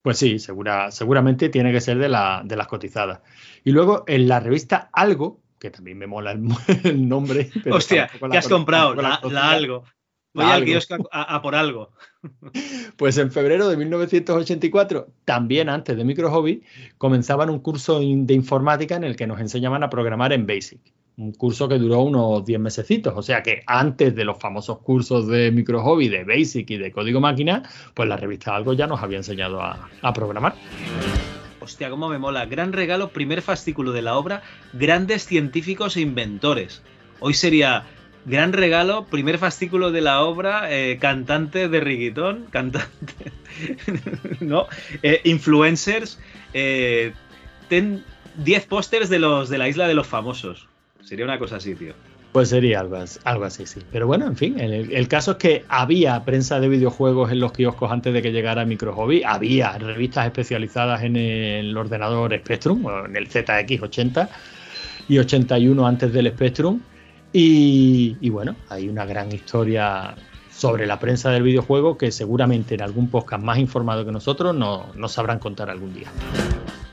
Pues 0.05 0.19
sí, 0.19 0.39
segura, 0.39 0.91
seguramente 0.91 1.49
tiene 1.49 1.73
que 1.73 1.81
ser 1.81 1.97
de, 1.97 2.11
la, 2.11 2.43
de 2.45 2.57
las 2.57 2.67
cotizadas. 2.67 3.21
Y 3.65 3.73
luego 3.73 4.05
en 4.07 4.29
la 4.29 4.39
revista 4.39 4.91
Algo, 4.93 5.41
que 5.59 5.71
también 5.71 5.97
me 5.97 6.07
mola 6.07 6.33
el, 6.33 6.43
el 6.85 7.09
nombre. 7.09 7.51
pero 7.65 7.77
Hostia, 7.77 8.11
¿qué 8.31 8.37
has 8.37 8.47
comprado? 8.47 8.95
la 8.95 9.15
algo. 9.51 9.85
Voy 10.35 10.45
La 10.45 10.55
al 10.55 10.65
kiosco 10.67 11.09
a, 11.11 11.35
a- 11.37 11.41
por 11.41 11.55
algo. 11.55 11.93
Pues 12.99 13.17
en 13.17 13.33
febrero 13.33 13.67
de 13.71 13.79
1984, 13.79 15.09
también 15.25 15.71
antes 15.71 15.97
de 15.97 16.05
Micro 16.05 16.31
Hobby, 16.31 16.63
comenzaban 16.99 17.49
un 17.49 17.61
curso 17.61 17.99
de 18.01 18.35
informática 18.35 18.97
en 18.97 19.05
el 19.05 19.17
que 19.17 19.27
nos 19.27 19.41
enseñaban 19.41 19.83
a 19.83 19.89
programar 19.91 20.35
en 20.35 20.47
Basic. 20.47 20.81
Un 21.17 21.33
curso 21.33 21.69
que 21.69 21.79
duró 21.79 22.01
unos 22.01 22.45
10 22.45 22.59
mesecitos. 22.59 23.15
O 23.17 23.23
sea 23.23 23.43
que 23.43 23.63
antes 23.67 24.15
de 24.15 24.25
los 24.25 24.39
famosos 24.39 24.79
cursos 24.79 25.29
de 25.29 25.53
Micro 25.53 25.81
Hobby, 25.83 26.09
de 26.09 26.25
Basic 26.25 26.69
y 26.71 26.77
de 26.77 26.91
código 26.91 27.21
máquina, 27.21 27.63
pues 27.95 28.09
la 28.09 28.17
revista 28.17 28.57
Algo 28.57 28.73
ya 28.73 28.87
nos 28.87 29.01
había 29.01 29.19
enseñado 29.19 29.63
a, 29.63 30.13
programar. 30.13 30.55
Hostia, 31.61 31.89
cómo 31.89 32.09
me 32.09 32.19
mola. 32.19 32.47
Gran 32.47 32.73
regalo, 32.73 33.11
primer 33.11 33.43
fascículo 33.43 33.93
de 33.93 34.03
la 34.03 34.17
obra, 34.17 34.43
grandes 34.73 35.25
científicos 35.25 35.97
e 35.97 36.01
inventores. 36.01 36.83
Hoy 37.21 37.35
sería 37.35 37.85
gran 38.27 38.53
regalo, 38.53 39.05
primer 39.07 39.39
fascículo 39.39 39.93
de 39.93 40.01
la 40.01 40.23
obra, 40.23 40.73
eh, 40.73 40.99
cantante 41.01 41.69
de 41.69 41.81
riguitón, 41.81 42.47
cantante, 42.51 43.33
¿no? 44.41 44.67
Eh, 45.03 45.21
influencers, 45.25 46.19
eh, 46.55 47.13
ten 47.69 48.05
10 48.37 48.67
pósters 48.67 49.09
de 49.09 49.21
los 49.21 49.49
de 49.49 49.59
la 49.59 49.69
isla 49.69 49.87
de 49.87 49.95
los 49.95 50.07
famosos. 50.07 50.69
Sería 51.05 51.25
una 51.25 51.39
cosa 51.39 51.57
así, 51.57 51.75
tío. 51.75 51.93
Pues 52.33 52.49
sería 52.49 52.81
algo, 52.81 52.97
algo 53.23 53.45
así, 53.45 53.65
sí. 53.65 53.81
Pero 53.93 54.09
bueno, 54.09 54.27
en 54.27 54.37
fin, 54.37 54.59
el, 54.59 55.07
caso 55.07 55.33
es 55.33 55.37
que 55.37 55.65
había 55.69 56.25
prensa 56.25 56.59
de 56.59 56.69
videojuegos 56.69 57.31
en 57.31 57.39
los 57.39 57.53
kioscos 57.53 57.93
antes 57.93 58.13
de 58.13 58.23
que 58.23 58.33
llegara 58.33 58.65
Micro 58.65 58.93
Hobby, 58.93 59.23
había 59.23 59.79
revistas 59.79 60.27
especializadas 60.27 61.05
en 61.05 61.15
el 61.15 61.77
ordenador 61.77 62.37
Spectrum, 62.37 62.85
en 63.07 63.15
el 63.15 63.29
ZX80 63.29 64.29
y 65.09 65.19
81 65.19 65.87
antes 65.87 66.13
del 66.13 66.29
Spectrum. 66.33 66.81
Y, 67.33 68.29
bueno, 68.31 68.57
hay 68.69 68.89
una 68.89 69.05
gran 69.05 69.31
historia 69.33 70.17
sobre 70.51 70.87
la 70.87 70.99
prensa 70.99 71.31
del 71.31 71.43
videojuego 71.45 71.99
que 71.99 72.11
seguramente 72.11 72.75
en 72.75 72.83
algún 72.83 73.11
podcast 73.11 73.43
más 73.45 73.59
informado 73.59 74.05
que 74.05 74.13
nosotros 74.13 74.57
no- 74.57 74.87
nos 74.97 75.13
sabrán 75.13 75.39
contar 75.39 75.71
algún 75.71 75.95
día. 75.95 76.09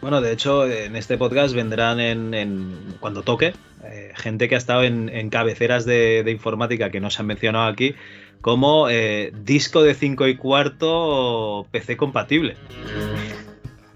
Bueno, 0.02 0.20
de 0.22 0.32
hecho, 0.32 0.66
en 0.68 0.96
este 0.96 1.18
podcast 1.18 1.54
vendrán 1.54 2.00
en, 2.00 2.34
en- 2.34 2.96
cuando 3.00 3.22
toque 3.22 3.54
eh, 3.84 4.12
gente 4.16 4.50
que 4.50 4.56
ha 4.56 4.58
estado 4.58 4.84
en, 4.84 5.10
en 5.10 5.30
cabeceras 5.30 5.86
de, 5.86 6.24
de 6.24 6.32
informática 6.32 6.90
que 6.90 7.00
no 7.00 7.10
se 7.12 7.22
han 7.22 7.28
mencionado 7.28 7.66
aquí, 7.68 7.94
como 8.42 8.90
eh, 8.90 9.32
disco 9.44 9.84
de 9.84 9.94
5 9.94 10.28
y 10.28 10.38
cuarto 10.38 11.68
PC 11.72 11.98
compatible. 11.98 12.56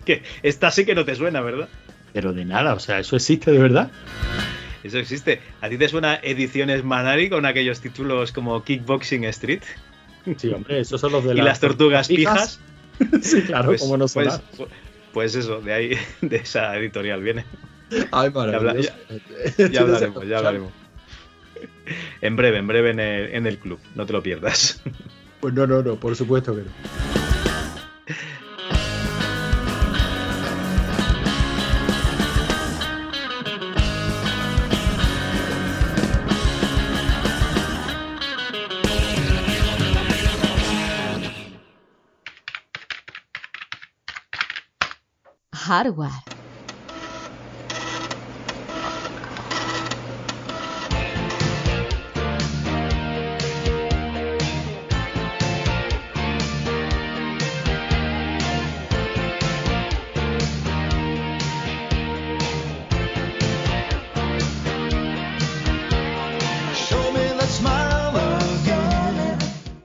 Que 0.06 0.22
esta 0.43 0.69
sí 0.69 0.85
que 0.85 0.93
no 0.93 1.06
te 1.06 1.16
suena, 1.16 1.42
¿verdad? 1.42 1.67
Pero 2.14 2.34
de 2.34 2.45
nada, 2.45 2.75
o 2.75 2.80
sea, 2.80 3.00
¿eso 3.00 3.16
existe 3.16 3.51
de 3.51 3.58
verdad? 3.58 3.92
Eso 4.84 5.00
existe. 5.00 5.42
¿A 5.61 5.69
ti 5.69 5.77
te 5.80 5.90
suena 5.90 6.19
Ediciones 6.22 6.84
Manari 6.84 7.30
con 7.30 7.48
aquellos 7.48 7.82
títulos 7.82 8.32
como 8.32 8.64
Kickboxing 8.64 9.24
Street? 9.25 9.64
Sí, 10.38 10.50
hombre, 10.53 10.80
esos 10.82 11.01
son 11.01 11.11
los 11.14 11.24
de 11.24 11.32
y 11.34 11.38
las 11.38 11.45
las 11.45 11.59
tortugas 11.59 12.08
pijas. 12.08 12.59
Sí, 13.22 13.42
claro, 13.42 13.66
Pues- 13.69 13.82
cómo 13.82 13.98
no 13.98 14.06
pues, 14.08 14.32
sonar. 14.32 14.42
Pues 15.16 15.34
eso, 15.34 15.61
de 15.61 15.74
ahí, 15.74 15.98
de 16.22 16.35
esa 16.35 16.76
editorial 16.77 17.24
viene. 17.24 17.45
Ay, 18.11 18.30
maravilloso. 18.34 18.92
ya- 19.58 19.68
ya 19.72 19.82
hablaremos, 19.82 20.27
ya 20.27 20.38
hablaremos. 20.40 20.72
En 22.19 22.35
breve, 22.35 22.58
en 22.58 22.68
breve 22.68 22.90
en 22.92 23.00
el, 23.00 23.34
en 23.34 23.48
el 23.48 23.58
club, 23.58 23.80
no 23.95 24.06
te 24.06 24.11
lo 24.11 24.22
pierdas. 24.22 24.82
Pues 25.40 25.53
no, 25.53 25.66
no, 25.66 25.82
no, 25.82 25.95
por 25.95 26.16
supuesto 26.18 26.53
que 26.53 26.64
no. 26.64 26.68
hardware. 45.76 46.12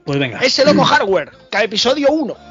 Pues 0.05 0.19
venga. 0.19 0.39
Ese 0.39 0.65
Loco 0.65 0.83
Hardware, 0.83 1.31
cada 1.49 1.63
episodio 1.63 2.09
1. 2.11 2.50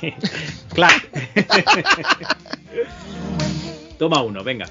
Claro. 0.74 0.94
Toma 3.98 4.22
uno, 4.22 4.42
venga. 4.42 4.66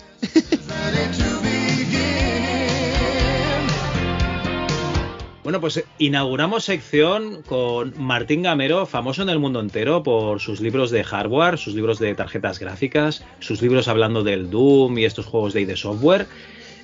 Bueno, 5.43 5.59
pues 5.59 5.77
eh, 5.77 5.85
inauguramos 5.97 6.63
sección 6.63 7.41
con 7.43 7.93
Martín 7.97 8.43
Gamero, 8.43 8.85
famoso 8.85 9.23
en 9.23 9.29
el 9.29 9.39
mundo 9.39 9.59
entero 9.59 10.01
por 10.01 10.39
sus 10.39 10.61
libros 10.61 10.89
de 10.89 11.03
hardware, 11.03 11.57
sus 11.57 11.75
libros 11.75 11.99
de 11.99 12.15
tarjetas 12.15 12.59
gráficas, 12.59 13.25
sus 13.39 13.61
libros 13.61 13.89
hablando 13.89 14.23
del 14.23 14.49
Doom 14.49 14.97
y 14.97 15.05
estos 15.05 15.25
juegos 15.25 15.53
de 15.53 15.61
ID 15.61 15.75
Software. 15.75 16.27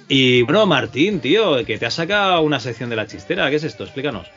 Y 0.10 0.42
bueno, 0.42 0.66
Martín, 0.66 1.22
tío, 1.22 1.64
que 1.66 1.78
te 1.78 1.86
ha 1.86 1.92
sacado 1.92 2.42
una 2.42 2.60
sección 2.60 2.90
de 2.90 2.98
la 2.98 3.08
chistera. 3.08 3.50
¿Qué 3.50 3.58
es 3.58 3.64
esto? 3.64 3.86
Explícanos. 3.86 4.28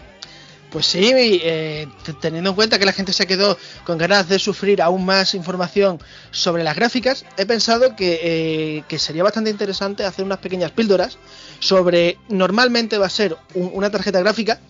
Pues 0.72 0.86
sí, 0.86 1.10
eh, 1.14 1.86
teniendo 2.22 2.48
en 2.50 2.56
cuenta 2.56 2.78
que 2.78 2.86
la 2.86 2.94
gente 2.94 3.12
se 3.12 3.26
quedó 3.26 3.58
con 3.84 3.98
ganas 3.98 4.26
de 4.30 4.38
sufrir 4.38 4.80
aún 4.80 5.04
más 5.04 5.34
información 5.34 6.00
sobre 6.30 6.64
las 6.64 6.74
gráficas, 6.76 7.26
he 7.36 7.44
pensado 7.44 7.94
que, 7.94 8.82
eh, 8.88 8.98
sería 8.98 9.22
bastante 9.22 9.50
interesante 9.50 10.04
hacer 10.04 10.24
unas 10.24 10.38
pequeñas 10.38 10.70
píldoras 10.70 11.18
sobre, 11.58 12.16
normalmente 12.30 12.96
va 12.96 13.04
a 13.06 13.10
ser 13.10 13.36
un- 13.54 13.70
una 13.74 13.90
tarjeta 13.90 14.20
gráfica, 14.20 14.60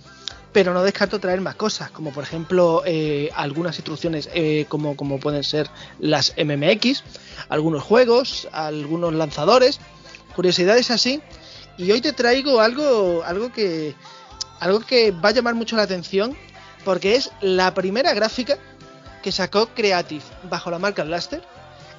pero 0.52 0.74
no 0.74 0.82
descarto 0.82 1.20
traer 1.20 1.40
más 1.40 1.54
cosas, 1.54 1.90
como 1.92 2.12
por 2.12 2.24
ejemplo 2.24 2.82
eh, 2.84 3.30
algunas 3.36 3.76
instrucciones 3.78 4.28
eh, 4.34 4.66
como, 4.68 4.96
como 4.96 5.20
pueden 5.20 5.44
ser 5.44 5.70
las 6.00 6.34
MMX, 6.36 7.04
algunos 7.48 7.82
juegos, 7.84 8.48
algunos 8.50 9.14
lanzadores, 9.14 9.78
curiosidades 10.34 10.90
así. 10.90 11.22
Y 11.78 11.90
hoy 11.90 12.00
te 12.02 12.12
traigo 12.12 12.60
algo, 12.60 13.22
algo 13.24 13.50
que, 13.50 13.94
algo 14.62 14.80
que 14.80 15.10
va 15.10 15.30
a 15.30 15.32
llamar 15.32 15.54
mucho 15.54 15.76
la 15.76 15.82
atención 15.82 16.36
porque 16.84 17.16
es 17.16 17.30
la 17.40 17.74
primera 17.74 18.14
gráfica 18.14 18.56
que 19.22 19.32
sacó 19.32 19.66
Creative 19.68 20.22
bajo 20.50 20.70
la 20.70 20.78
marca 20.78 21.04
Blaster, 21.04 21.42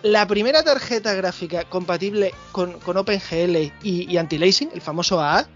la 0.01 0.27
primera 0.27 0.63
tarjeta 0.63 1.13
gráfica 1.13 1.63
compatible 1.65 2.33
con, 2.51 2.79
con 2.79 2.97
OpenGL 2.97 3.55
y, 3.83 4.11
y 4.11 4.17
anti-lacing, 4.17 4.69
el 4.73 4.81
famoso 4.81 5.21
AA, 5.21 5.47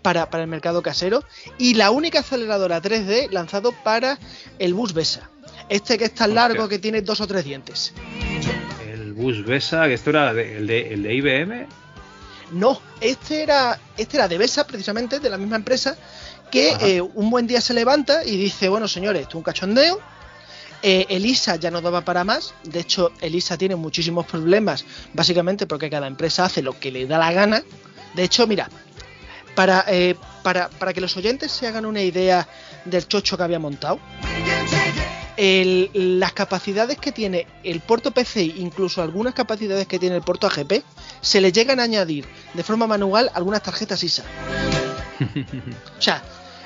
para, 0.00 0.30
para 0.30 0.42
el 0.44 0.48
mercado 0.48 0.82
casero, 0.82 1.22
y 1.58 1.74
la 1.74 1.90
única 1.90 2.20
aceleradora 2.20 2.80
3D 2.80 3.30
lanzado 3.30 3.72
para 3.84 4.18
el 4.58 4.72
bus 4.74 4.94
BESA. 4.94 5.28
Este 5.68 5.96
que 5.98 6.06
es 6.06 6.14
tan 6.14 6.34
largo 6.34 6.68
que 6.68 6.78
tiene 6.78 7.02
dos 7.02 7.20
o 7.20 7.26
tres 7.26 7.44
dientes. 7.44 7.92
El 8.90 9.12
bus 9.12 9.44
Besa, 9.44 9.86
que 9.86 9.94
esto 9.94 10.10
era 10.10 10.32
de- 10.34 10.56
el, 10.56 10.66
de, 10.66 10.94
el 10.94 11.02
de 11.02 11.14
IBM. 11.14 11.66
No, 12.52 12.80
este 13.00 13.42
era, 13.42 13.78
este 13.96 14.16
era 14.16 14.28
de 14.28 14.38
Besa, 14.38 14.66
precisamente, 14.66 15.20
de 15.20 15.30
la 15.30 15.38
misma 15.38 15.56
empresa, 15.56 15.96
que 16.52 16.76
eh, 16.80 17.00
un 17.00 17.30
buen 17.30 17.46
día 17.48 17.60
se 17.60 17.74
levanta 17.74 18.24
y 18.24 18.36
dice, 18.36 18.68
bueno, 18.68 18.86
señores, 18.86 19.22
esto 19.22 19.30
es 19.30 19.34
un 19.36 19.42
cachondeo. 19.42 19.98
Eh, 20.84 21.06
Elisa 21.08 21.56
ya 21.56 21.70
no 21.70 21.80
daba 21.80 22.02
para 22.02 22.24
más. 22.24 22.54
De 22.64 22.80
hecho, 22.80 23.10
Elisa 23.20 23.56
tiene 23.56 23.74
muchísimos 23.74 24.26
problemas, 24.26 24.84
básicamente 25.14 25.66
porque 25.66 25.88
cada 25.88 26.06
empresa 26.06 26.44
hace 26.44 26.60
lo 26.62 26.78
que 26.78 26.92
le 26.92 27.06
da 27.06 27.18
la 27.18 27.32
gana. 27.32 27.62
De 28.14 28.22
hecho, 28.24 28.46
mira, 28.46 28.68
para, 29.54 29.84
eh, 29.88 30.14
para, 30.42 30.68
para 30.68 30.92
que 30.92 31.00
los 31.00 31.16
oyentes 31.16 31.50
se 31.52 31.66
hagan 31.68 31.86
una 31.86 32.02
idea 32.02 32.46
del 32.84 33.06
chocho 33.08 33.36
que 33.36 33.42
había 33.44 33.58
montado, 33.58 33.98
el- 35.36 35.90
las 36.20 36.32
capacidades 36.32 36.98
que 36.98 37.12
tiene 37.12 37.46
el 37.64 37.80
puerto 37.80 38.10
PCI, 38.10 38.56
incluso 38.58 39.02
algunas 39.02 39.34
capacidades 39.34 39.86
que 39.86 39.98
tiene 39.98 40.16
el 40.16 40.22
puerto 40.22 40.46
AGP, 40.46 40.82
se 41.20 41.40
le 41.40 41.52
llegan 41.52 41.80
a 41.80 41.84
añadir 41.84 42.26
de 42.54 42.62
forma 42.62 42.86
manual 42.86 43.30
algunas 43.34 43.62
tarjetas 43.62 44.02
ISA. 44.02 44.24
O 45.98 46.02
sea, 46.02 46.20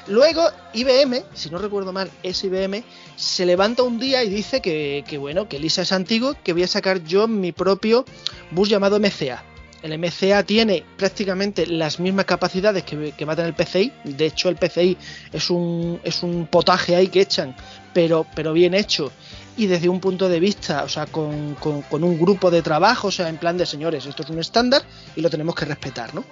luego 0.08 0.48
IBM, 0.72 1.22
si 1.34 1.50
no 1.50 1.58
recuerdo 1.58 1.92
mal, 1.92 2.10
es 2.22 2.42
IBM, 2.44 2.82
se 3.16 3.46
levanta 3.46 3.82
un 3.82 3.98
día 3.98 4.22
y 4.24 4.28
dice 4.28 4.60
que, 4.60 5.18
bueno, 5.18 5.48
que 5.48 5.56
el 5.56 5.64
ISA 5.64 5.82
es 5.82 5.92
antiguo, 5.92 6.34
que 6.42 6.52
voy 6.52 6.62
a 6.62 6.68
sacar 6.68 7.02
yo 7.04 7.28
mi 7.28 7.52
propio 7.52 8.04
bus 8.50 8.68
llamado 8.68 8.98
MCA. 8.98 9.44
El 9.82 9.98
MCA 9.98 10.42
tiene 10.42 10.84
prácticamente 10.96 11.66
las 11.66 12.00
mismas 12.00 12.24
capacidades 12.24 12.82
que, 12.82 13.12
que 13.12 13.24
va 13.24 13.34
a 13.34 13.36
tener 13.36 13.50
el 13.50 13.54
PCI. 13.54 13.92
De 14.04 14.26
hecho, 14.26 14.48
el 14.48 14.56
PCI 14.56 14.96
es 15.32 15.50
un, 15.50 16.00
es 16.02 16.22
un 16.22 16.46
potaje 16.46 16.96
ahí 16.96 17.08
que 17.08 17.20
echan, 17.20 17.54
pero, 17.92 18.26
pero 18.34 18.52
bien 18.52 18.74
hecho. 18.74 19.12
Y 19.58 19.66
desde 19.68 19.88
un 19.88 20.00
punto 20.00 20.28
de 20.28 20.38
vista, 20.38 20.84
o 20.84 20.88
sea, 20.88 21.06
con, 21.06 21.54
con- 21.54 21.80
con 21.82 22.04
un 22.04 22.18
grupo 22.18 22.50
de 22.50 22.60
trabajo, 22.60 23.08
o 23.08 23.10
sea, 23.10 23.28
en 23.30 23.38
plan 23.38 23.56
de 23.56 23.64
señores, 23.64 24.04
esto 24.04 24.22
es 24.22 24.28
un 24.28 24.38
estándar 24.38 24.82
y 25.16 25.22
lo 25.22 25.30
tenemos 25.30 25.54
que 25.54 25.64
respetar, 25.64 26.14
¿no? 26.14 26.24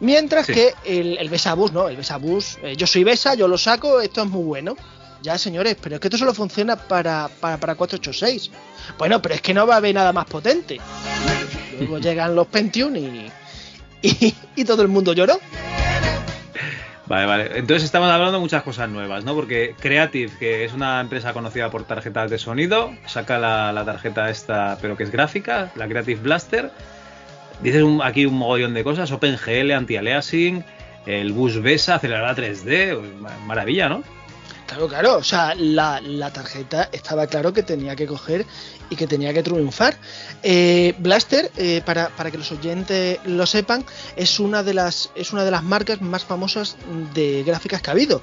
Mientras 0.00 0.44
Sí. 0.46 0.52
que 0.52 0.74
el, 0.84 1.16
el 1.16 1.28
Besabus, 1.30 1.72
¿no? 1.72 1.88
El 1.88 1.96
Besabus, 1.96 2.58
eh, 2.62 2.76
yo 2.76 2.86
soy 2.86 3.02
Besa, 3.04 3.34
yo 3.34 3.48
lo 3.48 3.56
saco, 3.56 4.00
esto 4.02 4.22
es 4.22 4.28
muy 4.28 4.44
bueno. 4.44 4.76
Ya, 5.22 5.38
señores, 5.38 5.76
pero 5.80 5.94
es 5.94 6.00
que 6.02 6.08
esto 6.08 6.18
solo 6.18 6.34
funciona 6.34 6.76
para, 6.76 7.28
para, 7.40 7.56
para 7.58 7.74
486. 7.74 8.50
Bueno, 8.98 9.22
pero 9.22 9.34
es 9.34 9.40
que 9.40 9.54
no 9.54 9.66
va 9.66 9.74
a 9.74 9.76
haber 9.78 9.94
nada 9.94 10.12
más 10.12 10.26
potente. 10.26 10.78
Luego 11.78 11.98
llegan 12.00 12.34
los 12.36 12.46
Pentium 12.48 12.94
y, 12.96 13.26
y, 14.02 14.34
y 14.54 14.64
todo 14.66 14.82
el 14.82 14.88
mundo 14.88 15.14
lloró. 15.14 15.40
Vale, 17.08 17.26
vale. 17.26 17.50
Entonces 17.58 17.84
estamos 17.84 18.10
hablando 18.10 18.32
de 18.32 18.38
muchas 18.40 18.64
cosas 18.64 18.88
nuevas, 18.88 19.22
¿no? 19.24 19.34
Porque 19.34 19.76
Creative, 19.78 20.32
que 20.38 20.64
es 20.64 20.72
una 20.72 21.00
empresa 21.00 21.32
conocida 21.32 21.70
por 21.70 21.84
tarjetas 21.84 22.30
de 22.30 22.38
sonido, 22.38 22.92
saca 23.06 23.38
la, 23.38 23.72
la 23.72 23.84
tarjeta 23.84 24.28
esta, 24.28 24.76
pero 24.82 24.96
que 24.96 25.04
es 25.04 25.12
gráfica, 25.12 25.70
la 25.76 25.86
Creative 25.86 26.20
Blaster. 26.20 26.72
Dices 27.62 27.84
aquí 28.02 28.26
un 28.26 28.34
mogollón 28.34 28.74
de 28.74 28.82
cosas, 28.82 29.12
OpenGL, 29.12 29.70
anti-aliasing, 29.72 30.64
el 31.06 31.32
bus 31.32 31.62
BESA, 31.62 31.94
aceleradora 31.94 32.34
3D, 32.34 33.00
ma- 33.20 33.30
maravilla, 33.46 33.88
¿no? 33.88 34.02
Claro, 34.66 34.88
claro, 34.88 35.16
o 35.18 35.22
sea, 35.22 35.54
la, 35.54 36.00
tarjeta 36.32 36.88
estaba 36.92 37.28
claro 37.28 37.52
que 37.52 37.62
tenía 37.62 37.94
que 37.94 38.06
coger 38.06 38.44
y 38.90 38.96
que 38.96 39.06
tenía 39.06 39.32
que 39.32 39.42
triunfar. 39.42 39.96
Eh, 40.42 40.94
Blaster, 40.98 41.52
eh, 41.56 41.82
para, 41.84 42.10
que 42.30 42.36
los 42.38 42.50
oyentes 42.50 43.18
lo 43.24 43.46
sepan, 43.46 43.84
es 44.16 44.40
una 44.40 44.64
de 44.64 44.74
las 44.74 45.10
es 45.14 45.32
una 45.32 45.44
de 45.44 45.52
las 45.52 45.62
marcas 45.62 46.02
más 46.02 46.24
famosas 46.24 46.76
de 47.14 47.44
gráficas 47.44 47.80
que 47.80 47.90
ha 47.90 47.92
habido. 47.92 48.22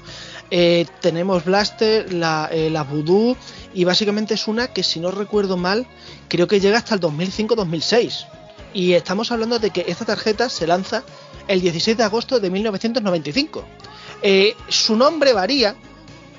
Eh, 0.50 0.86
tenemos 1.00 1.44
Blaster, 1.44 2.12
la, 2.12 2.50
la 2.52 2.82
Voodoo 2.82 3.36
y 3.72 3.84
básicamente 3.84 4.34
es 4.34 4.46
una 4.46 4.68
que 4.68 4.82
si 4.82 5.00
no 5.00 5.10
recuerdo 5.10 5.56
mal, 5.56 5.86
creo 6.28 6.46
que 6.46 6.60
llega 6.60 6.76
hasta 6.76 6.94
el 6.94 7.00
2005-2006. 7.00 8.26
Y 8.74 8.92
estamos 8.92 9.32
hablando 9.32 9.58
de 9.58 9.70
que 9.70 9.84
esta 9.88 10.04
tarjeta 10.04 10.48
se 10.48 10.66
lanza 10.66 11.04
el 11.48 11.60
16 11.60 11.96
de 11.96 12.02
agosto 12.02 12.40
de 12.40 12.50
1995. 12.50 13.64
Eh, 14.22 14.56
su 14.68 14.96
nombre 14.96 15.32
varía, 15.32 15.76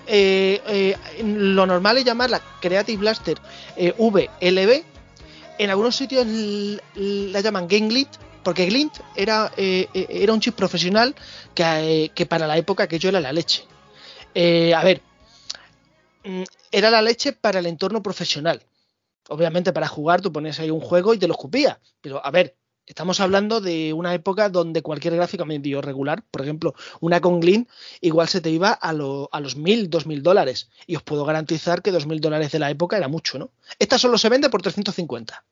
eh, 0.08 0.62
eh, 0.68 1.24
lo 1.24 1.66
normal 1.66 1.98
es 1.98 2.06
llamarla 2.06 2.42
Creative 2.62 2.98
Blaster 2.98 3.38
eh, 3.76 3.94
VLB. 3.98 4.84
En 5.58 5.70
algunos 5.70 5.96
sitios 5.96 6.28
la 6.28 7.40
llaman 7.40 7.68
Game 7.68 7.88
Glint, 7.88 8.10
porque 8.44 8.66
Glint 8.66 8.98
era, 9.16 9.52
era 9.56 10.34
un 10.34 10.42
chip 10.42 10.54
profesional 10.54 11.16
que, 11.54 12.28
para 12.28 12.46
la 12.46 12.58
época 12.58 12.88
que 12.88 13.00
yo 13.00 13.08
era 13.08 13.22
la 13.22 13.32
leche. 13.32 13.64
A 14.36 14.84
ver, 14.84 15.02
mm, 16.26 16.44
era 16.72 16.90
la 16.90 17.02
leche 17.02 17.32
para 17.32 17.60
el 17.60 17.68
entorno 17.68 18.04
profesional. 18.04 18.62
Obviamente 19.30 19.72
para 19.72 19.88
jugar 19.88 20.22
tú 20.22 20.32
ponías 20.32 20.60
ahí 20.60 20.70
un 20.70 20.82
juego 20.82 21.14
y 21.14 21.20
te 21.20 21.28
lo 21.28 21.34
escupía. 21.34 21.80
Pero 22.02 22.24
a 22.24 22.32
ver, 22.32 22.58
estamos 22.88 23.20
hablando 23.20 23.62
de 23.62 23.94
una 23.94 24.14
época 24.14 24.50
donde 24.50 24.82
cualquier 24.82 25.16
gráfica 25.16 25.46
medio 25.46 25.82
regular, 25.82 26.24
por 26.32 26.42
ejemplo, 26.42 26.74
una 27.02 27.22
con 27.22 27.40
Glint, 27.40 27.70
igual 28.02 28.28
se 28.28 28.42
te 28.42 28.50
iba 28.50 28.72
a, 28.72 28.94
lo- 28.94 29.30
a 29.32 29.40
los 29.40 29.56
mil, 29.56 29.90
dos 29.90 30.06
mil 30.06 30.22
dólares. 30.24 30.70
Y 30.88 30.96
os 30.96 31.04
puedo 31.04 31.26
garantizar 31.26 31.82
que 31.82 31.92
dos 31.92 32.06
mil 32.08 32.20
dólares 32.22 32.52
de 32.52 32.60
la 32.60 32.70
época 32.70 32.98
era 32.98 33.08
mucho, 33.08 33.40
¿no? 33.40 33.52
Esta 33.80 33.98
solo 33.98 34.18
se 34.18 34.30
vende 34.30 34.50
por 34.50 34.62
350. 34.62 35.44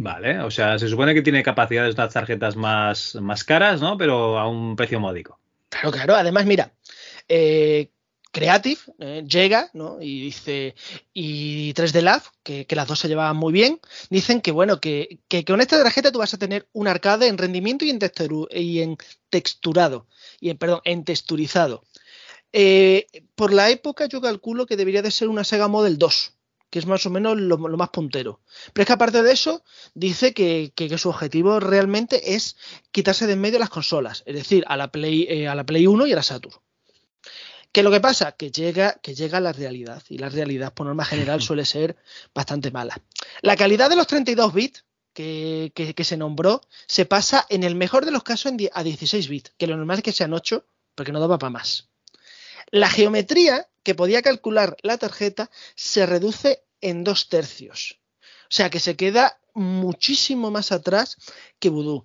Vale, 0.00 0.40
o 0.40 0.50
sea, 0.50 0.78
se 0.78 0.86
supone 0.88 1.12
que 1.12 1.22
tiene 1.22 1.42
capacidades 1.42 1.94
unas 1.96 2.12
tarjetas 2.12 2.54
más, 2.54 3.16
más 3.16 3.42
caras, 3.42 3.80
¿no? 3.80 3.98
Pero 3.98 4.38
a 4.38 4.48
un 4.48 4.76
precio 4.76 5.00
módico. 5.00 5.40
Claro, 5.68 5.90
claro. 5.90 6.14
Además, 6.14 6.46
mira, 6.46 6.72
eh, 7.28 7.90
Creative 8.30 8.80
eh, 8.98 9.24
llega 9.26 9.70
¿no? 9.72 9.98
y 10.00 10.20
dice, 10.20 10.74
y 11.14 11.72
3D 11.74 12.02
Lab, 12.02 12.22
que, 12.42 12.66
las 12.76 12.86
dos 12.86 12.98
se 12.98 13.08
llevaban 13.08 13.36
muy 13.36 13.52
bien, 13.52 13.80
dicen 14.10 14.40
que 14.42 14.52
bueno, 14.52 14.80
que, 14.80 15.20
que 15.28 15.44
con 15.44 15.60
esta 15.60 15.82
tarjeta 15.82 16.12
tú 16.12 16.18
vas 16.18 16.34
a 16.34 16.38
tener 16.38 16.68
un 16.72 16.88
arcade 16.88 17.26
en 17.26 17.38
rendimiento 17.38 17.84
y 17.84 17.90
en, 17.90 17.98
texturu- 17.98 18.48
y 18.54 18.80
en 18.82 18.96
texturado, 19.30 20.06
y 20.40 20.50
en, 20.50 20.58
perdón, 20.58 20.80
en 20.84 21.04
texturizado. 21.04 21.84
Eh, 22.52 23.06
por 23.34 23.52
la 23.52 23.70
época 23.70 24.06
yo 24.06 24.20
calculo 24.20 24.66
que 24.66 24.76
debería 24.76 25.02
de 25.02 25.10
ser 25.10 25.28
una 25.28 25.44
Sega 25.44 25.68
Model 25.68 25.98
2, 25.98 26.34
que 26.70 26.78
es 26.78 26.86
más 26.86 27.04
o 27.06 27.10
menos 27.10 27.38
lo, 27.38 27.56
lo 27.56 27.76
más 27.78 27.90
puntero. 27.90 28.40
Pero 28.72 28.82
es 28.82 28.86
que 28.86 28.92
aparte 28.92 29.22
de 29.22 29.32
eso, 29.32 29.64
dice 29.94 30.34
que, 30.34 30.72
que- 30.74 30.88
que 30.88 30.98
su 30.98 31.08
objetivo 31.08 31.60
realmente 31.60 32.34
es 32.34 32.56
quitarse 32.92 33.26
de 33.26 33.32
en 33.34 33.40
medio 33.40 33.58
las 33.58 33.70
consolas, 33.70 34.22
es 34.26 34.34
decir, 34.34 34.64
a 34.68 34.76
la 34.76 34.90
Play, 34.92 35.26
eh, 35.28 35.48
a 35.48 35.54
la 35.54 35.64
Play 35.64 35.86
1 35.86 36.06
y 36.06 36.12
a 36.12 36.16
la 36.16 36.22
Saturn. 36.22 36.54
¿Qué 37.72 37.80
es 37.80 37.84
lo 37.84 37.90
que 37.90 38.00
pasa? 38.00 38.32
Que 38.32 38.50
llega, 38.50 38.94
que 39.02 39.14
llega 39.14 39.40
la 39.40 39.52
realidad, 39.52 40.02
y 40.08 40.18
la 40.18 40.28
realidad, 40.28 40.72
por 40.72 40.86
norma 40.86 41.04
general, 41.04 41.42
suele 41.42 41.64
ser 41.64 41.96
bastante 42.34 42.70
mala. 42.70 43.00
La 43.42 43.56
calidad 43.56 43.90
de 43.90 43.96
los 43.96 44.06
32 44.06 44.52
bits 44.54 44.84
que, 45.12 45.70
que- 45.74 45.94
que 45.94 46.04
se 46.04 46.16
nombró 46.16 46.60
se 46.86 47.04
pasa 47.04 47.46
en 47.50 47.62
el 47.64 47.74
mejor 47.74 48.04
de 48.04 48.10
los 48.10 48.22
casos 48.22 48.52
en 48.52 48.70
a 48.72 48.82
16 48.82 49.28
bits, 49.28 49.52
que 49.58 49.66
lo 49.66 49.76
normal 49.76 49.98
es 49.98 50.02
que 50.04 50.12
sean 50.12 50.32
8, 50.32 50.64
porque 50.94 51.12
no 51.12 51.20
daba 51.20 51.38
para 51.38 51.50
más. 51.50 51.88
La 52.70 52.88
geometría 52.90 53.68
que 53.82 53.94
podía 53.94 54.22
calcular 54.22 54.76
la 54.82 54.98
tarjeta 54.98 55.50
se 55.74 56.04
reduce 56.06 56.62
en 56.80 57.04
dos 57.04 57.28
tercios. 57.28 57.98
O 58.44 58.50
sea 58.50 58.70
que 58.70 58.80
se 58.80 58.96
queda 58.96 59.38
muchísimo 59.54 60.50
más 60.50 60.72
atrás 60.72 61.16
que 61.58 61.68
Voodoo. 61.70 62.04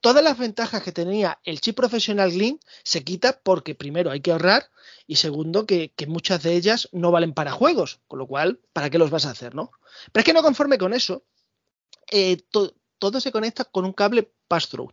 Todas 0.00 0.22
las 0.22 0.38
ventajas 0.38 0.82
que 0.82 0.92
tenía 0.92 1.38
el 1.44 1.60
chip 1.60 1.76
profesional 1.76 2.30
Gleam 2.32 2.58
se 2.82 3.04
quita 3.04 3.40
porque 3.42 3.74
primero 3.74 4.10
hay 4.10 4.20
que 4.20 4.32
ahorrar 4.32 4.70
y 5.06 5.16
segundo 5.16 5.66
que, 5.66 5.92
que 5.96 6.06
muchas 6.06 6.42
de 6.42 6.54
ellas 6.54 6.88
no 6.92 7.10
valen 7.10 7.32
para 7.32 7.52
juegos, 7.52 8.00
con 8.08 8.18
lo 8.18 8.26
cual, 8.26 8.60
¿para 8.72 8.90
qué 8.90 8.98
los 8.98 9.10
vas 9.10 9.26
a 9.26 9.30
hacer, 9.30 9.54
no? 9.54 9.70
Pero 10.12 10.20
es 10.20 10.24
que 10.24 10.32
no 10.32 10.42
conforme 10.42 10.78
con 10.78 10.94
eso, 10.94 11.24
eh, 12.10 12.36
to- 12.50 12.74
todo 12.98 13.20
se 13.20 13.32
conecta 13.32 13.64
con 13.64 13.84
un 13.84 13.92
cable 13.92 14.30
pass-through. 14.48 14.92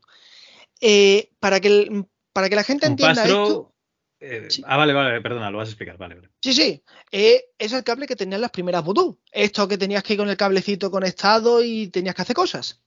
Eh, 0.80 1.32
para, 1.40 1.60
que 1.60 1.68
el- 1.68 2.06
para 2.34 2.50
que 2.50 2.56
la 2.56 2.64
gente 2.64 2.86
Un 2.88 2.94
entienda 2.94 3.24
esto, 3.24 3.74
eh, 4.20 4.48
Ah, 4.66 4.78
vale, 4.78 4.94
vale, 4.94 5.20
perdona, 5.22 5.50
lo 5.52 5.58
vas 5.58 5.68
a 5.68 5.72
explicar, 5.72 5.98
vale, 5.98 6.16
vale. 6.16 6.30
sí, 6.42 6.54
sí, 6.54 6.84
eh, 7.12 7.44
es 7.58 7.74
el 7.74 7.84
cable 7.84 8.06
que 8.08 8.16
tenían 8.16 8.42
las 8.42 8.52
primeras 8.52 8.84
Voodoo. 8.84 9.18
Esto 9.32 9.68
que 9.68 9.78
tenías 9.78 10.04
que 10.04 10.14
ir 10.14 10.20
con 10.20 10.30
el 10.30 10.38
cablecito 10.38 10.92
conectado 10.92 11.64
y 11.64 11.88
tenías 11.88 12.16
que 12.16 12.22
hacer 12.22 12.36
cosas. 12.36 12.80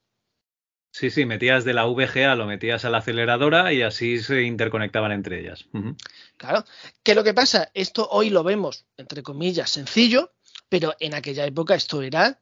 Sí, 0.95 1.11
sí, 1.11 1.27
metías 1.27 1.65
de 1.65 1.75
la 1.75 1.87
VGA, 1.87 2.37
lo 2.37 2.47
metías 2.47 2.85
a 2.85 2.89
la 2.89 2.99
aceleradora 2.99 3.73
y 3.73 3.83
así 3.83 4.21
se 4.21 4.43
interconectaban 4.43 5.11
entre 5.11 5.41
ellas. 5.41 5.67
Ujú. 5.73 5.97
Claro. 6.37 6.65
¿Qué 7.03 7.11
es 7.11 7.17
lo 7.17 7.25
que 7.25 7.35
pasa? 7.35 7.69
Esto 7.75 8.09
hoy 8.13 8.31
lo 8.31 8.45
vemos, 8.45 8.87
entre 8.97 9.25
comillas, 9.25 9.71
sencillo, 9.71 10.35
pero 10.69 10.95
en 11.01 11.15
aquella 11.15 11.47
época 11.47 11.75
esto 11.75 12.01
era 12.01 12.41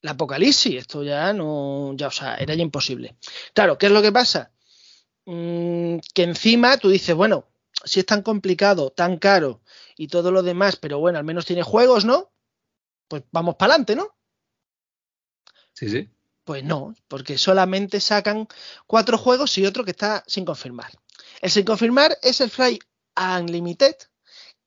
la 0.00 0.10
apocalipsis. 0.10 0.74
Esto 0.74 1.04
ya 1.04 1.32
no, 1.32 1.92
ya, 1.94 2.08
o 2.08 2.10
sea, 2.10 2.34
era 2.34 2.52
ya 2.56 2.64
imposible. 2.64 3.14
Claro, 3.54 3.78
¿qué 3.78 3.86
es 3.86 3.92
lo 3.92 4.02
que 4.02 4.10
pasa? 4.10 4.50
Mm, 5.26 5.98
que 6.12 6.24
encima 6.24 6.78
tú 6.78 6.88
dices, 6.88 7.14
bueno, 7.14 7.46
si 7.84 8.00
es 8.00 8.06
tan 8.06 8.22
complicado, 8.22 8.90
tan 8.90 9.18
caro 9.18 9.60
y 9.96 10.08
todo 10.08 10.32
lo 10.32 10.42
demás, 10.42 10.74
pero 10.74 10.98
bueno, 10.98 11.20
al 11.20 11.24
menos 11.24 11.46
tiene 11.46 11.62
juegos, 11.62 12.04
¿no? 12.04 12.32
Pues 13.06 13.22
vamos 13.30 13.54
para 13.54 13.74
adelante, 13.74 13.94
¿no? 13.94 14.16
Sí, 15.74 15.88
sí. 15.88 16.10
Pues 16.48 16.64
no, 16.64 16.94
porque 17.08 17.36
solamente 17.36 18.00
sacan 18.00 18.48
cuatro 18.86 19.18
juegos 19.18 19.58
y 19.58 19.66
otro 19.66 19.84
que 19.84 19.90
está 19.90 20.24
sin 20.26 20.46
confirmar. 20.46 20.90
El 21.42 21.50
sin 21.50 21.66
confirmar 21.66 22.16
es 22.22 22.40
el 22.40 22.48
Fly 22.48 22.78
Unlimited, 23.38 23.94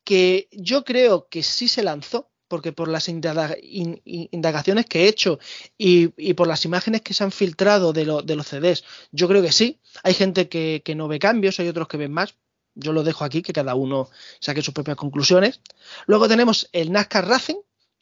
que 0.03 0.47
yo 0.51 0.83
creo 0.83 1.27
que 1.27 1.41
sí 1.41 1.67
se 1.67 1.81
lanzó, 1.81 2.29
porque 2.47 2.71
por 2.71 2.87
las 2.87 3.09
indaga- 3.09 3.57
in- 3.59 3.99
in- 4.05 4.29
indagaciones 4.31 4.85
que 4.85 5.05
he 5.05 5.07
hecho 5.07 5.39
y, 5.75 6.09
por 6.35 6.45
las 6.47 6.65
imágenes 6.65 7.01
que 7.01 7.15
se 7.15 7.23
han 7.23 7.31
filtrado 7.31 7.93
de, 7.93 8.05
lo- 8.05 8.21
de 8.21 8.35
los 8.35 8.45
CDs, 8.45 8.83
yo 9.11 9.27
creo 9.27 9.41
que 9.41 9.51
sí. 9.51 9.81
Hay 10.03 10.13
gente 10.13 10.49
que, 10.49 10.83
no 10.95 11.07
ve 11.07 11.17
cambios, 11.17 11.59
hay 11.59 11.67
otros 11.67 11.87
que 11.87 11.97
ven 11.97 12.11
más. 12.13 12.35
Yo 12.75 12.93
lo 12.93 13.01
dejo 13.03 13.23
aquí, 13.25 13.41
que 13.41 13.53
cada 13.53 13.73
uno 13.73 14.07
saque 14.39 14.61
sus 14.61 14.75
propias 14.75 14.97
conclusiones. 14.97 15.61
Luego 16.05 16.27
tenemos 16.27 16.69
el 16.73 16.91
NASCAR 16.91 17.27
Racing, 17.27 17.57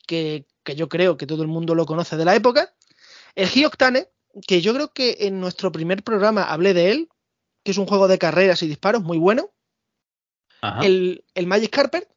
que 0.06 0.45
yo 0.75 0.90
creo 0.90 1.16
que 1.16 1.25
todo 1.25 1.43
el 1.43 1.48
mundo 1.48 1.75
lo 1.75 1.85
conoce 1.85 2.17
de 2.17 2.25
la 2.25 2.35
época. 2.35 2.75
El 3.35 3.48
Geoctane, 3.48 4.08
que 4.48 4.61
yo 4.61 4.74
creo 4.74 4.93
que 4.93 5.17
en 5.22 5.40
nuestro 5.40 5.72
primer 5.72 6.03
programa 6.03 6.43
hablé 6.43 6.74
de 6.74 6.91
él, 6.91 7.09
que 7.64 7.72
es 7.72 7.77
un 7.77 7.85
juego 7.85 8.08
de 8.08 8.17
carreras 8.17 8.64
y 8.64 8.67
disparos 8.67 9.03
muy 9.03 9.17
bueno. 9.17 9.51
Ajá. 10.61 10.85
El, 10.85 11.24
el 11.35 11.48
Magic 11.48 11.72
Carpet, 11.72 12.08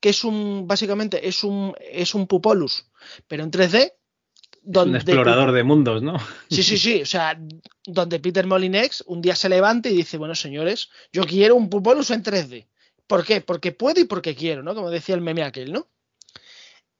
que 0.00 0.10
es 0.10 0.24
un, 0.24 0.66
básicamente, 0.66 1.26
es 1.26 1.44
un, 1.44 1.74
es 1.80 2.14
un 2.14 2.26
Pupolus, 2.26 2.86
pero 3.26 3.42
en 3.44 3.50
3D. 3.50 3.92
Un 4.64 4.72
Donde 4.72 4.98
explorador 4.98 5.52
de 5.52 5.62
mundos, 5.62 6.02
¿no? 6.02 6.16
Sí, 6.50 6.62
sí, 6.62 6.78
sí. 6.78 7.02
O 7.02 7.06
sea, 7.06 7.38
donde 7.86 8.18
Peter 8.18 8.46
Molinex 8.46 9.04
un 9.06 9.20
día 9.20 9.36
se 9.36 9.48
levanta 9.48 9.90
y 9.90 9.96
dice, 9.96 10.16
bueno, 10.16 10.34
señores, 10.34 10.90
yo 11.12 11.24
quiero 11.24 11.54
un 11.54 11.68
Pupolus 11.68 12.10
en 12.10 12.22
3D. 12.22 12.66
¿Por 13.06 13.24
qué? 13.24 13.40
Porque 13.42 13.72
puedo 13.72 14.00
y 14.00 14.04
porque 14.04 14.34
quiero, 14.34 14.62
¿no? 14.62 14.74
Como 14.74 14.90
decía 14.90 15.14
el 15.14 15.20
meme 15.20 15.42
aquel, 15.42 15.72
¿no? 15.72 15.88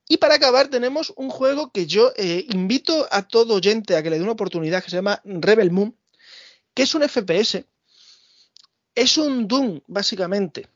Y 0.08 0.18
para 0.18 0.34
acabar 0.34 0.68
tenemos 0.68 1.12
un 1.16 1.31
juego 1.31 1.70
que 1.70 1.86
yo 1.86 2.12
eh, 2.16 2.47
invito 2.50 3.07
a 3.10 3.23
todo 3.23 3.55
oyente 3.55 3.97
a 3.97 4.02
que 4.02 4.10
le 4.10 4.18
dé 4.18 4.23
una 4.23 4.33
oportunidad 4.33 4.83
que 4.83 4.91
se 4.91 4.97
llama 4.97 5.23
Rebel 5.24 5.70
Moon, 5.70 5.97
que 6.74 6.83
es 6.83 6.94
un 6.94 7.02
FPS. 7.02 7.65
Es 8.94 9.18
un 9.18 9.49
Doom, 9.49 9.81
básicamente. 9.86 10.68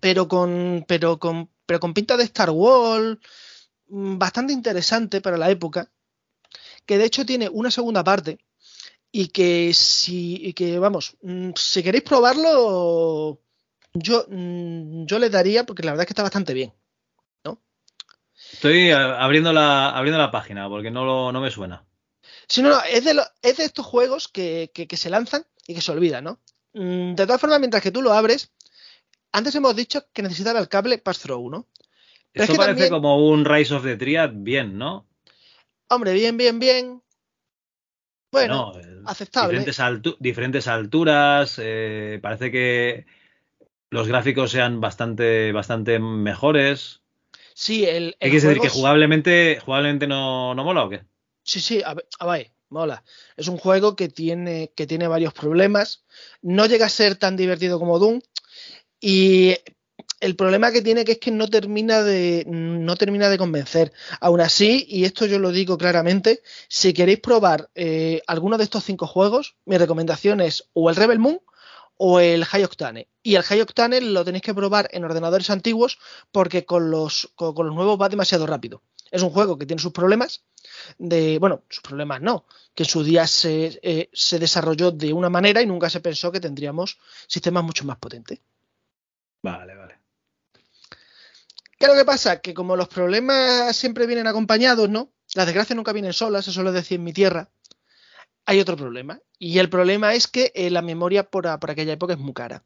Pero 0.00 0.28
con, 0.28 0.84
pero 0.86 1.18
con, 1.18 1.50
pero 1.66 1.80
con 1.80 1.94
pinta 1.94 2.16
de 2.16 2.24
Star 2.24 2.50
Wars, 2.50 3.18
mm, 3.88 4.18
bastante 4.18 4.52
interesante 4.52 5.20
para 5.20 5.36
la 5.36 5.50
época, 5.50 5.90
que 6.86 6.98
de 6.98 7.04
hecho 7.04 7.26
tiene 7.26 7.48
una 7.48 7.70
segunda 7.70 8.04
parte 8.04 8.38
y 9.10 9.28
que 9.28 9.72
si, 9.74 10.36
y 10.46 10.52
que 10.52 10.78
vamos, 10.78 11.16
mm, 11.22 11.50
si 11.56 11.82
queréis 11.82 12.04
probarlo, 12.04 13.40
yo, 13.94 14.26
mm, 14.28 15.06
yo 15.06 15.18
le 15.18 15.30
daría, 15.30 15.64
porque 15.66 15.82
la 15.82 15.92
verdad 15.92 16.02
es 16.04 16.06
que 16.06 16.12
está 16.12 16.22
bastante 16.22 16.54
bien. 16.54 16.72
Estoy 18.52 18.88
eh, 18.90 18.94
abriendo 18.94 19.52
la, 19.52 19.90
abriendo 19.90 20.18
la 20.18 20.30
página 20.30 20.68
porque 20.68 20.90
no, 20.90 21.04
lo- 21.04 21.32
no 21.32 21.40
me 21.40 21.50
suena. 21.50 21.84
Sí, 22.46 22.62
no, 22.62 22.70
no, 22.70 22.80
es 22.82 23.04
de, 23.04 23.14
lo- 23.14 23.26
es 23.42 23.56
de 23.58 23.64
estos 23.64 23.86
juegos 23.86 24.28
que, 24.28 24.70
que- 24.74 24.86
que 24.86 24.96
se 24.96 25.10
lanzan 25.10 25.44
y 25.66 25.74
que 25.74 25.80
se 25.80 25.92
olvidan, 25.92 26.24
¿no? 26.24 26.40
Mm, 26.74 27.14
De 27.14 27.26
todas 27.26 27.40
formas, 27.40 27.60
mientras 27.60 27.82
que 27.82 27.90
tú 27.90 28.02
lo 28.02 28.12
abres, 28.12 28.52
antes 29.32 29.54
hemos 29.54 29.76
dicho 29.76 30.06
que 30.12 30.22
necesitaba 30.22 30.58
el 30.60 30.68
cable 30.68 30.98
pass-through, 30.98 31.50
¿no? 31.50 31.66
Pero 32.32 32.44
es 32.44 32.50
Esto 32.50 32.52
que 32.54 32.56
parece 32.58 32.80
también- 32.80 32.90
como 32.90 33.28
un 33.28 33.44
Rise 33.44 33.74
of 33.74 33.84
the 33.84 33.96
Triad 33.96 34.30
bien, 34.34 34.78
¿no? 34.78 35.06
Hombre, 35.88 36.12
bien, 36.12 36.36
bien, 36.36 36.58
bien. 36.58 37.02
Bueno, 38.30 38.72
No, 38.74 38.80
eh, 38.80 39.02
aceptable. 39.06 39.48
Diferentes, 39.48 39.80
altu- 39.80 40.16
diferentes 40.20 40.68
alturas, 40.68 41.58
eh, 41.62 42.18
parece 42.22 42.50
que 42.50 43.06
los 43.90 44.06
gráficos 44.06 44.50
sean 44.50 44.80
bastante, 44.80 45.50
bastante 45.52 45.98
mejores. 45.98 47.02
Sí, 47.60 47.84
el, 47.84 48.14
¿Qué 48.20 48.26
el 48.26 48.30
quieres 48.30 48.42
decir? 48.44 48.62
¿Que 48.62 48.68
jugablemente, 48.68 49.58
jugablemente 49.64 50.06
no, 50.06 50.54
no 50.54 50.62
mola 50.62 50.84
o 50.84 50.88
qué? 50.88 51.02
Sí, 51.42 51.58
sí, 51.60 51.82
a 51.84 51.92
ver, 51.92 52.06
a 52.20 52.26
ver, 52.26 52.52
mola. 52.68 53.02
Es 53.36 53.48
un 53.48 53.56
juego 53.56 53.96
que 53.96 54.08
tiene, 54.08 54.70
que 54.76 54.86
tiene 54.86 55.08
varios 55.08 55.34
problemas. 55.34 56.04
No 56.40 56.66
llega 56.66 56.86
a 56.86 56.88
ser 56.88 57.16
tan 57.16 57.36
divertido 57.36 57.80
como 57.80 57.98
Doom. 57.98 58.20
Y 59.00 59.56
el 60.20 60.36
problema 60.36 60.70
que 60.70 60.82
tiene 60.82 61.04
que 61.04 61.12
es 61.12 61.18
que 61.18 61.32
no 61.32 61.48
termina 61.48 62.04
de, 62.04 62.44
no 62.46 62.94
termina 62.94 63.28
de 63.28 63.38
convencer. 63.38 63.92
Aún 64.20 64.40
así, 64.40 64.86
y 64.88 65.04
esto 65.04 65.26
yo 65.26 65.40
lo 65.40 65.50
digo 65.50 65.76
claramente, 65.78 66.42
si 66.68 66.92
queréis 66.92 67.18
probar 67.18 67.70
eh, 67.74 68.22
alguno 68.28 68.56
de 68.56 68.64
estos 68.64 68.84
cinco 68.84 69.08
juegos, 69.08 69.56
mi 69.64 69.78
recomendación 69.78 70.40
es 70.40 70.68
o 70.74 70.90
el 70.90 70.94
Rebel 70.94 71.18
Moon 71.18 71.40
o 71.98 72.20
el 72.20 72.44
High 72.44 72.64
Octane. 72.64 73.08
Y 73.22 73.34
el 73.34 73.42
High 73.42 73.60
Octane 73.60 74.00
lo 74.00 74.24
tenéis 74.24 74.42
que 74.42 74.54
probar 74.54 74.88
en 74.92 75.04
ordenadores 75.04 75.50
antiguos 75.50 75.98
porque 76.32 76.64
con 76.64 76.90
los, 76.90 77.30
con, 77.34 77.54
con 77.54 77.66
los 77.66 77.74
nuevos 77.76 78.00
va 78.00 78.08
demasiado 78.08 78.46
rápido. 78.46 78.82
Es 79.10 79.22
un 79.22 79.30
juego 79.30 79.58
que 79.58 79.66
tiene 79.66 79.82
sus 79.82 79.92
problemas, 79.92 80.44
de, 80.98 81.38
bueno, 81.38 81.62
sus 81.68 81.82
problemas 81.82 82.20
no, 82.20 82.46
que 82.74 82.82
en 82.84 82.88
su 82.88 83.02
día 83.02 83.26
se, 83.26 83.78
eh, 83.82 84.10
se 84.12 84.38
desarrolló 84.38 84.90
de 84.90 85.12
una 85.12 85.30
manera 85.30 85.62
y 85.62 85.66
nunca 85.66 85.90
se 85.90 86.00
pensó 86.00 86.30
que 86.30 86.40
tendríamos 86.40 86.98
sistemas 87.26 87.64
mucho 87.64 87.84
más 87.84 87.98
potentes. 87.98 88.40
Vale, 89.42 89.74
vale. 89.74 89.98
¿Qué 91.78 91.86
es 91.86 91.88
lo 91.88 91.96
que 91.96 92.04
pasa? 92.04 92.40
Que 92.40 92.54
como 92.54 92.76
los 92.76 92.88
problemas 92.88 93.74
siempre 93.76 94.06
vienen 94.06 94.26
acompañados, 94.26 94.88
¿no? 94.90 95.12
Las 95.34 95.46
desgracias 95.46 95.76
nunca 95.76 95.92
vienen 95.92 96.12
solas, 96.12 96.48
eso 96.48 96.62
lo 96.62 96.72
decía 96.72 96.96
en 96.96 97.04
mi 97.04 97.12
tierra. 97.12 97.50
Hay 98.48 98.60
otro 98.60 98.78
problema. 98.78 99.20
Y 99.38 99.58
el 99.58 99.68
problema 99.68 100.14
es 100.14 100.26
que 100.26 100.52
eh, 100.54 100.70
la 100.70 100.80
memoria 100.80 101.24
por, 101.24 101.46
aquella 101.46 101.92
época 101.92 102.14
es 102.14 102.18
muy 102.18 102.32
cara. 102.32 102.64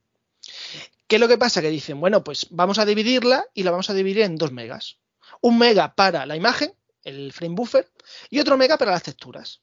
¿Qué 1.09 1.17
es 1.17 1.21
lo 1.21 1.27
que 1.27 1.39
pasa? 1.39 1.61
Que 1.61 1.71
dicen, 1.71 1.99
bueno, 1.99 2.23
pues 2.23 2.47
vamos 2.51 2.79
a 2.79 2.85
dividirla 2.85 3.47
y 3.53 3.65
la 3.65 3.73
vamos 3.73 3.91
a 3.91 3.95
dividir 3.95 4.23
en 4.23 4.37
dos 4.37 4.53
megas. 4.53 5.01
Un 5.41 5.59
mega 5.59 5.93
para 5.97 6.25
la 6.25 6.37
imagen, 6.37 6.73
el 7.03 7.33
frame 7.33 7.57
buffer, 7.57 7.91
y 8.31 8.39
otro 8.39 8.57
mega 8.57 8.79
para 8.79 8.93
las 8.93 9.03
texturas. 9.03 9.61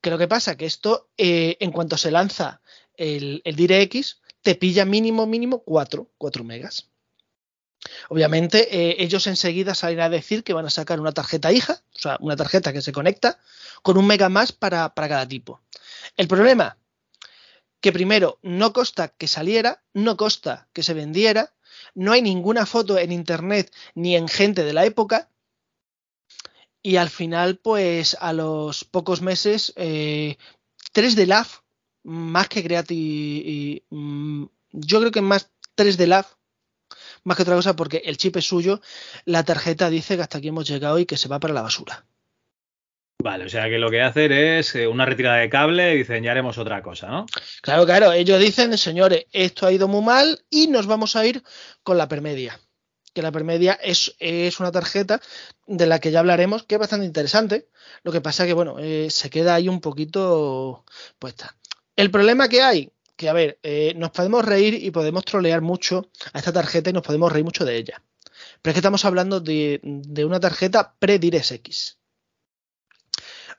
¿Qué 0.00 0.08
es 0.08 0.12
lo 0.12 0.18
que 0.18 0.26
pasa? 0.26 0.56
Que 0.56 0.66
esto, 0.66 1.08
eh, 1.16 1.56
en 1.60 1.70
cuanto 1.70 1.96
se 1.96 2.10
lanza 2.10 2.60
el, 2.96 3.42
el 3.44 3.54
DirectX, 3.54 4.20
te 4.42 4.56
pilla 4.56 4.84
mínimo, 4.84 5.24
mínimo 5.24 5.60
4, 5.60 6.10
4 6.18 6.42
megas. 6.42 6.90
Obviamente, 8.08 8.68
eh, 8.70 8.96
ellos 8.98 9.26
enseguida 9.26 9.74
salen 9.74 10.00
a 10.00 10.08
decir 10.08 10.44
que 10.44 10.52
van 10.52 10.66
a 10.66 10.70
sacar 10.70 11.00
una 11.00 11.12
tarjeta 11.12 11.52
hija, 11.52 11.82
o 11.94 11.98
sea, 11.98 12.16
una 12.20 12.36
tarjeta 12.36 12.72
que 12.72 12.82
se 12.82 12.92
conecta 12.92 13.38
con 13.82 13.98
un 13.98 14.06
mega 14.06 14.28
más 14.28 14.52
para, 14.52 14.94
para 14.94 15.08
cada 15.08 15.28
tipo. 15.28 15.60
El 16.16 16.28
problema, 16.28 16.78
que 17.80 17.92
primero, 17.92 18.38
no 18.42 18.72
consta 18.72 19.08
que 19.08 19.28
saliera, 19.28 19.82
no 19.92 20.16
consta 20.16 20.68
que 20.72 20.82
se 20.82 20.94
vendiera, 20.94 21.54
no 21.94 22.12
hay 22.12 22.22
ninguna 22.22 22.66
foto 22.66 22.98
en 22.98 23.12
internet 23.12 23.72
ni 23.94 24.16
en 24.16 24.28
gente 24.28 24.64
de 24.64 24.72
la 24.72 24.84
época. 24.84 25.30
Y 26.82 26.96
al 26.96 27.10
final, 27.10 27.58
pues 27.58 28.16
a 28.20 28.32
los 28.32 28.84
pocos 28.84 29.20
meses, 29.20 29.72
eh, 29.76 30.36
3D 30.92 31.26
Lab, 31.26 31.46
más 32.04 32.48
que 32.48 32.62
Creative, 32.62 33.82
mm, 33.90 34.44
yo 34.72 35.00
creo 35.00 35.10
que 35.10 35.20
más 35.20 35.50
3D 35.74 36.06
Lab, 36.06 36.26
más 37.26 37.36
que 37.36 37.42
otra 37.42 37.56
cosa, 37.56 37.74
porque 37.74 38.02
el 38.04 38.16
chip 38.16 38.36
es 38.36 38.46
suyo, 38.46 38.80
la 39.24 39.44
tarjeta 39.44 39.90
dice 39.90 40.16
que 40.16 40.22
hasta 40.22 40.38
aquí 40.38 40.48
hemos 40.48 40.68
llegado 40.68 40.98
y 41.00 41.06
que 41.06 41.16
se 41.16 41.28
va 41.28 41.40
para 41.40 41.52
la 41.52 41.62
basura. 41.62 42.06
Vale, 43.22 43.46
o 43.46 43.48
sea 43.48 43.68
que 43.68 43.78
lo 43.78 43.90
que 43.90 44.00
hacen 44.00 44.30
es 44.30 44.74
eh, 44.76 44.86
una 44.86 45.06
retirada 45.06 45.38
de 45.38 45.50
cable 45.50 45.94
y 45.94 45.98
dicen 45.98 46.22
ya 46.22 46.30
haremos 46.30 46.56
otra 46.58 46.82
cosa, 46.82 47.08
¿no? 47.08 47.26
Claro, 47.62 47.84
claro, 47.84 48.12
ellos 48.12 48.38
dicen, 48.38 48.78
señores, 48.78 49.26
esto 49.32 49.66
ha 49.66 49.72
ido 49.72 49.88
muy 49.88 50.02
mal 50.02 50.44
y 50.50 50.68
nos 50.68 50.86
vamos 50.86 51.16
a 51.16 51.26
ir 51.26 51.42
con 51.82 51.98
la 51.98 52.06
permedia. 52.06 52.60
Que 53.12 53.22
la 53.22 53.32
permedia 53.32 53.72
es, 53.82 54.14
es 54.20 54.60
una 54.60 54.70
tarjeta 54.70 55.20
de 55.66 55.86
la 55.86 55.98
que 55.98 56.12
ya 56.12 56.20
hablaremos, 56.20 56.62
que 56.62 56.76
es 56.76 56.78
bastante 56.78 57.06
interesante. 57.06 57.66
Lo 58.04 58.12
que 58.12 58.20
pasa 58.20 58.46
que, 58.46 58.52
bueno, 58.52 58.76
eh, 58.78 59.08
se 59.10 59.30
queda 59.30 59.54
ahí 59.56 59.68
un 59.68 59.80
poquito 59.80 60.84
puesta. 61.18 61.56
El 61.96 62.12
problema 62.12 62.48
que 62.48 62.62
hay, 62.62 62.92
que 63.16 63.28
a 63.28 63.32
ver, 63.32 63.58
eh, 63.62 63.94
nos 63.96 64.10
podemos 64.10 64.44
reír 64.44 64.74
y 64.74 64.90
podemos 64.90 65.24
trolear 65.24 65.62
mucho 65.62 66.10
a 66.32 66.38
esta 66.38 66.52
tarjeta 66.52 66.90
y 66.90 66.92
nos 66.92 67.02
podemos 67.02 67.32
reír 67.32 67.44
mucho 67.44 67.64
de 67.64 67.76
ella. 67.76 68.02
Pero 68.62 68.70
es 68.70 68.74
que 68.74 68.80
estamos 68.80 69.04
hablando 69.04 69.40
de, 69.40 69.80
de 69.82 70.24
una 70.24 70.40
tarjeta 70.40 70.94
pre-DirectX. 70.98 71.98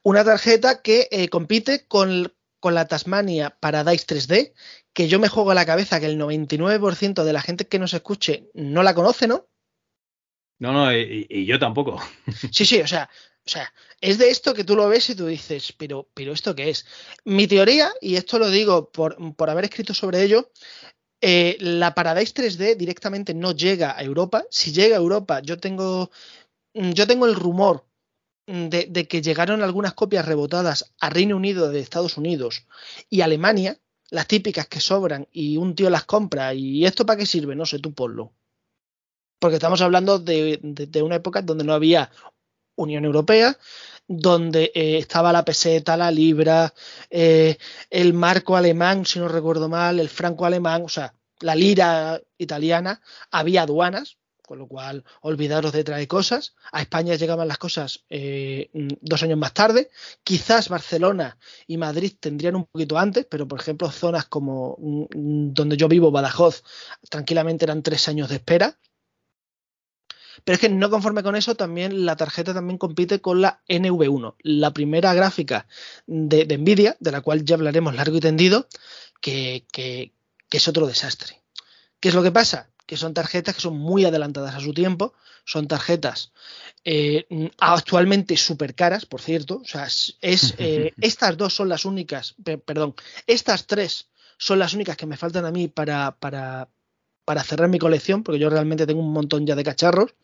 Una 0.03 0.23
tarjeta 0.23 0.81
que 0.81 1.07
eh, 1.11 1.27
compite 1.29 1.87
con, 1.87 2.33
con, 2.59 2.75
la 2.75 2.87
Tasmania 2.87 3.57
Paradise 3.59 4.05
3D, 4.05 4.53
que 4.93 5.07
yo 5.07 5.19
me 5.19 5.27
juego 5.27 5.51
a 5.51 5.55
la 5.55 5.65
cabeza 5.65 5.99
que 5.99 6.05
el 6.05 6.19
99% 6.19 7.23
de 7.23 7.33
la 7.33 7.41
gente 7.41 7.67
que 7.67 7.79
nos 7.79 7.93
escuche 7.93 8.49
no 8.53 8.83
la 8.83 8.93
conoce, 8.93 9.27
¿no? 9.27 9.47
No, 10.59 10.71
no, 10.71 10.95
y, 10.95 11.27
y 11.29 11.45
yo 11.45 11.59
tampoco. 11.59 12.01
Sí, 12.51 12.65
sí, 12.65 12.81
o 12.81 12.87
sea, 12.87 13.09
o 13.47 13.49
sea, 13.49 13.73
es 14.01 14.17
de 14.17 14.29
esto 14.29 14.53
que 14.53 14.65
tú 14.65 14.75
lo 14.75 14.89
ves 14.89 15.09
y 15.09 15.15
tú 15.15 15.25
dices, 15.27 15.71
pero, 15.71 16.09
pero 16.13 16.33
¿esto 16.33 16.53
qué 16.53 16.69
es? 16.69 16.85
Mi 17.23 17.47
teoría, 17.47 17.89
y 18.01 18.17
esto 18.17 18.39
lo 18.39 18.49
digo 18.49 18.91
por, 18.91 19.35
por 19.35 19.49
haber 19.49 19.63
escrito 19.65 19.93
sobre 19.93 20.21
ello, 20.21 20.51
eh, 21.21 21.55
la 21.61 21.95
Paradise 21.95 22.33
3D 22.33 22.75
directamente 22.75 23.33
no 23.33 23.53
llega 23.53 23.97
a 23.97 24.03
Europa. 24.03 24.43
Si 24.49 24.73
llega 24.73 24.97
a 24.97 24.99
Europa, 24.99 25.39
yo 25.41 25.59
tengo, 25.59 26.11
yo 26.73 27.07
tengo 27.07 27.25
el 27.25 27.35
rumor 27.35 27.85
de, 28.45 28.87
de, 28.89 29.07
que 29.07 29.21
llegaron 29.21 29.63
algunas 29.63 29.93
copias 29.93 30.25
rebotadas 30.25 30.93
a 30.99 31.09
Reino 31.09 31.37
Unido 31.37 31.71
de 31.71 31.79
Estados 31.79 32.17
Unidos 32.17 32.65
y 33.09 33.21
Alemania, 33.21 33.79
las 34.09 34.27
típicas 34.27 34.67
que 34.67 34.81
sobran 34.81 35.25
y 35.31 35.55
un 35.55 35.73
tío 35.73 35.89
las 35.89 36.03
compra 36.03 36.53
y 36.53 36.85
esto 36.85 37.05
para 37.05 37.19
qué 37.19 37.25
sirve, 37.25 37.55
no 37.55 37.65
sé, 37.65 37.79
tú 37.79 37.93
ponlo. 37.93 38.33
Porque 39.39 39.55
estamos 39.55 39.81
hablando 39.81 40.19
de, 40.19 40.59
de 40.61 41.01
una 41.01 41.15
época 41.15 41.41
donde 41.41 41.63
no 41.63 41.73
había 41.73 42.11
Unión 42.77 43.05
Europea, 43.05 43.57
donde 44.07 44.71
eh, 44.73 44.97
estaba 44.97 45.33
la 45.33 45.43
peseta, 45.43 45.97
la 45.97 46.09
libra, 46.09 46.73
eh, 47.09 47.57
el 47.89 48.13
marco 48.13 48.55
alemán, 48.55 49.05
si 49.05 49.19
no 49.19 49.27
recuerdo 49.27 49.67
mal, 49.67 49.99
el 49.99 50.09
franco 50.09 50.45
alemán, 50.45 50.83
o 50.85 50.89
sea, 50.89 51.13
la 51.41 51.55
lira 51.55 52.21
italiana, 52.37 53.01
había 53.29 53.63
aduanas, 53.63 54.17
con 54.47 54.59
lo 54.59 54.67
cual 54.67 55.03
olvidaros 55.21 55.73
de 55.73 55.83
traer 55.83 56.07
cosas. 56.07 56.55
A 56.71 56.81
España 56.81 57.15
llegaban 57.15 57.49
las 57.49 57.57
cosas 57.57 58.05
eh, 58.09 58.69
dos 59.01 59.21
años 59.21 59.37
más 59.37 59.53
tarde. 59.53 59.89
Quizás 60.23 60.69
Barcelona 60.69 61.37
y 61.67 61.75
Madrid 61.75 62.13
tendrían 62.17 62.55
un 62.55 62.65
poquito 62.65 62.97
antes, 62.97 63.27
pero 63.29 63.45
por 63.45 63.59
ejemplo 63.59 63.91
zonas 63.91 64.25
como 64.25 64.77
mm, 64.79 65.51
donde 65.51 65.75
yo 65.75 65.89
vivo, 65.89 66.11
Badajoz, 66.11 66.63
tranquilamente 67.09 67.65
eran 67.65 67.83
tres 67.83 68.07
años 68.07 68.29
de 68.29 68.35
espera. 68.35 68.79
Pero 70.47 70.53
es 70.55 70.61
que 70.61 70.69
no 70.69 70.89
conforme 70.89 71.23
con 71.23 71.35
eso, 71.35 71.55
también 71.55 72.05
la 72.05 72.15
tarjeta 72.15 72.53
también 72.53 72.77
compite 72.77 73.19
con 73.19 73.41
la 73.41 73.59
NV1, 73.67 74.35
la 74.43 74.71
primera 74.71 75.13
gráfica 75.13 75.67
de, 76.05 76.45
de 76.45 76.57
Nvidia, 76.57 76.95
de 77.01 77.11
la 77.11 77.19
cual 77.19 77.43
ya 77.43 77.55
hablaremos 77.55 77.93
largo 77.93 78.15
y 78.15 78.21
tendido, 78.21 78.65
que, 79.19 79.65
que, 79.73 80.13
que, 80.47 80.57
es 80.57 80.67
otro 80.69 80.87
desastre. 80.87 81.41
¿Qué 81.99 82.07
es 82.07 82.15
lo 82.15 82.23
que 82.23 82.31
pasa? 82.31 82.69
Que 82.85 82.95
son 82.95 83.13
tarjetas 83.13 83.55
que 83.55 83.61
son 83.61 83.77
muy 83.77 84.05
adelantadas 84.05 84.55
a 84.55 84.61
su 84.61 84.73
tiempo, 84.73 85.13
son 85.43 85.67
tarjetas 85.67 86.31
eh, 86.85 87.25
actualmente 87.57 88.37
súper 88.37 88.73
caras, 88.73 89.05
por 89.05 89.19
cierto. 89.19 89.59
O 89.61 89.67
sea, 89.67 89.87
es, 89.87 90.15
eh, 90.59 90.93
estas 91.01 91.35
dos 91.35 91.55
son 91.55 91.67
las 91.67 91.83
únicas, 91.83 92.35
perdón, 92.65 92.95
estas 93.25 93.67
tres 93.67 94.07
son 94.37 94.59
las 94.59 94.73
únicas 94.73 94.95
que 94.95 95.07
me 95.07 95.17
faltan 95.17 95.45
a 95.45 95.51
mí 95.51 95.67
para, 95.67 96.15
para, 96.17 96.69
para 97.27 97.43
cerrar 97.43 97.67
mi 97.67 97.77
colección, 97.77 98.23
porque 98.23 98.39
yo 98.39 98.49
realmente 98.49 98.87
tengo 98.87 99.01
un 99.01 99.11
montón 99.11 99.45
ya 99.45 99.53
de 99.53 99.65
cacharros. 99.65 100.15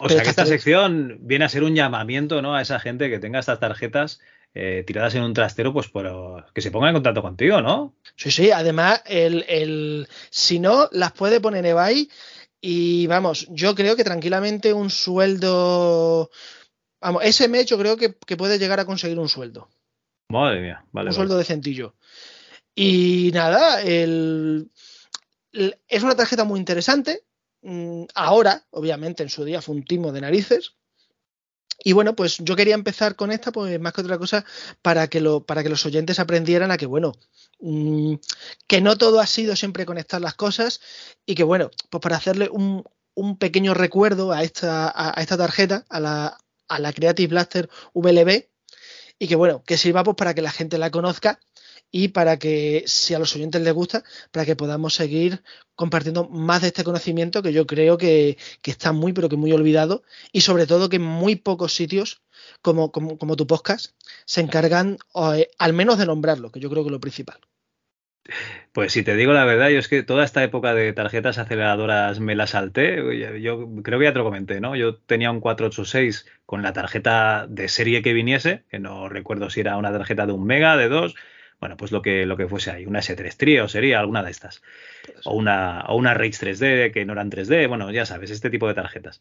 O 0.00 0.08
sea 0.08 0.24
que 0.24 0.30
esta 0.30 0.44
sección 0.44 1.18
viene 1.20 1.44
a 1.44 1.48
ser 1.48 1.62
un 1.62 1.76
llamamiento 1.76 2.42
¿no? 2.42 2.56
a 2.56 2.62
esa 2.62 2.80
gente 2.80 3.08
que 3.08 3.20
tenga 3.20 3.38
estas 3.38 3.60
tarjetas 3.60 4.18
eh, 4.54 4.82
tiradas 4.84 5.14
en 5.14 5.22
un 5.22 5.34
trastero, 5.34 5.72
pues 5.72 5.86
por, 5.86 6.52
que 6.52 6.60
se 6.60 6.72
ponga 6.72 6.88
en 6.88 6.94
contacto 6.94 7.22
contigo, 7.22 7.62
¿no? 7.62 7.94
Sí, 8.16 8.32
sí, 8.32 8.50
además, 8.50 9.04
el, 9.06 9.44
el, 9.46 10.08
si 10.30 10.58
no, 10.58 10.88
las 10.90 11.12
puede 11.12 11.40
poner 11.40 11.64
eBay 11.64 12.10
y 12.60 13.06
vamos, 13.06 13.46
yo 13.50 13.76
creo 13.76 13.94
que 13.94 14.02
tranquilamente 14.02 14.72
un 14.72 14.90
sueldo, 14.90 16.28
vamos, 17.00 17.22
ese 17.22 17.46
mes 17.46 17.66
yo 17.66 17.78
creo 17.78 17.96
que, 17.96 18.16
que 18.26 18.36
puede 18.36 18.58
llegar 18.58 18.80
a 18.80 18.84
conseguir 18.84 19.20
un 19.20 19.28
sueldo. 19.28 19.68
Madre 20.28 20.60
mía, 20.60 20.84
vale. 20.90 21.10
Un 21.10 21.10
vale. 21.10 21.12
sueldo 21.12 21.38
decentillo. 21.38 21.94
Y 22.74 23.30
nada, 23.32 23.80
el, 23.82 24.72
es 25.52 26.02
una 26.02 26.16
tarjeta 26.16 26.44
muy 26.44 26.58
interesante. 26.58 27.24
Mm, 27.62 28.04
Ahora, 28.14 28.66
obviamente, 28.70 29.22
en 29.22 29.28
su 29.28 29.44
día 29.44 29.62
fue 29.62 29.74
un 29.74 29.84
timo 29.84 30.12
de 30.12 30.20
narices. 30.20 30.74
Y 31.84 31.92
bueno, 31.92 32.16
pues 32.16 32.38
yo 32.38 32.56
quería 32.56 32.74
empezar 32.74 33.14
con 33.14 33.30
esta, 33.30 33.52
pues 33.52 33.78
más 33.78 33.92
que 33.92 34.00
otra 34.00 34.18
cosa, 34.18 34.44
para 34.82 35.06
que, 35.08 35.20
lo, 35.20 35.44
para 35.46 35.62
que 35.62 35.68
los 35.68 35.86
oyentes 35.86 36.18
aprendieran 36.18 36.72
a 36.72 36.76
que, 36.76 36.86
bueno, 36.86 37.12
mmm, 37.60 38.14
que 38.66 38.80
no 38.80 38.98
todo 38.98 39.20
ha 39.20 39.26
sido 39.26 39.54
siempre 39.54 39.86
conectar 39.86 40.20
las 40.20 40.34
cosas 40.34 40.80
y 41.24 41.34
que, 41.36 41.44
bueno, 41.44 41.70
pues 41.90 42.00
para 42.02 42.16
hacerle 42.16 42.48
un, 42.50 42.84
pequeño 43.38 43.74
recuerdo 43.74 44.32
a 44.32 44.42
esta, 44.42 44.88
a, 44.88 45.18
a 45.18 45.22
esta 45.22 45.36
tarjeta, 45.36 45.84
a 45.88 46.00
la, 46.00 46.38
a 46.68 46.78
la 46.78 46.92
Creative 46.92 47.28
Blaster 47.28 47.68
VLB, 47.94 48.48
y 49.18 49.28
que, 49.28 49.36
bueno, 49.36 49.62
que 49.64 49.76
sirva 49.76 50.04
pues 50.04 50.16
para 50.16 50.34
que 50.34 50.42
la 50.42 50.52
gente 50.52 50.78
la 50.78 50.90
conozca 50.90 51.40
y 51.90 52.08
para 52.08 52.38
que, 52.38 52.84
si 52.86 53.14
a 53.14 53.18
los 53.18 53.34
oyentes 53.34 53.62
les 53.62 53.72
gusta, 53.72 54.04
para 54.30 54.44
que 54.44 54.56
podamos 54.56 54.94
seguir 54.94 55.42
compartiendo 55.74 56.28
más 56.28 56.62
de 56.62 56.68
este 56.68 56.84
conocimiento 56.84 57.42
que 57.42 57.52
yo 57.52 57.66
creo 57.66 57.98
que, 57.98 58.36
que 58.62 58.70
está 58.70 58.92
muy, 58.92 59.12
pero 59.12 59.28
que 59.28 59.36
muy 59.36 59.52
olvidado 59.52 60.02
y 60.32 60.42
sobre 60.42 60.66
todo 60.66 60.88
que 60.88 60.96
en 60.96 61.02
muy 61.02 61.36
pocos 61.36 61.74
sitios, 61.74 62.22
como, 62.62 62.92
como, 62.92 63.18
como 63.18 63.36
tu 63.36 63.46
podcast, 63.46 63.92
se 64.24 64.40
encargan 64.40 64.98
eh, 65.34 65.48
al 65.58 65.72
menos 65.72 65.98
de 65.98 66.06
nombrarlo, 66.06 66.50
que 66.50 66.60
yo 66.60 66.70
creo 66.70 66.82
que 66.82 66.88
es 66.88 66.92
lo 66.92 67.00
principal. 67.00 67.38
Pues 68.72 68.92
si 68.92 69.02
te 69.02 69.16
digo 69.16 69.32
la 69.32 69.44
verdad, 69.44 69.70
yo 69.70 69.78
es 69.78 69.88
que 69.88 70.02
toda 70.02 70.24
esta 70.24 70.44
época 70.44 70.74
de 70.74 70.92
tarjetas 70.92 71.38
aceleradoras 71.38 72.20
me 72.20 72.34
la 72.34 72.46
salté. 72.46 73.40
Yo 73.40 73.66
creo 73.82 73.98
que 73.98 74.04
ya 74.04 74.12
te 74.12 74.18
lo 74.18 74.24
comenté, 74.24 74.60
¿no? 74.60 74.76
Yo 74.76 74.96
tenía 74.96 75.30
un 75.30 75.40
486 75.40 76.26
con 76.44 76.62
la 76.62 76.74
tarjeta 76.74 77.46
de 77.48 77.68
serie 77.68 78.02
que 78.02 78.12
viniese, 78.12 78.64
que 78.70 78.78
no 78.78 79.08
recuerdo 79.08 79.48
si 79.48 79.60
era 79.60 79.78
una 79.78 79.92
tarjeta 79.92 80.26
de 80.26 80.32
un 80.32 80.44
mega, 80.44 80.76
de 80.76 80.88
dos, 80.88 81.14
bueno, 81.60 81.76
pues 81.76 81.90
lo 81.90 82.02
que, 82.02 82.26
lo 82.26 82.36
que 82.36 82.46
fuese 82.46 82.70
ahí, 82.70 82.86
una 82.86 83.00
S3 83.00 83.36
Trio 83.36 83.68
sería 83.68 84.00
alguna 84.00 84.22
de 84.22 84.30
estas. 84.30 84.62
O 85.24 85.34
una, 85.34 85.84
o 85.88 85.96
una 85.96 86.14
Rage 86.14 86.30
3D 86.32 86.92
que 86.92 87.04
no 87.04 87.14
eran 87.14 87.30
3D, 87.30 87.68
bueno, 87.68 87.90
ya 87.90 88.06
sabes, 88.06 88.30
este 88.30 88.50
tipo 88.50 88.68
de 88.68 88.74
tarjetas. 88.74 89.20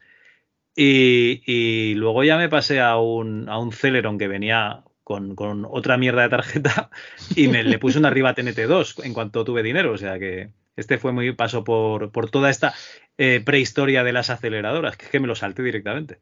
Y, 0.75 1.41
y 1.45 1.95
luego 1.95 2.23
ya 2.23 2.37
me 2.37 2.49
pasé 2.49 2.79
a 2.79 2.97
un, 2.97 3.49
a 3.49 3.57
un 3.57 3.71
Celeron 3.71 4.19
que 4.19 4.27
venía 4.27 4.83
con, 5.03 5.35
con, 5.35 5.65
otra 5.65 5.97
mierda 5.97 6.21
de 6.21 6.29
tarjeta 6.29 6.91
y 7.35 7.47
me 7.47 7.63
le 7.63 7.79
puse 7.79 7.97
una 7.97 8.09
arriba 8.09 8.35
TNT2 8.35 9.03
en 9.05 9.13
cuanto 9.13 9.43
tuve 9.43 9.63
dinero. 9.63 9.91
O 9.91 9.97
sea 9.97 10.19
que 10.19 10.51
este 10.75 10.99
fue 10.99 11.11
muy 11.13 11.31
paso 11.33 11.63
por, 11.63 12.11
por 12.11 12.29
toda 12.29 12.51
esta 12.51 12.75
eh, 13.17 13.41
prehistoria 13.43 14.03
de 14.03 14.13
las 14.13 14.29
aceleradoras, 14.29 14.97
que 14.97 15.05
es 15.05 15.11
que 15.11 15.19
me 15.19 15.27
lo 15.27 15.35
salté 15.35 15.63
directamente. 15.63 16.19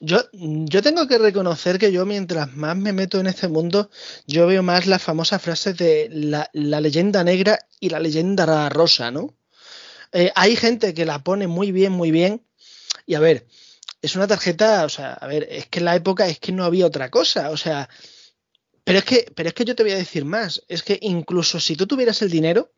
Yo, 0.00 0.22
yo 0.32 0.82
tengo 0.82 1.06
que 1.06 1.18
reconocer 1.18 1.78
que 1.78 1.92
yo 1.92 2.06
mientras 2.06 2.54
más 2.54 2.76
me 2.76 2.92
meto 2.92 3.20
en 3.20 3.26
este 3.26 3.48
mundo, 3.48 3.90
yo 4.26 4.46
veo 4.46 4.62
más 4.62 4.86
las 4.86 5.02
famosas 5.02 5.42
frases 5.42 5.76
de 5.76 6.08
la, 6.10 6.48
leyenda 6.52 7.24
negra 7.24 7.58
y 7.80 7.90
la 7.90 8.00
leyenda 8.00 8.68
rosa, 8.68 9.10
¿no? 9.10 9.34
Eh, 10.12 10.32
hay 10.34 10.56
gente 10.56 10.94
que 10.94 11.04
la 11.04 11.22
pone 11.22 11.46
muy 11.46 11.72
bien, 11.72 11.92
muy 11.92 12.10
bien. 12.10 12.42
Y 13.06 13.14
a 13.14 13.20
ver, 13.20 13.46
es 14.02 14.16
una 14.16 14.26
tarjeta, 14.26 14.84
o 14.84 14.88
sea, 14.88 15.14
a 15.14 15.26
ver, 15.26 15.46
es 15.50 15.66
que 15.66 15.80
en 15.80 15.84
la 15.86 15.96
época 15.96 16.28
es 16.28 16.38
que 16.38 16.52
no 16.52 16.64
había 16.64 16.86
otra 16.86 17.10
cosa, 17.10 17.50
o 17.50 17.56
sea, 17.56 17.88
pero 18.84 18.98
es 18.98 19.04
que, 19.04 19.32
pero 19.34 19.48
es 19.48 19.54
que 19.54 19.64
yo 19.64 19.74
te 19.74 19.82
voy 19.82 19.92
a 19.92 19.96
decir 19.96 20.24
más, 20.24 20.62
es 20.68 20.82
que 20.82 20.98
incluso 21.02 21.58
si 21.58 21.76
tú 21.76 21.86
tuvieras 21.86 22.22
el 22.22 22.30
dinero, 22.30 22.72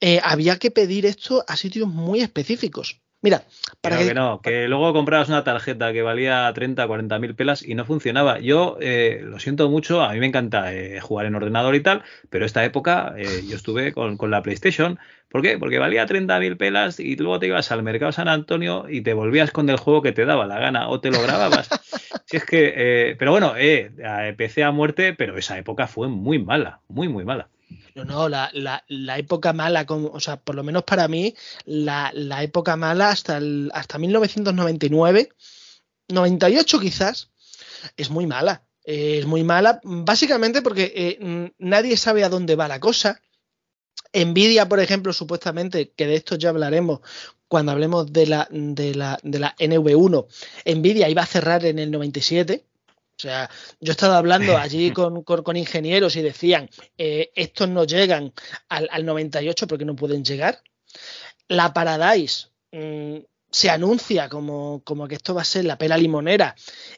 eh, 0.00 0.20
había 0.22 0.58
que 0.58 0.70
pedir 0.70 1.06
esto 1.06 1.44
a 1.46 1.56
sitios 1.56 1.88
muy 1.88 2.20
específicos. 2.20 3.00
Mira, 3.22 3.42
para 3.80 3.98
que, 3.98 4.08
que, 4.08 4.14
no, 4.14 4.40
que 4.42 4.68
luego 4.68 4.92
comprabas 4.92 5.28
una 5.28 5.42
tarjeta 5.42 5.92
que 5.92 6.02
valía 6.02 6.52
30, 6.54 6.86
40 6.86 7.18
mil 7.18 7.34
pelas 7.34 7.62
y 7.62 7.74
no 7.74 7.84
funcionaba. 7.86 8.38
Yo 8.40 8.76
eh, 8.80 9.20
lo 9.24 9.40
siento 9.40 9.70
mucho, 9.70 10.02
a 10.02 10.12
mí 10.12 10.20
me 10.20 10.26
encanta 10.26 10.72
eh, 10.74 11.00
jugar 11.00 11.26
en 11.26 11.34
ordenador 11.34 11.74
y 11.74 11.80
tal, 11.80 12.02
pero 12.28 12.44
esta 12.44 12.64
época 12.64 13.14
eh, 13.16 13.42
yo 13.48 13.56
estuve 13.56 13.92
con, 13.92 14.18
con, 14.18 14.30
la 14.30 14.42
PlayStation. 14.42 14.98
¿Por 15.30 15.40
qué? 15.40 15.58
Porque 15.58 15.78
valía 15.78 16.04
30 16.06 16.38
mil 16.40 16.56
pelas 16.58 17.00
y 17.00 17.16
luego 17.16 17.38
te 17.38 17.46
ibas 17.46 17.72
al 17.72 17.82
mercado 17.82 18.12
San 18.12 18.28
Antonio 18.28 18.86
y 18.88 19.00
te 19.00 19.14
volvías 19.14 19.50
con 19.50 19.68
el 19.70 19.78
juego 19.78 20.02
que 20.02 20.12
te 20.12 20.26
daba 20.26 20.46
la 20.46 20.58
gana 20.58 20.88
o 20.88 21.00
te 21.00 21.10
lo 21.10 21.20
grababas. 21.22 21.68
si 22.26 22.36
es 22.36 22.44
que, 22.44 22.74
eh, 22.76 23.16
pero 23.18 23.30
bueno, 23.30 23.54
PC 24.36 24.62
a 24.62 24.72
muerte, 24.72 25.14
pero 25.14 25.38
esa 25.38 25.58
época 25.58 25.86
fue 25.86 26.08
muy 26.08 26.38
mala, 26.38 26.80
muy, 26.86 27.08
muy 27.08 27.24
mala. 27.24 27.48
No, 27.94 28.04
no, 28.04 28.28
la, 28.28 28.50
la, 28.52 29.18
época 29.18 29.52
mala, 29.52 29.86
como, 29.86 30.08
o 30.08 30.20
sea, 30.20 30.36
por 30.36 30.54
lo 30.54 30.62
menos 30.62 30.84
para 30.84 31.08
mí, 31.08 31.34
la, 31.64 32.10
la 32.14 32.42
época 32.42 32.76
mala 32.76 33.10
hasta, 33.10 33.38
el, 33.38 33.70
hasta 33.74 33.98
1999, 33.98 35.30
98 36.08 36.80
quizás, 36.80 37.30
es 37.96 38.10
muy 38.10 38.26
mala. 38.26 38.62
Eh, 38.84 39.18
es 39.18 39.26
muy 39.26 39.42
mala, 39.42 39.80
básicamente 39.82 40.62
porque 40.62 40.92
eh, 40.94 41.18
mm, 41.20 41.46
nadie 41.58 41.96
sabe 41.96 42.22
a 42.22 42.28
dónde 42.28 42.54
va 42.54 42.68
la 42.68 42.80
cosa. 42.80 43.20
Nvidia, 44.12 44.68
por 44.68 44.78
ejemplo, 44.78 45.12
supuestamente, 45.12 45.90
que 45.90 46.06
de 46.06 46.14
esto 46.14 46.36
ya 46.36 46.50
hablaremos 46.50 47.00
cuando 47.48 47.72
hablemos 47.72 48.12
de 48.12 48.26
la, 48.26 48.48
de 48.50 48.94
la, 48.94 49.18
de 49.22 49.38
la 49.38 49.56
NV1, 49.56 50.26
Nvidia 50.76 51.08
iba 51.08 51.22
a 51.22 51.26
cerrar 51.26 51.64
en 51.64 51.78
el 51.78 51.90
97. 51.90 52.64
O 53.18 53.22
sea, 53.22 53.48
yo 53.80 53.90
he 53.90 53.92
estado 53.92 54.14
hablando 54.14 54.56
allí 54.58 54.90
con, 54.92 55.22
con- 55.22 55.42
con 55.42 55.56
ingenieros 55.56 56.16
y 56.16 56.22
decían, 56.22 56.68
eh, 56.98 57.30
estos 57.34 57.68
no 57.68 57.84
llegan 57.84 58.32
al, 58.68 58.88
al 58.90 59.04
98 59.06 59.66
porque 59.66 59.84
no 59.84 59.96
pueden 59.96 60.24
llegar. 60.24 60.62
La 61.48 61.72
Paradise 61.72 62.48
mm, 62.72 63.18
se 63.50 63.70
anuncia 63.70 64.28
como, 64.28 64.82
como 64.84 65.08
que 65.08 65.14
esto 65.14 65.34
va 65.34 65.42
a 65.42 65.44
ser 65.44 65.64
la 65.64 65.78
pela 65.78 65.96
limonera. 65.96 66.54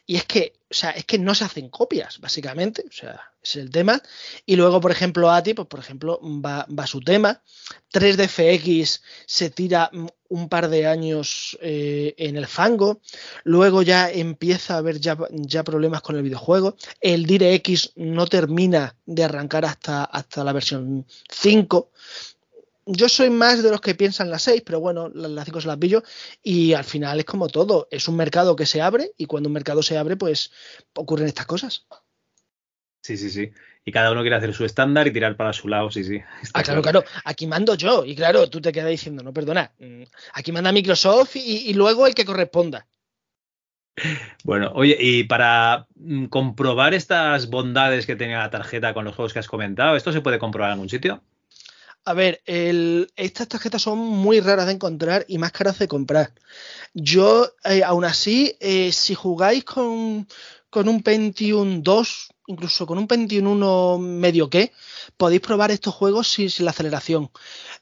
Y 0.07 0.17
es 0.17 0.25
que, 0.25 0.58
o 0.71 0.75
sea, 0.75 0.91
es 0.91 1.07
que 1.07 1.19
no 1.19 1.35
se 1.35 1.45
hacen 1.45 1.71
copias, 1.71 2.21
básicamente. 2.21 2.85
O 2.87 2.93
sea, 2.93 3.21
es 3.43 3.57
el 3.57 3.71
tema. 3.71 4.03
Y 4.45 4.57
luego, 4.57 4.81
por 4.81 4.91
ejemplo, 4.91 5.31
ATI, 5.31 5.55
pues 5.55 5.69
por 5.69 5.81
ejemplo, 5.81 6.21
va, 6.23 6.67
va 6.67 6.87
su 6.87 7.01
tema. 7.01 7.43
3DFX 7.93 9.01
se 9.25 9.49
tira 9.49 9.91
un 10.29 10.49
par 10.51 10.69
de 10.69 10.87
años 10.87 11.57
eh, 11.63 12.15
en 12.19 12.37
el 12.37 12.47
fango. 12.47 13.01
Luego 13.45 13.81
ya 13.81 14.11
empieza 14.11 14.75
a 14.75 14.79
haber 14.79 15.01
ya, 15.01 15.17
ya 15.31 15.65
problemas 15.65 16.03
con 16.03 16.17
el 16.17 16.23
videojuego. 16.23 16.77
El 17.01 17.25
DirectX 17.25 17.93
no 17.97 18.27
termina 18.27 18.95
de 19.07 19.25
arrancar 19.25 19.65
hasta, 19.65 20.05
hasta 20.05 20.45
la 20.45 20.53
versión 20.53 21.07
5 21.31 21.91
yo 22.89 23.09
soy 23.09 23.31
más 23.31 23.63
de 23.63 23.71
los 23.71 23.81
que 23.81 23.95
piensan 23.95 24.31
las 24.31 24.43
6, 24.43 24.63
pero 24.65 24.81
bueno, 24.81 25.09
la- 25.15 25.29
las 25.29 25.45
5 25.45 25.61
se 25.61 25.69
las 25.69 25.77
pillo. 25.77 26.03
Y 26.43 26.73
al 26.75 26.85
final 26.85 27.19
es 27.19 27.25
como 27.25 27.49
todo, 27.49 27.87
es 27.91 28.09
un 28.09 28.17
mercado 28.17 28.57
que 28.57 28.67
se 28.67 28.81
abre 28.83 29.13
y 29.17 29.27
cuando 29.27 29.49
un 29.49 29.53
mercado 29.53 29.83
se 29.83 29.97
abre, 29.99 30.17
pues 30.17 30.51
ocurren 30.95 31.27
estas 31.29 31.47
cosas. 31.47 31.87
Sí, 33.03 33.17
sí, 33.17 33.31
sí. 33.31 33.51
Y 33.85 33.93
cada 33.93 34.11
uno 34.13 34.21
quiere 34.21 34.37
hacer 34.37 34.53
su 34.53 34.65
estándar 34.65 35.07
y 35.07 35.13
tirar 35.13 35.37
para 35.37 35.53
su 35.53 35.69
lado, 35.69 35.91
sí, 35.91 36.05
sí. 36.05 36.17
Está 36.43 36.61
Ah, 36.61 36.63
claro, 36.63 36.83
claro, 36.83 37.05
aquí 37.25 37.47
mando 37.47 37.75
yo. 37.75 38.05
Y 38.05 38.15
claro, 38.17 38.51
tú 38.51 38.61
te 38.61 38.73
quedas 38.73 38.91
diciendo, 38.91 39.23
no, 39.23 39.33
perdona, 39.33 39.73
mm, 39.79 40.03
aquí 40.35 40.53
manda 40.53 40.73
Microsoft 40.73 41.37
y, 41.37 41.71
y 41.71 41.75
luego 41.75 42.07
el 42.07 42.15
que 42.15 42.25
corresponda. 42.25 42.87
Bueno, 44.45 44.71
oye, 44.75 44.97
y 45.01 45.25
para 45.25 45.87
mm, 45.97 46.27
comprobar 46.27 46.95
estas 46.95 47.51
bondades 47.51 48.07
que 48.07 48.17
tenía 48.17 48.39
la 48.39 48.51
tarjeta 48.51 48.95
con 48.95 49.05
los 49.05 49.15
juegos 49.17 49.33
que 49.33 49.41
has 49.41 49.49
comentado, 49.49 49.97
¿esto 49.97 50.13
se 50.13 50.21
puede 50.21 50.39
comprobar 50.39 50.71
en 50.71 50.73
algún 50.75 50.89
sitio? 50.89 51.23
A 52.09 52.15
ver, 52.15 52.41
el- 52.47 53.13
estas 53.17 53.49
tarjetas 53.49 53.83
son 53.83 53.99
muy 53.99 54.41
raras 54.41 54.65
de 54.65 54.73
encontrar 54.73 55.27
y 55.29 55.37
más 55.37 55.53
caras 55.53 55.79
de 55.79 55.89
comprar. 55.89 56.33
Yo, 56.95 57.53
eh, 57.65 57.83
aún 57.85 58.07
así, 58.07 58.57
eh, 58.61 58.93
si 58.93 59.15
jugáis 59.15 59.63
con, 59.65 60.27
con 60.71 60.89
un 60.89 61.03
Pentium 61.03 61.83
2, 61.83 62.29
incluso 62.47 62.87
con 62.87 62.97
un 62.97 63.07
Pentium 63.09 63.49
1 63.49 63.99
medio 63.99 64.49
que, 64.49 64.73
podéis 65.19 65.43
probar 65.43 65.71
estos 65.71 65.95
juegos 65.95 66.29
sin, 66.29 66.49
la 66.65 66.71
aceleración. 66.71 67.31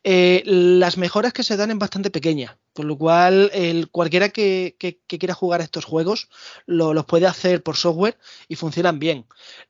Eh, 0.02 0.42
las 0.44 0.96
mejoras 0.96 1.32
que 1.32 1.44
se 1.44 1.56
dan 1.56 1.70
es 1.70 1.78
bastante 1.78 2.10
pequeña, 2.10 2.58
por 2.72 2.84
lo 2.84 2.98
cual 2.98 3.52
cualquiera 3.92 4.30
que 4.30 4.74
quiera 5.06 5.34
jugar 5.34 5.60
estos 5.60 5.84
juegos 5.84 6.28
lo- 6.66 6.94
los 6.94 7.04
puede 7.04 7.28
hacer 7.28 7.62
por 7.62 7.76
software 7.76 8.18
y 8.48 8.56
funcionan 8.56 8.98
bien. 8.98 9.24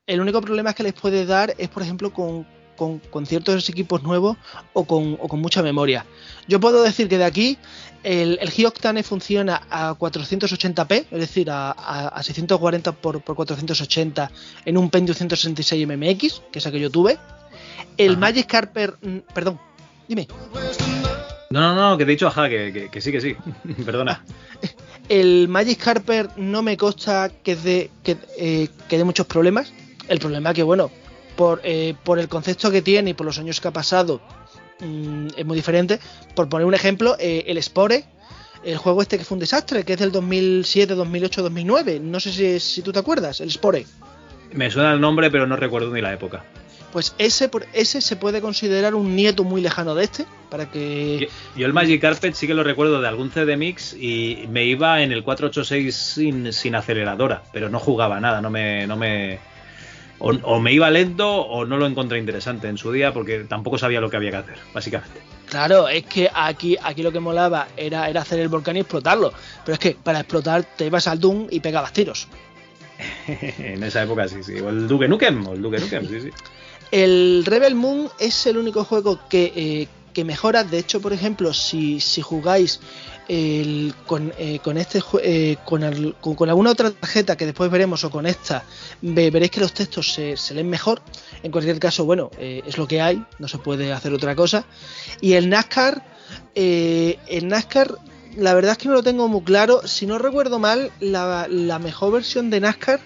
El 0.07 0.19
único 0.19 0.41
problema 0.41 0.73
que 0.73 0.81
les 0.81 0.93
puede 0.93 1.27
dar 1.27 1.53
es, 1.59 1.69
por 1.69 1.83
ejemplo, 1.83 2.11
con, 2.11 2.47
con- 2.77 2.99
con 2.99 3.25
ciertos 3.25 3.67
equipos 3.67 4.03
nuevos 4.03 4.37
o 4.71 4.85
con, 4.85 5.17
o 5.21 5.27
con 5.27 5.41
mucha 5.41 5.61
memoria. 5.61 6.05
Yo 6.47 6.61
puedo 6.61 6.81
decir 6.83 7.09
que 7.09 7.17
de 7.17 7.25
aquí 7.25 7.57
el, 8.03 8.39
el 8.41 8.49
funciona 9.03 9.63
a 9.69 9.93
480p, 9.95 11.07
es 11.11 11.19
decir, 11.19 11.49
a, 11.51 11.71
a- 11.71 12.07
a 12.07 12.23
640 12.23 12.93
por, 12.93 13.21
por 13.21 13.35
480 13.35 14.31
en 14.63 14.77
un 14.77 14.89
Pentium 14.89 15.15
166 15.15 15.85
MMX, 15.87 16.41
que 16.51 16.59
es 16.59 16.65
el 16.65 16.71
que 16.71 16.79
yo 16.79 16.89
tuve. 16.89 17.17
El 17.97 18.11
Ajá. 18.11 18.19
Magic 18.19 18.47
Carper, 18.47 18.95
mm, 19.01 19.17
perdón, 19.33 19.59
dime. 20.07 20.27
No, 21.49 21.61
no, 21.61 21.89
no, 21.91 21.97
que 21.97 22.05
te 22.05 22.11
he 22.11 22.15
dicho, 22.15 22.27
ajá, 22.27 22.47
que, 22.49 22.71
que- 22.73 22.89
que 22.89 23.01
sí, 23.01 23.11
que 23.11 23.19
sí. 23.21 23.35
Perdona. 23.85 24.23
El 25.09 25.47
Magic 25.47 25.79
Carper 25.81 26.29
no 26.37 26.61
me 26.61 26.75
consta 26.77 27.29
que 27.29 27.55
dé 27.55 27.89
que, 28.03 28.17
eh, 28.37 28.67
que 28.89 28.97
muchos 29.05 29.25
problemas. 29.25 29.71
El 30.09 30.19
problema 30.19 30.53
que, 30.53 30.63
bueno, 30.63 30.91
por, 31.37 31.61
eh, 31.63 31.93
por 32.03 32.19
el 32.19 32.27
concepto 32.27 32.69
que 32.69 32.81
tiene 32.81 33.11
y 33.11 33.13
por 33.13 33.25
los 33.25 33.39
años 33.39 33.61
que 33.61 33.69
ha 33.69 33.71
pasado, 33.71 34.19
mm, 34.81 35.27
es 35.37 35.45
muy 35.45 35.55
diferente. 35.55 35.99
Por 36.35 36.49
poner 36.49 36.67
un 36.67 36.73
ejemplo, 36.73 37.15
eh, 37.19 37.45
el 37.47 37.61
Spore, 37.63 38.03
el 38.65 38.77
juego 38.77 39.01
este 39.01 39.17
que 39.17 39.23
fue 39.23 39.35
un 39.35 39.39
desastre, 39.39 39.85
que 39.85 39.93
es 39.93 39.99
del 39.99 40.11
2007, 40.11 40.95
2008, 40.95 41.43
2009. 41.43 41.99
No 42.01 42.19
sé 42.19 42.33
si, 42.33 42.59
si 42.59 42.81
tú 42.81 42.91
te 42.91 42.99
acuerdas, 42.99 43.39
el 43.39 43.51
Spore. 43.51 43.85
Me 44.51 44.69
suena 44.71 44.91
el 44.91 44.99
nombre, 44.99 45.31
pero 45.31 45.47
no 45.47 45.55
recuerdo 45.55 45.93
ni 45.93 46.01
la 46.01 46.11
época. 46.11 46.43
Pues 46.91 47.13
ese, 47.19 47.51
ese 47.73 48.01
se 48.01 48.15
puede 48.15 48.41
considerar 48.41 48.95
un 48.95 49.15
nieto 49.15 49.43
muy 49.43 49.61
lejano 49.61 49.93
de 49.93 50.05
este, 50.05 50.25
para 50.49 50.71
que... 50.71 51.29
Yo 51.55 51.65
el 51.65 51.73
Magic 51.73 52.01
Carpet 52.01 52.33
sí 52.33 52.47
que 52.47 52.53
lo 52.55 52.63
recuerdo 52.63 53.01
de 53.01 53.07
algún 53.07 53.29
CD 53.29 53.57
Mix 53.57 53.93
y 53.93 54.45
me 54.49 54.63
iba 54.63 55.01
en 55.03 55.11
el 55.11 55.23
486 55.23 55.95
sin, 55.95 56.53
sin 56.53 56.75
aceleradora, 56.75 57.43
pero 57.51 57.69
no 57.69 57.79
jugaba 57.79 58.19
nada, 58.19 58.41
no 58.41 58.49
me... 58.49 58.87
No 58.87 58.95
me 58.95 59.39
o, 60.19 60.29
o 60.29 60.59
me 60.59 60.73
iba 60.73 60.89
lento 60.89 61.29
o 61.29 61.65
no 61.65 61.77
lo 61.77 61.85
encontré 61.85 62.17
interesante 62.17 62.67
en 62.67 62.77
su 62.77 62.91
día 62.91 63.13
porque 63.13 63.39
tampoco 63.39 63.77
sabía 63.77 64.01
lo 64.01 64.09
que 64.09 64.17
había 64.17 64.31
que 64.31 64.37
hacer, 64.37 64.57
básicamente. 64.73 65.21
Claro, 65.49 65.87
es 65.87 66.03
que 66.05 66.29
aquí, 66.33 66.77
aquí 66.81 67.01
lo 67.01 67.11
que 67.11 67.19
molaba 67.19 67.69
era, 67.77 68.09
era 68.09 68.21
hacer 68.21 68.39
el 68.39 68.49
volcán 68.49 68.75
y 68.75 68.81
explotarlo. 68.81 69.31
Pero 69.63 69.73
es 69.73 69.79
que 69.79 69.91
para 69.91 70.19
explotar 70.19 70.63
te 70.63 70.85
ibas 70.85 71.07
al 71.07 71.19
Doom 71.19 71.47
y 71.49 71.59
pegabas 71.61 71.93
tiros. 71.93 72.27
en 73.27 73.81
esa 73.83 74.03
época 74.03 74.27
sí, 74.27 74.43
sí. 74.43 74.59
O 74.59 74.69
el 74.69 74.87
Duke 74.87 75.07
Nukem, 75.07 75.47
o 75.47 75.53
el 75.53 75.61
Duke 75.61 75.79
Nukem, 75.79 76.07
sí, 76.07 76.21
sí. 76.21 76.29
El 76.91 77.43
Rebel 77.45 77.75
Moon 77.75 78.09
es 78.19 78.45
el 78.47 78.57
único 78.57 78.83
juego 78.83 79.19
que, 79.29 79.53
eh, 79.55 79.87
que 80.13 80.25
mejora. 80.25 80.63
De 80.63 80.79
hecho, 80.79 81.01
por 81.01 81.13
ejemplo, 81.13 81.53
si, 81.53 81.99
si 81.99 82.21
jugáis 82.21 82.81
el- 83.27 83.93
con, 84.05 84.33
eh, 84.37 84.59
con 84.63 84.77
este 84.77 85.01
eh, 85.21 85.57
con, 85.65 85.83
al- 85.83 86.15
con- 86.21 86.49
alguna 86.49 86.71
otra 86.71 86.91
tarjeta 86.91 87.35
que 87.35 87.45
después 87.45 87.69
veremos 87.69 88.03
o 88.03 88.09
con 88.09 88.25
esta, 88.25 88.63
ve- 89.01 89.29
veréis 89.31 89.51
que 89.51 89.59
los 89.59 89.73
textos 89.73 90.13
se, 90.13 90.35
leen 90.53 90.69
mejor. 90.69 91.01
En 91.43 91.51
cualquier 91.51 91.79
caso, 91.79 92.05
bueno, 92.05 92.31
eh, 92.39 92.61
es 92.65 92.77
lo 92.77 92.87
que 92.87 93.01
hay, 93.01 93.23
no 93.39 93.47
se 93.47 93.57
puede 93.57 93.91
hacer 93.93 94.13
otra 94.13 94.35
cosa. 94.35 94.65
Y 95.21 95.33
el 95.33 95.49
NASCAR, 95.49 96.03
eh, 96.55 97.17
el 97.27 97.47
NASCAR, 97.47 97.95
la 98.35 98.53
verdad 98.53 98.73
es 98.73 98.77
que 98.77 98.87
no 98.87 98.93
lo 98.93 99.03
tengo 99.03 99.27
muy 99.27 99.41
claro. 99.41 99.87
Si 99.87 100.05
no 100.05 100.17
recuerdo 100.17 100.59
mal, 100.59 100.91
la, 100.99 101.47
mejor 101.79 102.13
versión 102.13 102.49
de 102.49 102.59
NASCAR 102.59 102.99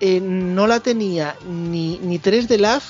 eh, 0.00 0.20
no 0.20 0.66
la 0.66 0.80
tenía 0.80 1.36
ni, 1.48 1.98
ni 1.98 2.18
3D 2.18 2.56
Lab 2.58 2.82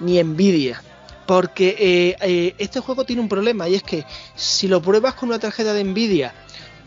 ni 0.00 0.22
Nvidia. 0.22 0.82
Porque 1.26 1.76
eh, 1.78 2.16
eh, 2.20 2.54
este 2.58 2.80
juego 2.80 3.04
tiene 3.04 3.22
un 3.22 3.28
problema 3.28 3.68
y 3.68 3.74
es 3.74 3.82
que 3.82 4.04
si 4.34 4.68
lo 4.68 4.82
pruebas 4.82 5.14
con 5.14 5.30
una 5.30 5.38
tarjeta 5.38 5.72
de 5.72 5.82
Nvidia 5.84 6.34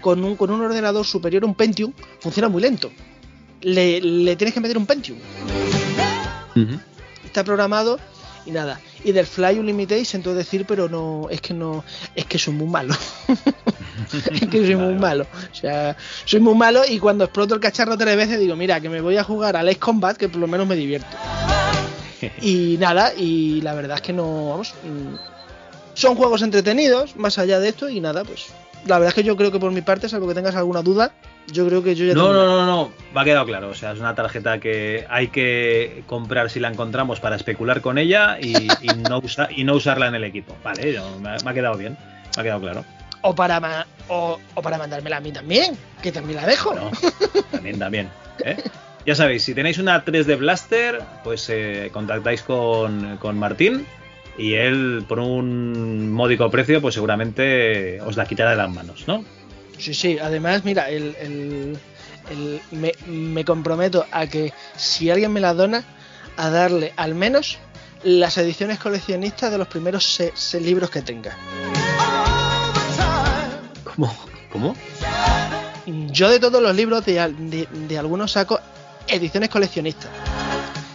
con 0.02 0.24
un, 0.24 0.36
con 0.36 0.52
un 0.52 0.62
ordenador 0.62 1.06
superior 1.06 1.44
a 1.44 1.48
un 1.48 1.56
Pentium, 1.56 1.94
funciona 2.20 2.50
muy 2.50 2.62
lento. 2.62 2.92
Le, 3.62 4.00
le 4.00 4.36
tienes 4.36 4.54
que 4.54 4.60
meter 4.60 4.78
un 4.78 4.86
Pentium. 4.86 5.18
Está 7.26 7.44
programado 7.44 8.00
y 8.46 8.52
nada. 8.52 8.80
Y 9.04 9.12
del 9.12 9.26
Fly 9.26 9.60
Unlimited 9.60 10.04
siento 10.06 10.34
decir, 10.34 10.66
pero 10.68 10.90
no, 10.90 11.28
es 11.30 11.42
que 11.42 11.54
no, 11.54 11.84
es 12.16 12.26
que 12.26 12.40
soy 12.40 12.54
muy 12.54 12.68
malo. 12.68 12.96
es 14.32 14.48
que 14.50 14.66
soy 14.66 14.76
muy 14.76 14.96
malo. 14.96 15.28
O 15.52 15.56
sea, 15.56 15.96
soy 16.26 16.40
muy 16.40 16.56
malo 16.56 16.82
y 16.88 17.00
cuando 17.00 17.26
exploto 17.26 17.54
el 17.54 17.60
cacharro 17.60 17.98
tres 17.98 18.16
veces 18.16 18.40
digo, 18.40 18.56
mira, 18.56 18.80
que 18.80 18.90
me 18.90 19.02
voy 19.02 19.18
a 19.18 19.24
jugar 19.24 19.56
al 19.56 19.68
Ace 19.68 19.80
Combat, 19.80 20.18
que 20.18 20.30
por 20.30 20.40
lo 20.40 20.48
menos 20.48 20.68
me 20.68 20.76
divierto. 20.76 21.16
Y 22.42 22.78
nada, 22.80 23.14
y 23.16 23.62
la 23.62 23.74
verdad 23.74 23.98
es 23.98 24.02
que 24.02 24.14
no, 24.14 24.50
vamos, 24.50 24.74
son 25.94 26.16
juegos 26.16 26.42
entretenidos, 26.42 27.16
más 27.16 27.38
allá 27.40 27.60
de 27.60 27.70
esto, 27.70 27.90
y 27.90 28.00
nada, 28.00 28.24
pues 28.24 28.48
la 28.86 29.00
verdad 29.00 29.10
es 29.10 29.16
que 29.16 29.24
yo 29.24 29.36
creo 29.36 29.52
que 29.52 29.60
por 29.60 29.72
mi 29.72 29.82
parte, 29.82 30.08
salvo 30.08 30.28
que 30.28 30.34
tengas 30.36 30.56
alguna 30.56 30.82
duda, 30.82 31.12
yo 31.52 31.66
creo 31.68 31.82
que 31.84 31.96
yo 31.96 32.06
ya 32.06 32.14
No, 32.14 32.28
tengo- 32.28 32.34
no, 32.34 32.46
no, 32.46 32.66
no, 32.66 33.20
ha 33.20 33.24
quedado 33.24 33.46
claro. 33.46 33.70
O 33.70 33.74
sea, 33.74 33.92
es 33.94 34.00
una 34.00 34.14
tarjeta 34.16 34.60
que 34.60 35.06
hay 35.10 35.30
que 35.30 36.04
comprar 36.06 36.50
si 36.50 36.60
la 36.60 36.68
encontramos 36.70 37.20
para 37.20 37.36
especular 37.36 37.82
con 37.82 37.98
ella 37.98 38.38
y, 38.40 38.68
y 38.82 38.88
no, 39.10 39.20
usa- 39.20 39.50
y 39.50 39.64
no 39.64 39.74
usarla 39.76 40.08
en 40.08 40.16
el 40.16 40.24
equipo. 40.26 40.56
Vale, 40.64 40.94
yo- 40.94 41.18
me, 41.20 41.30
ha, 41.30 41.38
me 41.44 41.52
ha 41.52 41.54
quedado 41.54 41.78
bien, 41.78 41.98
me 42.36 42.42
ha 42.42 42.44
quedado 42.44 42.62
claro. 42.62 42.86
O 43.22 43.34
para, 43.34 43.60
ma- 43.60 43.86
o, 44.10 44.38
o 44.56 44.62
para 44.62 44.78
mandármela 44.78 45.18
a 45.18 45.22
mí 45.22 45.32
también, 45.32 45.78
que 46.02 46.12
también 46.12 46.40
la 46.42 46.46
dejo. 46.48 46.74
También, 47.52 47.80
también. 47.80 48.10
¿eh? 48.46 48.58
Ya 49.08 49.16
sabéis, 49.16 49.44
si 49.44 49.54
tenéis 49.56 49.78
una 49.78 50.04
3D 50.04 50.38
Blaster, 50.38 51.02
pues 51.24 51.48
eh, 51.50 51.90
contactáis 51.94 52.44
con, 52.44 53.16
con 53.18 53.40
Martín 53.40 53.86
y 54.38 54.54
él 54.56 55.06
por 55.08 55.20
un 55.20 56.12
módico 56.12 56.52
precio, 56.52 56.82
pues 56.82 56.94
seguramente 56.96 58.02
os 58.02 58.18
la 58.18 58.26
quitará 58.26 58.50
de 58.52 58.58
las 58.58 58.70
manos, 58.70 59.06
¿no? 59.08 59.24
Sí, 59.78 59.94
sí, 59.94 60.18
además, 60.20 60.66
mira, 60.66 60.90
el, 60.90 61.16
el- 61.22 61.78
el- 62.30 62.60
me, 62.72 62.92
me 63.08 63.46
comprometo 63.46 64.06
a 64.12 64.28
que 64.28 64.52
si 64.76 65.10
alguien 65.10 65.32
me 65.32 65.40
la 65.40 65.54
dona, 65.54 65.86
a 66.36 66.50
darle 66.50 66.92
al 66.98 67.16
menos 67.16 67.60
las 68.04 68.38
ediciones 68.38 68.78
coleccionistas 68.78 69.50
de 69.52 69.58
los 69.58 69.70
primeros 69.70 70.04
se- 70.04 70.34
seis 70.36 70.64
libros 70.66 70.90
que 70.90 71.02
tenga. 71.02 71.38
¿Cómo? 73.86 74.14
¿Cómo? 74.52 74.76
Yo 76.12 76.30
de 76.30 76.42
todos 76.42 76.62
los 76.62 76.76
libros, 76.76 77.06
de, 77.06 77.14
de- 77.40 77.68
de 77.72 77.98
algunos 77.98 78.34
saco 78.34 78.60
ediciones 79.08 79.50
coleccionistas. 79.50 80.10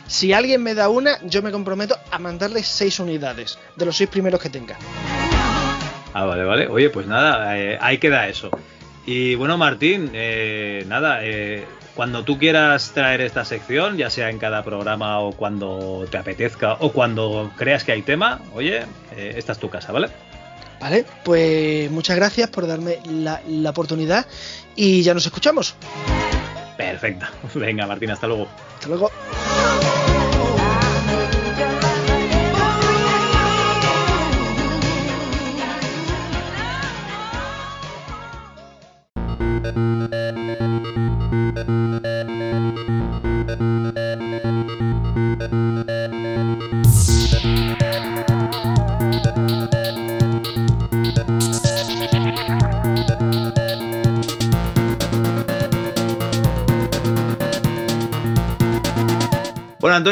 Si 0.06 0.32
alguien 0.32 0.62
me 0.62 0.74
da 0.74 0.88
una, 0.88 1.18
yo 1.22 1.42
me 1.42 1.50
comprometo 1.50 1.96
a 2.10 2.18
mandarle 2.18 2.62
seis 2.62 3.00
unidades, 3.00 3.58
de 3.76 3.86
los 3.86 3.96
seis 3.96 4.10
primeros 4.10 4.40
que 4.40 4.50
tenga. 4.50 4.76
Ah, 6.14 6.24
vale, 6.24 6.44
vale. 6.44 6.68
Oye, 6.68 6.90
pues 6.90 7.06
nada, 7.06 7.58
eh, 7.58 7.78
ahí 7.80 7.98
queda 7.98 8.28
eso. 8.28 8.50
Y 9.06 9.34
bueno, 9.34 9.58
Martín, 9.58 10.10
eh, 10.12 10.84
nada, 10.86 11.20
eh, 11.22 11.64
cuando 11.94 12.24
tú 12.24 12.38
quieras 12.38 12.92
traer 12.94 13.20
esta 13.20 13.44
sección, 13.44 13.96
ya 13.96 14.10
sea 14.10 14.30
en 14.30 14.38
cada 14.38 14.62
programa 14.62 15.18
o 15.20 15.32
cuando 15.32 16.06
te 16.10 16.18
apetezca 16.18 16.74
o 16.74 16.92
cuando 16.92 17.52
creas 17.56 17.84
que 17.84 17.92
hay 17.92 18.02
tema, 18.02 18.40
oye, 18.54 18.82
eh, 19.16 19.34
esta 19.36 19.52
es 19.52 19.58
tu 19.58 19.68
casa, 19.68 19.92
¿vale? 19.92 20.08
Vale, 20.80 21.04
pues 21.24 21.90
muchas 21.90 22.16
gracias 22.16 22.50
por 22.50 22.66
darme 22.66 22.98
la, 23.04 23.40
la 23.46 23.70
oportunidad 23.70 24.26
y 24.74 25.02
ya 25.02 25.14
nos 25.14 25.26
escuchamos. 25.26 25.76
Perfecto. 26.76 27.26
Venga, 27.54 27.86
Martín, 27.86 28.10
hasta 28.10 28.26
luego. 28.26 28.48
Hasta 28.74 28.88
luego. 28.88 29.10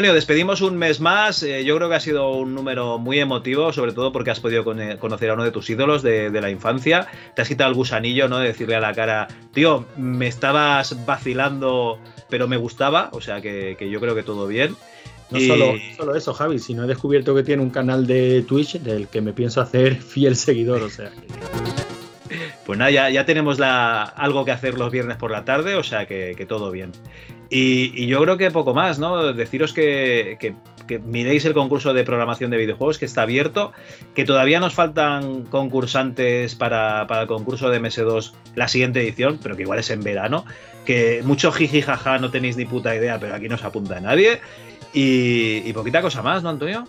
Antonio, 0.01 0.15
despedimos 0.15 0.61
un 0.61 0.77
mes 0.77 0.99
más. 0.99 1.43
Eh, 1.43 1.63
yo 1.63 1.75
creo 1.77 1.87
que 1.87 1.93
ha 1.93 1.99
sido 1.99 2.31
un 2.31 2.55
número 2.55 2.97
muy 2.97 3.19
emotivo, 3.19 3.71
sobre 3.71 3.91
todo 3.93 4.11
porque 4.11 4.31
has 4.31 4.39
podido 4.39 4.63
con- 4.63 4.97
conocer 4.97 5.29
a 5.29 5.35
uno 5.35 5.43
de 5.43 5.51
tus 5.51 5.69
ídolos 5.69 6.01
de, 6.01 6.31
de 6.31 6.41
la 6.41 6.49
infancia. 6.49 7.05
Te 7.35 7.43
has 7.43 7.47
quitado 7.47 7.69
el 7.69 7.75
gusanillo, 7.75 8.27
¿no? 8.27 8.39
De 8.39 8.47
decirle 8.47 8.73
a 8.75 8.79
la 8.79 8.95
cara, 8.95 9.27
tío, 9.53 9.85
me 9.97 10.25
estabas 10.25 11.05
vacilando, 11.05 11.99
pero 12.31 12.47
me 12.47 12.57
gustaba. 12.57 13.09
O 13.13 13.21
sea 13.21 13.41
que, 13.41 13.75
que 13.77 13.91
yo 13.91 13.99
creo 13.99 14.15
que 14.15 14.23
todo 14.23 14.47
bien. 14.47 14.75
No 15.29 15.37
Y- 15.37 15.45
solo, 15.95 16.15
eso, 16.15 16.33
Javi, 16.33 16.57
sino 16.57 16.85
he 16.85 16.87
descubierto 16.87 17.35
que 17.35 17.43
tiene 17.43 17.61
un 17.61 17.69
canal 17.69 18.07
de 18.07 18.41
Twitch 18.41 18.79
del 18.79 19.07
que 19.07 19.21
me 19.21 19.33
pienso 19.33 19.61
hacer 19.61 19.95
fiel 20.01 20.35
seguidor. 20.35 20.81
O 20.81 20.89
sea, 20.89 21.11
Pues 22.65 22.79
nada, 22.79 22.89
ya, 22.89 23.09
ya 23.11 23.23
tenemos 23.27 23.59
la, 23.59 24.01
algo 24.01 24.45
que 24.45 24.51
hacer 24.51 24.79
los 24.79 24.91
viernes 24.91 25.17
por 25.17 25.29
la 25.29 25.45
tarde, 25.45 25.75
o 25.75 25.83
sea 25.83 26.07
que, 26.07 26.33
que 26.35 26.47
todo 26.47 26.71
bien. 26.71 26.91
Y, 27.53 28.07
yo 28.07 28.21
creo 28.21 28.37
que 28.37 28.49
poco 28.49 28.73
más, 28.73 28.97
¿no? 28.97 29.33
Deciros 29.33 29.73
que, 29.73 30.55
miréis 31.03 31.43
el 31.43 31.53
concurso 31.53 31.93
de 31.93 32.05
programación 32.05 32.49
de 32.49 32.55
videojuegos 32.55 32.97
que 32.97 33.03
está 33.03 33.23
abierto, 33.23 33.73
que 34.15 34.23
todavía 34.23 34.61
nos 34.61 34.73
faltan 34.73 35.43
concursantes 35.43 36.55
para, 36.55 37.05
para 37.07 37.23
el 37.23 37.27
concurso 37.27 37.69
de 37.69 37.81
MS2 37.81 38.31
la 38.55 38.69
siguiente 38.69 39.01
edición, 39.01 39.37
pero 39.43 39.57
que 39.57 39.63
igual 39.63 39.79
es 39.79 39.89
en 39.89 40.01
verano, 40.01 40.45
que 40.85 41.21
mucho 41.25 41.51
jiji 41.51 41.81
jaja 41.81 42.19
no 42.19 42.31
tenéis 42.31 42.55
ni 42.55 42.63
puta 42.63 42.95
idea, 42.95 43.19
pero 43.19 43.35
aquí 43.35 43.49
no 43.49 43.57
se 43.57 43.67
apunta 43.67 43.99
nadie. 43.99 44.39
Y, 44.93 45.57
y 45.65 45.73
poquita 45.73 46.01
cosa 46.01 46.21
más, 46.21 46.43
¿no, 46.43 46.49
Antonio? 46.49 46.87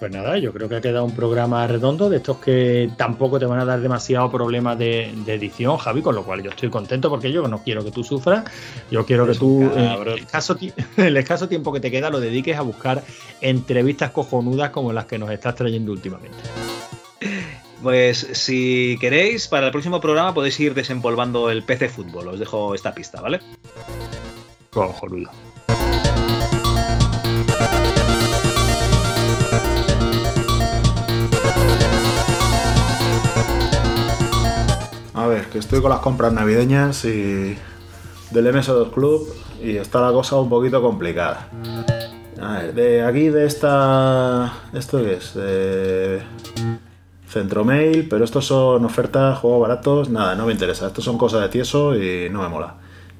Pues 0.00 0.12
nada, 0.12 0.36
yo 0.38 0.52
creo 0.52 0.68
que 0.68 0.76
ha 0.76 0.80
quedado 0.80 1.04
un 1.04 1.14
programa 1.14 1.66
redondo 1.66 2.10
de 2.10 2.18
estos 2.18 2.36
que 2.38 2.90
tampoco 2.96 3.38
te 3.38 3.46
van 3.46 3.60
a 3.60 3.64
dar 3.64 3.80
demasiado 3.80 4.30
problemas 4.30 4.76
de, 4.78 5.14
de 5.24 5.34
edición, 5.34 5.78
Javi, 5.78 6.02
con 6.02 6.14
lo 6.14 6.24
cual 6.24 6.42
yo 6.42 6.50
estoy 6.50 6.68
contento 6.68 7.08
porque 7.08 7.32
yo 7.32 7.46
no 7.48 7.62
quiero 7.62 7.82
que 7.84 7.90
tú 7.90 8.04
sufras, 8.04 8.44
yo 8.90 9.06
quiero 9.06 9.26
que 9.26 9.34
tú, 9.34 9.62
eh, 9.74 9.96
el, 10.06 10.18
escaso, 10.18 10.56
ti- 10.56 10.72
el 10.98 11.16
escaso 11.16 11.48
tiempo 11.48 11.72
que 11.72 11.80
te 11.80 11.90
queda, 11.90 12.10
lo 12.10 12.20
dediques 12.20 12.56
a 12.58 12.62
buscar 12.62 13.02
entrevistas 13.40 14.10
cojonudas 14.10 14.70
como 14.70 14.92
las 14.92 15.06
que 15.06 15.16
nos 15.18 15.30
estás 15.30 15.54
trayendo 15.54 15.92
últimamente. 15.92 16.36
Pues 17.82 18.26
si 18.32 18.98
queréis, 19.00 19.46
para 19.48 19.66
el 19.66 19.72
próximo 19.72 20.00
programa 20.00 20.34
podéis 20.34 20.58
ir 20.60 20.74
desempolvando 20.74 21.50
el 21.50 21.62
PC 21.62 21.88
Fútbol. 21.88 22.28
Os 22.28 22.38
dejo 22.40 22.74
esta 22.74 22.94
pista, 22.94 23.20
¿vale? 23.20 23.40
Cojonudo. 24.70 25.30
A 35.14 35.28
ver, 35.28 35.46
que 35.46 35.58
estoy 35.58 35.80
con 35.80 35.90
las 35.90 36.00
compras 36.00 36.32
navideñas 36.32 37.04
y 37.04 37.56
del 38.32 38.46
MS2 38.46 38.90
Club 38.90 39.32
y 39.62 39.76
está 39.76 40.00
la 40.00 40.10
cosa 40.10 40.34
un 40.36 40.48
poquito 40.48 40.82
complicada. 40.82 41.48
A 42.40 42.54
ver, 42.54 42.74
de 42.74 43.04
aquí 43.04 43.28
de 43.28 43.46
esta... 43.46 44.52
¿Esto 44.72 44.98
qué 44.98 45.14
es? 45.14 45.34
De 45.34 46.20
Centromail, 47.28 48.08
pero 48.08 48.24
estos 48.24 48.46
son 48.46 48.84
ofertas, 48.84 49.38
juegos 49.38 49.60
baratos, 49.60 50.08
nada, 50.08 50.34
no 50.34 50.46
me 50.46 50.52
interesa. 50.52 50.88
Estos 50.88 51.04
son 51.04 51.16
cosas 51.16 51.42
de 51.42 51.48
tieso 51.48 51.94
y 51.94 52.28
no 52.28 52.42
me 52.42 52.48
mola. 52.48 52.74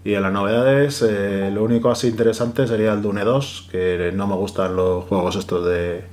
Y 0.04 0.14
en 0.14 0.22
las 0.22 0.32
novedades, 0.32 1.00
eh, 1.08 1.50
lo 1.54 1.62
único 1.62 1.92
así 1.92 2.08
interesante 2.08 2.66
sería 2.66 2.92
el 2.92 3.02
Dune 3.02 3.22
2, 3.22 3.68
que 3.70 4.10
no 4.12 4.26
me 4.26 4.34
gustan 4.34 4.74
los 4.74 5.04
juegos 5.04 5.36
estos 5.36 5.64
de, 5.64 6.04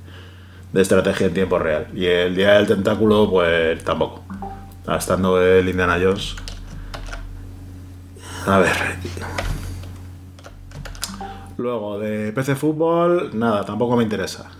de 0.72 0.80
estrategia 0.80 1.26
en 1.26 1.34
tiempo 1.34 1.58
real. 1.58 1.88
Y 1.92 2.06
el 2.06 2.36
Día 2.36 2.52
del 2.52 2.68
Tentáculo, 2.68 3.28
pues 3.28 3.82
tampoco. 3.82 4.21
Estando 4.88 5.40
el 5.42 5.68
Indiana 5.68 5.98
Jones. 6.02 6.36
A 8.46 8.58
ver. 8.58 8.76
Luego, 11.56 11.98
de 11.98 12.32
PC 12.32 12.56
Fútbol, 12.56 13.30
nada, 13.38 13.64
tampoco 13.64 13.96
me 13.96 14.02
interesa. 14.02 14.50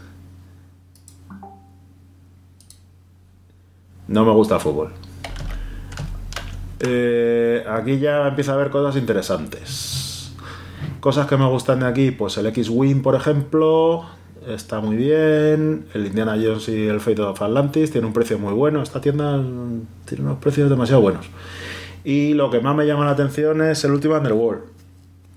No 4.07 4.25
me 4.25 4.33
gusta 4.33 4.59
fútbol. 4.59 4.93
Eh, 6.81 7.65
aquí 7.69 7.99
ya 7.99 8.29
empieza 8.29 8.53
a 8.53 8.55
haber 8.57 8.71
cosas 8.71 8.97
interesantes. 8.97 10.33
Cosas 11.01 11.27
que 11.27 11.37
me 11.37 11.49
gustan 11.49 11.81
de 11.81 11.87
aquí, 11.87 12.11
pues 12.11 12.37
el 12.37 12.47
X-Wing, 12.47 13.03
por 13.03 13.15
ejemplo, 13.15 14.05
está 14.49 14.81
muy 14.81 14.97
bien. 14.97 15.87
El 15.95 16.07
Indiana 16.07 16.37
Jones 16.43 16.69
y 16.69 16.87
el 16.87 17.01
Fate 17.01 17.23
of 17.23 17.41
Atlantis 17.41 17.91
tiene 17.91 18.07
un 18.07 18.13
precio 18.13 18.39
muy 18.39 18.53
bueno. 18.53 18.83
Esta 18.83 19.01
tienda 19.01 19.37
mm, 19.37 19.87
tiene 20.07 20.25
unos 20.25 20.39
precios 20.39 20.69
demasiado 20.69 21.01
buenos. 21.01 21.27
Y 22.05 22.35
lo 22.35 22.51
que 22.51 22.61
más 22.61 22.75
me 22.75 22.87
llama 22.87 23.05
la 23.05 23.13
atención 23.13 23.63
es 23.63 23.85
el 23.85 23.93
último 23.93 24.17
Underworld. 24.17 24.63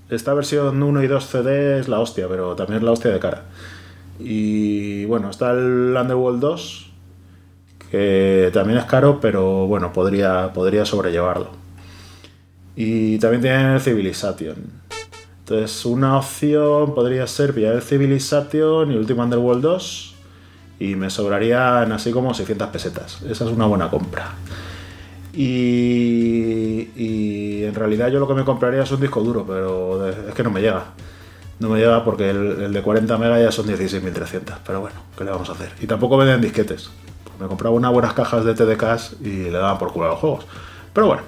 Esta 0.09 0.33
versión 0.33 0.81
1 0.81 1.03
y 1.03 1.07
2 1.07 1.25
CD 1.25 1.79
es 1.79 1.87
la 1.87 1.99
hostia, 1.99 2.27
pero 2.27 2.55
también 2.55 2.77
es 2.77 2.83
la 2.83 2.91
hostia 2.91 3.11
de 3.11 3.19
cara. 3.19 3.45
Y 4.19 5.05
bueno, 5.05 5.29
está 5.29 5.51
el 5.51 5.95
Underworld 5.99 6.39
2, 6.39 6.91
que 7.91 8.49
también 8.53 8.79
es 8.79 8.85
caro, 8.85 9.19
pero 9.19 9.67
bueno, 9.67 9.91
podría, 9.93 10.53
podría 10.53 10.85
sobrellevarlo. 10.85 11.49
Y 12.75 13.17
también 13.19 13.41
tienen 13.41 13.67
el 13.67 13.81
Civilization. 13.81 14.55
Entonces, 15.47 15.85
una 15.85 16.17
opción 16.17 16.95
podría 16.95 17.27
ser 17.27 17.53
pillar 17.53 17.79
Civilization 17.79 18.91
y 18.91 18.95
Ultima 18.95 19.25
Underworld 19.25 19.61
2. 19.61 20.15
Y 20.79 20.95
me 20.95 21.11
sobrarían 21.11 21.91
así 21.91 22.11
como 22.11 22.33
600 22.33 22.69
pesetas. 22.69 23.21
Esa 23.21 23.45
es 23.45 23.51
una 23.51 23.67
buena 23.67 23.91
compra. 23.91 24.33
Y, 25.33 26.89
y 26.95 27.63
en 27.63 27.75
realidad 27.75 28.07
yo 28.09 28.19
lo 28.19 28.27
que 28.27 28.33
me 28.33 28.43
compraría 28.43 28.81
es 28.81 28.91
un 28.91 28.99
disco 28.99 29.21
duro, 29.21 29.45
pero 29.45 30.09
es 30.09 30.33
que 30.33 30.41
no 30.41 30.49
me 30.49 30.61
llega. 30.61 30.85
No 31.59 31.69
me 31.69 31.77
llega 31.77 32.03
porque 32.03 32.31
el, 32.31 32.73
de 32.73 32.81
40 32.81 33.15
megas 33.19 33.39
ya 33.39 33.51
son 33.51 33.67
16.300. 33.67 34.55
Pero 34.65 34.81
bueno, 34.81 34.95
¿qué 35.15 35.25
le 35.25 35.29
vamos 35.29 35.47
a 35.49 35.51
hacer? 35.51 35.73
Y 35.79 35.85
tampoco 35.85 36.17
venden 36.17 36.41
disquetes. 36.41 36.89
Me 37.39 37.45
compraba 37.45 37.75
unas 37.75 37.93
buenas 37.93 38.13
cajas 38.13 38.43
de 38.45 38.55
TDKs 38.55 39.17
y 39.21 39.43
le 39.43 39.59
daban 39.59 39.77
por 39.77 39.93
culo 39.93 40.07
a 40.07 40.09
los 40.09 40.17
juegos. 40.17 40.47
Pero 40.91 41.05
bueno, 41.05 41.21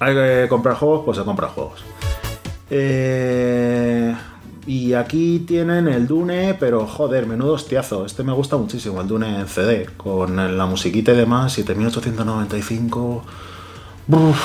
hay 0.00 0.14
que 0.14 0.46
comprar 0.50 0.76
juegos, 0.76 1.00
pues 1.06 1.16
se 1.16 1.24
compran 1.24 1.50
juegos. 1.52 1.82
Eh, 2.70 4.14
y 4.66 4.94
aquí 4.94 5.40
tienen 5.40 5.88
el 5.88 6.06
Dune, 6.06 6.56
pero 6.58 6.86
joder, 6.86 7.26
menudo 7.26 7.54
hostiazo. 7.54 8.06
Este 8.06 8.22
me 8.22 8.32
gusta 8.32 8.56
muchísimo, 8.56 9.00
el 9.00 9.08
Dune 9.08 9.40
en 9.40 9.48
CD, 9.48 9.88
con 9.96 10.36
la 10.56 10.66
musiquita 10.66 11.12
y 11.12 11.16
demás, 11.16 11.52
7895. 11.54 13.24
Uf. 14.08 14.40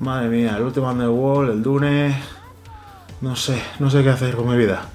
Madre 0.00 0.28
mía, 0.28 0.56
el 0.56 0.64
último 0.64 0.90
Underworld, 0.90 1.52
el 1.52 1.62
Dune. 1.62 2.20
No 3.20 3.36
sé, 3.36 3.62
no 3.78 3.88
sé 3.88 4.02
qué 4.02 4.10
hacer 4.10 4.34
con 4.34 4.50
mi 4.50 4.56
vida. 4.56 4.88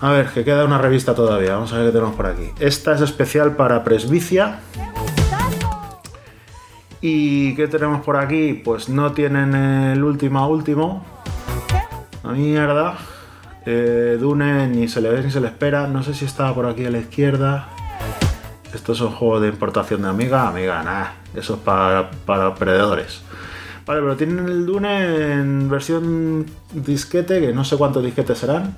A 0.00 0.12
ver, 0.12 0.28
que 0.28 0.44
queda 0.44 0.64
una 0.64 0.78
revista 0.78 1.14
todavía. 1.14 1.54
Vamos 1.54 1.72
a 1.72 1.78
ver 1.78 1.86
qué 1.86 1.92
tenemos 1.92 2.14
por 2.14 2.26
aquí. 2.26 2.50
Esta 2.60 2.94
es 2.94 3.00
especial 3.00 3.56
para 3.56 3.82
Presbicia. 3.84 4.60
¿Y 7.00 7.54
qué 7.54 7.68
tenemos 7.68 8.04
por 8.04 8.16
aquí? 8.16 8.54
Pues 8.54 8.88
no 8.88 9.12
tienen 9.12 9.54
el 9.54 10.02
último 10.02 10.48
último. 10.48 11.04
La 12.24 12.32
mierda. 12.32 12.98
Eh, 13.64 14.16
Dune 14.18 14.66
ni 14.68 14.88
se 14.88 15.00
le 15.00 15.10
ve 15.10 15.22
ni 15.22 15.30
se 15.30 15.40
le 15.40 15.46
espera. 15.46 15.86
No 15.86 16.02
sé 16.02 16.12
si 16.14 16.24
estaba 16.24 16.52
por 16.54 16.66
aquí 16.66 16.84
a 16.86 16.90
la 16.90 16.98
izquierda. 16.98 17.68
Estos 18.74 18.98
son 18.98 19.12
juegos 19.12 19.42
de 19.42 19.48
importación 19.48 20.02
de 20.02 20.08
Amiga. 20.08 20.48
Amiga, 20.48 20.82
nada. 20.82 21.14
Eso 21.34 21.54
es 21.54 21.60
para, 21.60 22.10
para 22.26 22.52
perdedores. 22.56 23.22
Vale, 23.86 24.00
pero 24.00 24.16
tienen 24.16 24.46
el 24.46 24.66
Dune 24.66 25.32
en 25.32 25.70
versión 25.70 26.46
disquete, 26.72 27.40
que 27.40 27.52
no 27.52 27.64
sé 27.64 27.76
cuántos 27.76 28.04
disquetes 28.04 28.38
serán, 28.38 28.74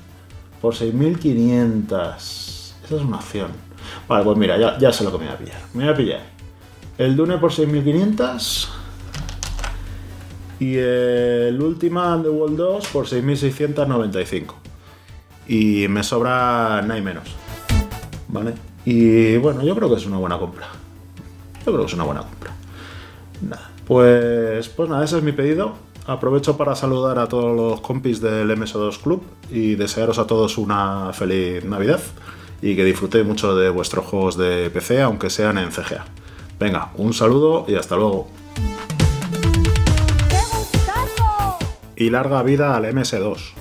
por 0.61 0.77
6500. 0.77 2.77
Esa 2.85 2.97
es 2.97 3.03
una 3.03 3.17
opción. 3.17 3.49
Vale, 4.07 4.25
pues 4.25 4.37
mira, 4.37 4.59
ya, 4.59 4.79
ya 4.79 4.93
sé 4.93 5.05
lo 5.05 5.11
que 5.11 5.19
me 5.19 5.25
voy 5.25 5.35
a 5.35 5.39
pillar. 5.39 5.61
Me 5.75 5.85
voy 5.85 5.93
a 5.93 5.97
pillar 5.97 6.40
el 7.01 7.17
Dune 7.17 7.39
por 7.39 7.51
6500 7.51 8.69
y 10.59 10.77
el 10.77 11.59
Ultima 11.59 12.15
Underworld 12.15 12.59
2 12.59 12.87
por 12.89 13.09
6695. 13.09 14.55
Y 15.49 15.89
me 15.89 16.05
sobra 16.05 16.83
nada 16.83 16.99
y 16.99 17.03
menos. 17.03 17.25
¿Vale? 18.29 18.53
Y 18.85 19.39
bueno, 19.39 19.63
yo 19.63 19.75
creo 19.75 19.89
que 19.89 19.95
es 19.95 20.05
una 20.05 20.19
buena 20.19 20.39
compra. 20.39 20.69
Yo 21.65 21.73
creo 21.73 21.79
que 21.79 21.87
es 21.87 21.95
una 21.95 22.05
buena 22.05 22.21
compra. 22.21 22.53
Pues, 23.87 24.69
pues 24.69 24.91
nada, 24.91 25.03
ese 25.03 25.17
es 25.17 25.23
mi 25.23 25.33
pedido. 25.33 25.77
Aprovecho 26.07 26.59
para 26.59 26.77
saludar 26.77 27.19
a 27.19 27.29
todos 27.29 27.57
los 27.57 27.81
compis 27.81 28.21
del 28.21 28.51
MS2 28.51 29.01
Club 29.01 29.23
y 29.51 29.75
desearos 29.75 30.19
a 30.19 30.27
todos 30.27 30.59
una 30.59 31.15
feliz 31.15 31.65
Navidad 31.65 32.01
y 32.61 32.77
que 32.77 32.85
disfrutéis 32.85 33.25
mucho 33.25 33.57
de 33.57 33.71
vuestros 33.71 34.05
juegos 34.05 34.37
de 34.37 34.69
PC, 34.69 35.01
aunque 35.01 35.31
sean 35.31 35.57
en 35.57 35.71
CGA. 35.71 36.05
Venga, 36.61 36.91
un 36.97 37.15
saludo 37.15 37.65
y 37.67 37.75
hasta 37.75 37.97
luego. 37.97 38.29
Y 41.97 42.11
larga 42.11 42.43
vida 42.43 42.77
al 42.77 42.85
MS2. 42.85 43.60